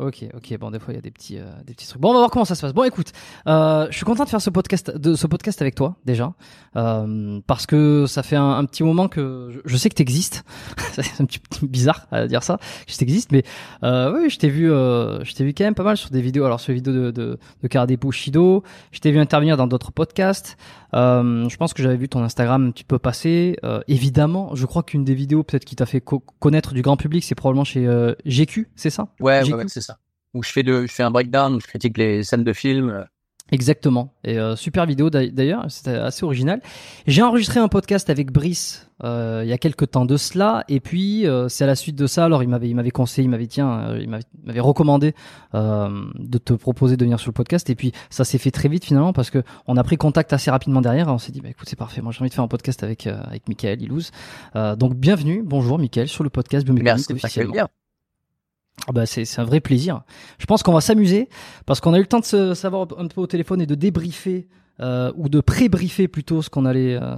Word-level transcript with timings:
Ok, 0.00 0.24
ok. 0.32 0.58
Bon, 0.58 0.70
des 0.70 0.78
fois 0.78 0.94
il 0.94 0.96
y 0.96 0.98
a 0.98 1.02
des 1.02 1.10
petits, 1.10 1.38
euh, 1.38 1.44
des 1.66 1.74
petits 1.74 1.86
trucs. 1.86 2.00
Bon, 2.00 2.08
on 2.08 2.12
va 2.14 2.20
voir 2.20 2.30
comment 2.30 2.46
ça 2.46 2.54
se 2.54 2.62
passe. 2.62 2.72
Bon, 2.72 2.84
écoute, 2.84 3.12
euh, 3.46 3.86
je 3.90 3.96
suis 3.96 4.06
content 4.06 4.24
de 4.24 4.30
faire 4.30 4.40
ce 4.40 4.48
podcast, 4.48 4.90
de 4.90 5.14
ce 5.14 5.26
podcast 5.26 5.60
avec 5.60 5.74
toi 5.74 5.96
déjà, 6.06 6.32
euh, 6.76 7.40
parce 7.46 7.66
que 7.66 8.06
ça 8.06 8.22
fait 8.22 8.36
un, 8.36 8.64
petit 8.64 8.82
moment 8.82 9.08
que 9.08 9.60
je, 9.62 9.76
sais 9.76 9.90
que 9.90 9.94
t'existes. 9.94 10.42
c'est 10.92 11.20
un 11.20 11.26
petit 11.26 11.38
peu 11.38 11.66
bizarre 11.66 12.06
à 12.12 12.26
dire 12.26 12.42
ça, 12.42 12.56
que 12.86 12.92
je 12.92 12.96
t'existe, 12.96 13.30
mais 13.30 13.44
euh, 13.82 14.16
oui, 14.16 14.30
je 14.30 14.38
t'ai 14.38 14.48
vu, 14.48 14.72
euh, 14.72 15.22
je 15.22 15.34
t'ai 15.34 15.44
vu 15.44 15.52
quand 15.52 15.64
même 15.64 15.74
pas 15.74 15.82
mal 15.82 15.98
sur 15.98 16.08
des 16.08 16.22
vidéos. 16.22 16.46
Alors 16.46 16.60
sur 16.60 16.70
les 16.70 16.76
vidéos 16.76 16.94
de 16.94 17.10
de, 17.10 17.38
de 17.62 17.96
Bushido, 17.96 18.62
je 18.92 19.00
t'ai 19.00 19.10
vu 19.10 19.18
intervenir 19.18 19.58
dans 19.58 19.66
d'autres 19.66 19.92
podcasts. 19.92 20.56
Euh, 20.94 21.48
je 21.48 21.56
pense 21.56 21.72
que 21.72 21.82
j'avais 21.82 21.96
vu 21.96 22.08
ton 22.08 22.22
Instagram 22.22 22.66
un 22.68 22.70
petit 22.70 22.84
peu 22.84 22.98
passer. 22.98 23.56
Euh, 23.64 23.80
évidemment, 23.88 24.54
je 24.54 24.66
crois 24.66 24.82
qu'une 24.82 25.04
des 25.04 25.14
vidéos 25.14 25.42
peut-être 25.42 25.64
qui 25.64 25.76
t'a 25.76 25.86
fait 25.86 26.00
co- 26.00 26.24
connaître 26.40 26.74
du 26.74 26.82
grand 26.82 26.96
public, 26.96 27.22
c'est 27.24 27.34
probablement 27.34 27.64
chez 27.64 27.86
euh, 27.86 28.14
GQ, 28.26 28.68
c'est 28.76 28.90
ça? 28.90 29.08
Ouais, 29.20 29.38
ouais, 29.52 29.58
ouais, 29.58 29.64
c'est 29.68 29.80
ça. 29.82 29.98
Où 30.34 30.42
je 30.42 30.50
fais 30.50 30.62
de, 30.62 30.82
je 30.86 30.92
fais 30.92 31.02
un 31.02 31.10
breakdown, 31.10 31.54
où 31.54 31.60
je 31.60 31.66
critique 31.66 31.96
les 31.98 32.22
scènes 32.24 32.44
de 32.44 32.52
films. 32.52 33.06
Exactement. 33.52 34.14
Et 34.24 34.38
euh, 34.38 34.56
super 34.56 34.86
vidéo 34.86 35.10
d'ail- 35.10 35.32
d'ailleurs, 35.32 35.66
c'était 35.68 35.90
assez 35.90 36.24
original. 36.24 36.60
J'ai 37.06 37.22
enregistré 37.22 37.60
un 37.60 37.68
podcast 37.68 38.10
avec 38.10 38.32
Brice 38.32 38.90
euh, 39.02 39.40
il 39.44 39.48
y 39.48 39.52
a 39.52 39.58
quelques 39.58 39.90
temps 39.90 40.04
de 40.04 40.16
cela, 40.16 40.64
et 40.68 40.80
puis 40.80 41.26
euh, 41.26 41.48
c'est 41.48 41.64
à 41.64 41.66
la 41.66 41.74
suite 41.74 41.96
de 41.96 42.06
ça. 42.06 42.26
Alors 42.26 42.42
il 42.42 42.48
m'avait, 42.48 42.68
il 42.68 42.74
m'avait 42.74 42.90
conseillé, 42.90 43.24
il 43.24 43.30
m'avait 43.30 43.46
tiens, 43.46 43.80
euh, 43.90 43.98
il 44.00 44.08
m'avait, 44.08 44.60
recommandé 44.60 45.14
euh, 45.54 45.88
de 46.18 46.38
te 46.38 46.52
proposer 46.52 46.96
de 46.96 47.04
venir 47.04 47.18
sur 47.18 47.30
le 47.30 47.34
podcast, 47.34 47.70
et 47.70 47.74
puis 47.74 47.92
ça 48.10 48.24
s'est 48.24 48.38
fait 48.38 48.50
très 48.50 48.68
vite 48.68 48.84
finalement 48.84 49.12
parce 49.12 49.30
que 49.30 49.42
on 49.66 49.76
a 49.76 49.84
pris 49.84 49.96
contact 49.96 50.32
assez 50.32 50.50
rapidement 50.50 50.80
derrière. 50.80 51.08
Et 51.08 51.12
on 51.12 51.18
s'est 51.18 51.32
dit, 51.32 51.40
bah 51.40 51.48
écoute, 51.48 51.68
c'est 51.68 51.78
parfait. 51.78 52.02
Moi 52.02 52.12
j'ai 52.12 52.20
envie 52.20 52.30
de 52.30 52.34
faire 52.34 52.44
un 52.44 52.48
podcast 52.48 52.82
avec 52.82 53.06
euh, 53.06 53.20
avec 53.24 53.48
Michael 53.48 53.82
Ilouz. 53.82 54.10
Euh, 54.56 54.76
donc 54.76 54.94
bienvenue, 54.94 55.42
bonjour 55.44 55.78
Michael 55.78 56.08
sur 56.08 56.24
le 56.24 56.30
podcast 56.30 56.64
Biomécanique 56.64 57.08
Merci 57.08 57.12
officiellement. 57.12 57.68
Ah 58.88 58.92
bah 58.92 59.06
c'est 59.06 59.38
un 59.38 59.44
vrai 59.44 59.60
plaisir. 59.60 60.02
Je 60.38 60.46
pense 60.46 60.62
qu'on 60.62 60.72
va 60.72 60.80
s'amuser 60.80 61.28
parce 61.66 61.80
qu'on 61.80 61.92
a 61.92 61.98
eu 61.98 62.02
le 62.02 62.06
temps 62.06 62.20
de 62.20 62.24
se 62.24 62.54
savoir 62.54 62.86
un 62.98 63.08
peu 63.08 63.20
au 63.20 63.26
téléphone 63.26 63.60
et 63.60 63.66
de 63.66 63.74
débriefer 63.74 64.48
euh, 64.80 65.12
ou 65.16 65.28
de 65.28 65.40
pré-briefer 65.40 66.08
plutôt 66.08 66.40
ce 66.40 66.48
qu'on 66.48 66.64
allait 66.64 66.94
euh, 66.94 67.14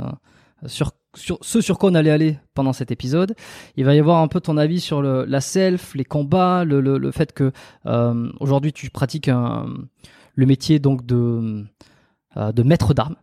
sur 0.66 0.92
sur 1.14 1.38
ce 1.42 1.60
sur 1.60 1.78
quoi 1.78 1.90
on 1.90 1.94
allait 1.94 2.10
aller 2.10 2.38
pendant 2.54 2.72
cet 2.72 2.90
épisode. 2.90 3.34
Il 3.76 3.84
va 3.84 3.94
y 3.94 4.00
avoir 4.00 4.20
un 4.20 4.28
peu 4.28 4.40
ton 4.40 4.56
avis 4.56 4.80
sur 4.80 5.02
la 5.02 5.40
self, 5.40 5.94
les 5.94 6.04
combats, 6.04 6.64
le, 6.64 6.80
le, 6.80 7.10
fait 7.12 7.32
que 7.32 7.52
euh, 7.86 8.32
aujourd'hui 8.40 8.72
tu 8.72 8.90
pratiques 8.90 9.28
le 9.28 10.46
métier 10.46 10.78
donc 10.78 11.06
de 11.06 11.64
de 12.36 12.62
maître 12.62 12.94
d'armes. 12.94 13.16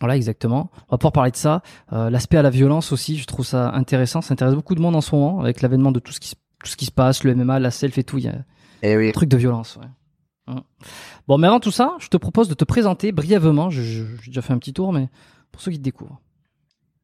Voilà, 0.00 0.16
exactement. 0.16 0.70
On 0.88 0.92
va 0.92 0.98
pouvoir 0.98 1.12
parler 1.12 1.30
de 1.30 1.36
ça. 1.36 1.62
L'aspect 1.90 2.38
à 2.38 2.42
la 2.42 2.50
violence 2.50 2.92
aussi, 2.92 3.18
je 3.18 3.26
trouve 3.26 3.46
ça 3.46 3.72
intéressant. 3.72 4.22
Ça 4.22 4.32
intéresse 4.32 4.54
beaucoup 4.54 4.74
de 4.74 4.80
monde 4.80 4.96
en 4.96 5.00
ce 5.00 5.14
moment 5.14 5.40
avec 5.40 5.60
l'avènement 5.60 5.92
de 5.92 6.00
tout 6.00 6.12
ce 6.12 6.20
qui 6.20 6.28
se 6.28 6.36
tout 6.66 6.72
ce 6.72 6.76
qui 6.76 6.84
se 6.86 6.90
passe, 6.92 7.24
le 7.24 7.34
MMA, 7.34 7.58
la 7.60 7.70
self 7.70 7.96
et 7.98 8.04
tout. 8.04 8.18
Il 8.18 8.24
y 8.24 8.28
a 8.28 8.34
Eh 8.82 8.96
oui. 8.96 9.08
un 9.08 9.12
truc 9.12 9.28
de 9.28 9.36
violence. 9.36 9.76
Ouais. 9.76 9.86
Hum. 10.48 10.62
Bon, 11.28 11.38
mais 11.38 11.46
avant 11.46 11.60
tout 11.60 11.70
ça, 11.70 11.96
je 11.98 12.08
te 12.08 12.16
propose 12.16 12.48
de 12.48 12.54
te 12.54 12.64
présenter 12.64 13.12
brièvement. 13.12 13.70
J'ai 13.70 14.04
déjà 14.26 14.42
fait 14.42 14.52
un 14.52 14.58
petit 14.58 14.72
tour, 14.72 14.92
mais 14.92 15.08
pour 15.52 15.60
ceux 15.62 15.70
qui 15.72 15.78
te 15.78 15.82
découvrent. 15.82 16.20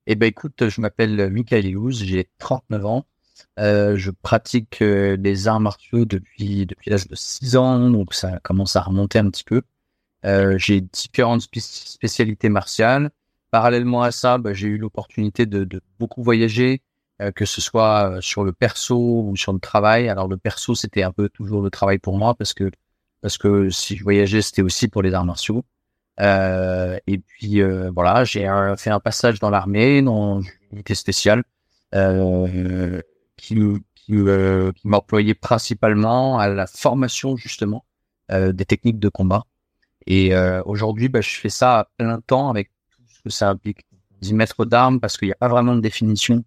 Eh 0.06 0.14
ben 0.16 0.26
écoute, 0.26 0.68
je 0.68 0.80
m'appelle 0.80 1.30
Michael 1.30 1.64
Ilouz, 1.66 2.02
j'ai 2.02 2.28
39 2.38 2.86
ans. 2.86 3.06
Euh, 3.58 3.96
je 3.96 4.10
pratique 4.10 4.80
euh, 4.82 5.16
les 5.20 5.46
arts 5.48 5.60
martiaux 5.60 6.04
depuis 6.04 6.66
depuis 6.66 6.90
l'âge 6.90 7.06
de 7.08 7.14
6 7.14 7.56
ans, 7.56 7.88
donc 7.90 8.14
ça 8.14 8.38
commence 8.40 8.76
à 8.76 8.80
remonter 8.82 9.18
un 9.18 9.28
petit 9.30 9.44
peu. 9.44 9.62
Euh, 10.24 10.56
j'ai 10.58 10.80
différentes 10.80 11.42
spé- 11.42 11.60
spécialités 11.60 12.48
martiales. 12.48 13.10
Parallèlement 13.50 14.02
à 14.02 14.10
ça, 14.12 14.38
bah, 14.38 14.54
j'ai 14.54 14.68
eu 14.68 14.78
l'opportunité 14.78 15.46
de, 15.46 15.64
de 15.64 15.80
beaucoup 15.98 16.22
voyager, 16.22 16.80
euh, 16.80 16.91
que 17.34 17.44
ce 17.44 17.60
soit 17.60 18.16
euh, 18.16 18.20
sur 18.20 18.44
le 18.44 18.52
perso 18.52 18.96
ou 18.96 19.36
sur 19.36 19.52
le 19.52 19.60
travail. 19.60 20.08
Alors 20.08 20.28
le 20.28 20.36
perso, 20.36 20.74
c'était 20.74 21.02
un 21.02 21.12
peu 21.12 21.28
toujours 21.28 21.62
le 21.62 21.70
travail 21.70 21.98
pour 21.98 22.18
moi 22.18 22.34
parce 22.34 22.54
que 22.54 22.70
parce 23.20 23.38
que 23.38 23.70
si 23.70 23.96
je 23.96 24.02
voyageais, 24.02 24.42
c'était 24.42 24.62
aussi 24.62 24.88
pour 24.88 25.02
les 25.02 25.14
arts 25.14 25.24
martiaux. 25.24 25.64
Euh, 26.20 26.98
et 27.06 27.18
puis 27.18 27.60
euh, 27.62 27.90
voilà, 27.94 28.24
j'ai 28.24 28.48
euh, 28.48 28.76
fait 28.76 28.90
un 28.90 29.00
passage 29.00 29.38
dans 29.40 29.50
l'armée, 29.50 30.02
dans 30.02 30.40
une 30.40 30.50
unité 30.72 30.94
spéciale, 30.94 31.44
euh, 31.94 33.00
qui, 33.36 33.54
qui, 33.94 34.14
qui 34.74 34.88
m'employait 34.88 35.34
principalement 35.34 36.38
à 36.38 36.48
la 36.48 36.66
formation 36.66 37.36
justement 37.36 37.84
euh, 38.30 38.52
des 38.52 38.64
techniques 38.64 38.98
de 38.98 39.08
combat. 39.08 39.44
Et 40.06 40.34
euh, 40.34 40.62
aujourd'hui, 40.64 41.08
bah, 41.08 41.20
je 41.20 41.30
fais 41.30 41.48
ça 41.48 41.80
à 41.80 41.84
plein 41.96 42.20
temps 42.20 42.50
avec 42.50 42.70
tout 42.90 43.02
ce 43.08 43.22
que 43.22 43.30
ça 43.30 43.50
implique. 43.50 43.86
10 44.20 44.34
mètres 44.34 44.64
d'armes 44.64 45.00
parce 45.00 45.16
qu'il 45.18 45.28
n'y 45.28 45.32
a 45.32 45.36
pas 45.36 45.48
vraiment 45.48 45.74
de 45.74 45.80
définition. 45.80 46.44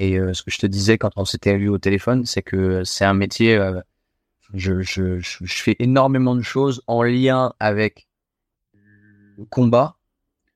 Et 0.00 0.18
euh, 0.18 0.34
ce 0.34 0.42
que 0.42 0.50
je 0.50 0.58
te 0.58 0.66
disais 0.66 0.98
quand 0.98 1.12
on 1.16 1.24
s'était 1.24 1.52
eu 1.52 1.68
au 1.68 1.78
téléphone, 1.78 2.24
c'est 2.26 2.42
que 2.42 2.82
c'est 2.84 3.04
un 3.04 3.14
métier. 3.14 3.54
euh, 3.54 3.80
je, 4.54 4.80
je, 4.80 5.20
je, 5.20 5.62
fais 5.62 5.76
énormément 5.78 6.34
de 6.34 6.42
choses 6.42 6.82
en 6.86 7.02
lien 7.02 7.52
avec 7.60 8.08
le 8.72 9.44
combat, 9.44 9.96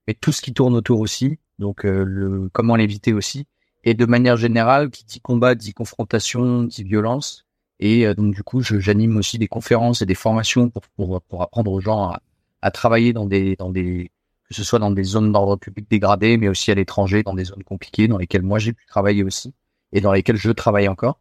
mais 0.07 0.15
tout 0.15 0.33
ce 0.33 0.41
qui 0.43 0.53
tourne 0.53 0.75
autour 0.75 1.01
aussi. 1.01 1.39
Donc 1.59 1.85
euh, 1.85 2.05
le 2.05 2.49
comment 2.53 2.75
l'éviter 2.77 3.13
aussi. 3.13 3.47
Et 3.85 3.95
de 3.95 4.07
manière 4.07 4.37
générale, 4.37 4.91
qui 4.91 5.05
dit 5.05 5.21
combat 5.21 5.55
dit 5.55 5.75
confrontation, 5.75 6.63
dit 6.65 6.83
violence. 6.83 7.47
Et 7.81 8.07
euh, 8.07 8.15
donc 8.15 8.35
du 8.35 8.43
coup, 8.43 8.63
j'anime 8.63 9.17
aussi 9.19 9.39
des 9.39 9.49
conférences 9.49 10.03
et 10.03 10.07
des 10.07 10.15
formations 10.15 10.71
pour 10.71 10.83
pour, 10.97 11.21
pour 11.23 11.43
apprendre 11.43 11.71
aux 11.71 11.81
gens 11.81 12.09
à, 12.11 12.21
à 12.63 12.71
travailler 12.71 13.13
dans 13.13 13.27
des 13.27 13.57
dans 13.57 13.71
des 13.71 14.11
que 14.55 14.59
ce 14.63 14.65
soit 14.65 14.79
dans 14.79 14.93
des 14.93 15.03
zones 15.03 15.33
d'ordre 15.33 15.57
public 15.57 15.91
dégradées, 15.91 16.37
mais 16.37 16.49
aussi 16.49 16.71
à 16.71 16.75
l'étranger, 16.77 17.25
dans 17.25 17.35
des 17.35 17.45
zones 17.45 17.65
compliquées, 17.65 18.07
dans 18.07 18.19
lesquelles 18.19 18.43
moi 18.43 18.61
j'ai 18.61 18.73
pu 18.73 18.87
travailler 18.87 19.25
aussi 19.25 19.53
et 19.93 20.01
dans 20.01 20.13
lesquelles 20.13 20.37
je 20.37 20.53
travaille 20.53 20.87
encore. 20.87 21.21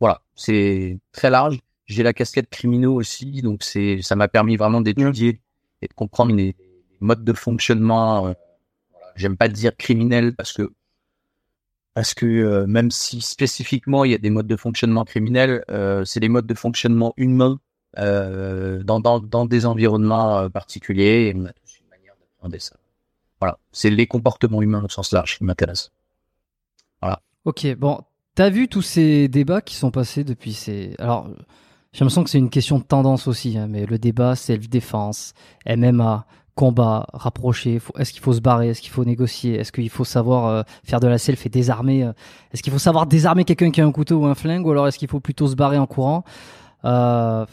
Voilà, 0.00 0.22
c'est 0.34 0.98
très 1.12 1.30
large. 1.30 1.60
J'ai 1.86 2.02
la 2.02 2.12
casquette 2.12 2.50
criminaux 2.50 2.94
aussi, 2.94 3.42
donc 3.42 3.62
c'est 3.62 4.02
ça 4.02 4.16
m'a 4.16 4.26
permis 4.26 4.56
vraiment 4.56 4.80
d'étudier 4.80 5.40
et 5.82 5.86
de 5.86 5.92
comprendre 5.94 6.34
les, 6.34 6.56
modes 7.00 7.24
de 7.24 7.32
fonctionnement. 7.32 8.26
euh, 8.26 8.32
voilà. 8.90 9.06
J'aime 9.16 9.36
pas 9.36 9.48
dire 9.48 9.76
criminel 9.76 10.34
parce 10.34 10.52
que 10.52 10.72
parce 11.94 12.14
que 12.14 12.26
euh, 12.26 12.66
même 12.66 12.90
si 12.90 13.20
spécifiquement 13.20 14.04
il 14.04 14.12
y 14.12 14.14
a 14.14 14.18
des 14.18 14.30
modes 14.30 14.46
de 14.46 14.56
fonctionnement 14.56 15.04
criminels, 15.04 15.64
euh, 15.70 16.04
c'est 16.04 16.20
des 16.20 16.28
modes 16.28 16.46
de 16.46 16.54
fonctionnement 16.54 17.12
humains 17.16 17.60
euh, 17.98 18.82
dans, 18.82 19.00
dans, 19.00 19.20
dans 19.20 19.44
des 19.46 19.66
environnements 19.66 20.48
particuliers 20.50 21.30
et 21.30 21.34
on 21.36 21.46
a 21.46 21.52
d'appréhender 22.42 22.58
ça. 22.58 22.76
Voilà, 23.40 23.58
c'est 23.72 23.90
les 23.90 24.06
comportements 24.06 24.62
humains 24.62 24.82
au 24.84 24.88
sens 24.88 25.12
large 25.12 25.38
qui 25.38 25.44
m'intéressent. 25.44 25.90
Ok, 27.44 27.66
bon, 27.76 27.98
t'as 28.36 28.50
vu 28.50 28.68
tous 28.68 28.82
ces 28.82 29.26
débats 29.26 29.60
qui 29.62 29.74
sont 29.74 29.90
passés 29.90 30.22
depuis 30.22 30.52
ces. 30.52 30.94
Alors, 31.00 31.26
j'ai 31.92 32.04
l'impression 32.04 32.22
que 32.22 32.30
c'est 32.30 32.38
une 32.38 32.50
question 32.50 32.78
de 32.78 32.84
tendance 32.84 33.26
aussi, 33.26 33.58
hein, 33.58 33.66
mais 33.68 33.84
le 33.84 33.98
débat 33.98 34.36
self-défense, 34.36 35.34
MMA, 35.66 36.24
combat, 36.54 37.04
rapproché, 37.12 37.80
est-ce 37.98 38.12
qu'il 38.12 38.22
faut 38.22 38.32
se 38.32 38.40
barrer, 38.40 38.68
est-ce 38.68 38.80
qu'il 38.80 38.92
faut 38.92 39.04
négocier, 39.04 39.56
est-ce 39.56 39.72
qu'il 39.72 39.90
faut 39.90 40.04
savoir 40.04 40.46
euh, 40.46 40.62
faire 40.84 41.00
de 41.00 41.08
la 41.08 41.18
self 41.18 41.44
et 41.46 41.48
désarmer, 41.48 42.04
euh, 42.04 42.12
est-ce 42.52 42.62
qu'il 42.62 42.72
faut 42.72 42.78
savoir 42.78 43.06
désarmer 43.08 43.44
quelqu'un 43.44 43.72
qui 43.72 43.80
a 43.80 43.86
un 43.86 43.90
couteau 43.90 44.20
ou 44.20 44.26
un 44.26 44.36
flingue, 44.36 44.64
ou 44.64 44.70
alors 44.70 44.86
est-ce 44.86 44.98
qu'il 44.98 45.08
faut 45.08 45.18
plutôt 45.18 45.48
se 45.48 45.56
barrer 45.56 45.78
en 45.78 45.88
courant 45.88 46.22
Euh, 46.84 47.44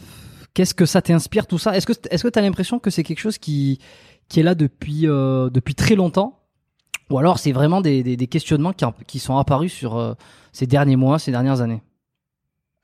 Qu'est-ce 0.54 0.74
que 0.74 0.86
ça 0.86 1.00
t'inspire 1.00 1.46
tout 1.46 1.58
ça? 1.58 1.76
Est-ce 1.76 1.86
que 1.86 1.92
est-ce 2.10 2.22
que 2.22 2.28
t'as 2.28 2.40
l'impression 2.40 2.78
que 2.78 2.90
c'est 2.90 3.04
quelque 3.04 3.20
chose 3.20 3.38
qui 3.38 3.78
qui 4.30 4.40
est 4.40 4.42
là 4.42 4.54
depuis 4.54 5.06
euh, 5.06 5.50
depuis 5.50 5.74
très 5.74 5.96
longtemps 5.96 6.38
ou 7.10 7.18
alors 7.18 7.38
c'est 7.38 7.52
vraiment 7.52 7.82
des, 7.82 8.16
questionnements 8.28 8.72
qui, 8.72 8.86
qui 9.06 9.18
sont 9.18 9.36
apparus 9.36 9.72
sur 9.72 9.96
euh, 9.96 10.14
ces 10.52 10.66
derniers 10.66 10.96
mois, 10.96 11.18
ces 11.18 11.32
dernières 11.32 11.60
années 11.60 11.82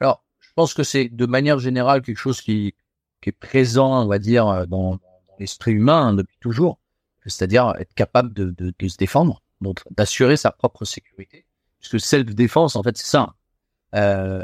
Alors, 0.01 0.25
je 0.41 0.51
pense 0.57 0.75
que 0.75 0.83
c'est 0.83 1.09
de 1.09 1.27
manière 1.27 1.61
générale 1.61 2.03
quelque 2.03 2.19
chose 2.19 2.41
qui, 2.41 2.75
qui 3.23 3.29
est 3.29 3.33
présent, 3.33 4.03
on 4.03 4.09
va 4.09 4.19
dire, 4.19 4.49
euh, 4.49 4.67
dans, 4.67 4.99
l'esprit 5.39 5.73
humain 5.73 6.13
depuis 6.13 6.37
toujours, 6.41 6.79
c'est-à-dire 7.25 7.75
être 7.79 7.95
capable 7.95 8.33
de, 8.33 8.53
de, 8.59 8.89
se 8.89 8.97
défendre, 8.97 9.43
donc 9.61 9.83
d'assurer 9.91 10.39
sa 10.39 10.51
propre 10.51 10.87
sécurité. 10.87 11.45
Puisque 11.79 12.01
self-défense, 12.01 12.75
en 12.75 12.83
fait, 12.83 12.97
c'est 12.97 13.07
ça. 13.07 13.35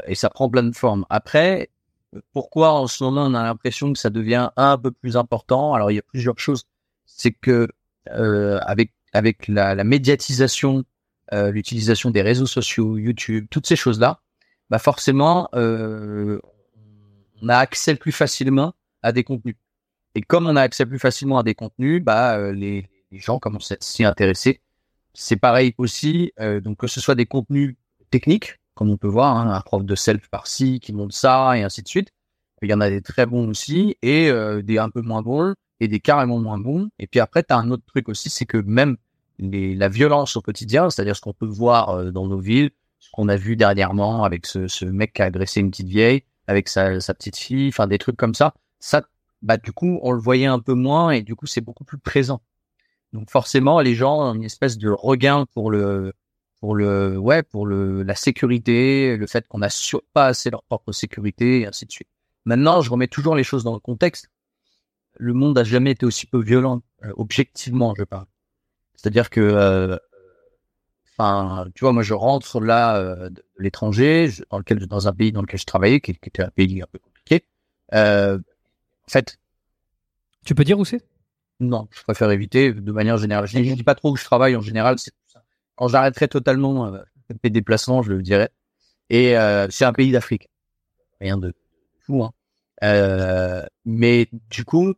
Et 0.07 0.13
ça 0.13 0.29
prend 0.29 0.49
plein 0.51 0.61
de 0.61 0.75
formes. 0.75 1.03
Après, 1.09 1.71
pourquoi 2.31 2.73
en 2.73 2.85
ce 2.85 3.03
moment 3.03 3.25
on 3.25 3.33
a 3.33 3.43
l'impression 3.43 3.91
que 3.91 3.97
ça 3.97 4.11
devient 4.11 4.51
un 4.55 4.77
peu 4.77 4.91
plus 4.91 5.17
important? 5.17 5.73
Alors, 5.73 5.89
il 5.89 5.95
y 5.95 5.99
a 5.99 6.03
plusieurs 6.03 6.37
choses. 6.37 6.67
C'est 7.05 7.31
que 7.31 7.67
euh, 8.09 8.59
avec 8.61 8.91
avec 9.13 9.47
la, 9.47 9.83
médiatisation, 9.83 10.83
euh, 11.33 11.51
l'utilisation 11.51 12.09
des 12.09 12.23
réseaux 12.23 12.47
sociaux, 12.47 12.97
YouTube, 12.97 13.45
toutes 13.51 13.67
ces 13.67 13.75
choses-là, 13.75 14.21
bah 14.71 14.79
forcément, 14.79 15.49
euh, 15.53 16.39
on 17.41 17.49
a 17.49 17.57
accès 17.57 17.95
plus 17.95 18.11
facilement 18.11 18.73
à 19.03 19.11
des 19.11 19.23
contenus. 19.23 19.55
Et 20.15 20.21
comme 20.21 20.47
on 20.47 20.55
a 20.55 20.61
accès 20.61 20.85
plus 20.85 20.97
facilement 20.97 21.37
à 21.37 21.43
des 21.43 21.53
contenus, 21.53 22.03
bah 22.03 22.51
les, 22.51 22.89
gens 23.11 23.37
commencent 23.37 23.71
à 23.71 23.77
s'y 23.79 24.03
intéresser. 24.03 24.61
C'est 25.13 25.35
pareil 25.35 25.75
aussi, 25.77 26.33
donc 26.63 26.77
que 26.77 26.87
ce 26.87 26.99
soit 26.99 27.13
des 27.13 27.27
contenus 27.27 27.75
techniques, 28.09 28.59
comme 28.73 28.89
on 28.89 28.97
peut 28.97 29.07
voir, 29.07 29.37
hein, 29.37 29.53
un 29.53 29.61
prof 29.61 29.85
de 29.85 29.93
self 29.93 30.27
par-ci 30.29 30.79
qui 30.79 30.93
montre 30.93 31.13
ça 31.13 31.55
et 31.55 31.61
ainsi 31.61 31.83
de 31.83 31.87
suite. 31.87 32.09
Il 32.63 32.71
y 32.71 32.73
en 32.73 32.81
a 32.81 32.89
des 32.89 33.01
très 33.01 33.27
bons 33.27 33.47
aussi 33.49 33.95
et 34.01 34.31
des 34.63 34.77
un 34.79 34.89
peu 34.89 35.01
moins 35.01 35.21
bons 35.21 35.53
et 35.83 35.87
des 35.87 35.99
carrément 35.99 36.39
moins 36.39 36.57
bons. 36.57 36.89
Et 36.99 37.07
puis 37.07 37.19
après, 37.19 37.43
tu 37.43 37.53
as 37.53 37.57
un 37.57 37.69
autre 37.71 37.83
truc 37.85 38.09
aussi, 38.09 38.29
c'est 38.29 38.45
que 38.45 38.57
même 38.57 38.97
la 39.39 39.89
violence 39.89 40.35
au 40.35 40.41
quotidien, 40.41 40.89
c'est-à-dire 40.89 41.15
ce 41.15 41.21
qu'on 41.21 41.33
peut 41.33 41.45
voir 41.45 41.89
euh, 41.89 42.11
dans 42.11 42.27
nos 42.27 42.39
villes, 42.39 42.71
ce 42.99 43.09
qu'on 43.11 43.27
a 43.27 43.35
vu 43.35 43.55
dernièrement 43.55 44.23
avec 44.23 44.45
ce, 44.45 44.85
mec 44.85 45.13
qui 45.13 45.21
a 45.21 45.25
agressé 45.25 45.59
une 45.59 45.71
petite 45.71 45.87
vieille, 45.87 46.23
avec 46.47 46.69
sa, 46.69 46.99
sa 47.01 47.13
petite 47.13 47.37
fille, 47.37 47.67
enfin 47.69 47.87
des 47.87 47.97
trucs 47.97 48.15
comme 48.15 48.35
ça, 48.35 48.53
ça, 48.79 49.03
bah 49.41 49.57
du 49.57 49.71
coup, 49.71 49.99
on 50.03 50.11
le 50.11 50.19
voyait 50.19 50.45
un 50.45 50.59
peu 50.59 50.73
moins 50.73 51.11
et 51.11 51.21
du 51.21 51.35
coup, 51.35 51.47
c'est 51.47 51.61
beaucoup 51.61 51.83
plus 51.83 51.97
présent. 51.97 52.41
Donc 53.11 53.29
forcément, 53.29 53.81
les 53.81 53.95
gens 53.95 54.21
ont 54.21 54.33
une 54.35 54.43
espèce 54.43 54.77
de 54.77 54.89
regain 54.89 55.45
pour 55.53 55.69
le, 55.69 56.13
pour 56.59 56.75
le, 56.75 57.17
ouais, 57.17 57.43
pour 57.43 57.65
le, 57.65 58.03
la 58.03 58.15
sécurité, 58.15 59.17
le 59.17 59.27
fait 59.27 59.47
qu'on 59.47 59.59
n'assure 59.59 60.01
pas 60.13 60.27
assez 60.27 60.49
leur 60.49 60.63
propre 60.63 60.91
sécurité 60.91 61.61
et 61.61 61.67
ainsi 61.67 61.85
de 61.85 61.91
suite. 61.91 62.07
Maintenant, 62.45 62.81
je 62.81 62.89
remets 62.89 63.07
toujours 63.07 63.35
les 63.35 63.43
choses 63.43 63.63
dans 63.63 63.73
le 63.73 63.79
contexte. 63.79 64.29
Le 65.15 65.33
monde 65.33 65.57
a 65.57 65.63
jamais 65.63 65.91
été 65.91 66.05
aussi 66.05 66.25
peu 66.25 66.41
violent, 66.41 66.81
euh, 67.03 67.11
objectivement, 67.17 67.93
je 67.97 68.03
parle. 68.03 68.25
C'est-à-dire 68.95 69.29
que, 69.29 69.41
euh, 69.41 69.97
enfin, 71.11 71.67
tu 71.75 71.81
vois, 71.83 71.93
moi, 71.93 72.03
je 72.03 72.13
rentre 72.13 72.59
là 72.59 72.97
euh, 72.97 73.29
de 73.29 73.43
l'étranger, 73.57 74.29
dans 74.49 74.57
lequel, 74.57 74.85
dans 74.87 75.07
un 75.07 75.13
pays 75.13 75.31
dans 75.31 75.41
lequel 75.41 75.59
je 75.59 75.65
travaillais, 75.65 76.01
qui, 76.01 76.13
qui 76.13 76.29
était 76.29 76.43
un 76.43 76.49
pays 76.49 76.81
un 76.81 76.87
peu 76.91 76.99
compliqué. 76.99 77.45
Euh, 77.93 78.37
en 78.37 79.11
fait, 79.11 79.37
tu 80.45 80.55
peux 80.55 80.63
dire 80.63 80.79
où 80.79 80.85
c'est? 80.85 81.03
Non, 81.59 81.87
je 81.91 82.03
préfère 82.03 82.29
éviter 82.31 82.73
de 82.73 82.91
manière 82.91 83.17
générale. 83.17 83.47
Je, 83.47 83.57
ne 83.57 83.75
dis 83.75 83.83
pas 83.83 83.95
trop 83.95 84.11
où 84.11 84.15
je 84.15 84.25
travaille 84.25 84.55
en 84.55 84.61
général. 84.61 84.97
Quand 85.75 85.87
j'arrêterai 85.87 86.27
totalement 86.27 86.87
euh, 86.87 87.01
mes 87.43 87.49
déplacements, 87.49 88.01
je 88.01 88.11
le 88.11 88.21
dirai. 88.21 88.49
Et 89.09 89.37
euh, 89.37 89.67
c'est 89.69 89.85
un 89.85 89.93
pays 89.93 90.11
d'Afrique, 90.11 90.49
rien 91.19 91.37
de 91.37 91.53
fou. 92.05 92.23
Hein. 92.23 92.31
Euh, 92.83 93.65
mais 93.85 94.29
du 94.49 94.65
coup, 94.65 94.93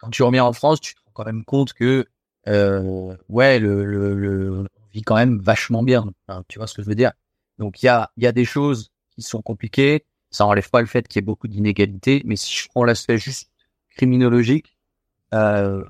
quand 0.00 0.10
tu 0.10 0.22
reviens 0.22 0.44
en 0.44 0.52
France, 0.52 0.80
tu 0.80 0.94
te 0.94 1.00
rends 1.04 1.12
quand 1.12 1.24
même 1.24 1.44
compte 1.44 1.72
que 1.72 2.06
euh, 2.48 3.16
ouais, 3.28 3.58
le, 3.58 3.84
le, 3.84 4.14
le, 4.14 4.60
on 4.60 4.66
vit 4.92 5.02
quand 5.02 5.16
même 5.16 5.38
vachement 5.38 5.82
bien. 5.82 6.06
Tu 6.48 6.58
vois 6.58 6.66
ce 6.66 6.74
que 6.74 6.82
je 6.82 6.88
veux 6.88 6.94
dire? 6.94 7.12
Donc 7.58 7.82
il 7.82 7.86
y 7.86 7.88
a, 7.88 8.10
y 8.16 8.26
a 8.26 8.32
des 8.32 8.44
choses 8.44 8.90
qui 9.10 9.22
sont 9.22 9.42
compliquées. 9.42 10.04
Ça 10.30 10.46
enlève 10.46 10.68
pas 10.68 10.80
le 10.80 10.86
fait 10.86 11.08
qu'il 11.08 11.20
y 11.20 11.22
ait 11.22 11.26
beaucoup 11.26 11.48
d'inégalités, 11.48 12.22
mais 12.26 12.36
si 12.36 12.54
je 12.54 12.68
prends 12.68 12.84
l'aspect 12.84 13.16
juste 13.18 13.50
criminologique, 13.96 14.76
euh, 15.32 15.84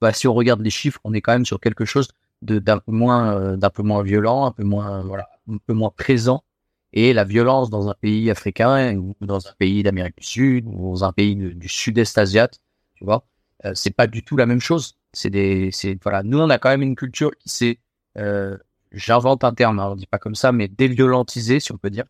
bah, 0.00 0.12
si 0.12 0.28
on 0.28 0.34
regarde 0.34 0.60
les 0.60 0.70
chiffres, 0.70 1.00
on 1.04 1.12
est 1.12 1.20
quand 1.20 1.32
même 1.32 1.44
sur 1.46 1.60
quelque 1.60 1.84
chose 1.84 2.08
d'un 2.40 2.78
peu 2.78 2.92
moins 2.92 3.34
euh, 3.34 3.56
d'un 3.56 3.70
peu 3.70 3.82
moins 3.82 4.02
violent, 4.02 4.46
un 4.46 4.52
peu 4.52 4.62
moins 4.62 5.02
voilà, 5.02 5.28
un 5.50 5.58
peu 5.58 5.72
moins 5.72 5.90
présent. 5.90 6.44
Et 6.92 7.12
la 7.12 7.24
violence 7.24 7.70
dans 7.70 7.88
un 7.88 7.94
pays 7.94 8.30
africain 8.30 8.96
ou 8.96 9.14
dans 9.20 9.46
un 9.46 9.52
pays 9.58 9.82
d'Amérique 9.82 10.16
du 10.18 10.26
Sud 10.26 10.66
ou 10.66 10.92
dans 10.92 11.04
un 11.04 11.12
pays 11.12 11.36
du, 11.36 11.54
du 11.54 11.68
sud-est 11.68 12.16
asiatique, 12.16 12.62
tu 12.94 13.04
vois, 13.04 13.24
euh, 13.64 13.72
c'est 13.74 13.90
pas 13.94 14.06
du 14.06 14.24
tout 14.24 14.36
la 14.36 14.46
même 14.46 14.60
chose. 14.60 14.96
C'est 15.12 15.30
des, 15.30 15.70
c'est 15.72 15.98
voilà, 16.02 16.22
nous 16.22 16.38
on 16.38 16.50
a 16.50 16.58
quand 16.58 16.70
même 16.70 16.82
une 16.82 16.96
culture 16.96 17.30
qui 17.38 17.48
s'est, 17.48 17.78
euh, 18.18 18.56
j'invente 18.92 19.44
un 19.44 19.54
terme, 19.54 19.78
hein, 19.80 19.90
on 19.92 19.96
dit 19.96 20.06
pas 20.06 20.18
comme 20.18 20.34
ça, 20.34 20.52
mais 20.52 20.68
déviolentisée 20.68 21.60
si 21.60 21.72
on 21.72 21.78
peut 21.78 21.90
dire. 21.90 22.04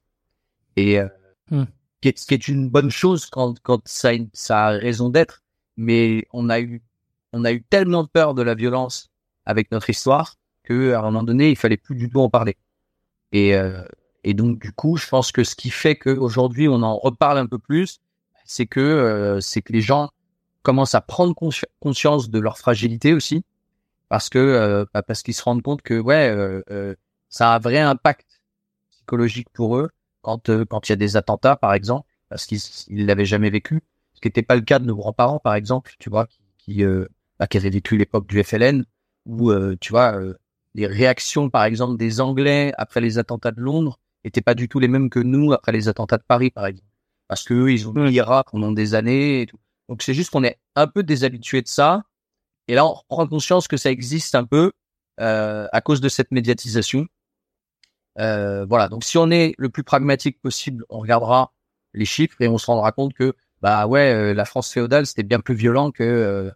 Et 0.76 0.98
euh, 1.00 1.08
hmm. 1.50 1.64
qui 2.00 2.08
est, 2.08 2.19
ce 2.19 2.26
qui 2.26 2.34
est 2.34 2.48
une 2.48 2.69
bonne 2.69 2.90
chose 2.90 3.26
quand 3.26 3.58
quand 3.62 3.86
ça 3.86 4.10
ça 4.32 4.66
a 4.66 4.70
raison 4.70 5.10
d'être. 5.10 5.42
Mais 5.76 6.26
on 6.32 6.48
a 6.50 6.60
eu 6.60 6.82
on 7.32 7.44
a 7.44 7.52
eu 7.52 7.62
tellement 7.62 8.06
peur 8.06 8.34
de 8.34 8.42
la 8.42 8.54
violence 8.54 9.10
avec 9.46 9.70
notre 9.72 9.90
histoire 9.90 10.36
que 10.64 10.92
à 10.92 11.00
un 11.00 11.02
moment 11.02 11.22
donné 11.22 11.50
il 11.50 11.56
fallait 11.56 11.76
plus 11.76 11.96
du 11.96 12.08
tout 12.10 12.20
en 12.20 12.30
parler. 12.30 12.56
Et 13.32 13.54
euh, 13.56 13.82
et 14.25 14.35
donc 14.35 14.59
du 14.59 14.73
coup 14.73 14.97
je 14.97 15.09
pense 15.09 15.32
que 15.32 15.44
ce 15.44 15.55
qui 15.55 15.70
fait 15.70 15.97
qu'aujourd'hui 15.97 16.69
on 16.69 16.82
en 16.82 16.97
reparle 16.97 17.38
un 17.38 17.47
peu 17.47 17.59
plus, 17.59 18.00
c'est 18.44 18.67
que 18.67 18.81
euh, 18.81 19.41
c'est 19.41 19.62
que 19.62 19.73
les 19.73 19.81
gens 19.81 20.11
commencent 20.62 20.94
à 20.94 21.00
prendre 21.00 21.35
consci 21.35 21.62
conscience 21.81 22.31
de 22.31 22.38
leur 22.38 22.59
fragilité 22.59 23.15
aussi, 23.15 23.43
parce 24.09 24.29
que 24.29 24.38
euh, 24.38 24.85
bah, 24.93 25.03
parce 25.03 25.23
qu'ils 25.23 25.35
se 25.35 25.43
rendent 25.43 25.62
compte 25.62 25.82
que 25.82 25.99
ouais, 25.99 26.29
euh, 26.29 26.62
euh, 26.70 26.94
ça 27.31 27.53
a 27.53 27.56
un 27.56 27.59
vrai 27.59 27.79
impact 27.79 28.26
psychologique 28.91 29.49
pour 29.53 29.76
eux 29.79 29.91
quand 30.23 30.49
euh, 30.50 30.64
quand 30.64 30.88
il 30.88 30.93
y 30.93 30.94
a 30.94 30.97
des 30.97 31.17
attentats 31.17 31.56
par 31.56 31.75
exemple, 31.75 32.09
parce 32.29 32.47
qu'ils 32.47 32.61
ils 32.88 33.06
l'avaient 33.06 33.25
jamais 33.25 33.50
vécu, 33.50 33.82
ce 34.14 34.21
qui 34.21 34.29
n'était 34.29 34.43
pas 34.43 34.56
le 34.56 34.62
cas 34.62 34.79
de 34.79 34.87
nos 34.87 34.97
grands-parents 34.97 35.38
par 35.38 35.55
exemple, 35.55 35.94
tu 35.99 36.11
vois, 36.11 36.26
qui 36.59 36.85
bah, 37.38 37.47
qui 37.47 37.56
avaient 37.56 37.71
vécu 37.71 37.97
l'époque 37.97 38.26
du 38.26 38.43
FLN, 38.43 38.85
où 39.26 39.53
tu 39.76 39.93
vois 39.93 40.19
les 40.75 40.87
réactions 40.87 41.50
par 41.50 41.64
exemple 41.64 41.97
des 41.97 42.21
Anglais 42.21 42.73
après 42.79 43.00
les 43.00 43.19
attentats 43.19 43.53
de 43.53 43.61
Londres 43.61 43.99
étaient 44.28 44.40
pas 44.42 44.54
du 44.54 44.69
tout 44.69 44.78
les 44.78 44.88
mêmes 44.88 45.10
que 45.10 45.20
nous 45.20 45.52
après 45.52 45.72
les 45.72 45.88
attentats 45.88 46.19
de 46.19 46.25
Paris 46.26 46.50
par 46.50 46.66
exemple, 46.66 46.88
parce 47.28 47.44
que 47.44 47.54
eux, 47.54 47.72
ils 47.72 47.88
ont 47.88 47.92
vu 47.92 48.06
l'Irak 48.08 48.46
pendant 48.50 48.72
des 48.72 48.94
années 48.94 49.42
et 49.42 49.46
tout. 49.46 49.58
Donc 49.88 50.02
c'est 50.02 50.14
juste 50.14 50.30
qu'on 50.30 50.44
est 50.44 50.58
un 50.76 50.86
peu 50.86 51.02
déshabitué 51.02 51.62
de 51.62 51.69
ça. 51.69 52.02
Et 52.69 52.75
là, 52.75 52.86
on 52.86 52.94
prend 53.08 53.26
conscience 53.26 53.66
que 53.69 53.76
ça 53.76 53.90
existe 53.90 54.34
un 54.34 54.44
peu 54.44 54.72
euh, 55.20 55.66
à 55.72 55.80
cause 55.80 56.00
de 56.00 56.08
cette 56.08 56.30
médiatisation. 56.30 57.06
Euh, 58.19 58.66
voilà. 58.66 58.88
Donc 58.88 59.04
si 59.04 59.19
on 59.19 59.30
est 59.30 59.54
le 59.58 59.70
plus 59.70 59.84
pragmatique 59.84 60.40
possible, 60.40 60.84
on 60.90 60.98
regardera 61.00 61.52
les 61.94 62.04
chiffres 62.04 62.36
et 62.40 62.48
on 62.48 62.58
se 62.58 62.66
rendra 62.66 62.92
compte 62.92 63.14
que 63.14 63.34
bah 63.62 63.86
ouais, 63.86 64.12
euh, 64.12 64.34
la 64.34 64.44
France 64.44 64.70
féodale 64.72 65.06
c'était 65.06 65.22
bien 65.22 65.40
plus 65.40 65.54
violent 65.54 65.90
que 65.90 66.52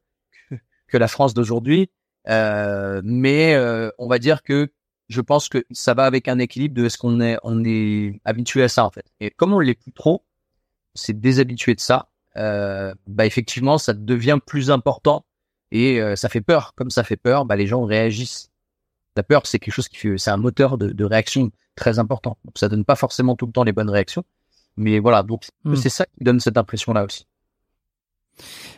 que 0.88 0.96
la 0.98 1.08
France 1.08 1.34
d'aujourd'hui. 1.34 1.90
Mais 2.26 3.56
on 3.98 4.08
va 4.08 4.18
dire 4.18 4.42
que 4.42 4.70
je 5.08 5.20
pense 5.20 5.48
que 5.48 5.64
ça 5.70 5.94
va 5.94 6.04
avec 6.04 6.28
un 6.28 6.38
équilibre 6.38 6.74
de 6.74 6.88
ce 6.88 6.96
qu'on 6.98 7.20
est 7.20 7.36
on 7.42 7.64
est 7.64 8.20
habitué 8.24 8.62
à 8.62 8.68
ça 8.68 8.84
en 8.84 8.90
fait. 8.90 9.04
Et 9.20 9.30
comme 9.30 9.52
on 9.52 9.58
l'est 9.58 9.74
plus 9.74 9.92
trop, 9.92 10.24
c'est 10.94 11.18
déshabitué 11.18 11.74
de 11.74 11.80
ça 11.80 12.08
euh, 12.36 12.94
bah 13.06 13.26
effectivement 13.26 13.76
ça 13.76 13.92
devient 13.92 14.38
plus 14.44 14.70
important 14.70 15.26
et 15.70 16.00
euh, 16.00 16.16
ça 16.16 16.28
fait 16.28 16.40
peur. 16.40 16.74
Comme 16.74 16.90
ça 16.90 17.04
fait 17.04 17.16
peur, 17.16 17.44
bah 17.44 17.56
les 17.56 17.66
gens 17.66 17.84
réagissent. 17.84 18.50
La 19.16 19.22
peur, 19.22 19.46
c'est 19.46 19.58
quelque 19.58 19.74
chose 19.74 19.88
qui 19.88 19.96
fait, 19.96 20.16
c'est 20.16 20.30
un 20.30 20.38
moteur 20.38 20.78
de, 20.78 20.88
de, 20.88 21.04
réaction 21.04 21.50
très 21.74 21.98
important. 21.98 22.38
Donc 22.44 22.58
ça 22.58 22.68
donne 22.68 22.84
pas 22.84 22.96
forcément 22.96 23.36
tout 23.36 23.46
le 23.46 23.52
temps 23.52 23.64
les 23.64 23.72
bonnes 23.72 23.90
réactions, 23.90 24.24
mais 24.76 24.98
voilà. 24.98 25.22
Donc 25.22 25.44
mmh. 25.64 25.76
c'est 25.76 25.90
ça 25.90 26.06
qui 26.06 26.24
donne 26.24 26.40
cette 26.40 26.56
impression-là 26.56 27.04
aussi. 27.04 27.26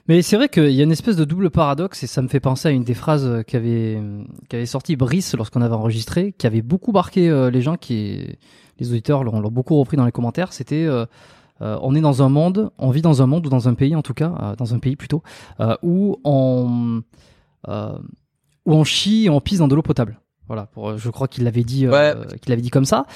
Mais 0.09 0.21
c'est 0.23 0.37
vrai 0.37 0.49
qu'il 0.49 0.71
y 0.71 0.81
a 0.81 0.85
une 0.85 0.93
espèce 0.93 1.17
de 1.17 1.25
double 1.25 1.51
paradoxe 1.51 2.03
et 2.03 2.07
ça 2.07 2.21
me 2.21 2.29
fait 2.29 2.41
penser 2.41 2.69
à 2.69 2.71
une 2.71 2.85
des 2.85 2.95
phrases 2.95 3.43
qu'avait 3.47 4.01
qu'avait 4.49 4.67
sorti 4.67 4.97
Brice 4.97 5.35
lorsqu'on 5.35 5.63
avait 5.63 5.75
enregistré, 5.75 6.33
qui 6.37 6.47
avait 6.47 6.63
beaucoup 6.63 6.93
marqué 6.93 7.31
euh, 7.31 7.51
les 7.51 7.63
gens, 7.63 7.77
qui 7.77 8.37
les 8.79 8.91
auditeurs 8.91 9.25
l'ont 9.25 9.41
beaucoup 9.51 9.77
repris 9.79 9.97
dans 9.97 10.05
les 10.05 10.13
commentaires. 10.13 10.53
C'était 10.53 10.85
euh, 10.85 11.07
euh, 11.63 11.79
on 11.81 11.95
est 11.95 12.01
dans 12.01 12.23
un 12.23 12.29
monde, 12.29 12.71
on 12.79 12.91
vit 12.91 13.03
dans 13.03 13.23
un 13.23 13.27
monde 13.27 13.47
ou 13.47 13.51
dans 13.51 13.69
un 13.69 13.75
pays 13.75 13.97
en 13.97 14.03
tout 14.03 14.15
cas, 14.15 14.55
dans 14.59 14.75
un 14.75 14.79
pays 14.79 14.97
plutôt, 14.97 15.23
où 15.83 16.19
on 16.25 17.03
où 18.67 18.73
on 18.73 18.85
chie 18.85 19.25
et 19.25 19.31
on 19.31 19.41
pisse 19.41 19.59
dans 19.59 19.69
de 19.69 19.75
l'eau 19.75 19.83
potable. 19.83 20.21
Voilà, 20.47 20.67
pour, 20.67 20.99
je 20.99 21.09
crois 21.09 21.29
qu'il 21.29 21.45
l'avait 21.45 21.65
dit, 21.65 21.89
ouais. 21.89 22.15
qu'il 22.43 22.51
l'avait 22.51 22.63
dit 22.63 22.71
comme 22.71 22.85
ça. 22.85 23.07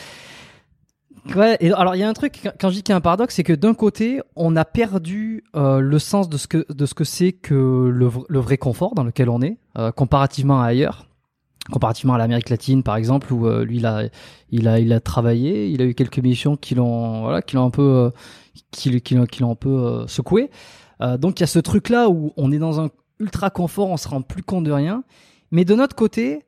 Alors 1.35 1.97
il 1.97 1.99
y 1.99 2.03
a 2.03 2.09
un 2.09 2.13
truc 2.13 2.49
quand 2.61 2.71
je 2.71 2.75
dis 2.75 2.83
qu'il 2.83 2.93
y 2.93 2.95
a 2.95 2.97
un 2.97 3.01
paradoxe, 3.01 3.35
c'est 3.35 3.45
que 3.45 3.53
d'un 3.53 3.75
côté, 3.75 4.21
on 4.37 4.57
a 4.57 4.65
perdu 4.65 5.45
euh, 5.57 5.81
le 5.81 5.99
sens 5.99 6.29
de 6.29 6.37
ce 6.37 6.47
que 6.47 6.67
de 6.73 6.87
ce 6.87 6.95
que 6.95 7.05
c'est 7.05 7.33
que 7.33 7.55
le, 7.55 8.39
vrai 8.39 8.59
confort 8.59 8.95
dans 8.95 9.05
lequel 9.05 9.29
on 9.29 9.41
est, 9.41 9.59
euh, 9.77 9.91
comparativement 9.93 10.61
à 10.61 10.67
ailleurs. 10.67 11.07
Comparativement 11.71 12.15
à 12.15 12.19
l'Amérique 12.19 12.49
latine 12.49 12.83
par 12.83 12.97
exemple 12.97 13.31
où 13.33 13.47
euh, 13.47 13.63
lui 13.65 13.77
il 13.77 13.87
a 13.87 14.05
il 14.51 14.69
a 14.69 14.79
il 14.79 14.91
a 14.91 15.01
travaillé 15.01 15.69
il 15.69 15.83
a 15.83 15.85
eu 15.85 15.95
quelques 15.95 16.19
missions 16.19 16.57
qui 16.57 16.75
l'ont 16.75 17.23
voilà 17.23 17.43
un 17.55 17.71
peu 17.71 18.11
qui, 18.71 18.91
qui, 19.03 19.27
qui 19.27 19.45
un 19.45 19.55
peu 19.55 20.05
secoué. 20.07 20.51
Donc 21.01 21.39
il 21.39 21.43
y 21.43 21.45
a 21.45 21.47
ce 21.47 21.59
truc 21.59 21.91
là 21.91 22.09
où 22.09 22.33
on 22.37 22.51
est 22.53 22.59
dans 22.59 22.81
un 22.81 22.89
ultra 23.21 23.51
confort 23.51 23.91
on 23.91 23.99
se 23.99 24.09
rend 24.09 24.23
plus 24.23 24.43
compte 24.43 24.65
de 24.65 24.73
rien. 24.73 25.05
Mais 25.51 25.67
de 25.67 25.75
notre 25.75 25.95
côté 25.95 26.47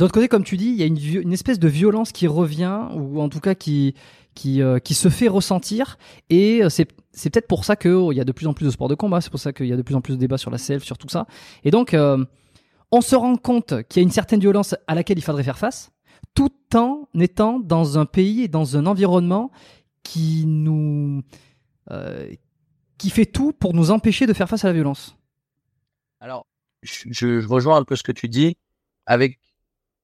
d'autre 0.00 0.12
côté 0.12 0.28
comme 0.28 0.44
tu 0.44 0.56
dis 0.56 0.66
il 0.66 0.76
y 0.76 0.82
a 0.82 0.86
une, 0.86 1.32
espèce 1.32 1.58
de 1.58 1.68
violence 1.68 2.12
qui 2.12 2.26
revient 2.26 2.88
ou 2.94 3.20
en 3.20 3.28
tout 3.28 3.40
cas 3.40 3.54
qui 3.54 3.94
qui, 4.34 4.62
qui 4.84 4.94
se 4.94 5.08
fait 5.08 5.28
ressentir. 5.28 5.98
Et 6.28 6.62
c'est 6.68 6.88
c'est 7.12 7.30
peut-être 7.30 7.48
pour 7.48 7.64
ça 7.64 7.76
qu'il 7.76 7.90
oh, 7.90 8.12
y 8.12 8.20
a 8.20 8.24
de 8.24 8.32
plus 8.32 8.46
en 8.46 8.54
plus 8.54 8.64
de 8.66 8.70
sports 8.70 8.88
de 8.88 8.94
combat. 8.94 9.20
C'est 9.20 9.30
pour 9.30 9.40
ça 9.40 9.52
qu'il 9.52 9.66
y 9.66 9.72
a 9.72 9.76
de 9.76 9.82
plus 9.82 9.94
en 9.94 10.00
plus 10.00 10.14
de 10.14 10.20
débats 10.20 10.38
sur 10.38 10.50
la 10.50 10.58
self 10.58 10.84
sur 10.84 10.98
tout 10.98 11.08
ça. 11.08 11.26
Et 11.64 11.70
donc 11.70 11.94
on 12.92 13.00
se 13.00 13.14
rend 13.14 13.36
compte 13.36 13.82
qu'il 13.88 14.00
y 14.00 14.02
a 14.02 14.06
une 14.06 14.10
certaine 14.10 14.40
violence 14.40 14.74
à 14.86 14.94
laquelle 14.94 15.18
il 15.18 15.22
faudrait 15.22 15.44
faire 15.44 15.58
face, 15.58 15.92
tout 16.34 16.50
en 16.74 17.06
étant 17.18 17.60
dans 17.60 17.98
un 17.98 18.06
pays 18.06 18.42
et 18.42 18.48
dans 18.48 18.76
un 18.76 18.86
environnement 18.86 19.50
qui 20.02 20.44
nous 20.46 21.22
euh, 21.90 22.30
qui 22.98 23.10
fait 23.10 23.26
tout 23.26 23.52
pour 23.52 23.74
nous 23.74 23.90
empêcher 23.90 24.26
de 24.26 24.32
faire 24.32 24.48
face 24.48 24.64
à 24.64 24.68
la 24.68 24.74
violence. 24.74 25.16
Alors, 26.20 26.46
je, 26.82 27.04
je 27.10 27.46
rejoins 27.46 27.76
un 27.76 27.84
peu 27.84 27.96
ce 27.96 28.02
que 28.02 28.12
tu 28.12 28.28
dis, 28.28 28.56
avec 29.06 29.38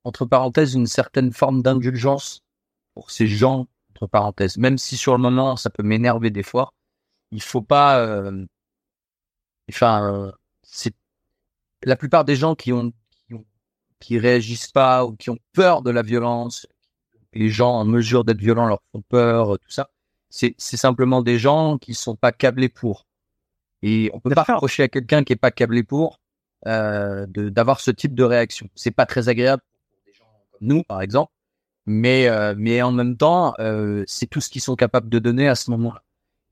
entre 0.07 0.25
parenthèses 0.25 0.75
une 0.75 0.87
certaine 0.87 1.33
forme 1.33 1.63
d'indulgence 1.63 2.43
pour 2.95 3.11
ces 3.11 3.27
gens 3.27 3.67
entre 3.91 4.07
parenthèses. 4.07 4.57
Même 4.57 4.79
si 4.79 4.97
sur 4.97 5.13
le 5.13 5.19
moment 5.19 5.57
ça 5.57 5.69
peut 5.71 5.83
m'énerver 5.83 6.31
des 6.31 6.45
fois, 6.45 6.73
il 7.33 7.43
faut 7.43 7.63
pas. 7.63 7.99
Euh, 7.99 8.47
enfin, 9.71 10.13
euh, 10.13 10.33
c'est 10.63 10.95
la 11.83 11.97
plupart 11.97 12.25
des 12.25 12.37
gens 12.37 12.55
qui 12.55 12.73
ont, 12.73 12.93
qui 13.27 13.35
ont 13.35 13.45
qui 14.01 14.19
réagissent 14.19 14.71
pas 14.71 15.05
ou 15.05 15.17
qui 15.17 15.31
ont 15.31 15.39
peur 15.53 15.83
de 15.83 15.91
la 15.91 16.03
violence. 16.03 16.67
Les 17.33 17.51
gens 17.51 17.73
en 17.73 17.85
mesure 17.85 18.25
d'être 18.25 18.41
violents 18.41 18.67
leur 18.67 18.81
font 18.93 19.03
peur, 19.09 19.59
tout 19.59 19.71
ça. 19.71 19.91
C'est 20.31 20.55
c'est 20.59 20.77
simplement 20.77 21.23
des 21.23 21.39
gens 21.39 21.79
qui 21.79 21.95
sont 21.95 22.17
pas 22.17 22.33
câblés 22.33 22.69
pour. 22.69 23.07
Et 23.83 24.11
on 24.15 24.21
peut 24.21 24.31
pas 24.31 24.45
reprocher 24.45 24.85
à 24.85 24.89
quelqu'un 24.89 25.25
qui 25.25 25.33
est 25.33 25.37
pas 25.37 25.51
câblé 25.51 25.83
pour 25.83 26.21
euh, 26.67 27.27
d'avoir 27.29 27.81
ce 27.81 27.91
type 27.91 28.15
de 28.15 28.25
réaction. 28.25 28.69
C'est 28.75 28.91
pas 28.93 29.07
très 29.07 29.29
agréable 29.29 29.63
pour 29.63 30.01
des 30.07 30.13
gens 30.13 30.25
comme 30.25 30.46
nous, 30.61 30.83
par 30.85 31.03
exemple, 31.03 31.33
mais 31.87 32.29
euh, 32.29 32.55
mais 32.57 32.83
en 32.83 32.93
même 32.93 33.17
temps, 33.17 33.55
euh, 33.59 34.05
c'est 34.07 34.27
tout 34.27 34.41
ce 34.41 34.51
qu'ils 34.51 34.63
sont 34.63 34.77
capables 34.77 35.09
de 35.09 35.19
donner 35.19 35.49
à 35.49 35.55
ce 35.55 35.71
moment-là. 35.71 36.03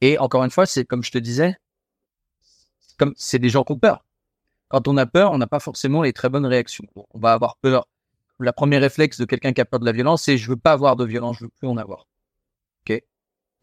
Et 0.01 0.19
encore 0.19 0.45
une 0.45 0.51
fois, 0.51 0.67
c'est 0.67 0.85
comme 0.85 1.03
je 1.03 1.11
te 1.13 1.19
disais, 1.19 1.57
comme 2.99 3.15
c'est 3.17 3.39
des 3.39 3.49
gens 3.49 3.65
qui 3.65 3.73
ont 3.73 3.79
peur. 3.79 4.05
Quand 4.69 4.89
on 4.89 4.97
a 4.97 5.07
peur, 5.07 5.33
on 5.33 5.39
n'a 5.39 5.47
pas 5.47 5.61
forcément 5.61 6.03
les 6.03 6.13
très 6.13 6.29
bonnes 6.29 6.47
réactions. 6.47 6.87
On 6.97 7.19
va 7.19 7.33
avoir 7.33 7.57
peur. 7.59 7.87
La 8.41 8.53
première 8.53 8.81
réflexe 8.81 9.19
de 9.19 9.25
quelqu'un 9.25 9.53
qui 9.53 9.61
a 9.61 9.65
peur 9.65 9.81
de 9.81 9.85
la 9.87 9.93
violence, 9.93 10.23
c'est 10.25 10.39
je 10.39 10.49
veux 10.49 10.57
pas 10.57 10.73
avoir 10.73 10.97
de 10.97 11.05
violence, 11.05 11.39
je 11.39 11.45
veux 11.45 11.51
plus 11.59 11.69
en 11.69 11.77
avoir. 11.77 12.07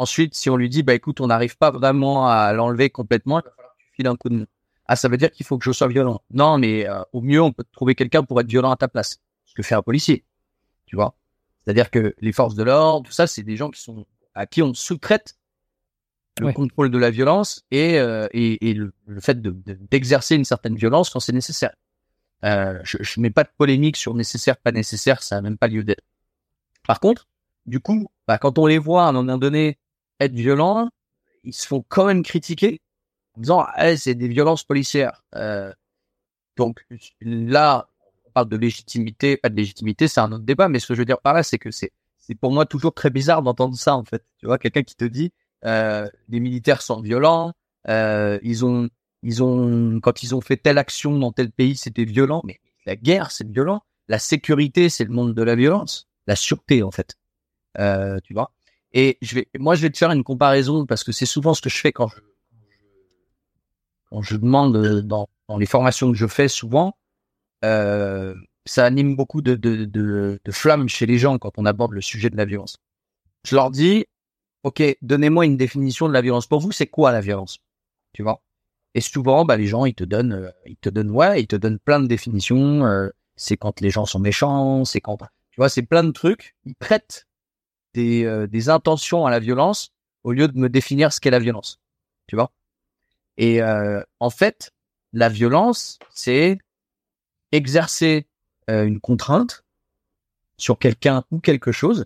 Ensuite, 0.01 0.33
si 0.33 0.49
on 0.49 0.57
lui 0.57 0.67
dit 0.67 0.81
bah 0.81 0.95
écoute, 0.95 1.21
on 1.21 1.27
n'arrive 1.27 1.57
pas 1.57 1.69
vraiment 1.69 2.27
à 2.27 2.53
l'enlever 2.53 2.89
complètement, 2.89 3.39
il 3.39 3.43
va 3.43 3.51
falloir 3.51 3.75
que 3.75 3.83
tu 3.83 3.89
files 3.93 4.07
un 4.07 4.15
coup 4.15 4.29
de 4.29 4.35
main. 4.35 4.45
Ah, 4.87 4.95
ça 4.95 5.07
veut 5.09 5.17
dire 5.17 5.29
qu'il 5.29 5.45
faut 5.45 5.59
que 5.59 5.63
je 5.63 5.71
sois 5.71 5.89
violent. 5.89 6.23
Non, 6.31 6.57
mais 6.57 6.89
euh, 6.89 7.03
au 7.13 7.21
mieux, 7.21 7.39
on 7.39 7.51
peut 7.51 7.63
trouver 7.71 7.93
quelqu'un 7.93 8.23
pour 8.23 8.41
être 8.41 8.47
violent 8.47 8.71
à 8.71 8.75
ta 8.75 8.87
place. 8.87 9.19
Ce 9.45 9.53
que 9.53 9.61
fait 9.61 9.75
un 9.75 9.83
policier. 9.83 10.25
Tu 10.91 10.97
vois. 10.97 11.15
C'est-à-dire 11.63 11.89
que 11.89 12.13
les 12.19 12.33
forces 12.33 12.55
de 12.55 12.63
l'ordre, 12.63 13.07
tout 13.07 13.13
ça, 13.13 13.27
c'est 13.27 13.43
des 13.43 13.55
gens 13.55 13.69
qui 13.71 13.79
sont 13.79 14.05
à 14.35 14.45
qui 14.45 14.61
on 14.61 14.73
sous-traite 14.73 15.37
le 16.41 16.51
contrôle 16.51 16.91
de 16.91 16.97
la 16.97 17.11
violence 17.11 17.63
et, 17.71 17.97
euh, 17.97 18.27
et, 18.33 18.69
et 18.69 18.73
le, 18.73 18.93
fait 19.21 19.41
d'exercer 19.41 20.35
de, 20.35 20.39
une 20.39 20.45
certaine 20.45 20.75
violence 20.75 21.09
quand 21.09 21.21
c'est 21.21 21.31
nécessaire. 21.31 21.73
Euh, 22.43 22.77
je 22.83 22.97
ne 22.97 23.21
mets 23.21 23.29
pas 23.29 23.43
de 23.43 23.51
polémique 23.57 23.95
sur 23.95 24.15
nécessaire, 24.15 24.57
pas 24.57 24.73
nécessaire, 24.73 25.23
ça 25.23 25.35
n'a 25.35 25.41
même 25.41 25.57
pas 25.57 25.67
lieu 25.69 25.83
d'être. 25.83 26.03
Par 26.85 26.99
contre, 26.99 27.29
du 27.67 27.79
coup, 27.79 28.09
bah, 28.27 28.37
quand 28.37 28.57
on 28.57 28.65
les 28.65 28.79
voit 28.79 29.05
à 29.05 29.09
un 29.09 29.11
moment 29.13 29.37
donné 29.37 29.77
être 30.19 30.33
violents, 30.33 30.89
ils 31.45 31.53
se 31.53 31.65
font 31.65 31.85
quand 31.87 32.05
même 32.05 32.23
critiquer 32.23 32.81
en 33.37 33.41
disant 33.41 33.65
ah, 33.75 33.95
c'est 33.95 34.15
des 34.15 34.27
violences 34.27 34.65
policières. 34.65 35.23
Euh, 35.35 35.71
donc 36.57 36.85
là, 37.21 37.87
parle 38.31 38.49
de 38.49 38.57
légitimité, 38.57 39.37
pas 39.37 39.49
de 39.49 39.55
légitimité, 39.55 40.07
c'est 40.07 40.19
un 40.19 40.31
autre 40.31 40.43
débat. 40.43 40.69
Mais 40.69 40.79
ce 40.79 40.87
que 40.87 40.95
je 40.95 40.99
veux 40.99 41.05
dire 41.05 41.19
par 41.21 41.33
là, 41.33 41.43
c'est 41.43 41.59
que 41.59 41.71
c'est 41.71 41.91
c'est 42.17 42.35
pour 42.35 42.51
moi 42.51 42.65
toujours 42.65 42.93
très 42.93 43.09
bizarre 43.09 43.41
d'entendre 43.41 43.75
ça 43.75 43.95
en 43.95 44.05
fait. 44.05 44.23
Tu 44.37 44.45
vois, 44.45 44.57
quelqu'un 44.57 44.83
qui 44.83 44.95
te 44.95 45.05
dit 45.05 45.31
euh, 45.65 46.07
les 46.29 46.39
militaires 46.39 46.81
sont 46.81 47.01
violents, 47.01 47.53
euh, 47.89 48.39
ils 48.43 48.65
ont 48.65 48.89
ils 49.23 49.43
ont 49.43 49.99
quand 50.01 50.23
ils 50.23 50.35
ont 50.35 50.41
fait 50.41 50.57
telle 50.57 50.77
action 50.77 51.17
dans 51.17 51.31
tel 51.31 51.51
pays, 51.51 51.75
c'était 51.75 52.05
violent. 52.05 52.41
Mais 52.45 52.59
la 52.85 52.95
guerre, 52.95 53.31
c'est 53.31 53.47
violent. 53.47 53.83
La 54.07 54.19
sécurité, 54.19 54.89
c'est 54.89 55.03
le 55.03 55.11
monde 55.11 55.33
de 55.33 55.43
la 55.43 55.55
violence. 55.55 56.07
La 56.27 56.35
sûreté, 56.35 56.83
en 56.83 56.91
fait. 56.91 57.15
Euh, 57.79 58.19
tu 58.23 58.33
vois. 58.33 58.51
Et 58.93 59.17
je 59.21 59.35
vais, 59.35 59.47
moi, 59.57 59.75
je 59.75 59.83
vais 59.83 59.89
te 59.89 59.97
faire 59.97 60.11
une 60.11 60.23
comparaison 60.23 60.85
parce 60.85 61.03
que 61.03 61.11
c'est 61.11 61.25
souvent 61.25 61.53
ce 61.53 61.61
que 61.61 61.69
je 61.69 61.77
fais 61.77 61.91
quand 61.91 62.07
je 62.07 62.19
quand 64.11 64.21
je 64.21 64.35
demande 64.35 64.75
euh, 64.75 65.01
dans, 65.01 65.29
dans 65.47 65.57
les 65.57 65.65
formations 65.65 66.11
que 66.11 66.17
je 66.17 66.27
fais 66.27 66.49
souvent, 66.49 66.97
euh, 67.63 68.35
ça 68.65 68.85
anime 68.85 69.15
beaucoup 69.15 69.41
de, 69.41 69.55
de, 69.55 69.85
de, 69.85 70.39
de 70.43 70.51
flammes 70.51 70.89
chez 70.89 71.05
les 71.05 71.17
gens 71.17 71.37
quand 71.37 71.57
on 71.57 71.65
aborde 71.65 71.93
le 71.93 72.01
sujet 72.01 72.29
de 72.29 72.37
la 72.37 72.45
violence. 72.45 72.77
Je 73.45 73.55
leur 73.55 73.71
dis, 73.71 74.05
ok, 74.63 74.83
donnez-moi 75.01 75.45
une 75.45 75.57
définition 75.57 76.07
de 76.07 76.13
la 76.13 76.21
violence. 76.21 76.47
Pour 76.47 76.59
vous, 76.59 76.71
c'est 76.71 76.87
quoi 76.87 77.11
la 77.11 77.21
violence? 77.21 77.59
Tu 78.13 78.23
vois? 78.23 78.41
Et 78.93 79.01
souvent, 79.01 79.45
bah, 79.45 79.57
les 79.57 79.67
gens, 79.67 79.85
ils 79.85 79.95
te 79.95 80.03
donnent, 80.03 80.33
euh, 80.33 80.51
ils 80.65 80.77
te 80.77 80.89
donnent, 80.89 81.11
ouais, 81.11 81.41
ils 81.41 81.47
te 81.47 81.55
donnent 81.55 81.79
plein 81.79 81.99
de 81.99 82.07
définitions. 82.07 82.85
Euh, 82.85 83.09
c'est 83.35 83.57
quand 83.57 83.81
les 83.81 83.89
gens 83.89 84.05
sont 84.05 84.19
méchants, 84.19 84.85
c'est 84.85 85.01
quand, 85.01 85.17
tu 85.17 85.57
vois, 85.57 85.69
c'est 85.69 85.81
plein 85.81 86.03
de 86.03 86.11
trucs. 86.11 86.55
Ils 86.65 86.75
prêtent 86.75 87.25
des, 87.93 88.47
des 88.47 88.69
intentions 88.69 89.25
à 89.25 89.31
la 89.31 89.39
violence 89.39 89.91
au 90.23 90.31
lieu 90.31 90.47
de 90.47 90.57
me 90.57 90.69
définir 90.69 91.11
ce 91.11 91.19
qu'est 91.19 91.31
la 91.31 91.39
violence. 91.39 91.79
Tu 92.27 92.35
vois? 92.35 92.51
Et 93.37 93.61
euh, 93.61 94.03
en 94.19 94.29
fait, 94.29 94.71
la 95.13 95.29
violence, 95.29 95.99
c'est 96.11 96.59
exercer 97.51 98.27
euh, 98.69 98.85
une 98.85 98.99
contrainte 98.99 99.63
sur 100.57 100.77
quelqu'un 100.77 101.23
ou 101.31 101.39
quelque 101.39 101.71
chose 101.71 102.05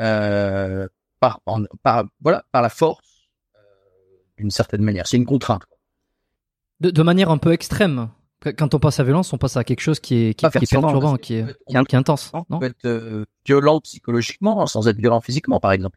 euh, 0.00 0.88
par, 1.20 1.40
par, 1.82 2.04
voilà, 2.20 2.44
par 2.50 2.62
la 2.62 2.68
force 2.68 3.28
euh, 3.54 3.58
d'une 4.38 4.50
certaine 4.50 4.82
manière. 4.82 5.06
C'est 5.06 5.16
une 5.16 5.26
contrainte. 5.26 5.62
De, 6.80 6.90
de, 6.90 7.02
manière 7.02 7.30
un 7.30 7.38
peu 7.38 7.52
extrême. 7.52 8.10
Quand 8.56 8.74
on 8.74 8.80
passe 8.80 8.98
à 8.98 9.04
violence, 9.04 9.32
on 9.32 9.38
passe 9.38 9.56
à 9.56 9.62
quelque 9.62 9.82
chose 9.82 10.00
qui 10.00 10.16
est, 10.16 10.34
qui, 10.34 10.48
qui 10.48 10.64
est 10.64 10.80
perturbant, 10.80 11.16
qui 11.16 11.34
est, 11.34 11.46
qui 11.68 11.76
est, 11.76 11.94
intense. 11.94 12.32
Non 12.32 12.44
on 12.50 12.58
peut 12.58 12.66
être 12.66 13.24
violent 13.46 13.80
psychologiquement 13.80 14.66
sans 14.66 14.88
être 14.88 14.96
violent 14.96 15.20
physiquement, 15.20 15.60
par 15.60 15.70
exemple. 15.70 15.96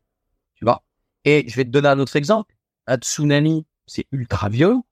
Tu 0.53 0.63
vois? 0.63 0.83
Et 1.23 1.45
je 1.47 1.55
vais 1.55 1.65
te 1.65 1.69
donner 1.69 1.87
un 1.87 1.97
autre 1.97 2.15
exemple. 2.15 2.53
Un 2.85 2.97
tsunami 2.97 3.65
c'est 3.87 4.05
ultra 4.11 4.49
violent. 4.49 4.85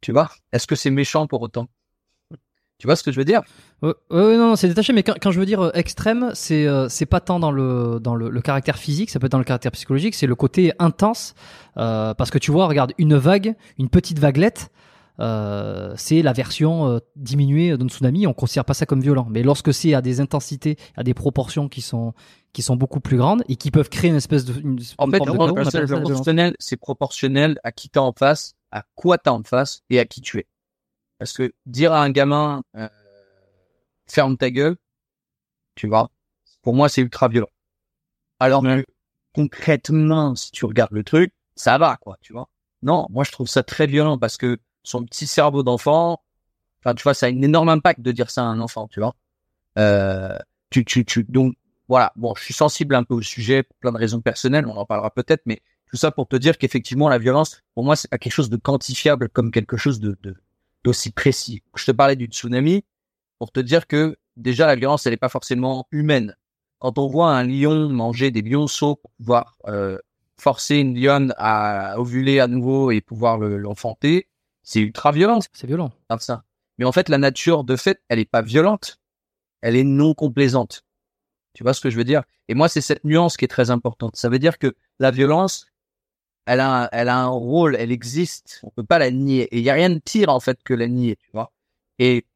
Tu 0.00 0.12
vois? 0.12 0.30
Est-ce 0.52 0.66
que 0.66 0.74
c'est 0.74 0.90
méchant 0.90 1.26
pour 1.26 1.42
autant? 1.42 1.68
Tu 2.80 2.86
vois 2.86 2.96
ce 2.96 3.02
que 3.02 3.12
je 3.12 3.18
veux 3.18 3.24
dire? 3.24 3.42
Oui, 3.82 3.92
non, 4.10 4.56
c'est 4.56 4.68
détaché, 4.68 4.92
mais 4.92 5.02
quand, 5.02 5.30
je 5.30 5.38
veux 5.38 5.46
dire 5.46 5.60
euh, 5.60 5.70
extrême, 5.74 6.30
c'est 6.34 6.66
euh, 6.66 6.88
c'est 6.88 7.06
pas 7.06 7.20
tant 7.20 7.38
dans 7.38 7.52
le 7.52 8.00
dans 8.00 8.14
le, 8.14 8.40
caractère 8.40 8.78
physique, 8.78 9.10
ça 9.10 9.20
peut 9.20 9.26
être 9.26 9.32
dans 9.32 9.38
le 9.38 9.44
caractère 9.44 9.72
psychologique, 9.72 10.14
c'est 10.14 10.26
le 10.26 10.34
côté 10.34 10.72
intense. 10.78 11.34
Euh, 11.76 12.14
parce 12.14 12.30
que 12.30 12.38
tu 12.38 12.50
vois, 12.50 12.66
regarde, 12.66 12.92
une 12.98 13.16
vague, 13.16 13.54
une 13.78 13.90
petite 13.90 14.18
vaguelette, 14.18 14.70
euh, 15.20 15.92
c'est 15.96 16.22
la 16.22 16.32
version 16.32 16.88
euh, 16.88 16.98
diminuée 17.16 17.76
d'un 17.76 17.88
tsunami. 17.88 18.26
On 18.26 18.32
considère 18.32 18.64
pas 18.64 18.74
ça 18.74 18.86
comme 18.86 19.00
violent. 19.00 19.26
Mais 19.30 19.42
lorsque 19.42 19.74
c'est 19.74 19.94
à 19.94 20.00
des 20.00 20.20
intensités, 20.20 20.76
à 20.96 21.02
des 21.02 21.14
proportions 21.14 21.68
qui 21.68 21.82
sont 21.82 22.14
qui 22.52 22.62
sont 22.62 22.74
beaucoup 22.74 23.00
plus 23.00 23.16
grandes 23.16 23.44
et 23.48 23.54
qui 23.56 23.70
peuvent 23.70 23.90
créer 23.90 24.10
une 24.10 24.16
espèce 24.16 24.44
de 24.44 24.58
une, 24.60 24.80
en 24.98 25.08
fait, 25.08 25.18
proportionnel, 25.18 26.56
c'est 26.58 26.76
proportionnel 26.76 27.60
à 27.62 27.70
qui 27.70 27.90
t'as 27.90 28.00
en 28.00 28.12
face, 28.12 28.54
à 28.72 28.82
quoi 28.96 29.18
t'as 29.18 29.30
en 29.30 29.42
face 29.42 29.82
et 29.90 30.00
à 30.00 30.04
qui 30.04 30.20
tu 30.20 30.38
es. 30.38 30.46
Parce 31.20 31.34
que 31.34 31.52
dire 31.66 31.92
à 31.92 32.02
un 32.02 32.10
gamin 32.10 32.62
euh, 32.76 32.88
ferme 34.06 34.36
ta 34.36 34.50
gueule, 34.50 34.76
tu 35.76 35.86
vois, 35.86 36.10
pour 36.62 36.74
moi 36.74 36.88
c'est 36.88 37.02
ultra 37.02 37.28
violent. 37.28 37.50
Alors 38.40 38.62
que 38.62 38.84
concrètement, 39.34 40.34
si 40.34 40.50
tu 40.50 40.64
regardes 40.64 40.92
le 40.92 41.04
truc, 41.04 41.32
ça 41.54 41.76
va 41.76 41.98
quoi, 41.98 42.16
tu 42.22 42.32
vois. 42.32 42.48
Non, 42.82 43.06
moi 43.10 43.22
je 43.24 43.32
trouve 43.32 43.48
ça 43.48 43.62
très 43.62 43.86
violent 43.86 44.16
parce 44.16 44.38
que 44.38 44.58
son 44.82 45.04
petit 45.04 45.26
cerveau 45.26 45.62
d'enfant. 45.62 46.22
Enfin, 46.80 46.94
tu 46.94 47.02
vois, 47.02 47.12
ça 47.12 47.26
a 47.26 47.28
un 47.28 47.42
énorme 47.42 47.68
impact 47.68 48.00
de 48.00 48.12
dire 48.12 48.30
ça 48.30 48.40
à 48.40 48.46
un 48.46 48.58
enfant, 48.58 48.88
tu 48.88 49.00
vois. 49.00 49.14
Euh, 49.78 50.38
tu, 50.70 50.86
tu, 50.86 51.04
tu, 51.04 51.24
donc, 51.24 51.54
voilà. 51.88 52.12
Bon, 52.16 52.34
je 52.34 52.42
suis 52.42 52.54
sensible 52.54 52.94
un 52.94 53.04
peu 53.04 53.12
au 53.12 53.20
sujet 53.20 53.62
pour 53.62 53.76
plein 53.76 53.92
de 53.92 53.98
raisons 53.98 54.22
personnelles. 54.22 54.66
On 54.66 54.76
en 54.76 54.86
parlera 54.86 55.10
peut-être, 55.10 55.42
mais 55.44 55.60
tout 55.86 55.96
ça 55.96 56.10
pour 56.10 56.28
te 56.28 56.36
dire 56.36 56.56
qu'effectivement, 56.56 57.10
la 57.10 57.18
violence, 57.18 57.62
pour 57.74 57.84
moi, 57.84 57.96
c'est 57.96 58.08
pas 58.08 58.16
quelque 58.16 58.32
chose 58.32 58.48
de 58.48 58.56
quantifiable 58.56 59.28
comme 59.28 59.50
quelque 59.50 59.76
chose 59.76 60.00
de, 60.00 60.16
d'aussi 60.84 61.10
précis. 61.10 61.62
Je 61.74 61.84
te 61.84 61.92
parlais 61.92 62.16
du 62.16 62.26
tsunami 62.26 62.84
pour 63.38 63.52
te 63.52 63.60
dire 63.60 63.86
que 63.86 64.16
déjà, 64.36 64.66
la 64.66 64.76
violence, 64.76 65.06
elle 65.06 65.12
n'est 65.12 65.18
pas 65.18 65.28
forcément 65.28 65.86
humaine. 65.90 66.36
Quand 66.78 66.98
on 66.98 67.08
voit 67.08 67.30
un 67.30 67.44
lion 67.44 67.88
manger 67.88 68.30
des 68.30 68.42
lionceaux 68.42 68.96
pour 68.96 69.10
pouvoir 69.12 69.56
euh, 69.66 69.98
forcer 70.38 70.76
une 70.76 70.98
lionne 70.98 71.34
à 71.36 71.98
ovuler 71.98 72.40
à 72.40 72.46
nouveau 72.46 72.90
et 72.90 73.00
pouvoir 73.00 73.38
l'enfanter, 73.38 74.28
c'est 74.62 74.80
ultra 74.80 75.12
violent. 75.12 75.40
C'est 75.52 75.66
violent. 75.66 75.92
Ça. 76.18 76.44
Mais 76.78 76.84
en 76.84 76.92
fait, 76.92 77.08
la 77.08 77.18
nature, 77.18 77.64
de 77.64 77.76
fait, 77.76 78.00
elle 78.08 78.18
est 78.18 78.30
pas 78.30 78.42
violente. 78.42 78.98
Elle 79.60 79.76
est 79.76 79.84
non 79.84 80.14
complaisante. 80.14 80.84
Tu 81.52 81.62
vois 81.62 81.74
ce 81.74 81.80
que 81.80 81.90
je 81.90 81.96
veux 81.96 82.04
dire? 82.04 82.22
Et 82.48 82.54
moi, 82.54 82.68
c'est 82.68 82.80
cette 82.80 83.04
nuance 83.04 83.36
qui 83.36 83.44
est 83.44 83.48
très 83.48 83.70
importante. 83.70 84.16
Ça 84.16 84.28
veut 84.28 84.38
dire 84.38 84.58
que 84.58 84.74
la 84.98 85.10
violence, 85.10 85.66
elle 86.50 86.60
a, 86.60 86.88
elle 86.92 87.08
a 87.08 87.16
un 87.18 87.28
rôle, 87.28 87.76
elle 87.76 87.92
existe. 87.92 88.60
On 88.64 88.70
peut 88.70 88.84
pas 88.84 88.98
la 88.98 89.10
nier. 89.10 89.42
Et 89.52 89.58
il 89.58 89.64
y 89.64 89.70
a 89.70 89.74
rien 89.74 89.90
de 89.90 90.00
pire 90.00 90.30
en 90.30 90.40
fait 90.40 90.58
que 90.64 90.74
la 90.74 90.88
nier, 90.88 91.16
tu 91.16 91.30
vois. 91.32 91.52
Et 91.98 92.26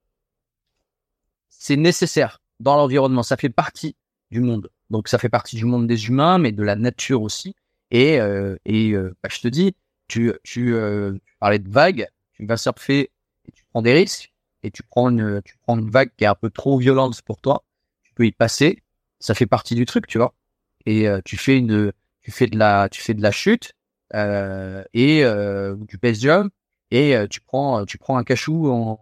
c'est 1.48 1.76
nécessaire 1.76 2.40
dans 2.60 2.76
l'environnement. 2.76 3.22
Ça 3.22 3.36
fait 3.36 3.48
partie 3.48 3.96
du 4.30 4.40
monde. 4.40 4.70
Donc 4.90 5.08
ça 5.08 5.18
fait 5.18 5.28
partie 5.28 5.56
du 5.56 5.64
monde 5.64 5.86
des 5.86 6.06
humains, 6.06 6.38
mais 6.38 6.52
de 6.52 6.62
la 6.62 6.76
nature 6.76 7.22
aussi. 7.22 7.56
Et, 7.90 8.20
euh, 8.20 8.56
et 8.64 8.92
euh, 8.92 9.16
bah, 9.22 9.28
je 9.32 9.40
te 9.40 9.48
dis, 9.48 9.74
tu, 10.08 10.32
tu, 10.44 10.74
euh, 10.74 11.12
tu 11.24 11.36
parlais 11.40 11.58
de 11.58 11.68
vagues 11.68 12.08
tu 12.34 12.46
vas 12.46 12.56
surfer 12.56 13.10
tu 13.54 13.64
prends 13.70 13.82
des 13.82 13.92
risques 13.92 14.32
et 14.62 14.70
tu 14.70 14.82
prends 14.82 15.10
une, 15.10 15.42
tu 15.44 15.56
prends 15.62 15.78
une 15.78 15.90
vague 15.90 16.10
qui 16.16 16.24
est 16.24 16.26
un 16.26 16.34
peu 16.34 16.50
trop 16.50 16.78
violente 16.78 17.20
pour 17.22 17.38
toi, 17.40 17.64
tu 18.02 18.12
peux 18.14 18.26
y 18.26 18.32
passer, 18.32 18.82
ça 19.20 19.34
fait 19.34 19.46
partie 19.46 19.74
du 19.74 19.84
truc, 19.84 20.06
tu 20.06 20.18
vois. 20.18 20.34
Et 20.86 21.06
euh, 21.08 21.20
tu 21.24 21.36
fais 21.36 21.58
une, 21.58 21.92
tu 22.22 22.30
fais 22.30 22.46
de 22.46 22.58
la, 22.58 22.88
tu 22.88 23.02
fais 23.02 23.12
de 23.12 23.22
la 23.22 23.30
chute 23.30 23.74
et 24.12 25.24
euh, 25.24 25.76
du 25.88 25.98
base 25.98 26.24
et 26.90 27.16
euh, 27.16 27.26
tu 27.26 27.40
prends, 27.40 27.84
tu 27.84 27.98
prends 27.98 28.16
un 28.16 28.24
cachou 28.24 28.98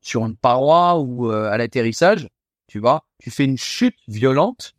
sur 0.00 0.24
une 0.24 0.36
paroi 0.36 0.98
ou 0.98 1.30
euh, 1.30 1.50
à 1.50 1.58
l'atterrissage, 1.58 2.28
tu 2.66 2.78
vois. 2.78 3.04
Tu 3.18 3.30
fais 3.30 3.44
une 3.44 3.58
chute 3.58 3.96
violente 4.08 4.74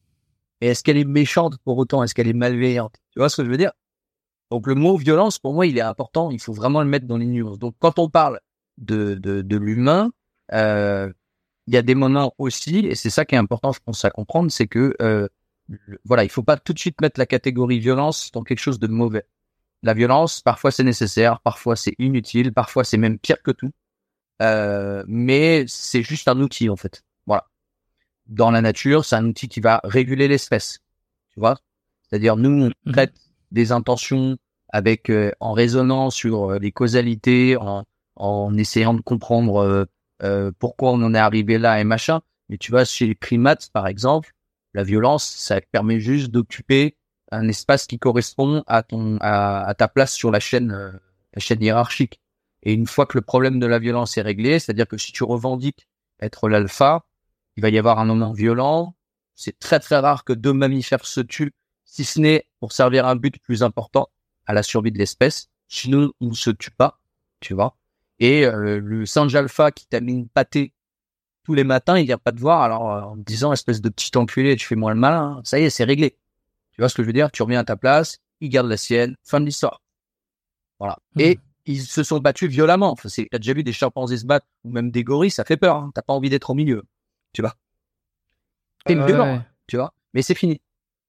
Et 0.61 0.67
est-ce 0.67 0.83
qu'elle 0.83 0.97
est 0.97 1.05
méchante 1.05 1.57
pour 1.63 1.77
autant? 1.77 2.03
Est-ce 2.03 2.15
qu'elle 2.15 2.27
est 2.27 2.33
malveillante? 2.33 2.95
Tu 3.11 3.19
vois 3.19 3.29
ce 3.29 3.37
que 3.37 3.45
je 3.45 3.51
veux 3.51 3.57
dire? 3.57 3.73
Donc 4.49 4.67
le 4.67 4.75
mot 4.75 4.97
violence, 4.97 5.39
pour 5.39 5.53
moi, 5.53 5.65
il 5.65 5.77
est 5.77 5.81
important. 5.81 6.31
Il 6.31 6.39
faut 6.39 6.53
vraiment 6.53 6.81
le 6.81 6.87
mettre 6.87 7.05
dans 7.05 7.17
les 7.17 7.25
nuances. 7.25 7.59
Donc 7.59 7.75
quand 7.79 7.99
on 7.99 8.09
parle 8.09 8.39
de, 8.77 9.15
de, 9.15 9.57
l'humain, 9.57 10.11
euh, 10.53 11.11
il 11.67 11.73
y 11.73 11.77
a 11.77 11.81
des 11.81 11.95
moments 11.95 12.33
aussi, 12.37 12.79
et 12.79 12.95
c'est 12.95 13.09
ça 13.09 13.25
qui 13.25 13.35
est 13.35 13.37
important, 13.37 13.71
je 13.71 13.79
pense, 13.83 14.03
à 14.05 14.09
comprendre, 14.09 14.51
c'est 14.51 14.67
que 14.67 14.95
euh, 15.01 15.27
voilà, 16.05 16.23
il 16.23 16.29
faut 16.29 16.43
pas 16.43 16.57
tout 16.57 16.73
de 16.73 16.79
suite 16.79 16.99
mettre 17.01 17.19
la 17.19 17.25
catégorie 17.25 17.79
violence 17.79 18.31
dans 18.31 18.43
quelque 18.43 18.59
chose 18.59 18.79
de 18.79 18.87
mauvais. 18.87 19.25
La 19.83 19.93
violence, 19.93 20.41
parfois 20.41 20.71
c'est 20.71 20.83
nécessaire, 20.83 21.39
parfois 21.41 21.75
c'est 21.75 21.95
inutile, 21.97 22.53
parfois 22.53 22.83
c'est 22.83 22.97
même 22.97 23.17
pire 23.17 23.41
que 23.41 23.51
tout. 23.51 23.71
Euh, 24.41 25.03
mais 25.07 25.65
c'est 25.67 26.03
juste 26.03 26.27
un 26.27 26.39
outil 26.39 26.69
en 26.69 26.75
fait. 26.75 27.03
Voilà. 27.25 27.47
Dans 28.27 28.51
la 28.51 28.61
nature, 28.61 29.05
c'est 29.05 29.15
un 29.15 29.25
outil 29.25 29.47
qui 29.47 29.59
va 29.59 29.81
réguler 29.83 30.27
l'espèce. 30.27 30.79
Tu 31.29 31.39
vois? 31.39 31.57
C'est-à-dire 32.03 32.35
nous 32.37 32.49
on 32.49 32.71
mhm. 32.85 32.93
traite 32.93 33.15
des 33.51 33.71
intentions 33.71 34.37
avec 34.69 35.09
euh, 35.09 35.31
en 35.39 35.53
raisonnant 35.53 36.09
sur 36.09 36.51
euh, 36.51 36.59
les 36.59 36.71
causalités, 36.71 37.57
en, 37.57 37.85
en 38.15 38.57
essayant 38.57 38.93
de 38.93 39.01
comprendre 39.01 39.87
euh, 40.23 40.51
pourquoi 40.59 40.91
on 40.91 41.01
en 41.01 41.13
est 41.13 41.19
arrivé 41.19 41.57
là 41.57 41.79
et 41.79 41.83
machin. 41.83 42.21
Mais 42.49 42.57
tu 42.57 42.71
vois, 42.71 42.85
chez 42.85 43.07
les 43.07 43.15
primates, 43.15 43.69
par 43.71 43.87
exemple, 43.87 44.33
la 44.73 44.83
violence, 44.83 45.25
ça 45.25 45.59
permet 45.61 45.99
juste 45.99 46.31
d'occuper 46.31 46.95
un 47.31 47.47
espace 47.47 47.87
qui 47.87 47.99
correspond 47.99 48.63
à 48.67 48.83
ton 48.83 49.17
à, 49.21 49.73
ta 49.77 49.87
place 49.87 50.13
sur 50.13 50.31
la 50.31 50.39
chaîne 50.39 50.71
euh, 50.71 50.91
la 51.33 51.39
chaîne 51.39 51.61
hiérarchique. 51.61 52.19
Et 52.63 52.73
une 52.73 52.87
fois 52.87 53.05
que 53.05 53.17
le 53.17 53.21
problème 53.21 53.59
de 53.59 53.65
la 53.65 53.79
violence 53.79 54.17
est 54.17 54.21
réglé, 54.21 54.59
c'est-à-dire 54.59 54.87
que 54.87 54.97
si 54.97 55.11
tu 55.11 55.23
revendiques 55.23 55.87
être 56.19 56.49
l'alpha, 56.49 57.05
il 57.55 57.61
va 57.61 57.69
y 57.69 57.77
avoir 57.79 57.99
un 57.99 58.05
moment 58.05 58.33
violent. 58.33 58.95
C'est 59.35 59.57
très 59.57 59.79
très 59.79 59.97
rare 59.97 60.23
que 60.23 60.33
deux 60.33 60.53
mammifères 60.53 61.05
se 61.05 61.21
tuent, 61.21 61.53
si 61.85 62.03
ce 62.03 62.19
n'est 62.19 62.47
pour 62.59 62.73
servir 62.73 63.07
un 63.07 63.15
but 63.15 63.39
plus 63.39 63.63
important 63.63 64.09
à 64.45 64.53
la 64.53 64.61
survie 64.61 64.91
de 64.91 64.97
l'espèce. 64.97 65.47
Sinon, 65.67 66.11
on 66.21 66.27
ne 66.27 66.33
se 66.33 66.51
tue 66.51 66.71
pas, 66.71 66.99
tu 67.39 67.53
vois. 67.53 67.77
Et 68.19 68.45
euh, 68.45 68.79
le 68.79 69.05
singe 69.05 69.33
alpha 69.35 69.71
qui 69.71 69.87
t'a 69.87 69.99
mis 69.99 70.13
une 70.13 70.27
pâtée 70.27 70.73
tous 71.43 71.53
les 71.53 71.63
matins, 71.63 71.97
il 71.97 72.05
vient 72.05 72.17
pas 72.17 72.31
te 72.31 72.39
voir 72.39 72.61
alors 72.61 72.91
euh, 72.91 73.01
en 73.01 73.15
te 73.15 73.21
disant 73.21 73.51
espèce 73.53 73.81
de 73.81 73.89
petit 73.89 74.15
enculé, 74.17 74.55
tu 74.55 74.65
fais 74.65 74.75
moins 74.75 74.93
le 74.93 74.99
malin. 74.99 75.37
Hein. 75.37 75.41
Ça 75.43 75.59
y 75.59 75.63
est, 75.63 75.69
c'est 75.69 75.83
réglé. 75.83 76.17
Tu 76.71 76.81
vois 76.81 76.89
ce 76.89 76.95
que 76.95 77.03
je 77.03 77.07
veux 77.07 77.13
dire? 77.13 77.31
Tu 77.31 77.41
reviens 77.43 77.59
à 77.59 77.63
ta 77.63 77.75
place, 77.75 78.19
il 78.39 78.49
garde 78.49 78.67
la 78.67 78.77
sienne, 78.77 79.15
fin 79.23 79.39
de 79.39 79.45
l'histoire. 79.45 79.81
Voilà. 80.79 80.97
Hmm. 81.15 81.21
Et 81.21 81.39
ils 81.65 81.81
se 81.81 82.03
sont 82.03 82.19
battus 82.19 82.49
violemment. 82.49 82.91
Enfin, 82.91 83.09
c'est, 83.09 83.27
t'as 83.31 83.37
déjà 83.37 83.53
vu 83.53 83.63
des 83.63 83.73
chimpanzés 83.73 84.17
se 84.17 84.25
battre 84.25 84.47
ou 84.63 84.71
même 84.71 84.91
des 84.91 85.03
gorilles, 85.03 85.31
ça 85.31 85.43
fait 85.43 85.57
peur. 85.57 85.75
Hein. 85.75 85.91
T'as 85.93 86.01
pas 86.01 86.13
envie 86.13 86.29
d'être 86.29 86.49
au 86.49 86.53
milieu, 86.53 86.83
tu 87.33 87.41
vois. 87.41 87.55
C'est 88.87 88.95
violent, 88.95 89.43
tu 89.67 89.77
vois. 89.77 89.93
Mais 90.13 90.21
c'est 90.21 90.35
fini. 90.35 90.59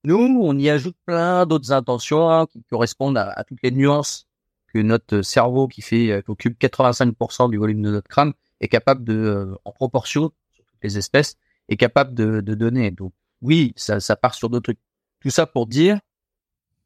Nous, 0.04 0.16
on 0.16 0.58
y 0.58 0.68
ajoute 0.68 0.96
plein 1.06 1.46
d'autres 1.46 1.72
intentions 1.72 2.28
hein, 2.28 2.46
qui 2.46 2.62
correspondent 2.64 3.16
à, 3.16 3.44
toutes 3.44 3.62
les 3.62 3.70
nuances 3.70 4.26
que 4.66 4.78
notre 4.78 5.22
cerveau, 5.22 5.68
qui 5.68 5.80
fait, 5.80 6.10
euh, 6.10 6.22
qui 6.22 6.30
occupe 6.30 6.60
85% 6.60 7.50
du 7.50 7.56
volume 7.56 7.82
de 7.82 7.90
notre 7.90 8.08
crâne, 8.08 8.32
est 8.62 8.68
capable 8.68 9.04
de, 9.04 9.14
euh, 9.14 9.54
en 9.64 9.72
proportion 9.72 10.32
sur 10.52 10.64
toutes 10.64 10.82
les 10.82 10.96
espèces, 10.96 11.36
est 11.68 11.76
capable 11.76 12.14
de, 12.14 12.40
de 12.40 12.54
donner. 12.54 12.90
Donc 12.90 13.12
oui, 13.42 13.74
ça, 13.76 14.00
ça 14.00 14.16
part 14.16 14.34
sur 14.34 14.48
d'autres 14.48 14.72
trucs. 14.72 14.80
Tout 15.20 15.30
ça 15.30 15.46
pour 15.46 15.66
dire 15.66 16.00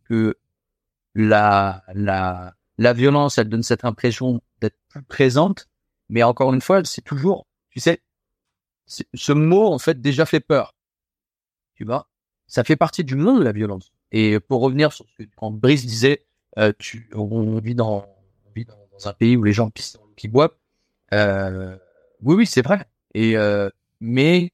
que 0.05 0.37
la, 1.15 1.85
la, 1.95 2.55
la 2.79 2.93
violence, 2.93 3.39
elle 3.39 3.49
donne 3.49 3.63
cette 3.63 3.85
impression 3.85 4.43
d'être 4.61 4.79
plus 4.89 5.03
présente, 5.03 5.69
mais 6.09 6.23
encore 6.23 6.53
une 6.53 6.61
fois, 6.61 6.85
c'est 6.85 7.03
toujours, 7.03 7.47
tu 7.71 7.81
sais, 7.81 8.03
ce 8.87 9.33
mot 9.33 9.73
en 9.73 9.79
fait 9.79 10.01
déjà 10.01 10.27
fait 10.27 10.41
peur. 10.41 10.75
Tu 11.75 11.85
vois, 11.85 12.09
ça 12.47 12.65
fait 12.65 12.77
partie 12.77 13.05
du 13.05 13.17
monde 13.17 13.43
la 13.43 13.53
violence. 13.53 13.93
Et 14.13 14.41
pour 14.41 14.61
revenir 14.61 14.93
sur 14.93 15.07
ce 15.09 15.25
que 15.25 15.29
quand 15.37 15.51
Brice 15.51 15.85
disait, 15.85 16.27
euh, 16.59 16.73
tu, 16.79 17.11
on, 17.15 17.59
vit 17.59 17.75
dans, 17.75 18.07
on 18.47 18.51
vit 18.55 18.65
dans, 18.65 19.09
un 19.09 19.13
pays 19.13 19.37
où 19.37 19.43
les 19.43 19.53
gens 19.53 19.69
pissent 19.69 19.99
qui 20.17 20.29
boivent. 20.29 20.57
Euh, 21.15 21.77
oui, 22.23 22.35
oui, 22.37 22.47
c'est 22.47 22.63
vrai. 22.63 22.87
Et 23.15 23.37
euh, 23.37 23.71
mais 24.01 24.53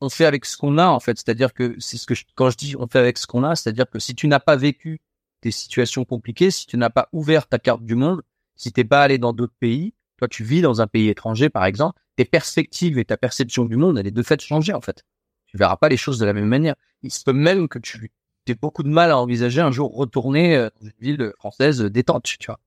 on 0.00 0.08
fait 0.08 0.26
avec 0.26 0.44
ce 0.44 0.56
qu'on 0.56 0.78
a 0.78 0.86
en 0.86 1.00
fait. 1.00 1.18
C'est-à-dire 1.18 1.52
que 1.52 1.76
c'est 1.78 1.96
ce 1.96 2.06
que 2.06 2.14
je, 2.14 2.24
quand 2.34 2.50
je 2.50 2.56
dis 2.56 2.76
on 2.78 2.86
fait 2.86 2.98
avec 2.98 3.18
ce 3.18 3.26
qu'on 3.26 3.44
a, 3.44 3.56
c'est-à-dire 3.56 3.88
que 3.90 3.98
si 3.98 4.14
tu 4.14 4.28
n'as 4.28 4.40
pas 4.40 4.56
vécu 4.56 5.00
des 5.42 5.50
situations 5.50 6.04
compliquées, 6.04 6.50
si 6.50 6.66
tu 6.66 6.76
n'as 6.76 6.90
pas 6.90 7.08
ouvert 7.12 7.46
ta 7.48 7.58
carte 7.58 7.84
du 7.84 7.94
monde, 7.94 8.22
si 8.56 8.72
t'es 8.72 8.84
pas 8.84 9.02
allé 9.02 9.18
dans 9.18 9.32
d'autres 9.32 9.56
pays, 9.58 9.94
toi 10.16 10.28
tu 10.28 10.44
vis 10.44 10.60
dans 10.62 10.80
un 10.80 10.86
pays 10.86 11.08
étranger 11.08 11.48
par 11.48 11.64
exemple, 11.64 12.00
tes 12.16 12.24
perspectives 12.24 12.98
et 12.98 13.04
ta 13.04 13.16
perception 13.16 13.64
du 13.64 13.76
monde, 13.76 13.98
elle 13.98 14.06
est 14.06 14.12
de 14.12 14.22
fait 14.22 14.40
changée 14.40 14.74
en 14.74 14.80
fait. 14.80 15.04
Tu 15.46 15.56
verras 15.56 15.76
pas 15.76 15.88
les 15.88 15.96
choses 15.96 16.18
de 16.18 16.26
la 16.26 16.32
même 16.32 16.48
manière. 16.48 16.74
Il 17.02 17.12
se 17.12 17.24
peut 17.24 17.32
même 17.32 17.68
que 17.68 17.78
tu 17.78 18.10
aies 18.48 18.54
beaucoup 18.54 18.82
de 18.82 18.88
mal 18.88 19.10
à 19.10 19.18
envisager 19.18 19.60
un 19.60 19.70
jour 19.70 19.94
retourner 19.94 20.56
euh, 20.56 20.70
dans 20.80 20.86
une 20.86 20.92
ville 21.00 21.32
française 21.38 21.82
détente, 21.82 22.24
tu 22.24 22.46
vois, 22.46 22.60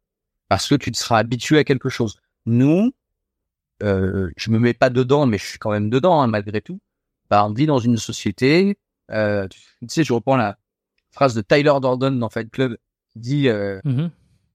parce 0.48 0.68
que 0.68 0.76
tu 0.76 0.92
te 0.92 0.98
seras 0.98 1.18
habitué 1.18 1.58
à 1.58 1.64
quelque 1.64 1.90
chose. 1.90 2.20
Nous, 2.46 2.92
euh, 3.82 4.32
je 4.38 4.52
me 4.52 4.60
mets 4.60 4.74
pas 4.74 4.90
dedans, 4.90 5.26
mais 5.26 5.38
je 5.38 5.46
suis 5.46 5.60
quand 5.60 5.72
même 5.72 5.90
dedans 5.90 6.22
hein, 6.22 6.28
malgré 6.28 6.62
tout. 6.62 6.80
Bah, 7.30 7.46
on 7.46 7.54
vit 7.54 7.66
dans 7.66 7.80
une 7.80 7.98
société. 7.98 8.78
Euh, 9.12 9.48
tu 9.48 9.60
sais, 9.88 10.04
je 10.04 10.14
reprends 10.14 10.38
la 10.38 10.58
phrase 11.12 11.34
de 11.34 11.42
Tyler 11.42 11.74
Dordon 11.82 12.12
dans 12.12 12.30
Fight 12.30 12.50
Club 12.50 12.78
qui 13.10 13.20
dit 13.20 13.48
euh, 13.50 13.80
mm-hmm. 13.86 14.10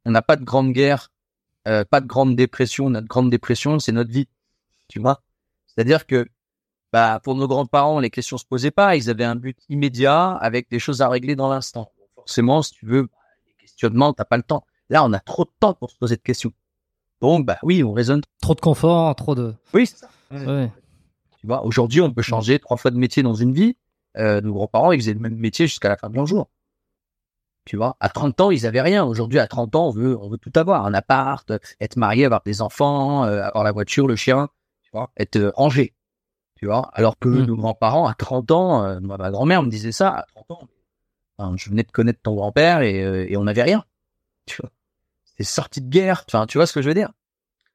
on 0.07 0.11
n'a 0.11 0.23
pas 0.23 0.37
de 0.37 0.45
grande 0.45 0.73
guerre, 0.73 1.11
pas 1.65 2.01
de 2.01 2.07
grande 2.07 2.37
dépression. 2.37 2.91
Notre 2.91 3.09
grande 3.09 3.31
dépression, 3.31 3.79
c'est 3.79 3.93
notre 3.93 4.11
vie. 4.11 4.29
Tu 4.89 5.01
vois? 5.01 5.23
C'est-à-dire 5.67 6.07
que 6.07 6.27
bah, 6.93 7.21
pour 7.23 7.35
nos 7.35 7.49
grands-parents, 7.49 8.01
les 8.01 8.11
questions 8.11 8.39
se 8.39 8.47
posaient 8.47 8.71
pas. 8.71 8.97
Ils 8.97 9.11
avaient 9.11 9.25
un 9.25 9.35
but 9.35 9.59
immédiat 9.69 10.33
avec 10.33 10.71
des 10.71 10.79
choses 10.79 11.03
à 11.03 11.09
régler 11.09 11.37
dans 11.37 11.49
l'instant. 11.49 11.93
Forcément, 12.15 12.63
si 12.63 12.73
tu 12.73 12.87
veux, 12.87 13.03
bah, 13.03 13.19
les 13.47 13.55
questionnements, 13.55 14.13
t'as 14.13 14.25
pas 14.25 14.37
le 14.37 14.43
temps. 14.43 14.65
Là, 14.89 15.05
on 15.05 15.13
a 15.13 15.21
trop 15.21 15.45
de 15.45 15.51
temps 15.61 15.75
pour 15.75 15.91
se 15.91 15.97
poser 15.97 16.17
de 16.17 16.23
questions. 16.23 16.53
Bon, 17.21 17.41
bah 17.41 17.59
oui, 17.63 17.83
on 17.83 17.93
raisonne. 17.93 18.21
Trop 18.41 18.55
de 18.55 18.61
confort, 18.61 19.15
trop 19.15 19.35
de. 19.35 19.55
Oui, 19.73 19.87
c'est 19.87 19.97
ça. 19.97 20.09
Tu 20.31 21.47
vois, 21.47 21.65
aujourd'hui, 21.65 22.01
on 22.01 22.13
peut 22.13 22.23
changer 22.23 22.59
trois 22.59 22.77
fois 22.77 22.91
de 22.91 22.99
métier 22.99 23.23
dans 23.23 23.35
une 23.35 23.53
vie. 23.53 23.77
Euh, 24.17 24.41
nos 24.41 24.53
grands-parents, 24.53 24.93
ils 24.93 25.01
faisaient 25.01 25.15
le 25.15 25.21
même 25.21 25.37
métier 25.37 25.67
jusqu'à 25.67 25.89
la 25.89 25.97
fin 25.97 26.09
de 26.09 26.15
leur 26.15 26.27
jour. 26.27 26.49
Tu 27.65 27.77
vois, 27.77 27.97
à 28.01 28.09
30 28.09 28.41
ans, 28.41 28.51
ils 28.51 28.67
avaient 28.67 28.81
rien. 28.81 29.05
Aujourd'hui, 29.05 29.39
à 29.39 29.47
30 29.47 29.75
ans, 29.75 29.89
on 29.89 29.91
veut, 29.91 30.17
on 30.21 30.29
veut 30.29 30.39
tout 30.39 30.53
avoir. 30.55 30.87
Un 30.87 30.95
appart, 30.95 31.53
être 31.81 31.97
marié, 31.97 32.25
avoir 32.25 32.43
des 32.45 32.63
enfants, 32.63 33.25
euh, 33.25 33.43
avoir 33.43 33.65
la 33.65 33.73
voiture, 33.73 34.07
le 34.07 34.17
chien, 34.17 34.49
tu 34.83 34.91
vois, 34.93 35.11
être 35.17 35.37
euh, 35.37 35.53
rangé. 35.55 35.93
Tu 36.55 36.67
vois, 36.67 36.91
alors 36.95 37.19
que 37.19 37.29
mmh. 37.29 37.45
nos 37.45 37.57
grands-parents, 37.57 38.07
à 38.07 38.15
30 38.15 38.51
ans, 38.53 38.85
euh, 38.85 39.01
ma 39.01 39.31
grand-mère 39.31 39.63
me 39.63 39.69
disait 39.69 39.93
ça, 39.93 40.11
à 40.11 40.27
30 40.35 40.69
ans, 41.39 41.57
je 41.57 41.69
venais 41.69 41.83
de 41.83 41.91
connaître 41.91 42.21
ton 42.23 42.35
grand-père 42.35 42.81
et, 42.81 43.31
et 43.31 43.37
on 43.37 43.45
n'avait 43.45 43.65
rien. 43.65 43.85
Tu 44.47 44.63
vois 44.63 44.71
c'est 45.37 45.45
sorti 45.45 45.81
de 45.81 45.89
guerre. 45.89 46.25
Enfin, 46.29 46.47
tu 46.47 46.59
vois 46.59 46.67
ce 46.67 46.73
que 46.73 46.83
je 46.83 46.89
veux 46.89 46.95
dire? 46.95 47.13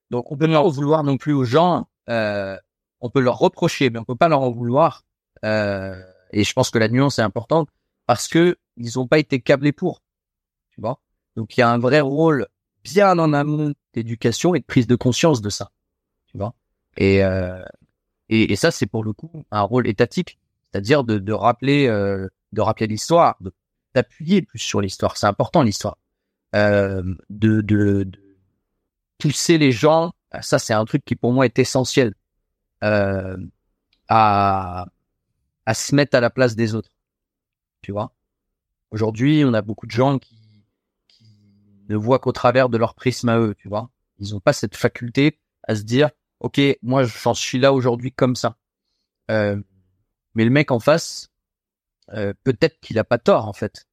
Donc, 0.09 0.31
on 0.31 0.37
peut 0.37 0.47
pas 0.49 0.61
en 0.61 0.69
vouloir 0.69 1.03
non 1.03 1.17
plus 1.17 1.33
aux 1.33 1.45
gens. 1.45 1.87
Euh, 2.09 2.57
on 2.99 3.09
peut 3.09 3.21
leur 3.21 3.37
reprocher, 3.37 3.89
mais 3.89 3.99
on 3.99 4.03
peut 4.03 4.15
pas 4.15 4.27
leur 4.27 4.41
en 4.41 4.51
vouloir. 4.51 5.03
Euh, 5.45 5.95
et 6.31 6.43
je 6.43 6.53
pense 6.53 6.69
que 6.69 6.79
la 6.79 6.87
nuance 6.87 7.19
est 7.19 7.23
importante 7.23 7.69
parce 8.05 8.27
que 8.27 8.57
ils 8.77 8.99
ont 8.99 9.07
pas 9.07 9.19
été 9.19 9.41
câblés 9.41 9.71
pour. 9.71 10.01
Tu 10.71 10.81
vois? 10.81 10.99
Donc, 11.35 11.55
il 11.55 11.61
y 11.61 11.63
a 11.63 11.69
un 11.69 11.77
vrai 11.77 12.01
rôle 12.01 12.47
bien 12.83 13.17
en 13.19 13.33
amont 13.33 13.73
d'éducation 13.93 14.55
et 14.55 14.59
de 14.59 14.65
prise 14.65 14.87
de 14.87 14.95
conscience 14.95 15.41
de 15.41 15.49
ça. 15.49 15.71
Tu 16.27 16.37
vois? 16.37 16.53
Et, 16.97 17.23
euh, 17.23 17.63
et, 18.29 18.51
et 18.51 18.55
ça, 18.55 18.71
c'est 18.71 18.87
pour 18.87 19.03
le 19.03 19.13
coup 19.13 19.45
un 19.51 19.61
rôle 19.61 19.87
étatique, 19.87 20.39
c'est-à-dire 20.71 21.03
de, 21.03 21.19
de 21.19 21.33
rappeler, 21.33 21.87
euh, 21.87 22.27
de 22.51 22.61
rappeler 22.61 22.87
l'histoire, 22.87 23.37
d'appuyer 23.93 24.41
plus 24.41 24.59
sur 24.59 24.81
l'histoire. 24.81 25.15
C'est 25.15 25.27
important 25.27 25.63
l'histoire. 25.63 25.97
Euh, 26.53 27.01
de, 27.29 27.61
de, 27.61 28.03
de, 28.03 28.37
pousser 29.17 29.57
les 29.57 29.71
gens, 29.71 30.13
ça 30.41 30.59
c'est 30.59 30.73
un 30.73 30.83
truc 30.83 31.05
qui 31.05 31.15
pour 31.15 31.31
moi 31.31 31.45
est 31.45 31.59
essentiel, 31.59 32.13
euh, 32.83 33.37
à, 34.09 34.87
à 35.65 35.73
se 35.73 35.95
mettre 35.95 36.17
à 36.17 36.19
la 36.19 36.29
place 36.29 36.55
des 36.55 36.75
autres. 36.75 36.91
Tu 37.81 37.91
vois 37.91 38.13
Aujourd'hui, 38.91 39.43
on 39.45 39.53
a 39.53 39.61
beaucoup 39.61 39.85
de 39.85 39.91
gens 39.91 40.19
qui, 40.19 40.37
qui 41.07 41.25
ne 41.87 41.95
voient 41.95 42.19
qu'au 42.19 42.33
travers 42.33 42.67
de 42.67 42.77
leur 42.77 42.95
prisme 42.95 43.29
à 43.29 43.39
eux, 43.39 43.55
tu 43.57 43.69
vois 43.69 43.89
Ils 44.19 44.33
n'ont 44.33 44.41
pas 44.41 44.53
cette 44.53 44.75
faculté 44.75 45.39
à 45.63 45.75
se 45.75 45.83
dire, 45.83 46.09
ok, 46.39 46.59
moi 46.81 47.03
j'en 47.03 47.33
suis 47.33 47.59
là 47.59 47.71
aujourd'hui 47.71 48.11
comme 48.11 48.35
ça. 48.35 48.57
Euh, 49.29 49.61
mais 50.35 50.43
le 50.43 50.49
mec 50.49 50.71
en 50.71 50.79
face, 50.79 51.29
euh, 52.13 52.33
peut-être 52.43 52.79
qu'il 52.81 52.99
a 52.99 53.03
pas 53.03 53.17
tort 53.17 53.47
en 53.47 53.53
fait. 53.53 53.87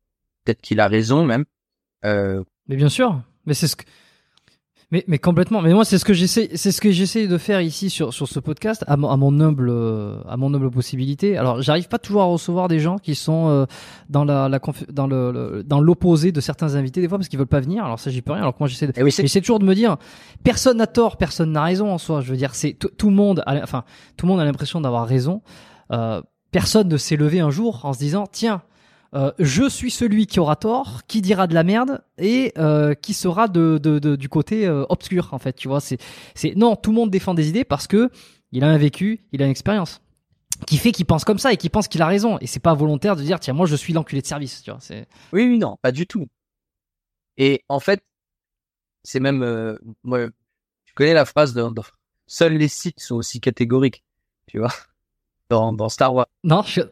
Peut-être 0.45 0.61
qu'il 0.61 0.81
a 0.81 0.89
raison 0.89 1.25
même. 1.25 1.45
Euh, 2.05 2.43
mais 2.69 2.77
bien 2.77 2.89
sûr, 2.89 3.21
mais 3.47 3.55
c'est 3.55 3.67
ce 3.67 3.77
que. 3.77 3.85
Mais, 4.91 5.05
mais 5.07 5.19
complètement. 5.19 5.61
Mais 5.61 5.75
moi, 5.75 5.85
c'est 5.85 5.99
ce 5.99 6.05
que 6.07 6.15
j'essaie, 6.15 6.49
c'est 6.55 6.73
ce 6.73 6.81
que 6.81 6.91
j'essaie 6.91 7.27
de 7.27 7.37
faire 7.37 7.61
ici 7.61 7.91
sur, 7.91 8.15
sur 8.15 8.27
ce 8.27 8.41
podcast, 8.41 8.85
à 8.87 8.97
mon, 8.97 9.11
à 9.11 9.19
mon 9.19 9.39
humble, 9.39 9.71
à 10.27 10.39
mon 10.39 10.55
humble 10.55 10.71
possibilité. 10.71 11.37
Alors, 11.37 11.61
j'arrive 11.61 11.89
pas 11.89 11.99
toujours 11.99 12.23
à 12.23 12.25
recevoir 12.25 12.69
des 12.69 12.81
gens 12.81 12.97
qui 12.97 13.15
sont 13.15 13.49
euh, 13.49 13.67
dans 14.09 14.25
la, 14.25 14.49
la 14.49 14.59
dans 14.91 15.07
le, 15.07 15.63
dans 15.63 15.81
l'opposé 15.81 16.33
de 16.33 16.41
certains 16.41 16.75
invités 16.75 17.03
des 17.03 17.09
fois 17.09 17.19
parce 17.19 17.29
qu'ils 17.29 17.39
veulent 17.39 17.47
pas 17.47 17.61
venir. 17.61 17.85
Alors 17.85 18.01
ça, 18.01 18.11
j'y 18.11 18.23
peux 18.23 18.33
rien. 18.33 18.41
Alors 18.41 18.55
que 18.55 18.61
moi, 18.61 18.69
j'essaie 18.69 18.87
de, 18.87 18.95
eh 18.97 19.11
j'essaie 19.11 19.41
toujours 19.41 19.59
de 19.59 19.67
me 19.67 19.75
dire, 19.75 19.99
personne 20.43 20.79
n'a 20.79 20.87
tort, 20.87 21.19
personne 21.19 21.53
n'a 21.53 21.65
raison 21.65 21.93
en 21.93 21.99
soi. 21.99 22.23
Je 22.23 22.31
veux 22.31 22.39
dire, 22.39 22.55
c'est 22.55 22.73
tout 22.73 23.11
le 23.11 23.15
monde, 23.15 23.43
a, 23.45 23.63
enfin, 23.63 23.85
tout 24.17 24.25
le 24.25 24.33
monde 24.33 24.41
a 24.41 24.47
l'impression 24.47 24.81
d'avoir 24.81 25.07
raison. 25.07 25.43
Euh, 25.93 26.23
personne 26.51 26.89
ne 26.89 26.97
s'est 26.97 27.17
levé 27.17 27.41
un 27.41 27.51
jour 27.51 27.85
en 27.85 27.93
se 27.93 27.99
disant 27.99 28.25
tiens, 28.27 28.63
euh, 29.15 29.33
je 29.39 29.69
suis 29.69 29.91
celui 29.91 30.27
qui 30.27 30.39
aura 30.39 30.57
tort, 30.57 31.03
qui 31.07 31.23
dira 31.23 31.47
de 31.47 31.55
la 31.55 31.63
merde 31.63 32.03
et 32.19 32.53
euh, 32.59 32.95
qui 32.95 33.15
sera 33.15 33.49
de, 33.49 33.79
du 34.17 34.29
côté 34.29 34.67
euh, 34.67 34.85
obscur 34.91 35.33
en 35.33 35.39
fait. 35.39 35.55
Tu 35.55 35.69
vois, 35.69 35.81
c'est 35.81 35.99
c'est 36.35 36.55
non, 36.57 36.77
tout 36.77 36.91
le 36.91 36.97
monde 36.97 37.11
défend 37.11 37.35
des 37.35 37.49
idées 37.49 37.65
parce 37.65 37.87
que 37.87 38.11
il 38.53 38.65
a 38.65 38.69
un 38.69 38.77
vécu, 38.77 39.25
il 39.33 39.43
a 39.43 39.47
une 39.47 39.51
expérience 39.51 40.03
qui 40.67 40.77
fait 40.77 40.93
qu'il 40.93 41.07
pense 41.07 41.25
comme 41.25 41.39
ça 41.39 41.53
et 41.53 41.57
qui 41.57 41.69
pense 41.71 41.89
qu'il 41.89 42.03
a 42.03 42.07
raison 42.07 42.39
et 42.41 42.47
c'est 42.47 42.61
pas 42.61 42.75
volontaire 42.75 43.15
de 43.17 43.23
dire 43.23 43.39
tiens 43.41 43.55
moi 43.55 43.67
je 43.67 43.77
suis 43.77 43.93
l'enculé 43.95 44.21
de 44.21 44.27
service. 44.27 44.63
Tu 44.63 44.71
vois, 44.71 44.81
c'est 44.81 45.07
oui 45.33 45.47
oui 45.47 45.59
non 45.59 45.79
pas 45.81 45.93
du 45.93 46.07
tout. 46.07 46.27
Et 47.39 47.65
en 47.69 47.81
fait 47.81 48.03
c'est 49.05 49.21
même 49.21 49.79
moi 50.03 50.27
tu 50.85 50.93
connais 50.95 51.15
la 51.15 51.25
phrase 51.25 51.55
de, 51.55 51.65
seuls 52.27 52.59
les 52.59 52.69
sites 52.69 53.01
sont 53.01 53.17
aussi 53.17 53.41
catégoriques, 53.41 54.05
tu 54.47 54.59
vois, 54.59 54.75
dans 55.49 55.73
dans 55.73 55.89
Star 55.89 56.13
Wars. 56.13 56.27
Non 56.45 56.63
je 56.63 56.83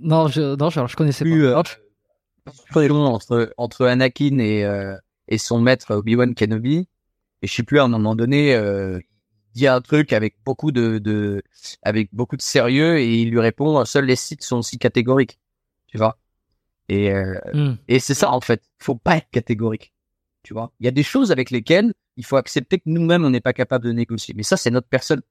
non, 0.00 0.28
je, 0.28 0.56
non, 0.56 0.70
je, 0.70 0.86
je 0.86 0.96
connaissais 0.96 1.24
plus, 1.24 1.42
pas. 1.42 1.62
Euh, 2.76 2.88
entre, 2.90 3.52
entre 3.56 3.86
Anakin 3.86 4.38
et, 4.38 4.64
euh, 4.64 4.96
et 5.28 5.38
son 5.38 5.60
maître 5.60 5.94
Obi-Wan 5.94 6.34
Kenobi. 6.34 6.88
Et 7.42 7.46
je 7.46 7.54
sais 7.54 7.62
plus, 7.62 7.78
à 7.78 7.84
un 7.84 7.88
moment 7.88 8.14
donné, 8.14 8.54
euh, 8.54 9.00
il 9.54 9.58
dit 9.60 9.66
un 9.66 9.80
truc 9.80 10.12
avec 10.12 10.36
beaucoup 10.44 10.72
de, 10.72 10.98
de, 10.98 11.42
avec 11.82 12.12
beaucoup 12.12 12.36
de 12.36 12.42
sérieux 12.42 12.98
et 12.98 13.14
il 13.14 13.30
lui 13.30 13.40
répond, 13.40 13.84
seuls 13.84 14.06
les 14.06 14.16
sites 14.16 14.42
sont 14.42 14.58
aussi 14.58 14.78
catégoriques. 14.78 15.38
Tu 15.86 15.98
vois? 15.98 16.18
Et, 16.88 17.12
euh, 17.12 17.38
hmm. 17.52 17.76
et 17.88 17.98
c'est 17.98 18.14
ça, 18.14 18.30
en 18.30 18.40
fait. 18.40 18.62
Faut 18.78 18.96
pas 18.96 19.16
être 19.16 19.30
catégorique. 19.30 19.92
Tu 20.42 20.54
vois? 20.54 20.72
Il 20.80 20.84
y 20.84 20.88
a 20.88 20.92
des 20.92 21.02
choses 21.02 21.30
avec 21.32 21.50
lesquelles 21.50 21.92
il 22.16 22.24
faut 22.24 22.36
accepter 22.36 22.78
que 22.78 22.84
nous-mêmes, 22.86 23.24
on 23.24 23.30
n'est 23.30 23.40
pas 23.40 23.52
capable 23.52 23.84
de 23.84 23.92
négocier. 23.92 24.34
Mais 24.36 24.42
ça, 24.42 24.56
c'est 24.56 24.70
notre 24.70 24.88
personne. 24.88 25.22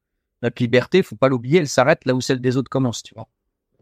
Notre 0.41 0.61
liberté, 0.61 1.03
faut 1.03 1.17
pas 1.17 1.27
l'oublier, 1.27 1.59
elle 1.59 1.67
s'arrête 1.67 2.05
là 2.05 2.15
où 2.15 2.21
celle 2.21 2.39
des 2.39 2.55
autres 2.55 2.69
commence, 2.69 3.03
tu 3.03 3.13
vois? 3.13 3.27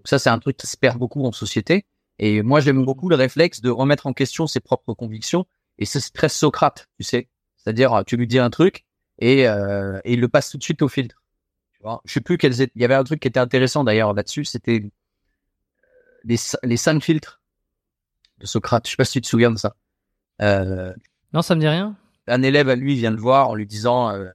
Ça, 0.08 0.20
c'est 0.20 0.30
un 0.30 0.40
truc 0.40 0.56
qui 0.56 0.68
se 0.68 0.78
perd 0.78 0.98
beaucoup 0.98 1.26
en 1.26 1.34
société. 1.34 1.86
Et 2.18 2.42
moi, 2.42 2.62
j'aime 2.62 2.86
beaucoup 2.86 3.10
le 3.10 3.16
réflexe 3.16 3.60
de 3.60 3.70
remettre 3.70 4.08
en 4.08 4.14
question 4.14 4.48
ses 4.48 4.62
propres 4.62 4.94
convictions. 4.94 5.46
Et 5.80 5.86
c'est 5.86 6.00
très 6.14 6.30
Socrate, 6.30 6.88
tu 6.98 7.04
sais. 7.04 7.30
C'est-à-dire, 7.58 8.04
tu 8.08 8.16
lui 8.16 8.26
dis 8.26 8.40
un 8.40 8.50
truc 8.50 8.86
et, 9.20 9.50
euh, 9.50 10.00
et 10.06 10.14
il 10.14 10.22
le 10.22 10.30
passe 10.30 10.50
tout 10.50 10.58
de 10.58 10.64
suite 10.64 10.82
au 10.82 10.88
filtre. 10.88 11.22
Tu 11.74 11.84
vois 11.84 12.02
Je 12.06 12.14
sais 12.14 12.22
plus 12.22 12.38
quels 12.38 12.62
étaient... 12.62 12.72
Il 12.76 12.82
y 12.82 12.86
avait 12.86 12.96
un 12.96 13.04
truc 13.04 13.20
qui 13.20 13.28
était 13.28 13.42
intéressant 13.42 13.84
d'ailleurs 13.84 14.14
là-dessus. 14.14 14.46
C'était 14.46 14.90
les, 16.24 16.38
les 16.64 16.78
cinq 16.78 17.04
filtres 17.04 17.42
de 18.38 18.46
Socrate. 18.46 18.86
Je 18.86 18.92
sais 18.92 18.98
pas 18.98 19.04
si 19.04 19.14
tu 19.14 19.22
te 19.22 19.28
souviens 19.28 19.52
de 19.52 19.58
ça. 19.58 19.76
Euh, 20.42 20.94
non, 21.34 21.42
ça 21.42 21.54
me 21.54 21.60
dit 21.60 21.68
rien. 21.68 21.98
Un 22.28 22.44
élève 22.44 22.70
à 22.70 22.76
lui 22.76 22.96
vient 22.96 23.12
le 23.12 23.18
voir 23.18 23.50
en 23.50 23.56
lui 23.56 23.68
disant 23.68 24.12
euh, 24.12 24.30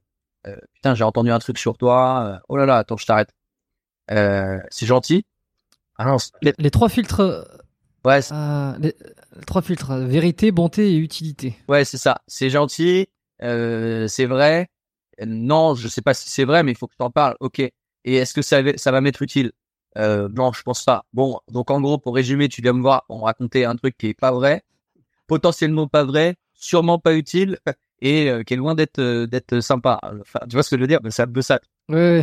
euh 0.47 0.57
Putain, 0.75 0.95
j'ai 0.95 1.05
entendu 1.05 1.31
un 1.31 1.39
truc 1.39 1.57
sur 1.57 1.79
toi. 1.79 2.43
Oh 2.51 2.59
là 2.59 2.67
là, 2.67 2.77
attends, 2.77 2.99
je 2.99 3.07
t'arrête. 3.07 3.33
Euh, 4.11 4.59
c'est 4.71 4.87
gentil, 4.87 5.25
ah 6.05 6.17
les, 6.59 6.71
trois 6.71 6.89
filtres. 6.89 7.47
Ouais. 8.05 8.21
Euh, 8.33 8.73
les, 8.81 8.95
trois 9.47 9.63
filtres 9.63 9.95
vérité, 9.95 10.51
bonté 10.51 10.93
et 10.93 10.97
utilité. 10.97 11.57
Ouais, 11.69 11.85
c'est 11.85 11.99
ça. 11.99 12.23
C'est 12.27 12.51
gentil, 12.51 13.07
euh, 13.43 14.09
c'est 14.09 14.27
vrai. 14.27 14.69
Non, 15.25 15.75
je 15.75 15.89
sais 15.89 16.03
pas 16.03 16.15
si 16.15 16.29
c'est 16.29 16.45
vrai, 16.45 16.63
mais 16.63 16.73
il 16.73 16.77
faut 16.77 16.87
que 16.87 16.95
tu 16.95 16.99
t'en 16.99 17.11
parles. 17.11 17.37
Ok. 17.41 17.61
Et 17.61 17.73
est-ce 18.05 18.35
que 18.35 18.43
ça, 18.43 18.61
ça 18.77 18.91
va 18.91 19.01
m'être 19.01 19.23
utile? 19.23 19.53
Euh, 19.99 20.29
Non, 20.35 20.53
je 20.53 20.63
pense 20.63 20.85
pas. 20.85 21.05
Bon, 21.13 21.39
donc 21.51 21.71
en 21.71 21.81
gros, 21.81 21.99
pour 21.99 22.15
résumer, 22.15 22.49
tu 22.49 22.63
viens 22.63 22.73
me 22.73 22.81
voir, 22.83 23.05
on 23.09 23.21
raconter 23.21 23.65
un 23.65 23.77
truc 23.77 23.97
qui 23.97 24.09
est 24.09 24.15
pas 24.19 24.33
vrai, 24.33 24.63
potentiellement 25.27 25.87
pas 25.87 26.05
vrai, 26.05 26.37
sûrement 26.55 26.99
pas 26.99 27.15
utile 27.15 27.59
et 28.01 28.31
euh, 28.31 28.43
qui 28.43 28.55
est 28.55 28.57
loin 28.57 28.75
d'être 28.75 28.99
euh, 28.99 29.27
d'être 29.27 29.61
sympa. 29.61 30.01
Enfin, 30.03 30.41
tu 30.49 30.55
vois 30.57 30.63
ce 30.63 30.71
que 30.71 30.77
je 30.77 30.81
veux 30.81 30.89
dire? 30.89 31.01
C'est 31.11 31.23
un 31.23 31.27
peu 31.29 31.43
ça. 31.43 31.61
Oui. 31.89 32.23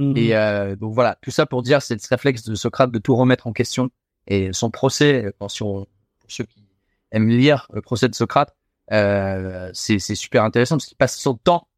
Mhm. 0.00 0.16
Et 0.16 0.34
euh, 0.34 0.76
donc 0.76 0.94
voilà, 0.94 1.18
tout 1.20 1.30
ça 1.30 1.44
pour 1.44 1.62
dire, 1.62 1.82
c'est 1.82 2.00
ce 2.00 2.08
réflexe 2.08 2.44
de 2.44 2.54
Socrate 2.54 2.90
de 2.90 2.98
tout 2.98 3.14
remettre 3.14 3.46
en 3.46 3.52
question. 3.52 3.90
Et 4.26 4.52
son 4.52 4.70
procès, 4.70 5.32
pour 5.38 5.50
ceux 5.50 6.44
qui 6.44 6.64
aiment 7.12 7.28
lire 7.28 7.66
le 7.72 7.82
procès 7.82 8.08
de 8.08 8.14
Socrate, 8.14 8.56
euh, 8.92 9.70
c'est 9.74 9.98
super 9.98 10.42
intéressant 10.42 10.76
parce 10.76 10.86
qu'il 10.86 10.96
passe 10.96 11.18
son 11.18 11.34
temps 11.34 11.68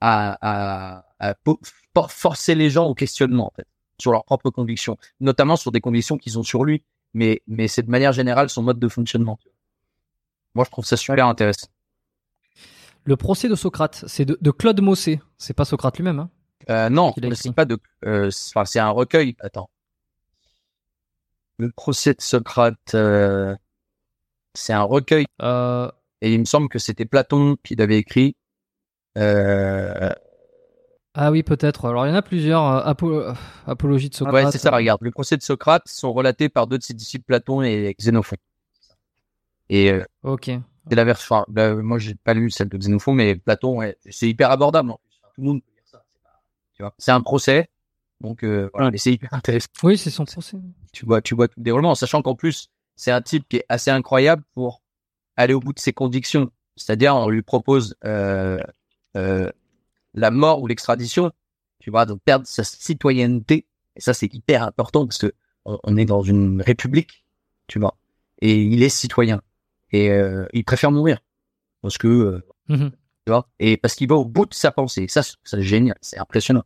à, 0.00 0.36
à, 0.42 1.04
à, 1.20 1.34
forcer 2.08 2.54
les 2.56 2.68
gens 2.68 2.86
au 2.86 2.94
questionnement 2.94 3.46
en 3.46 3.52
fait, 3.54 3.66
sur 4.00 4.10
leurs 4.10 4.24
propres 4.24 4.50
convictions, 4.50 4.96
notamment 5.20 5.56
sur 5.56 5.70
des 5.70 5.80
convictions 5.80 6.18
qu'ils 6.18 6.38
ont 6.38 6.42
sur 6.42 6.64
lui, 6.64 6.84
mais 7.14 7.42
mais 7.46 7.68
c'est 7.68 7.82
de 7.82 7.90
manière 7.90 8.12
générale 8.12 8.50
son 8.50 8.62
mode 8.62 8.78
de 8.78 8.88
fonctionnement. 8.88 9.38
Moi, 10.54 10.64
je 10.64 10.70
trouve 10.70 10.84
ça 10.84 10.96
super 10.96 11.26
intéressant. 11.26 11.68
Le 13.04 13.16
procès 13.16 13.48
de 13.48 13.54
Socrate, 13.54 14.04
c'est 14.06 14.24
de, 14.24 14.36
de, 14.40 14.50
Claude 14.50 14.80
Mossé. 14.80 15.20
C'est 15.36 15.54
pas 15.54 15.64
Socrate 15.64 15.96
lui-même. 15.96 16.18
Hein 16.18 16.30
euh, 16.70 16.88
non, 16.88 17.14
c'est 17.34 17.54
pas 17.54 17.64
de. 17.64 17.78
Euh, 18.04 18.30
enfin, 18.50 18.64
c'est 18.64 18.78
un 18.78 18.90
recueil. 18.90 19.36
Attends. 19.40 19.70
Le 21.58 21.70
procès 21.70 22.14
de 22.14 22.20
Socrate, 22.20 22.94
euh, 22.94 23.56
c'est 24.54 24.72
un 24.72 24.82
recueil. 24.82 25.26
Et 26.20 26.34
il 26.34 26.40
me 26.40 26.44
semble 26.44 26.68
que 26.68 26.78
c'était 26.78 27.04
Platon 27.04 27.56
qui 27.62 27.76
l'avait 27.76 27.98
écrit. 27.98 28.36
Ah 31.20 31.32
oui, 31.32 31.42
peut-être. 31.42 31.86
Alors 31.86 32.06
il 32.06 32.10
y 32.10 32.12
en 32.12 32.16
a 32.16 32.22
plusieurs 32.22 32.64
euh, 32.64 33.32
apologies 33.66 34.08
de 34.08 34.14
Socrate. 34.14 34.44
Ouais, 34.44 34.52
c'est 34.52 34.58
ça. 34.58 34.70
Regarde, 34.70 35.00
le 35.02 35.10
procès 35.10 35.36
de 35.36 35.42
Socrate 35.42 35.82
sont 35.86 36.12
relatés 36.12 36.48
par 36.48 36.68
deux 36.68 36.78
de 36.78 36.82
ses 36.84 36.94
disciples, 36.94 37.24
Platon 37.24 37.60
et 37.62 37.92
Xénophon. 37.98 38.36
Et 39.68 39.92
ok. 40.22 40.52
C'est 40.88 40.94
la 40.94 41.04
version. 41.04 41.44
moi, 41.48 41.98
j'ai 41.98 42.14
pas 42.14 42.34
lu 42.34 42.50
celle 42.50 42.68
de 42.68 42.78
Xénophon, 42.78 43.12
mais 43.12 43.34
Platon, 43.34 43.78
ouais, 43.78 43.98
c'est 44.08 44.28
hyper 44.28 44.52
abordable. 44.52 44.92
Tout 45.34 45.40
le 45.40 45.44
monde 45.44 45.60
c'est 46.98 47.10
un 47.10 47.20
procès, 47.20 47.68
donc 48.20 48.44
euh, 48.44 48.70
voilà, 48.74 48.96
c'est 48.96 49.12
hyper 49.12 49.32
intéressant. 49.32 49.68
Oui, 49.82 49.98
c'est 49.98 50.10
son 50.10 50.24
procès. 50.24 50.56
Tu 50.92 51.06
vois, 51.06 51.22
tu 51.22 51.34
vois 51.34 51.48
tout 51.48 51.58
le 51.58 51.64
déroulement, 51.64 51.94
sachant 51.94 52.22
qu'en 52.22 52.34
plus, 52.34 52.70
c'est 52.96 53.10
un 53.10 53.22
type 53.22 53.44
qui 53.48 53.58
est 53.58 53.64
assez 53.68 53.90
incroyable 53.90 54.42
pour 54.54 54.82
aller 55.36 55.54
au 55.54 55.60
bout 55.60 55.72
de 55.72 55.78
ses 55.78 55.92
convictions. 55.92 56.50
C'est-à-dire, 56.76 57.14
on 57.14 57.28
lui 57.28 57.42
propose 57.42 57.96
euh, 58.04 58.60
euh, 59.16 59.50
la 60.14 60.30
mort 60.30 60.62
ou 60.62 60.66
l'extradition, 60.66 61.32
tu 61.80 61.90
vois, 61.90 62.06
donc 62.06 62.20
perdre 62.22 62.46
sa 62.46 62.64
citoyenneté. 62.64 63.66
Et 63.96 64.00
ça, 64.00 64.14
c'est 64.14 64.32
hyper 64.32 64.62
important 64.62 65.06
parce 65.06 65.18
que 65.18 65.32
on, 65.64 65.96
est 65.96 66.04
dans 66.04 66.22
une 66.22 66.62
république, 66.62 67.24
tu 67.66 67.78
vois, 67.78 67.96
et 68.40 68.62
il 68.62 68.82
est 68.82 68.88
citoyen 68.88 69.42
et 69.90 70.10
euh, 70.10 70.46
il 70.52 70.64
préfère 70.64 70.90
mourir 70.90 71.18
parce 71.82 71.98
que 71.98 72.42
euh, 72.70 72.90
vois, 73.30 73.48
et 73.58 73.76
parce 73.76 73.94
qu'il 73.94 74.08
va 74.08 74.16
au 74.16 74.24
bout 74.24 74.46
de 74.46 74.54
sa 74.54 74.70
pensée. 74.70 75.06
Ça, 75.08 75.22
c'est 75.44 75.62
génial, 75.62 75.96
c'est 76.00 76.18
impressionnant. 76.18 76.64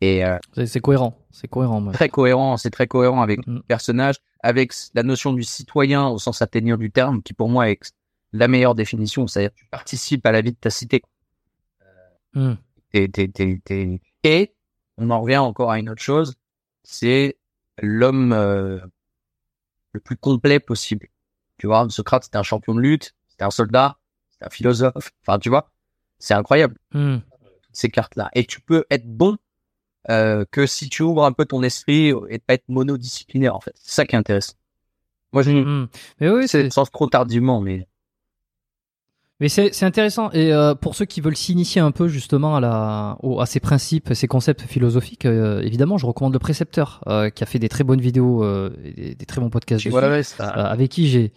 Et 0.00 0.24
euh, 0.24 0.38
c'est 0.66 0.80
cohérent, 0.80 1.18
c'est 1.30 1.48
cohérent. 1.48 1.92
Très 1.92 2.08
cohérent, 2.08 2.56
c'est 2.56 2.70
très 2.70 2.86
cohérent 2.86 3.20
avec 3.20 3.46
mm. 3.46 3.56
le 3.56 3.62
personnage, 3.62 4.16
avec 4.42 4.72
la 4.94 5.02
notion 5.02 5.32
du 5.32 5.42
citoyen 5.42 6.08
au 6.08 6.18
sens 6.18 6.40
atteignant 6.40 6.78
du 6.78 6.90
terme, 6.90 7.22
qui 7.22 7.34
pour 7.34 7.48
moi 7.48 7.70
est 7.70 7.92
la 8.32 8.48
meilleure 8.48 8.74
définition. 8.74 9.26
C'est-à-dire, 9.26 9.52
tu 9.54 9.66
participes 9.66 10.24
à 10.24 10.32
la 10.32 10.40
vie 10.40 10.52
de 10.52 10.56
ta 10.56 10.70
cité. 10.70 11.02
Mm. 12.34 12.54
Et 14.24 14.54
on 14.96 15.10
en 15.10 15.20
revient 15.20 15.38
encore 15.38 15.70
à 15.70 15.78
une 15.78 15.90
autre 15.90 16.02
chose, 16.02 16.34
c'est 16.82 17.38
l'homme 17.80 18.32
euh, 18.32 18.78
le 19.92 20.00
plus 20.00 20.16
complet 20.16 20.60
possible. 20.60 21.08
Tu 21.58 21.66
vois, 21.66 21.86
Socrate, 21.90 22.24
c'était 22.24 22.38
un 22.38 22.42
champion 22.42 22.74
de 22.74 22.80
lutte, 22.80 23.14
c'était 23.28 23.44
un 23.44 23.50
soldat, 23.50 23.98
c'était 24.30 24.46
un 24.46 24.50
philosophe. 24.50 25.10
Enfin, 25.22 25.38
tu 25.38 25.48
vois, 25.48 25.70
c'est 26.20 26.34
incroyable. 26.34 26.76
Hmm. 26.92 27.16
Ces 27.72 27.88
cartes-là. 27.88 28.30
Et 28.34 28.44
tu 28.44 28.60
peux 28.60 28.84
être 28.90 29.06
bon 29.06 29.36
euh, 30.08 30.44
que 30.50 30.66
si 30.66 30.88
tu 30.88 31.02
ouvres 31.02 31.24
un 31.24 31.32
peu 31.32 31.44
ton 31.44 31.62
esprit 31.62 32.12
et 32.28 32.38
pas 32.38 32.54
être 32.54 32.68
monodisciplinaire, 32.68 33.56
en 33.56 33.60
fait. 33.60 33.74
C'est 33.76 33.94
ça 33.94 34.06
qui 34.06 34.14
est 34.14 34.18
intéressant. 34.18 34.54
Moi, 35.32 35.42
je 35.42 35.50
hmm. 35.52 35.88
Mais 36.20 36.30
oui, 36.30 36.48
c'est 36.48 36.70
sans 36.70 36.84
trop 36.84 37.08
tardivement, 37.08 37.60
mais. 37.60 37.86
Mais 39.40 39.48
c'est 39.48 39.84
intéressant 39.84 40.30
et 40.32 40.52
euh, 40.52 40.74
pour 40.74 40.94
ceux 40.94 41.06
qui 41.06 41.22
veulent 41.22 41.36
s'initier 41.36 41.80
un 41.80 41.92
peu 41.92 42.08
justement 42.08 42.56
à 42.56 42.60
la 42.60 43.16
à 43.38 43.46
ces 43.46 43.58
principes, 43.58 44.12
ces 44.12 44.26
concepts 44.26 44.60
philosophiques, 44.60 45.24
euh, 45.24 45.62
évidemment, 45.62 45.96
je 45.96 46.04
recommande 46.04 46.34
le 46.34 46.38
précepteur 46.38 47.02
euh, 47.06 47.30
qui 47.30 47.42
a 47.42 47.46
fait 47.46 47.58
des 47.58 47.70
très 47.70 47.82
bonnes 47.82 48.02
vidéos, 48.02 48.44
et 48.84 49.14
des, 49.14 49.26
très 49.26 49.40
bons 49.40 49.48
podcasts. 49.48 49.88
avec 50.38 50.90
qui 50.90 51.08
j'ai 51.08 51.32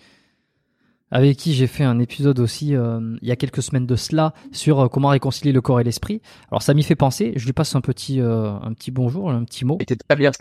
avec 1.14 1.38
qui 1.38 1.54
j'ai 1.54 1.68
fait 1.68 1.84
un 1.84 2.00
épisode 2.00 2.40
aussi 2.40 2.76
euh, 2.76 3.16
il 3.22 3.28
y 3.28 3.32
a 3.32 3.36
quelques 3.36 3.62
semaines 3.62 3.86
de 3.86 3.96
cela 3.96 4.34
sur 4.52 4.80
euh, 4.80 4.88
comment 4.88 5.10
réconcilier 5.10 5.52
le 5.52 5.62
corps 5.62 5.80
et 5.80 5.84
l'esprit. 5.84 6.22
Alors 6.50 6.64
ça 6.64 6.74
m'y 6.74 6.82
fait 6.82 6.96
penser, 6.96 7.34
je 7.36 7.46
lui 7.46 7.54
passe 7.54 7.76
un 7.76 7.82
petit 7.82 8.20
euh, 8.20 8.52
un 8.52 8.74
petit 8.74 8.90
bonjour, 8.90 9.30
un 9.30 9.44
petit 9.44 9.64
mot. 9.64 9.78
Était 9.80 9.96
très 9.96 10.16
bien. 10.18 10.32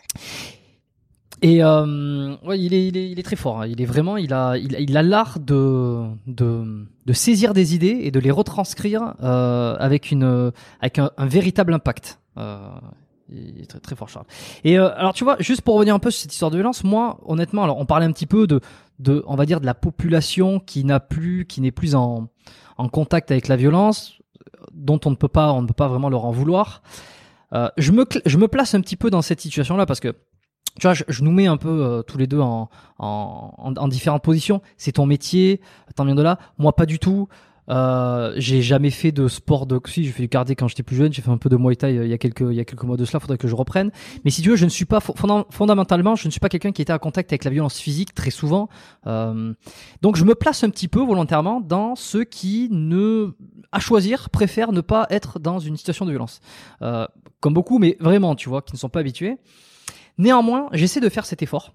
Et 1.43 1.63
ouais, 1.63 2.59
il 2.59 2.73
est, 2.73 2.89
il 2.89 2.97
est 2.97 3.11
il 3.11 3.19
est 3.19 3.23
très 3.23 3.37
fort. 3.37 3.61
Hein. 3.61 3.67
Il 3.67 3.83
est 3.83 3.85
vraiment 3.85 4.17
il 4.17 4.33
a 4.33 4.57
il, 4.57 4.75
il 4.79 4.97
a 4.97 5.03
l'art 5.03 5.41
de, 5.41 6.07
de 6.27 6.87
de 7.05 7.13
saisir 7.13 7.53
des 7.53 7.75
idées 7.75 7.99
et 8.03 8.11
de 8.11 8.19
les 8.19 8.31
retranscrire 8.31 9.15
avec 9.21 10.11
une 10.11 10.53
avec 10.81 10.99
un, 10.99 11.11
un 11.19 11.27
véritable 11.27 11.75
impact. 11.75 12.19
Il 13.35 13.61
est 13.63 13.67
très, 13.67 13.81
très 13.81 13.97
fort 13.97 14.09
Charles. 14.09 14.27
Et 14.65 14.77
alors 14.77 15.13
tu 15.15 15.25
vois, 15.25 15.37
juste 15.41 15.63
pour 15.63 15.75
revenir 15.75 15.95
un 15.95 15.99
peu 15.99 16.11
sur 16.11 16.23
cette 16.23 16.33
histoire 16.33 16.51
de 16.51 16.57
violence, 16.57 16.85
moi 16.85 17.19
honnêtement, 17.25 17.65
alors 17.65 17.79
on 17.79 17.87
parlait 17.87 18.07
un 18.07 18.13
petit 18.13 18.27
peu 18.27 18.47
de 18.47 18.61
de, 19.03 19.23
on 19.27 19.37
va 19.37 19.47
dire, 19.47 19.61
de 19.61 19.67
la 19.67 19.75
population 19.75 20.61
qui 20.61 20.85
n'a 20.85 21.01
plus, 21.01 21.45
qui 21.47 21.61
n'est 21.61 21.73
plus 21.73 21.95
en, 21.95 22.29
en 22.79 22.89
contact 22.89 23.31
avec 23.31 23.49
la 23.49 23.57
violence, 23.57 24.19
dont 24.73 25.01
on 25.05 25.11
ne 25.11 25.17
peut 25.17 25.29
pas, 25.29 25.53
on 25.53 25.63
ne 25.63 25.67
peut 25.67 25.75
pas 25.75 25.89
vraiment 25.89 26.09
leur 26.09 26.25
en 26.25 26.31
vouloir. 26.31 26.83
Euh, 27.53 27.69
je 27.77 27.93
me, 27.93 28.07
je 28.25 28.39
me 28.39 28.49
place 28.49 28.75
un 28.75 28.81
petit 28.81 28.97
peu 28.97 29.11
dans 29.11 29.23
cette 29.23 29.41
situation-là 29.41 29.85
parce 29.87 30.01
que 30.01 30.15
tu 30.81 30.87
vois, 30.87 30.95
je, 30.95 31.23
nous 31.23 31.33
mets 31.33 31.47
un 31.47 31.59
peu 31.59 32.03
tous 32.07 32.17
les 32.17 32.27
deux 32.27 32.41
en, 32.41 32.71
en, 32.99 33.75
en, 33.77 33.89
différentes 33.89 34.23
positions. 34.23 34.63
C'est 34.79 34.93
ton 34.93 35.05
métier, 35.05 35.61
t'en 35.97 36.07
viens 36.07 36.15
de 36.15 36.23
là. 36.23 36.39
Moi, 36.57 36.75
pas 36.75 36.87
du 36.87 36.99
tout. 36.99 37.29
Euh, 37.69 38.33
j'ai 38.37 38.61
jamais 38.61 38.91
fait 38.91 39.13
de 39.13 39.29
sport 39.29 39.67
de 39.67 39.81
si 39.87 40.05
j'ai 40.05 40.11
fait 40.11 40.23
du 40.23 40.29
karaté 40.29 40.57
quand 40.57 40.67
j'étais 40.67 40.83
plus 40.83 40.97
jeune 40.97 41.13
j'ai 41.13 41.23
fait 41.23 41.31
un 41.31 41.39
peu 41.39 41.49
de 41.49 41.57
muay 41.57 41.77
thai 41.77 41.97
euh, 41.97 42.05
il 42.05 42.11
y 42.11 42.13
a 42.13 42.19
quelques 42.19 42.41
il 42.41 42.55
y 42.55 42.61
a 42.61 42.65
quelques 42.65 42.83
mois 42.83 42.97
de 42.97 43.05
cela 43.05 43.21
faudrait 43.21 43.39
que 43.39 43.47
je 43.47 43.55
reprenne. 43.55 43.93
Mais 44.25 44.31
si 44.31 44.43
tu 44.43 44.51
veux 44.51 44.57
je 44.57 44.65
ne 44.65 44.71
suis 44.71 44.85
pas 44.85 44.99
fondamentalement 45.01 46.17
je 46.17 46.27
ne 46.27 46.31
suis 46.31 46.41
pas 46.41 46.49
quelqu'un 46.49 46.73
qui 46.73 46.83
était 46.83 46.93
en 46.93 46.99
contact 46.99 47.33
avec 47.33 47.45
la 47.45 47.51
violence 47.51 47.79
physique 47.79 48.15
très 48.15 48.31
souvent. 48.31 48.69
Euh, 49.07 49.55
donc 50.01 50.17
je 50.17 50.25
me 50.25 50.35
place 50.35 50.65
un 50.65 50.71
petit 50.71 50.89
peu 50.89 51.01
volontairement 51.01 51.61
dans 51.61 51.95
ceux 51.95 52.25
qui 52.25 52.69
ne 52.73 53.31
à 53.71 53.79
choisir 53.79 54.29
préfèrent 54.31 54.73
ne 54.73 54.81
pas 54.81 55.07
être 55.11 55.39
dans 55.39 55.61
une 55.61 55.77
situation 55.77 56.05
de 56.05 56.11
violence. 56.11 56.41
Euh, 56.83 57.07
comme 57.41 57.55
beaucoup 57.55 57.79
mais 57.79 57.97
vraiment 58.01 58.35
tu 58.35 58.49
vois 58.49 58.63
qui 58.63 58.75
ne 58.75 58.79
sont 58.79 58.89
pas 58.89 59.01
habitués. 59.01 59.37
Néanmoins 60.19 60.69
j'essaie 60.73 61.01
de 61.01 61.09
faire 61.09 61.27
cet 61.27 61.43
effort 61.43 61.73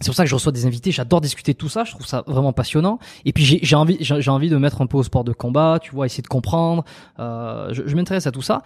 c'est 0.00 0.06
pour 0.06 0.14
ça 0.14 0.24
que 0.24 0.30
je 0.30 0.34
reçois 0.34 0.52
des 0.52 0.66
invités. 0.66 0.90
J'adore 0.90 1.20
discuter 1.20 1.52
de 1.52 1.58
tout 1.58 1.68
ça. 1.68 1.84
Je 1.84 1.92
trouve 1.92 2.06
ça 2.06 2.22
vraiment 2.26 2.52
passionnant. 2.52 2.98
Et 3.24 3.32
puis 3.32 3.44
j'ai 3.62 3.76
envie, 3.76 3.96
j'ai 4.00 4.30
envie 4.30 4.50
de 4.50 4.56
mettre 4.56 4.82
un 4.82 4.86
peu 4.86 4.98
au 4.98 5.02
sport 5.02 5.24
de 5.24 5.32
combat. 5.32 5.78
Tu 5.80 5.92
vois, 5.92 6.06
essayer 6.06 6.22
de 6.22 6.28
comprendre. 6.28 6.84
Euh, 7.18 7.72
je, 7.72 7.82
je 7.86 7.96
m'intéresse 7.96 8.26
à 8.26 8.32
tout 8.32 8.42
ça. 8.42 8.62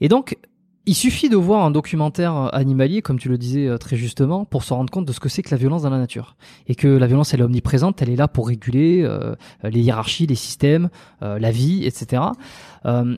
Et 0.00 0.08
donc, 0.08 0.36
il 0.88 0.94
suffit 0.94 1.28
de 1.28 1.36
voir 1.36 1.64
un 1.64 1.72
documentaire 1.72 2.54
animalier, 2.54 3.02
comme 3.02 3.18
tu 3.18 3.28
le 3.28 3.36
disais 3.36 3.66
euh, 3.66 3.76
très 3.76 3.96
justement, 3.96 4.44
pour 4.44 4.62
se 4.62 4.72
rendre 4.72 4.88
compte 4.88 5.04
de 5.04 5.12
ce 5.12 5.18
que 5.18 5.28
c'est 5.28 5.42
que 5.42 5.50
la 5.50 5.56
violence 5.56 5.82
dans 5.82 5.90
la 5.90 5.98
nature. 5.98 6.36
Et 6.68 6.76
que 6.76 6.86
la 6.86 7.08
violence, 7.08 7.34
elle 7.34 7.40
est 7.40 7.44
omniprésente, 7.44 8.00
elle 8.02 8.10
est 8.10 8.16
là 8.16 8.28
pour 8.28 8.46
réguler 8.46 9.02
euh, 9.02 9.34
les 9.64 9.80
hiérarchies, 9.80 10.28
les 10.28 10.36
systèmes, 10.36 10.88
euh, 11.22 11.40
la 11.40 11.50
vie, 11.50 11.84
etc. 11.84 12.22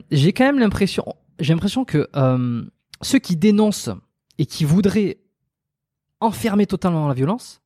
j'ai 0.09 0.33
quand 0.33 0.45
même 0.45 0.57
l'impression, 0.57 1.05
j'ai 1.39 1.53
l'impression 1.53 1.85
que 1.85 2.09
ceux 3.01 3.19
qui 3.19 3.35
dénoncent 3.35 3.91
et 4.39 4.47
qui 4.47 4.65
voudraient 4.65 5.19
enfermé 6.21 6.65
totalement 6.65 7.01
dans 7.01 7.07
la 7.07 7.13
violence, 7.13 7.61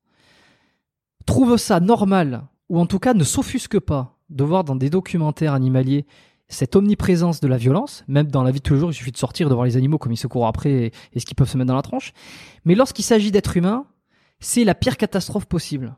trouve 1.26 1.56
ça 1.56 1.80
normal, 1.80 2.44
ou 2.68 2.78
en 2.78 2.86
tout 2.86 2.98
cas 2.98 3.14
ne 3.14 3.24
s'offusque 3.24 3.78
pas 3.78 4.18
de 4.30 4.44
voir 4.44 4.64
dans 4.64 4.76
des 4.76 4.90
documentaires 4.90 5.54
animaliers 5.54 6.06
cette 6.48 6.76
omniprésence 6.76 7.40
de 7.40 7.48
la 7.48 7.56
violence, 7.56 8.04
même 8.06 8.26
dans 8.26 8.42
la 8.42 8.50
vie 8.50 8.58
de 8.58 8.62
tous 8.62 8.74
les 8.74 8.80
jours, 8.80 8.90
il 8.90 8.94
suffit 8.94 9.12
de 9.12 9.16
sortir, 9.16 9.48
de 9.48 9.54
voir 9.54 9.64
les 9.64 9.76
animaux 9.76 9.98
comme 9.98 10.12
ils 10.12 10.18
se 10.18 10.26
courent 10.26 10.46
après 10.46 10.92
et, 11.14 11.20
ce 11.20 11.24
qu'ils 11.24 11.34
peuvent 11.34 11.48
se 11.48 11.56
mettre 11.56 11.68
dans 11.68 11.74
la 11.74 11.82
tronche. 11.82 12.12
Mais 12.64 12.74
lorsqu'il 12.74 13.04
s'agit 13.04 13.30
d'être 13.30 13.56
humain, 13.56 13.86
c'est 14.40 14.64
la 14.64 14.74
pire 14.74 14.96
catastrophe 14.96 15.46
possible. 15.46 15.96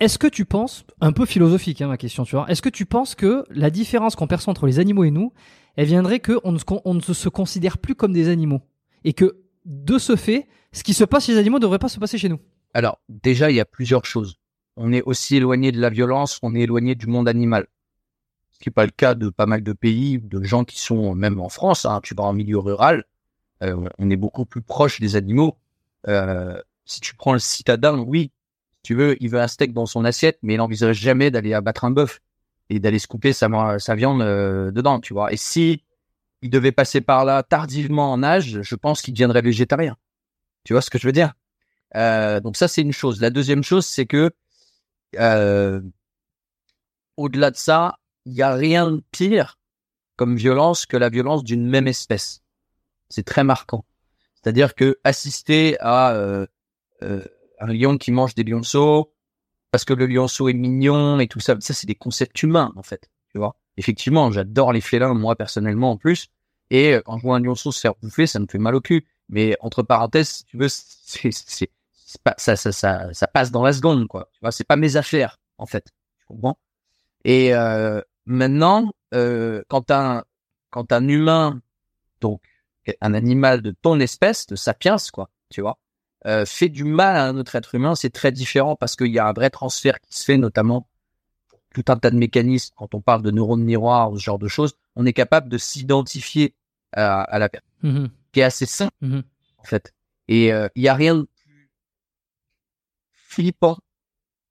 Est-ce 0.00 0.18
que 0.18 0.26
tu 0.26 0.44
penses, 0.44 0.84
un 1.00 1.12
peu 1.12 1.24
philosophique 1.24 1.80
hein, 1.82 1.88
ma 1.88 1.96
question, 1.96 2.24
tu 2.24 2.36
vois, 2.36 2.46
est-ce 2.48 2.62
que 2.62 2.68
tu 2.68 2.84
penses 2.86 3.14
que 3.14 3.44
la 3.50 3.70
différence 3.70 4.16
qu'on 4.16 4.26
perçoit 4.26 4.50
entre 4.50 4.66
les 4.66 4.80
animaux 4.80 5.04
et 5.04 5.10
nous, 5.10 5.32
elle 5.76 5.86
viendrait 5.86 6.20
qu'on 6.20 6.52
ne, 6.52 6.58
on 6.84 6.94
ne 6.94 7.00
se 7.00 7.28
considère 7.28 7.78
plus 7.78 7.94
comme 7.94 8.12
des 8.12 8.28
animaux 8.28 8.62
et 9.04 9.12
que 9.12 9.43
de 9.64 9.98
ce 9.98 10.16
fait, 10.16 10.48
ce 10.72 10.82
qui 10.82 10.94
se 10.94 11.04
passe 11.04 11.26
chez 11.26 11.32
les 11.32 11.38
animaux 11.38 11.58
ne 11.58 11.62
devrait 11.62 11.78
pas 11.78 11.88
se 11.88 11.98
passer 11.98 12.18
chez 12.18 12.28
nous. 12.28 12.40
Alors, 12.74 13.00
déjà, 13.08 13.50
il 13.50 13.56
y 13.56 13.60
a 13.60 13.64
plusieurs 13.64 14.04
choses. 14.04 14.36
On 14.76 14.92
est 14.92 15.02
aussi 15.02 15.36
éloigné 15.36 15.72
de 15.72 15.80
la 15.80 15.90
violence, 15.90 16.38
on 16.42 16.54
est 16.54 16.62
éloigné 16.62 16.94
du 16.94 17.06
monde 17.06 17.28
animal. 17.28 17.66
Ce 18.50 18.58
qui 18.58 18.68
n'est 18.68 18.74
pas 18.74 18.84
le 18.84 18.90
cas 18.90 19.14
de 19.14 19.28
pas 19.28 19.46
mal 19.46 19.62
de 19.62 19.72
pays, 19.72 20.18
de 20.18 20.42
gens 20.42 20.64
qui 20.64 20.80
sont, 20.80 21.14
même 21.14 21.40
en 21.40 21.48
France, 21.48 21.86
hein, 21.86 22.00
tu 22.02 22.14
vas 22.14 22.24
en 22.24 22.32
milieu 22.32 22.58
rural, 22.58 23.04
euh, 23.62 23.88
on 23.98 24.10
est 24.10 24.16
beaucoup 24.16 24.44
plus 24.44 24.62
proche 24.62 25.00
des 25.00 25.16
animaux. 25.16 25.56
Euh, 26.08 26.60
si 26.84 27.00
tu 27.00 27.14
prends 27.14 27.32
le 27.32 27.38
citadin, 27.38 27.98
oui, 27.98 28.30
tu 28.82 28.94
veux, 28.94 29.16
il 29.22 29.30
veut 29.30 29.40
un 29.40 29.48
steak 29.48 29.72
dans 29.72 29.86
son 29.86 30.04
assiette, 30.04 30.38
mais 30.42 30.54
il 30.54 30.56
n'envisage 30.58 30.96
jamais 30.96 31.30
d'aller 31.30 31.54
abattre 31.54 31.84
un 31.84 31.90
bœuf 31.90 32.20
et 32.70 32.78
d'aller 32.78 32.98
se 32.98 33.06
couper 33.06 33.32
sa, 33.32 33.78
sa 33.78 33.94
viande 33.94 34.22
euh, 34.22 34.70
dedans, 34.70 35.00
tu 35.00 35.14
vois. 35.14 35.32
Et 35.32 35.36
si 35.36 35.82
il 36.44 36.50
devait 36.50 36.72
passer 36.72 37.00
par 37.00 37.24
là 37.24 37.42
tardivement 37.42 38.12
en 38.12 38.22
âge, 38.22 38.60
je 38.60 38.74
pense 38.76 39.00
qu'il 39.00 39.14
deviendrait 39.14 39.40
végétarien. 39.40 39.96
Tu 40.64 40.74
vois 40.74 40.82
ce 40.82 40.90
que 40.90 40.98
je 40.98 41.08
veux 41.08 41.12
dire? 41.12 41.32
Euh, 41.96 42.38
Donc 42.40 42.58
ça, 42.58 42.68
c'est 42.68 42.82
une 42.82 42.92
chose. 42.92 43.18
La 43.22 43.30
deuxième 43.30 43.62
chose, 43.62 43.86
c'est 43.86 44.04
que 44.04 44.30
euh, 45.18 45.80
au-delà 47.16 47.50
de 47.50 47.56
ça, 47.56 47.98
il 48.26 48.34
n'y 48.34 48.42
a 48.42 48.52
rien 48.54 48.90
de 48.90 49.02
pire 49.10 49.58
comme 50.16 50.36
violence 50.36 50.84
que 50.84 50.98
la 50.98 51.08
violence 51.08 51.44
d'une 51.44 51.66
même 51.66 51.88
espèce. 51.88 52.42
C'est 53.08 53.24
très 53.24 53.42
marquant. 53.42 53.86
C'est-à-dire 54.34 54.74
que 54.74 54.98
assister 55.02 55.78
à 55.80 56.12
euh, 56.12 56.46
un 57.00 57.72
lion 57.72 57.96
qui 57.96 58.12
mange 58.12 58.34
des 58.34 58.44
lionceaux 58.44 59.14
parce 59.70 59.86
que 59.86 59.94
le 59.94 60.04
lionceau 60.06 60.50
est 60.50 60.52
mignon 60.52 61.18
et 61.20 61.26
tout 61.26 61.40
ça, 61.40 61.56
ça 61.60 61.72
c'est 61.72 61.86
des 61.86 61.94
concepts 61.94 62.42
humains 62.42 62.70
en 62.76 62.82
fait. 62.82 63.08
Tu 63.32 63.38
vois 63.38 63.56
Effectivement, 63.78 64.30
j'adore 64.30 64.74
les 64.74 64.82
félins 64.82 65.14
moi 65.14 65.36
personnellement 65.36 65.92
en 65.92 65.96
plus. 65.96 66.28
Et 66.70 66.98
quand 67.04 67.18
je 67.18 67.22
vois 67.22 67.36
un 67.36 67.40
lionceau 67.40 67.72
se 67.72 67.80
faire 67.80 67.94
bouffer, 68.02 68.26
ça 68.26 68.38
me 68.38 68.46
fait 68.50 68.58
mal 68.58 68.74
au 68.74 68.80
cul. 68.80 69.06
Mais 69.28 69.56
entre 69.60 69.82
parenthèses, 69.82 70.44
tu 70.46 70.56
veux, 70.56 70.68
c'est, 70.70 71.30
c'est, 71.32 71.70
pas, 72.22 72.34
ça, 72.38 72.56
ça, 72.56 72.72
ça, 72.72 73.12
ça 73.12 73.26
passe 73.26 73.50
dans 73.50 73.62
la 73.62 73.72
seconde, 73.72 74.06
quoi. 74.08 74.28
Tu 74.32 74.40
vois, 74.40 74.52
c'est 74.52 74.64
pas 74.64 74.76
mes 74.76 74.96
affaires, 74.96 75.38
en 75.58 75.66
fait. 75.66 75.84
Tu 76.20 76.26
comprends? 76.26 76.58
Et 77.24 77.54
euh, 77.54 78.00
maintenant, 78.26 78.92
euh, 79.14 79.62
quand 79.68 79.90
un, 79.90 80.24
quand 80.70 80.92
un 80.92 81.08
humain, 81.08 81.60
donc 82.20 82.42
un 83.00 83.14
animal 83.14 83.62
de 83.62 83.70
ton 83.70 83.98
espèce, 84.00 84.46
de 84.46 84.56
sapiens, 84.56 84.96
quoi, 85.12 85.30
tu 85.48 85.60
vois, 85.62 85.78
euh, 86.26 86.46
fait 86.46 86.68
du 86.68 86.84
mal 86.84 87.16
à 87.16 87.24
un 87.26 87.36
autre 87.36 87.54
être 87.56 87.74
humain, 87.74 87.94
c'est 87.94 88.10
très 88.10 88.32
différent 88.32 88.76
parce 88.76 88.96
qu'il 88.96 89.12
y 89.12 89.18
a 89.18 89.26
un 89.26 89.32
vrai 89.32 89.50
transfert 89.50 90.00
qui 90.00 90.16
se 90.16 90.24
fait, 90.24 90.38
notamment 90.38 90.88
tout 91.74 91.84
un 91.88 91.96
tas 91.96 92.10
de 92.10 92.16
mécanismes. 92.16 92.74
Quand 92.76 92.94
on 92.94 93.02
parle 93.02 93.22
de 93.22 93.30
neurones 93.30 93.62
miroirs 93.62 94.10
ou 94.10 94.18
ce 94.18 94.24
genre 94.24 94.38
de 94.38 94.48
choses, 94.48 94.74
on 94.96 95.04
est 95.04 95.12
capable 95.12 95.50
de 95.50 95.58
s'identifier 95.58 96.54
à, 96.92 97.20
à 97.22 97.38
la 97.38 97.48
personne. 97.50 97.68
Mmh 97.82 98.06
qui 98.32 98.40
est 98.40 98.44
assez 98.44 98.66
simple, 98.66 98.96
mmh 99.00 99.20
en 99.58 99.64
fait. 99.64 99.94
Et 100.26 100.52
euh, 100.52 100.68
il 100.74 100.82
y 100.82 100.88
a 100.88 100.94
rien 100.94 101.14
de 101.14 101.22
plus 101.22 101.70
flippant 103.12 103.78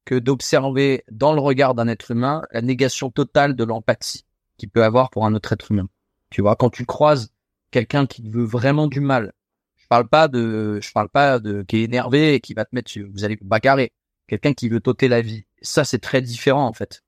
que 0.05 0.15
d'observer 0.15 1.03
dans 1.11 1.33
le 1.33 1.41
regard 1.41 1.75
d'un 1.75 1.87
être 1.87 2.11
humain 2.11 2.43
la 2.51 2.61
négation 2.61 3.11
totale 3.11 3.55
de 3.55 3.63
l'empathie 3.65 4.25
qu'il 4.57 4.69
peut 4.69 4.83
avoir 4.83 5.09
pour 5.09 5.25
un 5.25 5.33
autre 5.33 5.51
être 5.51 5.71
humain. 5.71 5.89
Tu 6.29 6.41
vois, 6.41 6.55
quand 6.55 6.69
tu 6.69 6.85
croises 6.85 7.33
quelqu'un 7.71 8.05
qui 8.05 8.27
veut 8.29 8.45
vraiment 8.45 8.87
du 8.87 9.01
mal, 9.01 9.33
je 9.75 9.87
parle 9.87 10.07
pas 10.07 10.27
de, 10.27 10.79
je 10.81 10.91
parle 10.91 11.09
pas 11.09 11.39
de 11.39 11.63
qui 11.63 11.77
est 11.77 11.83
énervé 11.83 12.35
et 12.35 12.39
qui 12.39 12.53
va 12.53 12.65
te 12.65 12.73
mettre, 12.73 12.91
vous 13.11 13.23
allez 13.25 13.35
vous 13.35 13.47
bagarrer. 13.47 13.91
Quelqu'un 14.27 14.53
qui 14.53 14.69
veut 14.69 14.79
t'ôter 14.79 15.09
la 15.09 15.21
vie, 15.21 15.45
ça 15.61 15.83
c'est 15.83 15.99
très 15.99 16.21
différent 16.21 16.65
en 16.65 16.73
fait. 16.73 17.02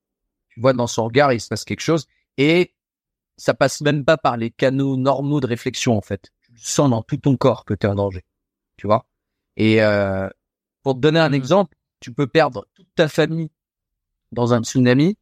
Tu 0.56 0.62
vois 0.62 0.74
dans 0.74 0.88
son 0.88 1.06
regard 1.06 1.32
il 1.34 1.40
se 1.40 1.50
passe 1.50 1.64
quelque 1.64 1.82
chose 1.82 2.08
et 2.38 2.74
ça 3.38 3.54
passe 3.54 3.82
même 3.82 4.06
pas 4.06 4.18
par 4.18 4.38
les 4.38 4.50
canaux 4.50 4.96
normaux 4.98 5.42
de 5.42 5.48
réflexion 5.48 5.98
en 5.98 6.02
fait 6.02 6.32
sens 6.58 6.90
dans 6.90 7.02
tout 7.02 7.18
ton 7.18 7.38
corps 7.38 7.66
que 7.66 7.74
tu 7.74 7.86
es 7.86 7.90
en 7.90 7.96
danger. 7.96 8.24
Tu 8.78 8.88
vois 8.88 9.08
Et 9.58 9.82
euh, 9.82 10.30
pour 10.84 10.96
te 10.96 11.00
donner 11.00 11.20
un 11.20 11.30
mmh. 11.30 11.36
exemple, 11.36 11.76
tu 12.00 12.14
peux 12.14 12.28
perdre 12.28 12.68
toute 12.74 12.88
ta 12.96 13.08
famille 13.08 13.52
dans 14.32 14.54
un 14.54 14.64
tsunami. 14.64 15.18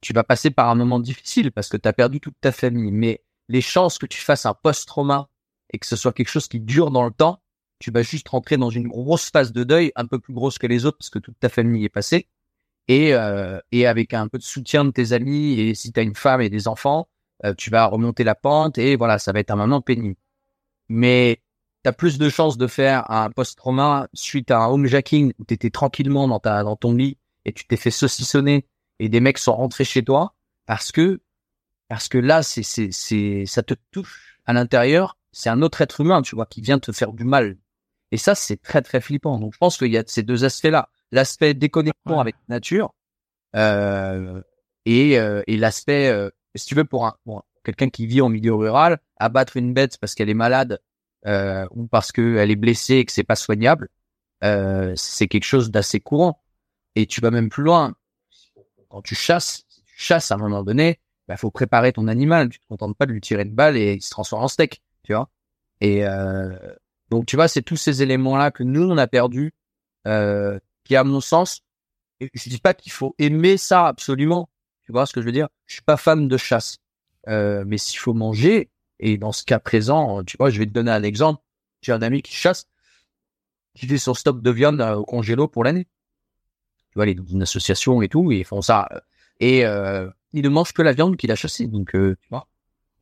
Tu 0.00 0.12
vas 0.12 0.24
passer 0.24 0.50
par 0.50 0.68
un 0.68 0.74
moment 0.74 1.00
difficile 1.00 1.52
parce 1.52 1.68
que 1.68 1.76
tu 1.76 1.88
as 1.88 1.92
perdu 1.92 2.20
toute 2.20 2.38
ta 2.40 2.52
famille. 2.52 2.92
Mais 2.92 3.24
les 3.48 3.60
chances 3.60 3.98
que 3.98 4.06
tu 4.06 4.20
fasses 4.20 4.46
un 4.46 4.54
post-trauma 4.54 5.28
et 5.72 5.78
que 5.78 5.86
ce 5.86 5.96
soit 5.96 6.12
quelque 6.12 6.28
chose 6.28 6.48
qui 6.48 6.60
dure 6.60 6.90
dans 6.90 7.04
le 7.04 7.10
temps, 7.10 7.42
tu 7.78 7.90
vas 7.90 8.02
juste 8.02 8.28
rentrer 8.28 8.56
dans 8.56 8.70
une 8.70 8.88
grosse 8.88 9.30
phase 9.30 9.52
de 9.52 9.64
deuil, 9.64 9.92
un 9.96 10.06
peu 10.06 10.18
plus 10.18 10.32
grosse 10.32 10.58
que 10.58 10.66
les 10.66 10.86
autres 10.86 10.98
parce 10.98 11.10
que 11.10 11.18
toute 11.18 11.38
ta 11.38 11.48
famille 11.48 11.84
est 11.84 11.90
passée. 11.90 12.28
Et, 12.88 13.14
euh, 13.14 13.58
et 13.72 13.86
avec 13.86 14.14
un 14.14 14.28
peu 14.28 14.38
de 14.38 14.44
soutien 14.44 14.84
de 14.84 14.90
tes 14.90 15.12
amis 15.12 15.58
et 15.58 15.74
si 15.74 15.92
tu 15.92 15.98
as 15.98 16.04
une 16.04 16.14
femme 16.14 16.40
et 16.40 16.48
des 16.48 16.68
enfants, 16.68 17.08
euh, 17.44 17.54
tu 17.54 17.70
vas 17.70 17.86
remonter 17.86 18.24
la 18.24 18.34
pente 18.34 18.78
et 18.78 18.96
voilà, 18.96 19.18
ça 19.18 19.32
va 19.32 19.40
être 19.40 19.50
un 19.50 19.56
moment 19.56 19.80
pénible. 19.80 20.16
Mais 20.88 21.42
tu 21.84 21.88
as 21.88 21.92
plus 21.92 22.18
de 22.18 22.28
chances 22.28 22.58
de 22.58 22.66
faire 22.66 23.10
un 23.10 23.30
post-trauma 23.30 24.08
suite 24.14 24.50
à 24.50 24.60
un 24.60 24.68
homejacking 24.68 25.32
où 25.38 25.44
tu 25.44 25.54
étais 25.54 25.70
tranquillement 25.70 26.28
dans, 26.28 26.40
ta, 26.40 26.62
dans 26.62 26.76
ton 26.76 26.94
lit 26.94 27.18
et 27.44 27.52
tu 27.52 27.66
t'es 27.66 27.76
fait 27.76 27.90
saucissonner 27.90 28.66
et 28.98 29.08
des 29.08 29.20
mecs 29.20 29.38
sont 29.38 29.54
rentrés 29.54 29.84
chez 29.84 30.04
toi 30.04 30.34
parce 30.66 30.92
que 30.92 31.20
parce 31.88 32.08
que 32.08 32.18
là 32.18 32.42
c'est 32.42 32.64
c'est 32.64 32.90
c'est 32.90 33.44
ça 33.46 33.62
te 33.62 33.74
touche 33.92 34.40
à 34.46 34.52
l'intérieur 34.52 35.16
c'est 35.32 35.48
un 35.50 35.62
autre 35.62 35.80
être 35.82 36.00
humain 36.00 36.22
tu 36.22 36.34
vois 36.34 36.46
qui 36.46 36.60
vient 36.60 36.78
te 36.78 36.92
faire 36.92 37.12
du 37.12 37.24
mal. 37.24 37.56
Et 38.12 38.16
ça 38.16 38.34
c'est 38.34 38.60
très 38.60 38.82
très 38.82 39.00
flippant. 39.00 39.38
Donc 39.38 39.52
je 39.52 39.58
pense 39.58 39.76
qu'il 39.78 39.92
y 39.92 39.98
a 39.98 40.04
ces 40.06 40.22
deux 40.22 40.44
aspects 40.44 40.64
là 40.64 40.88
l'aspect 41.12 41.54
déconnexion 41.54 42.20
avec 42.20 42.34
la 42.48 42.56
nature 42.56 42.94
euh, 43.54 44.42
et 44.84 45.18
euh, 45.18 45.42
et 45.46 45.56
l'aspect 45.56 46.08
euh, 46.08 46.30
si 46.54 46.66
tu 46.66 46.74
veux 46.74 46.84
pour 46.84 47.06
un, 47.06 47.14
pour 47.24 47.38
un 47.38 47.42
quelqu'un 47.66 47.90
qui 47.90 48.06
vit 48.06 48.20
en 48.20 48.28
milieu 48.28 48.54
rural, 48.54 48.98
abattre 49.16 49.56
une 49.56 49.74
bête 49.74 49.98
parce 49.98 50.14
qu'elle 50.14 50.30
est 50.30 50.34
malade 50.34 50.80
euh, 51.26 51.66
ou 51.72 51.86
parce 51.86 52.12
qu'elle 52.12 52.50
est 52.50 52.56
blessée 52.56 52.96
et 52.96 53.04
que 53.04 53.12
c'est 53.12 53.24
pas 53.24 53.34
soignable, 53.34 53.88
euh, 54.44 54.92
c'est 54.96 55.26
quelque 55.26 55.44
chose 55.44 55.70
d'assez 55.70 56.00
courant. 56.00 56.40
Et 56.94 57.06
tu 57.06 57.20
vas 57.20 57.30
même 57.30 57.48
plus 57.48 57.64
loin. 57.64 57.94
Quand 58.88 59.02
tu 59.02 59.14
chasses, 59.14 59.64
si 59.68 59.82
tu 59.82 59.94
chasses 59.96 60.30
à 60.30 60.36
un 60.36 60.38
moment 60.38 60.62
donné, 60.62 61.00
il 61.00 61.28
bah, 61.28 61.36
faut 61.36 61.50
préparer 61.50 61.92
ton 61.92 62.06
animal. 62.06 62.48
Tu 62.48 62.60
te 62.60 62.66
contentes 62.68 62.96
pas 62.96 63.06
de 63.06 63.12
lui 63.12 63.20
tirer 63.20 63.42
une 63.42 63.54
balle 63.54 63.76
et 63.76 63.94
il 63.94 64.02
se 64.02 64.10
transforme 64.10 64.44
en 64.44 64.48
steak, 64.48 64.80
tu 65.02 65.12
vois. 65.12 65.28
Et 65.80 66.06
euh, 66.06 66.56
donc 67.10 67.26
tu 67.26 67.36
vois, 67.36 67.48
c'est 67.48 67.62
tous 67.62 67.76
ces 67.76 68.02
éléments-là 68.02 68.52
que 68.52 68.62
nous 68.62 68.88
on 68.88 68.96
a 68.96 69.08
perdus, 69.08 69.52
euh, 70.06 70.58
qui 70.86 70.96
à 70.96 71.04
mon 71.04 71.20
sens, 71.20 71.62
je 72.20 72.48
dis 72.48 72.58
pas 72.58 72.74
qu'il 72.74 72.92
faut 72.92 73.14
aimer 73.18 73.56
ça 73.56 73.86
absolument. 73.86 74.48
Tu 74.84 74.92
vois 74.92 75.04
ce 75.04 75.12
que 75.12 75.20
je 75.20 75.26
veux 75.26 75.32
dire? 75.32 75.48
Je 75.66 75.74
suis 75.74 75.82
pas 75.82 75.96
fan 75.96 76.28
de 76.28 76.36
chasse. 76.36 76.78
Euh, 77.28 77.64
mais 77.66 77.76
s'il 77.76 77.98
faut 77.98 78.14
manger, 78.14 78.70
et 79.00 79.18
dans 79.18 79.32
ce 79.32 79.44
cas 79.44 79.58
présent, 79.58 80.22
tu 80.24 80.36
vois, 80.36 80.50
je 80.50 80.58
vais 80.58 80.66
te 80.66 80.70
donner 80.70 80.92
un 80.92 81.02
exemple. 81.02 81.42
J'ai 81.82 81.92
un 81.92 82.02
ami 82.02 82.22
qui 82.22 82.32
chasse. 82.32 82.66
qui 83.74 83.86
fait 83.86 83.98
son 83.98 84.14
stock 84.14 84.40
de 84.40 84.50
viande 84.50 84.80
au 84.80 85.04
congélo 85.04 85.48
pour 85.48 85.64
l'année. 85.64 85.86
Tu 86.90 86.94
vois, 86.94 87.04
les 87.04 87.12
une 87.12 87.42
association 87.42 88.00
et 88.00 88.08
tout, 88.08 88.32
ils 88.32 88.44
font 88.44 88.62
ça. 88.62 88.88
Et 89.40 89.60
il 89.60 90.42
ne 90.42 90.48
mange 90.48 90.72
que 90.72 90.82
la 90.82 90.92
viande 90.92 91.16
qu'il 91.16 91.30
a 91.32 91.36
chassée. 91.36 91.66
Donc, 91.66 91.90
tu 91.92 92.28
vois, 92.30 92.48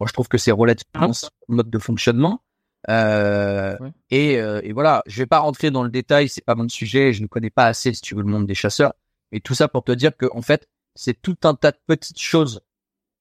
moi 0.00 0.08
je 0.08 0.12
trouve 0.12 0.28
que 0.28 0.38
c'est 0.38 0.50
relativement 0.50 1.12
ah. 1.12 1.28
mode 1.48 1.70
de 1.70 1.78
fonctionnement. 1.78 2.42
Euh, 2.90 3.76
et, 4.10 4.38
euh, 4.38 4.60
et, 4.62 4.72
voilà, 4.72 5.02
je 5.06 5.22
vais 5.22 5.26
pas 5.26 5.38
rentrer 5.38 5.70
dans 5.70 5.82
le 5.82 5.90
détail, 5.90 6.28
c'est 6.28 6.44
pas 6.44 6.54
mon 6.54 6.68
sujet, 6.68 7.12
je 7.12 7.22
ne 7.22 7.26
connais 7.26 7.50
pas 7.50 7.66
assez 7.66 7.94
si 7.94 8.02
tu 8.02 8.14
veux 8.14 8.22
le 8.22 8.28
monde 8.28 8.46
des 8.46 8.54
chasseurs. 8.54 8.94
Et 9.32 9.40
tout 9.40 9.54
ça 9.54 9.68
pour 9.68 9.84
te 9.84 9.92
dire 9.92 10.16
que 10.16 10.26
en 10.32 10.42
fait, 10.42 10.68
c'est 10.94 11.20
tout 11.20 11.36
un 11.44 11.54
tas 11.54 11.72
de 11.72 11.78
petites 11.86 12.20
choses 12.20 12.60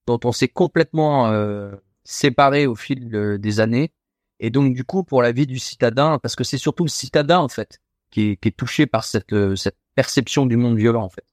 dont 0.06 0.20
on 0.26 0.32
s'est 0.32 0.50
complètement 0.50 1.28
euh, 1.32 1.72
séparé 2.04 2.68
au 2.68 2.76
fil 2.76 3.10
des 3.40 3.60
années. 3.60 3.92
Et 4.40 4.50
donc 4.50 4.74
du 4.74 4.84
coup, 4.84 5.04
pour 5.04 5.22
la 5.22 5.32
vie 5.32 5.48
du 5.48 5.60
citadin, 5.60 6.20
parce 6.20 6.36
que 6.36 6.44
c'est 6.44 6.58
surtout 6.58 6.84
le 6.84 6.90
citadin 6.90 7.40
en 7.40 7.48
fait 7.48 7.80
qui 8.12 8.32
est, 8.32 8.36
qui 8.38 8.50
est 8.50 8.58
touché 8.58 8.86
par 8.86 9.04
cette, 9.04 9.34
euh, 9.34 9.56
cette 9.56 9.78
perception 9.96 10.46
du 10.46 10.56
monde 10.56 10.78
violent 10.78 11.04
en 11.04 11.10
fait. 11.10 11.26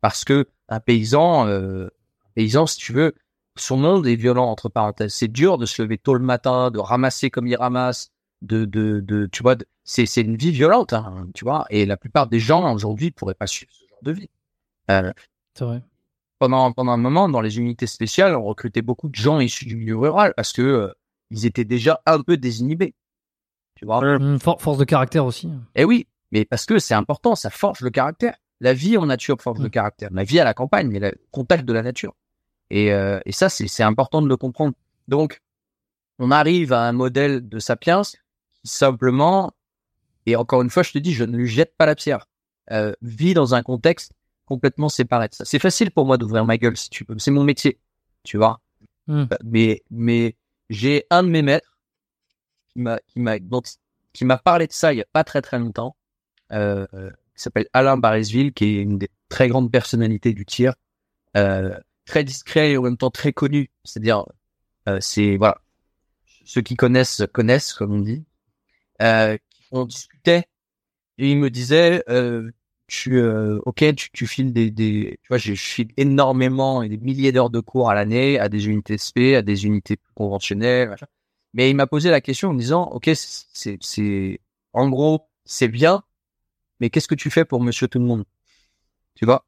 Parce 0.00 0.24
que 0.24 0.48
un 0.68 0.80
paysan, 0.80 1.46
euh, 1.48 1.86
un 1.86 2.30
paysan, 2.34 2.66
si 2.66 2.78
tu 2.78 2.92
veux, 2.92 3.14
son 3.56 3.76
monde 3.76 4.06
est 4.06 4.16
violent 4.16 4.46
entre 4.46 4.68
parenthèses. 4.68 5.14
C'est 5.14 5.28
dur 5.28 5.58
de 5.58 5.66
se 5.66 5.82
lever 5.82 5.98
tôt 5.98 6.14
le 6.14 6.20
matin, 6.20 6.70
de 6.70 6.78
ramasser 6.78 7.30
comme 7.30 7.46
il 7.46 7.56
ramasse, 7.56 8.10
de, 8.40 8.64
de, 8.64 9.00
de 9.00 9.26
tu 9.26 9.42
vois, 9.42 9.56
c'est, 9.84 10.06
c'est 10.06 10.22
une 10.22 10.36
vie 10.36 10.50
violente, 10.50 10.92
hein, 10.92 11.28
tu 11.34 11.44
vois. 11.44 11.66
Et 11.70 11.86
la 11.86 11.96
plupart 11.96 12.26
des 12.26 12.40
gens 12.40 12.72
aujourd'hui 12.74 13.10
pourraient 13.10 13.34
pas 13.34 13.46
suivre 13.46 13.72
ce 13.72 13.86
genre 13.88 14.02
de 14.02 14.12
vie. 14.12 14.30
Euh, 14.90 15.12
c'est 15.54 15.64
vrai. 15.64 15.82
Pendant, 16.38 16.72
pendant 16.72 16.92
un 16.92 16.96
moment, 16.96 17.28
dans 17.28 17.40
les 17.40 17.58
unités 17.58 17.86
spéciales, 17.86 18.34
on 18.34 18.44
recrutait 18.44 18.82
beaucoup 18.82 19.08
de 19.08 19.14
gens 19.14 19.38
issus 19.38 19.64
du 19.64 19.76
milieu 19.76 19.96
rural 19.96 20.32
parce 20.34 20.52
que 20.52 20.62
euh, 20.62 20.92
ils 21.30 21.46
étaient 21.46 21.64
déjà 21.64 22.00
un 22.04 22.20
peu 22.20 22.36
désinhibés. 22.36 22.94
Tu 23.76 23.86
vois. 23.86 24.18
Mmh, 24.18 24.38
force 24.40 24.78
de 24.78 24.84
caractère 24.84 25.24
aussi. 25.24 25.48
Eh 25.74 25.84
oui, 25.84 26.08
mais 26.32 26.44
parce 26.44 26.66
que 26.66 26.78
c'est 26.78 26.94
important, 26.94 27.34
ça 27.34 27.50
forge 27.50 27.80
le 27.80 27.90
caractère. 27.90 28.36
La 28.60 28.74
vie 28.74 28.96
en 28.96 29.06
nature 29.06 29.40
forge 29.40 29.60
le 29.60 29.66
mmh. 29.66 29.70
caractère. 29.70 30.08
La 30.12 30.24
vie 30.24 30.40
à 30.40 30.44
la 30.44 30.54
campagne, 30.54 30.88
mais 30.88 30.98
le 30.98 31.14
contact 31.30 31.64
de 31.64 31.72
la 31.72 31.82
nature. 31.82 32.14
Et, 32.72 32.90
euh, 32.90 33.20
et 33.26 33.32
ça, 33.32 33.50
c'est 33.50 33.82
important 33.82 34.22
de 34.22 34.28
le 34.28 34.38
comprendre. 34.38 34.74
Donc, 35.06 35.42
on 36.18 36.30
arrive 36.30 36.72
à 36.72 36.88
un 36.88 36.92
modèle 36.92 37.46
de 37.46 37.58
sapiens 37.58 38.00
qui 38.02 38.16
simplement, 38.64 39.52
et 40.24 40.36
encore 40.36 40.62
une 40.62 40.70
fois, 40.70 40.82
je 40.82 40.90
te 40.92 40.98
dis, 40.98 41.12
je 41.12 41.24
ne 41.24 41.36
lui 41.36 41.48
jette 41.48 41.76
pas 41.76 41.84
la 41.84 41.94
pierre, 41.94 42.28
euh, 42.70 42.94
vit 43.02 43.34
dans 43.34 43.54
un 43.54 43.62
contexte 43.62 44.12
complètement 44.46 44.88
séparé 44.88 45.28
de 45.28 45.34
ça. 45.34 45.44
C'est 45.44 45.58
facile 45.58 45.90
pour 45.90 46.06
moi 46.06 46.16
d'ouvrir 46.16 46.46
ma 46.46 46.56
gueule, 46.56 46.78
si 46.78 46.88
tu 46.88 47.04
veux. 47.06 47.18
C'est 47.18 47.30
mon 47.30 47.44
métier, 47.44 47.78
tu 48.24 48.38
vois. 48.38 48.60
Hmm. 49.06 49.26
Euh, 49.30 49.36
mais, 49.44 49.82
mais 49.90 50.34
j'ai 50.70 51.04
un 51.10 51.24
de 51.24 51.28
mes 51.28 51.42
maîtres 51.42 51.78
qui 52.70 52.80
m'a, 52.80 53.00
qui 53.00 53.20
m'a, 53.20 53.36
qui 54.14 54.24
m'a 54.24 54.38
parlé 54.38 54.66
de 54.66 54.72
ça 54.72 54.94
il 54.94 54.96
y 54.96 55.02
a 55.02 55.06
pas 55.12 55.24
très 55.24 55.42
très 55.42 55.58
longtemps, 55.58 55.94
euh, 56.52 56.86
qui 57.34 57.42
s'appelle 57.42 57.66
Alain 57.74 57.98
Barisville, 57.98 58.54
qui 58.54 58.64
est 58.64 58.82
une 58.82 58.96
des 58.96 59.10
très 59.28 59.48
grandes 59.48 59.70
personnalités 59.70 60.32
du 60.32 60.46
tir. 60.46 60.72
Euh, 61.36 61.78
très 62.04 62.24
discret 62.24 62.72
et 62.72 62.76
en 62.76 62.82
même 62.82 62.96
temps 62.96 63.10
très 63.10 63.32
connu. 63.32 63.70
C'est-à-dire, 63.84 64.24
euh, 64.88 64.98
c'est 65.00 65.36
voilà, 65.36 65.60
ceux 66.44 66.62
qui 66.62 66.76
connaissent 66.76 67.22
connaissent, 67.32 67.72
comme 67.72 67.92
on 67.92 68.00
dit. 68.00 68.24
Euh, 69.02 69.36
on 69.72 69.86
discutait 69.86 70.44
et 71.18 71.30
il 71.30 71.38
me 71.38 71.50
disait, 71.50 72.02
euh, 72.08 72.50
tu, 72.86 73.18
euh, 73.18 73.58
ok, 73.66 73.94
tu, 73.94 74.10
tu 74.12 74.26
files 74.26 74.52
des, 74.52 74.70
des, 74.70 75.18
tu 75.22 75.28
vois, 75.28 75.38
je 75.38 75.54
file 75.54 75.88
énormément 75.96 76.82
et 76.82 76.88
des 76.88 76.98
milliers 76.98 77.32
d'heures 77.32 77.50
de 77.50 77.60
cours 77.60 77.90
à 77.90 77.94
l'année 77.94 78.38
à 78.38 78.48
des 78.48 78.68
unités 78.68 78.98
SP, 78.98 79.34
à 79.36 79.42
des 79.42 79.66
unités 79.66 79.98
conventionnelles. 80.14 80.96
Mais 81.54 81.70
il 81.70 81.76
m'a 81.76 81.86
posé 81.86 82.10
la 82.10 82.20
question 82.20 82.50
en 82.50 82.54
me 82.54 82.58
disant, 82.58 82.84
ok, 82.84 83.10
c'est, 83.14 83.78
c'est, 83.80 84.40
en 84.72 84.88
gros, 84.88 85.28
c'est 85.44 85.68
bien, 85.68 86.02
mais 86.80 86.90
qu'est-ce 86.90 87.08
que 87.08 87.14
tu 87.14 87.30
fais 87.30 87.44
pour 87.44 87.60
Monsieur 87.62 87.88
Tout 87.88 87.98
le 87.98 88.06
Monde 88.06 88.24
Tu 89.14 89.24
vois? 89.24 89.46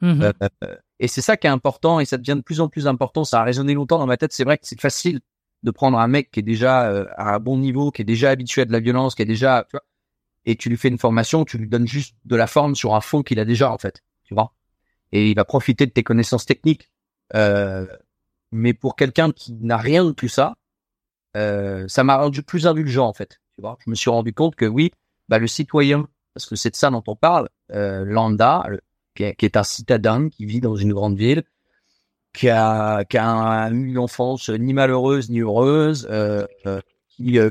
Mmh 0.00 0.22
euh, 0.64 0.76
et 1.02 1.08
c'est 1.08 1.20
ça 1.20 1.36
qui 1.36 1.48
est 1.48 1.50
important 1.50 1.98
et 1.98 2.04
ça 2.04 2.16
devient 2.16 2.36
de 2.36 2.42
plus 2.42 2.60
en 2.60 2.68
plus 2.68 2.86
important. 2.86 3.24
Ça 3.24 3.40
a 3.40 3.42
résonné 3.42 3.74
longtemps 3.74 3.98
dans 3.98 4.06
ma 4.06 4.16
tête. 4.16 4.32
C'est 4.32 4.44
vrai 4.44 4.56
que 4.56 4.68
c'est 4.68 4.80
facile 4.80 5.20
de 5.64 5.70
prendre 5.72 5.98
un 5.98 6.06
mec 6.06 6.30
qui 6.30 6.38
est 6.38 6.44
déjà 6.44 6.88
euh, 6.88 7.06
à 7.16 7.34
un 7.34 7.40
bon 7.40 7.58
niveau, 7.58 7.90
qui 7.90 8.02
est 8.02 8.04
déjà 8.04 8.30
habitué 8.30 8.62
à 8.62 8.66
de 8.66 8.72
la 8.72 8.78
violence, 8.78 9.16
qui 9.16 9.22
est 9.22 9.26
déjà, 9.26 9.66
et 10.44 10.54
tu 10.54 10.68
lui 10.68 10.76
fais 10.76 10.86
une 10.86 10.98
formation, 10.98 11.44
tu 11.44 11.58
lui 11.58 11.66
donnes 11.66 11.88
juste 11.88 12.14
de 12.24 12.36
la 12.36 12.46
forme 12.46 12.76
sur 12.76 12.94
un 12.94 13.00
fond 13.00 13.24
qu'il 13.24 13.40
a 13.40 13.44
déjà 13.44 13.72
en 13.72 13.78
fait, 13.78 14.04
tu 14.22 14.32
vois. 14.32 14.54
Et 15.10 15.28
il 15.28 15.34
va 15.34 15.44
profiter 15.44 15.86
de 15.86 15.90
tes 15.90 16.04
connaissances 16.04 16.46
techniques. 16.46 16.88
Euh, 17.34 17.84
mais 18.52 18.72
pour 18.72 18.94
quelqu'un 18.94 19.32
qui 19.32 19.54
n'a 19.54 19.78
rien 19.78 20.04
de 20.04 20.12
tout 20.12 20.28
ça, 20.28 20.54
euh, 21.36 21.84
ça 21.88 22.04
m'a 22.04 22.16
rendu 22.16 22.44
plus 22.44 22.68
indulgent 22.68 23.08
en 23.08 23.12
fait. 23.12 23.40
Tu 23.56 23.60
vois, 23.60 23.76
je 23.84 23.90
me 23.90 23.96
suis 23.96 24.10
rendu 24.10 24.32
compte 24.32 24.54
que 24.54 24.66
oui, 24.66 24.92
bah 25.28 25.40
le 25.40 25.48
citoyen, 25.48 26.06
parce 26.32 26.46
que 26.46 26.54
c'est 26.54 26.70
de 26.70 26.76
ça 26.76 26.90
dont 26.90 27.02
on 27.08 27.16
parle, 27.16 27.48
lambda, 27.70 28.68
qui 29.14 29.24
est, 29.24 29.56
un 29.56 29.62
citadin 29.62 30.28
qui 30.28 30.46
vit 30.46 30.60
dans 30.60 30.76
une 30.76 30.92
grande 30.92 31.16
ville, 31.16 31.44
qui 32.32 32.48
a, 32.48 33.04
eu 33.70 33.86
une 33.86 33.98
enfance 33.98 34.48
ni 34.48 34.72
malheureuse 34.72 35.30
ni 35.30 35.40
heureuse, 35.40 36.08
euh, 36.10 36.46
euh 36.66 36.80
qui, 37.08 37.38
euh, 37.38 37.50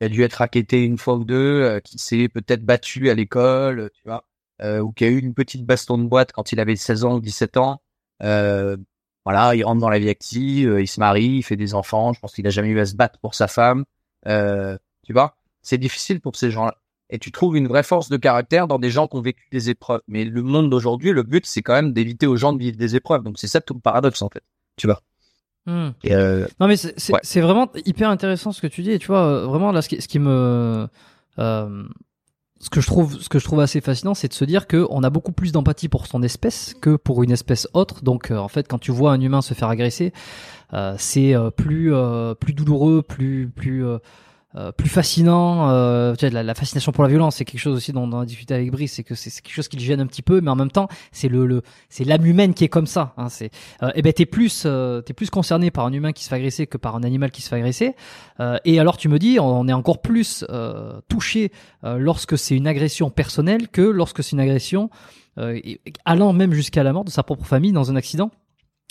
a 0.00 0.08
dû 0.08 0.22
être 0.22 0.34
raquetté 0.34 0.82
une 0.82 0.98
fois 0.98 1.14
ou 1.14 1.24
deux, 1.24 1.62
euh, 1.62 1.80
qui 1.80 1.98
s'est 1.98 2.28
peut-être 2.28 2.64
battu 2.64 3.10
à 3.10 3.14
l'école, 3.14 3.90
tu 3.94 4.02
vois, 4.04 4.24
ou 4.82 4.92
qui 4.92 5.04
a 5.04 5.08
eu 5.08 5.18
une 5.18 5.34
petite 5.34 5.64
baston 5.64 5.98
de 5.98 6.04
boîte 6.04 6.32
quand 6.32 6.52
il 6.52 6.60
avait 6.60 6.76
16 6.76 7.04
ans 7.04 7.14
ou 7.16 7.20
17 7.20 7.56
ans. 7.56 7.80
voilà, 8.20 9.54
il 9.54 9.64
rentre 9.64 9.80
dans 9.80 9.88
la 9.88 9.98
vie 9.98 10.08
active, 10.08 10.78
il 10.80 10.88
se 10.88 11.00
marie, 11.00 11.36
il 11.38 11.42
fait 11.42 11.56
des 11.56 11.74
enfants. 11.74 12.12
Je 12.12 12.20
pense 12.20 12.34
qu'il 12.34 12.46
a 12.46 12.50
jamais 12.50 12.68
eu 12.68 12.80
à 12.80 12.86
se 12.86 12.94
battre 12.96 13.18
pour 13.20 13.34
sa 13.34 13.48
femme. 13.48 13.84
tu 14.26 15.12
vois, 15.12 15.36
c'est 15.62 15.78
difficile 15.78 16.20
pour 16.20 16.36
ces 16.36 16.50
gens-là 16.50 16.79
et 17.10 17.18
tu 17.18 17.32
trouves 17.32 17.56
une 17.56 17.66
vraie 17.66 17.82
force 17.82 18.08
de 18.08 18.16
caractère 18.16 18.68
dans 18.68 18.78
des 18.78 18.90
gens 18.90 19.08
qui 19.08 19.16
ont 19.16 19.20
vécu 19.20 19.46
des 19.50 19.68
épreuves. 19.68 20.00
Mais 20.06 20.24
le 20.24 20.42
monde 20.42 20.70
d'aujourd'hui, 20.70 21.12
le 21.12 21.22
but, 21.22 21.44
c'est 21.44 21.60
quand 21.60 21.74
même 21.74 21.92
d'éviter 21.92 22.26
aux 22.26 22.36
gens 22.36 22.52
de 22.52 22.58
vivre 22.58 22.76
des 22.76 22.96
épreuves. 22.96 23.22
Donc 23.22 23.38
c'est 23.38 23.48
ça 23.48 23.60
tout 23.60 23.74
le 23.74 23.80
paradoxe 23.80 24.22
en 24.22 24.28
fait. 24.28 24.42
Tu 24.76 24.86
vois? 24.86 25.02
Hmm. 25.66 25.90
Euh, 26.06 26.46
non 26.58 26.68
mais 26.68 26.76
c'est 26.76 27.40
vraiment 27.40 27.70
hyper 27.84 28.08
intéressant 28.08 28.52
ce 28.52 28.62
que 28.62 28.68
tu 28.68 28.82
dis. 28.82 28.92
Et 28.92 28.98
tu 28.98 29.08
vois, 29.08 29.24
euh, 29.24 29.46
vraiment 29.46 29.72
là, 29.72 29.82
ce 29.82 29.88
qui, 29.88 30.00
ce 30.00 30.08
qui 30.08 30.20
me 30.20 30.86
euh, 31.38 31.84
ce 32.60 32.70
que 32.70 32.80
je 32.80 32.86
trouve, 32.86 33.20
ce 33.20 33.28
que 33.28 33.38
je 33.38 33.44
trouve 33.44 33.60
assez 33.60 33.80
fascinant, 33.80 34.14
c'est 34.14 34.28
de 34.28 34.34
se 34.34 34.44
dire 34.44 34.66
que 34.66 34.86
on 34.90 35.02
a 35.02 35.10
beaucoup 35.10 35.32
plus 35.32 35.50
d'empathie 35.50 35.88
pour 35.88 36.06
son 36.06 36.22
espèce 36.22 36.74
que 36.80 36.96
pour 36.96 37.22
une 37.22 37.32
espèce 37.32 37.66
autre. 37.72 38.04
Donc, 38.04 38.30
en 38.30 38.48
fait, 38.48 38.68
quand 38.68 38.78
tu 38.78 38.92
vois 38.92 39.12
un 39.12 39.20
humain 39.20 39.40
se 39.40 39.54
faire 39.54 39.68
agresser, 39.68 40.12
c'est 40.98 41.34
plus 41.56 41.92
plus 42.38 42.52
douloureux, 42.52 43.00
plus 43.00 43.48
plus 43.48 43.82
euh, 44.56 44.72
plus 44.72 44.88
fascinant. 44.88 45.70
Euh, 45.70 46.14
tu 46.16 46.28
la, 46.28 46.42
la, 46.42 46.54
fascination 46.54 46.90
pour 46.92 47.04
la 47.04 47.10
violence, 47.10 47.36
c'est 47.36 47.44
quelque 47.44 47.60
chose 47.60 47.76
aussi 47.76 47.92
dont, 47.92 48.10
on 48.12 48.20
a 48.20 48.24
discuté 48.24 48.54
avec 48.54 48.70
Brice, 48.70 48.94
c'est 48.94 49.04
que 49.04 49.14
c'est 49.14 49.30
quelque 49.40 49.54
chose 49.54 49.68
qui 49.68 49.76
le 49.76 49.82
gêne 49.82 50.00
un 50.00 50.06
petit 50.06 50.22
peu, 50.22 50.40
mais 50.40 50.50
en 50.50 50.56
même 50.56 50.70
temps, 50.70 50.88
c'est 51.12 51.28
le, 51.28 51.46
le 51.46 51.62
c'est 51.88 52.04
l'âme 52.04 52.26
humaine 52.26 52.54
qui 52.54 52.64
est 52.64 52.68
comme 52.68 52.86
ça. 52.86 53.14
Hein, 53.16 53.28
c'est, 53.28 53.50
euh, 53.82 53.90
et 53.94 54.02
ben 54.02 54.12
t'es 54.12 54.26
plus, 54.26 54.64
euh, 54.66 55.02
t'es 55.02 55.12
plus 55.12 55.30
concerné 55.30 55.70
par 55.70 55.86
un 55.86 55.92
humain 55.92 56.12
qui 56.12 56.24
se 56.24 56.28
fait 56.28 56.36
agresser 56.36 56.66
que 56.66 56.78
par 56.78 56.96
un 56.96 57.02
animal 57.02 57.30
qui 57.30 57.42
se 57.42 57.48
fait 57.48 57.56
agresser. 57.56 57.94
Euh, 58.40 58.58
et 58.64 58.80
alors 58.80 58.96
tu 58.96 59.08
me 59.08 59.18
dis, 59.18 59.38
on, 59.38 59.68
est 59.68 59.72
encore 59.72 60.02
plus 60.02 60.44
touché 61.08 61.52
lorsque 61.82 62.36
c'est 62.36 62.56
une 62.56 62.66
agression 62.66 63.10
personnelle 63.10 63.68
que 63.68 63.82
lorsque 63.82 64.22
c'est 64.22 64.32
une 64.32 64.40
agression 64.40 64.90
allant 66.04 66.32
même 66.32 66.52
jusqu'à 66.52 66.82
la 66.82 66.92
mort 66.92 67.04
de 67.04 67.10
sa 67.10 67.22
propre 67.22 67.44
famille 67.44 67.72
dans 67.72 67.90
un 67.90 67.96
accident. 67.96 68.30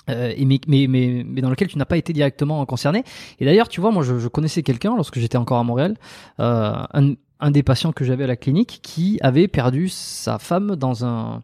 Euh, 0.09 0.33
mais, 0.37 0.59
mais, 0.67 0.87
mais, 0.87 1.23
mais, 1.25 1.41
dans 1.41 1.49
lequel 1.49 1.67
tu 1.67 1.77
n'as 1.77 1.85
pas 1.85 1.97
été 1.97 2.13
directement 2.13 2.65
concerné. 2.65 3.03
Et 3.39 3.45
d'ailleurs, 3.45 3.69
tu 3.69 3.81
vois, 3.81 3.91
moi, 3.91 4.03
je, 4.03 4.19
je 4.19 4.27
connaissais 4.27 4.63
quelqu'un 4.63 4.95
lorsque 4.95 5.19
j'étais 5.19 5.37
encore 5.37 5.57
à 5.57 5.63
Montréal, 5.63 5.95
euh, 6.39 6.73
un, 6.93 7.13
un, 7.39 7.51
des 7.51 7.63
patients 7.63 7.91
que 7.91 8.03
j'avais 8.03 8.23
à 8.25 8.27
la 8.27 8.35
clinique, 8.35 8.79
qui 8.81 9.19
avait 9.21 9.47
perdu 9.47 9.89
sa 9.89 10.39
femme 10.39 10.75
dans 10.75 11.05
un 11.05 11.43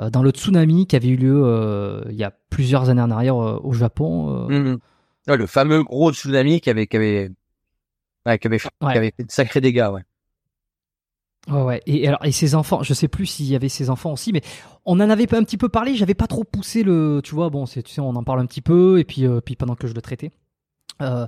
euh, 0.00 0.10
dans 0.10 0.22
le 0.22 0.30
tsunami 0.30 0.86
qui 0.86 0.94
avait 0.94 1.08
eu 1.08 1.16
lieu 1.16 2.04
il 2.08 2.16
y 2.16 2.24
a 2.24 2.32
plusieurs 2.50 2.88
années 2.88 3.02
en 3.02 3.10
arrière 3.10 3.36
au 3.36 3.72
Japon. 3.72 4.48
Mmh 4.48 4.78
le 5.26 5.46
fameux 5.46 5.82
gros 5.82 6.10
tsunami 6.10 6.58
qui 6.62 6.70
avait 6.70 6.86
qui 6.86 6.96
avait 6.96 7.30
ouais, 8.24 8.38
qui 8.38 8.46
avait, 8.46 8.58
qui 8.58 8.68
avait 8.80 9.12
fait 9.14 9.24
de 9.24 9.30
sacrés 9.30 9.60
dégâts, 9.60 9.90
ouais. 9.92 10.00
Ouais, 11.48 11.62
ouais. 11.62 11.82
Et 11.86 12.06
alors, 12.06 12.24
et 12.24 12.32
ses 12.32 12.54
enfants, 12.54 12.82
je 12.82 12.92
sais 12.94 13.08
plus 13.08 13.26
s'il 13.26 13.46
y 13.46 13.56
avait 13.56 13.68
ses 13.68 13.90
enfants 13.90 14.12
aussi, 14.12 14.32
mais 14.32 14.42
on 14.84 15.00
en 15.00 15.10
avait 15.10 15.32
un 15.34 15.44
petit 15.44 15.56
peu 15.56 15.68
parlé. 15.68 15.94
J'avais 15.94 16.14
pas 16.14 16.26
trop 16.26 16.44
poussé 16.44 16.82
le, 16.82 17.20
tu 17.24 17.34
vois, 17.34 17.48
bon, 17.50 17.66
c'est, 17.66 17.82
tu 17.82 17.92
sais, 17.92 18.00
on 18.00 18.10
en 18.10 18.24
parle 18.24 18.40
un 18.40 18.46
petit 18.46 18.60
peu, 18.60 18.98
et 18.98 19.04
puis, 19.04 19.26
euh, 19.26 19.40
puis 19.40 19.56
pendant 19.56 19.74
que 19.74 19.86
je 19.86 19.94
le 19.94 20.02
traitais. 20.02 20.30
Euh, 21.00 21.26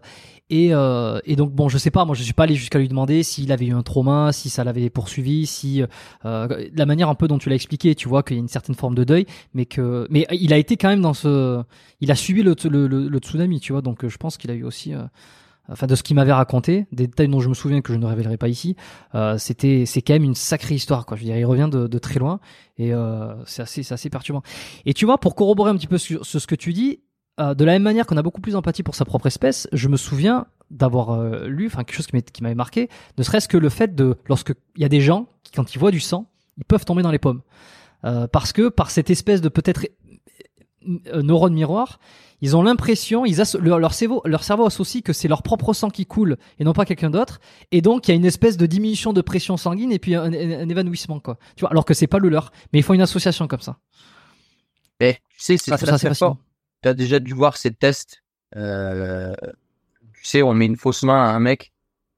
et, 0.49 0.71
euh, 0.73 1.21
et 1.25 1.37
donc 1.37 1.53
bon, 1.53 1.68
je 1.68 1.79
sais 1.79 1.93
pas, 1.93 2.05
moi 2.05 2.16
je 2.16 2.25
suis 2.25 2.33
pas 2.33 2.43
allé 2.43 2.57
jusqu'à 2.57 2.81
lui 2.81 2.89
demander 2.89 3.23
s'il 3.23 3.53
avait 3.53 3.66
eu 3.66 3.73
un 3.73 3.83
trauma, 3.83 4.33
si 4.33 4.51
ça 4.51 4.64
l'avait 4.64 4.91
poursuivi, 4.91 5.47
si 5.47 5.83
euh, 6.25 6.68
la 6.75 6.87
manière 6.87 7.09
un 7.09 7.14
peu 7.14 7.29
dont 7.29 7.39
tu 7.39 7.49
l'as 7.49 7.55
expliqué, 7.55 7.95
tu 7.95 8.09
vois 8.09 8.25
qu'il 8.25 8.37
y 8.37 8.41
a 8.41 8.43
une 8.43 8.49
certaine 8.49 8.75
forme 8.75 8.97
de 8.97 9.05
deuil, 9.05 9.27
mais 9.55 9.66
que 9.66 10.09
mais 10.11 10.27
il 10.33 10.53
a 10.53 10.57
été 10.57 10.77
quand 10.77 10.89
même 10.89 11.03
dans 11.03 11.14
ce, 11.14 11.62
il 12.01 12.11
a 12.11 12.16
suivi 12.16 12.43
le, 12.43 12.57
le, 12.64 13.09
le, 13.09 13.18
tsunami, 13.21 13.61
tu 13.61 13.73
vois, 13.73 13.81
donc 13.81 14.07
je 14.07 14.16
pense 14.16 14.37
qu'il 14.39 14.51
a 14.51 14.55
eu 14.55 14.64
aussi 14.64 14.93
euh, 14.93 15.05
enfin 15.71 15.87
de 15.87 15.95
ce 15.95 16.03
qu'il 16.03 16.16
m'avait 16.16 16.33
raconté, 16.33 16.87
des 16.93 17.07
détails 17.07 17.29
dont 17.29 17.41
je 17.41 17.49
me 17.49 17.55
souviens 17.55 17.81
que 17.81 17.93
je 17.93 17.99
ne 17.99 18.07
révélerai 18.07 18.37
pas 18.37 18.49
ici, 18.49 18.77
euh, 19.14 19.39
c'était 19.39 19.85
c'est 19.87 20.03
quand 20.03 20.14
même 20.14 20.25
une 20.25 20.35
sacrée 20.35 20.75
histoire 20.75 21.07
quoi. 21.07 21.16
Je 21.16 21.23
veux 21.23 21.27
dire, 21.27 21.37
il 21.37 21.45
revient 21.45 21.68
de, 21.71 21.99
très 21.99 22.18
loin 22.18 22.41
et 22.79 22.93
euh, 22.93 23.35
c'est 23.47 23.62
assez 23.62 23.83
c'est 23.83 24.11
perturbant. 24.11 24.43
Et 24.87 24.95
tu 24.95 25.05
vois, 25.05 25.18
pour 25.18 25.35
corroborer 25.35 25.71
un 25.71 25.77
petit 25.77 25.87
peu 25.87 25.99
ce 25.99 26.47
que 26.47 26.55
tu 26.55 26.73
dis, 26.73 27.01
euh, 27.39 27.55
de 27.55 27.64
la 27.64 27.73
même 27.73 27.83
manière 27.83 28.07
qu'on 28.07 28.16
a 28.16 28.23
beaucoup 28.23 28.41
plus 28.41 28.53
d'empathie 28.53 28.83
pour 28.83 28.95
sa 28.95 29.05
propre 29.05 29.27
espèce, 29.27 29.68
je 29.73 29.89
me 29.89 29.97
souviens 29.97 30.47
d'avoir 30.71 31.21
lu, 31.47 31.66
enfin 31.66 31.83
quelque 31.83 31.97
chose 31.97 32.07
qui 32.07 32.43
m'avait 32.43 32.55
marqué, 32.55 32.89
ne 33.18 33.23
serait-ce 33.23 33.49
que 33.49 33.57
le 33.57 33.68
fait 33.68 33.95
de 33.95 34.16
lorsque 34.27 34.55
il 34.77 34.83
y 34.83 34.85
a 34.85 34.89
des 34.89 35.01
gens 35.01 35.27
qui 35.43 35.53
quand 35.53 35.75
ils 35.75 35.79
voient 35.79 35.91
du 35.91 36.01
sang, 36.01 36.31
ils 36.59 36.64
peuvent 36.64 36.85
tomber 36.85 37.03
dans 37.03 37.11
les 37.11 37.18
pommes 37.18 37.43
parce 38.33 38.53
que 38.53 38.71
par 38.71 38.91
cette 38.91 39.11
espèce 39.11 39.43
de 39.43 39.51
peut-être 39.51 39.87
euh, 41.09 41.22
neurone 41.22 41.55
miroir, 41.55 42.01
ils 42.41 42.57
ont 42.57 42.62
l'impression, 42.62 43.26
ils 43.26 43.37
leur, 43.61 43.93
cerveau, 43.93 44.22
leur 44.24 44.45
cerveau 44.45 44.66
associe 44.66 45.03
que 45.03 45.12
c'est 45.12 45.28
leur 45.28 45.43
propre 45.43 45.72
sang 45.74 45.91
qui 45.91 46.07
coule 46.07 46.39
et 46.59 46.64
non 46.64 46.72
pas 46.72 46.85
quelqu'un 46.85 47.11
d'autre, 47.11 47.41
et 47.70 47.83
donc 47.83 48.09
il 48.09 48.12
y 48.12 48.14
a 48.14 48.16
une 48.16 48.24
espèce 48.24 48.57
de 48.57 48.66
diminution 48.66 49.12
de 49.12 49.20
pression 49.20 49.57
sanguine 49.57 49.93
et 49.93 49.99
puis 49.99 50.14
un, 50.14 50.33
évanouissement 50.33 51.20
quoi. 51.20 51.39
Tu 51.57 51.61
vois, 51.61 51.70
alors 51.70 51.85
que 51.85 51.93
c'est 51.93 52.07
pas 52.07 52.18
le 52.18 52.28
leur, 52.28 52.53
mais 52.72 52.78
ils 52.78 52.83
font 52.83 52.95
une 52.95 53.03
association 53.03 53.47
comme 53.47 53.61
ça. 53.61 53.78
Eh, 55.01 55.14
tu 55.14 55.20
sais, 55.39 55.57
c'est 55.57 55.76
très, 55.76 55.87
très 55.87 56.14
fort. 56.14 56.39
Tu 56.83 56.89
as 56.89 56.95
déjà 56.95 57.18
dû 57.18 57.35
voir 57.35 57.57
ces 57.57 57.70
tests. 57.70 58.22
Euh, 58.57 59.35
tu 60.14 60.24
sais, 60.24 60.43
on 60.43 60.53
met 60.55 60.66
une 60.66 60.76
fausse 60.76 61.03
main 61.03 61.24
à 61.24 61.28
un 61.31 61.41
mec 61.41 61.72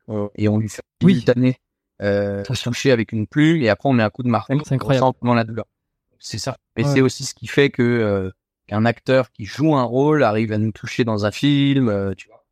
euh, 0.09 0.29
et 0.35 0.49
on 0.49 0.59
lui 0.59 0.69
fait 0.69 0.83
oui. 1.03 1.25
euh, 2.01 2.43
toucher 2.45 2.91
avec 2.91 3.13
une 3.13 3.27
pluie 3.27 3.65
et 3.65 3.69
après 3.69 3.89
on 3.89 3.93
met 3.93 4.03
un 4.03 4.11
coup 4.11 4.23
de 4.23 4.29
marteau. 4.29 4.61
C'est 4.65 4.75
incroyable. 4.75 5.17
la 5.23 5.45
douleur. 5.45 5.67
C'est 6.19 6.39
ça. 6.39 6.57
Et 6.77 6.85
c'est 6.85 7.01
aussi 7.01 7.25
ce 7.25 7.35
qui 7.35 7.47
fait 7.47 7.71
que 7.71 7.83
euh, 7.83 8.31
qu'un 8.67 8.85
acteur 8.85 9.31
qui 9.33 9.45
joue 9.45 9.75
un 9.75 9.83
rôle 9.83 10.23
arrive 10.23 10.53
à 10.53 10.59
nous 10.59 10.73
toucher 10.73 11.05
dans 11.05 11.27
un 11.27 11.31
film. 11.31 11.89
Euh, 11.89 12.15
tu 12.17 12.29
vois, 12.29 12.45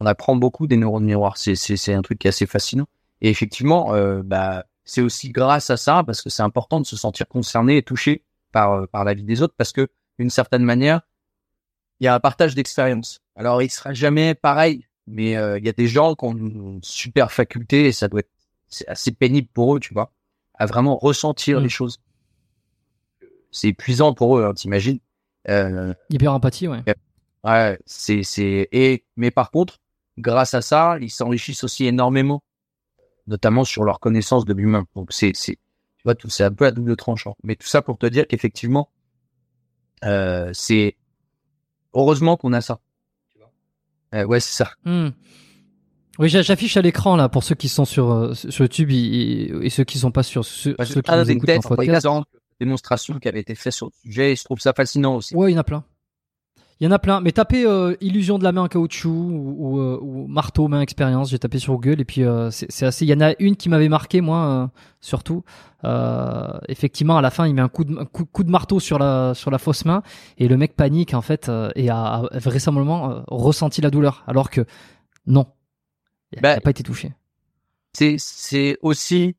on 0.00 0.06
apprend 0.06 0.36
beaucoup 0.36 0.66
des 0.66 0.76
neurones 0.76 1.04
miroirs. 1.04 1.36
C'est 1.36 1.54
c'est 1.54 1.76
c'est 1.76 1.94
un 1.94 2.02
truc 2.02 2.18
qui 2.18 2.26
est 2.26 2.30
assez 2.30 2.46
fascinant. 2.46 2.86
Et 3.20 3.30
effectivement, 3.30 3.94
euh, 3.94 4.22
bah 4.22 4.64
c'est 4.84 5.00
aussi 5.02 5.30
grâce 5.30 5.70
à 5.70 5.76
ça 5.76 6.02
parce 6.04 6.22
que 6.22 6.30
c'est 6.30 6.42
important 6.42 6.80
de 6.80 6.86
se 6.86 6.96
sentir 6.96 7.26
concerné 7.28 7.78
et 7.78 7.82
touché 7.82 8.22
par 8.52 8.88
par 8.88 9.04
la 9.04 9.14
vie 9.14 9.24
des 9.24 9.42
autres 9.42 9.54
parce 9.56 9.72
que 9.72 9.88
d'une 10.18 10.30
certaine 10.30 10.62
manière, 10.62 11.00
il 12.00 12.04
y 12.04 12.08
a 12.08 12.14
un 12.14 12.20
partage 12.20 12.54
d'expérience. 12.54 13.20
Alors 13.34 13.62
il 13.62 13.70
sera 13.70 13.92
jamais 13.94 14.34
pareil, 14.34 14.86
mais 15.06 15.32
il 15.32 15.64
y 15.64 15.68
a 15.68 15.72
des 15.72 15.88
gens 15.88 16.14
qui 16.14 16.24
ont 16.24 16.36
une 16.36 16.80
super 16.82 17.32
faculté 17.32 17.86
et 17.86 17.92
ça 17.92 18.08
doit 18.08 18.20
être 18.20 18.30
c'est 18.68 18.88
assez 18.88 19.12
pénible 19.12 19.48
pour 19.52 19.76
eux, 19.76 19.80
tu 19.80 19.94
vois, 19.94 20.12
à 20.54 20.66
vraiment 20.66 20.96
ressentir 20.96 21.60
mmh. 21.60 21.62
les 21.62 21.68
choses 21.68 22.00
c'est 23.56 23.68
épuisant 23.68 24.12
pour 24.12 24.38
eux, 24.38 24.44
hein, 24.44 24.52
t'imagines. 24.52 24.98
Euh, 25.48 25.94
Hyper 26.10 26.32
empathie, 26.32 26.68
ouais. 26.68 26.82
Ouais, 27.44 27.78
c'est, 27.86 28.22
c'est, 28.22 28.68
et, 28.72 29.04
mais 29.16 29.30
par 29.30 29.50
contre, 29.50 29.78
grâce 30.18 30.54
à 30.54 30.62
ça, 30.62 30.98
ils 31.00 31.10
s'enrichissent 31.10 31.64
aussi 31.64 31.86
énormément, 31.86 32.42
notamment 33.26 33.64
sur 33.64 33.84
leur 33.84 34.00
connaissance 34.00 34.44
de 34.44 34.52
l'humain. 34.52 34.86
Donc 34.96 35.12
c'est, 35.12 35.32
c'est, 35.34 35.54
tu 35.54 36.02
vois, 36.04 36.14
tout, 36.14 36.28
c'est 36.28 36.44
un 36.44 36.52
peu 36.52 36.66
à 36.66 36.72
double 36.72 36.96
tranchant. 36.96 37.36
Mais 37.44 37.54
tout 37.54 37.68
ça 37.68 37.82
pour 37.82 37.98
te 37.98 38.06
dire 38.06 38.26
qu'effectivement, 38.26 38.90
euh, 40.04 40.50
c'est, 40.52 40.96
heureusement 41.94 42.36
qu'on 42.36 42.52
a 42.52 42.60
ça. 42.60 42.80
Euh, 44.14 44.24
ouais, 44.24 44.40
c'est 44.40 44.64
ça. 44.64 44.70
Hmm. 44.84 45.10
Oui, 46.18 46.30
j'affiche 46.30 46.76
à 46.78 46.82
l'écran 46.82 47.16
là 47.16 47.28
pour 47.28 47.44
ceux 47.44 47.54
qui 47.54 47.68
sont 47.68 47.84
sur 47.84 48.10
euh, 48.10 48.32
sur 48.32 48.64
YouTube 48.64 48.90
et, 48.90 49.68
ceux 49.68 49.84
qui 49.84 49.98
sont 49.98 50.10
pas 50.10 50.22
sur 50.22 50.46
ceux, 50.46 50.74
bah, 50.78 50.86
ceux 50.86 51.02
qui 51.02 51.10
nous 51.10 51.30
écoutent 51.30 51.50
en 51.50 51.60
podcast 51.60 52.06
démonstration 52.60 53.18
qui 53.18 53.28
avait 53.28 53.40
été 53.40 53.54
faite 53.54 53.72
sur 53.72 53.86
le 53.86 53.92
sujet 54.02 54.32
et 54.32 54.36
je 54.36 54.44
trouve 54.44 54.60
ça 54.60 54.72
fascinant 54.72 55.16
aussi. 55.16 55.34
Ouais, 55.34 55.50
il 55.50 55.54
y 55.54 55.56
en 55.56 55.60
a 55.60 55.64
plein. 55.64 55.84
Il 56.78 56.84
y 56.84 56.86
en 56.86 56.90
a 56.90 56.98
plein, 56.98 57.22
mais 57.22 57.32
tapez 57.32 57.64
euh, 57.64 57.96
illusion 58.02 58.38
de 58.38 58.44
la 58.44 58.52
main 58.52 58.64
en 58.64 58.68
caoutchouc 58.68 59.08
ou, 59.08 59.80
euh, 59.80 59.98
ou, 60.02 60.26
marteau 60.26 60.68
main 60.68 60.82
expérience. 60.82 61.30
J'ai 61.30 61.38
tapé 61.38 61.58
sur 61.58 61.72
Google 61.72 62.02
et 62.02 62.04
puis 62.04 62.22
euh, 62.22 62.50
c'est 62.50 62.84
assez. 62.84 63.06
Il 63.06 63.08
y 63.08 63.14
en 63.14 63.22
a 63.22 63.32
une 63.38 63.56
qui 63.56 63.70
m'avait 63.70 63.88
marqué 63.88 64.20
moi 64.20 64.70
surtout. 65.00 65.42
effectivement, 66.68 67.16
à 67.16 67.22
la 67.22 67.30
fin, 67.30 67.46
il 67.46 67.54
met 67.54 67.62
un 67.62 67.70
coup 67.70 67.84
de 67.84 67.94
coup, 68.04 68.44
de 68.44 68.50
marteau 68.50 68.78
sur 68.78 68.98
la 68.98 69.32
sur 69.34 69.50
la 69.50 69.56
fausse 69.56 69.86
main 69.86 70.02
et 70.36 70.48
le 70.48 70.58
mec 70.58 70.76
panique 70.76 71.14
en 71.14 71.22
fait 71.22 71.50
et 71.76 71.88
a, 71.88 72.28
vraisemblablement 72.34 73.24
ressenti 73.28 73.80
la 73.80 73.90
douleur 73.90 74.22
alors 74.26 74.50
que 74.50 74.66
non, 75.26 75.46
il 76.32 76.42
n'a 76.42 76.56
bah, 76.56 76.60
pas 76.60 76.70
été 76.70 76.82
touché. 76.82 77.14
C'est 77.94 78.16
c'est 78.18 78.76
aussi 78.82 79.34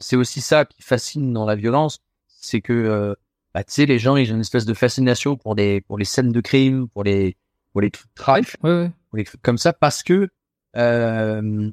c'est 0.00 0.16
aussi 0.16 0.40
ça 0.40 0.64
qui 0.64 0.82
fascine 0.82 1.32
dans 1.32 1.44
la 1.44 1.54
violence, 1.54 2.00
c'est 2.28 2.60
que 2.60 2.72
euh, 2.72 3.14
bah, 3.54 3.64
tu 3.64 3.72
sais 3.72 3.86
les 3.86 3.98
gens 3.98 4.16
ils 4.16 4.30
ont 4.32 4.34
une 4.36 4.40
espèce 4.40 4.64
de 4.64 4.74
fascination 4.74 5.36
pour 5.36 5.54
les 5.54 5.80
pour 5.82 5.98
les 5.98 6.04
scènes 6.04 6.32
de 6.32 6.40
crime, 6.40 6.88
pour 6.88 7.04
les 7.04 7.36
pour 7.72 7.80
les 7.80 7.90
trucs 7.90 8.12
trash, 8.14 8.56
ouais, 8.62 8.90
pour 9.10 9.18
les 9.18 9.24
trucs 9.24 9.42
comme 9.42 9.58
ça 9.58 9.72
parce 9.72 10.02
que 10.02 10.28
euh, 10.76 11.70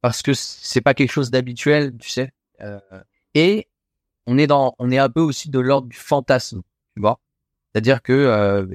parce 0.00 0.22
que 0.22 0.34
c'est 0.34 0.80
pas 0.80 0.94
quelque 0.94 1.10
chose 1.12 1.30
d'habituel, 1.30 1.96
tu 1.98 2.10
sais. 2.10 2.30
Euh, 2.60 2.80
et 3.34 3.68
on 4.26 4.38
est 4.38 4.46
dans 4.46 4.74
on 4.78 4.90
est 4.90 4.98
un 4.98 5.08
peu 5.10 5.20
aussi 5.20 5.50
de 5.50 5.58
l'ordre 5.58 5.88
du 5.88 5.96
fantasme, 5.96 6.62
tu 6.94 7.00
vois. 7.00 7.20
C'est-à-dire 7.72 8.02
que 8.02 8.12
euh, 8.12 8.66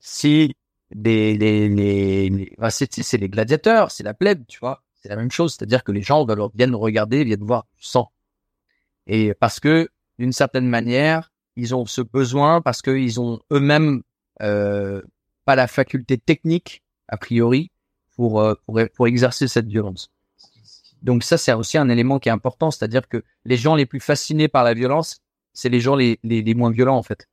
si 0.00 0.54
les 0.92 1.36
les 1.36 1.68
les, 1.68 2.28
les 2.30 2.56
c'est 2.70 3.18
les 3.18 3.28
gladiateurs, 3.28 3.90
c'est 3.90 4.02
la 4.02 4.14
plèbe, 4.14 4.44
tu 4.48 4.58
vois 4.58 4.82
c'est 5.00 5.08
la 5.08 5.16
même 5.16 5.30
chose, 5.30 5.54
c'est-à-dire 5.54 5.84
que 5.84 5.92
les 5.92 6.02
gens 6.02 6.26
viennent 6.54 6.74
regarder, 6.74 7.24
viennent 7.24 7.44
voir 7.44 7.66
du 7.76 7.84
sang. 7.84 8.10
Et 9.06 9.34
parce 9.34 9.60
que, 9.60 9.88
d'une 10.18 10.32
certaine 10.32 10.68
manière, 10.68 11.32
ils 11.56 11.74
ont 11.74 11.86
ce 11.86 12.00
besoin 12.00 12.60
parce 12.60 12.82
qu'ils 12.82 13.20
ont 13.20 13.40
eux-mêmes 13.52 14.02
euh, 14.42 15.02
pas 15.44 15.56
la 15.56 15.66
faculté 15.66 16.18
technique, 16.18 16.82
a 17.08 17.16
priori, 17.16 17.70
pour, 18.14 18.40
euh, 18.40 18.54
pour, 18.66 18.78
pour 18.94 19.06
exercer 19.06 19.48
cette 19.48 19.66
violence. 19.66 20.10
Donc 21.02 21.24
ça, 21.24 21.38
c'est 21.38 21.52
aussi 21.52 21.78
un 21.78 21.88
élément 21.88 22.18
qui 22.18 22.28
est 22.28 22.32
important, 22.32 22.70
c'est-à-dire 22.70 23.08
que 23.08 23.24
les 23.44 23.56
gens 23.56 23.74
les 23.74 23.86
plus 23.86 24.00
fascinés 24.00 24.48
par 24.48 24.64
la 24.64 24.74
violence, 24.74 25.22
c'est 25.54 25.70
les 25.70 25.80
gens 25.80 25.96
les, 25.96 26.18
les, 26.22 26.42
les, 26.42 26.54
moins 26.54 26.70
violents 26.70 26.96
en 26.96 27.02
fait. 27.02 27.26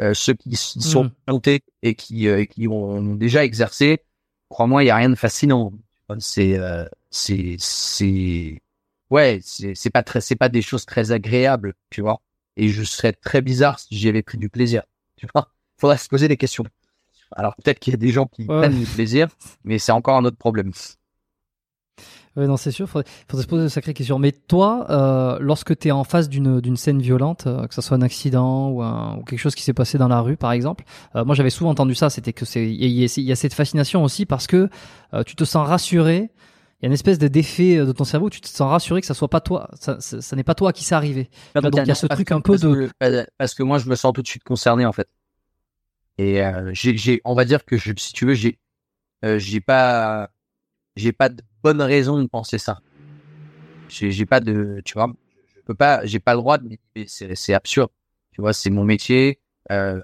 Euh, 0.00 0.14
ceux 0.14 0.34
qui 0.34 0.54
sont 0.56 1.10
montés 1.26 1.62
mmh. 1.66 1.86
et 1.88 1.94
qui, 1.94 2.28
euh, 2.28 2.44
qui 2.44 2.68
ont 2.68 3.14
déjà 3.14 3.44
exercé, 3.44 4.04
crois-moi, 4.48 4.84
il 4.84 4.86
y 4.86 4.90
a 4.90 4.96
rien 4.96 5.10
de 5.10 5.14
fascinant. 5.14 5.72
C'est 6.18 6.58
euh, 6.58 6.84
c'est 7.10 7.56
c'est 7.58 8.60
ouais, 9.10 9.40
c'est 9.42 9.74
c'est 9.74 9.90
pas 9.90 10.02
très 10.02 10.20
c'est 10.20 10.36
pas 10.36 10.48
des 10.48 10.62
choses 10.62 10.86
très 10.86 11.12
agréables, 11.12 11.74
tu 11.90 12.00
vois. 12.00 12.20
Et 12.56 12.68
je 12.68 12.82
serais 12.84 13.12
très 13.12 13.42
bizarre 13.42 13.78
si 13.78 13.96
j'y 13.96 14.08
avais 14.08 14.22
pris 14.22 14.38
du 14.38 14.48
plaisir, 14.48 14.82
tu 15.16 15.26
vois. 15.34 15.50
Faudrait 15.78 15.98
se 15.98 16.08
poser 16.08 16.28
des 16.28 16.36
questions. 16.36 16.64
Alors 17.32 17.54
peut-être 17.56 17.80
qu'il 17.80 17.92
y 17.92 17.94
a 17.94 17.98
des 17.98 18.10
gens 18.10 18.26
qui 18.26 18.44
prennent 18.44 18.78
du 18.78 18.86
plaisir, 18.86 19.28
mais 19.64 19.78
c'est 19.78 19.92
encore 19.92 20.16
un 20.16 20.24
autre 20.24 20.38
problème. 20.38 20.72
Ouais, 22.36 22.46
non, 22.46 22.58
c'est 22.58 22.70
sûr, 22.70 22.86
faudrait, 22.86 23.10
faudrait 23.28 23.44
se 23.44 23.48
poser 23.48 23.64
de 23.64 23.68
sacrées 23.68 23.94
questions. 23.94 24.18
Mais 24.18 24.32
toi, 24.32 24.86
euh, 24.90 25.38
lorsque 25.40 25.76
tu 25.78 25.88
es 25.88 25.90
en 25.90 26.04
face 26.04 26.28
d'une, 26.28 26.76
scène 26.76 27.00
violente, 27.00 27.46
euh, 27.46 27.66
que 27.66 27.74
ce 27.74 27.80
soit 27.80 27.96
un 27.96 28.02
accident 28.02 28.68
ou, 28.68 28.82
un, 28.82 29.16
ou 29.16 29.24
quelque 29.24 29.38
chose 29.38 29.54
qui 29.54 29.62
s'est 29.62 29.72
passé 29.72 29.96
dans 29.96 30.08
la 30.08 30.20
rue, 30.20 30.36
par 30.36 30.52
exemple, 30.52 30.84
euh, 31.14 31.24
moi 31.24 31.34
j'avais 31.34 31.48
souvent 31.48 31.70
entendu 31.70 31.94
ça, 31.94 32.10
c'était 32.10 32.34
que 32.34 32.44
c'est 32.44 32.70
il 32.70 32.84
y, 32.84 33.20
y, 33.20 33.32
a 33.32 33.36
cette 33.36 33.54
fascination 33.54 34.04
aussi 34.04 34.26
parce 34.26 34.46
que 34.46 34.68
tu 35.24 35.34
te 35.34 35.44
sens 35.44 35.66
rassuré. 35.66 36.30
Il 36.80 36.84
y 36.84 36.86
a 36.86 36.88
une 36.88 36.92
espèce 36.92 37.18
de 37.18 37.26
d'effet 37.26 37.78
de 37.78 37.92
ton 37.92 38.04
cerveau, 38.04 38.28
tu 38.28 38.42
te 38.42 38.48
sens 38.48 38.68
rassuré 38.70 39.00
que 39.00 39.06
ça 39.06 39.14
soit 39.14 39.28
pas 39.28 39.40
toi, 39.40 39.70
ça, 39.80 39.96
ça, 39.98 40.36
n'est 40.36 40.44
pas 40.44 40.54
toi 40.54 40.74
qui 40.74 40.84
s'est 40.84 40.94
arrivé. 40.94 41.30
donc 41.54 41.72
il 41.78 41.88
y 41.88 41.90
a 41.90 41.94
ce 41.94 42.06
truc 42.06 42.32
un 42.32 42.42
peu 42.42 42.58
de 42.58 42.90
parce 43.38 43.54
que 43.54 43.62
moi 43.62 43.78
je 43.78 43.88
me 43.88 43.94
sens 43.94 44.12
tout 44.12 44.20
de 44.20 44.28
suite 44.28 44.44
concerné 44.44 44.84
en 44.84 44.92
fait. 44.92 45.08
Et 46.18 46.42
j'ai, 46.72 46.98
j'ai, 46.98 47.22
on 47.24 47.34
va 47.34 47.46
dire 47.46 47.64
que 47.64 47.78
je, 47.78 47.92
si 47.96 48.12
tu 48.12 48.26
veux, 48.26 48.34
j'ai, 48.34 48.58
j'ai 49.22 49.60
pas, 49.60 50.28
j'ai 50.96 51.12
pas 51.12 51.30
bonne 51.66 51.82
raison 51.82 52.22
de 52.22 52.28
penser 52.28 52.58
ça. 52.58 52.80
J'ai 53.88 54.24
pas 54.24 54.38
de, 54.38 54.80
tu 54.84 54.94
vois, 54.94 55.12
je 55.56 55.60
peux 55.62 55.74
pas, 55.74 56.06
j'ai 56.06 56.20
pas 56.20 56.34
le 56.34 56.38
droit 56.38 56.58
de, 56.58 56.78
c'est 57.06 57.54
absurde. 57.54 57.90
Tu 58.30 58.40
vois, 58.40 58.52
c'est 58.52 58.70
mon 58.70 58.84
métier. 58.84 59.40
Euh, 59.72 60.00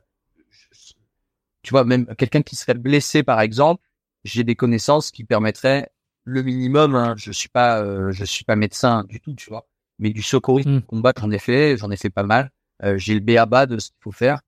tu 1.62 1.70
vois, 1.70 1.84
même 1.84 2.04
quelqu'un 2.16 2.42
qui 2.42 2.56
serait 2.56 2.74
blessé, 2.74 3.22
par 3.22 3.40
exemple, 3.40 3.80
j'ai 4.24 4.42
des 4.42 4.56
connaissances 4.56 5.12
qui 5.12 5.22
permettraient 5.22 5.88
le 6.24 6.42
minimum. 6.42 6.96
Hein, 6.96 7.14
je 7.16 7.30
suis 7.30 7.48
pas, 7.48 7.80
euh, 7.80 8.10
je 8.10 8.24
suis 8.24 8.44
pas 8.44 8.56
médecin 8.56 9.04
du 9.04 9.20
tout, 9.20 9.34
tu 9.34 9.48
vois, 9.48 9.68
mais 10.00 10.10
du 10.10 10.22
secourisme 10.22 10.78
mmh. 10.78 10.82
combat, 10.82 11.12
j'en 11.16 11.30
ai 11.30 11.38
fait, 11.38 11.76
j'en 11.76 11.92
ai 11.92 11.96
fait 11.96 12.10
pas 12.10 12.24
mal. 12.24 12.50
Euh, 12.82 12.98
j'ai 12.98 13.14
le 13.14 13.20
BABA 13.20 13.66
de 13.66 13.78
ce 13.78 13.90
qu'il 13.90 14.00
faut 14.00 14.10
faire, 14.10 14.40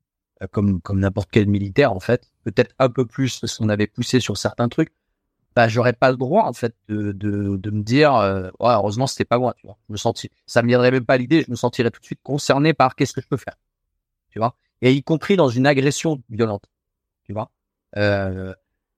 comme 0.51 0.81
comme 0.81 0.99
n'importe 0.99 1.29
quel 1.31 1.47
militaire 1.47 1.93
en 1.93 2.01
fait. 2.01 2.33
Peut-être 2.43 2.75
un 2.81 2.89
peu 2.89 3.07
plus 3.07 3.39
parce 3.39 3.57
qu'on 3.57 3.69
avait 3.69 3.87
poussé 3.87 4.19
sur 4.19 4.37
certains 4.37 4.69
trucs, 4.69 4.93
bah 5.57 5.69
j'aurais 5.69 5.93
pas 5.93 6.11
le 6.11 6.17
droit 6.17 6.45
en 6.45 6.53
fait 6.53 6.75
de, 6.89 7.13
de, 7.13 7.57
de 7.57 7.71
me 7.71 7.83
dire 7.83 8.15
euh, 8.17 8.51
ouais, 8.61 8.73
heureusement 8.73 9.07
c'était 9.07 9.25
pas 9.25 9.39
moi 9.39 9.55
tu 9.57 9.67
vois. 9.67 9.77
Je 9.89 9.93
me 9.93 9.97
sentis 9.97 10.31
ça 10.47 10.63
me 10.63 10.69
viendrait 10.69 10.91
même 10.91 11.05
pas 11.05 11.17
l'idée 11.17 11.43
je 11.47 11.51
me 11.51 11.57
sentirais 11.57 11.91
tout 11.91 12.01
de 12.01 12.05
suite 12.07 12.21
concerné 12.23 12.75
par 12.75 12.97
qu'est-ce 12.97 13.13
que 13.13 13.21
je 13.21 13.29
peux 13.29 13.37
faire 13.37 13.57
tu 14.31 14.39
vois. 14.39 14.57
Et 14.83 14.93
y 14.93 15.03
compris 15.03 15.37
dans 15.37 15.49
une 15.49 15.67
agression 15.67 16.23
violente 16.29 16.65
tu 17.25 17.33
vois. 17.33 17.51
Euh, 17.97 18.55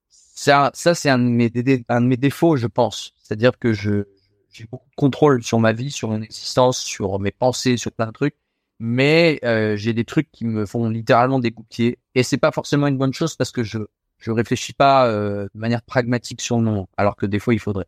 ça 0.09 0.71
ça 0.73 0.95
c'est 0.95 1.09
un 1.09 1.19
de 1.19 1.23
mes 1.25 1.51
un 1.89 2.01
de 2.01 2.07
mes 2.07 2.17
défauts 2.17 2.57
je 2.57 2.67
pense. 2.67 3.13
C'est-à-dire 3.21 3.57
que 3.59 3.73
je 3.73 4.05
j'ai 4.51 4.65
beaucoup 4.65 4.89
de 4.89 4.95
contrôle 4.95 5.43
sur 5.43 5.59
ma 5.59 5.73
vie 5.73 5.91
sur 5.91 6.09
mon 6.09 6.21
existence 6.21 6.79
sur 6.79 7.19
mes 7.19 7.31
pensées 7.31 7.77
sur 7.77 7.91
plein 7.91 8.07
de 8.07 8.11
trucs. 8.11 8.35
Mais 8.79 9.39
euh, 9.43 9.75
j'ai 9.75 9.93
des 9.93 10.05
trucs 10.05 10.31
qui 10.31 10.45
me 10.45 10.65
font 10.65 10.89
littéralement 10.89 11.39
dégoupiller 11.39 11.99
et 12.15 12.23
c'est 12.23 12.37
pas 12.37 12.51
forcément 12.51 12.87
une 12.87 12.97
bonne 12.97 13.13
chose 13.13 13.35
parce 13.35 13.51
que 13.51 13.63
je 13.63 13.79
je 14.19 14.31
réfléchis 14.31 14.73
pas 14.73 15.07
euh, 15.07 15.47
de 15.53 15.59
manière 15.59 15.81
pragmatique 15.81 16.41
sur 16.41 16.57
le 16.57 16.63
moment, 16.63 16.89
alors 16.97 17.15
que 17.15 17.25
des 17.25 17.39
fois 17.39 17.53
il 17.53 17.59
faudrait. 17.59 17.87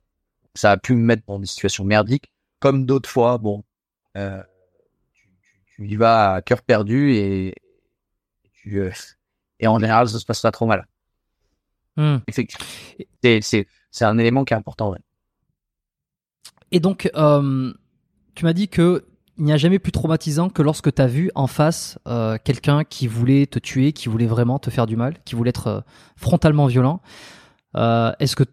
Ça 0.56 0.72
a 0.72 0.78
pu 0.78 0.94
me 0.94 1.04
mettre 1.04 1.24
dans 1.28 1.40
des 1.40 1.46
situations 1.46 1.84
merdiques, 1.84 2.32
comme 2.60 2.86
d'autres 2.86 3.10
fois, 3.10 3.38
bon, 3.38 3.64
euh, 4.18 4.42
tu, 5.14 5.30
tu, 5.76 5.88
y 5.88 5.96
vas 5.96 6.36
à 6.36 6.42
cœur 6.42 6.62
perdu 6.62 7.14
et, 7.14 7.56
tu, 8.54 8.80
euh, 8.80 8.92
et 9.60 9.68
en 9.68 9.80
général 9.80 10.10
ça 10.10 10.20
se 10.20 10.26
passe 10.26 10.42
pas 10.42 10.52
trop 10.52 10.66
mal. 10.66 10.88
Effectivement. 12.28 12.66
C'est 13.22 14.06
un 14.06 14.18
élément 14.18 14.46
qui 14.46 14.54
est 14.54 14.58
important. 14.58 14.96
Et 16.72 16.80
donc, 16.80 17.10
euh, 17.16 17.74
tu 18.36 18.46
m'as 18.46 18.54
dit 18.54 18.70
que 18.70 19.06
il 19.40 19.46
n'y 19.46 19.54
a 19.54 19.58
jamais 19.58 19.80
plus 19.80 19.94
traumatisant 19.94 20.50
que 20.50 20.62
lorsque 20.62 20.94
tu 20.94 21.02
as 21.02 21.08
vu 21.08 21.32
en 21.34 21.48
face 21.48 21.98
euh, 22.08 22.38
quelqu'un 22.44 22.84
qui 22.84 23.08
voulait 23.08 23.46
te 23.46 23.58
tuer, 23.58 23.94
qui 23.94 24.10
voulait 24.10 24.28
vraiment 24.28 24.60
te 24.60 24.70
faire 24.70 24.86
du 24.86 24.98
mal, 24.98 25.16
qui 25.24 25.36
voulait 25.36 25.50
être 25.50 25.68
euh, 25.68 25.80
frontalement 26.18 26.68
violent. 26.68 27.02
Est-ce 27.76 28.36
que 28.36 28.44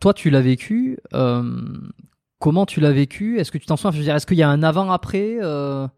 toi 0.00 0.12
tu 0.12 0.30
l'as 0.30 0.40
vécu? 0.40 0.98
Comment 2.40 2.66
tu 2.66 2.80
l'as 2.80 2.90
vécu? 2.90 3.38
Est-ce 3.38 3.52
que 3.52 3.58
tu 3.58 3.66
t'en 3.66 3.76
souviens? 3.76 4.16
Est-ce 4.16 4.26
qu'il 4.26 4.38
y 4.38 4.42
a 4.42 4.48
un 4.48 4.64
avant-après 4.64 5.38
Je 5.40 5.88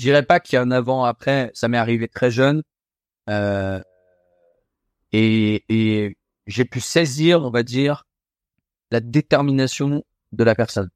dirais 0.00 0.24
pas 0.24 0.40
qu'il 0.40 0.56
y 0.56 0.58
a 0.58 0.62
un 0.62 0.72
avant-après. 0.72 1.52
Ça 1.54 1.68
m'est 1.68 1.78
arrivé 1.78 2.08
très 2.08 2.30
jeune. 2.30 2.62
et 5.12 6.16
j'ai 6.46 6.64
pu 6.64 6.80
saisir, 6.80 7.42
on 7.42 7.50
va 7.50 7.62
dire, 7.62 8.04
la 8.90 9.00
détermination 9.00 10.02
de 10.32 10.44
la 10.44 10.54
personne. 10.54 10.90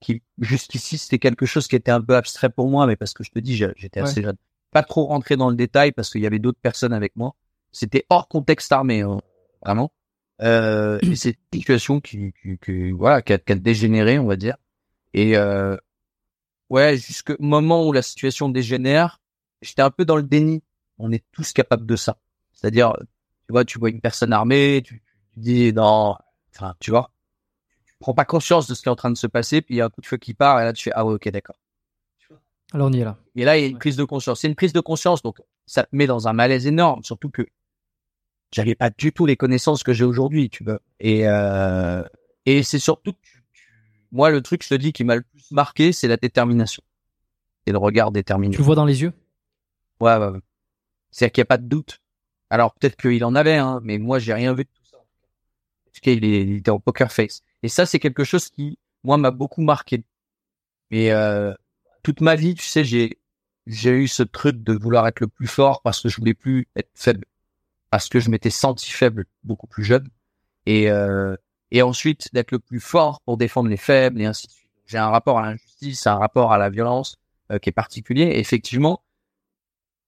Qui 0.00 0.22
jusqu'ici 0.38 0.96
c'était 0.96 1.18
quelque 1.18 1.44
chose 1.44 1.66
qui 1.66 1.74
était 1.74 1.90
un 1.90 2.00
peu 2.00 2.14
abstrait 2.14 2.50
pour 2.50 2.68
moi, 2.68 2.86
mais 2.86 2.96
parce 2.96 3.12
que 3.14 3.24
je 3.24 3.30
te 3.30 3.38
dis 3.38 3.56
j'étais 3.56 4.00
assez 4.00 4.22
jeune. 4.22 4.36
Pas 4.70 4.82
trop 4.82 5.06
rentré 5.06 5.36
dans 5.36 5.50
le 5.50 5.56
détail 5.56 5.92
parce 5.92 6.10
qu'il 6.10 6.20
y 6.20 6.26
avait 6.26 6.38
d'autres 6.38 6.60
personnes 6.60 6.92
avec 6.92 7.16
moi. 7.16 7.34
C'était 7.72 8.04
hors 8.08 8.28
contexte 8.28 8.70
armé, 8.70 9.00
hein, 9.00 9.18
vraiment. 9.64 9.92
Euh, 10.42 10.98
et 11.02 11.06
c'est 11.16 11.30
une 11.30 11.58
situation 11.58 12.00
qui, 12.00 12.32
qui, 12.62 12.90
voilà, 12.92 13.22
qui 13.22 13.32
a, 13.32 13.38
dégénéré, 13.38 14.18
on 14.18 14.26
va 14.26 14.36
dire. 14.36 14.56
Et 15.14 15.36
euh, 15.36 15.76
ouais, 16.70 16.96
jusqu'au 16.96 17.36
moment 17.40 17.86
où 17.86 17.92
la 17.92 18.02
situation 18.02 18.48
dégénère, 18.48 19.20
j'étais 19.62 19.82
un 19.82 19.90
peu 19.90 20.04
dans 20.04 20.16
le 20.16 20.22
déni. 20.22 20.62
On 20.98 21.12
est 21.12 21.24
tous 21.32 21.52
capables 21.52 21.86
de 21.86 21.96
ça. 21.96 22.18
C'est-à-dire, 22.52 22.94
tu 23.46 23.52
vois, 23.52 23.64
tu 23.64 23.78
vois 23.78 23.90
une 23.90 24.00
personne 24.00 24.32
armée, 24.32 24.82
tu, 24.84 25.02
tu 25.32 25.40
dis 25.40 25.72
non, 25.72 26.16
enfin, 26.54 26.74
tu 26.80 26.90
vois, 26.90 27.10
prends 28.00 28.14
pas 28.14 28.24
conscience 28.24 28.66
de 28.66 28.74
ce 28.74 28.82
qui 28.82 28.88
est 28.88 28.92
en 28.92 28.96
train 28.96 29.10
de 29.10 29.16
se 29.16 29.26
passer, 29.26 29.62
puis 29.62 29.74
il 29.74 29.78
y 29.78 29.80
a 29.80 29.86
un 29.86 29.90
coup 29.90 30.00
de 30.00 30.06
feu 30.06 30.16
qui 30.16 30.34
part, 30.34 30.60
et 30.60 30.64
là 30.64 30.72
tu 30.72 30.84
fais 30.84 30.92
ah 30.94 31.04
ouais, 31.04 31.14
ok, 31.14 31.28
d'accord. 31.30 31.56
Alors 32.72 32.88
on 32.88 32.92
y 32.92 33.00
est 33.00 33.04
là. 33.04 33.16
Et 33.34 33.44
là 33.44 33.58
il 33.58 33.62
y 33.62 33.64
a 33.64 33.68
une 33.68 33.78
prise 33.78 33.96
de 33.96 34.04
conscience. 34.04 34.40
C'est 34.40 34.48
une 34.48 34.54
prise 34.54 34.72
de 34.72 34.80
conscience, 34.80 35.22
donc 35.22 35.40
ça 35.66 35.84
te 35.84 35.88
met 35.92 36.06
dans 36.06 36.28
un 36.28 36.32
malaise 36.32 36.66
énorme, 36.66 37.02
surtout 37.02 37.30
que 37.30 37.46
j'avais 38.52 38.74
pas 38.74 38.90
du 38.90 39.12
tout 39.12 39.26
les 39.26 39.36
connaissances 39.36 39.82
que 39.82 39.92
j'ai 39.92 40.04
aujourd'hui, 40.04 40.50
tu 40.50 40.64
vois. 40.64 40.80
Et 41.00 41.28
euh, 41.28 42.02
et 42.46 42.62
c'est 42.62 42.78
surtout 42.78 43.12
moi 44.12 44.30
le 44.30 44.40
truc, 44.40 44.62
je 44.62 44.68
te 44.68 44.74
dis, 44.74 44.92
qui 44.92 45.04
m'a 45.04 45.16
le 45.16 45.22
plus 45.22 45.50
marqué, 45.50 45.92
c'est 45.92 46.08
la 46.08 46.16
détermination. 46.16 46.82
Et 47.66 47.72
le 47.72 47.78
regard 47.78 48.10
déterminé. 48.10 48.54
Tu 48.54 48.62
le 48.62 48.64
vois 48.64 48.74
dans 48.74 48.86
les 48.86 49.02
yeux? 49.02 49.12
Ouais, 50.00 50.16
ouais, 50.16 50.28
ouais. 50.28 50.40
C'est-à-dire 51.10 51.32
qu'il 51.32 51.40
n'y 51.42 51.46
a 51.46 51.46
pas 51.46 51.58
de 51.58 51.66
doute. 51.66 52.00
Alors 52.50 52.72
peut-être 52.74 52.96
qu'il 52.96 53.22
en 53.24 53.34
avait, 53.34 53.56
hein, 53.56 53.80
mais 53.82 53.98
moi 53.98 54.18
j'ai 54.18 54.32
rien 54.32 54.54
vu 54.54 54.64
de 54.64 54.70
tout 54.70 54.84
ça. 54.90 54.98
Parce 55.84 56.00
qu'il 56.00 56.24
était 56.24 56.70
en 56.70 56.80
poker 56.80 57.12
face. 57.12 57.42
Et 57.62 57.68
ça, 57.68 57.86
c'est 57.86 57.98
quelque 57.98 58.24
chose 58.24 58.48
qui, 58.48 58.78
moi, 59.04 59.16
m'a 59.16 59.30
beaucoup 59.30 59.62
marqué. 59.62 60.04
Et 60.90 61.12
euh, 61.12 61.52
toute 62.02 62.20
ma 62.20 62.34
vie, 62.36 62.54
tu 62.54 62.64
sais, 62.64 62.84
j'ai 62.84 63.18
j'ai 63.66 63.90
eu 63.90 64.08
ce 64.08 64.22
truc 64.22 64.62
de 64.62 64.72
vouloir 64.72 65.06
être 65.06 65.20
le 65.20 65.26
plus 65.28 65.46
fort 65.46 65.82
parce 65.82 66.00
que 66.00 66.08
je 66.08 66.16
voulais 66.16 66.32
plus 66.34 66.66
être 66.74 66.90
faible, 66.94 67.26
parce 67.90 68.08
que 68.08 68.18
je 68.18 68.30
m'étais 68.30 68.50
senti 68.50 68.90
faible 68.90 69.26
beaucoup 69.44 69.66
plus 69.66 69.84
jeune. 69.84 70.08
Et 70.66 70.90
euh, 70.90 71.36
et 71.70 71.82
ensuite 71.82 72.32
d'être 72.32 72.50
le 72.52 72.58
plus 72.58 72.80
fort 72.80 73.20
pour 73.22 73.36
défendre 73.36 73.68
les 73.68 73.76
faibles 73.76 74.20
et 74.20 74.26
ainsi 74.26 74.46
de 74.46 74.52
suite. 74.52 74.70
J'ai 74.86 74.98
un 74.98 75.10
rapport 75.10 75.38
à 75.38 75.42
l'injustice, 75.42 76.06
un 76.06 76.16
rapport 76.16 76.52
à 76.52 76.58
la 76.58 76.70
violence 76.70 77.16
euh, 77.52 77.58
qui 77.58 77.68
est 77.68 77.72
particulier. 77.72 78.22
Et 78.24 78.38
effectivement, 78.38 79.02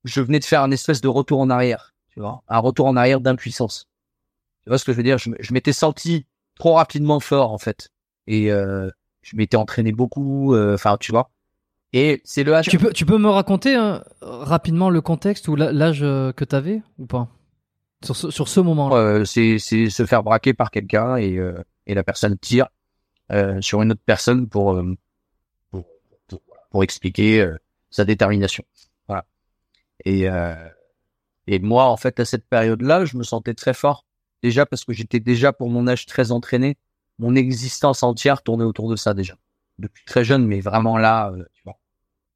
je 0.05 0.23
venais 0.23 0.39
de 0.39 0.45
faire 0.45 0.63
un 0.63 0.71
espèce 0.71 1.03
de 1.03 1.09
retour 1.09 1.41
en 1.41 1.51
arrière, 1.51 1.95
tu 2.09 2.21
vois, 2.21 2.43
un 2.49 2.59
retour 2.59 2.87
en 2.87 2.97
arrière 2.97 3.21
d'impuissance. 3.21 3.89
Tu 4.63 4.71
vois 4.71 4.79
ce 4.79 4.85
que 4.85 4.93
je 4.93 4.97
veux 4.97 5.03
dire? 5.03 5.19
Je 5.19 5.53
m'étais 5.53 5.73
senti 5.73 6.27
trop 6.61 6.75
rapidement 6.75 7.19
fort 7.19 7.53
en 7.53 7.59
fait. 7.59 7.89
Et 8.29 8.53
euh, 8.53 8.89
je 9.23 9.35
m'étais 9.35 9.57
entraîné 9.57 9.91
beaucoup. 9.93 10.55
Euh, 10.55 10.75
enfin, 10.75 10.97
tu 11.01 11.11
vois. 11.11 11.31
Et 11.93 12.21
c'est 12.25 12.45
le 12.45 12.61
Tu 12.63 12.79
peux, 12.79 12.93
tu 12.93 13.05
peux 13.05 13.19
me 13.19 13.29
raconter 13.29 13.75
hein, 13.75 14.05
rapidement 14.21 14.91
le 14.91 15.01
contexte 15.01 15.49
ou 15.49 15.57
l'âge 15.57 16.03
euh, 16.03 16.33
que 16.33 16.45
tu 16.45 16.55
avais 16.55 16.83
ou 16.99 17.07
pas? 17.07 17.29
Sur 18.05 18.17
ce, 18.17 18.31
sur 18.31 18.49
ce 18.49 18.61
moment-là 18.61 19.25
C'est 19.27 19.59
se 19.59 20.07
faire 20.07 20.23
braquer 20.23 20.55
par 20.55 20.71
quelqu'un 20.71 21.17
et, 21.17 21.39
et 21.87 21.95
la 21.95 22.03
personne 22.03 22.39
tire 22.39 22.69
sur 23.61 23.83
une 23.83 23.93
autre 23.93 24.01
personne 24.07 24.49
pour, 24.49 24.83
pour, 25.71 25.85
pour, 26.71 26.83
expliquer 26.83 27.47
sa 27.91 28.07
détermination. 28.07 28.65
Voilà. 29.07 29.27
Et, 30.07 30.29
et 31.47 31.59
moi, 31.59 31.91
en 31.91 31.99
fait, 31.99 32.21
à 32.21 32.25
cette 32.25 32.47
période-là, 32.47 33.05
je 33.05 33.19
me 33.19 33.23
sentais 33.23 33.53
très 33.53 33.75
fort 33.75 34.07
Déjà 34.43 34.67
parce 34.67 34.85
que 34.85 34.93
j'étais 34.93 35.21
déjà 35.21 35.53
pour 35.53 35.69
mon 35.71 35.87
âge 35.87 36.07
très 36.07 36.33
entraîné. 36.33 36.77
Mon 37.19 37.35
existence 37.35 38.03
entière 38.03 38.43
tournait 38.43 38.65
autour 38.65 38.89
de 38.89 38.97
ça 38.97 39.15
déjà. 39.15 39.37
Depuis 39.79 40.05
très 40.05 40.25
jeune, 40.25 40.47
mais 40.47 40.61
vraiment 40.61 40.97
là, 40.97 41.31
euh, 41.31 41.45
tu 41.55 41.63
vois. 41.65 41.79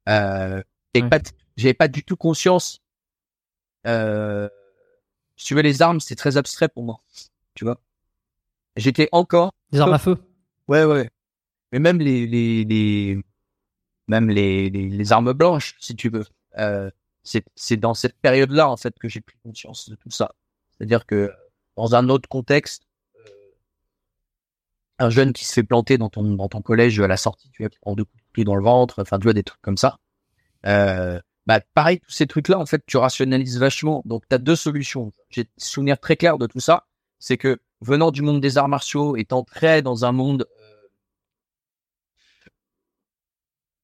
Euh, 0.08 0.62
pas, 1.10 1.18
j'avais 1.56 1.74
pas 1.74 1.88
du 1.88 2.04
tout 2.04 2.16
conscience. 2.16 2.80
Euh, 3.86 4.48
si 5.36 5.46
tu 5.46 5.54
veux, 5.54 5.62
les 5.62 5.82
armes, 5.82 6.00
c'est 6.00 6.14
très 6.14 6.36
abstrait 6.36 6.68
pour 6.68 6.84
moi. 6.84 7.00
Tu 7.54 7.64
vois. 7.64 7.80
J'étais 8.76 9.08
encore. 9.12 9.52
Les 9.72 9.80
armes 9.80 9.94
à 9.94 9.98
feu. 9.98 10.18
Ouais, 10.68 10.84
ouais. 10.84 11.10
Mais 11.72 11.78
même 11.78 11.98
les, 11.98 12.26
les, 12.26 12.64
les 12.64 13.20
même 14.08 14.28
les, 14.28 14.70
les, 14.70 14.88
les, 14.88 15.12
armes 15.12 15.32
blanches, 15.32 15.76
si 15.80 15.96
tu 15.96 16.08
veux. 16.08 16.26
Euh, 16.58 16.90
c'est, 17.22 17.44
c'est 17.54 17.76
dans 17.76 17.94
cette 17.94 18.16
période-là, 18.18 18.68
en 18.68 18.76
fait, 18.76 18.98
que 18.98 19.08
j'ai 19.08 19.20
pris 19.20 19.36
conscience 19.42 19.88
de 19.88 19.96
tout 19.96 20.10
ça. 20.10 20.34
C'est-à-dire 20.70 21.06
que 21.06 21.32
dans 21.76 21.94
un 21.94 22.08
autre 22.08 22.28
contexte, 22.28 22.84
euh, 23.16 23.30
un 24.98 25.10
jeune 25.10 25.32
qui 25.32 25.44
se 25.44 25.52
fait 25.52 25.62
planter 25.62 25.98
dans 25.98 26.08
ton 26.08 26.34
dans 26.34 26.48
ton 26.48 26.62
collège 26.62 27.00
à 27.00 27.06
la 27.08 27.16
sortie, 27.16 27.50
tu 27.50 27.62
vois, 27.62 27.70
qui 27.70 27.78
prend 27.78 27.94
deux 27.94 28.04
coups 28.04 28.22
de 28.22 28.32
pied 28.32 28.44
dans 28.44 28.56
le 28.56 28.62
ventre, 28.62 29.02
enfin 29.02 29.18
tu 29.18 29.24
vois 29.24 29.32
des 29.32 29.42
trucs 29.44 29.62
comme 29.62 29.76
ça. 29.76 29.98
Euh, 30.66 31.20
bah 31.46 31.60
pareil, 31.74 32.00
tous 32.00 32.10
ces 32.10 32.26
trucs-là, 32.26 32.58
en 32.58 32.66
fait, 32.66 32.82
tu 32.86 32.96
rationalises 32.96 33.58
vachement. 33.58 34.02
Donc 34.06 34.24
tu 34.28 34.34
as 34.34 34.38
deux 34.38 34.56
solutions. 34.56 35.12
J'ai 35.30 35.48
souvenir 35.58 35.98
très 36.00 36.16
clair 36.16 36.38
de 36.38 36.46
tout 36.46 36.60
ça, 36.60 36.86
c'est 37.18 37.36
que 37.36 37.60
venant 37.80 38.10
du 38.10 38.22
monde 38.22 38.40
des 38.40 38.58
arts 38.58 38.68
martiaux, 38.68 39.16
étant 39.16 39.44
très 39.44 39.82
dans 39.82 40.04
un 40.04 40.12
monde 40.12 40.46
euh, 40.60 40.88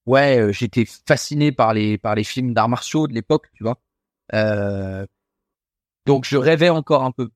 ouais, 0.07 0.39
euh, 0.39 0.53
j'étais 0.53 0.87
fasciné 1.07 1.53
par 1.53 1.75
les 1.75 1.99
par 1.99 2.15
les 2.15 2.25
films 2.25 2.55
d'arts 2.55 2.69
martiaux 2.69 3.07
de 3.07 3.15
l'époque, 3.15 3.51
tu 3.55 3.65
vois. 3.65 3.79
Donc 6.07 6.25
je 6.25 6.37
rêvais 6.37 6.69
encore 6.71 7.05
un 7.05 7.13
peu 7.13 7.31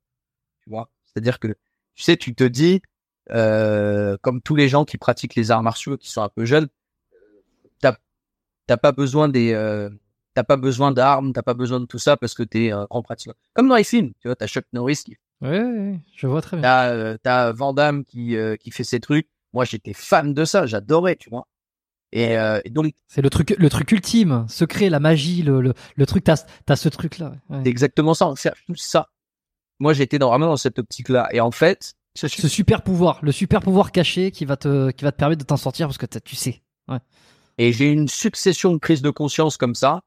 tu 0.65 0.71
vois. 0.71 0.89
C'est-à-dire 1.05 1.39
que, 1.39 1.49
tu 1.95 2.03
sais, 2.03 2.17
tu 2.17 2.35
te 2.35 2.45
dis, 2.45 2.83
euh, 3.31 4.17
comme 4.23 4.41
tous 4.41 4.57
les 4.57 4.69
gens 4.69 4.85
qui 4.85 4.99
pratiquent 4.99 5.35
les 5.35 5.51
arts 5.51 5.63
martiaux, 5.63 5.97
qui 5.97 6.11
sont 6.11 6.23
un 6.23 6.29
peu 6.29 6.45
jeunes, 6.45 6.69
t'as, 7.81 7.97
t'as 8.67 8.77
pas 8.77 8.93
besoin 8.93 9.29
des, 9.29 9.53
euh, 9.53 9.91
t'as 10.35 10.45
pas 10.45 10.57
besoin 10.57 10.93
d'armes, 10.93 11.33
t'as 11.33 11.43
pas 11.43 11.55
besoin 11.55 11.81
de 11.81 11.87
tout 11.87 11.99
ça 11.99 12.17
parce 12.17 12.35
que 12.35 12.43
t'es 12.43 12.71
un 12.71 12.85
grand 12.85 13.03
pratiquant. 13.03 13.35
Comme 13.55 13.69
dans 13.69 13.77
les 13.77 13.85
films, 13.85 14.13
tu 14.21 14.29
vois, 14.29 14.37
t'as 14.37 14.47
Chuck 14.47 14.65
Norris 14.73 15.03
qui. 15.05 15.17
Oui, 15.41 15.99
je 16.17 16.27
vois 16.27 16.41
très 16.43 16.57
bien. 16.57 16.63
T'as, 16.63 16.91
euh, 16.91 17.17
t'as 17.23 17.53
Van 17.53 17.73
Damme 17.73 18.05
qui, 18.05 18.37
euh, 18.37 18.57
qui 18.57 18.71
fait 18.71 18.85
ses 18.85 19.01
trucs. 19.01 19.29
Moi, 19.53 19.65
j'étais 19.65 19.93
fan 19.93 20.35
de 20.35 20.45
ça, 20.45 20.67
j'adorais, 20.67 21.17
tu 21.17 21.31
vois. 21.31 21.47
Et, 22.13 22.39
euh, 22.39 22.61
donc 22.67 22.95
c'est 23.09 23.23
le 23.23 23.31
truc, 23.31 23.55
le 23.59 23.69
truc 23.69 23.91
ultime, 23.91 24.47
secret, 24.49 24.89
la 24.89 25.01
magie, 25.01 25.43
le, 25.43 25.61
le, 25.61 25.75
le 25.97 26.07
truc. 26.07 26.25
T'as, 26.25 26.45
t'as 26.65 26.77
ce 26.77 26.89
truc 26.89 27.19
là. 27.19 27.35
C'est 27.51 27.69
exactement 27.69 28.15
ça. 28.15 28.33
Tout 28.67 28.77
ça 28.77 29.11
moi 29.79 29.93
j'étais 29.93 30.19
vraiment 30.19 30.47
dans 30.47 30.57
cette 30.57 30.79
optique 30.79 31.09
là 31.09 31.29
et 31.33 31.41
en 31.41 31.51
fait 31.51 31.95
ce, 32.15 32.29
super 32.29 32.83
pouvoir 32.83 33.19
le 33.23 33.33
super 33.33 33.61
pouvoir 33.61 33.91
caché 33.91 34.31
qui 34.31 34.45
va 34.45 34.57
te 34.57 34.91
qui 34.91 35.05
va 35.05 35.13
te 35.13 35.17
permettre 35.17 35.41
de 35.41 35.47
t'en 35.47 35.57
sortir 35.57 35.89
parce 35.89 35.99
que 35.99 36.07
tu 36.07 36.37
sais. 36.37 36.63
Ouais. 36.87 36.99
et 37.59 37.73
j'ai 37.73 37.91
une 37.91 38.09
succession 38.09 38.73
de 38.73 38.79
crises 38.79 39.03
de 39.03 39.11
conscience 39.11 39.57
comme 39.57 39.75
ça 39.75 40.03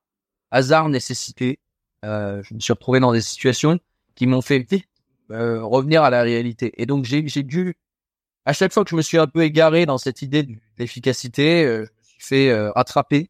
hasard 0.52 0.90
nécessité. 0.90 1.60
Euh, 2.06 2.42
je 2.44 2.54
me 2.54 2.60
suis 2.60 2.72
retrouvé 2.74 3.00
dans 3.00 3.12
des 3.12 3.22
situations 3.22 3.80
qui 4.16 4.28
m'ont 4.28 4.42
fait 4.42 4.66
euh, 5.32 5.64
revenir 5.64 6.04
à 6.04 6.10
la 6.10 6.22
réalité. 6.22 6.72
Et 6.82 6.86
donc 6.86 7.06
j'ai 7.06 7.28
j'ai 7.28 7.44
dû 7.44 7.76
à 8.46 8.54
chaque 8.54 8.72
fois 8.72 8.84
que 8.84 8.90
je 8.90 8.96
me 8.96 9.02
suis 9.02 9.18
un 9.18 9.28
peu 9.28 9.42
égaré 9.42 9.86
dans 9.86 9.98
cette 9.98 10.22
idée 10.22 10.44
de 10.44 10.56
l'efficacité 10.78 11.66
euh, 11.66 11.78
je 11.80 11.82
me 11.82 12.04
suis 12.06 12.22
fait 12.22 12.50
euh, 12.50 12.72
rattraper 12.72 13.30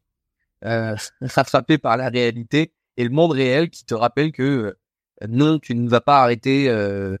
euh, 0.64 0.96
rattraper 1.20 1.76
par 1.76 1.96
la 1.96 2.08
réalité 2.08 2.72
et 2.96 3.04
le 3.04 3.10
monde 3.10 3.32
réel 3.32 3.68
qui 3.68 3.84
te 3.84 3.94
rappelle 3.94 4.32
que 4.32 4.76
non, 5.26 5.58
tu 5.58 5.74
ne 5.74 5.88
vas 5.88 6.00
pas 6.00 6.22
arrêter, 6.22 6.68
euh, 6.68 7.16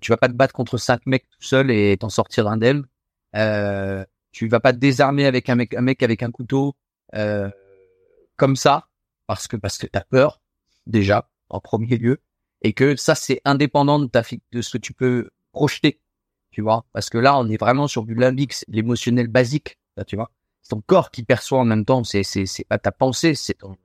tu 0.00 0.12
vas 0.12 0.16
pas 0.16 0.28
te 0.28 0.34
battre 0.34 0.54
contre 0.54 0.78
cinq 0.78 1.06
mecs 1.06 1.28
tout 1.28 1.42
seul 1.42 1.70
et 1.70 1.96
t'en 1.96 2.08
sortir 2.08 2.46
indemne. 2.46 2.86
Euh, 3.36 4.04
tu 4.32 4.48
vas 4.48 4.60
pas 4.60 4.72
te 4.72 4.78
désarmer 4.78 5.26
avec 5.26 5.48
un 5.48 5.56
mec, 5.56 5.74
un 5.74 5.80
mec 5.80 6.02
avec 6.02 6.22
un 6.22 6.30
couteau 6.30 6.74
euh, 7.14 7.50
comme 8.36 8.56
ça 8.56 8.88
parce 9.26 9.48
que 9.48 9.56
parce 9.56 9.78
que 9.78 9.86
t'as 9.86 10.04
peur 10.04 10.40
déjà 10.86 11.28
en 11.48 11.60
premier 11.60 11.96
lieu 11.96 12.20
et 12.62 12.72
que 12.72 12.96
ça 12.96 13.14
c'est 13.14 13.40
indépendant 13.44 13.98
de 13.98 14.06
ta 14.06 14.22
de 14.52 14.62
ce 14.62 14.70
que 14.70 14.78
tu 14.78 14.92
peux 14.92 15.30
projeter, 15.52 16.00
tu 16.50 16.62
vois. 16.62 16.84
Parce 16.92 17.10
que 17.10 17.18
là 17.18 17.36
on 17.38 17.48
est 17.48 17.56
vraiment 17.56 17.88
sur 17.88 18.04
du 18.04 18.14
limbique, 18.14 18.54
l'émotionnel 18.68 19.28
basique, 19.28 19.78
là, 19.96 20.04
tu 20.04 20.16
vois. 20.16 20.30
C'est 20.62 20.70
ton 20.70 20.80
corps 20.82 21.10
qui 21.10 21.24
perçoit 21.24 21.58
en 21.58 21.64
même 21.64 21.84
temps, 21.84 22.04
c'est 22.04 22.22
c'est 22.22 22.46
c'est 22.46 22.64
pas 22.64 22.78
ta 22.78 22.92
pensée, 22.92 23.34
c'est 23.34 23.54
ton 23.54 23.76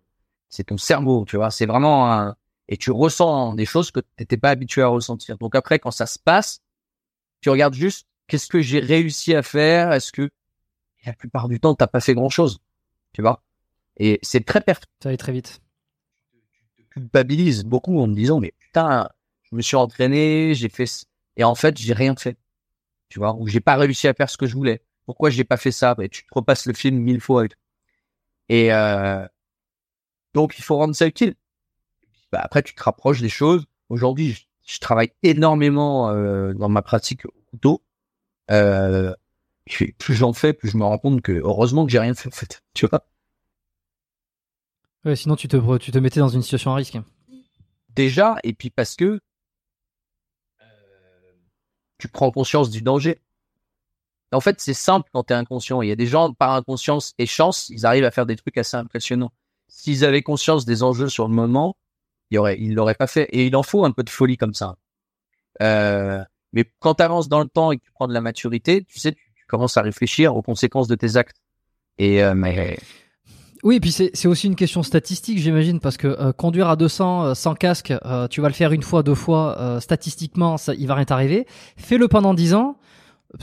c'est 0.50 0.66
ton 0.66 0.78
cerveau, 0.78 1.26
tu 1.26 1.38
vois. 1.38 1.52
C'est 1.52 1.66
vraiment 1.66 2.12
un 2.12 2.36
et 2.68 2.78
tu 2.78 2.92
ressens 2.92 3.54
des 3.54 3.66
choses 3.66 3.92
que 3.92 4.00
tu 4.00 4.08
n'étais 4.20 4.38
pas 4.38 4.50
habitué 4.50 4.82
à 4.82 4.88
ressentir. 4.88 5.38
Donc 5.38 5.56
après, 5.56 5.80
quand 5.80 5.92
ça 5.92 6.06
se 6.06 6.18
passe, 6.18 6.62
tu 7.42 7.50
regardes 7.50 7.76
juste 7.76 8.08
qu'est-ce 8.28 8.48
que 8.48 8.62
j'ai 8.62 8.80
réussi 8.80 9.36
à 9.36 9.44
faire. 9.44 9.92
Est-ce 9.92 10.12
que 10.12 10.30
la 11.06 11.14
plupart 11.14 11.48
du 11.48 11.60
temps, 11.60 11.76
t'as 11.76 11.88
pas 11.88 12.00
fait 12.00 12.16
grand-chose, 12.16 12.60
tu 13.14 13.22
vois 13.22 13.44
Et 13.98 14.20
c'est 14.24 14.44
très 14.44 14.62
pertinent. 14.62 14.92
Ça 15.04 15.10
va 15.10 15.18
très 15.18 15.32
vite. 15.32 15.62
Tu 16.76 16.84
te 16.84 16.90
culpabilises 16.90 17.64
beaucoup 17.64 18.00
en 18.00 18.08
me 18.08 18.16
disant 18.16 18.40
mais 18.40 18.54
putain, 18.58 19.10
je 19.44 19.56
me 19.56 19.62
suis 19.62 19.76
entraîné, 19.76 20.56
j'ai 20.56 20.70
fait 20.70 20.88
et 21.38 21.44
en 21.44 21.56
fait 21.56 21.78
j'ai 21.78 21.94
rien 21.94 22.16
fait, 22.16 22.38
tu 23.10 23.20
vois 23.20 23.36
Ou 23.36 23.48
j'ai 23.48 23.60
pas 23.60 23.76
réussi 23.76 24.08
à 24.08 24.14
faire 24.14 24.30
ce 24.30 24.38
que 24.38 24.48
je 24.48 24.56
voulais. 24.56 24.82
Pourquoi 25.06 25.30
j'ai 25.30 25.44
pas 25.44 25.58
fait 25.58 25.72
ça? 25.72 25.96
Et 26.02 26.10
tu 26.10 26.24
te 26.26 26.30
repasses 26.34 26.66
le 26.66 26.74
film 26.74 26.98
mille 26.98 27.22
fois. 27.22 27.46
Et 28.50 28.74
euh... 28.74 29.28
donc 30.34 30.58
il 30.58 30.64
faut 30.64 30.78
rendre 30.78 30.96
ça 30.96 31.06
utile. 31.06 31.36
Bah, 32.36 32.42
après, 32.44 32.64
tu 32.64 32.76
te 32.76 32.84
rapproches 32.84 33.22
des 33.22 33.30
choses. 33.30 33.64
Aujourd'hui, 33.88 34.46
je, 34.68 34.80
travaille 34.80 35.14
énormément 35.24 36.10
euh, 36.10 36.54
dans 36.54 36.68
ma 36.68 36.82
pratique 36.82 37.26
au 37.26 37.34
couteau. 37.50 37.82
Euh, 38.52 39.16
plus 39.64 40.14
j'en 40.14 40.34
fais, 40.34 40.52
plus 40.52 40.68
je 40.68 40.76
me 40.76 40.84
rends 40.84 40.98
compte 40.98 41.22
que 41.22 41.32
heureusement 41.32 41.86
que 41.86 41.94
j'ai 41.94 42.00
rien 42.00 42.14
fait 42.14 42.28
en 42.28 42.32
fait. 42.36 42.62
Tu 42.74 42.88
vois 42.88 43.08
Ouais, 45.06 45.16
sinon 45.16 45.38
tu 45.38 45.48
te, 45.48 45.78
tu 45.78 45.94
te 45.94 45.98
mettais 45.98 46.20
dans 46.20 46.28
une 46.28 46.42
situation 46.42 46.72
à 46.74 46.76
risque. 46.76 46.98
Déjà, 47.96 48.36
et 48.44 48.52
puis 48.52 48.70
parce 48.70 48.98
que 48.98 49.22
euh, 50.62 50.66
tu 52.00 52.10
prends 52.10 52.32
conscience 52.32 52.70
du 52.70 52.82
danger. 52.82 53.22
En 54.34 54.42
fait, 54.42 54.60
c'est 54.60 54.74
simple 54.74 55.10
quand 55.14 55.24
tu 55.24 55.32
es 55.32 55.38
inconscient. 55.38 55.82
Il 55.82 55.88
y 55.88 55.94
a 55.94 55.96
des 55.96 56.08
gens, 56.08 56.34
par 56.34 56.52
inconscience 56.52 57.14
et 57.18 57.28
chance, 57.28 57.70
ils 57.70 57.86
arrivent 57.86 58.04
à 58.04 58.12
faire 58.12 58.26
des 58.26 58.36
trucs 58.36 58.58
assez 58.58 58.76
impressionnants. 58.76 59.32
S'ils 59.70 60.04
avaient 60.04 60.22
conscience 60.22 60.66
des 60.66 60.84
enjeux 60.84 61.08
sur 61.08 61.30
le 61.30 61.34
moment, 61.34 61.78
il 62.32 62.38
aurait, 62.38 62.58
il 62.60 62.74
l'auraient 62.74 62.96
pas 62.96 63.08
fait. 63.08 63.28
Et 63.32 63.46
il 63.46 63.56
en 63.56 63.64
faut 63.64 63.86
un 63.86 63.92
peu 63.92 64.04
de 64.04 64.10
folie 64.10 64.38
comme 64.38 64.54
ça. 64.54 64.76
Euh, 65.62 66.24
mais 66.54 66.66
quand 66.80 66.96
tu 66.96 67.04
avances 67.04 67.30
dans 67.30 67.40
le 67.40 67.48
temps 67.48 67.72
et 67.72 67.78
que 67.78 67.84
tu 67.84 67.92
prends 67.92 68.08
de 68.08 68.14
la 68.14 68.22
maturité, 68.22 68.84
tu 68.88 69.00
sais, 69.00 69.12
tu, 69.14 69.46
commences 69.48 69.78
à 69.78 69.82
réfléchir 69.82 70.36
aux 70.36 70.42
conséquences 70.42 70.88
de 70.88 70.96
tes 70.96 71.18
actes. 71.18 71.38
Et 71.98 72.24
euh, 72.24 72.34
oui, 73.64 73.76
et 73.76 73.80
puis 73.80 73.92
c'est 73.92 74.28
aussi 74.28 74.48
une 74.48 74.56
question 74.56 74.84
statistique, 74.84 75.38
j'imagine, 75.38 75.80
parce 75.80 75.98
que 75.98 76.08
euh, 76.08 76.34
conduire 76.34 76.68
à 76.68 76.76
200 76.76 77.36
sans 77.36 77.54
casque, 77.54 77.94
tu 78.32 78.42
vas 78.42 78.48
le 78.48 78.54
faire 78.54 78.72
une 78.72 78.84
fois, 78.84 79.04
deux 79.04 79.16
fois, 79.16 79.80
statistiquement, 79.82 80.58
ça, 80.58 80.74
il 80.74 80.88
va 80.88 80.96
rien 80.96 81.06
t'arriver. 81.06 81.46
Fais-le 81.78 82.08
pendant 82.08 82.34
10 82.34 82.54
ans, 82.56 82.78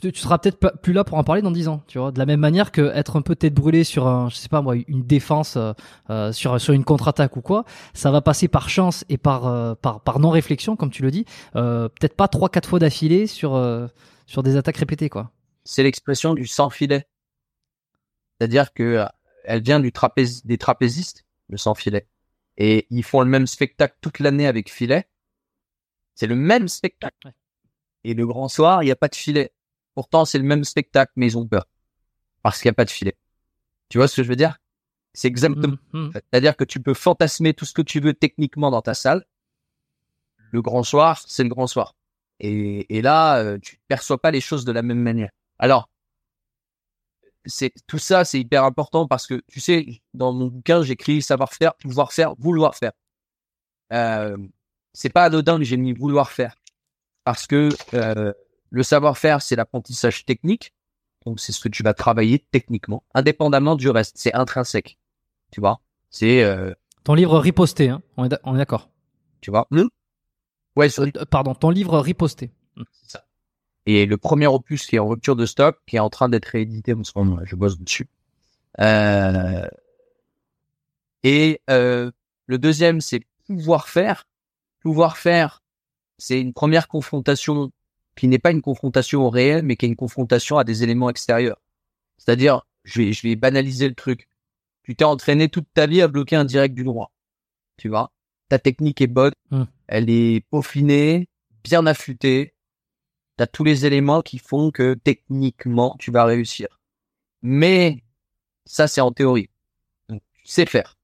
tu 0.01 0.15
seras 0.15 0.39
peut-être 0.39 0.81
plus 0.81 0.93
là 0.93 1.05
pour 1.05 1.19
en 1.19 1.25
parler 1.25 1.43
dans 1.43 1.51
10 1.51 1.69
ans, 1.69 1.83
tu 1.87 1.99
vois. 1.99 2.13
De 2.13 2.19
la 2.19 2.27
même 2.27 2.41
manière 2.41 2.73
que 2.73 2.93
être 2.95 3.17
un 3.17 3.23
peu 3.23 3.37
tête 3.37 3.55
brûlée 3.55 3.85
sur 3.85 4.07
un, 4.07 4.29
je 4.29 4.37
sais 4.37 4.49
pas 4.49 4.63
moi, 4.63 4.75
une 4.87 5.03
défense 5.03 5.57
euh, 5.57 5.73
euh, 6.11 6.33
sur 6.33 6.61
sur 6.61 6.73
une 6.73 6.85
contre-attaque 6.85 7.37
ou 7.37 7.43
quoi, 7.43 7.65
ça 7.95 8.11
va 8.11 8.21
passer 8.21 8.49
par 8.49 8.69
chance 8.69 9.05
et 9.09 9.19
par 9.19 9.47
euh, 9.47 9.75
par 9.75 10.01
par 10.01 10.19
non 10.19 10.31
réflexion 10.31 10.77
comme 10.77 10.91
tu 10.91 11.03
le 11.03 11.11
dis, 11.11 11.25
peut-être 11.53 12.17
pas 12.17 12.29
trois 12.29 12.49
quatre 12.49 12.69
fois 12.69 12.79
d'affilée 12.79 13.27
sur 13.27 13.61
sur 14.27 14.43
des 14.43 14.57
attaques 14.57 14.79
répétées 14.79 15.09
quoi. 15.09 15.31
C'est 15.65 15.83
l'expression 15.83 16.35
du 16.35 16.47
sans 16.47 16.71
filet. 16.71 17.07
C'est-à-dire 18.39 18.73
que 18.73 19.05
elle 19.45 19.63
vient 19.63 19.81
du 19.81 19.93
trapèze 19.93 20.45
des 20.45 20.59
trapézistes, 20.59 21.25
le 21.49 21.57
sans 21.57 21.75
filet. 21.75 22.07
Et 22.57 22.87
ils 22.91 23.03
font 23.03 23.21
le 23.21 23.29
même 23.29 23.47
spectacle 23.47 23.97
toute 24.01 24.19
l'année 24.19 24.47
avec 24.47 24.71
filet. 24.71 25.07
C'est 26.15 26.27
le 26.27 26.37
même 26.37 26.69
spectacle. 26.69 27.33
Et 28.05 28.15
le 28.15 28.27
grand 28.27 28.49
soir, 28.49 28.83
il 28.83 28.87
n'y 28.87 28.93
a 28.93 28.97
pas 28.97 29.09
de 29.09 29.15
filet. 29.15 29.53
Pourtant, 29.95 30.25
c'est 30.25 30.39
le 30.39 30.45
même 30.45 30.65
spectacle, 30.65 31.13
mais 31.17 31.27
ils 31.27 31.39
ont 31.39 31.47
peur. 31.47 31.67
Parce 32.43 32.61
qu'il 32.61 32.69
n'y 32.69 32.73
a 32.73 32.75
pas 32.75 32.85
de 32.85 32.91
filet. 32.91 33.17
Tu 33.89 33.99
vois 33.99 34.09
ce 34.09 34.17
que 34.17 34.23
je 34.23 34.29
veux 34.29 34.37
dire? 34.37 34.59
C'est 35.15 35.29
exactement. 35.29 35.77
Mmh, 35.93 35.99
mmh. 35.99 36.11
C'est-à-dire 36.15 36.57
que 36.57 36.65
tu 36.65 36.81
peux 36.81 36.95
fantasmer 36.95 37.53
tout 37.55 37.65
ce 37.65 37.75
que 37.75 37.83
tu 37.83 38.01
veux 38.01 38.15
techniquement 38.15 38.71
dans 38.71 38.83
ta 38.83 38.95
salle. 38.95 39.25
Le 40.51 40.63
grand 40.63 40.83
soir, 40.83 41.23
c'est 41.27 41.43
le 41.43 41.49
grand 41.49 41.67
soir. 41.67 41.95
Et, 42.41 42.97
et 42.97 43.03
là, 43.03 43.39
euh, 43.39 43.59
tu 43.59 43.79
perçois 43.89 44.21
pas 44.21 44.31
les 44.31 44.41
choses 44.41 44.65
de 44.65 44.73
la 44.73 44.83
même 44.83 45.01
manière. 45.01 45.31
Alors, 45.59 45.89
c'est 47.45 47.73
tout 47.87 47.99
ça, 47.99 48.25
c'est 48.25 48.41
hyper 48.41 48.65
important 48.65 49.07
parce 49.07 49.27
que 49.27 49.43
tu 49.49 49.61
sais, 49.61 50.03
dans 50.15 50.33
mon 50.33 50.47
bouquin, 50.47 50.83
j'écris 50.83 51.23
savoir 51.23 51.53
faire, 51.53 51.75
pouvoir 51.75 52.13
faire, 52.13 52.35
vouloir 52.39 52.75
faire. 52.75 52.93
Euh, 53.93 54.37
c'est 54.93 55.11
pas 55.11 55.25
anodin 55.25 55.59
que 55.59 55.65
j'ai 55.65 55.77
mis 55.77 55.93
vouloir 55.93 56.31
faire 56.31 56.55
parce 57.25 57.47
que 57.47 57.71
euh, 57.95 58.33
le 58.73 58.83
savoir-faire, 58.83 59.43
c'est 59.43 59.55
l'apprentissage 59.55 60.25
technique. 60.25 60.73
Donc, 61.27 61.39
c'est 61.39 61.53
ce 61.53 61.61
que 61.61 61.69
tu 61.69 61.83
vas 61.83 61.93
travailler 61.93 62.45
techniquement, 62.51 63.05
indépendamment 63.15 63.77
du 63.77 63.91
reste. 63.91 64.17
C'est 64.17 64.33
intrinsèque. 64.33 64.99
Tu 65.51 65.61
vois? 65.61 65.81
C'est... 66.11 66.43
Euh... 66.43 66.73
Ton 67.05 67.15
livre 67.15 67.39
riposté, 67.39 67.91
hein 67.91 68.03
on 68.17 68.25
est 68.25 68.59
d'accord. 68.59 68.89
Tu 69.43 69.51
vois? 69.51 69.69
Mmh. 69.71 69.85
Ouais, 70.75 70.89
sur... 70.89 71.03
Euh, 71.03 71.25
pardon, 71.31 71.55
ton 71.55 71.69
livre 71.69 71.99
riposté. 72.01 72.51
Mmh. 72.77 72.83
C'est 72.93 73.11
ça. 73.13 73.27
Et 73.85 74.07
le 74.07 74.17
premier 74.17 74.47
opus 74.47 74.87
qui 74.87 74.97
est 74.97 75.01
en 75.01 75.09
rupture 75.09 75.37
de 75.37 75.45
stock, 75.45 75.79
qui 75.87 75.97
est 75.97 76.01
en 76.01 76.11
train 76.11 76.31
d'être 76.31 76.47
réédité 76.47 76.95
en 76.95 77.05
ce 77.05 77.13
moment, 77.15 77.41
je 77.45 77.55
bosse 77.55 77.79
dessus. 77.79 78.09
Euh... 78.81 79.69
Et 81.25 81.61
euh, 81.69 82.11
le 82.47 82.59
deuxième, 82.59 83.03
c'est 83.03 83.21
pouvoir 83.47 83.91
faire. 83.91 84.27
Pouvoir 84.81 85.19
faire, 85.19 85.63
c'est 86.17 86.41
une 86.41 86.55
première 86.55 86.89
confrontation 86.89 87.71
qui 88.17 88.29
n'est 88.29 88.39
pas 88.39 88.51
une 88.51 88.63
confrontation 88.63 89.23
au 89.23 89.31
réel, 89.31 89.63
mais 89.63 89.77
qui 89.77 89.87
est 89.87 89.89
une 89.89 89.97
confrontation 89.97 90.59
à 90.59 90.65
des 90.65 90.83
éléments 90.83 91.11
extérieurs. 91.11 91.61
C'est-à-dire, 92.19 92.67
je 92.85 93.01
vais, 93.01 93.13
je 93.13 93.23
vais 93.23 93.37
banaliser 93.37 93.89
le 93.89 93.95
truc. 93.95 94.29
Tu 94.83 94.95
t'es 94.97 95.05
entraîné 95.05 95.49
toute 95.49 95.67
ta 95.73 95.87
vie 95.87 96.03
à 96.03 96.09
bloquer 96.09 96.37
un 96.37 96.45
direct 96.45 96.75
du 96.75 96.85
droit. 96.85 97.13
Tu 97.77 97.89
vois? 97.89 98.13
Ta 98.49 98.59
technique 98.59 99.01
est 99.01 99.07
bonne, 99.07 99.33
hmm. 99.51 99.65
elle 99.87 100.11
est 100.11 100.45
peaufinée, 100.51 101.29
bien 101.65 101.87
affûtée. 101.87 102.55
Tu 103.39 103.43
as 103.45 103.47
tous 103.47 103.65
les 103.65 103.87
éléments 103.87 104.23
qui 104.23 104.39
font 104.39 104.71
que 104.71 104.95
techniquement, 104.95 105.97
tu 105.99 106.11
vas 106.11 106.25
réussir. 106.25 106.81
Mais 107.41 108.03
ça, 108.67 108.89
c'est 108.89 109.01
en 109.01 109.13
théorie. 109.13 109.49
Donc, 110.09 110.23
tu 110.35 110.47
sais 110.47 110.67
faire. 110.67 110.97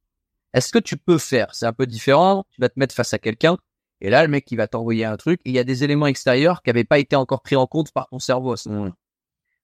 Est-ce 0.52 0.72
que 0.72 0.78
tu 0.78 0.96
peux 0.96 1.18
faire? 1.18 1.54
C'est 1.54 1.66
un 1.66 1.72
peu 1.72 1.86
différent. 1.86 2.44
Tu 2.50 2.60
vas 2.60 2.68
te 2.68 2.78
mettre 2.78 2.94
face 2.94 3.14
à 3.14 3.18
quelqu'un 3.18 3.58
et 4.00 4.10
là, 4.10 4.22
le 4.22 4.28
mec, 4.28 4.50
il 4.50 4.56
va 4.56 4.68
t'envoyer 4.68 5.04
un 5.04 5.16
truc. 5.16 5.40
Et 5.44 5.50
il 5.50 5.54
y 5.54 5.58
a 5.58 5.64
des 5.64 5.84
éléments 5.84 6.06
extérieurs 6.06 6.62
qui 6.62 6.70
n'avaient 6.70 6.84
pas 6.84 6.98
été 6.98 7.16
encore 7.16 7.42
pris 7.42 7.56
en 7.56 7.66
compte 7.66 7.90
par 7.92 8.08
ton 8.08 8.18
cerveau 8.18 8.52
à 8.52 8.56
ce 8.56 8.68
moment-là. 8.68 8.94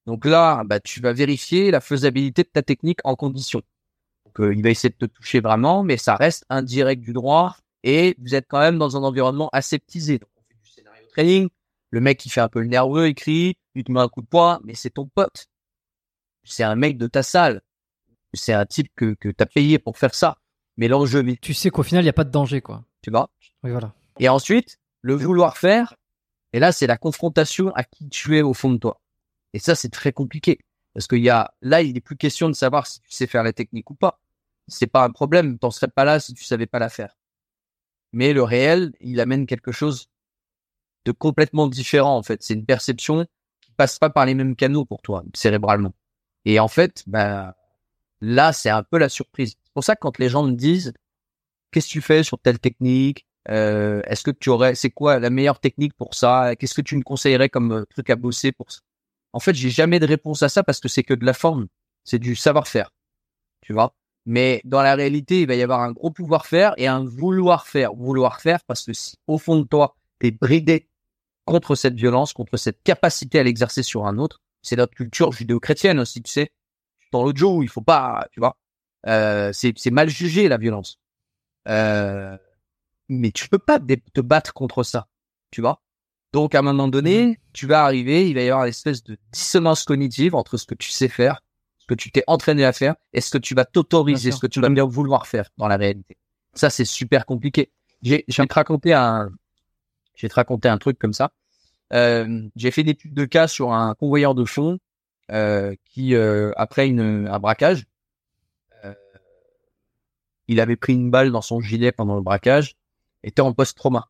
Donc 0.05 0.25
là, 0.25 0.63
bah, 0.65 0.79
tu 0.79 0.99
vas 1.01 1.13
vérifier 1.13 1.71
la 1.71 1.81
faisabilité 1.81 2.43
de 2.43 2.49
ta 2.49 2.61
technique 2.61 2.99
en 3.03 3.15
condition. 3.15 3.61
Donc, 4.25 4.39
euh, 4.41 4.53
il 4.53 4.61
va 4.61 4.69
essayer 4.69 4.89
de 4.89 5.07
te 5.07 5.11
toucher 5.11 5.39
vraiment, 5.39 5.83
mais 5.83 5.97
ça 5.97 6.15
reste 6.15 6.45
indirect 6.49 7.01
du 7.01 7.13
droit. 7.13 7.55
Et 7.83 8.15
vous 8.19 8.35
êtes 8.35 8.45
quand 8.47 8.59
même 8.59 8.77
dans 8.77 8.97
un 8.97 9.03
environnement 9.03 9.49
aseptisé. 9.53 10.19
Donc, 10.19 10.29
on 10.37 10.41
fait 10.41 10.59
du 10.61 10.69
scénario 10.69 11.07
training. 11.11 11.49
Le 11.91 12.01
mec, 12.01 12.25
il 12.25 12.29
fait 12.29 12.41
un 12.41 12.49
peu 12.49 12.59
le 12.59 12.67
nerveux, 12.67 13.07
il 13.07 13.15
crie, 13.15 13.57
il 13.73 13.83
te 13.83 13.91
met 13.91 14.01
un 14.01 14.09
coup 14.09 14.21
de 14.21 14.27
poing, 14.27 14.59
mais 14.63 14.73
c'est 14.73 14.89
ton 14.89 15.05
pote. 15.07 15.47
C'est 16.43 16.63
un 16.63 16.75
mec 16.75 16.97
de 16.97 17.07
ta 17.07 17.23
salle. 17.23 17.61
C'est 18.33 18.53
un 18.53 18.65
type 18.65 18.91
que, 18.95 19.13
que 19.13 19.29
as 19.39 19.45
payé 19.45 19.79
pour 19.79 19.97
faire 19.97 20.13
ça. 20.13 20.37
Mais 20.77 20.89
l'enjeu... 20.89 21.23
Tu 21.37 21.53
sais 21.53 21.69
qu'au 21.69 21.83
final, 21.83 22.03
il 22.03 22.05
n'y 22.05 22.09
a 22.09 22.13
pas 22.13 22.25
de 22.25 22.31
danger, 22.31 22.61
quoi. 22.61 22.83
Tu 23.01 23.11
vois? 23.11 23.29
Oui, 23.63 23.71
voilà. 23.71 23.93
Et 24.19 24.29
ensuite, 24.29 24.77
le 25.01 25.15
vouloir 25.15 25.57
faire, 25.57 25.95
et 26.53 26.59
là, 26.59 26.71
c'est 26.71 26.87
la 26.87 26.97
confrontation 26.97 27.73
à 27.75 27.83
qui 27.83 28.07
tu 28.07 28.37
es 28.37 28.41
au 28.41 28.53
fond 28.53 28.71
de 28.71 28.77
toi. 28.77 29.01
Et 29.53 29.59
ça, 29.59 29.75
c'est 29.75 29.89
très 29.89 30.13
compliqué. 30.13 30.59
Parce 30.93 31.07
qu'il 31.07 31.23
y 31.23 31.29
a, 31.29 31.53
là, 31.61 31.81
il 31.81 31.93
n'est 31.93 32.01
plus 32.01 32.15
question 32.15 32.47
de 32.47 32.53
savoir 32.53 32.87
si 32.87 33.01
tu 33.01 33.11
sais 33.11 33.27
faire 33.27 33.43
la 33.43 33.51
technique 33.51 33.89
ou 33.91 33.95
pas. 33.95 34.21
C'est 34.67 34.87
pas 34.87 35.03
un 35.03 35.11
problème. 35.11 35.59
T'en 35.59 35.69
serais 35.69 35.89
pas 35.89 36.05
là 36.05 36.19
si 36.19 36.33
tu 36.33 36.45
savais 36.45 36.65
pas 36.65 36.79
la 36.79 36.89
faire. 36.89 37.17
Mais 38.13 38.31
le 38.31 38.43
réel, 38.43 38.93
il 39.01 39.19
amène 39.19 39.45
quelque 39.45 39.73
chose 39.73 40.07
de 41.03 41.11
complètement 41.11 41.67
différent, 41.67 42.15
en 42.17 42.23
fait. 42.23 42.41
C'est 42.41 42.53
une 42.53 42.65
perception 42.65 43.25
qui 43.61 43.71
passe 43.73 43.99
pas 43.99 44.09
par 44.09 44.25
les 44.25 44.33
mêmes 44.33 44.55
canaux 44.55 44.85
pour 44.85 45.01
toi, 45.01 45.23
cérébralement. 45.33 45.93
Et 46.45 46.59
en 46.59 46.69
fait, 46.69 47.03
bah, 47.07 47.57
là, 48.21 48.53
c'est 48.53 48.69
un 48.69 48.83
peu 48.83 48.97
la 48.97 49.09
surprise. 49.09 49.57
C'est 49.63 49.73
pour 49.73 49.83
ça 49.83 49.95
que 49.95 49.99
quand 50.01 50.17
les 50.19 50.29
gens 50.29 50.43
me 50.43 50.53
disent, 50.53 50.93
qu'est-ce 51.71 51.87
que 51.87 51.91
tu 51.91 52.01
fais 52.01 52.23
sur 52.23 52.39
telle 52.39 52.59
technique? 52.59 53.27
Euh, 53.49 54.01
est-ce 54.05 54.23
que 54.23 54.31
tu 54.31 54.49
aurais, 54.49 54.75
c'est 54.75 54.89
quoi 54.89 55.19
la 55.19 55.29
meilleure 55.29 55.59
technique 55.59 55.93
pour 55.93 56.15
ça? 56.15 56.55
Qu'est-ce 56.55 56.73
que 56.73 56.81
tu 56.81 56.97
me 56.97 57.03
conseillerais 57.03 57.49
comme 57.49 57.71
euh, 57.71 57.85
truc 57.85 58.09
à 58.09 58.15
bosser 58.15 58.51
pour 58.51 58.71
ça? 58.71 58.79
En 59.33 59.39
fait, 59.39 59.53
j'ai 59.53 59.69
jamais 59.69 59.99
de 59.99 60.07
réponse 60.07 60.43
à 60.43 60.49
ça 60.49 60.63
parce 60.63 60.79
que 60.79 60.87
c'est 60.87 61.03
que 61.03 61.13
de 61.13 61.25
la 61.25 61.33
forme, 61.33 61.67
c'est 62.03 62.19
du 62.19 62.35
savoir-faire, 62.35 62.91
tu 63.61 63.73
vois? 63.73 63.93
Mais 64.25 64.61
dans 64.65 64.81
la 64.81 64.95
réalité, 64.95 65.41
il 65.41 65.47
va 65.47 65.55
y 65.55 65.61
avoir 65.61 65.81
un 65.81 65.91
gros 65.91 66.09
pouvoir-faire 66.09 66.73
et 66.77 66.87
un 66.87 67.03
vouloir-faire. 67.03 67.93
Vouloir-faire 67.93 68.63
parce 68.65 68.85
que 68.85 68.93
si 68.93 69.17
au 69.27 69.37
fond 69.37 69.59
de 69.59 69.65
toi, 69.65 69.95
t'es 70.19 70.31
bridé 70.31 70.87
contre 71.45 71.75
cette 71.75 71.95
violence, 71.95 72.33
contre 72.33 72.57
cette 72.57 72.81
capacité 72.83 73.39
à 73.39 73.43
l'exercer 73.43 73.83
sur 73.83 74.07
un 74.07 74.17
autre, 74.17 74.41
c'est 74.63 74.77
notre 74.77 74.95
culture 74.95 75.31
judéo-chrétienne 75.31 75.99
aussi, 75.99 76.23
tu 76.23 76.31
sais. 76.31 76.51
Dans 77.11 77.23
l'autre 77.23 77.37
jour, 77.37 77.63
il 77.63 77.69
faut 77.69 77.81
pas, 77.81 78.27
tu 78.31 78.39
vois. 78.39 78.57
Euh, 79.05 79.51
c'est 79.53 79.91
mal 79.91 80.09
jugé 80.09 80.47
la 80.47 80.57
violence. 80.57 80.99
Euh, 81.67 82.35
mais 83.09 83.31
tu 83.31 83.49
peux 83.49 83.59
pas 83.59 83.79
te 83.79 84.21
battre 84.21 84.53
contre 84.53 84.83
ça, 84.83 85.07
tu 85.51 85.61
vois? 85.61 85.81
Donc 86.33 86.53
à 86.55 86.59
un 86.59 86.63
moment 86.63 86.87
donné, 86.87 87.27
mmh. 87.27 87.35
tu 87.53 87.67
vas 87.67 87.83
arriver, 87.83 88.29
il 88.29 88.35
va 88.35 88.41
y 88.41 88.49
avoir 88.49 88.65
une 88.65 88.69
espèce 88.69 89.03
de 89.03 89.17
dissonance 89.31 89.83
cognitive 89.83 90.35
entre 90.35 90.57
ce 90.57 90.65
que 90.65 90.75
tu 90.75 90.89
sais 90.89 91.07
faire, 91.07 91.41
ce 91.77 91.85
que 91.85 91.93
tu 91.93 92.11
t'es 92.11 92.23
entraîné 92.27 92.65
à 92.65 92.73
faire, 92.73 92.95
et 93.13 93.21
ce 93.21 93.31
que 93.31 93.37
tu 93.37 93.55
vas 93.55 93.65
t'autoriser, 93.65 94.31
ce 94.31 94.39
que 94.39 94.47
tu 94.47 94.59
vas 94.59 94.69
bien 94.69 94.85
vouloir 94.85 95.27
faire 95.27 95.49
dans 95.57 95.67
la 95.67 95.77
réalité. 95.77 96.17
Ça, 96.53 96.69
c'est 96.69 96.85
super 96.85 97.25
compliqué. 97.25 97.71
J'ai, 98.01 98.23
te 98.23 98.53
raconter 98.53 98.93
un, 98.93 99.29
je 100.15 100.23
vais 100.23 100.29
te 100.29 100.35
raconter 100.35 100.67
un 100.67 100.77
truc 100.77 100.97
comme 100.97 101.13
ça. 101.13 101.31
Euh, 101.93 102.49
j'ai 102.55 102.71
fait 102.71 102.83
des 102.83 102.91
études 102.91 103.13
de 103.13 103.25
cas 103.25 103.47
sur 103.47 103.73
un 103.73 103.93
convoyeur 103.93 104.35
de 104.35 104.45
fond 104.45 104.79
euh, 105.31 105.75
qui, 105.85 106.15
euh, 106.15 106.51
après 106.55 106.87
une, 106.87 107.27
un 107.27 107.39
braquage, 107.39 107.85
euh, 108.83 108.93
il 110.47 110.59
avait 110.59 110.75
pris 110.75 110.93
une 110.93 111.11
balle 111.11 111.31
dans 111.31 111.41
son 111.41 111.61
gilet 111.61 111.91
pendant 111.91 112.15
le 112.15 112.21
braquage, 112.21 112.75
était 113.25 113.41
en 113.41 113.53
post-trauma. 113.53 114.09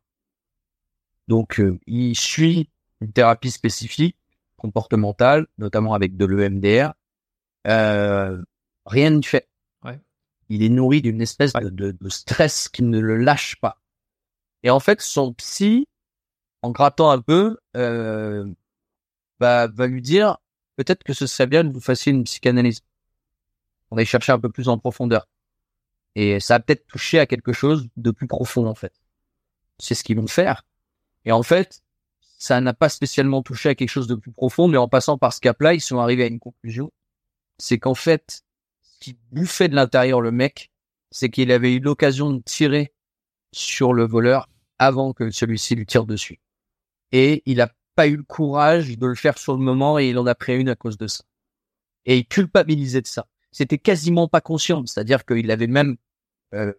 Donc, 1.26 1.58
euh, 1.58 1.78
il 1.86 2.14
suit 2.14 2.70
une 3.00 3.12
thérapie 3.12 3.50
spécifique, 3.50 4.16
comportementale, 4.56 5.46
notamment 5.58 5.94
avec 5.94 6.16
de 6.16 6.24
l'EMDR. 6.24 6.92
Euh, 7.66 8.40
rien 8.84 9.10
ne 9.10 9.22
fait. 9.22 9.48
Ouais. 9.82 9.98
Il 10.48 10.62
est 10.62 10.68
nourri 10.68 11.02
d'une 11.02 11.20
espèce 11.20 11.52
de, 11.52 11.68
de, 11.68 11.96
de 11.98 12.08
stress 12.08 12.68
qui 12.68 12.82
ne 12.82 13.00
le 13.00 13.16
lâche 13.16 13.56
pas. 13.60 13.80
Et 14.62 14.70
en 14.70 14.80
fait, 14.80 15.00
son 15.00 15.32
psy, 15.34 15.88
en 16.62 16.70
grattant 16.70 17.10
un 17.10 17.20
peu, 17.20 17.58
euh, 17.76 18.46
bah, 19.40 19.66
va 19.66 19.86
lui 19.86 20.02
dire 20.02 20.38
peut-être 20.76 21.02
que 21.02 21.12
ce 21.12 21.26
serait 21.26 21.46
bien 21.46 21.66
que 21.66 21.72
vous 21.72 21.80
fassiez 21.80 22.12
une 22.12 22.24
psychanalyse. 22.24 22.80
On 23.90 23.96
aille 23.96 24.06
chercher 24.06 24.32
un 24.32 24.38
peu 24.38 24.50
plus 24.50 24.68
en 24.68 24.78
profondeur. 24.78 25.28
Et 26.14 26.40
ça 26.40 26.56
a 26.56 26.60
peut-être 26.60 26.86
touché 26.86 27.18
à 27.18 27.26
quelque 27.26 27.52
chose 27.52 27.88
de 27.96 28.10
plus 28.10 28.26
profond, 28.26 28.66
en 28.66 28.74
fait. 28.74 28.92
C'est 29.78 29.94
ce 29.94 30.04
qu'ils 30.04 30.16
vont 30.16 30.26
faire. 30.26 30.64
Et 31.24 31.32
en 31.32 31.42
fait, 31.42 31.82
ça 32.38 32.60
n'a 32.60 32.74
pas 32.74 32.88
spécialement 32.88 33.42
touché 33.42 33.70
à 33.70 33.74
quelque 33.74 33.90
chose 33.90 34.06
de 34.06 34.14
plus 34.14 34.32
profond, 34.32 34.68
mais 34.68 34.76
en 34.76 34.88
passant 34.88 35.18
par 35.18 35.32
ce 35.32 35.40
cap-là, 35.40 35.74
ils 35.74 35.80
sont 35.80 35.98
arrivés 35.98 36.24
à 36.24 36.26
une 36.26 36.38
conclusion. 36.38 36.92
C'est 37.58 37.78
qu'en 37.78 37.94
fait, 37.94 38.42
ce 38.82 38.98
qui 39.00 39.18
bouffait 39.32 39.68
de 39.68 39.74
l'intérieur 39.74 40.20
le 40.20 40.30
mec, 40.30 40.70
c'est 41.10 41.30
qu'il 41.30 41.50
avait 41.50 41.74
eu 41.74 41.80
l'occasion 41.80 42.30
de 42.30 42.42
tirer 42.42 42.92
sur 43.52 43.92
le 43.92 44.06
voleur 44.06 44.48
avant 44.78 45.12
que 45.12 45.30
celui-ci 45.30 45.74
lui 45.74 45.86
tire 45.86 46.04
dessus. 46.04 46.40
Et 47.12 47.42
il 47.46 47.60
a 47.60 47.72
pas 47.94 48.06
eu 48.06 48.16
le 48.16 48.22
courage 48.22 48.98
de 48.98 49.06
le 49.06 49.14
faire 49.14 49.38
sur 49.38 49.54
le 49.54 49.60
moment 49.60 49.98
et 49.98 50.10
il 50.10 50.18
en 50.18 50.26
a 50.26 50.34
pris 50.34 50.56
une 50.56 50.68
à 50.68 50.76
cause 50.76 50.98
de 50.98 51.06
ça. 51.06 51.24
Et 52.04 52.18
il 52.18 52.26
culpabilisait 52.26 53.00
de 53.00 53.06
ça. 53.06 53.26
C'était 53.50 53.78
quasiment 53.78 54.28
pas 54.28 54.42
conscient, 54.42 54.84
c'est-à-dire 54.84 55.24
qu'il 55.24 55.50
avait 55.50 55.66
même, 55.66 55.96
euh, 56.52 56.74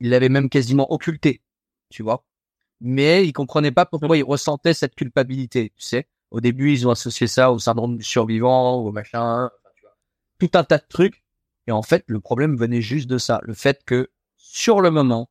il 0.00 0.08
l'avait 0.08 0.30
même 0.30 0.48
quasiment 0.48 0.90
occulté, 0.90 1.42
tu 1.90 2.02
vois. 2.02 2.24
Mais 2.80 3.26
il 3.26 3.32
comprenait 3.32 3.72
pas 3.72 3.84
pourquoi 3.86 4.16
il 4.16 4.24
ressentait 4.24 4.74
cette 4.74 4.94
culpabilité, 4.94 5.72
tu 5.76 5.84
sais. 5.84 6.08
Au 6.30 6.40
début, 6.40 6.72
ils 6.72 6.86
ont 6.88 6.90
associé 6.90 7.26
ça 7.26 7.52
au 7.52 7.58
syndrome 7.58 7.98
du 7.98 8.04
survivant, 8.04 8.76
au 8.76 8.92
machin, 8.92 9.50
tu 9.76 9.82
vois. 9.82 9.96
tout 10.38 10.58
un 10.58 10.64
tas 10.64 10.78
de 10.78 10.86
trucs. 10.88 11.24
Et 11.66 11.72
en 11.72 11.82
fait, 11.82 12.04
le 12.06 12.20
problème 12.20 12.56
venait 12.56 12.80
juste 12.80 13.08
de 13.08 13.18
ça, 13.18 13.40
le 13.42 13.54
fait 13.54 13.84
que 13.84 14.10
sur 14.36 14.80
le 14.80 14.90
moment, 14.90 15.30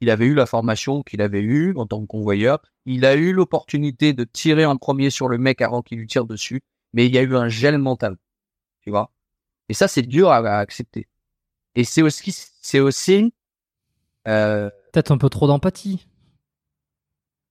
il 0.00 0.10
avait 0.10 0.26
eu 0.26 0.34
la 0.34 0.46
formation 0.46 1.02
qu'il 1.02 1.22
avait 1.22 1.40
eue 1.40 1.74
en 1.76 1.86
tant 1.86 2.00
que 2.00 2.06
convoyeur. 2.06 2.60
Il 2.84 3.04
a 3.04 3.14
eu 3.14 3.32
l'opportunité 3.32 4.12
de 4.12 4.24
tirer 4.24 4.66
en 4.66 4.76
premier 4.76 5.10
sur 5.10 5.28
le 5.28 5.38
mec 5.38 5.60
avant 5.62 5.82
qu'il 5.82 5.98
lui 5.98 6.06
tire 6.06 6.24
dessus, 6.24 6.62
mais 6.92 7.06
il 7.06 7.14
y 7.14 7.18
a 7.18 7.22
eu 7.22 7.36
un 7.36 7.48
gel 7.48 7.78
mental, 7.78 8.16
tu 8.82 8.90
vois. 8.90 9.12
Et 9.68 9.74
ça, 9.74 9.88
c'est 9.88 10.02
dur 10.02 10.30
à, 10.30 10.38
à 10.38 10.58
accepter. 10.58 11.08
Et 11.74 11.84
c'est 11.84 12.02
aussi, 12.02 12.32
c'est 12.60 12.80
aussi, 12.80 13.32
euh, 14.28 14.70
Peut-être 14.96 15.10
un 15.10 15.18
peu 15.18 15.28
trop 15.28 15.46
d'empathie. 15.46 16.08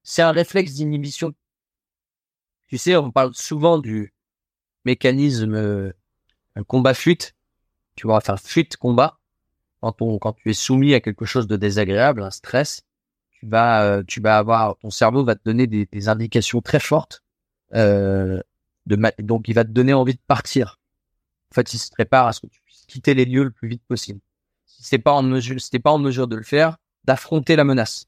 c'est 0.01 0.23
un 0.23 0.31
réflexe 0.31 0.73
d'inhibition. 0.73 1.35
Tu 2.69 2.79
sais, 2.79 2.95
on 2.95 3.11
parle 3.11 3.35
souvent 3.35 3.77
du 3.77 4.15
mécanisme 4.83 5.53
euh, 5.53 5.91
combat-fuite. 6.65 7.35
Tu 7.95 8.07
vois, 8.07 8.17
enfin 8.17 8.35
fuite-combat. 8.35 9.19
Quand, 9.79 10.01
on, 10.01 10.17
quand 10.17 10.33
tu 10.33 10.49
es 10.49 10.53
soumis 10.53 10.95
à 10.95 11.01
quelque 11.01 11.25
chose 11.25 11.45
de 11.45 11.55
désagréable, 11.55 12.23
un 12.23 12.31
stress, 12.31 12.81
tu 13.29 13.45
vas, 13.45 13.83
euh, 13.83 14.03
tu 14.07 14.21
vas 14.21 14.39
avoir, 14.39 14.75
ton 14.77 14.89
cerveau 14.89 15.23
va 15.23 15.35
te 15.35 15.43
donner 15.45 15.67
des, 15.67 16.09
indications 16.09 16.61
très 16.61 16.79
fortes. 16.79 17.21
Euh, 17.75 18.41
donc, 18.87 19.47
il 19.47 19.53
va 19.53 19.65
te 19.65 19.69
donner 19.69 19.93
envie 19.93 20.15
de 20.15 20.23
partir. 20.25 20.79
En 21.51 21.53
fait, 21.53 21.75
il 21.75 21.77
se 21.77 21.91
prépare 21.91 22.25
à 22.25 22.33
ce 22.33 22.39
que 22.39 22.47
tu 22.47 22.59
puisses 22.61 22.87
quitter 22.87 23.13
les 23.13 23.25
lieux 23.25 23.43
le 23.43 23.51
plus 23.51 23.67
vite 23.67 23.83
possible. 23.87 24.19
Si 24.65 24.81
c'est 24.81 24.97
pas 24.97 25.11
pas 25.11 25.91
en 25.91 25.99
mesure 25.99 26.27
de 26.27 26.35
le 26.35 26.43
faire, 26.43 26.77
d'affronter 27.05 27.55
la 27.55 27.63
menace. 27.63 28.07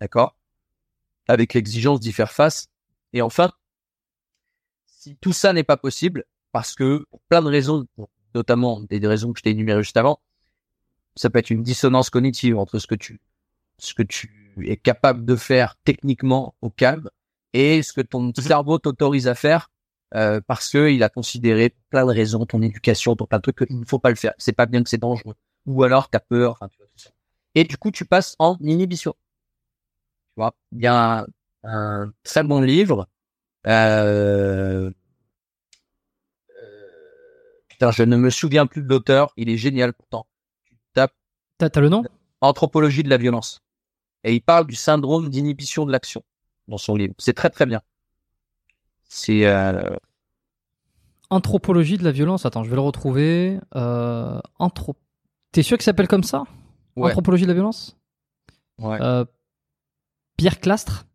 D'accord? 0.00 0.36
Avec 1.28 1.54
l'exigence 1.54 2.00
d'y 2.00 2.12
faire 2.12 2.32
face. 2.32 2.68
Et 3.12 3.22
enfin, 3.22 3.52
si 4.86 5.16
tout 5.16 5.32
ça 5.32 5.52
n'est 5.52 5.64
pas 5.64 5.76
possible, 5.76 6.24
parce 6.52 6.74
que 6.74 7.04
pour 7.10 7.20
plein 7.28 7.42
de 7.42 7.48
raisons, 7.48 7.86
notamment 8.34 8.80
des 8.80 9.06
raisons 9.06 9.32
que 9.32 9.38
je 9.38 9.44
t'ai 9.44 9.50
énumérées 9.50 9.82
juste 9.82 9.96
avant, 9.96 10.20
ça 11.16 11.30
peut 11.30 11.38
être 11.38 11.50
une 11.50 11.62
dissonance 11.62 12.10
cognitive 12.10 12.58
entre 12.58 12.78
ce 12.78 12.86
que 12.86 12.94
tu, 12.94 13.20
ce 13.78 13.94
que 13.94 14.02
tu 14.02 14.54
es 14.64 14.76
capable 14.76 15.24
de 15.24 15.36
faire 15.36 15.76
techniquement 15.84 16.54
au 16.60 16.70
calme 16.70 17.10
et 17.52 17.82
ce 17.82 17.92
que 17.92 18.00
ton 18.00 18.32
cerveau 18.34 18.78
t'autorise 18.78 19.28
à 19.28 19.34
faire 19.34 19.70
euh, 20.14 20.40
parce 20.46 20.70
que 20.70 20.90
il 20.90 21.02
a 21.02 21.08
considéré 21.08 21.74
plein 21.90 22.06
de 22.06 22.12
raisons, 22.12 22.46
ton 22.46 22.62
éducation, 22.62 23.14
ton 23.16 23.26
plein 23.26 23.38
de 23.38 23.42
trucs, 23.42 23.66
qu'il 23.66 23.78
ne 23.78 23.84
faut 23.84 23.98
pas 23.98 24.10
le 24.10 24.16
faire. 24.16 24.32
C'est 24.38 24.52
pas 24.52 24.66
bien 24.66 24.82
que 24.82 24.88
c'est 24.88 24.98
dangereux. 24.98 25.34
Ou 25.66 25.82
alors 25.82 26.08
t'as 26.08 26.20
peur, 26.20 26.52
enfin, 26.52 26.68
tu 26.68 26.78
vois, 26.78 26.86
tout 26.86 26.98
ça. 26.98 27.10
Et 27.54 27.64
du 27.64 27.76
coup, 27.76 27.90
tu 27.90 28.04
passes 28.04 28.36
en 28.38 28.56
inhibition. 28.60 29.12
Tu 29.12 30.34
vois, 30.36 30.54
il 30.72 30.82
y 30.82 30.86
a 30.86 31.20
un, 31.20 31.26
un 31.64 32.12
très 32.22 32.42
bon 32.42 32.60
livre. 32.60 33.08
Euh... 33.66 34.90
euh, 36.50 36.90
Putain, 37.68 37.90
je 37.90 38.02
ne 38.04 38.16
me 38.16 38.30
souviens 38.30 38.66
plus 38.66 38.82
de 38.82 38.88
l'auteur. 38.88 39.32
Il 39.36 39.48
est 39.48 39.56
génial 39.56 39.92
pourtant. 39.92 40.26
Tu 40.64 40.76
tapes 40.94 41.14
T'as 41.58 41.70
t'as 41.70 41.80
le 41.80 41.88
nom? 41.88 42.04
Anthropologie 42.40 43.02
de 43.02 43.10
la 43.10 43.16
violence. 43.16 43.62
Et 44.24 44.34
il 44.34 44.40
parle 44.40 44.66
du 44.66 44.76
syndrome 44.76 45.28
d'inhibition 45.28 45.86
de 45.86 45.92
l'action 45.92 46.22
dans 46.68 46.78
son 46.78 46.94
livre. 46.96 47.14
C'est 47.18 47.34
très 47.34 47.50
très 47.50 47.66
bien. 47.66 47.82
C'est 49.08 49.46
euh, 49.46 49.96
Anthropologie 51.30 51.98
de 51.98 52.04
la 52.04 52.12
violence. 52.12 52.46
Attends, 52.46 52.64
je 52.64 52.70
vais 52.70 52.76
le 52.76 52.82
retrouver. 52.82 53.58
Euh, 53.74 54.40
anthro... 54.58 54.96
T'es 55.52 55.62
sûr 55.62 55.76
qu'il 55.76 55.84
s'appelle 55.84 56.08
comme 56.08 56.24
ça? 56.24 56.44
Ouais, 56.98 57.10
Anthropologie 57.10 57.44
de 57.44 57.48
la 57.48 57.54
violence 57.54 57.96
ouais. 58.78 58.98
Euh, 59.00 59.24
Pierre 60.36 60.60
Clastre 60.60 61.06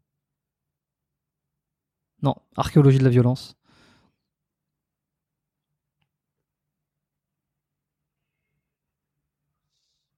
Non, 2.21 2.36
archéologie 2.55 2.99
de 2.99 3.03
la 3.03 3.09
violence. 3.09 3.55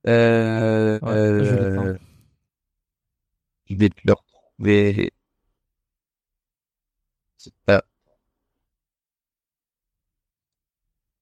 Euh, 0.08 1.00
Ouais, 1.02 1.12
euh, 1.12 1.98
je 3.66 3.76
vais 3.76 3.90
te 3.90 4.02
le 4.06 4.14
retrouver. 4.14 5.12
C'est 7.38 7.54
pas. 7.66 7.84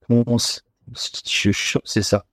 Comment 0.07 0.23
on 0.27 0.37
C'est 0.37 2.01
ça. 2.03 2.25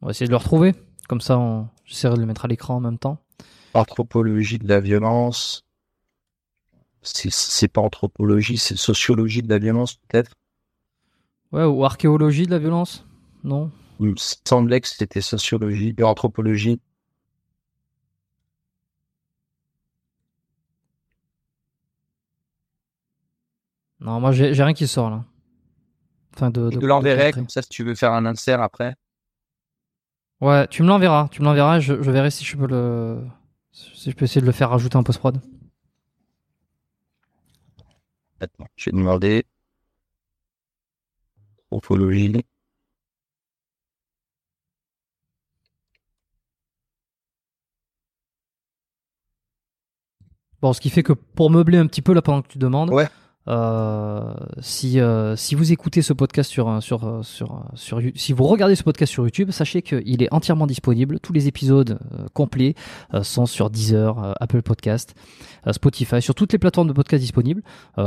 On 0.00 0.06
va 0.06 0.10
essayer 0.10 0.26
de 0.26 0.30
le 0.32 0.36
retrouver. 0.36 0.74
Comme 1.08 1.20
ça, 1.20 1.38
on... 1.38 1.68
j'essaierai 1.84 2.14
de 2.16 2.20
le 2.20 2.26
mettre 2.26 2.44
à 2.44 2.48
l'écran 2.48 2.76
en 2.76 2.80
même 2.80 2.98
temps. 2.98 3.18
Anthropologie 3.74 4.58
de 4.58 4.68
la 4.68 4.80
violence. 4.80 5.64
C'est 7.02 7.68
pas 7.68 7.80
anthropologie, 7.80 8.58
c'est 8.58 8.76
sociologie 8.76 9.42
de 9.42 9.48
la 9.48 9.58
violence 9.58 9.94
peut-être? 9.94 10.32
Ouais, 11.52 11.64
ou 11.64 11.84
archéologie 11.84 12.44
de 12.46 12.50
la 12.50 12.58
violence 12.58 13.06
Non 13.44 13.70
Il 14.00 14.10
me 14.10 14.14
semblait 14.16 14.80
que 14.80 14.88
c'était 14.88 15.20
sociologie 15.20 15.94
et 15.96 16.02
anthropologie. 16.02 16.80
Non, 24.00 24.20
moi 24.20 24.32
j'ai 24.32 24.52
rien 24.52 24.74
qui 24.74 24.86
sort 24.86 25.10
là. 25.10 25.24
Enfin, 26.34 26.50
de, 26.50 26.70
Je 26.70 26.76
de- 26.76 26.80
te 26.80 26.86
l'enverrai, 26.86 27.32
comme 27.32 27.48
ça 27.48 27.62
si 27.62 27.68
tu 27.68 27.82
veux 27.84 27.94
faire 27.94 28.12
un 28.12 28.26
insert 28.26 28.60
après. 28.60 28.94
Ouais, 30.40 30.66
tu 30.68 30.82
me 30.82 30.88
l'enverras. 30.88 31.28
Tu 31.30 31.40
me 31.40 31.46
l'enverras. 31.46 31.80
Je, 31.80 32.00
je 32.02 32.10
verrai 32.10 32.30
si 32.30 32.44
je 32.44 32.56
peux 32.56 32.66
le. 32.66 33.26
Si 33.72 34.10
je 34.10 34.16
peux 34.16 34.24
essayer 34.24 34.40
de 34.40 34.46
le 34.46 34.52
faire 34.52 34.70
rajouter 34.70 34.96
en 34.96 35.02
post-prod. 35.02 35.40
Attends, 38.40 38.66
je 38.76 38.90
vais 38.90 38.96
demander. 38.96 39.44
Anthropologie. 41.70 42.44
Bon, 50.60 50.72
ce 50.72 50.80
qui 50.80 50.90
fait 50.90 51.02
que 51.02 51.12
pour 51.12 51.50
meubler 51.50 51.78
un 51.78 51.86
petit 51.86 52.02
peu 52.02 52.12
là 52.12 52.22
pendant 52.22 52.42
que 52.42 52.48
tu 52.48 52.58
demandes, 52.58 52.90
Ouais. 52.90 53.08
Euh, 53.48 54.34
si 54.60 55.00
euh, 55.00 55.34
si 55.34 55.54
vous 55.54 55.72
écoutez 55.72 56.02
ce 56.02 56.12
podcast 56.12 56.50
sur 56.50 56.82
sur 56.82 57.62
si 57.74 58.32
vous 58.32 58.44
regardez 58.44 58.74
ce 58.74 58.82
podcast 58.82 59.10
sur 59.10 59.24
YouTube, 59.24 59.50
sachez 59.50 59.82
qu'il 59.82 60.22
est 60.22 60.32
entièrement 60.32 60.66
disponible. 60.66 61.18
Tous 61.20 61.32
les 61.32 61.48
épisodes 61.48 61.98
complets 62.34 62.74
sont 63.22 63.46
sur 63.46 63.70
Deezer, 63.70 64.34
Apple 64.40 64.62
Podcast, 64.62 65.14
Spotify, 65.70 66.20
sur 66.20 66.34
toutes 66.34 66.52
les 66.52 66.58
plateformes 66.58 66.88
de 66.88 66.92
podcast 66.92 67.20
disponibles. 67.20 67.62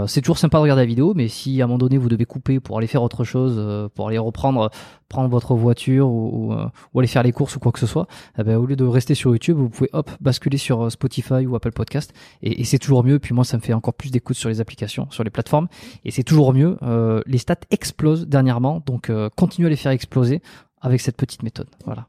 c'est 0.07 0.21
toujours 0.21 0.37
sympa 0.37 0.57
de 0.57 0.63
regarder 0.63 0.83
la 0.83 0.87
vidéo, 0.87 1.13
mais 1.15 1.27
si 1.27 1.61
à 1.61 1.65
un 1.65 1.67
moment 1.67 1.77
donné 1.77 1.97
vous 1.97 2.09
devez 2.09 2.25
couper 2.25 2.59
pour 2.59 2.77
aller 2.77 2.87
faire 2.87 3.03
autre 3.03 3.23
chose, 3.23 3.89
pour 3.95 4.07
aller 4.07 4.17
reprendre 4.17 4.69
prendre 5.09 5.29
votre 5.29 5.55
voiture 5.55 6.07
ou, 6.07 6.53
ou, 6.93 6.99
aller 6.99 7.07
faire 7.07 7.23
les 7.23 7.33
courses 7.33 7.57
ou 7.57 7.59
quoi 7.59 7.73
que 7.73 7.79
ce 7.79 7.85
soit, 7.85 8.07
eh 8.39 8.43
ben, 8.43 8.55
au 8.55 8.65
lieu 8.65 8.77
de 8.77 8.85
rester 8.85 9.13
sur 9.13 9.31
YouTube, 9.31 9.57
vous 9.57 9.69
pouvez 9.69 9.89
hop 9.91 10.09
basculer 10.21 10.57
sur 10.57 10.89
Spotify 10.89 11.45
ou 11.45 11.55
Apple 11.55 11.73
Podcast 11.73 12.13
et, 12.41 12.61
et 12.61 12.63
c'est 12.63 12.79
toujours 12.79 13.03
mieux. 13.03 13.19
Puis 13.19 13.33
moi, 13.33 13.43
ça 13.43 13.57
me 13.57 13.61
fait 13.61 13.73
encore 13.73 13.93
plus 13.93 14.09
d'écoute 14.09 14.37
sur 14.37 14.47
les 14.47 14.61
applications, 14.61 15.07
sur 15.11 15.25
les 15.25 15.29
plateformes 15.31 15.67
et 16.05 16.11
c'est 16.11 16.23
toujours 16.23 16.53
mieux. 16.53 16.77
Euh, 16.81 17.21
les 17.25 17.37
stats 17.37 17.55
explosent 17.69 18.27
dernièrement, 18.27 18.81
donc 18.85 19.09
euh, 19.09 19.29
continuez 19.35 19.67
à 19.67 19.69
les 19.69 19.75
faire 19.75 19.91
exploser 19.91 20.41
avec 20.81 21.01
cette 21.01 21.17
petite 21.17 21.43
méthode. 21.43 21.67
Voilà. 21.85 22.07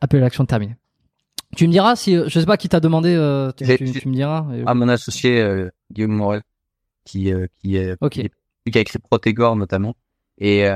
Appel 0.00 0.20
à 0.20 0.24
l'action 0.24 0.44
terminée. 0.46 0.76
Tu 1.56 1.66
me 1.66 1.72
diras 1.72 1.96
si, 1.96 2.14
je 2.14 2.40
sais 2.40 2.46
pas 2.46 2.56
qui 2.56 2.68
t'a 2.68 2.80
demandé, 2.80 3.14
euh, 3.14 3.52
tu, 3.52 3.64
me 3.64 4.14
diras. 4.14 4.46
À 4.64 4.74
mon 4.74 4.88
associé 4.88 5.68
Guillaume 5.90 6.12
Morel, 6.12 6.42
qui 7.04 7.30
qui, 7.62 7.76
qui, 8.10 8.30
qui, 8.70 8.78
a 8.78 8.80
écrit 8.80 8.98
Protégor 8.98 9.56
notamment. 9.56 9.94
Et 10.38 10.66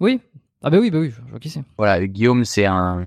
oui. 0.00 0.20
Ah 0.62 0.68
ben 0.68 0.78
oui, 0.78 0.90
ben 0.90 1.00
oui, 1.00 1.10
je 1.10 1.22
vois 1.30 1.38
qui 1.38 1.48
c'est. 1.48 1.62
Voilà, 1.78 2.06
Guillaume, 2.06 2.44
c'est 2.44 2.66
un, 2.66 3.06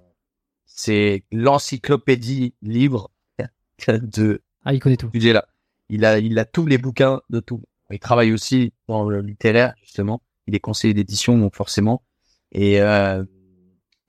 c'est 0.76 1.24
l'encyclopédie 1.32 2.56
libre 2.62 3.12
de. 3.88 4.42
Ah, 4.66 4.74
il 4.74 4.80
connaît 4.80 4.98
tout. 4.98 5.12
là. 5.14 5.46
Il 5.90 6.06
a, 6.06 6.18
il 6.18 6.40
a 6.40 6.46
tous 6.46 6.66
les 6.66 6.80
bouquins 6.80 7.22
de 7.30 7.40
tout. 7.40 7.62
Il 7.94 8.00
travaille 8.00 8.34
aussi 8.34 8.74
dans 8.88 9.08
le 9.08 9.22
littéraire, 9.22 9.74
justement. 9.82 10.22
Il 10.48 10.56
est 10.56 10.60
conseiller 10.60 10.94
d'édition, 10.94 11.38
donc 11.38 11.56
forcément. 11.56 12.04
Et, 12.52 12.82
euh, 12.82 13.24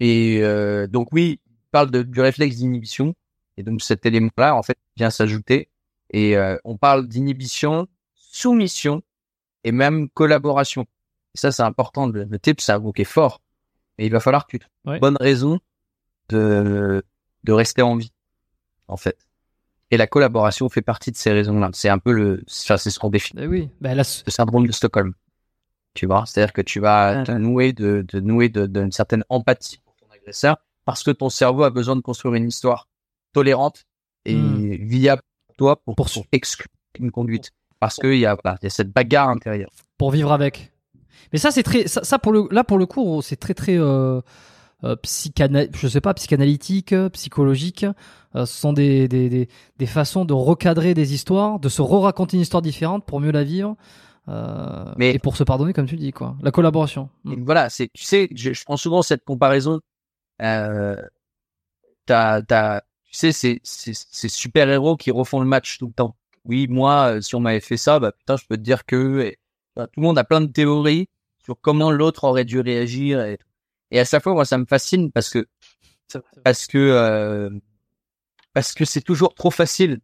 et 0.01 0.41
euh, 0.43 0.87
donc 0.87 1.09
oui, 1.13 1.41
il 1.47 1.71
parle 1.71 1.91
de, 1.91 2.03
du 2.03 2.21
réflexe 2.21 2.57
d'inhibition. 2.57 3.15
Et 3.57 3.63
donc 3.63 3.83
cet 3.83 4.07
élément-là, 4.07 4.57
en 4.57 4.63
fait, 4.63 4.79
vient 4.97 5.11
s'ajouter. 5.11 5.69
Et 6.11 6.37
euh, 6.37 6.57
on 6.65 6.77
parle 6.77 7.07
d'inhibition, 7.09 7.87
soumission 8.15 9.03
et 9.65 9.73
même 9.73 10.09
collaboration. 10.11 10.87
Et 11.35 11.39
ça, 11.39 11.53
c'est 11.53 11.63
important 11.63 12.07
de 12.07 12.21
le 12.21 12.25
noter, 12.25 12.55
c'est 12.59 12.73
un 12.73 12.79
mot 12.79 12.93
qui 12.93 13.03
est 13.03 13.05
fort. 13.05 13.41
Et 13.99 14.07
il 14.07 14.13
va 14.13 14.21
falloir 14.21 14.47
que 14.47 14.57
tu 14.57 14.67
aies 14.89 14.99
bonne 14.99 15.17
raison 15.21 15.61
de, 16.29 17.03
de 17.45 17.53
rester 17.53 17.83
en 17.83 17.97
vie, 17.97 18.13
en 18.89 18.97
fait. 18.97 19.19
Et 19.95 19.97
la 19.97 20.09
collaboration 20.09 20.69
fait 20.69 20.83
partie 20.83 21.13
de 21.13 21.17
ces 21.17 21.31
raisons-là. 21.31 21.71
C'est 21.73 21.89
un 21.89 22.01
peu 22.01 22.11
le, 22.11 22.43
enfin, 22.51 22.77
c'est 22.77 22.91
ce 22.91 22.99
qu'on 22.99 23.11
définit. 23.11 23.45
Eh 23.45 23.47
oui, 23.47 23.69
bah, 23.81 23.95
le 23.95 24.03
syndrome 24.03 24.67
de 24.67 24.73
Stockholm. 24.73 25.15
Tu 25.95 26.07
vois, 26.07 26.25
c'est-à-dire 26.27 26.53
que 26.53 26.63
tu 26.63 26.81
vas 26.81 27.23
te 27.23 27.31
nouer 27.31 27.73
de, 27.73 28.05
de 28.09 28.19
nouer 28.19 28.49
d'une 28.49 28.91
certaine 28.91 29.23
empathie 29.29 29.79
pour 29.85 29.95
ton 29.95 30.07
agresseur 30.13 30.57
parce 30.85 31.05
que 31.05 31.13
ton 31.13 31.29
cerveau 31.29 31.63
a 31.63 31.71
besoin 31.71 31.95
de 31.95 32.01
construire 32.01 32.35
une 32.35 32.49
histoire 32.49 32.89
tolérante 33.33 33.85
et 34.25 34.35
hmm. 34.35 34.85
viable 34.85 35.23
pour 35.47 35.57
toi 35.57 35.77
pour, 35.77 35.95
pour, 35.95 36.09
exclure 36.33 36.67
une 36.99 37.13
conduite. 37.13 37.53
Parce 37.79 37.95
qu'il 37.95 38.19
y 38.19 38.27
a, 38.27 38.37
bah, 38.43 38.59
y 38.63 38.67
a 38.67 38.71
cette 38.71 38.91
bagarre 38.91 39.29
intérieure. 39.29 39.71
Pour 39.97 40.11
vivre 40.11 40.33
avec. 40.33 40.73
Mais 41.33 41.39
ça, 41.39 41.53
c'est 41.53 41.63
très, 41.63 41.87
ça, 41.87 42.03
ça, 42.03 42.19
pour 42.19 42.33
le, 42.33 42.49
là, 42.51 42.65
pour 42.65 42.79
le 42.79 42.87
coup, 42.87 43.23
c'est 43.23 43.37
très, 43.37 43.55
très, 43.55 43.79
euh, 43.79 44.21
euh, 44.85 44.97
je 45.05 45.89
sais 45.89 46.01
pas, 46.01 46.15
psychanalytique, 46.15 46.93
euh, 46.93 47.09
psychologique. 47.09 47.87
Euh, 48.37 48.47
ce 48.47 48.61
sont 48.61 48.73
des, 48.73 49.09
des, 49.09 49.29
des, 49.29 49.49
des, 49.79 49.87
façons 49.87 50.25
de 50.25 50.33
recadrer 50.33 50.95
des 50.95 51.15
histoires, 51.15 51.59
de 51.59 51.69
se 51.69 51.81
re-raconter 51.83 52.37
une 52.37 52.43
histoire 52.43 52.63
différente 52.63 53.05
pour 53.07 53.21
mieux 53.21 53.33
la 53.33 53.45
vivre. 53.45 53.77
Euh, 54.29 54.93
Mais, 54.97 55.15
et 55.15 55.19
pour 55.19 55.37
se 55.37 55.45
pardonner, 55.45 55.73
comme 55.73 55.87
tu 55.87 55.97
dis, 55.97 56.13
quoi. 56.13 56.37
La 56.43 56.51
collaboration. 56.51 57.09
Mm. 57.25 57.45
Voilà, 57.45 57.71
c'est, 57.71 57.89
tu 57.93 58.05
sais, 58.05 58.29
je, 58.35 58.53
je, 58.53 58.65
prends 58.65 58.77
souvent 58.77 59.03
cette 59.03 59.25
comparaison. 59.25 59.81
Euh, 60.43 60.97
t'as, 62.07 62.43
t'as, 62.43 62.81
tu 62.81 63.13
sais, 63.13 63.33
c'est, 63.33 63.61
c'est, 63.63 63.93
c'est 63.95 64.29
super 64.29 64.69
héros 64.69 64.97
qui 64.97 65.11
refont 65.11 65.41
le 65.41 65.47
match 65.47 65.79
tout 65.79 65.87
le 65.87 65.93
temps. 65.93 66.17
Oui, 66.45 66.67
moi, 66.69 67.23
si 67.23 67.35
on 67.35 67.41
m'avait 67.41 67.61
fait 67.61 67.77
ça, 67.79 67.99
bah 67.99 68.13
putain, 68.13 68.37
je 68.37 68.45
peux 68.47 68.57
te 68.57 68.63
dire 68.63 68.85
que 68.85 69.35
bah, 69.77 69.87
tout 69.87 70.01
le 70.01 70.07
monde 70.07 70.19
a 70.19 70.25
plein 70.25 70.43
de 70.43 70.47
théories 70.47 71.09
sur 71.43 71.57
comment 71.61 71.91
l'autre 71.91 72.25
aurait 72.25 72.45
dû 72.45 72.61
réagir 72.61 73.23
et 73.25 73.39
tout. 73.39 73.47
Et 73.95 74.01
à 74.01 74.05
chaque 74.05 74.25
fois, 74.25 74.35
moi, 74.35 74.45
ça 74.45 74.59
me 74.59 74.67
fascine 74.67 75.13
parce 75.13 75.31
que 75.31 75.47
parce 76.43 76.67
que 76.67 76.79
euh, 76.79 77.49
parce 78.53 78.73
que 78.73 78.85
c'est 78.85 79.01
toujours 79.01 79.37
trop 79.37 79.53
facile, 79.53 80.01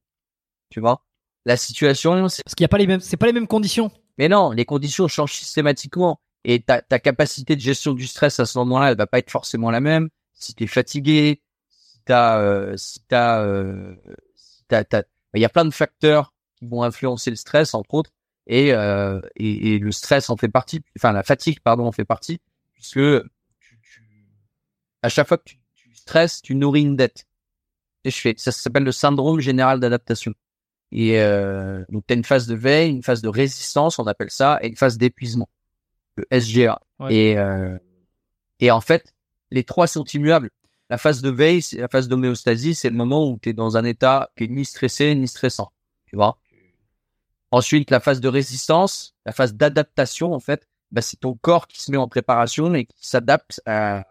tu 0.70 0.78
vois. 0.78 1.04
La 1.44 1.56
situation, 1.56 2.12
parce 2.12 2.54
qu'il 2.56 2.62
n'y 2.62 2.66
a 2.66 2.68
pas 2.68 2.78
les 2.78 2.86
mêmes, 2.86 3.00
c'est 3.00 3.16
pas 3.16 3.26
les 3.26 3.32
mêmes 3.32 3.48
conditions. 3.48 3.90
Mais 4.16 4.28
non, 4.28 4.52
les 4.52 4.64
conditions 4.64 5.08
changent 5.08 5.32
systématiquement 5.32 6.20
et 6.44 6.62
ta, 6.62 6.82
ta 6.82 7.00
capacité 7.00 7.56
de 7.56 7.60
gestion 7.60 7.92
du 7.92 8.06
stress 8.06 8.38
à 8.38 8.46
ce 8.46 8.58
moment-là, 8.58 8.92
elle 8.92 8.96
va 8.96 9.08
pas 9.08 9.18
être 9.18 9.30
forcément 9.30 9.72
la 9.72 9.80
même. 9.80 10.08
Si 10.34 10.54
tu 10.54 10.64
es 10.64 10.66
fatigué, 10.68 11.42
si 11.68 11.98
t'as, 12.04 12.38
euh, 12.38 12.76
si 12.76 13.00
t'as, 13.08 13.42
euh, 13.42 13.96
si 14.36 14.62
t'as, 14.68 14.84
il 15.34 15.40
y 15.40 15.44
a 15.44 15.48
plein 15.48 15.64
de 15.64 15.74
facteurs 15.74 16.32
qui 16.54 16.66
vont 16.66 16.84
influencer 16.84 17.30
le 17.30 17.36
stress 17.36 17.74
entre 17.74 17.94
autres 17.94 18.12
et, 18.46 18.72
euh, 18.72 19.20
et, 19.34 19.74
et 19.74 19.78
le 19.80 19.90
stress 19.90 20.30
en 20.30 20.36
fait 20.36 20.48
partie, 20.48 20.80
enfin 20.96 21.10
la 21.10 21.24
fatigue 21.24 21.58
pardon 21.58 21.86
en 21.86 21.92
fait 21.92 22.04
partie 22.04 22.40
puisque 22.74 23.00
à 25.02 25.08
chaque 25.08 25.28
fois 25.28 25.38
que 25.38 25.44
tu, 25.44 25.58
stresses, 25.94 26.42
tu 26.42 26.54
nourris 26.54 26.82
une 26.82 26.96
dette. 26.96 27.26
Et 28.04 28.10
je 28.10 28.16
fais, 28.16 28.34
ça, 28.36 28.52
s'appelle 28.52 28.84
le 28.84 28.92
syndrome 28.92 29.40
général 29.40 29.80
d'adaptation. 29.80 30.32
Et 30.92 31.20
euh, 31.20 31.84
donc, 31.90 32.04
tu 32.06 32.12
as 32.12 32.16
une 32.16 32.24
phase 32.24 32.46
de 32.46 32.54
veille, 32.54 32.90
une 32.90 33.02
phase 33.02 33.22
de 33.22 33.28
résistance, 33.28 33.98
on 33.98 34.06
appelle 34.06 34.30
ça, 34.30 34.58
et 34.62 34.68
une 34.68 34.76
phase 34.76 34.98
d'épuisement, 34.98 35.48
le 36.16 36.26
SGA. 36.32 36.80
Et, 37.08 37.38
euh, 37.38 37.78
et 38.58 38.70
en 38.70 38.80
fait, 38.80 39.14
les 39.50 39.64
trois 39.64 39.86
sont 39.86 40.04
immuables. 40.04 40.50
La 40.88 40.98
phase 40.98 41.22
de 41.22 41.30
veille, 41.30 41.62
c'est 41.62 41.78
la 41.78 41.88
phase 41.88 42.08
d'homéostasie, 42.08 42.74
c'est 42.74 42.90
le 42.90 42.96
moment 42.96 43.28
où 43.28 43.38
tu 43.40 43.50
es 43.50 43.52
dans 43.52 43.76
un 43.76 43.84
état 43.84 44.30
qui 44.36 44.44
est 44.44 44.48
ni 44.48 44.64
stressé 44.64 45.14
ni 45.14 45.28
stressant. 45.28 45.70
Tu 46.06 46.16
vois? 46.16 46.38
Ensuite, 47.52 47.90
la 47.90 48.00
phase 48.00 48.20
de 48.20 48.28
résistance, 48.28 49.14
la 49.24 49.32
phase 49.32 49.54
d'adaptation, 49.54 50.32
en 50.32 50.40
fait, 50.40 50.66
bah, 50.90 51.02
c'est 51.02 51.18
ton 51.18 51.34
corps 51.34 51.68
qui 51.68 51.80
se 51.80 51.90
met 51.92 51.96
en 51.96 52.08
préparation 52.08 52.74
et 52.74 52.86
qui 52.86 53.06
s'adapte 53.06 53.60
à, 53.66 54.04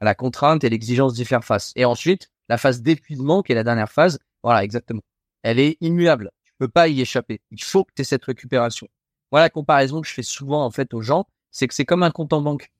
à 0.00 0.04
la 0.04 0.14
contrainte 0.14 0.64
et 0.64 0.68
l'exigence 0.68 1.14
d'y 1.14 1.24
faire 1.24 1.44
face. 1.44 1.72
Et 1.76 1.84
ensuite, 1.84 2.30
la 2.48 2.58
phase 2.58 2.82
d'épuisement, 2.82 3.42
qui 3.42 3.52
est 3.52 3.54
la 3.54 3.64
dernière 3.64 3.90
phase, 3.90 4.18
voilà, 4.42 4.62
exactement. 4.64 5.02
Elle 5.42 5.58
est 5.58 5.76
immuable. 5.80 6.30
Tu 6.44 6.52
peux 6.58 6.68
pas 6.68 6.88
y 6.88 7.00
échapper. 7.00 7.40
Il 7.50 7.62
faut 7.62 7.84
que 7.84 7.92
tu 7.94 8.02
aies 8.02 8.04
cette 8.04 8.24
récupération. 8.24 8.88
Voilà 9.30 9.46
la 9.46 9.50
comparaison 9.50 10.00
que 10.00 10.08
je 10.08 10.12
fais 10.12 10.22
souvent, 10.22 10.64
en 10.64 10.70
fait, 10.70 10.94
aux 10.94 11.02
gens. 11.02 11.26
C'est 11.50 11.66
que 11.68 11.74
c'est 11.74 11.84
comme 11.84 12.02
un 12.02 12.10
compte 12.10 12.32
en 12.32 12.40
banque. 12.40 12.70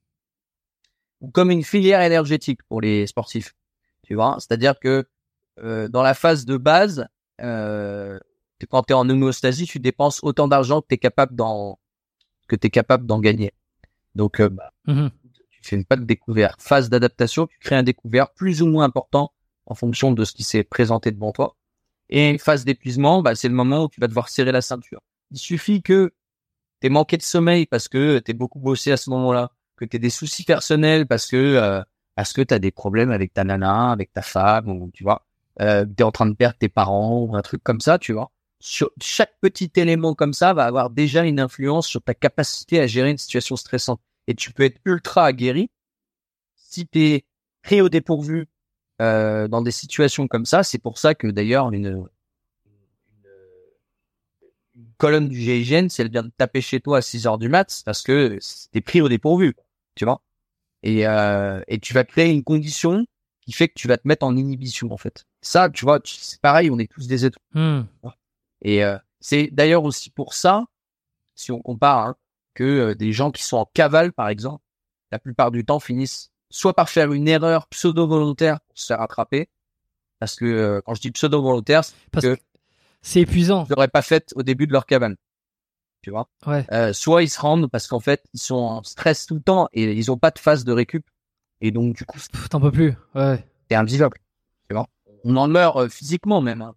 Ou 1.21 1.29
comme 1.29 1.51
une 1.51 1.63
filière 1.63 2.01
énergétique 2.01 2.61
pour 2.63 2.81
les 2.81 3.07
sportifs. 3.07 3.55
Tu 4.03 4.15
vois? 4.15 4.37
C'est-à-dire 4.39 4.79
que, 4.79 5.07
euh, 5.59 5.87
dans 5.87 6.03
la 6.03 6.13
phase 6.13 6.45
de 6.45 6.57
base, 6.57 7.07
euh, 7.41 8.19
quand 8.69 8.83
tu 8.83 8.93
es 8.93 8.95
en 8.95 9.09
homéostasie, 9.09 9.65
tu 9.65 9.79
dépenses 9.79 10.19
autant 10.23 10.47
d'argent 10.47 10.81
que 10.81 10.87
tu 10.89 10.95
es 10.95 10.97
capable 10.97 11.35
d'en, 11.35 11.79
que 12.47 12.55
capable 12.55 13.05
d'en 13.05 13.19
gagner. 13.19 13.53
Donc, 14.15 14.39
euh, 14.39 14.49
bah, 14.49 14.71
mmh 14.85 15.07
tu 15.61 15.69
fais 15.69 15.83
pas 15.83 15.95
de 15.95 16.03
découvert. 16.03 16.55
Phase 16.59 16.89
d'adaptation, 16.89 17.47
tu 17.47 17.57
crées 17.59 17.75
un 17.75 17.83
découvert 17.83 18.31
plus 18.31 18.61
ou 18.61 18.67
moins 18.67 18.85
important 18.85 19.31
en 19.65 19.75
fonction 19.75 20.11
de 20.11 20.23
ce 20.23 20.33
qui 20.33 20.43
s'est 20.43 20.63
présenté 20.63 21.11
devant 21.11 21.31
toi. 21.31 21.55
Et 22.09 22.37
phase 22.37 22.65
d'épuisement, 22.65 23.21
bah, 23.21 23.35
c'est 23.35 23.49
le 23.49 23.53
moment 23.53 23.85
où 23.85 23.89
tu 23.89 23.99
vas 23.99 24.07
devoir 24.07 24.29
serrer 24.29 24.51
la 24.51 24.61
ceinture. 24.61 25.01
Il 25.31 25.37
suffit 25.37 25.81
que 25.81 26.13
tu 26.81 26.87
aies 26.87 26.89
manqué 26.89 27.17
de 27.17 27.21
sommeil 27.21 27.65
parce 27.65 27.87
que 27.87 28.19
tu 28.19 28.33
beaucoup 28.33 28.59
bossé 28.59 28.91
à 28.91 28.97
ce 28.97 29.09
moment-là, 29.09 29.51
que 29.75 29.85
tu 29.85 29.97
aies 29.97 29.99
des 29.99 30.09
soucis 30.09 30.43
personnels 30.43 31.05
parce 31.05 31.27
que 31.27 31.35
euh, 31.35 31.81
parce 32.15 32.33
que 32.33 32.41
tu 32.41 32.53
as 32.53 32.59
des 32.59 32.71
problèmes 32.71 33.11
avec 33.11 33.33
ta 33.33 33.43
nana, 33.43 33.91
avec 33.91 34.11
ta 34.11 34.23
femme, 34.23 34.69
ou 34.69 34.89
tu 34.91 35.03
vois, 35.03 35.25
euh, 35.61 35.85
tu 35.85 36.01
es 36.01 36.03
en 36.03 36.11
train 36.11 36.25
de 36.25 36.33
perdre 36.33 36.57
tes 36.57 36.69
parents, 36.69 37.19
ou 37.19 37.35
un 37.35 37.43
truc 37.43 37.63
comme 37.63 37.79
ça, 37.79 37.99
tu 37.99 38.13
vois. 38.13 38.31
Chaque 38.59 39.33
petit 39.39 39.71
élément 39.75 40.15
comme 40.15 40.33
ça 40.33 40.53
va 40.55 40.65
avoir 40.65 40.89
déjà 40.89 41.25
une 41.25 41.39
influence 41.39 41.85
sur 41.85 42.01
ta 42.01 42.15
capacité 42.15 42.79
à 42.79 42.87
gérer 42.87 43.11
une 43.11 43.19
situation 43.19 43.55
stressante 43.55 44.01
et 44.27 44.35
tu 44.35 44.51
peux 44.51 44.63
être 44.63 44.79
ultra 44.85 45.25
aguerri. 45.25 45.69
Si 46.55 46.87
tu 46.87 46.99
es 46.99 47.25
pris 47.61 47.81
au 47.81 47.89
dépourvu 47.89 48.47
euh, 49.01 49.47
dans 49.47 49.61
des 49.61 49.71
situations 49.71 50.27
comme 50.27 50.45
ça, 50.45 50.63
c'est 50.63 50.77
pour 50.77 50.97
ça 50.97 51.15
que 51.15 51.27
d'ailleurs 51.27 51.71
une, 51.71 52.07
une, 54.75 54.85
colonne 54.97 55.29
du 55.29 55.39
GIGN, 55.39 55.89
si 55.89 56.01
elle 56.01 56.11
vient 56.11 56.23
de 56.23 56.31
taper 56.35 56.61
chez 56.61 56.79
toi 56.79 56.97
à 56.97 57.01
6 57.01 57.27
heures 57.27 57.37
du 57.37 57.49
mat, 57.49 57.81
parce 57.85 58.01
que 58.01 58.39
t'es 58.71 58.81
pris 58.81 59.01
au 59.01 59.09
dépourvu, 59.09 59.55
tu 59.95 60.05
vois. 60.05 60.21
Et, 60.83 61.07
euh, 61.07 61.61
et 61.67 61.79
tu 61.79 61.93
vas 61.93 62.03
créer 62.03 62.31
une 62.31 62.43
condition 62.43 63.05
qui 63.41 63.51
fait 63.53 63.69
que 63.69 63.73
tu 63.75 63.87
vas 63.87 63.97
te 63.97 64.07
mettre 64.07 64.25
en 64.25 64.35
inhibition 64.35 64.91
en 64.91 64.97
fait. 64.97 65.25
Ça, 65.41 65.69
tu 65.69 65.85
vois, 65.85 65.99
c'est 66.03 66.41
pareil, 66.41 66.69
on 66.69 66.79
est 66.79 66.91
tous 66.91 67.07
des 67.07 67.25
êtres. 67.25 67.39
Hmm. 67.53 67.83
Et 68.61 68.83
euh, 68.83 68.97
c'est 69.19 69.49
d'ailleurs 69.51 69.83
aussi 69.83 70.09
pour 70.09 70.33
ça, 70.33 70.65
si 71.35 71.51
on 71.51 71.61
compare, 71.61 72.07
hein, 72.07 72.15
que 72.57 72.63
euh, 72.63 72.95
des 72.95 73.13
gens 73.13 73.29
qui 73.31 73.43
sont 73.43 73.57
en 73.57 73.65
cavale, 73.71 74.11
par 74.13 74.29
exemple, 74.29 74.63
la 75.11 75.19
plupart 75.19 75.51
du 75.51 75.63
temps 75.63 75.79
finissent 75.79 76.31
soit 76.49 76.73
par 76.73 76.89
faire 76.89 77.13
une 77.13 77.27
erreur 77.27 77.67
pseudo-volontaire 77.67 78.59
pour 78.61 78.77
se 78.77 78.87
faire 78.87 79.01
attraper, 79.01 79.47
parce 80.19 80.35
que 80.35 80.45
euh, 80.45 80.81
quand 80.83 80.95
je 80.95 81.01
dis 81.01 81.11
pseudo-volontaire, 81.11 81.83
c'est 81.83 82.21
que 82.21 82.37
c'est 83.01 83.21
épuisant. 83.21 83.65
Ils 83.69 83.73
l'auraient 83.75 83.87
pas 83.87 84.01
fait 84.01 84.33
au 84.35 84.41
début 84.43 84.65
de 84.65 84.73
leur 84.73 84.85
cavale. 84.87 85.17
tu 86.01 86.09
vois? 86.09 86.27
Ouais. 86.47 86.65
Euh, 86.71 86.93
soit 86.93 87.21
ils 87.23 87.29
se 87.29 87.39
rendent 87.39 87.69
parce 87.69 87.87
qu'en 87.87 87.99
fait 87.99 88.23
ils 88.33 88.39
sont 88.39 88.55
en 88.55 88.83
stress 88.83 89.25
tout 89.27 89.35
le 89.35 89.41
temps 89.41 89.69
et 89.73 89.91
ils 89.93 90.09
ont 90.11 90.17
pas 90.17 90.31
de 90.31 90.39
phase 90.39 90.63
de 90.63 90.71
récup 90.71 91.05
et 91.61 91.71
donc 91.71 91.95
du 91.95 92.05
coup 92.05 92.17
T'en 92.49 92.59
peux 92.59 92.71
plus. 92.71 92.95
Ouais. 93.13 93.45
c'est 93.69 93.75
invivable, 93.75 94.17
tu 94.67 94.73
vois? 94.73 94.87
On 95.23 95.35
en 95.35 95.47
meurt 95.47 95.77
euh, 95.77 95.89
physiquement 95.89 96.41
même. 96.41 96.61
Hein. 96.61 96.73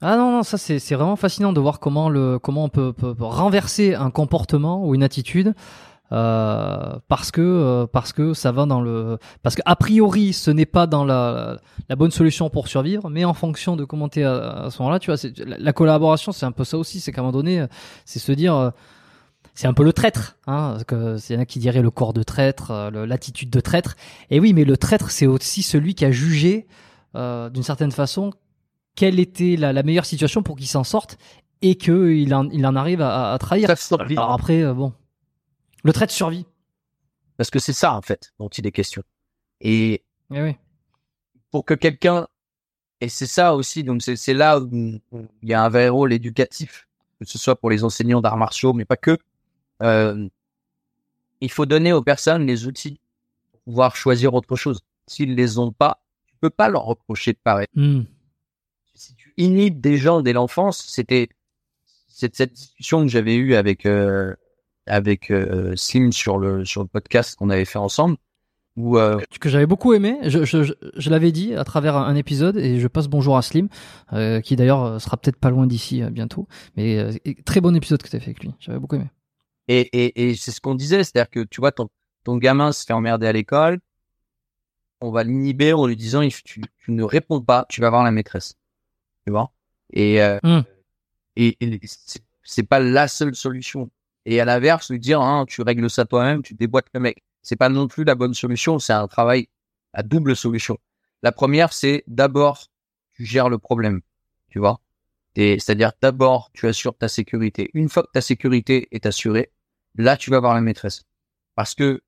Ah 0.00 0.16
non, 0.16 0.30
non, 0.30 0.42
ça 0.44 0.58
c'est 0.58 0.78
vraiment 0.94 1.16
fascinant 1.16 1.52
de 1.52 1.58
voir 1.60 1.80
comment 1.80 2.08
le 2.08 2.38
comment 2.38 2.64
on 2.64 2.68
peut, 2.68 2.92
peut- 2.92 3.14
peut 3.16 3.24
renverser 3.24 3.94
un 3.96 4.10
comportement 4.10 4.86
ou 4.86 4.94
une 4.94 5.02
attitude 5.02 5.54
euh, 6.12 6.98
parce 7.08 7.32
que 7.32 7.40
euh, 7.42 7.86
parce 7.86 8.12
que 8.12 8.32
ça 8.32 8.52
va 8.52 8.64
dans 8.64 8.80
le 8.80 9.18
parce 9.42 9.56
que 9.56 9.62
a 9.66 9.74
priori 9.74 10.32
ce 10.32 10.52
n'est 10.52 10.66
pas 10.66 10.86
dans 10.86 11.04
la 11.04 11.58
la 11.88 11.96
bonne 11.96 12.12
solution 12.12 12.48
pour 12.48 12.68
survivre, 12.68 13.10
mais 13.10 13.24
en 13.24 13.34
fonction 13.34 13.74
de 13.74 13.84
comment 13.84 14.08
t'es 14.08 14.22
à, 14.22 14.36
à 14.66 14.70
ce 14.70 14.80
moment-là, 14.82 15.00
tu 15.00 15.10
vois, 15.12 15.20
la, 15.44 15.58
la 15.58 15.72
collaboration 15.72 16.30
c'est 16.30 16.46
un 16.46 16.52
peu 16.52 16.62
ça 16.64 16.78
aussi, 16.78 17.00
c'est 17.00 17.10
qu'à 17.12 17.20
un 17.20 17.24
moment 17.24 17.32
donné, 17.36 17.66
c'est 18.04 18.20
se 18.20 18.30
dire 18.32 18.54
euh, 18.54 18.70
c'est 19.54 19.66
un 19.66 19.74
peu 19.74 19.82
le 19.84 19.92
traître, 19.92 20.36
hein, 20.46 20.78
que 20.86 21.16
il 21.28 21.34
y 21.34 21.36
en 21.36 21.40
a 21.42 21.44
qui 21.44 21.58
diraient 21.58 21.82
le 21.82 21.90
corps 21.90 22.12
de 22.12 22.22
traître, 22.22 22.70
euh, 22.70 23.04
l'attitude 23.06 23.50
de 23.50 23.60
traître. 23.60 23.96
Et 24.30 24.38
oui, 24.38 24.52
mais 24.52 24.64
le 24.64 24.76
traître 24.76 25.10
c'est 25.10 25.26
aussi 25.26 25.62
celui 25.62 25.96
qui 25.96 26.04
a 26.04 26.12
jugé 26.12 26.68
euh, 27.16 27.50
d'une 27.50 27.64
certaine 27.64 27.90
façon 27.92 28.32
quelle 28.98 29.20
était 29.20 29.54
la, 29.56 29.72
la 29.72 29.82
meilleure 29.84 30.04
situation 30.06 30.42
pour 30.42 30.56
qu'il 30.56 30.66
s'en 30.66 30.82
sorte 30.84 31.18
et 31.62 31.76
que 31.76 32.10
il 32.12 32.34
en, 32.34 32.48
il 32.50 32.66
en 32.66 32.74
arrive 32.74 33.00
à, 33.00 33.32
à 33.32 33.38
trahir. 33.38 33.68
Alors 34.18 34.32
après, 34.32 34.62
euh, 34.62 34.74
bon, 34.74 34.92
le 35.84 35.92
trait 35.92 36.06
de 36.06 36.10
survie. 36.10 36.46
Parce 37.36 37.50
que 37.50 37.60
c'est 37.60 37.72
ça 37.72 37.94
en 37.94 38.02
fait 38.02 38.32
dont 38.40 38.48
il 38.48 38.66
est 38.66 38.72
question. 38.72 39.02
Et 39.60 40.02
Eh 40.34 40.42
oui. 40.42 40.56
pour 41.52 41.64
que 41.64 41.74
quelqu'un 41.74 42.26
et 43.00 43.08
c'est 43.08 43.26
ça 43.38 43.54
aussi 43.54 43.84
donc 43.84 44.02
c'est 44.02 44.34
là 44.34 44.58
où 44.58 44.68
il 44.72 45.48
y 45.48 45.54
a 45.54 45.62
un 45.62 45.68
vrai 45.68 45.88
rôle 45.88 46.12
éducatif 46.12 46.88
que 47.20 47.24
ce 47.24 47.38
soit 47.38 47.54
pour 47.60 47.70
les 47.70 47.84
enseignants 47.84 48.20
d'arts 48.20 48.36
martiaux 48.36 48.72
mais 48.72 48.84
pas 48.84 48.96
que 48.96 49.16
Euh, 49.80 50.28
il 51.40 51.50
faut 51.52 51.66
donner 51.66 51.92
aux 51.92 52.02
personnes 52.02 52.44
les 52.52 52.66
outils 52.66 52.98
pour 53.52 53.60
pouvoir 53.66 53.94
choisir 53.94 54.34
autre 54.34 54.56
chose 54.56 54.80
s'ils 55.06 55.34
les 55.36 55.58
ont 55.60 55.70
pas 55.70 56.02
tu 56.26 56.34
peux 56.40 56.50
pas 56.50 56.68
leur 56.68 56.84
reprocher 56.92 57.32
de 57.32 57.38
pareil. 57.50 57.68
Si 58.98 59.14
tu 59.14 59.32
inhibes 59.36 59.80
des 59.80 59.96
gens 59.96 60.20
dès 60.20 60.32
l'enfance 60.32 60.84
c'était 60.88 61.28
cette 62.08 62.52
discussion 62.52 63.02
que 63.02 63.08
j'avais 63.08 63.36
eue 63.36 63.54
avec 63.54 63.86
euh, 63.86 64.34
avec 64.86 65.30
euh, 65.30 65.74
Slim 65.76 66.12
sur 66.12 66.38
le 66.38 66.64
sur 66.64 66.82
le 66.82 66.88
podcast 66.88 67.36
qu'on 67.36 67.50
avait 67.50 67.64
fait 67.64 67.78
ensemble 67.78 68.16
où 68.78 68.96
euh, 68.96 69.18
Que 69.40 69.48
j'avais 69.48 69.66
beaucoup 69.66 69.92
aimé. 69.92 70.18
Je, 70.22 70.44
je, 70.44 70.62
je, 70.62 70.72
je 70.96 71.10
l'avais 71.10 71.32
dit 71.32 71.54
à 71.54 71.64
travers 71.64 71.96
un, 71.96 72.14
épisode 72.14 72.56
et 72.56 72.78
je 72.78 72.86
passe 72.86 73.08
bonjour 73.08 73.36
à 73.36 73.42
Slim, 73.42 73.68
euh, 74.12 74.40
qui 74.40 74.54
d'ailleurs 74.54 75.00
sera 75.00 75.16
peut-être 75.16 75.36
pas 75.36 75.50
loin 75.50 75.66
d'ici 75.66 76.02
euh, 76.02 76.10
bientôt. 76.10 76.46
Mais 76.76 77.20
très 77.44 77.60
bon 77.60 77.74
épisode 77.74 78.00
que 78.02 78.08
tu 78.08 78.16
as 78.16 78.20
fait 78.20 78.26
avec 78.26 78.42
lui. 78.42 78.54
J'avais 78.60 78.78
beaucoup 78.78 78.94
aimé. 78.94 79.10
Et, 79.66 79.80
et, 79.80 80.30
et 80.30 80.36
c'est 80.36 80.52
ce 80.52 80.60
qu'on 80.60 80.76
disait, 80.76 81.02
c'est-à-dire 81.02 81.28
que 81.28 81.40
tu 81.40 81.60
vois, 81.60 81.72
ton, 81.72 81.88
ton 82.24 82.36
gamin 82.36 82.70
se 82.70 82.86
fait 82.86 82.92
emmerder 82.92 83.26
à 83.26 83.32
l'école, 83.32 83.80
on 85.00 85.10
va 85.10 85.24
l'inhiber 85.24 85.72
en 85.72 85.86
lui 85.86 85.96
disant, 85.96 86.26
tu, 86.28 86.62
tu 86.78 86.92
ne 86.92 87.02
réponds 87.02 87.40
pas, 87.40 87.66
tu 87.68 87.80
vas 87.80 87.90
voir 87.90 88.04
la 88.04 88.12
maîtresse. 88.12 88.57
Tu 89.28 89.32
vois 89.32 89.52
Et, 89.92 90.22
euh, 90.22 90.38
Hmm. 90.42 90.62
et, 91.36 91.54
et 91.60 91.80
c'est- 91.84 92.62
pas 92.62 92.80
la 92.80 93.08
seule 93.08 93.34
solution. 93.34 93.90
Et 94.24 94.40
à 94.40 94.46
l'inverse, 94.46 94.90
lui 94.90 94.98
dire, 94.98 95.20
hein, 95.20 95.44
tu 95.46 95.60
règles 95.60 95.90
ça 95.90 96.06
toi-même, 96.06 96.42
tu 96.42 96.54
déboîtes 96.54 96.86
le 96.94 97.00
mec. 97.00 97.22
C'est 97.42 97.56
pas 97.56 97.68
non 97.68 97.88
plus 97.88 98.04
la 98.04 98.14
bonne 98.14 98.32
solution, 98.32 98.78
c'est 98.78 98.94
un 98.94 99.06
travail 99.06 99.48
à 99.92 100.02
double 100.02 100.34
solution. 100.34 100.78
La 101.22 101.30
première, 101.30 101.74
c'est 101.74 102.04
d'abord, 102.06 102.68
tu 103.12 103.26
gères 103.26 103.50
le 103.50 103.58
problème. 103.58 104.00
Tu 104.48 104.60
vois 104.60 104.80
C'est-à-dire, 105.36 105.92
d'abord, 106.00 106.50
tu 106.54 106.66
assures 106.66 106.96
ta 106.96 107.08
sécurité. 107.08 107.70
Une 107.74 107.90
fois 107.90 108.04
que 108.04 108.10
ta 108.14 108.22
sécurité 108.22 108.88
est 108.92 109.04
assurée, 109.04 109.52
là, 109.96 110.16
tu 110.16 110.30
vas 110.30 110.40
voir 110.40 110.54
la 110.54 110.62
maîtresse. 110.62 111.02
Parce 111.54 111.74
que 111.74 112.00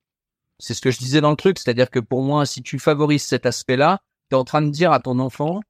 c'est 0.58 0.72
ce 0.72 0.80
que 0.80 0.90
je 0.90 0.98
disais 0.98 1.20
dans 1.20 1.30
le 1.30 1.36
truc, 1.36 1.58
c'est-à-dire 1.58 1.90
que 1.90 2.00
pour 2.00 2.22
moi, 2.22 2.46
si 2.46 2.62
tu 2.62 2.78
favorises 2.78 3.24
cet 3.24 3.44
aspect-là, 3.44 4.00
tu 4.30 4.36
es 4.36 4.38
en 4.38 4.44
train 4.44 4.62
de 4.62 4.70
dire 4.70 4.90
à 4.92 5.00
ton 5.00 5.18
enfant, 5.18 5.60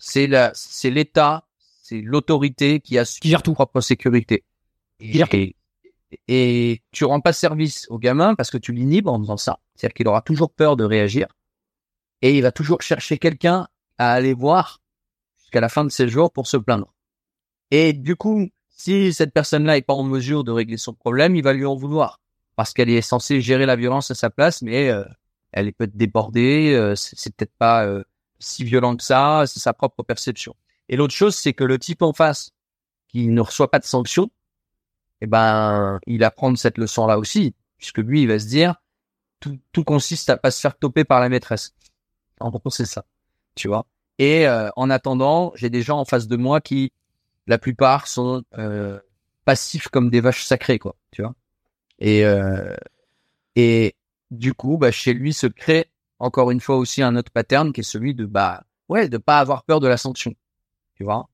c'est 0.00 0.26
la, 0.26 0.50
c'est 0.54 0.90
l'État, 0.90 1.44
c'est 1.82 2.00
l'autorité 2.00 2.80
qui 2.80 2.98
assure 2.98 3.20
Qui 3.20 3.28
gère 3.28 3.42
tout. 3.42 3.52
propre 3.54 3.80
sécurité. 3.80 4.42
Et, 4.98 5.12
gère 5.12 5.28
tout. 5.28 5.36
et, 5.36 5.54
et 6.26 6.82
tu 6.90 7.04
rends 7.04 7.20
pas 7.20 7.32
service 7.32 7.86
au 7.90 7.98
gamin 7.98 8.34
parce 8.34 8.50
que 8.50 8.58
tu 8.58 8.72
l'inhibes 8.72 9.06
en 9.06 9.20
faisant 9.20 9.36
ça. 9.36 9.60
C'est-à-dire 9.76 9.94
qu'il 9.94 10.08
aura 10.08 10.22
toujours 10.22 10.50
peur 10.50 10.76
de 10.76 10.84
réagir 10.84 11.28
et 12.22 12.36
il 12.36 12.42
va 12.42 12.50
toujours 12.50 12.82
chercher 12.82 13.18
quelqu'un 13.18 13.68
à 13.98 14.12
aller 14.12 14.32
voir 14.32 14.80
jusqu'à 15.38 15.60
la 15.60 15.68
fin 15.68 15.84
de 15.84 15.90
ses 15.90 16.08
jours 16.08 16.32
pour 16.32 16.46
se 16.46 16.56
plaindre. 16.56 16.92
Et 17.70 17.92
du 17.92 18.16
coup, 18.16 18.48
si 18.68 19.12
cette 19.12 19.32
personne-là 19.32 19.76
est 19.76 19.82
pas 19.82 19.94
en 19.94 20.02
mesure 20.02 20.42
de 20.44 20.50
régler 20.50 20.78
son 20.78 20.94
problème, 20.94 21.36
il 21.36 21.42
va 21.42 21.52
lui 21.52 21.66
en 21.66 21.76
vouloir 21.76 22.20
parce 22.56 22.72
qu'elle 22.72 22.90
est 22.90 23.00
censée 23.02 23.40
gérer 23.40 23.66
la 23.66 23.76
violence 23.76 24.10
à 24.10 24.14
sa 24.14 24.28
place, 24.28 24.62
mais 24.62 24.90
euh, 24.90 25.04
elle 25.52 25.68
est 25.68 25.72
peut-être 25.72 25.96
débordée, 25.96 26.72
euh, 26.74 26.94
c'est 26.94 27.18
c'est 27.18 27.34
peut-être 27.34 27.54
pas 27.58 27.86
euh, 27.86 28.02
si 28.40 28.64
violent 28.64 28.96
que 28.96 29.04
ça, 29.04 29.44
c'est 29.46 29.60
sa 29.60 29.72
propre 29.72 30.02
perception. 30.02 30.56
Et 30.88 30.96
l'autre 30.96 31.14
chose, 31.14 31.36
c'est 31.36 31.52
que 31.52 31.64
le 31.64 31.78
type 31.78 32.02
en 32.02 32.12
face 32.12 32.50
qui 33.08 33.28
ne 33.28 33.40
reçoit 33.40 33.70
pas 33.70 33.78
de 33.78 33.84
sanction, 33.84 34.30
eh 35.20 35.26
ben, 35.26 36.00
il 36.06 36.24
apprend 36.24 36.54
cette 36.56 36.78
leçon-là 36.78 37.18
aussi, 37.18 37.54
puisque 37.78 37.98
lui, 37.98 38.22
il 38.22 38.28
va 38.28 38.38
se 38.38 38.46
dire, 38.46 38.74
tout, 39.38 39.58
tout 39.72 39.84
consiste 39.84 40.30
à 40.30 40.36
pas 40.36 40.50
se 40.50 40.60
faire 40.60 40.76
toper 40.78 41.04
par 41.04 41.20
la 41.20 41.28
maîtresse. 41.28 41.74
En 42.40 42.50
gros, 42.50 42.70
c'est 42.70 42.86
ça, 42.86 43.04
tu 43.54 43.68
vois. 43.68 43.86
Et 44.18 44.46
euh, 44.48 44.70
en 44.76 44.90
attendant, 44.90 45.52
j'ai 45.54 45.70
des 45.70 45.82
gens 45.82 45.98
en 45.98 46.04
face 46.04 46.26
de 46.26 46.36
moi 46.36 46.60
qui, 46.60 46.92
la 47.46 47.58
plupart, 47.58 48.06
sont 48.06 48.42
euh, 48.58 48.98
passifs 49.44 49.88
comme 49.88 50.10
des 50.10 50.20
vaches 50.20 50.44
sacrées, 50.44 50.78
quoi, 50.78 50.96
tu 51.10 51.22
vois. 51.22 51.34
Et 51.98 52.24
euh, 52.24 52.74
et 53.56 53.96
du 54.30 54.54
coup, 54.54 54.78
bah, 54.78 54.90
chez 54.90 55.12
lui 55.12 55.32
se 55.32 55.46
crée 55.46 55.89
encore 56.20 56.50
une 56.50 56.60
fois 56.60 56.76
aussi 56.76 57.02
un 57.02 57.16
autre 57.16 57.32
pattern 57.32 57.72
qui 57.72 57.80
est 57.80 57.84
celui 57.84 58.14
de 58.14 58.26
bah 58.26 58.62
ouais 58.88 59.08
de 59.08 59.18
pas 59.18 59.38
avoir 59.40 59.64
peur 59.64 59.80
de 59.80 59.88
la 59.88 59.96
sanction, 59.96 60.34
tu 60.96 61.04
vois? 61.04 61.28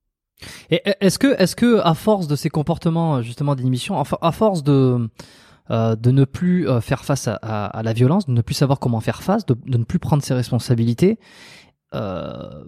Et 0.71 0.83
est-ce 1.01 1.19
que, 1.19 1.29
est-ce 1.41 1.57
que, 1.57 1.81
à 1.81 1.95
force 1.95 2.27
de 2.29 2.37
ces 2.37 2.51
comportements 2.51 3.23
justement 3.23 3.55
d'inhibition, 3.55 3.99
à 3.99 4.05
for- 4.05 4.19
à 4.23 4.33
force 4.33 4.63
de 4.63 5.09
euh, 5.71 5.97
de 5.97 6.11
ne 6.13 6.25
plus 6.25 6.69
euh, 6.69 6.81
faire 6.81 7.05
face 7.05 7.29
à, 7.29 7.35
à- 7.43 7.67
à 7.67 7.83
la 7.83 7.93
violence, 7.93 8.27
de 8.27 8.33
ne 8.33 8.43
plus 8.43 8.55
savoir 8.55 8.79
comment 8.79 9.01
faire 9.01 9.23
face, 9.23 9.47
de, 9.47 9.55
de 9.67 9.79
ne 9.79 9.85
plus 9.85 9.99
prendre 9.99 10.23
ses 10.23 10.35
responsabilités, 10.35 11.19
euh, 11.95 12.65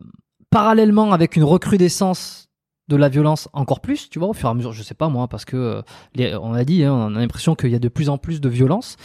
parallèlement 0.50 1.12
avec 1.12 1.36
une 1.36 1.44
recrudescence 1.44 2.48
de 2.88 2.96
la 2.96 3.08
violence 3.10 3.48
encore 3.52 3.80
plus, 3.80 4.08
tu 4.08 4.18
vois, 4.18 4.28
au 4.28 4.32
fur 4.32 4.48
et 4.48 4.52
à 4.52 4.54
mesure, 4.54 4.72
je 4.72 4.82
sais 4.82 4.94
pas 4.94 5.08
moi, 5.10 5.28
parce 5.28 5.44
que 5.44 5.82
euh, 6.18 6.38
on 6.40 6.54
a 6.54 6.64
dit, 6.64 6.84
hein, 6.84 6.92
on 6.94 7.16
a 7.16 7.20
l'impression 7.20 7.54
qu'il 7.54 7.70
y 7.70 7.74
a 7.74 7.78
de 7.78 7.88
plus 7.88 8.08
en 8.08 8.18
plus 8.18 8.40
de 8.40 8.48
violence. 8.48 8.96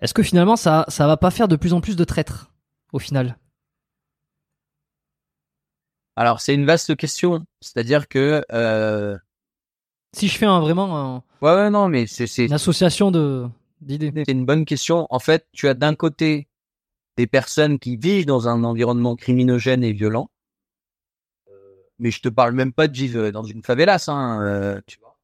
Est-ce 0.00 0.14
que 0.14 0.22
finalement 0.22 0.56
ça, 0.56 0.84
ça 0.88 1.06
va 1.06 1.16
pas 1.16 1.30
faire 1.32 1.48
de 1.48 1.56
plus 1.56 1.72
en 1.72 1.80
plus 1.80 1.96
de 1.96 2.04
traîtres? 2.04 2.50
Au 2.94 2.98
final 2.98 3.36
Alors 6.16 6.40
c'est 6.40 6.54
une 6.54 6.64
vaste 6.64 6.96
question, 6.96 7.44
c'est-à-dire 7.60 8.08
que 8.08 8.44
euh... 8.52 9.18
Si 10.12 10.28
je 10.28 10.38
fais 10.38 10.46
un, 10.46 10.60
vraiment 10.60 10.96
un- 11.16 11.22
ouais 11.42 11.54
ouais 11.54 11.70
non 11.70 11.88
mais 11.88 12.06
c'est 12.06 12.46
une 12.46 12.52
association 12.52 13.10
de 13.10 13.46
d'idées. 13.80 14.12
c'est 14.24 14.32
une 14.32 14.46
bonne 14.46 14.64
question. 14.64 15.06
En 15.10 15.18
fait, 15.18 15.46
tu 15.52 15.68
as 15.68 15.74
d'un 15.74 15.94
côté 15.94 16.48
des 17.16 17.26
personnes 17.26 17.78
qui 17.78 17.96
vivent 17.96 18.26
dans 18.26 18.48
un 18.48 18.64
environnement 18.64 19.16
criminogène 19.16 19.84
et 19.84 19.92
violent, 19.92 20.30
Euh, 21.48 21.74
mais 21.98 22.10
je 22.10 22.20
te 22.20 22.28
parle 22.28 22.52
même 22.54 22.72
pas 22.72 22.88
de 22.88 22.96
vivre 22.96 23.30
dans 23.30 23.44
une 23.44 23.62
favelas, 23.62 24.04
hein, 24.08 24.42
euh, 24.42 24.80
tu 24.86 24.98
vois. 25.00 25.18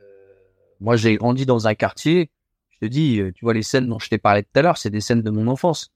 Euh, 0.00 0.34
moi, 0.80 0.96
j'ai 0.96 1.16
grandi 1.16 1.46
dans 1.46 1.68
un 1.68 1.76
quartier. 1.76 2.30
Je 2.70 2.78
te 2.80 2.86
dis, 2.86 3.20
tu 3.36 3.44
vois 3.46 3.54
les 3.54 3.62
scènes 3.64 3.88
dont 3.88 4.00
je 4.00 4.10
t'ai 4.10 4.18
parlé 4.18 4.44
tout 4.44 4.50
à 4.56 4.62
l'heure, 4.62 4.78
c'est 4.78 4.90
des 4.90 5.02
scènes 5.02 5.22
de 5.22 5.30
mon 5.30 5.48
enfance, 5.48 5.93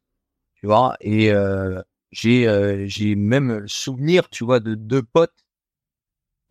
tu 0.61 0.67
vois? 0.67 0.97
Et 1.01 1.33
euh, 1.33 1.81
j'ai 2.11 2.49
euh, 2.49 2.85
j'ai 2.87 3.15
même 3.15 3.59
le 3.61 3.69
souvenir, 3.69 4.29
tu 4.31 4.45
vois, 4.45 4.61
de 4.61 4.75
deux 4.75 5.03
potes 5.03 5.45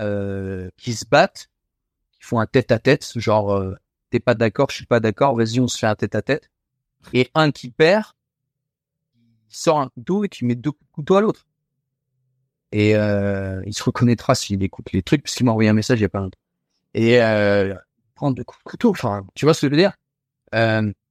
euh, 0.01 0.69
qui 0.77 0.93
se 0.93 1.05
battent, 1.05 1.49
qui 2.11 2.23
font 2.23 2.39
un 2.39 2.45
tête 2.45 2.71
à 2.71 2.79
tête, 2.79 3.11
genre 3.15 3.53
euh, 3.53 3.75
t'es 4.09 4.19
pas 4.19 4.35
d'accord, 4.35 4.69
je 4.69 4.75
suis 4.75 4.85
pas 4.85 4.99
d'accord, 4.99 5.35
vas-y, 5.35 5.59
on 5.59 5.67
se 5.67 5.77
fait 5.77 5.87
un 5.87 5.95
tête 5.95 6.15
à 6.15 6.21
tête. 6.21 6.49
Et 7.13 7.29
un 7.35 7.51
qui 7.51 7.69
perd, 7.69 8.05
sort 9.49 9.79
un 9.79 9.89
couteau 9.89 10.23
et 10.23 10.29
qui 10.29 10.45
met 10.45 10.55
deux 10.55 10.71
coups 10.71 10.89
de 10.89 10.93
couteau 10.93 11.15
à 11.15 11.21
l'autre. 11.21 11.45
Et 12.71 12.95
euh, 12.95 13.61
il 13.65 13.73
se 13.73 13.83
reconnaîtra 13.83 14.35
s'il 14.35 14.61
écoute 14.61 14.91
les 14.91 15.01
trucs, 15.01 15.23
parce 15.23 15.35
qu'il 15.35 15.45
m'a 15.45 15.51
envoyé 15.51 15.69
un 15.69 15.73
message 15.73 15.99
il 15.99 16.03
y 16.03 16.05
a 16.05 16.09
pas 16.09 16.19
longtemps. 16.19 16.39
Et 16.93 17.21
euh, 17.21 17.73
prendre 18.15 18.35
deux 18.35 18.43
coups 18.43 18.59
de 18.63 18.69
couteau, 18.69 18.89
enfin, 18.89 19.25
tu 19.35 19.45
vois 19.45 19.53
ce 19.53 19.61
que 19.61 19.67
je 19.67 19.71
veux 19.71 19.77
dire? 19.77 19.93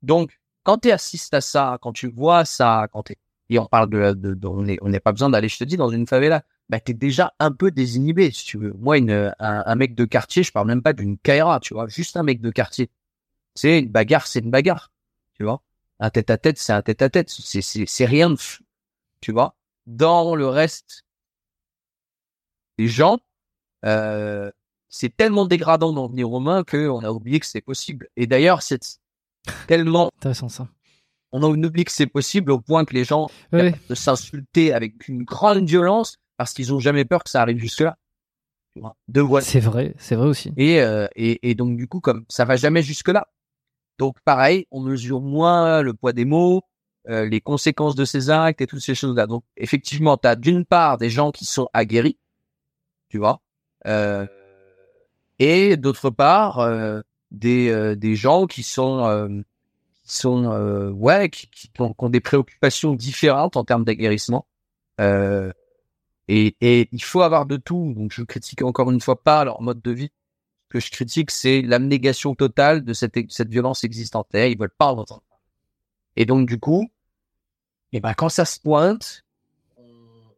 Donc, 0.03 0.39
quand 0.67 0.79
tu 0.79 0.91
assistes 0.91 1.33
à 1.35 1.41
ça, 1.41 1.79
quand 1.81 1.93
tu 1.93 2.09
vois 2.11 2.45
ça, 2.45 2.89
quand 2.93 3.05
t'es 3.05 3.17
et 3.49 3.61
on 3.61 3.67
parle 3.67 3.89
de, 3.91 4.13
de, 4.13 4.35
de- 4.35 4.47
on 4.49 4.63
n'est 4.63 4.79
on 4.83 4.91
pas 4.99 5.13
besoin 5.13 5.31
d'aller, 5.31 5.49
je 5.49 5.59
te 5.59 5.63
dis, 5.65 5.77
dans 5.77 5.89
une 5.91 6.07
favela, 6.09 6.43
bah 6.69 6.81
t'es 6.81 6.95
déjà 6.95 7.33
un 7.39 7.53
peu 7.53 7.71
désinhibé, 7.71 8.33
si 8.33 8.45
tu 8.45 8.59
veux. 8.59 8.73
Moi, 8.73 8.99
une, 8.99 9.13
un, 9.39 9.63
un 9.67 9.75
mec 9.77 9.95
de 9.95 10.05
quartier, 10.05 10.43
je 10.43 10.51
parle 10.51 10.67
même 10.67 10.83
pas 10.83 10.93
d'une 10.93 11.17
Kaira, 11.19 11.61
tu 11.61 11.75
vois, 11.75 11.87
juste 11.89 12.17
un 12.17 12.25
mec 12.25 12.41
de 12.41 12.51
quartier. 12.51 12.91
C'est 13.55 13.81
une 13.81 13.89
bagarre, 13.91 14.27
c'est 14.27 14.41
une 14.41 14.51
bagarre, 14.51 14.93
tu 15.35 15.45
vois. 15.45 15.63
Un 16.01 16.11
tête 16.11 16.31
à 16.31 16.39
tête, 16.39 16.59
c'est 16.59 16.73
un 16.75 16.83
tête 16.83 17.03
à 17.03 17.11
tête, 17.11 17.31
c'est 17.31 17.63
c'est 17.63 18.07
rien 18.07 18.31
de, 18.31 18.37
fou, 18.37 18.63
tu 19.21 19.33
vois. 19.33 19.57
Dans 19.87 20.37
le 20.37 20.49
reste 20.49 21.05
des 22.79 22.89
gens, 22.89 23.19
euh, 23.85 24.51
c'est 24.89 25.17
tellement 25.17 25.47
dégradant 25.47 25.93
d'en 25.93 26.09
venir 26.09 26.33
aux 26.33 26.41
mains 26.41 26.65
qu'on 26.65 27.05
a 27.05 27.11
oublié 27.11 27.41
que 27.41 27.47
c'est 27.47 27.61
possible. 27.61 28.09
Et 28.17 28.27
d'ailleurs, 28.27 28.63
c'est 28.63 29.01
tellement 29.67 30.11
intéressant 30.19 30.49
ça. 30.49 30.69
On 31.33 31.43
a 31.43 31.47
oublié 31.47 31.85
que 31.85 31.93
c'est 31.93 32.07
possible 32.07 32.51
au 32.53 32.61
point 32.61 32.85
que 32.85 32.95
les 32.95 33.05
gens 33.05 33.29
de 33.53 33.95
s'insulter 33.95 34.73
avec 34.73 35.09
une 35.09 35.25
grande 35.25 35.67
violence 35.67 36.17
parce 36.37 36.53
qu'ils 36.53 36.73
ont 36.73 36.79
jamais 36.79 37.05
peur 37.05 37.25
que 37.25 37.31
ça 37.31 37.43
arrive 37.43 37.59
jusque 37.59 37.81
là. 37.81 37.97
C'est 39.41 39.61
vrai, 39.61 39.95
c'est 39.99 40.17
vrai 40.17 40.29
aussi. 40.29 40.53
Et, 40.57 40.81
euh, 40.81 41.09
et, 41.17 41.51
et 41.51 41.55
donc 41.55 41.77
du 41.77 41.89
coup, 41.89 42.01
comme 42.01 42.25
ça 42.29 42.45
va 42.45 42.57
jamais 42.57 42.83
jusque 42.83 43.09
là. 43.09 43.27
Donc 43.99 44.17
pareil, 44.25 44.67
on 44.71 44.81
mesure 44.81 45.21
moins 45.21 45.83
le 45.83 45.95
poids 45.95 46.13
des 46.13 46.27
mots, 46.27 46.63
euh, 47.09 47.25
les 47.25 47.41
conséquences 47.41 47.95
de 47.95 48.05
ces 48.05 48.31
actes 48.31 48.61
et 48.61 48.67
toutes 48.67 48.81
ces 48.81 48.95
choses-là. 48.95 49.27
Donc 49.27 49.45
effectivement, 49.57 50.17
tu 50.17 50.29
as 50.29 50.37
d'une 50.37 50.65
part 50.65 50.99
des 50.99 51.09
gens 51.09 51.31
qui 51.31 51.45
sont 51.45 51.69
aguerris, 51.73 52.19
tu 53.09 53.19
vois, 53.19 53.41
euh, 53.87 54.27
et 55.39 55.77
d'autre 55.77 56.11
part 56.11 56.59
euh, 56.59 57.01
des 57.31 57.69
euh, 57.71 57.97
des 57.97 58.17
gens 58.17 58.47
qui 58.47 58.63
sont 58.63 59.05
euh, 59.07 59.29
qui 60.05 60.17
sont 60.17 60.47
ouais 60.95 61.29
qui, 61.31 61.49
qui, 61.49 61.71
ont, 61.81 61.93
qui, 61.93 62.05
ont, 62.05 62.09
des 62.09 62.21
préoccupations 62.21 62.95
différentes 62.95 63.57
en 63.57 63.65
termes 63.65 63.85
d'aguerrissement. 63.85 64.47
et, 64.99 65.53
et 66.61 66.89
il 66.93 67.03
faut 67.03 67.23
avoir 67.23 67.47
de 67.47 67.57
tout. 67.57 67.93
Donc 67.97 68.13
je 68.13 68.23
critique 68.23 68.63
encore 68.63 68.91
une 68.91 69.01
fois 69.01 69.23
pas 69.23 69.45
leur 69.45 69.63
mode 69.63 69.83
de 69.83 69.91
vie. 69.91 70.11
Ce 70.65 70.69
que 70.71 70.81
je 70.81 70.91
critique, 70.91 71.31
c'est 71.31 71.63
l'abnégation 71.63 72.35
totale 72.35 72.85
de 72.85 72.93
cette 72.93 73.15
cette 73.31 73.49
violence 73.49 73.85
existante. 73.85 74.29
Et 74.35 74.51
ils 74.51 74.59
veulent 74.59 74.71
pas 74.77 74.93
entendre. 74.93 75.23
Et 76.17 76.25
donc 76.27 76.49
du 76.49 76.59
coup, 76.59 76.89
et 77.93 78.01
ben 78.01 78.15
quand 78.15 78.29
ça 78.29 78.45
se 78.45 78.61
pointe, 78.61 79.25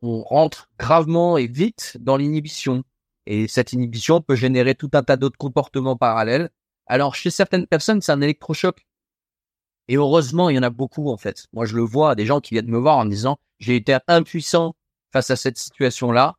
on 0.02 0.22
rentre 0.22 0.68
gravement 0.78 1.38
et 1.38 1.46
vite 1.46 1.96
dans 2.00 2.16
l'inhibition. 2.16 2.84
Et 3.26 3.48
cette 3.48 3.72
inhibition 3.72 4.20
peut 4.20 4.36
générer 4.36 4.74
tout 4.74 4.90
un 4.94 5.02
tas 5.02 5.16
d'autres 5.16 5.36
comportements 5.38 5.96
parallèles. 5.96 6.50
Alors, 6.88 7.14
chez 7.14 7.30
certaines 7.30 7.66
personnes, 7.66 8.00
c'est 8.00 8.12
un 8.12 8.20
électrochoc. 8.20 8.86
Et 9.88 9.96
heureusement, 9.96 10.50
il 10.50 10.56
y 10.56 10.58
en 10.58 10.62
a 10.62 10.70
beaucoup, 10.70 11.10
en 11.10 11.16
fait. 11.16 11.46
Moi, 11.52 11.66
je 11.66 11.76
le 11.76 11.82
vois, 11.82 12.14
des 12.14 12.26
gens 12.26 12.40
qui 12.40 12.54
viennent 12.54 12.68
me 12.68 12.78
voir 12.78 12.98
en 12.98 13.04
me 13.04 13.10
disant, 13.10 13.38
j'ai 13.58 13.76
été 13.76 13.96
impuissant 14.06 14.74
face 15.12 15.30
à 15.30 15.36
cette 15.36 15.58
situation-là. 15.58 16.34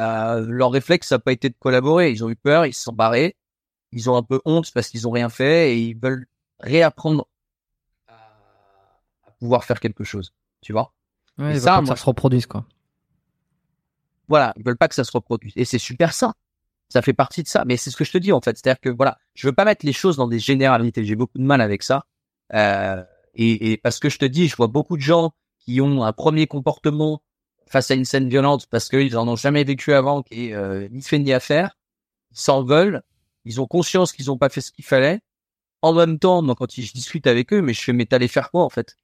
Euh, 0.00 0.46
leur 0.46 0.70
réflexe, 0.70 1.08
ça 1.08 1.16
n'a 1.16 1.18
pas 1.18 1.32
été 1.32 1.48
de 1.48 1.56
collaborer. 1.58 2.10
Ils 2.10 2.24
ont 2.24 2.30
eu 2.30 2.36
peur, 2.36 2.66
ils 2.66 2.74
se 2.74 2.82
sont 2.82 2.92
barrés. 2.92 3.36
Ils 3.92 4.08
ont 4.08 4.16
un 4.16 4.22
peu 4.22 4.40
honte 4.44 4.70
parce 4.72 4.88
qu'ils 4.88 5.08
ont 5.08 5.10
rien 5.10 5.28
fait 5.28 5.74
et 5.74 5.80
ils 5.80 5.98
veulent 5.98 6.26
réapprendre 6.60 7.26
à, 8.08 9.30
pouvoir 9.40 9.64
faire 9.64 9.80
quelque 9.80 10.04
chose. 10.04 10.32
Tu 10.60 10.72
vois? 10.72 10.94
Ouais, 11.38 11.56
et 11.56 11.60
ça, 11.60 11.80
moi, 11.80 11.86
ça 11.86 11.96
se 11.96 12.06
reproduise, 12.06 12.46
quoi. 12.46 12.64
Voilà, 14.28 14.52
ils 14.56 14.64
veulent 14.64 14.76
pas 14.76 14.88
que 14.88 14.94
ça 14.94 15.04
se 15.04 15.12
reproduise. 15.12 15.52
Et 15.56 15.64
c'est 15.64 15.78
super 15.78 16.12
ça. 16.14 16.34
Ça 16.90 17.02
fait 17.02 17.12
partie 17.12 17.42
de 17.42 17.48
ça. 17.48 17.64
Mais 17.66 17.76
c'est 17.76 17.90
ce 17.90 17.96
que 17.96 18.04
je 18.04 18.12
te 18.12 18.18
dis 18.18 18.32
en 18.32 18.40
fait. 18.40 18.56
C'est-à-dire 18.56 18.80
que 18.80 18.90
voilà, 18.90 19.18
je 19.34 19.46
veux 19.46 19.54
pas 19.54 19.64
mettre 19.64 19.86
les 19.86 19.92
choses 19.92 20.16
dans 20.16 20.28
des 20.28 20.38
généralités. 20.38 21.04
J'ai 21.04 21.16
beaucoup 21.16 21.38
de 21.38 21.44
mal 21.44 21.60
avec 21.60 21.82
ça. 21.82 22.04
Euh, 22.52 23.02
et, 23.34 23.72
et, 23.72 23.76
parce 23.76 23.98
que 24.00 24.08
je 24.08 24.18
te 24.18 24.24
dis, 24.24 24.48
je 24.48 24.56
vois 24.56 24.66
beaucoup 24.66 24.96
de 24.96 25.02
gens 25.02 25.32
qui 25.58 25.80
ont 25.80 26.02
un 26.02 26.12
premier 26.12 26.46
comportement 26.46 27.22
face 27.66 27.90
à 27.90 27.94
une 27.94 28.04
scène 28.04 28.28
violente 28.28 28.66
parce 28.66 28.88
qu'ils 28.88 29.16
en 29.16 29.28
ont 29.28 29.36
jamais 29.36 29.62
vécu 29.62 29.92
avant, 29.92 30.22
qui 30.22 30.52
euh, 30.52 30.88
ni 30.90 31.02
fait 31.02 31.20
ni 31.20 31.32
à 31.32 31.38
faire. 31.40 31.78
Ils 32.32 32.38
s'en 32.38 32.64
veulent. 32.64 33.02
Ils 33.44 33.60
ont 33.60 33.66
conscience 33.66 34.12
qu'ils 34.12 34.30
ont 34.30 34.38
pas 34.38 34.48
fait 34.48 34.60
ce 34.60 34.72
qu'il 34.72 34.84
fallait. 34.84 35.20
En 35.82 35.94
même 35.94 36.18
temps, 36.18 36.42
moi, 36.42 36.54
quand 36.56 36.70
je 36.70 36.92
discute 36.92 37.26
avec 37.26 37.52
eux, 37.52 37.62
mais 37.62 37.72
je 37.72 37.80
fais, 37.80 37.92
mais 37.92 38.04
t'allais 38.04 38.28
faire 38.28 38.50
quoi 38.50 38.64
en 38.64 38.68
fait? 38.68 38.96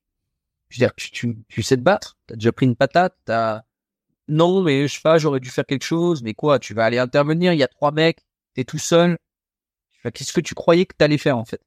Je 0.68 0.76
veux 0.76 0.86
dire, 0.86 0.94
tu, 0.96 1.10
tu, 1.10 1.38
tu 1.48 1.62
sais 1.62 1.76
te 1.76 1.82
battre? 1.82 2.18
T'as 2.26 2.34
déjà 2.34 2.52
pris 2.52 2.66
une 2.66 2.76
patate? 2.76 3.16
T'as 3.24 3.62
non, 4.28 4.62
mais 4.62 4.88
je 4.88 4.94
sais 4.94 5.00
pas, 5.00 5.18
j'aurais 5.18 5.40
dû 5.40 5.50
faire 5.50 5.66
quelque 5.66 5.84
chose, 5.84 6.22
mais 6.22 6.34
quoi, 6.34 6.58
tu 6.58 6.74
vas 6.74 6.84
aller 6.84 6.98
intervenir, 6.98 7.52
il 7.52 7.58
y 7.58 7.62
a 7.62 7.68
trois 7.68 7.92
mecs, 7.92 8.24
t'es 8.54 8.64
tout 8.64 8.78
seul. 8.78 9.18
Qu'est-ce 10.14 10.32
que 10.32 10.40
tu 10.40 10.54
croyais 10.54 10.86
que 10.86 10.94
t'allais 10.96 11.18
faire, 11.18 11.36
en 11.36 11.44
fait? 11.44 11.60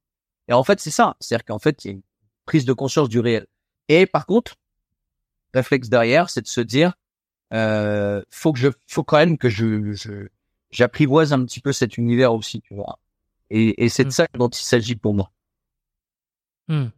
Et 0.48 0.54
en 0.54 0.64
fait, 0.64 0.80
c'est 0.80 0.92
ça. 0.92 1.16
C'est-à-dire 1.20 1.46
qu'en 1.46 1.60
fait, 1.60 1.84
il 1.84 1.88
y 1.88 1.92
a 1.92 1.94
une 1.94 2.02
prise 2.46 2.66
de 2.66 2.74
conscience 2.74 3.10
du 3.10 3.20
réel. 3.20 3.48
Et 3.90 4.06
par 4.06 4.26
contre, 4.26 4.56
réflexe 5.54 5.90
derrière, 5.90 6.30
c'est 6.30 6.42
de 6.42 6.48
se 6.48 6.62
dire, 6.62 6.94
euh, 7.54 8.22
faut 8.30 8.54
que 8.54 8.60
je, 8.60 8.70
faut 8.88 9.04
quand 9.04 9.18
même 9.18 9.38
que 9.38 9.50
je, 9.50 9.94
je, 9.94 10.28
j'apprivoise 10.72 11.34
un 11.34 11.44
petit 11.46 11.60
peu 11.60 11.74
cet 11.74 11.98
univers 11.98 12.34
aussi, 12.34 12.62
tu 12.62 12.76
vois. 12.76 13.00
Et, 13.50 13.84
et 13.84 13.90
c'est 13.90 14.04
de 14.04 14.10
mmh. 14.10 14.12
ça 14.12 14.28
dont 14.36 14.50
il 14.50 14.64
s'agit 14.64 14.96
pour 14.96 15.14
moi. 15.14 15.32
Hmm. 16.70 16.90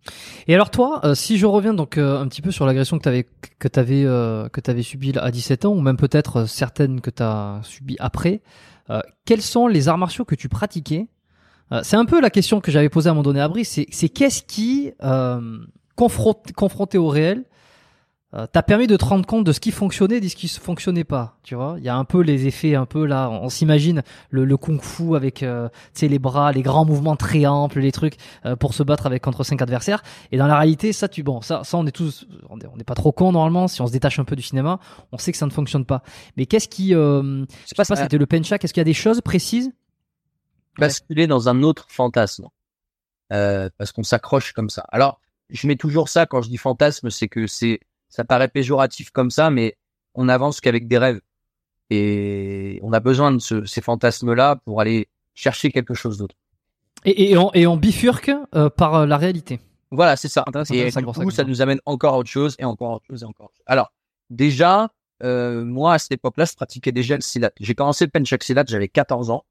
Et 0.47 0.53
alors 0.53 0.69
toi, 0.69 0.99
euh, 1.05 1.15
si 1.15 1.37
je 1.37 1.45
reviens 1.45 1.73
donc 1.73 1.97
euh, 1.97 2.19
un 2.19 2.27
petit 2.27 2.41
peu 2.41 2.51
sur 2.51 2.65
l'agression 2.65 2.97
que 2.97 3.03
tu 3.03 3.09
avais 3.09 3.25
que 3.57 3.69
tu 3.69 3.79
avais 3.79 4.03
euh, 4.03 4.49
que 4.49 4.59
tu 4.59 4.69
avais 4.69 4.83
subie 4.83 5.13
à 5.17 5.31
17 5.31 5.63
ans 5.63 5.71
ou 5.71 5.79
même 5.79 5.95
peut-être 5.95 6.45
certaines 6.45 6.99
que 6.99 7.09
tu 7.09 7.23
as 7.23 7.61
subies 7.63 7.95
après, 7.99 8.41
quels 9.23 9.41
sont 9.41 9.67
les 9.67 9.87
arts 9.87 9.97
martiaux 9.97 10.25
que 10.25 10.35
tu 10.35 10.49
pratiquais? 10.49 11.07
C'est 11.83 11.95
un 11.95 12.03
peu 12.03 12.19
la 12.19 12.29
question 12.29 12.59
que 12.59 12.69
j'avais 12.69 12.89
posée 12.89 13.07
à 13.07 13.11
un 13.11 13.13
moment 13.13 13.23
donné 13.23 13.39
à 13.39 13.47
Brice, 13.47 13.69
c'est 13.69 13.85
c'est 13.91 14.09
qu'est-ce 14.09 14.43
qui 14.43 14.91
confronté 15.95 16.51
confronté 16.51 16.97
au 16.97 17.07
réel 17.07 17.45
euh, 18.33 18.47
t'as 18.51 18.61
permis 18.61 18.87
de 18.87 18.95
te 18.95 19.03
rendre 19.03 19.25
compte 19.25 19.43
de 19.45 19.51
ce 19.51 19.59
qui 19.59 19.71
fonctionnait 19.71 20.17
et 20.17 20.21
de 20.21 20.27
ce 20.27 20.35
qui 20.35 20.47
fonctionnait 20.47 21.03
pas. 21.03 21.37
Tu 21.43 21.55
vois, 21.55 21.75
il 21.77 21.83
y 21.83 21.89
a 21.89 21.95
un 21.95 22.05
peu 22.05 22.21
les 22.21 22.47
effets, 22.47 22.75
un 22.75 22.85
peu 22.85 23.05
là. 23.05 23.29
On, 23.29 23.49
s'imagine 23.49 24.03
le, 24.29 24.45
le 24.45 24.57
kung-fu 24.57 25.15
avec, 25.15 25.43
euh, 25.43 25.67
tu 25.93 25.99
sais, 26.01 26.07
les 26.07 26.19
bras, 26.19 26.51
les 26.53 26.61
grands 26.61 26.85
mouvements 26.85 27.17
très 27.17 27.45
amples, 27.45 27.79
les 27.79 27.91
trucs 27.91 28.15
euh, 28.45 28.55
pour 28.55 28.73
se 28.73 28.83
battre 28.83 29.05
avec 29.05 29.21
contre 29.21 29.43
cinq 29.43 29.61
adversaires. 29.61 30.01
Et 30.31 30.37
dans 30.37 30.47
la 30.47 30.57
réalité, 30.57 30.93
ça, 30.93 31.09
tu 31.09 31.23
bon, 31.23 31.41
ça, 31.41 31.63
ça, 31.65 31.77
on 31.77 31.85
est 31.85 31.91
tous, 31.91 32.25
on 32.49 32.57
n'est 32.57 32.83
pas 32.85 32.95
trop 32.95 33.11
con 33.11 33.33
normalement. 33.33 33.67
Si 33.67 33.81
on 33.81 33.87
se 33.87 33.91
détache 33.91 34.19
un 34.19 34.23
peu 34.23 34.37
du 34.37 34.43
cinéma, 34.43 34.79
on 35.11 35.17
sait 35.17 35.33
que 35.33 35.37
ça 35.37 35.45
ne 35.45 35.51
fonctionne 35.51 35.85
pas. 35.85 36.01
Mais 36.37 36.45
qu'est-ce 36.45 36.69
qui, 36.69 36.95
euh, 36.95 37.45
je 37.63 37.67
sais 37.67 37.75
pas, 37.75 37.83
c'était 37.83 38.17
le 38.17 38.25
penchak. 38.25 38.63
Est-ce 38.63 38.73
qu'il 38.73 38.79
y 38.79 38.81
a 38.81 38.85
des 38.85 38.93
choses 38.93 39.19
précises? 39.21 39.71
Basculer 40.77 41.27
dans 41.27 41.49
un 41.49 41.63
autre 41.63 41.85
fantasme, 41.89 42.47
euh, 43.33 43.69
parce 43.77 43.91
qu'on 43.91 44.03
s'accroche 44.03 44.53
comme 44.53 44.69
ça. 44.69 44.85
Alors, 44.89 45.19
je 45.49 45.67
mets 45.67 45.75
toujours 45.75 46.07
ça 46.07 46.25
quand 46.25 46.41
je 46.41 46.47
dis 46.47 46.55
fantasme, 46.55 47.09
c'est 47.09 47.27
que 47.27 47.45
c'est 47.45 47.81
ça 48.11 48.23
paraît 48.23 48.49
péjoratif 48.49 49.09
comme 49.09 49.31
ça, 49.31 49.49
mais 49.49 49.77
on 50.13 50.29
avance 50.29 50.61
qu'avec 50.61 50.87
des 50.87 50.99
rêves. 50.99 51.21
Et 51.89 52.79
on 52.83 52.93
a 52.93 52.99
besoin 52.99 53.31
de 53.31 53.39
ce, 53.39 53.65
ces 53.65 53.81
fantasmes-là 53.81 54.57
pour 54.57 54.79
aller 54.79 55.07
chercher 55.33 55.71
quelque 55.71 55.93
chose 55.93 56.17
d'autre. 56.17 56.35
Et, 57.05 57.31
et, 57.31 57.37
on, 57.37 57.51
et 57.53 57.65
on 57.65 57.77
bifurque 57.77 58.31
euh, 58.53 58.69
par 58.69 58.95
euh, 58.95 59.05
la 59.07 59.17
réalité. 59.17 59.59
Voilà, 59.89 60.15
c'est 60.15 60.29
ça. 60.29 60.45
Et 60.71 60.89
du 60.89 61.05
coup, 61.05 61.31
ça 61.31 61.43
nous 61.43 61.61
amène 61.61 61.79
encore 61.85 62.13
à 62.13 62.17
autre 62.17 62.29
chose 62.29 62.55
et 62.59 62.65
encore 62.65 62.91
à 62.91 62.95
autre 62.95 63.05
chose 63.09 63.23
et 63.23 63.25
encore. 63.25 63.47
Autre 63.47 63.55
chose. 63.55 63.63
Alors, 63.65 63.91
déjà, 64.29 64.91
euh, 65.23 65.63
moi 65.65 65.93
à 65.93 65.99
cette 65.99 66.13
époque-là, 66.13 66.45
je 66.45 66.53
pratiquais 66.53 66.91
déjà 66.91 67.15
le 67.15 67.21
silat. 67.21 67.51
J'ai 67.59 67.75
commencé 67.75 68.05
le 68.05 68.11
penchak 68.11 68.43
silat, 68.43 68.65
j'avais 68.67 68.87
14 68.87 69.29
ans. 69.31 69.45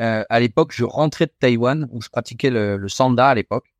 Euh, 0.00 0.24
à 0.28 0.40
l'époque, 0.40 0.72
je 0.74 0.84
rentrais 0.84 1.26
de 1.26 1.32
Taïwan 1.38 1.88
où 1.90 2.02
je 2.02 2.08
pratiquais 2.08 2.50
le, 2.50 2.76
le 2.76 2.88
sanda 2.88 3.28
à 3.28 3.34
l'époque. 3.34 3.74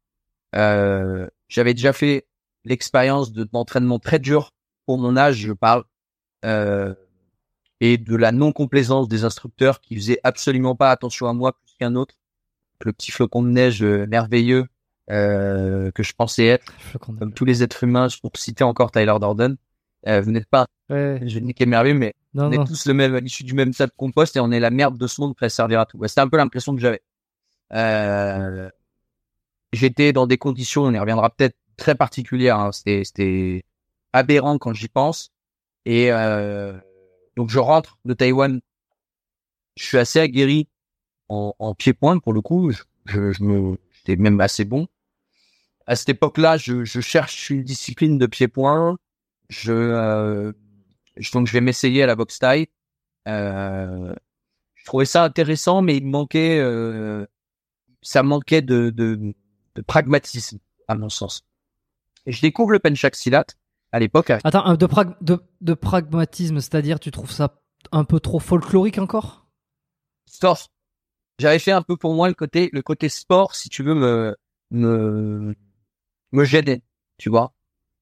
Euh, 0.54 1.28
j'avais 1.48 1.74
déjà 1.74 1.92
fait 1.92 2.26
l'expérience 2.66 3.32
de 3.32 3.44
d'entraînement 3.44 3.98
très 3.98 4.18
dur 4.18 4.52
pour 4.84 4.98
mon 4.98 5.16
âge, 5.16 5.36
je 5.36 5.52
parle, 5.52 5.84
euh, 6.44 6.94
et 7.80 7.96
de 7.96 8.16
la 8.16 8.32
non 8.32 8.52
complaisance 8.52 9.08
des 9.08 9.24
instructeurs 9.24 9.80
qui 9.80 9.96
faisaient 9.96 10.20
absolument 10.22 10.74
pas 10.76 10.90
attention 10.90 11.26
à 11.28 11.32
moi 11.32 11.52
plus 11.52 11.74
qu'un 11.78 11.94
autre. 11.94 12.14
Le 12.84 12.92
petit 12.92 13.10
flocon 13.10 13.42
de 13.42 13.48
neige 13.48 13.82
euh, 13.82 14.06
merveilleux 14.06 14.66
euh, 15.10 15.90
que 15.92 16.02
je 16.02 16.12
pensais 16.12 16.46
être, 16.46 16.72
comme 17.00 17.32
tous 17.32 17.44
les 17.44 17.62
êtres 17.62 17.84
humains, 17.84 18.08
pour 18.20 18.32
citer 18.36 18.64
encore 18.64 18.90
Tyler 18.90 19.14
Dorden. 19.20 19.56
Euh, 20.06 20.20
vous 20.20 20.30
n'êtes 20.30 20.46
pas, 20.46 20.66
ouais. 20.90 21.20
je 21.26 21.38
niquer 21.38 21.66
merveilleux, 21.66 21.98
mais 21.98 22.14
on 22.34 22.52
est 22.52 22.64
tous 22.64 22.86
le 22.86 22.94
même, 22.94 23.18
issu 23.24 23.44
du 23.44 23.54
même 23.54 23.74
tas 23.74 23.86
de 23.86 23.92
compost 23.96 24.36
et 24.36 24.40
on 24.40 24.52
est 24.52 24.60
la 24.60 24.70
merde 24.70 24.98
de 24.98 25.06
ce 25.06 25.20
monde 25.20 25.34
prêt 25.34 25.46
à 25.46 25.48
servir 25.48 25.80
à 25.80 25.86
tout. 25.86 25.98
C'était 26.06 26.20
un 26.20 26.28
peu 26.28 26.36
l'impression 26.36 26.74
que 26.74 26.80
j'avais. 26.80 27.02
Euh, 27.72 28.70
J'étais 29.72 30.12
dans 30.12 30.26
des 30.26 30.38
conditions, 30.38 30.84
on 30.84 30.92
y 30.92 30.98
reviendra 30.98 31.30
peut-être 31.30 31.56
très 31.76 31.94
particulière. 31.94 32.58
Hein. 32.58 32.72
C'était, 32.72 33.64
aberrant 34.12 34.58
quand 34.58 34.72
j'y 34.72 34.88
pense. 34.88 35.30
Et 35.84 36.10
euh, 36.10 36.72
donc 37.36 37.50
je 37.50 37.58
rentre 37.58 37.98
de 38.04 38.14
Taïwan. 38.14 38.60
Je 39.76 39.84
suis 39.84 39.98
assez 39.98 40.20
aguerri 40.20 40.68
en, 41.28 41.54
en 41.58 41.74
pied-point 41.74 42.18
pour 42.18 42.32
le 42.32 42.40
coup. 42.40 42.72
Je, 43.04 43.32
je, 43.32 43.42
me, 43.42 43.78
j'étais 43.92 44.16
même 44.16 44.40
assez 44.40 44.64
bon. 44.64 44.88
À 45.86 45.94
cette 45.94 46.08
époque-là, 46.08 46.56
je, 46.56 46.84
je 46.84 47.00
cherche 47.00 47.50
une 47.50 47.62
discipline 47.62 48.18
de 48.18 48.26
pied-point. 48.26 48.98
Je, 49.48 49.72
euh, 49.72 50.52
donc 51.32 51.46
je 51.46 51.52
vais 51.52 51.60
m'essayer 51.60 52.02
à 52.02 52.06
la 52.06 52.16
boxe 52.16 52.38
taille. 52.38 52.66
Euh, 53.28 54.14
je 54.74 54.84
trouvais 54.84 55.04
ça 55.04 55.24
intéressant, 55.24 55.82
mais 55.82 55.96
il 55.96 56.06
manquait, 56.06 56.58
euh, 56.58 57.26
ça 58.02 58.22
manquait 58.22 58.62
de, 58.62 58.90
de, 58.90 59.34
de 59.74 59.82
pragmatisme 59.82 60.58
à 60.88 60.94
mon 60.94 61.08
sens. 61.08 61.44
Et 62.26 62.32
je 62.32 62.40
découvre 62.40 62.72
le 62.72 62.78
penchak 62.78 63.14
silat 63.14 63.46
à 63.92 63.98
l'époque. 64.00 64.30
Attends, 64.30 64.74
de, 64.74 64.88
de, 65.20 65.40
de 65.60 65.74
pragmatisme, 65.74 66.60
c'est-à-dire 66.60 67.00
tu 67.00 67.10
trouves 67.10 67.30
ça 67.30 67.60
un 67.92 68.04
peu 68.04 68.20
trop 68.20 68.40
folklorique 68.40 68.98
encore? 68.98 69.46
Sport. 70.28 70.68
J'avais 71.38 71.58
fait 71.58 71.72
un 71.72 71.82
peu 71.82 71.96
pour 71.96 72.14
moi 72.14 72.28
le 72.28 72.34
côté 72.34 72.70
le 72.72 72.82
côté 72.82 73.08
sport, 73.08 73.54
si 73.54 73.68
tu 73.68 73.82
veux 73.82 73.94
me 73.94 74.36
me 74.70 75.54
me 76.32 76.44
gêner, 76.44 76.82
tu 77.18 77.30
vois. 77.30 77.52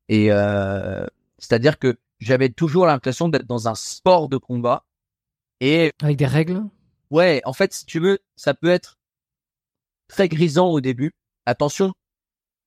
Et 0.08 0.32
euh, 0.32 1.06
c'est-à-dire 1.38 1.78
que 1.78 1.98
j'avais 2.20 2.48
toujours 2.48 2.86
l'impression 2.86 3.28
d'être 3.28 3.46
dans 3.46 3.68
un 3.68 3.74
sport 3.74 4.28
de 4.28 4.38
combat 4.38 4.84
et 5.60 5.92
avec 6.00 6.16
des 6.16 6.26
règles? 6.26 6.62
Ouais, 7.10 7.42
en 7.44 7.52
fait, 7.52 7.72
si 7.74 7.84
tu 7.84 8.00
veux, 8.00 8.18
ça 8.36 8.54
peut 8.54 8.70
être 8.70 8.98
très 10.08 10.28
grisant 10.28 10.68
au 10.68 10.80
début. 10.80 11.12
Attention, 11.46 11.92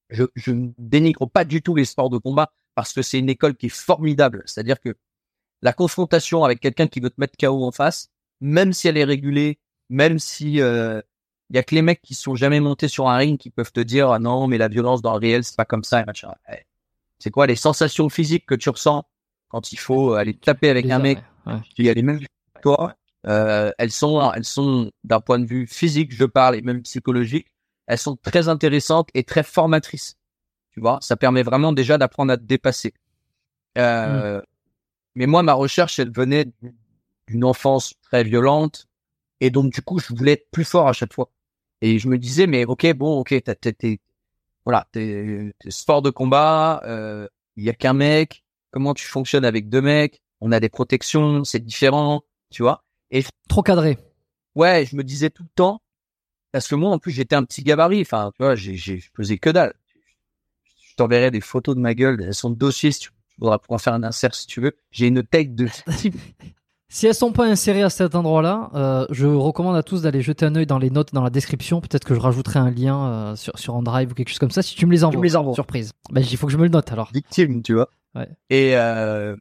je, 0.10 0.24
je 0.36 0.52
ne 0.52 0.70
dénigre 0.78 1.30
pas 1.30 1.46
du 1.46 1.62
tout 1.62 1.76
les 1.76 1.86
sports 1.86 2.10
de 2.10 2.18
combat 2.18 2.52
parce 2.76 2.94
que 2.94 3.02
c'est 3.02 3.20
une 3.20 3.30
école 3.30 3.56
qui 3.56 3.68
est 3.68 3.76
formidable. 3.76 4.44
C'est-à-dire 4.46 4.80
que 4.80 4.96
la 5.62 5.74
confrontation 5.74 6.44
avec 6.44 6.60
quelqu'un 6.60 6.88
qui 6.88 7.00
veut 7.00 7.10
te 7.10 7.20
mettre 7.20 7.36
KO 7.38 7.66
en 7.66 7.72
face, 7.72 8.10
même 8.42 8.74
si 8.74 8.88
elle 8.88 8.98
est 8.98 9.04
régulée, 9.04 9.60
même 9.90 10.20
si 10.20 10.62
euh, 10.62 11.02
il 11.50 11.56
y 11.56 11.60
a 11.60 11.64
que 11.64 11.74
les 11.74 11.82
mecs 11.82 12.02
qui 12.02 12.14
sont 12.14 12.36
jamais 12.36 12.60
montés 12.60 12.88
sur 12.88 13.10
un 13.10 13.18
ring 13.18 13.40
qui 13.40 13.50
peuvent 13.50 13.72
te 13.72 13.80
dire 13.80 14.12
ah 14.12 14.20
non 14.20 14.48
mais 14.48 14.58
la 14.58 14.68
violence 14.68 15.02
dans 15.02 15.14
le 15.14 15.20
réel 15.20 15.44
c'est 15.44 15.56
pas 15.56 15.66
comme 15.66 15.84
ça 15.84 16.02
et 16.02 16.06
machin. 16.06 16.34
C'est 17.20 17.32
quoi 17.32 17.48
les 17.48 17.56
sensations 17.56 18.10
physiques 18.10 18.46
que 18.46 18.56
tu 18.56 18.70
ressens 18.70 19.04
quand 19.48 19.72
il 19.72 19.80
faut 19.80 20.14
aller 20.14 20.36
taper 20.36 20.70
avec 20.70 20.90
un 20.90 21.00
mec? 21.00 21.20
Il 21.78 21.86
y 21.86 21.90
a 21.90 21.94
les 21.94 22.04
mêmes 22.04 22.20
que 22.20 22.62
toi. 22.62 22.96
Euh, 23.26 23.72
elles 23.78 23.92
sont 23.92 24.32
elles 24.34 24.46
sont 24.46 24.92
d'un 25.04 25.20
point 25.20 25.40
de 25.40 25.46
vue 25.46 25.66
physique 25.66 26.14
je 26.14 26.26
parle 26.26 26.56
et 26.56 26.62
même 26.62 26.84
psychologique 26.84 27.48
elles 27.88 27.98
sont 27.98 28.16
très 28.18 28.50
intéressantes 28.50 29.10
et 29.14 29.24
très 29.24 29.44
formatrices. 29.44 30.18
Tu 30.72 30.80
vois, 30.80 31.00
ça 31.02 31.16
permet 31.16 31.44
vraiment 31.44 31.74
déjà 31.74 31.98
d'apprendre 31.98 32.32
à 32.32 32.38
te 32.38 32.44
dépasser. 32.44 32.94
Euh, 33.78 34.42
Mais 35.16 35.26
moi, 35.26 35.42
ma 35.42 35.54
recherche, 35.54 35.98
elle 36.00 36.12
venait 36.12 36.46
d'une 37.28 37.44
enfance 37.44 37.94
très 38.04 38.24
violente, 38.24 38.88
et 39.40 39.50
donc 39.50 39.74
du 39.74 39.82
coup, 39.82 40.00
je 40.00 40.14
voulais 40.14 40.34
être 40.34 40.50
plus 40.52 40.64
fort 40.64 40.88
à 40.88 40.94
chaque 40.94 41.14
fois. 41.14 41.32
Et 41.82 42.00
je 42.00 42.08
me 42.08 42.18
disais, 42.18 42.48
mais 42.48 42.66
ok, 42.66 42.94
bon, 42.94 43.20
ok, 43.20 43.36
t'es, 43.44 44.00
voilà, 44.66 44.88
t'es, 44.92 45.54
sport 45.70 46.02
de 46.02 46.10
combat, 46.10 46.82
euh, 46.86 47.28
il 47.56 47.64
y 47.64 47.70
a 47.70 47.74
qu'un 47.74 47.94
mec. 47.94 48.44
Comment 48.72 48.94
tu 48.94 49.06
fonctionnes 49.06 49.46
avec 49.46 49.70
deux 49.70 49.82
mecs? 49.82 50.22
On 50.42 50.52
a 50.52 50.60
des 50.60 50.70
protections, 50.70 51.44
c'est 51.44 51.64
différent, 51.64 52.24
tu 52.52 52.62
vois. 52.62 52.84
Et 53.12 53.24
trop 53.48 53.64
cadré. 53.64 53.98
Ouais, 54.56 54.86
je 54.86 54.96
me 54.96 55.04
disais 55.04 55.30
tout 55.30 55.44
le 55.44 55.50
temps, 55.56 55.82
parce 56.52 56.68
que 56.68 56.76
moi, 56.76 56.92
en 56.92 57.00
plus, 57.00 57.12
j'étais 57.12 57.36
un 57.36 57.44
petit 57.44 57.64
gabarit. 57.64 58.02
Enfin, 58.02 58.32
tu 58.36 58.44
vois, 58.44 58.56
j'ai, 58.56 58.76
j'ai 58.76 59.04
pesé 59.14 59.38
que 59.38 59.50
dalle. 59.50 59.74
Je 60.90 60.96
t'enverrai 60.96 61.32
des 61.32 61.42
photos 61.42 61.76
de 61.76 61.82
ma 61.82 61.94
gueule. 61.94 62.24
Elles 62.24 62.34
sont 62.34 62.50
dossiers 62.50 62.92
si 62.92 63.02
tu 63.02 63.10
voudras 63.38 63.60
pouvoir 63.60 63.82
faire 63.82 63.94
un 63.94 64.04
insert 64.04 64.34
si 64.34 64.48
tu 64.48 64.62
veux. 64.62 64.76
J'ai 64.92 65.08
une 65.08 65.24
tête 65.24 65.56
de 65.56 65.68
Si 66.90 67.06
elles 67.06 67.16
sont 67.16 67.34
pas 67.34 67.46
insérées 67.46 67.84
à 67.84 67.90
cet 67.90 68.16
endroit-là, 68.16 68.72
euh, 68.74 69.06
je 69.10 69.26
recommande 69.26 69.76
à 69.76 69.84
tous 69.84 70.04
d'aller 70.04 70.22
jeter 70.22 70.46
un 70.46 70.56
œil 70.56 70.66
dans 70.66 70.78
les 70.78 70.90
notes, 70.90 71.14
dans 71.14 71.22
la 71.22 71.30
description. 71.30 71.82
Peut-être 71.82 72.06
que 72.06 72.16
je 72.16 72.20
rajouterai 72.20 72.60
un 72.60 72.72
lien 72.72 73.12
euh, 73.12 73.36
sur 73.36 73.60
sur 73.60 73.76
OnDrive 73.76 74.12
ou 74.12 74.14
quelque 74.14 74.30
chose 74.30 74.40
comme 74.40 74.52
ça. 74.52 74.62
Si 74.62 74.74
tu 74.74 74.86
me 74.86 74.94
les 74.94 75.04
envoies, 75.04 75.20
me 75.20 75.24
les 75.26 75.36
envoies. 75.36 75.54
surprise. 75.54 75.92
Ben, 76.12 76.22
il 76.22 76.38
faut 76.38 76.48
que 76.48 76.54
je 76.54 76.58
me 76.58 76.64
le 76.64 76.70
note 76.70 76.90
alors. 76.94 77.12
Victime, 77.14 77.62
tu 77.62 77.74
vois. 77.74 77.90
Ouais. 78.16 78.30
Et 78.50 78.78
euh, 78.78 79.36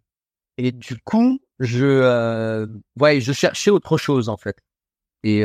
et 0.58 0.72
du 0.72 0.98
coup, 0.98 1.38
je 1.60 1.84
euh, 1.86 2.66
ouais, 2.98 3.20
je 3.20 3.32
cherchais 3.32 3.70
autre 3.70 3.96
chose 3.96 4.28
en 4.28 4.36
fait. 4.36 4.56
Et 5.22 5.44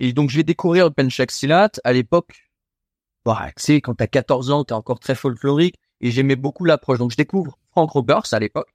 et 0.00 0.12
donc 0.12 0.30
je 0.30 0.36
vais 0.36 0.44
découvrir 0.44 0.84
le 0.86 0.90
penchak 0.90 1.30
silat 1.30 1.70
à 1.84 1.92
l'époque. 1.92 2.50
Bah, 3.24 3.48
tu 3.56 3.62
sais, 3.62 3.80
quand 3.80 3.94
t'as 3.94 4.06
14 4.06 4.50
ans, 4.50 4.64
t'es 4.64 4.72
encore 4.74 5.00
très 5.00 5.14
folklorique 5.14 5.76
et 6.00 6.10
j'aimais 6.10 6.36
beaucoup 6.36 6.64
l'approche. 6.64 6.98
Donc 6.98 7.10
je 7.10 7.16
découvre 7.16 7.58
Frank 7.72 7.90
Roberts 7.90 8.32
à 8.32 8.38
l'époque 8.38 8.68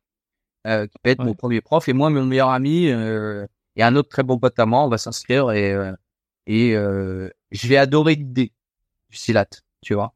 euh, 0.68 0.86
qui 0.88 0.98
peut 1.02 1.10
être 1.10 1.24
mon 1.24 1.34
premier 1.34 1.62
prof. 1.62 1.88
Et 1.88 1.94
moi, 1.94 2.10
mon 2.10 2.26
meilleur 2.26 2.50
ami 2.50 2.90
euh, 2.90 3.48
et 3.76 3.84
un 3.84 3.96
autre 3.96 4.10
très 4.10 4.24
bon 4.24 4.38
pote 4.38 4.58
à 4.60 4.66
moi, 4.66 4.84
on 4.84 4.90
va 4.90 4.98
s'inscrire 4.98 5.52
et 5.52 5.74
euh, 5.74 5.94
et 6.46 6.76
euh, 6.76 7.30
je 7.52 7.68
vais 7.68 7.78
adorer 7.78 8.16
l'idée 8.16 8.52
du 9.10 9.18
Silat, 9.18 9.48
tu 9.82 9.94
vois, 9.94 10.14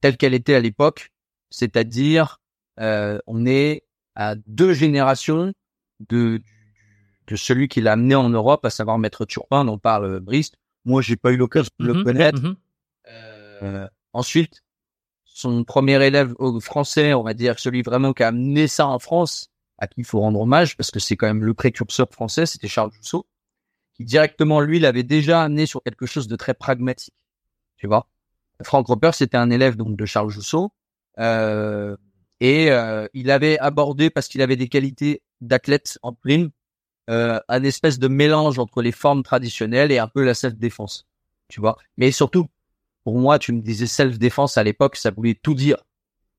telle 0.00 0.16
qu'elle 0.16 0.34
était 0.34 0.54
à 0.54 0.60
l'époque, 0.60 1.10
c'est-à-dire 1.50 2.40
euh, 2.80 3.18
on 3.26 3.44
est 3.46 3.84
à 4.14 4.34
deux 4.46 4.72
générations 4.72 5.52
de 6.08 6.40
de 7.28 7.36
celui 7.36 7.68
qui 7.68 7.80
l'a 7.80 7.92
amené 7.92 8.14
en 8.14 8.28
Europe, 8.30 8.64
à 8.64 8.70
savoir 8.70 8.98
Maître 8.98 9.24
Turpin, 9.24 9.64
dont 9.64 9.78
parle 9.78 10.20
Brist. 10.20 10.56
Moi, 10.84 11.02
j'ai 11.02 11.16
pas 11.16 11.30
eu 11.30 11.36
l'occasion 11.36 11.70
de 11.78 11.86
le 11.86 11.94
Mhm, 11.94 12.04
connaître. 12.04 12.42
mhm. 12.42 12.56
Euh, 13.62 13.88
ensuite, 14.12 14.62
son 15.24 15.64
premier 15.64 16.02
élève 16.04 16.34
français, 16.60 17.14
on 17.14 17.22
va 17.22 17.34
dire 17.34 17.58
celui 17.58 17.82
vraiment 17.82 18.12
qui 18.12 18.22
a 18.22 18.28
amené 18.28 18.66
ça 18.66 18.86
en 18.86 18.98
France, 18.98 19.48
à 19.78 19.86
qui 19.86 20.00
il 20.00 20.04
faut 20.04 20.20
rendre 20.20 20.40
hommage 20.40 20.76
parce 20.76 20.90
que 20.90 20.98
c'est 20.98 21.16
quand 21.16 21.26
même 21.26 21.44
le 21.44 21.54
précurseur 21.54 22.08
français, 22.10 22.46
c'était 22.46 22.68
Charles 22.68 22.92
Jousseau, 22.92 23.26
qui 23.94 24.04
directement 24.04 24.60
lui 24.60 24.80
l'avait 24.80 25.04
déjà 25.04 25.42
amené 25.42 25.66
sur 25.66 25.82
quelque 25.82 26.06
chose 26.06 26.26
de 26.28 26.36
très 26.36 26.54
pragmatique. 26.54 27.14
Tu 27.76 27.86
vois, 27.86 28.08
Frank 28.62 28.86
Roper 28.86 29.10
c'était 29.12 29.36
un 29.36 29.50
élève 29.50 29.76
donc 29.76 29.96
de 29.96 30.04
Charles 30.06 30.30
Jousseau 30.30 30.72
euh, 31.18 31.96
et 32.40 32.70
euh, 32.72 33.06
il 33.14 33.30
avait 33.30 33.58
abordé 33.58 34.10
parce 34.10 34.28
qu'il 34.28 34.42
avait 34.42 34.56
des 34.56 34.68
qualités 34.68 35.22
d'athlète 35.40 35.98
en 36.02 36.12
prime 36.12 36.50
euh, 37.08 37.40
un 37.48 37.62
espèce 37.64 37.98
de 37.98 38.08
mélange 38.08 38.58
entre 38.58 38.82
les 38.82 38.92
formes 38.92 39.22
traditionnelles 39.22 39.92
et 39.92 39.98
un 39.98 40.08
peu 40.08 40.24
la 40.24 40.34
self-défense. 40.34 41.06
Tu 41.48 41.60
vois, 41.60 41.76
mais 41.96 42.10
surtout 42.10 42.46
pour 43.04 43.18
moi, 43.18 43.38
tu 43.38 43.52
me 43.52 43.62
disais 43.62 43.86
self-défense 43.86 44.58
à 44.58 44.62
l'époque, 44.62 44.96
ça 44.96 45.10
voulait 45.10 45.34
tout 45.34 45.54
dire. 45.54 45.78